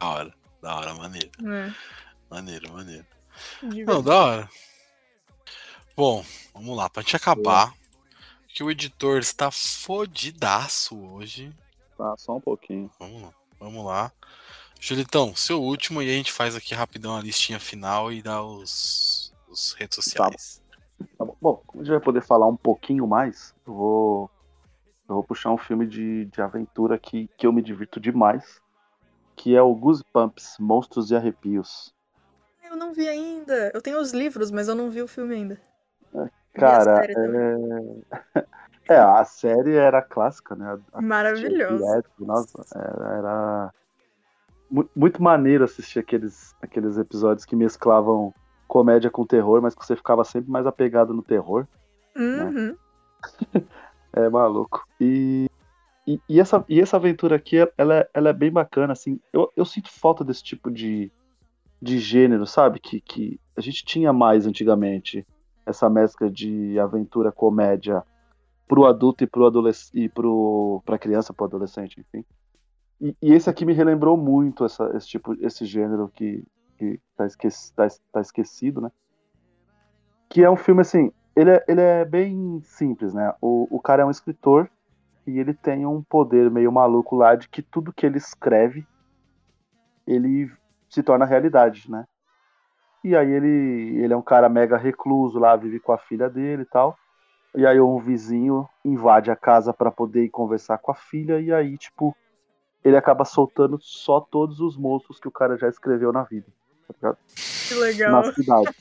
Da 0.00 0.08
hora, 0.08 0.34
da 0.62 0.76
hora, 0.76 0.94
maneiro. 0.94 1.30
É, 1.46 1.74
Maneiro, 2.30 2.72
maneiro. 2.72 3.04
Não, 3.62 4.02
da 4.02 4.14
hora. 4.18 4.50
Bom, 5.94 6.24
vamos 6.54 6.74
lá, 6.74 6.88
pra 6.88 7.02
gente 7.02 7.16
acabar. 7.16 7.74
Que 8.54 8.62
o 8.62 8.70
editor 8.70 9.18
está 9.18 9.50
fodidaço 9.50 10.98
hoje. 10.98 11.52
Tá, 11.96 12.14
só 12.16 12.36
um 12.36 12.40
pouquinho. 12.40 12.90
Vamos 12.98 13.22
lá, 13.22 13.34
vamos 13.58 13.84
lá. 13.84 14.12
Julitão, 14.80 15.36
seu 15.36 15.62
último 15.62 16.00
e 16.00 16.08
a 16.08 16.12
gente 16.12 16.32
faz 16.32 16.56
aqui 16.56 16.74
rapidão 16.74 17.16
a 17.16 17.20
listinha 17.20 17.60
final 17.60 18.10
e 18.10 18.22
dá 18.22 18.42
os, 18.42 19.32
os 19.48 19.74
redes 19.74 19.96
sociais. 19.96 20.62
Tá 21.18 21.24
bom. 21.24 21.36
Bom, 21.40 21.62
como 21.66 21.82
a 21.82 21.84
gente 21.84 21.92
vai 21.92 22.00
poder 22.00 22.22
falar 22.22 22.46
um 22.46 22.56
pouquinho 22.56 23.06
mais, 23.06 23.54
eu 23.66 23.74
vou, 23.74 24.30
eu 25.08 25.14
vou 25.16 25.24
puxar 25.24 25.50
um 25.50 25.58
filme 25.58 25.86
de, 25.86 26.24
de 26.26 26.40
aventura 26.40 26.98
que, 26.98 27.28
que 27.36 27.46
eu 27.46 27.52
me 27.52 27.60
divirto 27.60 28.00
demais, 28.00 28.60
que 29.36 29.54
é 29.54 29.60
o 29.60 29.74
Goosebumps, 29.74 30.56
Monstros 30.58 31.10
e 31.10 31.16
Arrepios. 31.16 31.94
Eu 32.64 32.76
não 32.76 32.94
vi 32.94 33.06
ainda. 33.06 33.70
Eu 33.74 33.82
tenho 33.82 34.00
os 34.00 34.12
livros, 34.12 34.50
mas 34.50 34.68
eu 34.68 34.74
não 34.74 34.90
vi 34.90 35.02
o 35.02 35.08
filme 35.08 35.34
ainda. 35.34 35.60
Cara, 36.54 37.04
é... 37.06 38.44
é, 38.94 38.96
a 38.98 39.24
série 39.24 39.74
era 39.76 40.02
clássica, 40.02 40.54
né? 40.54 40.78
A- 40.92 41.00
Maravilhoso. 41.00 41.84
direto, 41.84 42.10
Nossa, 42.18 42.64
era, 42.74 43.18
era 43.18 43.74
mu- 44.70 44.88
muito 44.94 45.22
maneiro 45.22 45.64
assistir 45.64 45.98
aqueles, 45.98 46.54
aqueles 46.60 46.98
episódios 46.98 47.44
que 47.44 47.54
mesclavam 47.56 48.34
comédia 48.66 49.10
com 49.10 49.26
terror, 49.26 49.60
mas 49.62 49.74
que 49.74 49.84
você 49.84 49.96
ficava 49.96 50.24
sempre 50.24 50.50
mais 50.50 50.66
apegado 50.66 51.12
no 51.14 51.22
terror. 51.22 51.66
Uhum. 52.16 52.76
É 54.12 54.28
maluco. 54.28 54.84
E, 55.00 55.48
e, 56.04 56.20
e 56.28 56.40
essa, 56.40 56.64
e 56.68 56.80
essa 56.80 56.96
aventura 56.96 57.36
aqui, 57.36 57.58
ela, 57.78 57.98
é- 57.98 58.10
ela 58.12 58.30
é 58.30 58.32
bem 58.32 58.50
bacana, 58.50 58.92
assim. 58.92 59.20
Eu, 59.32 59.52
eu 59.56 59.64
sinto 59.64 59.88
falta 59.88 60.24
desse 60.24 60.42
tipo 60.42 60.68
de, 60.68 61.12
de 61.80 61.96
gênero, 62.00 62.44
sabe? 62.44 62.80
Que, 62.80 63.00
que 63.00 63.38
a 63.56 63.60
gente 63.60 63.84
tinha 63.84 64.12
mais 64.12 64.48
antigamente. 64.48 65.24
Essa 65.66 65.88
mescla 65.88 66.30
de 66.30 66.78
aventura, 66.78 67.30
comédia 67.30 68.02
pro 68.66 68.86
adulto 68.86 69.24
e 69.24 69.26
pro 69.26 69.46
adolescente 69.46 70.04
e 70.04 70.08
pro, 70.08 70.82
pra 70.84 70.98
criança, 70.98 71.32
pro 71.32 71.46
adolescente, 71.46 72.00
enfim. 72.00 72.24
E, 73.00 73.16
e 73.20 73.32
esse 73.32 73.48
aqui 73.48 73.64
me 73.64 73.72
relembrou 73.72 74.16
muito 74.16 74.64
essa, 74.64 74.90
esse 74.96 75.08
tipo, 75.08 75.34
esse 75.44 75.64
gênero 75.64 76.08
que, 76.08 76.44
que 76.76 77.00
tá, 77.16 77.26
esqueci, 77.26 77.74
tá, 77.74 77.88
tá 78.12 78.20
esquecido, 78.20 78.80
né? 78.80 78.90
Que 80.28 80.44
é 80.44 80.50
um 80.50 80.56
filme 80.56 80.82
assim, 80.82 81.10
ele 81.34 81.50
é, 81.50 81.64
ele 81.66 81.80
é 81.80 82.04
bem 82.04 82.60
simples, 82.62 83.12
né? 83.12 83.34
O, 83.40 83.66
o 83.70 83.80
cara 83.80 84.02
é 84.02 84.06
um 84.06 84.10
escritor 84.10 84.70
e 85.26 85.38
ele 85.38 85.54
tem 85.54 85.86
um 85.86 86.02
poder 86.02 86.50
meio 86.50 86.70
maluco 86.70 87.16
lá 87.16 87.34
de 87.34 87.48
que 87.48 87.62
tudo 87.62 87.92
que 87.92 88.06
ele 88.06 88.18
escreve 88.18 88.86
ele 90.06 90.50
se 90.88 91.02
torna 91.02 91.24
realidade, 91.24 91.90
né? 91.90 92.06
E 93.02 93.16
aí 93.16 93.30
ele, 93.30 94.02
ele 94.02 94.12
é 94.12 94.16
um 94.16 94.22
cara 94.22 94.48
mega 94.48 94.76
recluso 94.76 95.38
lá, 95.38 95.56
vive 95.56 95.80
com 95.80 95.92
a 95.92 95.98
filha 95.98 96.28
dele 96.28 96.62
e 96.62 96.66
tal. 96.66 96.98
E 97.54 97.66
aí 97.66 97.80
um 97.80 97.98
vizinho 97.98 98.68
invade 98.84 99.30
a 99.30 99.36
casa 99.36 99.72
para 99.72 99.90
poder 99.90 100.24
ir 100.24 100.30
conversar 100.30 100.78
com 100.78 100.90
a 100.92 100.94
filha 100.94 101.40
e 101.40 101.52
aí, 101.52 101.76
tipo, 101.76 102.16
ele 102.84 102.96
acaba 102.96 103.24
soltando 103.24 103.78
só 103.80 104.20
todos 104.20 104.60
os 104.60 104.76
monstros 104.76 105.18
que 105.18 105.28
o 105.28 105.32
cara 105.32 105.56
já 105.56 105.68
escreveu 105.68 106.12
na 106.12 106.22
vida. 106.22 106.46
Tá? 107.00 107.16
Que 107.68 107.74
legal. 107.74 108.12
na 108.12 108.32
cidade. 108.32 108.76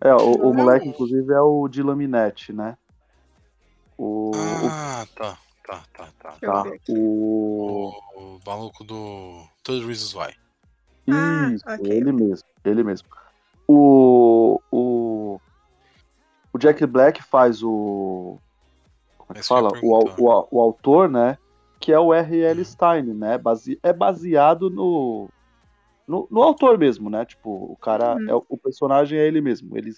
É, 0.00 0.12
o, 0.12 0.50
o 0.50 0.54
moleque, 0.54 0.88
inclusive, 0.88 1.32
é 1.32 1.40
o 1.40 1.66
Dylan 1.66 1.96
Minetti, 1.96 2.52
né? 2.52 2.76
O. 3.96 4.32
Ah, 4.34 5.06
tá, 5.14 5.38
tá, 5.66 5.82
tá, 5.96 6.08
tá. 6.18 6.32
Tá, 6.40 6.60
aqui. 6.68 6.92
o. 6.92 7.90
O 8.16 8.40
maluco 8.44 8.84
do 8.84 9.46
Todos 9.62 9.86
Reasons 9.86 10.14
Why. 10.14 10.43
Ah, 11.10 11.50
Isso, 11.52 11.64
ok. 11.66 11.92
ele 11.92 12.12
mesmo, 12.12 12.48
ele 12.64 12.82
mesmo. 12.82 13.08
O. 13.66 14.60
O. 14.70 15.40
O 16.52 16.58
Jack 16.58 16.84
Black 16.86 17.22
faz 17.22 17.62
o. 17.62 18.38
Como 19.18 19.30
é 19.30 19.34
que 19.34 19.40
Esse 19.40 19.48
fala? 19.48 19.70
O, 19.82 20.04
o, 20.22 20.48
o 20.50 20.60
autor, 20.60 21.08
né? 21.08 21.38
Que 21.80 21.92
é 21.92 21.98
o 21.98 22.14
R.L. 22.14 22.60
Hum. 22.60 22.64
Stein, 22.64 23.14
né? 23.14 23.36
Base, 23.36 23.78
é 23.82 23.92
baseado 23.92 24.70
no, 24.70 25.28
no. 26.06 26.26
no 26.30 26.42
autor 26.42 26.78
mesmo, 26.78 27.10
né? 27.10 27.24
Tipo, 27.24 27.50
o 27.50 27.76
cara. 27.76 28.14
Uhum. 28.14 28.30
É, 28.30 28.34
o 28.48 28.56
personagem 28.56 29.18
é 29.18 29.26
ele 29.26 29.40
mesmo. 29.40 29.76
Ele, 29.76 29.90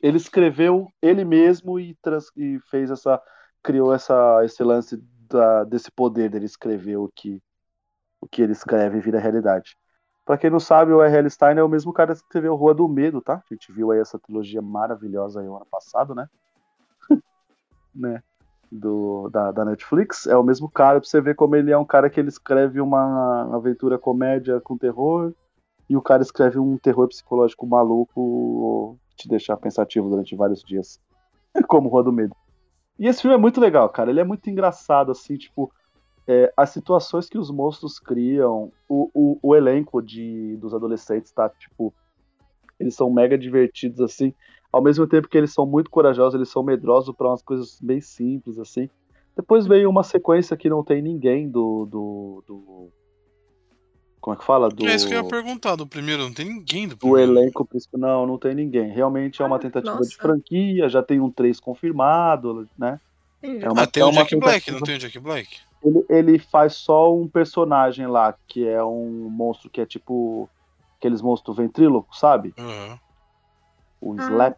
ele 0.00 0.16
escreveu 0.16 0.92
ele 1.00 1.24
mesmo 1.24 1.80
e, 1.80 1.94
trans, 2.02 2.30
e 2.36 2.58
fez 2.70 2.90
essa. 2.90 3.20
Criou 3.62 3.92
essa, 3.92 4.44
esse 4.44 4.62
lance 4.62 4.96
da, 5.28 5.64
desse 5.64 5.90
poder 5.90 6.30
dele 6.30 6.44
escrever 6.44 6.96
o 6.96 7.10
que, 7.12 7.42
o 8.20 8.28
que 8.28 8.42
ele 8.42 8.52
escreve 8.52 9.00
vira 9.00 9.18
realidade. 9.18 9.76
Pra 10.26 10.36
quem 10.36 10.50
não 10.50 10.58
sabe, 10.58 10.92
o 10.92 11.00
R.L. 11.00 11.30
Stein 11.30 11.56
é 11.56 11.62
o 11.62 11.68
mesmo 11.68 11.92
cara 11.92 12.12
que 12.12 12.18
escreveu 12.18 12.56
Rua 12.56 12.74
do 12.74 12.88
Medo, 12.88 13.20
tá? 13.20 13.34
A 13.34 13.54
gente 13.54 13.70
viu 13.70 13.92
aí 13.92 14.00
essa 14.00 14.18
trilogia 14.18 14.60
maravilhosa 14.60 15.40
aí 15.40 15.46
o 15.46 15.54
ano 15.54 15.66
passado, 15.70 16.16
né? 16.16 16.28
né? 17.94 18.20
Do, 18.70 19.30
da, 19.30 19.52
da 19.52 19.64
Netflix. 19.64 20.26
É 20.26 20.36
o 20.36 20.42
mesmo 20.42 20.68
cara, 20.68 21.00
pra 21.00 21.08
você 21.08 21.20
ver 21.20 21.36
como 21.36 21.54
ele 21.54 21.70
é 21.70 21.78
um 21.78 21.84
cara 21.84 22.10
que 22.10 22.18
ele 22.18 22.28
escreve 22.28 22.80
uma 22.80 23.54
aventura 23.54 23.96
comédia 23.96 24.60
com 24.60 24.76
terror 24.76 25.32
e 25.88 25.96
o 25.96 26.02
cara 26.02 26.22
escreve 26.22 26.58
um 26.58 26.76
terror 26.76 27.06
psicológico 27.06 27.64
maluco 27.64 28.98
te 29.14 29.28
deixar 29.28 29.56
pensativo 29.56 30.10
durante 30.10 30.34
vários 30.34 30.60
dias. 30.60 31.00
como 31.68 31.88
Rua 31.88 32.02
do 32.02 32.12
Medo. 32.12 32.34
E 32.98 33.06
esse 33.06 33.22
filme 33.22 33.36
é 33.36 33.40
muito 33.40 33.60
legal, 33.60 33.88
cara. 33.90 34.10
Ele 34.10 34.20
é 34.20 34.24
muito 34.24 34.50
engraçado, 34.50 35.12
assim, 35.12 35.36
tipo, 35.36 35.72
é, 36.28 36.52
as 36.56 36.70
situações 36.70 37.28
que 37.28 37.38
os 37.38 37.50
monstros 37.50 37.98
criam, 37.98 38.72
o, 38.88 39.10
o, 39.14 39.38
o 39.42 39.54
elenco 39.56 40.02
de, 40.02 40.56
dos 40.56 40.74
adolescentes 40.74 41.30
tá, 41.32 41.48
tipo, 41.48 41.94
eles 42.80 42.94
são 42.94 43.10
mega 43.10 43.38
divertidos, 43.38 44.00
assim, 44.00 44.34
ao 44.72 44.82
mesmo 44.82 45.06
tempo 45.06 45.28
que 45.28 45.38
eles 45.38 45.52
são 45.52 45.64
muito 45.64 45.90
corajosos, 45.90 46.34
eles 46.34 46.50
são 46.50 46.62
medrosos 46.62 47.14
para 47.16 47.28
umas 47.28 47.42
coisas 47.42 47.78
bem 47.80 48.00
simples, 48.00 48.58
assim. 48.58 48.90
Depois 49.36 49.66
veio 49.66 49.88
uma 49.88 50.02
sequência 50.02 50.56
que 50.56 50.68
não 50.68 50.82
tem 50.82 51.00
ninguém 51.02 51.48
do. 51.48 51.86
do, 51.86 52.44
do- 52.46 52.88
como 54.20 54.34
é 54.34 54.38
que 54.38 54.44
fala? 54.44 54.68
Do, 54.68 54.86
É 54.88 54.94
isso 54.94 55.06
que 55.06 55.14
eu 55.14 55.18
ia 55.22 55.28
perguntar 55.28 55.76
do 55.76 55.86
primeiro, 55.86 56.22
não 56.24 56.32
tem 56.32 56.46
ninguém 56.46 56.88
do 56.88 56.96
do 56.96 56.98
primeiro. 56.98 57.32
elenco 57.32 57.64
principal. 57.64 58.00
Não, 58.00 58.26
não 58.26 58.38
tem 58.38 58.54
ninguém. 58.54 58.90
Realmente 58.90 59.40
é 59.40 59.44
uma 59.44 59.56
Ah, 59.56 59.60
tentativa 59.60 59.94
nossa. 59.96 60.08
de 60.08 60.16
franquia, 60.16 60.88
já 60.88 61.02
tem 61.02 61.20
um 61.20 61.30
3 61.30 61.60
confirmado, 61.60 62.68
né? 62.76 62.98
É 63.42 63.70
uma- 63.70 63.82
Ah, 63.82 63.86
tem 63.86 64.02
o 64.02 64.06
é 64.06 64.10
uma 64.10 64.22
Jack 64.22 64.36
Black, 64.36 64.64
tentativa- 64.66 64.78
não 64.78 64.84
tem 64.86 64.96
o 64.96 64.98
Jack 64.98 65.18
Black? 65.20 65.48
Ele, 65.86 66.04
ele 66.08 66.38
faz 66.40 66.74
só 66.74 67.14
um 67.14 67.28
personagem 67.28 68.08
lá, 68.08 68.34
que 68.48 68.66
é 68.66 68.82
um 68.82 69.30
monstro 69.30 69.70
que 69.70 69.80
é 69.80 69.86
tipo 69.86 70.50
aqueles 70.98 71.22
monstros 71.22 71.56
ventrílocos, 71.56 72.18
sabe? 72.18 72.52
Aham. 72.58 72.98
O 74.00 74.14
Ah. 74.14 74.16
Slap. 74.22 74.56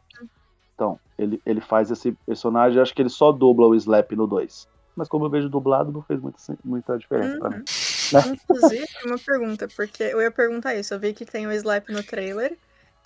Então, 0.74 0.98
ele, 1.18 1.40
ele 1.44 1.60
faz 1.60 1.90
esse 1.90 2.12
personagem, 2.26 2.80
acho 2.80 2.94
que 2.94 3.02
ele 3.02 3.10
só 3.10 3.30
dubla 3.30 3.66
o 3.66 3.74
Slap 3.74 4.12
no 4.12 4.26
2. 4.26 4.66
Mas 4.96 5.06
como 5.06 5.26
eu 5.26 5.30
vejo 5.30 5.50
dublado, 5.50 5.92
não 5.92 6.02
fez 6.02 6.18
muita, 6.20 6.38
muita 6.64 6.96
diferença 6.96 7.38
pra 7.38 7.50
mim. 7.50 7.64
Inclusive, 8.32 8.86
uma 9.04 9.18
pergunta, 9.18 9.68
porque 9.76 10.02
eu 10.04 10.22
ia 10.22 10.30
perguntar 10.30 10.74
isso. 10.74 10.94
Eu 10.94 10.98
vi 10.98 11.12
que 11.12 11.26
tem 11.26 11.46
o 11.46 11.52
Slap 11.52 11.88
no 11.90 12.02
trailer. 12.02 12.56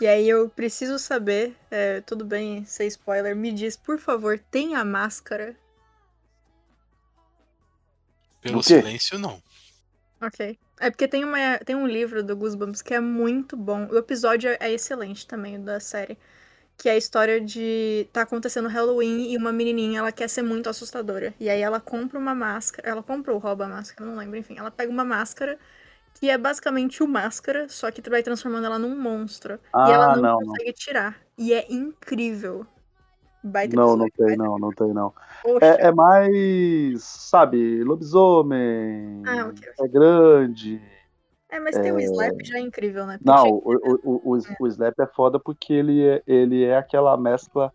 E 0.01 0.07
aí 0.07 0.29
eu 0.29 0.49
preciso 0.49 0.99
saber, 0.99 1.57
é, 1.71 2.01
tudo 2.01 2.25
bem 2.25 2.65
ser 2.65 2.87
spoiler, 2.87 3.37
me 3.37 3.53
diz, 3.53 3.77
por 3.77 3.99
favor, 3.99 4.39
tem 4.51 4.75
a 4.75 4.85
máscara? 4.85 5.57
Pelo 8.43 8.63
silêncio, 8.63 9.19
não. 9.19 9.41
Ok. 10.21 10.59
É 10.81 10.91
porque 10.91 11.07
tem, 11.07 11.25
uma, 11.25 11.59
tem 11.59 11.77
um 11.77 11.87
livro 11.87 12.23
do 12.23 12.37
Goosebumps 12.37 12.83
que 12.83 12.93
é 12.93 13.01
muito 13.01 13.57
bom. 13.57 13.87
O 13.91 13.97
episódio 13.97 14.51
é 14.59 14.73
excelente 14.73 15.27
também 15.27 15.63
da 15.63 15.79
série. 15.79 16.19
Que 16.77 16.89
é 16.89 16.93
a 16.93 16.97
história 16.97 17.41
de. 17.41 18.09
tá 18.13 18.23
acontecendo 18.23 18.69
Halloween 18.69 19.31
e 19.31 19.37
uma 19.37 19.53
menininha 19.53 20.01
ela 20.01 20.11
quer 20.11 20.29
ser 20.29 20.43
muito 20.43 20.69
assustadora. 20.69 21.33
E 21.39 21.49
aí 21.49 21.61
ela 21.61 21.79
compra 21.79 22.19
uma 22.19 22.35
máscara. 22.35 22.89
Ela 22.89 23.03
compra 23.03 23.33
ou 23.33 23.39
rouba 23.39 23.67
a 23.67 23.69
máscara, 23.69 24.09
não 24.09 24.17
lembro, 24.17 24.37
enfim. 24.37 24.59
Ela 24.59 24.71
pega 24.71 24.91
uma 24.91 25.05
máscara 25.05 25.59
que 26.15 26.31
é 26.31 26.39
basicamente 26.39 27.03
o 27.03 27.09
máscara, 27.09 27.69
só 27.69 27.91
que 27.91 28.09
vai 28.09 28.23
transformando 28.23 28.67
ela 28.67 28.79
num 28.79 28.97
monstro. 28.99 29.59
Ah, 29.73 29.89
e 29.89 29.93
ela 29.93 30.17
não, 30.17 30.23
não, 30.23 30.41
não. 30.41 30.47
consegue 30.47 30.73
tirar. 30.73 31.21
E 31.37 31.53
é 31.53 31.67
incrível. 31.71 32.67
Baita 33.45 33.77
Não, 33.77 33.97
não 33.97 34.09
tem, 34.09 34.37
não, 34.37 34.59
não 34.59 34.73
tem, 34.73 34.93
não. 34.93 35.13
É, 35.61 35.89
é 35.89 35.93
mais, 35.93 37.03
sabe, 37.03 37.83
lobisomem, 37.83 39.23
Ah, 39.27 39.47
ok, 39.49 39.69
ok. 39.71 39.85
é 39.87 39.89
grande. 39.89 40.83
É, 41.51 41.61
mas 41.61 41.75
ter 41.75 41.93
o 41.93 41.99
Slap 41.99 42.41
já 42.45 42.57
é 42.57 42.61
incrível, 42.61 43.07
né? 43.07 43.19
Porque 43.19 43.31
Não, 43.31 43.37
tinha- 43.43 43.55
o, 43.55 43.59
o, 43.67 44.33
o, 44.33 44.37
o, 44.37 44.41
o 44.61 44.67
Slap 44.69 44.99
é 45.01 45.07
foda 45.07 45.39
porque 45.39 45.73
ele 45.73 46.07
é, 46.07 46.23
ele 46.27 46.65
é 46.65 46.77
aquela 46.77 47.17
mescla 47.17 47.73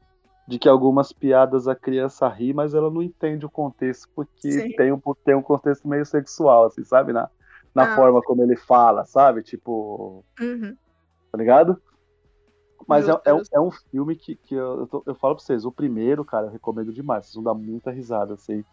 de 0.47 0.57
que 0.57 0.69
algumas 0.69 1.11
piadas 1.11 1.67
a 1.67 1.75
criança 1.75 2.27
ri, 2.27 2.53
mas 2.53 2.73
ela 2.73 2.89
não 2.89 3.03
entende 3.03 3.45
o 3.45 3.49
contexto, 3.49 4.07
porque 4.15 4.49
Sim. 4.49 4.71
tem 4.71 4.91
um, 4.93 4.99
tem 5.25 5.35
um 5.35 5.41
contexto 5.41 5.87
meio 5.87 6.05
sexual, 6.05 6.65
assim, 6.65 6.83
sabe? 6.85 7.11
Na, 7.11 7.29
na 7.75 7.83
Ah. 7.83 7.95
forma 7.95 8.21
como 8.21 8.41
ele 8.41 8.55
fala, 8.55 9.05
sabe? 9.05 9.43
Tipo, 9.43 10.23
Uhum. 10.39 10.75
tá 11.31 11.37
ligado? 11.37 11.79
Mas 12.85 13.07
é, 13.07 13.11
é, 13.25 13.33
um- 13.33 13.41
é 13.53 13.59
um 13.61 13.72
filme 13.72 14.15
que, 14.15 14.35
que 14.35 14.56
eu, 14.56 14.80
eu, 14.81 14.88
tô- 14.88 15.03
eu 15.06 15.15
falo 15.15 15.35
pra 15.35 15.43
vocês, 15.43 15.65
o 15.65 15.72
primeiro, 15.72 16.23
cara, 16.25 16.47
eu 16.47 16.51
recomendo 16.51 16.93
demais. 16.93 17.25
Vocês 17.25 17.35
vão 17.35 17.43
dar 17.43 17.53
muita 17.53 17.91
risada, 17.91 18.33
assim. 18.33 18.64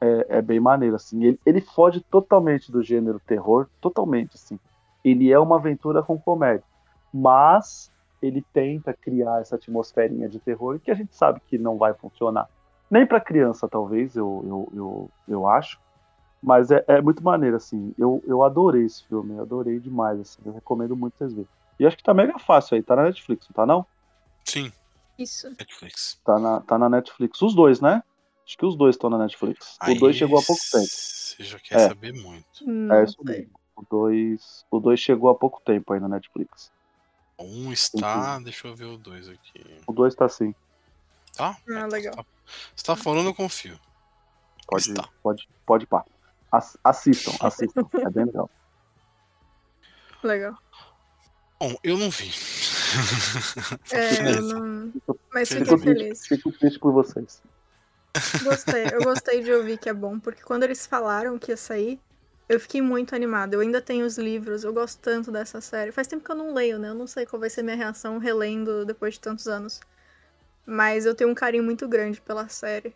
É, 0.00 0.38
é 0.38 0.42
bem 0.42 0.60
maneiro, 0.60 0.96
assim. 0.96 1.24
Ele, 1.24 1.40
ele 1.46 1.60
foge 1.60 2.00
totalmente 2.10 2.72
do 2.72 2.82
gênero 2.82 3.20
terror, 3.20 3.68
totalmente, 3.80 4.36
assim. 4.36 4.58
Ele 5.04 5.32
é 5.32 5.38
uma 5.38 5.56
aventura 5.56 6.02
com 6.02 6.18
comédia. 6.20 6.64
Mas 7.12 7.90
ele 8.22 8.42
tenta 8.52 8.94
criar 8.94 9.40
essa 9.40 9.56
atmosferinha 9.56 10.28
de 10.28 10.38
terror 10.40 10.78
que 10.80 10.90
a 10.90 10.94
gente 10.94 11.14
sabe 11.16 11.40
que 11.48 11.58
não 11.58 11.78
vai 11.78 11.94
funcionar. 11.94 12.48
Nem 12.90 13.06
pra 13.06 13.20
criança, 13.20 13.68
talvez, 13.68 14.16
eu, 14.16 14.42
eu, 14.46 14.72
eu, 14.74 15.10
eu 15.28 15.46
acho. 15.48 15.78
Mas 16.42 16.70
é, 16.70 16.84
é 16.88 17.00
muito 17.02 17.22
maneiro, 17.24 17.56
assim. 17.56 17.94
Eu, 17.98 18.22
eu 18.26 18.42
adorei 18.44 18.84
esse 18.84 19.06
filme, 19.06 19.34
eu 19.36 19.42
adorei 19.42 19.80
demais, 19.80 20.20
assim. 20.20 20.42
Eu 20.44 20.52
recomendo 20.54 20.96
muito 20.96 21.16
vocês 21.18 21.32
verem. 21.34 21.48
E 21.80 21.86
acho 21.86 21.96
que 21.96 22.02
tá 22.02 22.12
mega 22.14 22.38
fácil 22.38 22.76
aí, 22.76 22.82
tá 22.82 22.94
na 22.94 23.04
Netflix, 23.04 23.48
não 23.48 23.54
tá 23.54 23.64
não? 23.66 23.86
Sim, 24.44 24.70
Isso. 25.18 25.48
Netflix. 25.50 26.20
Tá 26.24 26.38
na, 26.38 26.60
tá 26.60 26.78
na 26.78 26.88
Netflix. 26.90 27.40
Os 27.40 27.54
dois, 27.54 27.80
né? 27.80 28.02
Acho 28.46 28.58
que 28.58 28.66
os 28.66 28.76
dois 28.76 28.96
estão 28.96 29.08
na 29.08 29.16
Netflix. 29.18 29.78
o 29.88 29.94
2 29.94 30.14
chegou 30.16 30.38
há 30.38 30.42
pouco 30.42 30.60
tempo. 30.70 30.86
Você 30.86 31.42
já 31.44 31.58
quer 31.58 31.74
É. 31.80 31.88
saber 31.88 32.12
muito. 32.12 32.66
Não 32.66 32.94
É 32.96 33.04
isso 33.04 33.16
mesmo. 33.24 33.50
O 33.76 33.82
2 33.88 34.66
o 34.70 34.78
dois 34.80 35.00
chegou 35.00 35.30
há 35.30 35.34
pouco 35.34 35.60
tempo 35.64 35.92
aí 35.92 36.00
na 36.00 36.08
Netflix. 36.08 36.70
Um 37.38 37.72
está. 37.72 38.38
Deixa 38.40 38.66
eu 38.68 38.76
ver 38.76 38.84
o 38.84 38.98
dois 38.98 39.28
aqui. 39.28 39.64
O 39.86 39.92
2 39.92 40.14
tá 40.14 40.26
assim. 40.26 40.54
Tá? 41.34 41.56
Ah, 41.74 41.86
legal. 41.86 42.12
Você 42.14 42.16
tá, 42.16 42.24
você 42.76 42.84
tá 42.84 42.96
falando, 42.96 43.26
eu 43.28 43.34
confio. 43.34 43.78
Pode, 44.66 44.90
Está. 44.90 45.08
pode, 45.22 45.48
pode 45.64 45.86
pá. 45.86 46.04
Ass- 46.52 46.76
assistam, 46.84 47.32
assistam. 47.40 47.88
é 47.94 48.10
bem 48.10 48.24
legal. 48.26 48.50
Legal. 50.22 50.54
Bom, 51.60 51.76
eu 51.84 51.98
não 51.98 52.08
vi. 52.08 52.30
É, 53.92 54.36
eu 54.36 54.42
não... 54.42 54.92
Mas 55.32 55.50
fiquei 55.50 55.64
Fico 55.66 55.78
triste, 55.78 55.98
feliz. 55.98 56.26
fico 56.26 56.52
triste 56.52 56.78
por 56.78 56.92
vocês. 56.92 57.42
Gostei. 58.42 58.86
Eu 58.92 59.02
gostei 59.04 59.42
de 59.42 59.52
ouvir 59.52 59.78
que 59.78 59.88
é 59.88 59.92
bom, 59.92 60.18
porque 60.18 60.42
quando 60.42 60.62
eles 60.62 60.86
falaram 60.86 61.38
que 61.38 61.52
ia 61.52 61.56
sair, 61.56 62.00
eu 62.48 62.58
fiquei 62.58 62.80
muito 62.80 63.14
animada. 63.14 63.54
Eu 63.54 63.60
ainda 63.60 63.80
tenho 63.80 64.06
os 64.06 64.16
livros, 64.16 64.64
eu 64.64 64.72
gosto 64.72 64.98
tanto 65.00 65.30
dessa 65.30 65.60
série. 65.60 65.92
Faz 65.92 66.06
tempo 66.06 66.24
que 66.24 66.32
eu 66.32 66.36
não 66.36 66.54
leio, 66.54 66.78
né? 66.78 66.88
Eu 66.88 66.94
não 66.94 67.06
sei 67.06 67.26
qual 67.26 67.38
vai 67.38 67.50
ser 67.50 67.62
minha 67.62 67.76
reação 67.76 68.18
relendo 68.18 68.84
depois 68.86 69.14
de 69.14 69.20
tantos 69.20 69.46
anos. 69.46 69.80
Mas 70.64 71.04
eu 71.04 71.14
tenho 71.14 71.30
um 71.30 71.34
carinho 71.34 71.62
muito 71.62 71.86
grande 71.86 72.20
pela 72.20 72.48
série. 72.48 72.94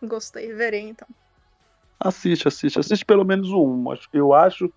Gostei, 0.00 0.54
verei 0.54 0.88
então. 0.88 1.08
Assiste, 1.98 2.46
assiste. 2.48 2.78
Assiste 2.78 3.04
pelo 3.04 3.24
menos 3.24 3.50
um. 3.50 3.84
Eu 4.12 4.32
acho 4.32 4.72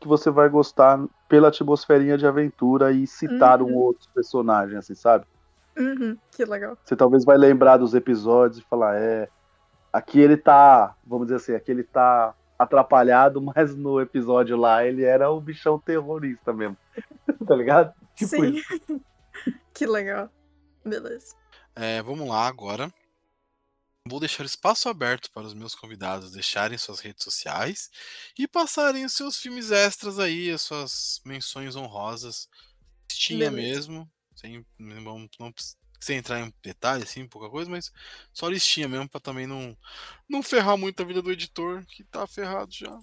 que 0.00 0.08
você 0.08 0.30
vai 0.30 0.48
gostar 0.48 0.98
pela 1.28 1.48
atmosferinha 1.48 2.16
de 2.16 2.26
aventura 2.26 2.92
e 2.92 3.06
citar 3.06 3.60
um 3.62 3.66
Uhum. 3.66 3.74
outro 3.76 4.08
personagem, 4.14 4.76
assim, 4.78 4.94
sabe? 4.94 5.24
Uhum, 5.78 6.16
que 6.30 6.44
legal. 6.44 6.76
Você 6.84 6.96
talvez 6.96 7.24
vai 7.24 7.36
lembrar 7.36 7.76
dos 7.76 7.94
episódios 7.94 8.60
e 8.60 8.68
falar, 8.68 8.96
é, 8.96 9.28
aqui 9.92 10.20
ele 10.20 10.36
tá, 10.36 10.94
vamos 11.06 11.26
dizer 11.26 11.36
assim, 11.36 11.54
aqui 11.54 11.70
ele 11.70 11.84
tá 11.84 12.34
atrapalhado, 12.58 13.40
mas 13.42 13.74
no 13.74 14.00
episódio 14.00 14.56
lá 14.56 14.84
ele 14.84 15.04
era 15.04 15.30
o 15.30 15.40
bichão 15.40 15.78
terrorista 15.78 16.52
mesmo. 16.52 16.76
tá 17.46 17.54
ligado? 17.54 17.92
Tipo 18.14 18.30
Sim. 18.30 18.62
que 19.74 19.86
legal. 19.86 20.30
Beleza. 20.84 21.34
É, 21.74 22.00
vamos 22.02 22.26
lá 22.28 22.46
agora. 22.46 22.90
Vou 24.08 24.20
deixar 24.20 24.44
espaço 24.44 24.88
aberto 24.88 25.30
para 25.32 25.46
os 25.46 25.54
meus 25.54 25.74
convidados 25.74 26.32
deixarem 26.32 26.78
suas 26.78 27.00
redes 27.00 27.24
sociais 27.24 27.90
e 28.38 28.46
passarem 28.46 29.04
os 29.04 29.12
seus 29.12 29.36
filmes 29.36 29.70
extras 29.70 30.18
aí, 30.18 30.50
as 30.50 30.62
suas 30.62 31.20
menções 31.24 31.74
honrosas. 31.74 32.48
Listinha 33.10 33.50
Beleza. 33.50 33.90
mesmo. 33.90 34.10
Sem, 34.34 34.66
não, 34.78 35.28
não 35.40 35.54
sem 36.00 36.18
entrar 36.18 36.40
em 36.40 36.52
detalhe, 36.62 37.02
assim, 37.02 37.26
pouca 37.26 37.48
coisa, 37.48 37.70
mas 37.70 37.90
só 38.32 38.48
listinha 38.48 38.86
mesmo 38.86 39.08
para 39.08 39.20
também 39.20 39.46
não, 39.46 39.76
não 40.28 40.42
ferrar 40.42 40.76
muito 40.76 41.02
a 41.02 41.06
vida 41.06 41.22
do 41.22 41.32
editor, 41.32 41.84
que 41.86 42.04
tá 42.04 42.26
ferrado 42.26 42.72
já. 42.72 42.98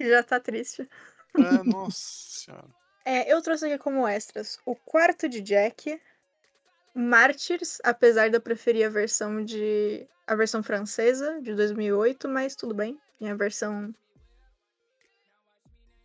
Já 0.00 0.22
tá 0.22 0.40
triste. 0.40 0.88
É, 1.36 1.62
nossa 1.64 1.98
senhora. 1.98 2.68
É, 3.04 3.32
eu 3.32 3.42
trouxe 3.42 3.66
aqui 3.66 3.78
como 3.78 4.06
extras 4.06 4.60
o 4.64 4.76
quarto 4.76 5.28
de 5.28 5.40
Jack, 5.40 6.00
Mártires, 6.94 7.78
apesar 7.84 8.28
de 8.28 8.36
eu 8.36 8.40
preferir 8.40 8.86
a 8.86 8.90
versão 8.90 9.42
de 9.44 10.06
a 10.26 10.34
versão 10.34 10.62
francesa 10.62 11.40
de 11.40 11.54
2008, 11.54 12.28
mas 12.28 12.54
tudo 12.54 12.74
bem, 12.74 12.98
tem 13.18 13.30
a 13.30 13.34
versão 13.34 13.94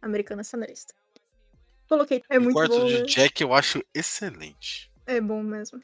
americana 0.01 0.43
cenarista. 0.43 0.93
Coloquei, 1.90 2.22
é 2.30 2.40
o 2.40 2.43
muito 2.43 2.53
quarto 2.53 2.80
bom, 2.80 2.85
de 2.85 3.01
né? 3.01 3.06
Jack 3.06 3.41
eu 3.41 3.53
acho 3.53 3.82
excelente. 3.93 4.90
É 5.06 5.22
bom 5.22 5.41
mesmo. 5.43 5.82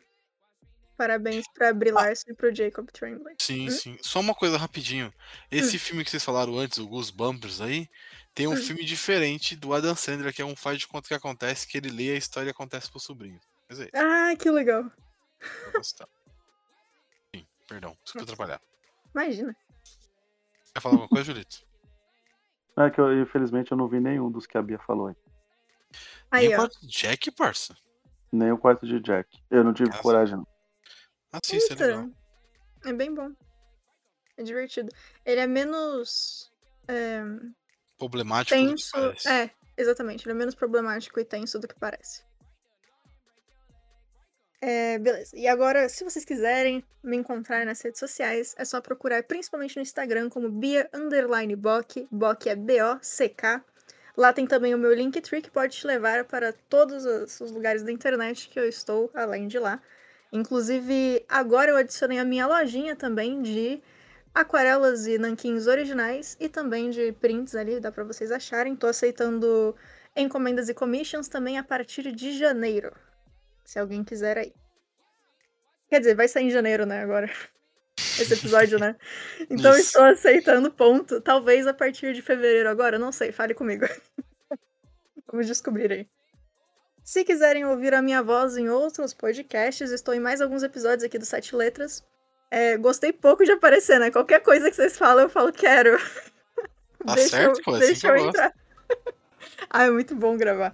Parabéns 0.98 1.46
pra 1.54 1.74
Brie 1.74 1.92
Larson 1.92 2.32
e 2.32 2.34
pro 2.36 2.54
Jacob 2.56 2.90
Tremblay. 2.92 3.36
Sim, 3.40 3.70
Hum? 3.70 3.70
sim. 3.70 3.98
Só 4.02 4.20
uma 4.20 4.34
coisa 4.34 4.58
rapidinho. 4.58 5.14
Esse 5.52 5.78
filme 5.78 6.04
que 6.04 6.10
vocês 6.10 6.24
falaram 6.24 6.58
antes, 6.58 6.78
o 6.78 6.88
Goosebumps 6.88 7.62
aí, 7.62 7.88
tem 8.34 8.48
um 8.48 8.54
Hum. 8.54 8.56
filme 8.56 8.84
diferente 8.86 9.56
do 9.56 9.74
Adam 9.74 9.96
Sandler, 9.96 10.34
que 10.34 10.42
é 10.42 10.46
um 10.46 10.56
faz 10.56 10.80
de 10.80 10.88
conta 10.88 11.08
que 11.08 11.14
acontece, 11.14 11.68
que 11.68 11.78
ele 11.78 11.90
lê 11.90 12.12
a 12.12 12.18
história 12.18 12.48
e 12.50 12.52
acontece 12.52 12.90
pro 12.90 13.00
sobrinho. 13.00 13.40
Mas 13.74 13.80
é, 13.80 13.90
Ah, 13.96 14.36
que 14.36 14.50
legal. 14.52 14.86
Sim, 17.36 17.46
perdão, 17.68 17.98
desculpa 18.04 18.26
atrapalhar. 18.32 18.62
Imagina. 19.14 19.56
Quer 20.74 20.82
falar 20.82 20.94
alguma 20.96 21.10
coisa, 21.10 21.26
Julito? 21.26 21.64
É 22.76 22.90
que 22.90 23.00
eu, 23.00 23.22
infelizmente 23.22 23.72
eu 23.72 23.78
não 23.78 23.88
vi 23.88 24.00
nenhum 24.00 24.32
dos 24.32 24.48
que 24.48 24.58
a 24.58 24.62
Bia 24.64 24.80
falou 24.80 25.06
aí. 25.06 25.16
Aí, 26.32 26.48
Nem 26.48 26.56
o 26.56 26.58
ó. 26.58 26.62
quarto 26.62 26.82
de 26.82 26.88
Jack, 26.88 27.30
parça. 27.34 27.78
Nem 28.32 28.52
o 28.52 28.58
quarto 28.58 28.88
de 28.88 29.00
Jack. 29.00 29.30
Eu 29.52 29.64
não 29.64 29.76
tive 29.76 29.90
Nossa. 29.92 30.02
coragem, 30.02 30.38
não. 30.38 30.48
Assista, 31.32 31.76
é 31.76 31.78
legal. 31.78 32.10
É 32.84 32.92
bem 32.92 33.14
bom. 33.14 33.32
É 34.38 34.42
divertido. 34.42 34.90
Ele 35.24 35.40
é 35.40 35.46
menos. 35.46 36.52
é, 36.88 37.22
Problemático 38.00 38.60
do 38.60 38.64
que 38.64 38.70
tenso. 38.72 38.92
parece. 38.92 39.30
É, 39.30 39.52
exatamente. 39.78 40.26
Ele 40.26 40.32
é 40.32 40.36
menos 40.40 40.56
problemático 40.56 41.20
e 41.20 41.26
tenso 41.26 41.60
do 41.60 41.68
que 41.68 41.76
parece. 41.76 42.24
É, 44.66 44.98
beleza. 44.98 45.36
E 45.36 45.46
agora, 45.46 45.90
se 45.90 46.06
vocês 46.06 46.24
quiserem 46.24 46.86
me 47.04 47.18
encontrar 47.18 47.66
nas 47.66 47.82
redes 47.82 48.00
sociais, 48.00 48.56
é 48.58 48.64
só 48.64 48.80
procurar 48.80 49.22
principalmente 49.24 49.76
no 49.76 49.82
Instagram 49.82 50.30
como 50.30 50.50
Bia 50.50 50.90
Underline 50.94 51.54
Bock. 51.54 52.08
É 52.46 52.56
B-O-C-K. 52.56 53.62
Lá 54.16 54.32
tem 54.32 54.48
também 54.48 54.74
o 54.74 54.78
meu 54.78 54.94
Linktree 54.94 55.42
que 55.42 55.52
pode 55.52 55.76
te 55.76 55.86
levar 55.86 56.24
para 56.24 56.54
todos 56.70 57.04
os 57.42 57.52
lugares 57.52 57.84
da 57.84 57.92
internet 57.92 58.48
que 58.48 58.58
eu 58.58 58.66
estou, 58.66 59.12
além 59.14 59.50
de 59.50 59.60
lá. 59.60 59.82
Inclusive, 60.32 61.26
agora 61.28 61.72
eu 61.72 61.76
adicionei 61.76 62.18
a 62.18 62.24
minha 62.24 62.48
lojinha 62.48 62.96
também 62.96 63.42
de 63.42 63.82
aquarelas 64.34 65.08
e 65.08 65.18
nanquins 65.18 65.68
originais 65.68 66.38
e 66.40 66.48
também 66.48 66.90
de 66.90 67.12
prints 67.12 67.54
ali, 67.54 67.82
dá 67.82 67.92
pra 67.92 68.06
vocês 68.06 68.32
acharem. 68.32 68.78
Tô 68.78 68.88
aceitando 68.88 69.76
encomendas 70.16 70.70
e 70.70 70.74
commissions 70.74 71.28
também 71.28 71.58
a 71.58 71.64
partir 71.66 72.14
de 72.14 72.32
janeiro. 72.32 72.94
Se 73.64 73.80
alguém 73.80 74.04
quiser 74.04 74.38
aí. 74.38 74.54
Quer 75.90 76.00
dizer, 76.00 76.16
vai 76.16 76.28
sair 76.28 76.46
em 76.46 76.50
janeiro, 76.50 76.86
né, 76.86 77.02
agora. 77.02 77.30
Esse 77.98 78.34
episódio, 78.34 78.80
né? 78.80 78.96
Então 79.50 79.72
Isso. 79.72 79.82
estou 79.82 80.04
aceitando, 80.04 80.72
ponto. 80.72 81.22
Talvez 81.22 81.68
a 81.68 81.74
partir 81.74 82.14
de 82.14 82.22
fevereiro 82.22 82.70
agora, 82.70 82.98
não 82.98 83.12
sei, 83.12 83.32
fale 83.32 83.54
comigo. 83.54 83.86
Vamos 85.28 85.48
descobrir 85.48 85.92
aí. 85.92 86.08
Se 87.04 87.24
quiserem 87.24 87.66
ouvir 87.66 87.94
a 87.94 88.02
minha 88.02 88.24
voz 88.24 88.58
em 88.58 88.70
outros 88.70 89.14
podcasts, 89.14 89.92
estou 89.92 90.14
em 90.14 90.20
mais 90.20 90.42
alguns 90.42 90.64
episódios 90.64 91.04
aqui 91.04 91.18
do 91.20 91.26
Sete 91.26 91.56
Letras. 91.56 92.04
É, 92.50 92.78
gostei 92.78 93.12
pouco 93.12 93.44
de 93.44 93.52
aparecer, 93.52 94.00
né? 94.00 94.10
Qualquer 94.10 94.40
coisa 94.42 94.70
que 94.70 94.76
vocês 94.76 94.98
falam, 94.98 95.24
eu 95.24 95.30
falo, 95.30 95.52
quero. 95.52 95.98
Tá 97.06 97.16
deixa 97.16 97.30
certo, 97.30 97.58
eu, 97.58 97.64
pô, 97.64 97.72
é 97.76 97.78
assim 97.78 97.88
deixa 97.88 98.02
que 98.02 98.08
eu 98.08 98.16
eu 98.16 98.24
gosto. 98.24 98.30
entrar. 98.30 98.54
ah, 99.70 99.84
é 99.84 99.92
muito 99.92 100.16
bom 100.16 100.38
gravar. 100.38 100.74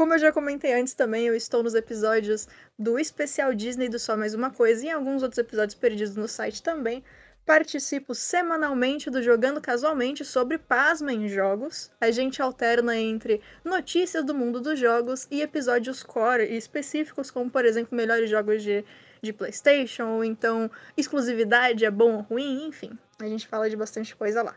Como 0.00 0.14
eu 0.14 0.18
já 0.18 0.32
comentei 0.32 0.72
antes 0.72 0.94
também, 0.94 1.26
eu 1.26 1.36
estou 1.36 1.62
nos 1.62 1.74
episódios 1.74 2.48
do 2.78 2.98
especial 2.98 3.52
Disney 3.52 3.86
do 3.86 3.98
Só 3.98 4.16
Mais 4.16 4.32
Uma 4.32 4.50
Coisa 4.50 4.82
e 4.82 4.88
em 4.88 4.92
alguns 4.92 5.22
outros 5.22 5.36
episódios 5.36 5.74
perdidos 5.74 6.16
no 6.16 6.26
site 6.26 6.62
também. 6.62 7.04
Participo 7.44 8.14
semanalmente 8.14 9.10
do 9.10 9.22
Jogando 9.22 9.60
Casualmente 9.60 10.24
sobre 10.24 10.56
pasma 10.56 11.12
em 11.12 11.28
jogos. 11.28 11.90
A 12.00 12.10
gente 12.10 12.40
alterna 12.40 12.96
entre 12.96 13.42
notícias 13.62 14.24
do 14.24 14.34
mundo 14.34 14.58
dos 14.58 14.78
jogos 14.78 15.28
e 15.30 15.42
episódios 15.42 16.02
core 16.02 16.44
e 16.44 16.56
específicos, 16.56 17.30
como 17.30 17.50
por 17.50 17.66
exemplo, 17.66 17.94
melhores 17.94 18.30
jogos 18.30 18.62
de, 18.62 18.82
de 19.20 19.34
PlayStation, 19.34 20.06
ou 20.06 20.24
então 20.24 20.70
exclusividade 20.96 21.84
é 21.84 21.90
bom 21.90 22.14
ou 22.14 22.20
ruim, 22.22 22.68
enfim. 22.68 22.98
A 23.20 23.26
gente 23.26 23.46
fala 23.46 23.68
de 23.68 23.76
bastante 23.76 24.16
coisa 24.16 24.42
lá. 24.42 24.56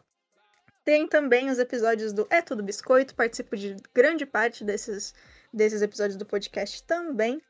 Tem 0.84 1.08
também 1.08 1.50
os 1.50 1.60
episódios 1.60 2.12
do 2.12 2.28
É 2.30 2.42
Tudo 2.42 2.64
Biscoito, 2.64 3.16
participo 3.16 3.56
de 3.56 3.76
grande 3.94 4.26
parte 4.26 4.64
desses, 4.64 5.14
desses 5.54 5.82
episódios 5.82 6.18
do 6.18 6.26
podcast 6.26 6.84
também. 6.84 7.42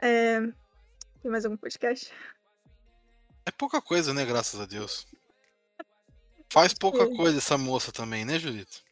É, 0.00 0.40
Tem 1.20 1.30
mais 1.30 1.44
algum 1.44 1.56
podcast? 1.56 2.12
É 3.46 3.50
pouca 3.52 3.80
coisa, 3.80 4.12
né? 4.12 4.24
Graças 4.24 4.60
a 4.60 4.66
Deus. 4.66 5.06
Faz 6.48 6.74
pouca 6.74 7.08
coisa 7.16 7.38
essa 7.38 7.56
moça 7.56 7.92
também, 7.92 8.24
né, 8.24 8.38
Julito? 8.38 8.82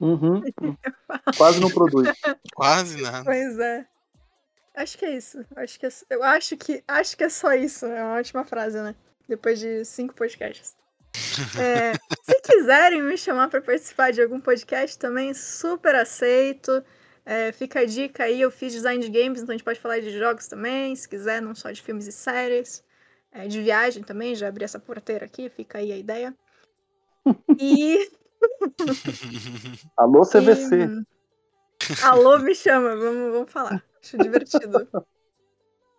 Uhum. 0.00 0.42
Quase 1.36 1.60
não 1.60 1.70
produz. 1.70 2.08
Quase 2.54 3.00
nada. 3.00 3.24
Pois 3.24 3.58
é. 3.58 3.86
Acho 4.74 4.98
que 4.98 5.04
é 5.04 5.16
isso. 5.16 5.44
Acho 5.56 5.78
que 5.78 5.86
é, 5.86 5.90
eu 6.10 6.22
acho 6.22 6.56
que 6.56 6.84
acho 6.86 7.16
que 7.16 7.24
é 7.24 7.28
só 7.28 7.52
isso. 7.54 7.86
É 7.86 8.02
uma 8.04 8.18
ótima 8.18 8.44
frase, 8.44 8.80
né? 8.80 8.94
Depois 9.28 9.58
de 9.58 9.84
cinco 9.84 10.14
podcasts. 10.14 10.76
É, 11.58 11.92
se 12.22 12.40
quiserem 12.42 13.02
me 13.02 13.16
chamar 13.16 13.48
para 13.48 13.60
participar 13.60 14.12
de 14.12 14.22
algum 14.22 14.40
podcast 14.40 14.98
também, 14.98 15.32
super 15.34 15.94
aceito. 15.94 16.82
É, 17.24 17.52
fica 17.52 17.80
a 17.80 17.84
dica 17.84 18.24
aí, 18.24 18.40
eu 18.40 18.50
fiz 18.50 18.72
design 18.72 19.02
de 19.06 19.10
games, 19.10 19.42
então 19.42 19.52
a 19.52 19.56
gente 19.56 19.64
pode 19.64 19.78
falar 19.80 20.00
de 20.00 20.10
jogos 20.18 20.46
também, 20.48 20.96
se 20.96 21.06
quiser, 21.08 21.42
não 21.42 21.54
só 21.54 21.70
de 21.70 21.82
filmes 21.82 22.06
e 22.06 22.12
séries. 22.12 22.82
É, 23.30 23.46
de 23.46 23.60
viagem 23.60 24.02
também, 24.02 24.34
já 24.34 24.48
abri 24.48 24.64
essa 24.64 24.78
porteira 24.78 25.26
aqui, 25.26 25.50
fica 25.50 25.78
aí 25.78 25.92
a 25.92 25.96
ideia. 25.96 26.34
E. 27.58 28.10
Alô, 29.96 30.22
CVC. 30.24 30.76
e- 30.76 31.04
Alô, 32.02 32.38
me 32.38 32.54
chama, 32.54 32.96
vamos, 32.96 33.32
vamos 33.32 33.52
falar. 33.52 33.84
Acho 34.02 34.16
divertido. 34.18 34.88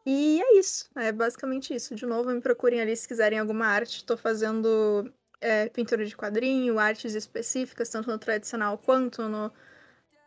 E 0.06 0.42
é 0.42 0.60
isso, 0.60 0.90
é 0.96 1.12
basicamente 1.12 1.74
isso. 1.74 1.94
De 1.96 2.06
novo, 2.06 2.32
me 2.32 2.42
procurem 2.42 2.82
ali 2.82 2.96
se 2.96 3.08
quiserem 3.08 3.40
alguma 3.40 3.68
arte. 3.68 3.98
Estou 3.98 4.18
fazendo 4.18 5.12
é, 5.42 5.70
pintura 5.70 6.06
de 6.06 6.16
quadrinho, 6.16 6.80
artes 6.80 7.14
específicas, 7.14 7.90
tanto 7.90 8.10
no 8.10 8.18
tradicional 8.18 8.78
quanto 8.78 9.28
no, 9.28 9.52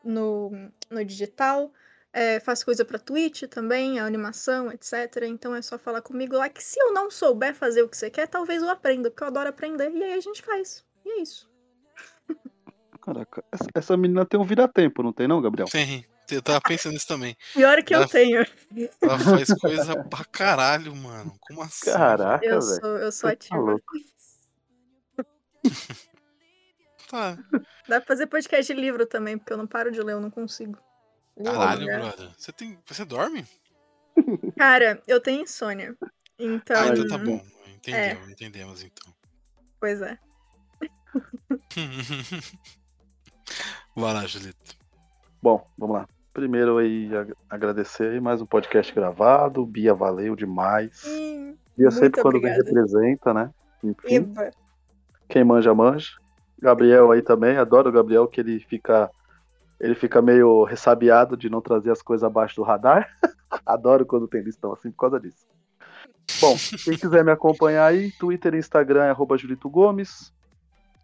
no, 0.04 0.70
no 0.90 1.04
digital. 1.04 1.72
É, 2.12 2.38
faço 2.40 2.64
coisa 2.64 2.84
para 2.84 2.98
Twitch 2.98 3.44
também, 3.44 3.98
a 3.98 4.04
animação, 4.04 4.70
etc. 4.70 5.22
Então 5.26 5.54
é 5.54 5.62
só 5.62 5.78
falar 5.78 6.02
comigo 6.02 6.36
lá 6.36 6.48
que 6.48 6.62
se 6.62 6.78
eu 6.78 6.92
não 6.92 7.10
souber 7.10 7.54
fazer 7.54 7.82
o 7.82 7.88
que 7.88 7.96
você 7.96 8.10
quer, 8.10 8.28
talvez 8.28 8.62
eu 8.62 8.68
aprenda, 8.68 9.10
porque 9.10 9.24
eu 9.24 9.28
adoro 9.28 9.48
aprender. 9.48 9.90
E 9.90 10.02
aí 10.02 10.12
a 10.12 10.20
gente 10.20 10.42
faz. 10.42 10.84
E 11.04 11.10
é 11.10 11.22
isso. 11.22 11.50
Caraca, 13.00 13.42
essa, 13.50 13.66
essa 13.74 13.96
menina 13.96 14.24
tem 14.26 14.38
um 14.38 14.44
vira-tempo, 14.44 15.02
não 15.02 15.12
tem 15.12 15.26
não, 15.26 15.40
Gabriel? 15.40 15.66
Tem. 15.68 16.06
Eu 16.34 16.42
tava 16.42 16.60
pensando 16.60 16.92
nisso 16.94 17.06
também. 17.06 17.36
Pior 17.52 17.82
que 17.82 17.94
eu 17.94 17.98
Ela- 17.98 18.08
tenho. 18.08 18.46
Ela 19.00 19.18
faz 19.18 19.48
coisa 19.60 20.04
pra 20.04 20.24
caralho, 20.24 20.94
mano. 20.96 21.36
Como 21.40 21.62
assim? 21.62 21.92
Caraca, 21.92 22.44
Eu 22.44 22.60
velho. 22.60 22.80
sou, 22.80 22.96
eu 22.98 23.12
sou 23.12 23.28
tá 23.30 23.34
ativa. 23.34 23.56
louco. 23.56 23.84
Tá. 27.10 27.36
Dá 27.86 28.00
pra 28.00 28.06
fazer 28.06 28.26
podcast 28.26 28.72
de 28.74 28.80
livro 28.80 29.04
também, 29.04 29.36
porque 29.36 29.52
eu 29.52 29.58
não 29.58 29.66
paro 29.66 29.90
de 29.92 30.00
ler, 30.00 30.14
eu 30.14 30.20
não 30.20 30.30
consigo. 30.30 30.78
Caralho, 31.44 31.90
É. 31.90 31.98
brother. 31.98 32.30
Você 32.38 32.50
tem. 32.52 32.78
Você 32.86 33.04
dorme? 33.04 33.46
Cara, 34.58 35.02
eu 35.06 35.20
tenho 35.20 35.42
insônia. 35.42 35.94
Então. 36.38 36.74
Ah, 36.80 36.88
então 36.88 37.06
tá 37.06 37.18
bom. 37.18 37.44
É. 37.66 37.70
Entendemos, 37.72 38.30
entendemos 38.30 38.82
então. 38.82 39.12
Pois 39.78 40.00
é. 40.00 40.18
Vai 43.94 44.14
lá, 44.14 44.26
Julito. 44.26 44.74
Bom, 45.42 45.70
vamos 45.76 45.96
lá. 45.96 46.08
Primeiro 46.32 46.78
aí 46.78 47.14
ag- 47.14 47.34
agradecer 47.48 48.20
mais 48.20 48.40
um 48.40 48.46
podcast 48.46 48.92
gravado. 48.94 49.66
Bia 49.66 49.94
valeu 49.94 50.34
demais. 50.34 51.02
Hum, 51.06 51.54
Bia 51.76 51.90
sempre 51.90 52.22
quando 52.22 52.40
vem 52.40 52.50
obrigada. 52.52 52.64
representa, 52.64 53.34
né? 53.34 53.50
Enfim, 53.84 54.32
quem 55.28 55.44
manja, 55.44 55.74
manja. 55.74 56.08
Gabriel 56.60 57.10
aí 57.10 57.20
também, 57.20 57.56
adoro 57.56 57.88
o 57.88 57.92
Gabriel 57.92 58.26
que 58.28 58.40
ele 58.40 58.60
fica 58.60 59.10
ele 59.80 59.94
fica 59.96 60.22
meio 60.22 60.62
ressabiado 60.62 61.36
de 61.36 61.50
não 61.50 61.60
trazer 61.60 61.90
as 61.90 62.00
coisas 62.00 62.22
abaixo 62.24 62.56
do 62.56 62.62
radar. 62.62 63.08
adoro 63.66 64.06
quando 64.06 64.28
tem 64.28 64.40
listão 64.42 64.72
assim 64.72 64.90
por 64.90 64.98
causa 64.98 65.20
disso. 65.20 65.44
Bom, 66.40 66.56
quem 66.84 66.96
quiser 66.96 67.24
me 67.24 67.32
acompanhar 67.32 67.86
aí, 67.86 68.10
Twitter 68.12 68.54
e 68.54 68.58
Instagram 68.58 69.04
é 69.04 69.10
arroba 69.10 69.36
Julito 69.36 69.68
Gomes. 69.68 70.32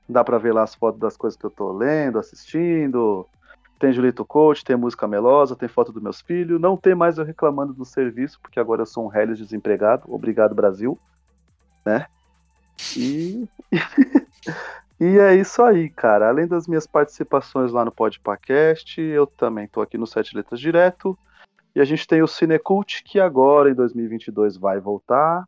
Dá 0.08 0.23
pra 0.24 0.39
ver 0.39 0.55
lá 0.55 0.62
as 0.62 0.74
fotos 0.74 1.00
das 1.00 1.16
coisas 1.16 1.36
que 1.39 1.44
eu 1.44 1.50
tô 1.50 1.70
lendo, 1.73 2.18
assistindo. 2.18 3.26
Tem 3.78 3.92
Julito 3.92 4.24
Coach, 4.24 4.65
tem 4.65 4.76
música 4.76 5.07
melosa, 5.07 5.55
tem 5.55 5.68
foto 5.68 5.92
dos 5.92 6.02
meus 6.02 6.20
filhos. 6.20 6.60
Não 6.60 6.76
tem 6.76 6.94
mais 6.94 7.16
eu 7.16 7.24
reclamando 7.24 7.73
do 7.73 7.84
serviço, 7.84 8.40
porque 8.40 8.58
agora 8.58 8.82
eu 8.82 8.86
sou 8.86 9.07
um 9.07 9.15
Helios 9.15 9.39
desempregado. 9.39 10.02
Obrigado, 10.08 10.55
Brasil. 10.55 10.98
Né? 11.86 12.07
E. 12.97 13.48
e 15.00 15.18
é 15.18 15.36
isso 15.36 15.62
aí, 15.62 15.89
cara. 15.89 16.28
Além 16.28 16.48
das 16.48 16.66
minhas 16.66 16.86
participações 16.86 17.70
lá 17.70 17.84
no 17.84 17.92
Podpacast, 17.92 19.00
eu 19.00 19.26
também 19.26 19.68
tô 19.68 19.81
aqui 19.81 19.97
no 19.97 20.07
Sete 20.07 20.36
Letras 20.36 20.58
Direto. 20.58 21.16
E 21.73 21.81
a 21.81 21.84
gente 21.84 22.07
tem 22.07 22.20
o 22.20 22.26
Cinecult, 22.26 23.05
que 23.05 23.20
agora 23.20 23.70
em 23.70 23.74
2022 23.74 24.57
vai 24.57 24.81
voltar, 24.81 25.44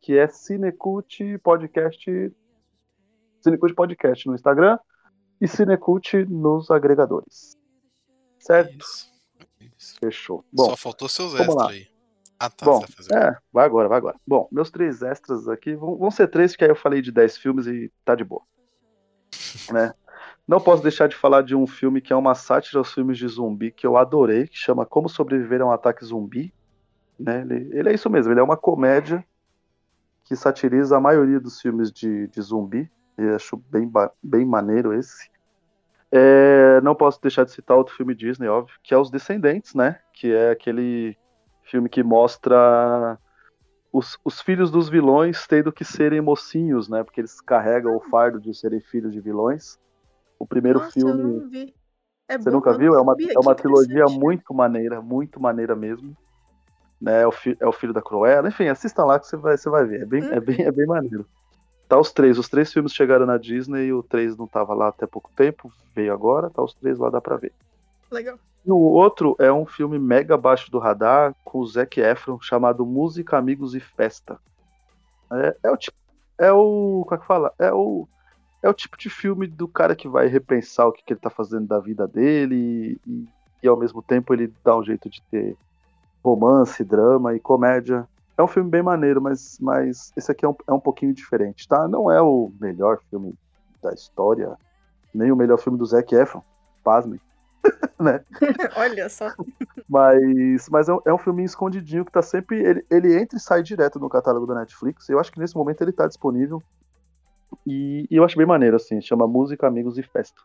que 0.00 0.18
é 0.18 0.26
Cinecult 0.26 1.38
Podcast. 1.38 2.32
Cinecult 3.40 3.74
Podcast 3.74 4.26
no 4.26 4.34
Instagram 4.34 4.78
e 5.42 5.48
Cinecult 5.48 6.24
nos 6.26 6.70
agregadores. 6.70 7.56
Certo? 8.38 8.78
Isso. 8.78 9.12
Isso. 9.76 9.96
Fechou. 9.98 10.44
Bom, 10.52 10.66
Só 10.70 10.76
faltou 10.76 11.08
seus 11.08 11.34
extras 11.34 11.54
lá. 11.56 11.70
aí. 11.70 11.88
Ah, 12.38 12.48
tá. 12.48 12.64
Bom, 12.64 12.80
vai 13.10 13.22
é, 13.22 13.36
vai 13.52 13.66
agora, 13.66 13.88
vai 13.88 13.98
agora. 13.98 14.16
Bom, 14.24 14.48
meus 14.52 14.70
três 14.70 15.02
extras 15.02 15.48
aqui 15.48 15.74
vão, 15.74 15.96
vão 15.96 16.10
ser 16.12 16.28
três, 16.28 16.52
porque 16.52 16.64
aí 16.64 16.70
eu 16.70 16.76
falei 16.76 17.02
de 17.02 17.10
dez 17.10 17.36
filmes 17.36 17.66
e 17.66 17.90
tá 18.04 18.14
de 18.14 18.24
boa. 18.24 18.42
Né? 19.72 19.92
Não 20.46 20.60
posso 20.60 20.82
deixar 20.82 21.08
de 21.08 21.16
falar 21.16 21.42
de 21.42 21.54
um 21.54 21.66
filme 21.66 22.00
que 22.00 22.12
é 22.12 22.16
uma 22.16 22.34
sátira 22.34 22.78
aos 22.78 22.92
filmes 22.92 23.18
de 23.18 23.26
zumbi 23.26 23.70
que 23.70 23.86
eu 23.86 23.96
adorei, 23.96 24.46
que 24.46 24.56
chama 24.56 24.86
Como 24.86 25.08
Sobreviver 25.08 25.60
a 25.62 25.66
um 25.66 25.72
Ataque 25.72 26.04
Zumbi. 26.04 26.52
Né? 27.18 27.42
Ele, 27.42 27.70
ele 27.72 27.88
é 27.88 27.94
isso 27.94 28.08
mesmo, 28.10 28.32
ele 28.32 28.40
é 28.40 28.42
uma 28.42 28.56
comédia 28.56 29.24
que 30.24 30.36
satiriza 30.36 30.96
a 30.96 31.00
maioria 31.00 31.40
dos 31.40 31.60
filmes 31.60 31.90
de, 31.90 32.28
de 32.28 32.40
zumbi. 32.40 32.90
Eu 33.16 33.36
acho 33.36 33.56
bem, 33.56 33.90
bem 34.22 34.44
maneiro 34.44 34.92
esse. 34.94 35.31
É, 36.14 36.78
não 36.82 36.94
posso 36.94 37.20
deixar 37.22 37.44
de 37.44 37.52
citar 37.52 37.74
outro 37.74 37.94
filme 37.94 38.14
Disney, 38.14 38.46
óbvio, 38.46 38.76
que 38.82 38.92
é 38.92 38.98
Os 38.98 39.10
Descendentes, 39.10 39.74
né? 39.74 39.98
Que 40.12 40.30
é 40.30 40.50
aquele 40.50 41.16
filme 41.62 41.88
que 41.88 42.02
mostra 42.02 43.18
os, 43.90 44.18
os 44.22 44.40
filhos 44.40 44.70
dos 44.70 44.90
vilões 44.90 45.46
tendo 45.46 45.72
que 45.72 45.84
serem 45.84 46.20
mocinhos, 46.20 46.86
né? 46.86 47.02
Porque 47.02 47.20
eles 47.20 47.40
carregam 47.40 47.96
o 47.96 48.00
fardo 48.00 48.38
de 48.38 48.54
serem 48.54 48.80
filhos 48.80 49.12
de 49.12 49.20
vilões. 49.20 49.78
O 50.38 50.46
primeiro 50.46 50.80
Nossa, 50.80 50.98
eu 50.98 51.08
filme. 51.08 51.72
É 52.28 52.36
Você 52.36 52.50
bom, 52.50 52.56
nunca 52.56 52.76
viu? 52.76 52.94
É 52.94 53.00
uma, 53.00 53.16
é 53.18 53.38
uma 53.38 53.54
trilogia 53.54 54.04
muito 54.06 54.52
maneira, 54.52 55.00
muito 55.00 55.40
maneira 55.40 55.74
mesmo. 55.74 56.14
Né? 57.00 57.22
É, 57.22 57.26
o 57.26 57.32
fi- 57.32 57.56
é 57.58 57.66
o 57.66 57.72
filho 57.72 57.92
da 57.92 58.02
Cruella. 58.02 58.48
Enfim, 58.48 58.68
assista 58.68 59.04
lá 59.04 59.18
que 59.18 59.26
você 59.26 59.36
vai, 59.36 59.56
você 59.56 59.70
vai 59.70 59.84
ver. 59.86 60.02
É 60.02 60.06
bem, 60.06 60.22
é, 60.30 60.40
bem, 60.40 60.62
é 60.62 60.70
bem 60.70 60.86
maneiro. 60.86 61.26
Tá 61.92 61.98
os 61.98 62.10
três. 62.10 62.38
Os 62.38 62.48
três 62.48 62.72
filmes 62.72 62.94
chegaram 62.94 63.26
na 63.26 63.36
Disney. 63.36 63.92
O 63.92 64.02
três 64.02 64.34
não 64.34 64.46
tava 64.46 64.72
lá 64.72 64.88
até 64.88 65.06
pouco 65.06 65.30
tempo. 65.36 65.70
Veio 65.94 66.10
agora. 66.10 66.48
Tá 66.48 66.62
os 66.62 66.72
três 66.72 66.98
lá, 66.98 67.10
dá 67.10 67.20
pra 67.20 67.36
ver. 67.36 67.52
Legal. 68.10 68.38
E 68.64 68.72
o 68.72 68.78
outro 68.78 69.36
é 69.38 69.52
um 69.52 69.66
filme 69.66 69.98
mega 69.98 70.34
abaixo 70.34 70.70
do 70.70 70.78
radar 70.78 71.34
com 71.44 71.58
o 71.58 71.66
Zac 71.66 72.00
Efron 72.00 72.40
chamado 72.40 72.86
Música, 72.86 73.36
Amigos 73.36 73.74
e 73.74 73.80
Festa. 73.80 74.40
É, 75.30 75.56
é 75.64 75.70
o 75.70 75.76
tipo. 75.76 75.98
É 76.38 76.50
o. 76.50 77.04
Como 77.06 77.14
é 77.14 77.18
que 77.18 77.26
fala? 77.26 77.52
É 77.58 77.70
o. 77.70 78.08
É 78.62 78.70
o 78.70 78.74
tipo 78.74 78.96
de 78.96 79.10
filme 79.10 79.46
do 79.46 79.68
cara 79.68 79.94
que 79.94 80.08
vai 80.08 80.28
repensar 80.28 80.86
o 80.86 80.92
que, 80.92 81.02
que 81.04 81.12
ele 81.12 81.20
tá 81.20 81.28
fazendo 81.28 81.66
da 81.66 81.78
vida 81.78 82.08
dele 82.08 82.98
e, 83.06 83.28
e 83.62 83.68
ao 83.68 83.76
mesmo 83.76 84.00
tempo 84.00 84.32
ele 84.32 84.50
dá 84.64 84.74
um 84.74 84.82
jeito 84.82 85.10
de 85.10 85.20
ter 85.30 85.58
romance, 86.24 86.82
drama 86.82 87.34
e 87.34 87.38
comédia. 87.38 88.08
É 88.36 88.42
um 88.42 88.48
filme 88.48 88.70
bem 88.70 88.82
maneiro, 88.82 89.20
mas, 89.20 89.58
mas 89.60 90.12
esse 90.16 90.30
aqui 90.32 90.44
é 90.44 90.48
um, 90.48 90.54
é 90.66 90.72
um 90.72 90.80
pouquinho 90.80 91.12
diferente, 91.12 91.68
tá? 91.68 91.86
Não 91.86 92.10
é 92.10 92.20
o 92.20 92.50
melhor 92.60 93.00
filme 93.10 93.34
da 93.82 93.92
história, 93.92 94.56
nem 95.14 95.30
o 95.30 95.36
melhor 95.36 95.58
filme 95.58 95.78
do 95.78 95.84
Zac 95.84 96.14
Efron, 96.14 96.42
pasmem. 96.82 97.20
Olha 98.76 99.08
só. 99.08 99.32
Mas, 99.88 100.68
mas 100.68 100.88
é, 100.88 100.94
um, 100.94 101.00
é 101.06 101.14
um 101.14 101.18
filminho 101.18 101.46
escondidinho 101.46 102.04
que 102.04 102.12
tá 102.12 102.22
sempre. 102.22 102.60
Ele, 102.60 102.86
ele 102.90 103.16
entra 103.18 103.36
e 103.36 103.40
sai 103.40 103.62
direto 103.62 103.98
no 103.98 104.08
catálogo 104.08 104.46
da 104.46 104.54
Netflix. 104.54 105.08
Eu 105.08 105.18
acho 105.18 105.30
que 105.30 105.38
nesse 105.38 105.56
momento 105.56 105.82
ele 105.82 105.92
tá 105.92 106.06
disponível. 106.06 106.62
E, 107.66 108.06
e 108.10 108.16
eu 108.16 108.24
acho 108.24 108.36
bem 108.36 108.46
maneiro, 108.46 108.76
assim. 108.76 109.00
Chama 109.00 109.26
Música, 109.26 109.66
Amigos 109.66 109.98
e 109.98 110.02
Festa. 110.02 110.40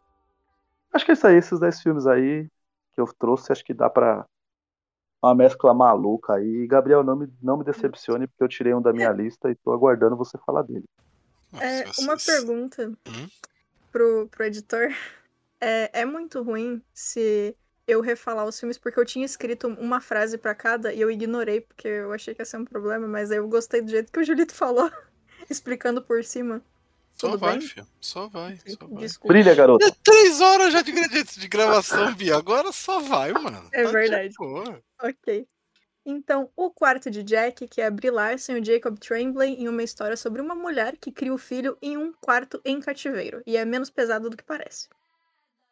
Acho 0.93 1.05
que 1.05 1.11
é 1.11 1.13
isso 1.13 1.27
aí, 1.27 1.35
esses 1.35 1.59
10 1.59 1.81
filmes 1.81 2.07
aí 2.07 2.47
que 2.93 3.01
eu 3.01 3.05
trouxe. 3.17 3.51
Acho 3.51 3.63
que 3.63 3.73
dá 3.73 3.89
pra. 3.89 4.25
Uma 5.21 5.35
mescla 5.35 5.73
maluca 5.73 6.35
aí. 6.35 6.67
Gabriel, 6.67 7.03
não 7.03 7.15
me, 7.15 7.27
não 7.41 7.57
me 7.57 7.63
decepcione, 7.63 8.27
porque 8.27 8.43
eu 8.43 8.47
tirei 8.47 8.73
um 8.73 8.81
da 8.81 8.93
minha 8.93 9.11
lista 9.11 9.49
e 9.49 9.55
tô 9.55 9.71
aguardando 9.71 10.15
você 10.15 10.37
falar 10.45 10.63
dele. 10.63 10.85
É, 11.59 11.85
uma 12.01 12.17
pergunta 12.17 12.91
Hum? 13.07 13.27
pro, 13.91 14.27
pro 14.29 14.45
editor. 14.45 14.89
É, 15.59 16.01
é 16.01 16.05
muito 16.05 16.43
ruim 16.43 16.83
se 16.93 17.57
eu 17.87 17.99
refalar 17.99 18.45
os 18.45 18.59
filmes, 18.59 18.77
porque 18.77 18.99
eu 18.99 19.03
tinha 19.05 19.25
escrito 19.25 19.67
uma 19.67 19.99
frase 19.99 20.37
pra 20.37 20.53
cada 20.53 20.93
e 20.93 21.01
eu 21.01 21.09
ignorei, 21.09 21.61
porque 21.61 21.87
eu 21.87 22.13
achei 22.13 22.35
que 22.35 22.41
ia 22.41 22.45
ser 22.45 22.57
um 22.57 22.65
problema, 22.65 23.07
mas 23.07 23.31
aí 23.31 23.39
eu 23.39 23.47
gostei 23.47 23.81
do 23.81 23.89
jeito 23.89 24.11
que 24.11 24.19
o 24.19 24.23
Julito 24.23 24.53
falou, 24.53 24.91
explicando 25.49 25.99
por 25.99 26.23
cima. 26.23 26.61
Só 27.19 27.31
tudo 27.31 27.39
vai, 27.39 27.57
bem? 27.57 27.67
filho. 27.67 27.87
Só 27.99 28.27
vai, 28.27 28.59
só 28.65 28.87
vai. 28.87 28.99
Desculpa. 28.99 29.33
Brilha, 29.33 29.55
garoto. 29.55 29.85
É 29.85 29.91
três 30.03 30.39
horas 30.39 30.71
já 30.71 30.81
de, 30.81 30.91
de 30.91 31.47
gravação, 31.47 32.13
Bia. 32.13 32.35
Agora 32.35 32.71
só 32.71 32.99
vai, 32.99 33.33
mano. 33.33 33.67
É 33.71 33.83
Tá 33.83 33.87
de 33.87 33.93
verdade. 33.93 34.35
Ok. 35.01 35.47
Então, 36.05 36.49
o 36.55 36.71
quarto 36.71 37.11
de 37.11 37.21
Jack, 37.21 37.67
que 37.67 37.81
é 37.81 37.89
Brie 37.91 38.11
Larson 38.11 38.53
e 38.53 38.61
o 38.61 38.65
Jacob 38.65 38.97
Tremblay, 38.97 39.55
em 39.55 39.67
uma 39.67 39.83
história 39.83 40.15
sobre 40.15 40.41
uma 40.41 40.55
mulher 40.55 40.95
que 40.95 41.11
cria 41.11 41.33
o 41.33 41.37
filho 41.37 41.77
em 41.81 41.97
um 41.97 42.13
quarto 42.13 42.61
em 42.63 42.79
cativeiro. 42.79 43.41
E 43.45 43.57
é 43.57 43.65
menos 43.65 43.89
pesado 43.89 44.29
do 44.29 44.37
que 44.37 44.43
parece. 44.43 44.87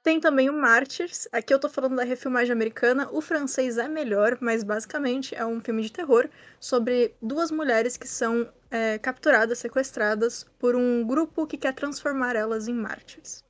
Tem 0.04 0.20
também 0.20 0.50
o 0.50 0.54
Mártires. 0.54 1.28
Aqui 1.32 1.54
eu 1.54 1.60
tô 1.60 1.70
falando 1.70 1.96
da 1.96 2.04
refilmagem 2.04 2.52
americana. 2.52 3.10
O 3.12 3.22
francês 3.22 3.78
é 3.78 3.88
melhor, 3.88 4.38
mas 4.42 4.62
basicamente 4.62 5.34
é 5.34 5.46
um 5.46 5.60
filme 5.60 5.82
de 5.82 5.92
terror 5.92 6.30
sobre 6.60 7.16
duas 7.22 7.50
mulheres 7.50 7.96
que 7.98 8.08
são 8.08 8.48
é, 8.76 9.00
capturadas, 9.00 9.60
sequestradas 9.60 10.46
por 10.60 10.76
um 10.76 11.02
grupo 11.08 11.48
que 11.48 11.58
quer 11.58 11.74
transformar 11.74 12.36
elas 12.36 12.68
em 12.68 12.74
mártires. 12.74 13.42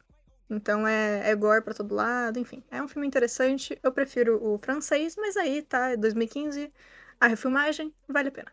Então 0.48 0.88
é, 0.88 1.32
é 1.32 1.36
gore 1.36 1.64
pra 1.64 1.74
todo 1.74 1.95
lado, 1.95 2.38
enfim. 2.38 2.64
É 2.70 2.80
um 2.80 2.88
filme 2.88 3.08
interessante. 3.08 3.76
Eu 3.82 3.92
prefiro 3.92 4.40
o 4.40 4.60
francês, 4.60 5.16
mas 5.18 5.36
aí 5.36 5.64
tá, 5.64 5.90
é 5.90 5.98
2015. 5.98 6.70
A 7.20 7.26
refilmagem 7.26 7.92
vale 8.08 8.30
a 8.30 8.32
pena. 8.32 8.52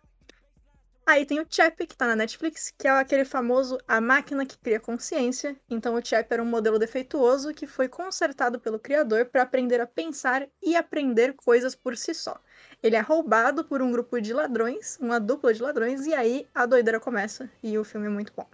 Aí 1.05 1.27
tem 1.27 1.41
o 1.41 1.47
Chap, 1.47 1.87
que 1.87 1.95
tá 1.95 2.07
na 2.07 2.17
Netflix, 2.17 2.73
que 2.79 2.89
é 2.89 2.91
aquele 2.91 3.27
famoso 3.27 3.77
A 3.87 4.01
Máquina 4.01 4.47
que 4.47 4.57
Cria 4.57 4.81
Consciência. 4.81 5.55
Então 5.69 5.95
o 5.95 6.03
Chap 6.03 6.33
era 6.33 6.43
um 6.43 6.47
modelo 6.47 6.79
defeituoso 6.79 7.53
que 7.53 7.67
foi 7.67 7.87
consertado 7.87 8.59
pelo 8.59 8.79
criador 8.79 9.27
para 9.27 9.43
aprender 9.43 9.79
a 9.79 9.87
pensar 9.87 10.49
e 10.63 10.75
aprender 10.75 11.35
coisas 11.35 11.75
por 11.75 11.99
si 11.99 12.15
só. 12.15 12.41
Ele 12.83 12.97
é 12.97 13.01
roubado 13.01 13.65
por 13.65 13.81
um 13.81 13.93
grupo 13.93 14.21
de 14.21 14.33
ladrões, 14.33 14.99
uma 15.01 15.21
dupla 15.21 15.55
de 15.55 15.63
ladrões, 15.63 16.07
e 16.07 16.15
aí 16.15 16.47
a 16.55 16.67
doideira 16.67 16.99
começa 16.99 17.49
e 17.63 17.79
o 17.79 17.85
filme 17.85 18.07
é 18.07 18.11
muito 18.11 18.33
bom. 18.37 18.47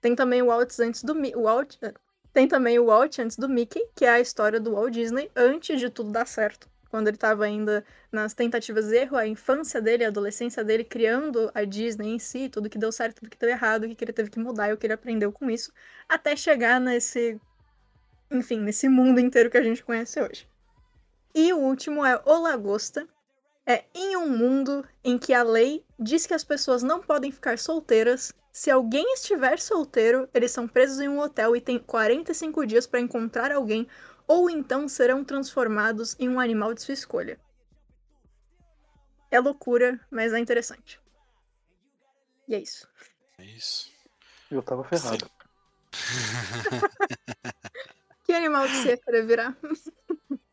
Tem 0.00 0.14
também 0.14 0.40
o 0.40 0.46
Walt 0.46 0.78
antes 0.78 1.02
do 1.02 1.14
Walt... 1.42 1.76
Tem 2.32 2.46
também 2.46 2.78
o 2.78 2.86
Walt 2.86 3.18
antes 3.18 3.36
do 3.36 3.48
Mickey, 3.48 3.84
que 3.94 4.04
é 4.04 4.10
a 4.10 4.20
história 4.20 4.60
do 4.60 4.72
Walt 4.72 4.92
Disney 4.92 5.28
antes 5.34 5.80
de 5.80 5.90
tudo 5.90 6.12
dar 6.12 6.26
certo 6.26 6.70
quando 6.90 7.06
ele 7.06 7.16
estava 7.16 7.44
ainda 7.44 7.84
nas 8.10 8.34
tentativas 8.34 8.88
de 8.88 8.96
erro, 8.96 9.16
a 9.16 9.26
infância 9.26 9.80
dele, 9.80 10.04
a 10.04 10.08
adolescência 10.08 10.64
dele, 10.64 10.82
criando 10.82 11.50
a 11.54 11.64
Disney 11.64 12.08
em 12.08 12.18
si, 12.18 12.48
tudo 12.48 12.68
que 12.68 12.76
deu 12.76 12.90
certo, 12.90 13.20
tudo 13.20 13.30
que 13.30 13.38
deu 13.38 13.48
errado, 13.48 13.84
o 13.84 13.94
que 13.94 14.04
ele 14.04 14.12
teve 14.12 14.28
que 14.28 14.40
mudar 14.40 14.68
e 14.68 14.72
o 14.72 14.76
que 14.76 14.86
ele 14.86 14.92
aprendeu 14.92 15.30
com 15.30 15.48
isso, 15.48 15.72
até 16.08 16.34
chegar 16.34 16.80
nesse. 16.80 17.40
Enfim, 18.30 18.60
nesse 18.60 18.88
mundo 18.88 19.20
inteiro 19.20 19.48
que 19.48 19.56
a 19.56 19.62
gente 19.62 19.84
conhece 19.84 20.20
hoje. 20.20 20.48
E 21.32 21.52
o 21.52 21.58
último 21.58 22.04
é 22.04 22.20
O 22.26 22.40
Lagosta. 22.40 23.06
É 23.70 23.84
em 23.94 24.16
um 24.16 24.36
mundo 24.36 24.84
em 25.04 25.16
que 25.16 25.32
a 25.32 25.44
lei 25.44 25.86
diz 25.96 26.26
que 26.26 26.34
as 26.34 26.42
pessoas 26.42 26.82
não 26.82 27.00
podem 27.00 27.30
ficar 27.30 27.56
solteiras. 27.56 28.32
Se 28.52 28.68
alguém 28.68 29.14
estiver 29.14 29.60
solteiro, 29.60 30.28
eles 30.34 30.50
são 30.50 30.66
presos 30.66 30.98
em 30.98 31.06
um 31.06 31.20
hotel 31.20 31.54
e 31.54 31.60
têm 31.60 31.78
45 31.78 32.66
dias 32.66 32.84
para 32.84 32.98
encontrar 32.98 33.52
alguém 33.52 33.86
ou 34.26 34.50
então 34.50 34.88
serão 34.88 35.22
transformados 35.22 36.16
em 36.18 36.28
um 36.28 36.40
animal 36.40 36.74
de 36.74 36.82
sua 36.82 36.94
escolha. 36.94 37.40
É 39.30 39.38
loucura, 39.38 40.00
mas 40.10 40.32
é 40.32 40.40
interessante. 40.40 41.00
E 42.48 42.56
é 42.56 42.58
isso. 42.58 42.88
É 43.38 43.44
isso. 43.44 43.88
Eu 44.50 44.64
tava 44.64 44.82
ferrado. 44.82 45.30
que 48.26 48.32
animal 48.32 48.66
que 48.66 48.74
você 48.74 48.88
ia 48.88 48.96
querer 48.96 49.24
virar? 49.24 49.56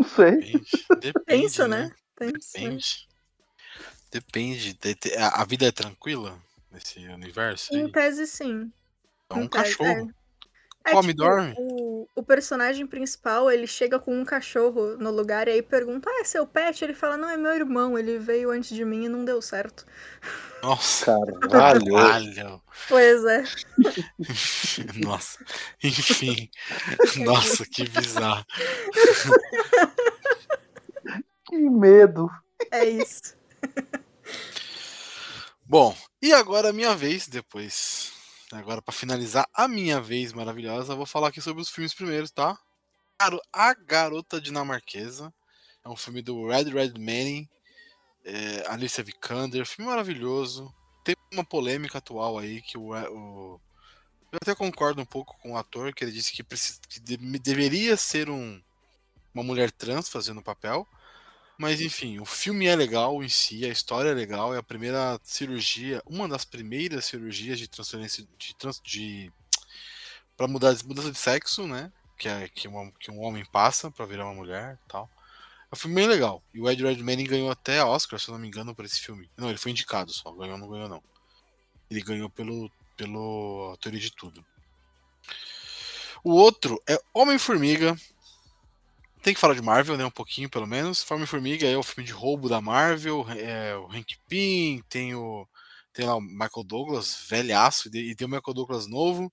Não 0.00 0.08
sei. 0.08 0.30
Depende. 0.30 0.70
Depende 1.00 1.42
Pensa, 1.42 1.68
né? 1.68 1.82
né? 1.84 1.94
Pensa. 2.16 2.58
Depende. 2.58 3.08
Depende. 4.10 4.72
De- 4.74 4.94
de- 4.94 5.16
A 5.16 5.44
vida 5.44 5.66
é 5.66 5.72
tranquila 5.72 6.42
nesse 6.72 6.98
universo? 7.06 7.74
aí? 7.74 7.82
Em 7.82 7.92
tese, 7.92 8.26
sim. 8.26 8.72
É 9.28 9.34
um 9.34 9.42
em 9.42 9.48
tese, 9.48 9.76
cachorro. 9.76 10.10
É, 10.84 10.92
Come 10.92 11.08
tipo, 11.08 11.24
dorme? 11.24 11.54
O, 11.58 12.06
o 12.14 12.22
personagem 12.22 12.86
principal, 12.86 13.50
ele 13.50 13.66
chega 13.66 13.98
com 13.98 14.18
um 14.18 14.24
cachorro 14.24 14.96
no 14.96 15.10
lugar 15.10 15.46
e 15.46 15.52
aí 15.52 15.62
pergunta, 15.62 16.08
ah, 16.08 16.20
é 16.20 16.24
seu 16.24 16.46
pet? 16.46 16.82
Ele 16.82 16.94
fala, 16.94 17.16
não, 17.16 17.28
é 17.28 17.36
meu 17.36 17.52
irmão, 17.52 17.98
ele 17.98 18.18
veio 18.18 18.50
antes 18.50 18.74
de 18.74 18.84
mim 18.84 19.04
e 19.04 19.08
não 19.08 19.24
deu 19.24 19.42
certo. 19.42 19.84
Nossa. 20.62 21.18
Caralho. 21.50 22.62
Pois 22.88 23.24
é. 23.24 23.44
Nossa. 25.04 25.44
Enfim. 25.82 26.50
Nossa, 27.24 27.64
que 27.66 27.88
bizarro. 27.88 28.44
Que 31.46 31.56
medo. 31.56 32.28
É 32.70 32.84
isso. 32.84 33.34
Bom, 35.64 35.96
e 36.20 36.32
agora 36.32 36.70
a 36.70 36.72
minha 36.72 36.94
vez, 36.96 37.28
depois. 37.28 38.09
Agora, 38.52 38.82
pra 38.82 38.92
finalizar 38.92 39.46
a 39.54 39.68
minha 39.68 40.00
vez 40.00 40.32
maravilhosa, 40.32 40.92
eu 40.92 40.96
vou 40.96 41.06
falar 41.06 41.28
aqui 41.28 41.40
sobre 41.40 41.62
os 41.62 41.68
filmes 41.68 41.94
primeiros, 41.94 42.30
tá? 42.30 42.58
Claro, 43.18 43.40
A 43.52 43.72
Garota 43.74 44.40
Dinamarquesa. 44.40 45.32
É 45.84 45.88
um 45.88 45.96
filme 45.96 46.20
do 46.20 46.48
Red 46.48 46.64
Red 46.64 46.92
Manning. 46.98 47.48
É, 48.24 48.66
Alicia 48.68 49.04
Vikander. 49.04 49.64
Filme 49.64 49.90
maravilhoso. 49.90 50.74
Tem 51.04 51.14
uma 51.32 51.44
polêmica 51.44 51.98
atual 51.98 52.38
aí 52.38 52.60
que 52.60 52.76
o, 52.76 52.90
o- 52.92 53.60
Eu 54.32 54.38
até 54.42 54.54
concordo 54.54 55.00
um 55.00 55.06
pouco 55.06 55.38
com 55.38 55.52
o 55.52 55.56
ator, 55.56 55.94
que 55.94 56.04
ele 56.04 56.12
disse 56.12 56.32
que, 56.32 56.42
precisa, 56.42 56.80
que 56.88 57.00
de- 57.00 57.16
deveria 57.38 57.96
ser 57.96 58.28
um, 58.28 58.60
uma 59.34 59.42
mulher 59.44 59.70
trans 59.70 60.08
fazendo 60.08 60.38
o 60.40 60.44
papel. 60.44 60.86
Mas 61.60 61.82
enfim, 61.82 62.18
o 62.18 62.24
filme 62.24 62.64
é 62.68 62.74
legal 62.74 63.22
em 63.22 63.28
si, 63.28 63.66
a 63.66 63.68
história 63.68 64.08
é 64.08 64.14
legal, 64.14 64.54
é 64.54 64.56
a 64.56 64.62
primeira 64.62 65.20
cirurgia, 65.22 66.02
uma 66.06 66.26
das 66.26 66.42
primeiras 66.42 67.04
cirurgias 67.04 67.58
de 67.58 67.68
transferência 67.68 68.26
de, 68.38 68.56
trans, 68.56 68.80
de 68.82 69.30
para 70.38 70.48
mudar 70.48 70.74
mudança 70.86 71.12
de 71.12 71.18
sexo, 71.18 71.66
né? 71.66 71.92
Que, 72.16 72.30
é, 72.30 72.48
que, 72.48 72.66
uma- 72.66 72.90
que 72.92 73.10
um 73.10 73.20
homem 73.20 73.44
passa 73.44 73.90
pra 73.90 74.06
virar 74.06 74.24
uma 74.24 74.32
mulher, 74.32 74.78
tal. 74.88 75.10
É 75.70 75.74
um 75.74 75.76
filme 75.78 75.96
bem 75.96 76.06
legal. 76.06 76.42
E 76.54 76.60
o 76.62 76.70
Ed 76.70 76.82
Redmayne 76.82 77.24
ganhou 77.24 77.50
até 77.50 77.84
Oscar, 77.84 78.18
se 78.18 78.28
eu 78.30 78.32
não 78.32 78.40
me 78.40 78.48
engano, 78.48 78.74
por 78.74 78.86
esse 78.86 78.98
filme. 78.98 79.28
Não, 79.36 79.50
ele 79.50 79.58
foi 79.58 79.70
indicado 79.70 80.10
só, 80.14 80.32
ganhou 80.32 80.56
não 80.56 80.66
ganhou 80.66 80.88
não. 80.88 81.02
Ele 81.90 82.00
ganhou 82.00 82.30
pelo 82.30 82.70
pelo 82.96 83.76
Teoria 83.82 84.00
de 84.00 84.12
Tudo. 84.12 84.42
O 86.24 86.32
outro 86.32 86.82
é 86.88 86.98
Homem-Formiga, 87.12 87.94
tem 89.22 89.34
que 89.34 89.40
falar 89.40 89.54
de 89.54 89.62
Marvel, 89.62 89.96
né? 89.96 90.04
Um 90.04 90.10
pouquinho, 90.10 90.48
pelo 90.50 90.66
menos. 90.66 91.08
Homem-Formiga 91.10 91.66
é 91.66 91.76
o 91.76 91.82
filme 91.82 92.06
de 92.06 92.12
roubo 92.12 92.48
da 92.48 92.60
Marvel. 92.60 93.26
É 93.30 93.76
o 93.76 93.86
Hank 93.90 94.16
Pym, 94.28 94.82
tem 94.88 95.14
o. 95.14 95.46
Tem 95.92 96.06
lá 96.06 96.16
o 96.16 96.20
Michael 96.20 96.64
Douglas, 96.64 97.26
velhaço, 97.28 97.90
e 97.92 98.10
e 98.10 98.14
tem 98.14 98.26
o 98.26 98.30
Michael 98.30 98.54
Douglas 98.54 98.86
novo. 98.86 99.32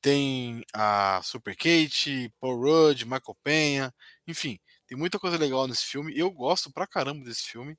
Tem 0.00 0.62
a 0.74 1.20
Super 1.24 1.56
Kate, 1.56 2.32
Paul 2.40 2.56
Rudd, 2.60 3.04
Michael 3.04 3.36
Penha. 3.42 3.94
Enfim, 4.26 4.58
tem 4.86 4.98
muita 4.98 5.18
coisa 5.18 5.36
legal 5.38 5.66
nesse 5.68 5.84
filme. 5.86 6.16
Eu 6.16 6.30
gosto 6.30 6.72
pra 6.72 6.86
caramba 6.86 7.24
desse 7.24 7.44
filme. 7.44 7.76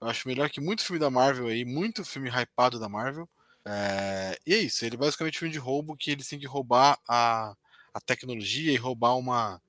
Eu 0.00 0.08
acho 0.08 0.28
melhor 0.28 0.50
que 0.50 0.60
muito 0.60 0.84
filme 0.84 1.00
da 1.00 1.10
Marvel 1.10 1.48
aí, 1.48 1.64
muito 1.64 2.04
filme 2.04 2.30
hypado 2.30 2.78
da 2.78 2.88
Marvel. 2.88 3.28
É, 3.66 4.38
E 4.46 4.54
é 4.54 4.58
isso, 4.58 4.84
ele 4.84 4.96
é 4.96 4.98
basicamente 4.98 5.36
um 5.36 5.40
filme 5.40 5.52
de 5.52 5.58
roubo 5.58 5.96
que 5.96 6.10
eles 6.10 6.28
têm 6.28 6.38
que 6.38 6.46
roubar 6.46 6.98
a, 7.08 7.54
a 7.94 8.00
tecnologia 8.00 8.72
e 8.72 8.76
roubar 8.76 9.16
uma, 9.16 9.60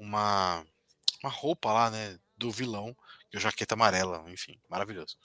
uma, 0.00 0.66
uma 1.22 1.30
roupa 1.30 1.72
lá, 1.72 1.90
né, 1.90 2.18
do 2.36 2.50
vilão, 2.50 2.96
e 3.32 3.36
o 3.36 3.40
jaqueta 3.40 3.74
amarela, 3.74 4.24
enfim, 4.30 4.58
maravilhoso. 4.68 5.16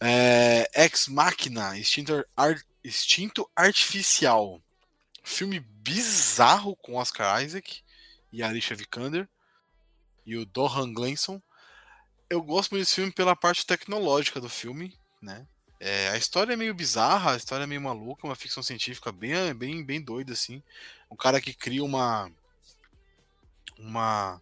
É, 0.00 0.68
Ex 0.74 1.06
Machina, 1.06 1.78
Instinto, 1.78 2.26
Ar- 2.36 2.62
Instinto 2.84 3.48
Artificial, 3.54 4.60
filme 5.22 5.60
bizarro 5.60 6.76
com 6.76 6.96
Oscar 6.96 7.42
Isaac 7.42 7.82
e 8.32 8.42
Alicia 8.42 8.76
Vikander 8.76 9.28
e 10.26 10.36
o 10.36 10.44
Dohan 10.44 10.92
Glenson. 10.92 11.40
Eu 12.28 12.42
gosto 12.42 12.72
muito 12.72 12.82
desse 12.82 12.96
filme 12.96 13.12
pela 13.12 13.36
parte 13.36 13.64
tecnológica 13.64 14.40
do 14.40 14.48
filme, 14.48 14.98
né? 15.22 15.46
É, 15.78 16.08
a 16.08 16.16
história 16.16 16.54
é 16.54 16.56
meio 16.56 16.74
bizarra, 16.74 17.32
a 17.32 17.36
história 17.36 17.64
é 17.64 17.66
meio 17.66 17.80
maluca, 17.80 18.26
uma 18.26 18.34
ficção 18.34 18.62
científica 18.62 19.12
bem, 19.12 19.54
bem, 19.54 19.84
bem 19.84 20.00
doida 20.00 20.32
assim. 20.32 20.62
Um 21.10 21.16
cara 21.16 21.40
que 21.40 21.54
cria 21.54 21.84
uma 21.84 22.30
uma 23.78 24.40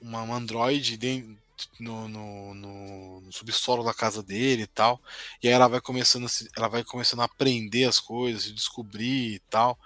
uma 0.00 0.22
um 0.22 0.34
androide 0.34 0.96
dentro, 0.96 1.36
no, 1.80 2.08
no, 2.08 2.54
no- 2.54 3.20
no 3.22 3.32
subsolo 3.32 3.84
da 3.84 3.94
casa 3.94 4.22
dele 4.22 4.62
e 4.64 4.66
tal. 4.66 5.00
E 5.42 5.48
aí 5.48 5.54
ela 5.54 5.68
vai 5.68 5.80
começando 5.80 6.26
a 6.26 6.28
se- 6.28 6.48
ela 6.56 6.68
vai 6.68 6.84
começando 6.84 7.20
a 7.22 7.24
aprender 7.26 7.84
as 7.84 8.00
coisas, 8.00 8.44
se 8.44 8.52
descobrir 8.52 9.34
e 9.36 9.38
tal. 9.50 9.78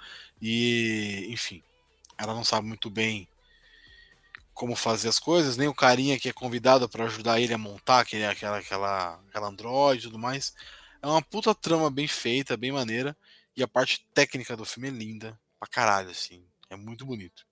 E 0.43 1.27
enfim, 1.31 1.63
ela 2.19 2.35
não 2.35 2.45
sabe 2.45 2.67
muito 2.69 2.91
bem 2.91 3.29
como 4.55 4.75
fazer 4.75 5.09
as 5.09 5.19
coisas, 5.19 5.57
nem 5.57 5.69
o 5.69 5.75
carinha 5.75 6.19
que 6.19 6.29
é 6.29 6.33
convidado 6.33 6.89
para 6.89 7.05
ajudar 7.05 7.41
ele 7.41 7.55
a 7.55 7.59
montar 7.59 8.01
aquele, 8.01 8.25
aquela, 8.27 8.59
aquela, 8.59 9.15
aquela 9.29 9.49
android 9.49 10.01
e 10.01 10.03
tudo 10.09 10.19
mais. 10.19 10.53
É 11.01 11.07
uma 11.07 11.23
puta 11.23 11.55
trama 11.55 11.91
bem 11.91 12.09
feita, 12.09 12.57
bem 12.57 12.73
maneira. 12.73 13.17
E 13.57 13.63
a 13.63 13.69
parte 13.69 14.05
técnica 14.15 14.57
do 14.57 14.65
filme 14.65 14.89
é 14.89 14.91
linda 14.91 15.39
pra 15.59 15.69
caralho, 15.69 16.11
assim. 16.11 16.45
É 16.71 16.77
muito 16.77 17.07
bonito. 17.07 17.47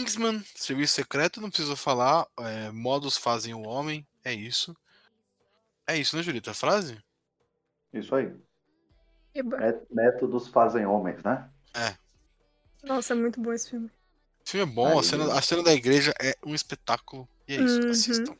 Kingsman, 0.00 0.44
Serviço 0.54 0.94
Secreto, 0.94 1.40
não 1.40 1.48
preciso 1.48 1.74
falar. 1.74 2.26
é, 2.38 2.70
modos 2.70 3.16
fazem 3.16 3.54
o 3.54 3.62
homem, 3.66 4.06
é 4.22 4.32
isso. 4.34 4.76
É 5.86 5.96
isso, 5.96 6.14
né, 6.16 6.22
Julita? 6.22 6.50
A 6.50 6.54
frase? 6.54 7.02
Isso 7.92 8.14
aí. 8.14 8.30
Métodos 9.90 10.48
fazem 10.48 10.84
homens, 10.86 11.22
né? 11.22 11.48
Nossa, 12.82 13.14
é 13.14 13.16
muito 13.16 13.40
bom 13.40 13.52
esse 13.52 13.70
filme. 13.70 13.86
O 14.44 14.48
filme 14.48 14.70
é 14.70 14.74
bom, 14.74 14.98
a 14.98 15.02
cena, 15.02 15.32
a 15.36 15.42
cena 15.42 15.62
da 15.62 15.72
igreja 15.72 16.12
é 16.20 16.34
um 16.44 16.54
espetáculo. 16.54 17.26
E 17.48 17.54
é 17.54 17.60
isso, 17.60 17.80
Uhum. 17.80 17.90
assistam. 17.90 18.36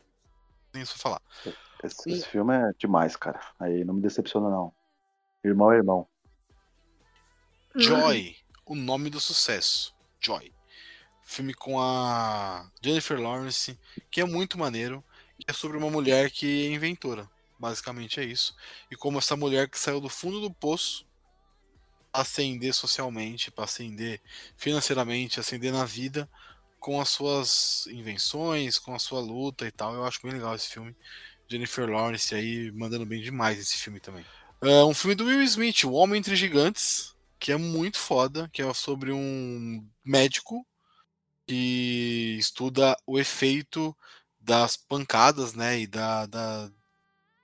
Nem 0.75 0.83
isso 0.83 0.93
pra 0.95 1.03
falar. 1.03 1.23
Esse, 1.83 2.11
esse 2.11 2.29
filme 2.29 2.55
é 2.55 2.73
demais, 2.79 3.17
cara. 3.17 3.41
Aí 3.59 3.85
não 3.85 3.95
me 3.95 4.03
decepciona, 4.03 4.49
não. 4.51 4.73
Irmão 5.45 5.73
é 5.73 5.77
irmão. 5.77 6.07
Joy, 7.75 8.37
o 8.65 8.75
nome 8.75 9.11
do 9.11 9.21
sucesso. 9.21 9.95
Joy. 10.21 10.53
Filme 11.27 11.53
com 11.53 11.81
a 11.81 12.71
Jennifer 12.81 13.21
Lawrence, 13.21 13.79
que 14.11 14.21
é 14.21 14.25
muito 14.25 14.57
maneiro. 14.57 15.05
É 15.47 15.53
sobre 15.53 15.77
uma 15.77 15.91
mulher 15.91 16.31
que 16.31 16.69
é 16.69 16.73
inventora. 16.73 17.29
Basicamente 17.59 18.21
é 18.21 18.25
isso. 18.25 18.55
E 18.91 18.97
como 18.97 19.19
essa 19.19 19.37
mulher 19.37 19.69
que 19.69 19.79
saiu 19.79 20.01
do 20.01 20.09
fundo 20.09 20.41
do 20.41 20.51
poço 20.51 21.05
ascender 22.13 22.73
socialmente, 22.73 23.51
para 23.51 23.65
ascender 23.65 24.21
financeiramente, 24.57 25.39
ascender 25.39 25.73
na 25.73 25.85
vida 25.85 26.31
com 26.79 27.01
as 27.01 27.09
suas 27.09 27.87
invenções, 27.89 28.79
com 28.79 28.95
a 28.95 28.99
sua 28.99 29.21
luta 29.21 29.67
e 29.67 29.71
tal. 29.71 29.95
Eu 29.95 30.05
acho 30.05 30.23
bem 30.23 30.33
legal 30.33 30.55
esse 30.55 30.69
filme. 30.69 30.97
Jennifer 31.49 31.91
Lawrence 31.91 32.35
aí 32.35 32.71
mandando 32.73 33.05
bem 33.05 33.21
demais 33.21 33.59
esse 33.59 33.77
filme 33.77 34.01
também. 34.01 34.25
É 34.63 34.85
um 34.85 34.95
filme 34.95 35.15
do 35.15 35.25
Will 35.25 35.43
Smith, 35.43 35.85
O 35.85 35.93
Homem 35.93 36.19
entre 36.19 36.37
Gigantes, 36.37 37.15
que 37.39 37.53
é 37.53 37.57
muito 37.57 37.99
foda, 37.99 38.49
que 38.53 38.63
é 38.63 38.73
sobre 38.73 39.13
um 39.13 39.87
médico 40.05 40.67
que 41.47 42.37
estuda 42.39 42.97
o 43.07 43.19
efeito 43.19 43.97
das 44.41 44.77
pancadas, 44.77 45.55
né, 45.55 45.81
e 45.81 45.87
da, 45.87 46.27
da, 46.27 46.71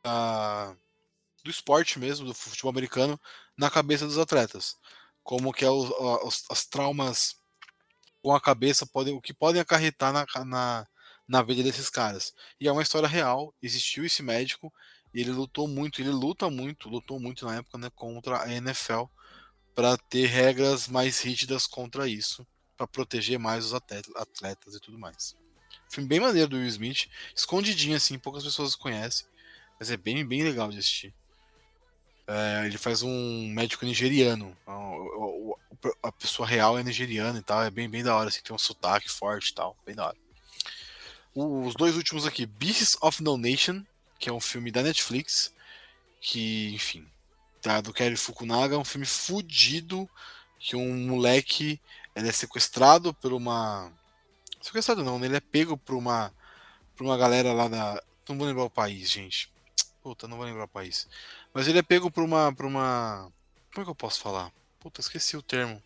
da- 0.05 0.77
do 1.45 1.51
esporte 1.51 1.99
mesmo, 1.99 2.27
do 2.27 2.35
futebol 2.35 2.71
americano, 2.71 3.21
na 3.59 3.71
cabeça 3.71 4.07
dos 4.07 4.19
atletas. 4.19 4.77
Como 5.25 5.53
que 5.53 5.65
é 5.65 5.71
os, 5.71 5.91
a- 5.93 6.27
os- 6.27 6.45
as 6.51 6.67
traumas 6.67 7.37
com 8.23 8.35
a 8.35 8.41
cabeça 8.41 8.87
podem, 8.87 9.15
o 9.15 9.21
que 9.21 9.35
podem 9.35 9.61
acarretar 9.61 10.13
na, 10.13 10.27
na, 10.45 10.87
na 11.29 11.43
vida 11.43 11.63
desses 11.63 11.91
caras. 11.91 12.33
E 12.61 12.69
é 12.69 12.73
uma 12.73 12.83
história 12.83 13.09
real, 13.09 13.55
existiu 13.63 14.05
esse 14.05 14.23
médico, 14.23 14.73
e 15.15 15.21
ele 15.21 15.31
lutou 15.33 15.69
muito, 15.69 16.01
ele 16.01 16.11
luta 16.11 16.49
muito, 16.51 16.89
lutou 16.89 17.21
muito 17.21 17.45
na 17.47 17.57
época, 17.57 17.79
né, 17.79 17.91
contra 17.95 18.43
a 18.43 18.53
NFL 18.53 19.11
para 19.75 19.97
ter 19.97 20.27
regras 20.27 20.89
mais 20.89 21.21
rígidas 21.21 21.67
contra 21.67 22.07
isso, 22.09 22.47
para 22.83 22.87
proteger 22.87 23.39
mais 23.39 23.67
os 23.67 23.75
atleta- 23.75 24.11
atletas 24.17 24.75
e 24.75 24.81
tudo 24.81 24.99
mais. 24.99 25.37
Filme 25.89 26.09
bem 26.09 26.21
maneiro 26.21 26.49
do 26.49 26.57
Will 26.57 26.67
Smith, 26.67 27.09
escondidinho 27.35 27.97
assim, 27.97 28.19
poucas 28.19 28.43
pessoas 28.43 28.75
conhecem, 28.75 29.27
mas 29.79 29.91
é 29.91 29.97
bem, 29.97 30.25
bem 30.27 30.43
legal 30.43 30.71
de 30.71 30.79
assistir. 30.79 31.15
É, 32.27 32.67
ele 32.67 32.79
faz 32.79 33.03
um 33.03 33.49
médico 33.49 33.85
nigeriano, 33.85 34.57
a, 36.03 36.13
pessoa 36.13 36.47
real 36.47 36.79
é 36.79 36.83
nigeriana 36.83 37.39
e 37.39 37.43
tal, 37.43 37.63
é 37.63 37.71
bem, 37.71 37.89
bem 37.89 38.03
da 38.03 38.17
hora, 38.17 38.29
assim, 38.29 38.41
tem 38.43 38.55
um 38.55 38.59
sotaque 38.59 39.11
forte 39.11 39.51
e 39.51 39.55
tal, 39.55 39.77
bem 39.85 39.95
da 39.95 40.07
hora. 40.07 40.17
Os 41.35 41.75
dois 41.75 41.97
últimos 41.97 42.27
aqui, 42.27 42.47
Beasts 42.47 42.97
of 43.01 43.23
No 43.23 43.37
Nation, 43.37 43.85
que 44.19 44.29
é 44.29 44.33
um 44.33 44.41
filme 44.41 44.71
da 44.71 44.83
Netflix, 44.83 45.53
que, 46.21 46.73
enfim, 46.75 47.07
tá, 47.61 47.81
do 47.81 47.93
Kerry 47.93 48.17
Fukunaga, 48.17 48.79
um 48.79 48.85
filme 48.85 49.07
fudido, 49.07 50.09
que 50.63 50.77
um 50.77 51.09
moleque 51.09 51.81
ele 52.15 52.29
é 52.29 52.33
sequestrado 52.33 53.15
por 53.15 53.33
uma. 53.33 53.93
Sequestrado 54.61 55.03
não, 55.03 55.19
né? 55.19 55.27
ele 55.27 55.37
é 55.37 55.41
pego 55.41 55.77
por 55.77 55.95
uma. 55.95 56.33
por 56.97 57.05
uma 57.05 57.17
galera 57.17 57.53
lá 57.53 57.69
da. 57.69 58.03
Não 58.29 58.39
vou 58.39 58.47
lembrar 58.47 58.65
o 58.65 58.71
país, 58.71 59.11
gente. 59.11 59.51
Puta, 60.03 60.29
não 60.29 60.37
vou 60.37 60.47
lembrar 60.47 60.65
o 60.65 60.69
país. 60.69 61.09
Mas 61.53 61.69
ele 61.69 61.79
é 61.79 61.83
pego 61.83 62.11
por 62.11 62.23
uma. 62.23 62.53
por 62.55 62.67
uma. 62.67 63.33
Como 63.73 63.83
é 63.83 63.85
que 63.85 63.91
eu 63.91 63.95
posso 63.95 64.21
falar? 64.21 64.53
Puta, 64.79 65.01
esqueci 65.01 65.37
o 65.37 65.43
termo. 65.43 65.83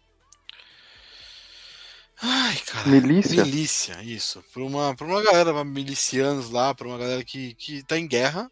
Ai, 2.20 2.56
cara. 2.66 2.88
Milícia? 2.88 3.44
Milícia, 3.44 4.02
isso. 4.02 4.42
Por 4.52 4.62
uma, 4.62 4.96
por 4.96 5.06
uma 5.06 5.22
galera, 5.22 5.64
milicianos 5.64 6.50
lá, 6.50 6.74
por 6.74 6.86
uma 6.86 6.96
galera 6.96 7.22
que, 7.22 7.54
que 7.54 7.82
tá 7.82 7.98
em 7.98 8.08
guerra, 8.08 8.50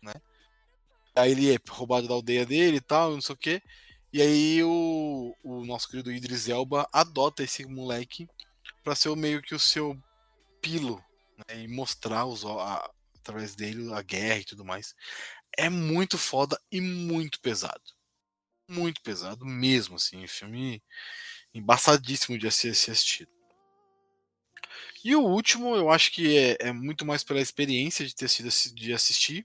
né? 0.00 0.14
Aí 1.16 1.32
ele 1.32 1.52
é 1.52 1.58
roubado 1.68 2.06
da 2.06 2.14
aldeia 2.14 2.46
dele 2.46 2.76
e 2.76 2.80
tal, 2.80 3.12
não 3.12 3.20
sei 3.20 3.34
o 3.34 3.38
quê. 3.38 3.62
E 4.16 4.22
aí 4.22 4.64
o, 4.64 5.36
o 5.44 5.62
nosso 5.66 5.86
querido 5.90 6.10
Idris 6.10 6.48
Elba 6.48 6.88
adota 6.90 7.42
esse 7.42 7.66
moleque 7.66 8.26
pra 8.82 8.94
ser 8.94 9.14
meio 9.14 9.42
que 9.42 9.54
o 9.54 9.58
seu 9.60 9.94
pilo, 10.62 11.04
né? 11.46 11.64
E 11.64 11.68
mostrar 11.68 12.24
os, 12.24 12.42
a- 12.42 12.90
através 13.20 13.54
dele 13.54 13.92
a 13.92 14.00
guerra 14.00 14.38
e 14.38 14.44
tudo 14.46 14.64
mais. 14.64 14.94
É 15.54 15.68
muito 15.68 16.16
foda 16.16 16.58
e 16.72 16.80
muito 16.80 17.38
pesado. 17.42 17.82
Muito 18.66 19.02
pesado 19.02 19.44
mesmo, 19.44 19.96
assim. 19.96 20.26
Filme 20.26 20.82
embaçadíssimo 21.52 22.38
de 22.38 22.50
ser 22.50 22.70
assistido. 22.70 23.30
E 25.04 25.14
o 25.14 25.20
último, 25.22 25.76
eu 25.76 25.90
acho 25.90 26.10
que 26.10 26.38
é, 26.38 26.56
é 26.68 26.72
muito 26.72 27.04
mais 27.04 27.22
pela 27.22 27.42
experiência 27.42 28.06
de 28.06 28.14
ter 28.14 28.30
sido 28.30 28.48
de 28.74 28.94
assistir, 28.94 29.44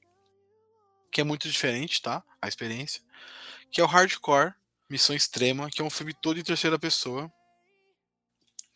que 1.12 1.20
é 1.20 1.24
muito 1.26 1.50
diferente, 1.50 2.02
tá? 2.02 2.24
A 2.42 2.48
experiência, 2.48 3.02
que 3.72 3.82
é 3.82 3.84
o 3.84 3.88
Hardcore, 3.88 4.54
Missão 4.92 5.16
Extrema, 5.16 5.70
que 5.72 5.82
é 5.82 5.86
um 5.86 5.90
filme 5.90 6.14
todo 6.22 6.40
em 6.40 6.44
terceira 6.44 6.78
pessoa. 6.78 7.32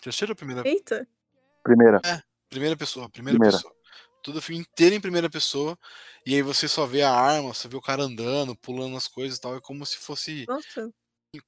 Terceira 0.02 0.32
ou 0.32 0.36
primeira? 0.36 0.68
Eita. 0.68 1.06
Primeira. 1.62 2.00
Primeira 2.50 2.78
pessoa, 2.78 3.10
primeira, 3.10 3.38
Primeira. 3.38 3.58
pessoa. 3.58 3.74
Tudo 4.24 4.40
o 4.40 4.42
filme 4.42 4.62
inteiro 4.62 4.96
em 4.96 5.02
primeira 5.02 5.30
pessoa. 5.30 5.78
E 6.26 6.34
aí 6.34 6.42
você 6.42 6.68
só 6.68 6.86
vê 6.86 7.02
a 7.02 7.12
arma, 7.12 7.54
você 7.54 7.68
vê 7.68 7.76
o 7.76 7.82
cara 7.82 8.04
andando, 8.04 8.56
pulando 8.56 8.96
as 8.96 9.08
coisas 9.08 9.38
e 9.38 9.42
tal. 9.42 9.56
É 9.58 9.62
como 9.62 9.86
se 9.86 9.98
fosse 9.98 10.46
Nossa, 10.48 10.90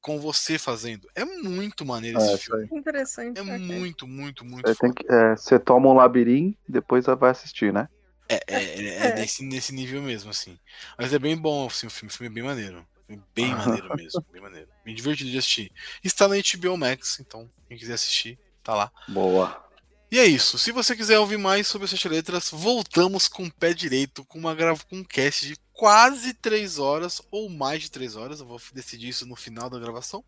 com 0.02 0.20
você 0.20 0.60
fazendo. 0.60 1.08
É 1.16 1.24
muito 1.24 1.86
maneiro 1.86 2.20
É, 2.20 2.34
esse 2.34 2.46
filme. 2.46 2.68
que 2.68 2.76
interessante. 2.76 3.40
É 3.40 3.42
ok. 3.42 3.58
muito, 3.58 4.06
muito, 4.08 4.44
muito 4.46 4.76
foda. 4.76 4.94
que, 4.94 5.12
é, 5.12 5.36
você 5.36 5.58
toma 5.58 5.90
um 5.90 5.94
labirinto, 5.94 6.58
depois 6.68 7.06
vai 7.06 7.32
assistir, 7.32 7.72
né? 7.72 7.88
É, 8.30 8.36
é, 8.48 8.64
é, 8.64 8.88
é 8.88 9.08
É. 9.08 9.16
nesse, 9.16 9.44
nesse 9.44 9.74
nível 9.74 10.02
mesmo, 10.02 10.30
assim. 10.30 10.60
Mas 11.00 11.14
é 11.14 11.18
bem 11.20 11.38
bom, 11.38 11.68
assim, 11.68 11.88
o 11.88 11.90
filme. 11.90 12.12
O 12.12 12.14
filme 12.16 12.30
é 12.32 12.34
bem 12.34 12.44
maneiro. 12.44 12.86
É 13.10 13.18
Bem 13.34 13.54
maneiro 13.56 13.96
mesmo, 13.96 14.26
bem 14.32 14.42
maneiro. 14.42 14.68
Bem 14.84 14.96
divertido 14.96 15.30
de 15.30 15.38
assistir. 15.38 15.72
Está 16.04 16.28
na 16.28 16.36
HBO 16.36 16.78
Max, 16.78 17.20
então 17.20 17.50
quem 17.68 17.78
quiser 17.78 17.94
assistir, 17.94 18.40
tá 18.64 18.76
lá. 18.76 18.92
Boa. 19.08 19.66
E 20.10 20.20
é 20.20 20.26
isso. 20.26 20.58
Se 20.58 20.72
você 20.72 20.96
quiser 20.96 21.20
ouvir 21.20 21.38
mais 21.38 21.68
sobre 21.68 21.84
as 21.86 21.92
sete 21.92 22.08
letras, 22.08 22.50
voltamos 22.52 23.28
com 23.28 23.44
o 23.44 23.52
pé 23.52 23.74
direito, 23.74 24.24
com 24.24 24.40
uma 24.40 24.56
grava 24.56 24.80
com 24.90 24.98
um 24.98 25.04
cast 25.04 25.46
de 25.46 25.58
quase 25.74 26.34
três 26.34 26.80
horas 26.80 27.22
ou 27.30 27.50
mais 27.50 27.84
de 27.84 27.92
três 27.92 28.16
horas. 28.16 28.40
Eu 28.40 28.46
vou 28.46 28.62
decidir 28.74 29.10
isso 29.10 29.26
no 29.26 29.36
final 29.36 29.70
da 29.70 29.78
gravação. 29.78 30.24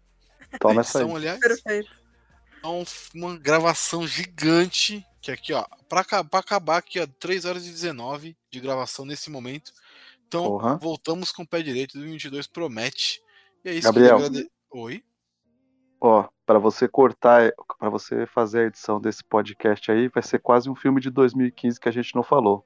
Toma 0.60 0.76
da 0.76 0.82
essa 0.82 0.98
aí. 0.98 1.04
edição, 1.04 1.16
aliás. 1.16 1.40
Perfeito. 1.40 1.90
Então, 2.58 2.84
uma 3.16 3.38
gravação 3.38 4.06
gigante. 4.06 5.06
Que 5.22 5.32
aqui, 5.32 5.54
ó, 5.54 5.66
pra, 5.88 6.04
pra 6.04 6.40
acabar 6.40 6.78
aqui, 6.78 7.00
ó, 7.00 7.08
3 7.20 7.46
horas 7.46 7.66
e 7.66 7.72
19 7.72 8.38
de 8.52 8.60
gravação 8.60 9.06
nesse 9.06 9.30
momento. 9.30 9.72
Então, 10.30 10.44
Porra. 10.44 10.78
voltamos 10.78 11.32
com 11.32 11.42
o 11.42 11.48
pé 11.48 11.60
direito. 11.64 11.94
2022 11.94 12.46
promete. 12.46 13.20
E 13.66 13.70
é 13.70 13.74
isso 13.74 13.88
Gabriel. 13.88 14.18
que 14.18 14.22
eu 14.22 14.26
agrade... 14.28 14.50
Oi? 14.72 15.04
Ó, 16.00 16.30
pra 16.46 16.60
você 16.60 16.88
cortar, 16.88 17.52
pra 17.80 17.90
você 17.90 18.28
fazer 18.28 18.60
a 18.62 18.66
edição 18.68 19.02
desse 19.02 19.24
podcast 19.24 19.92
aí, 19.92 20.08
vai 20.08 20.22
ser 20.22 20.38
quase 20.40 20.70
um 20.70 20.76
filme 20.76 21.02
de 21.02 21.10
2015 21.10 21.80
que 21.80 21.90
a 21.90 21.92
gente 21.92 22.16
não 22.16 22.22
falou, 22.22 22.64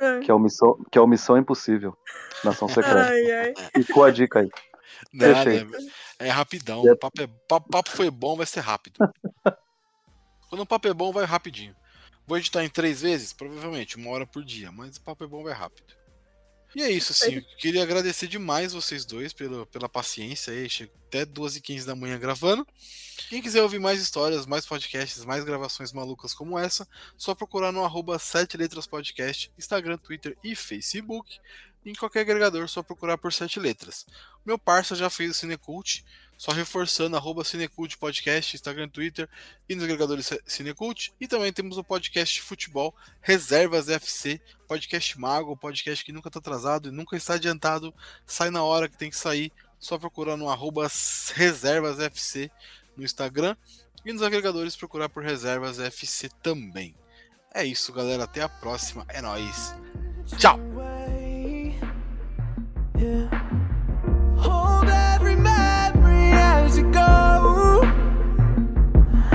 Ah. 0.00 0.20
que 0.20 0.30
é 0.30 0.34
o 0.34 0.38
Missão, 0.38 0.78
que 0.90 0.96
é 0.96 1.00
o 1.00 1.06
Missão 1.06 1.36
Impossível, 1.36 1.98
Nação 2.44 2.68
Secreta. 2.68 3.08
Ai, 3.10 3.30
ai. 3.32 3.54
Ficou 3.82 4.04
a 4.04 4.10
dica 4.12 4.38
aí. 4.40 4.50
Nada, 5.12 5.52
é, 5.52 5.66
é 6.20 6.30
rapidão. 6.30 6.86
É. 6.88 6.92
O 6.92 6.96
papo, 6.96 7.20
é, 7.20 7.26
papo, 7.48 7.68
papo 7.68 7.90
foi 7.90 8.08
bom, 8.08 8.36
vai 8.36 8.46
ser 8.46 8.60
rápido. 8.60 8.98
Quando 10.48 10.60
o 10.60 10.66
papo 10.66 10.86
é 10.86 10.94
bom, 10.94 11.12
vai 11.12 11.24
rapidinho. 11.24 11.74
Vou 12.26 12.38
editar 12.38 12.64
em 12.64 12.68
três 12.70 13.02
vezes? 13.02 13.32
Provavelmente, 13.32 13.96
uma 13.96 14.10
hora 14.10 14.24
por 14.26 14.44
dia, 14.44 14.70
mas 14.70 14.96
o 14.96 15.02
papo 15.02 15.24
é 15.24 15.26
bom, 15.26 15.42
vai 15.42 15.52
rápido. 15.52 15.92
E 16.74 16.82
é 16.82 16.90
isso, 16.90 17.12
assim. 17.12 17.40
Queria 17.58 17.82
agradecer 17.82 18.26
demais 18.26 18.72
vocês 18.72 19.04
dois 19.04 19.32
pela, 19.32 19.64
pela 19.66 19.88
paciência 19.88 20.52
aí. 20.52 20.68
Até 21.06 21.24
2h15 21.24 21.84
da 21.84 21.94
manhã 21.94 22.18
gravando. 22.18 22.66
Quem 23.28 23.40
quiser 23.40 23.62
ouvir 23.62 23.78
mais 23.78 24.00
histórias, 24.00 24.46
mais 24.46 24.66
podcasts, 24.66 25.24
mais 25.24 25.44
gravações 25.44 25.92
malucas 25.92 26.34
como 26.34 26.58
essa, 26.58 26.86
só 27.16 27.34
procurar 27.34 27.70
no 27.70 27.84
arroba 27.84 28.18
7 28.18 28.56
Letras 28.56 28.86
Podcast, 28.86 29.52
Instagram, 29.56 29.96
Twitter 29.98 30.36
e 30.42 30.56
Facebook. 30.56 31.38
Em 31.86 31.94
qualquer 31.94 32.20
agregador, 32.20 32.68
só 32.68 32.82
procurar 32.82 33.18
por 33.18 33.32
7 33.32 33.60
letras. 33.60 34.06
Meu 34.44 34.58
parça 34.58 34.96
já 34.96 35.08
fez 35.08 35.30
o 35.30 35.34
Cinecult, 35.34 36.04
só 36.44 36.52
reforçando, 36.52 37.16
arroba 37.16 37.42
Cinecult 37.42 37.96
Podcast, 37.96 38.54
Instagram, 38.54 38.86
Twitter 38.90 39.26
e 39.66 39.74
nos 39.74 39.82
agregadores 39.82 40.30
Cinecult. 40.46 41.10
E 41.18 41.26
também 41.26 41.50
temos 41.50 41.78
o 41.78 41.82
podcast 41.82 42.34
de 42.34 42.42
futebol 42.42 42.94
Reservas 43.22 43.88
FC, 43.88 44.38
podcast 44.68 45.18
mago, 45.18 45.56
podcast 45.56 46.04
que 46.04 46.12
nunca 46.12 46.28
está 46.28 46.40
atrasado 46.40 46.90
e 46.90 46.92
nunca 46.92 47.16
está 47.16 47.32
adiantado, 47.34 47.94
sai 48.26 48.50
na 48.50 48.62
hora 48.62 48.90
que 48.90 48.98
tem 48.98 49.08
que 49.08 49.16
sair, 49.16 49.50
só 49.78 49.98
procurar 49.98 50.36
no 50.36 50.50
arroba 50.50 50.86
Reservas 51.32 51.98
FC 51.98 52.50
no 52.94 53.02
Instagram 53.02 53.56
e 54.04 54.12
nos 54.12 54.20
agregadores 54.20 54.76
procurar 54.76 55.08
por 55.08 55.24
Reservas 55.24 55.78
FC 55.78 56.28
também. 56.42 56.94
É 57.54 57.64
isso, 57.64 57.90
galera. 57.90 58.24
Até 58.24 58.42
a 58.42 58.50
próxima. 58.50 59.06
É 59.08 59.22
nóis. 59.22 59.74
Tchau. 60.36 60.73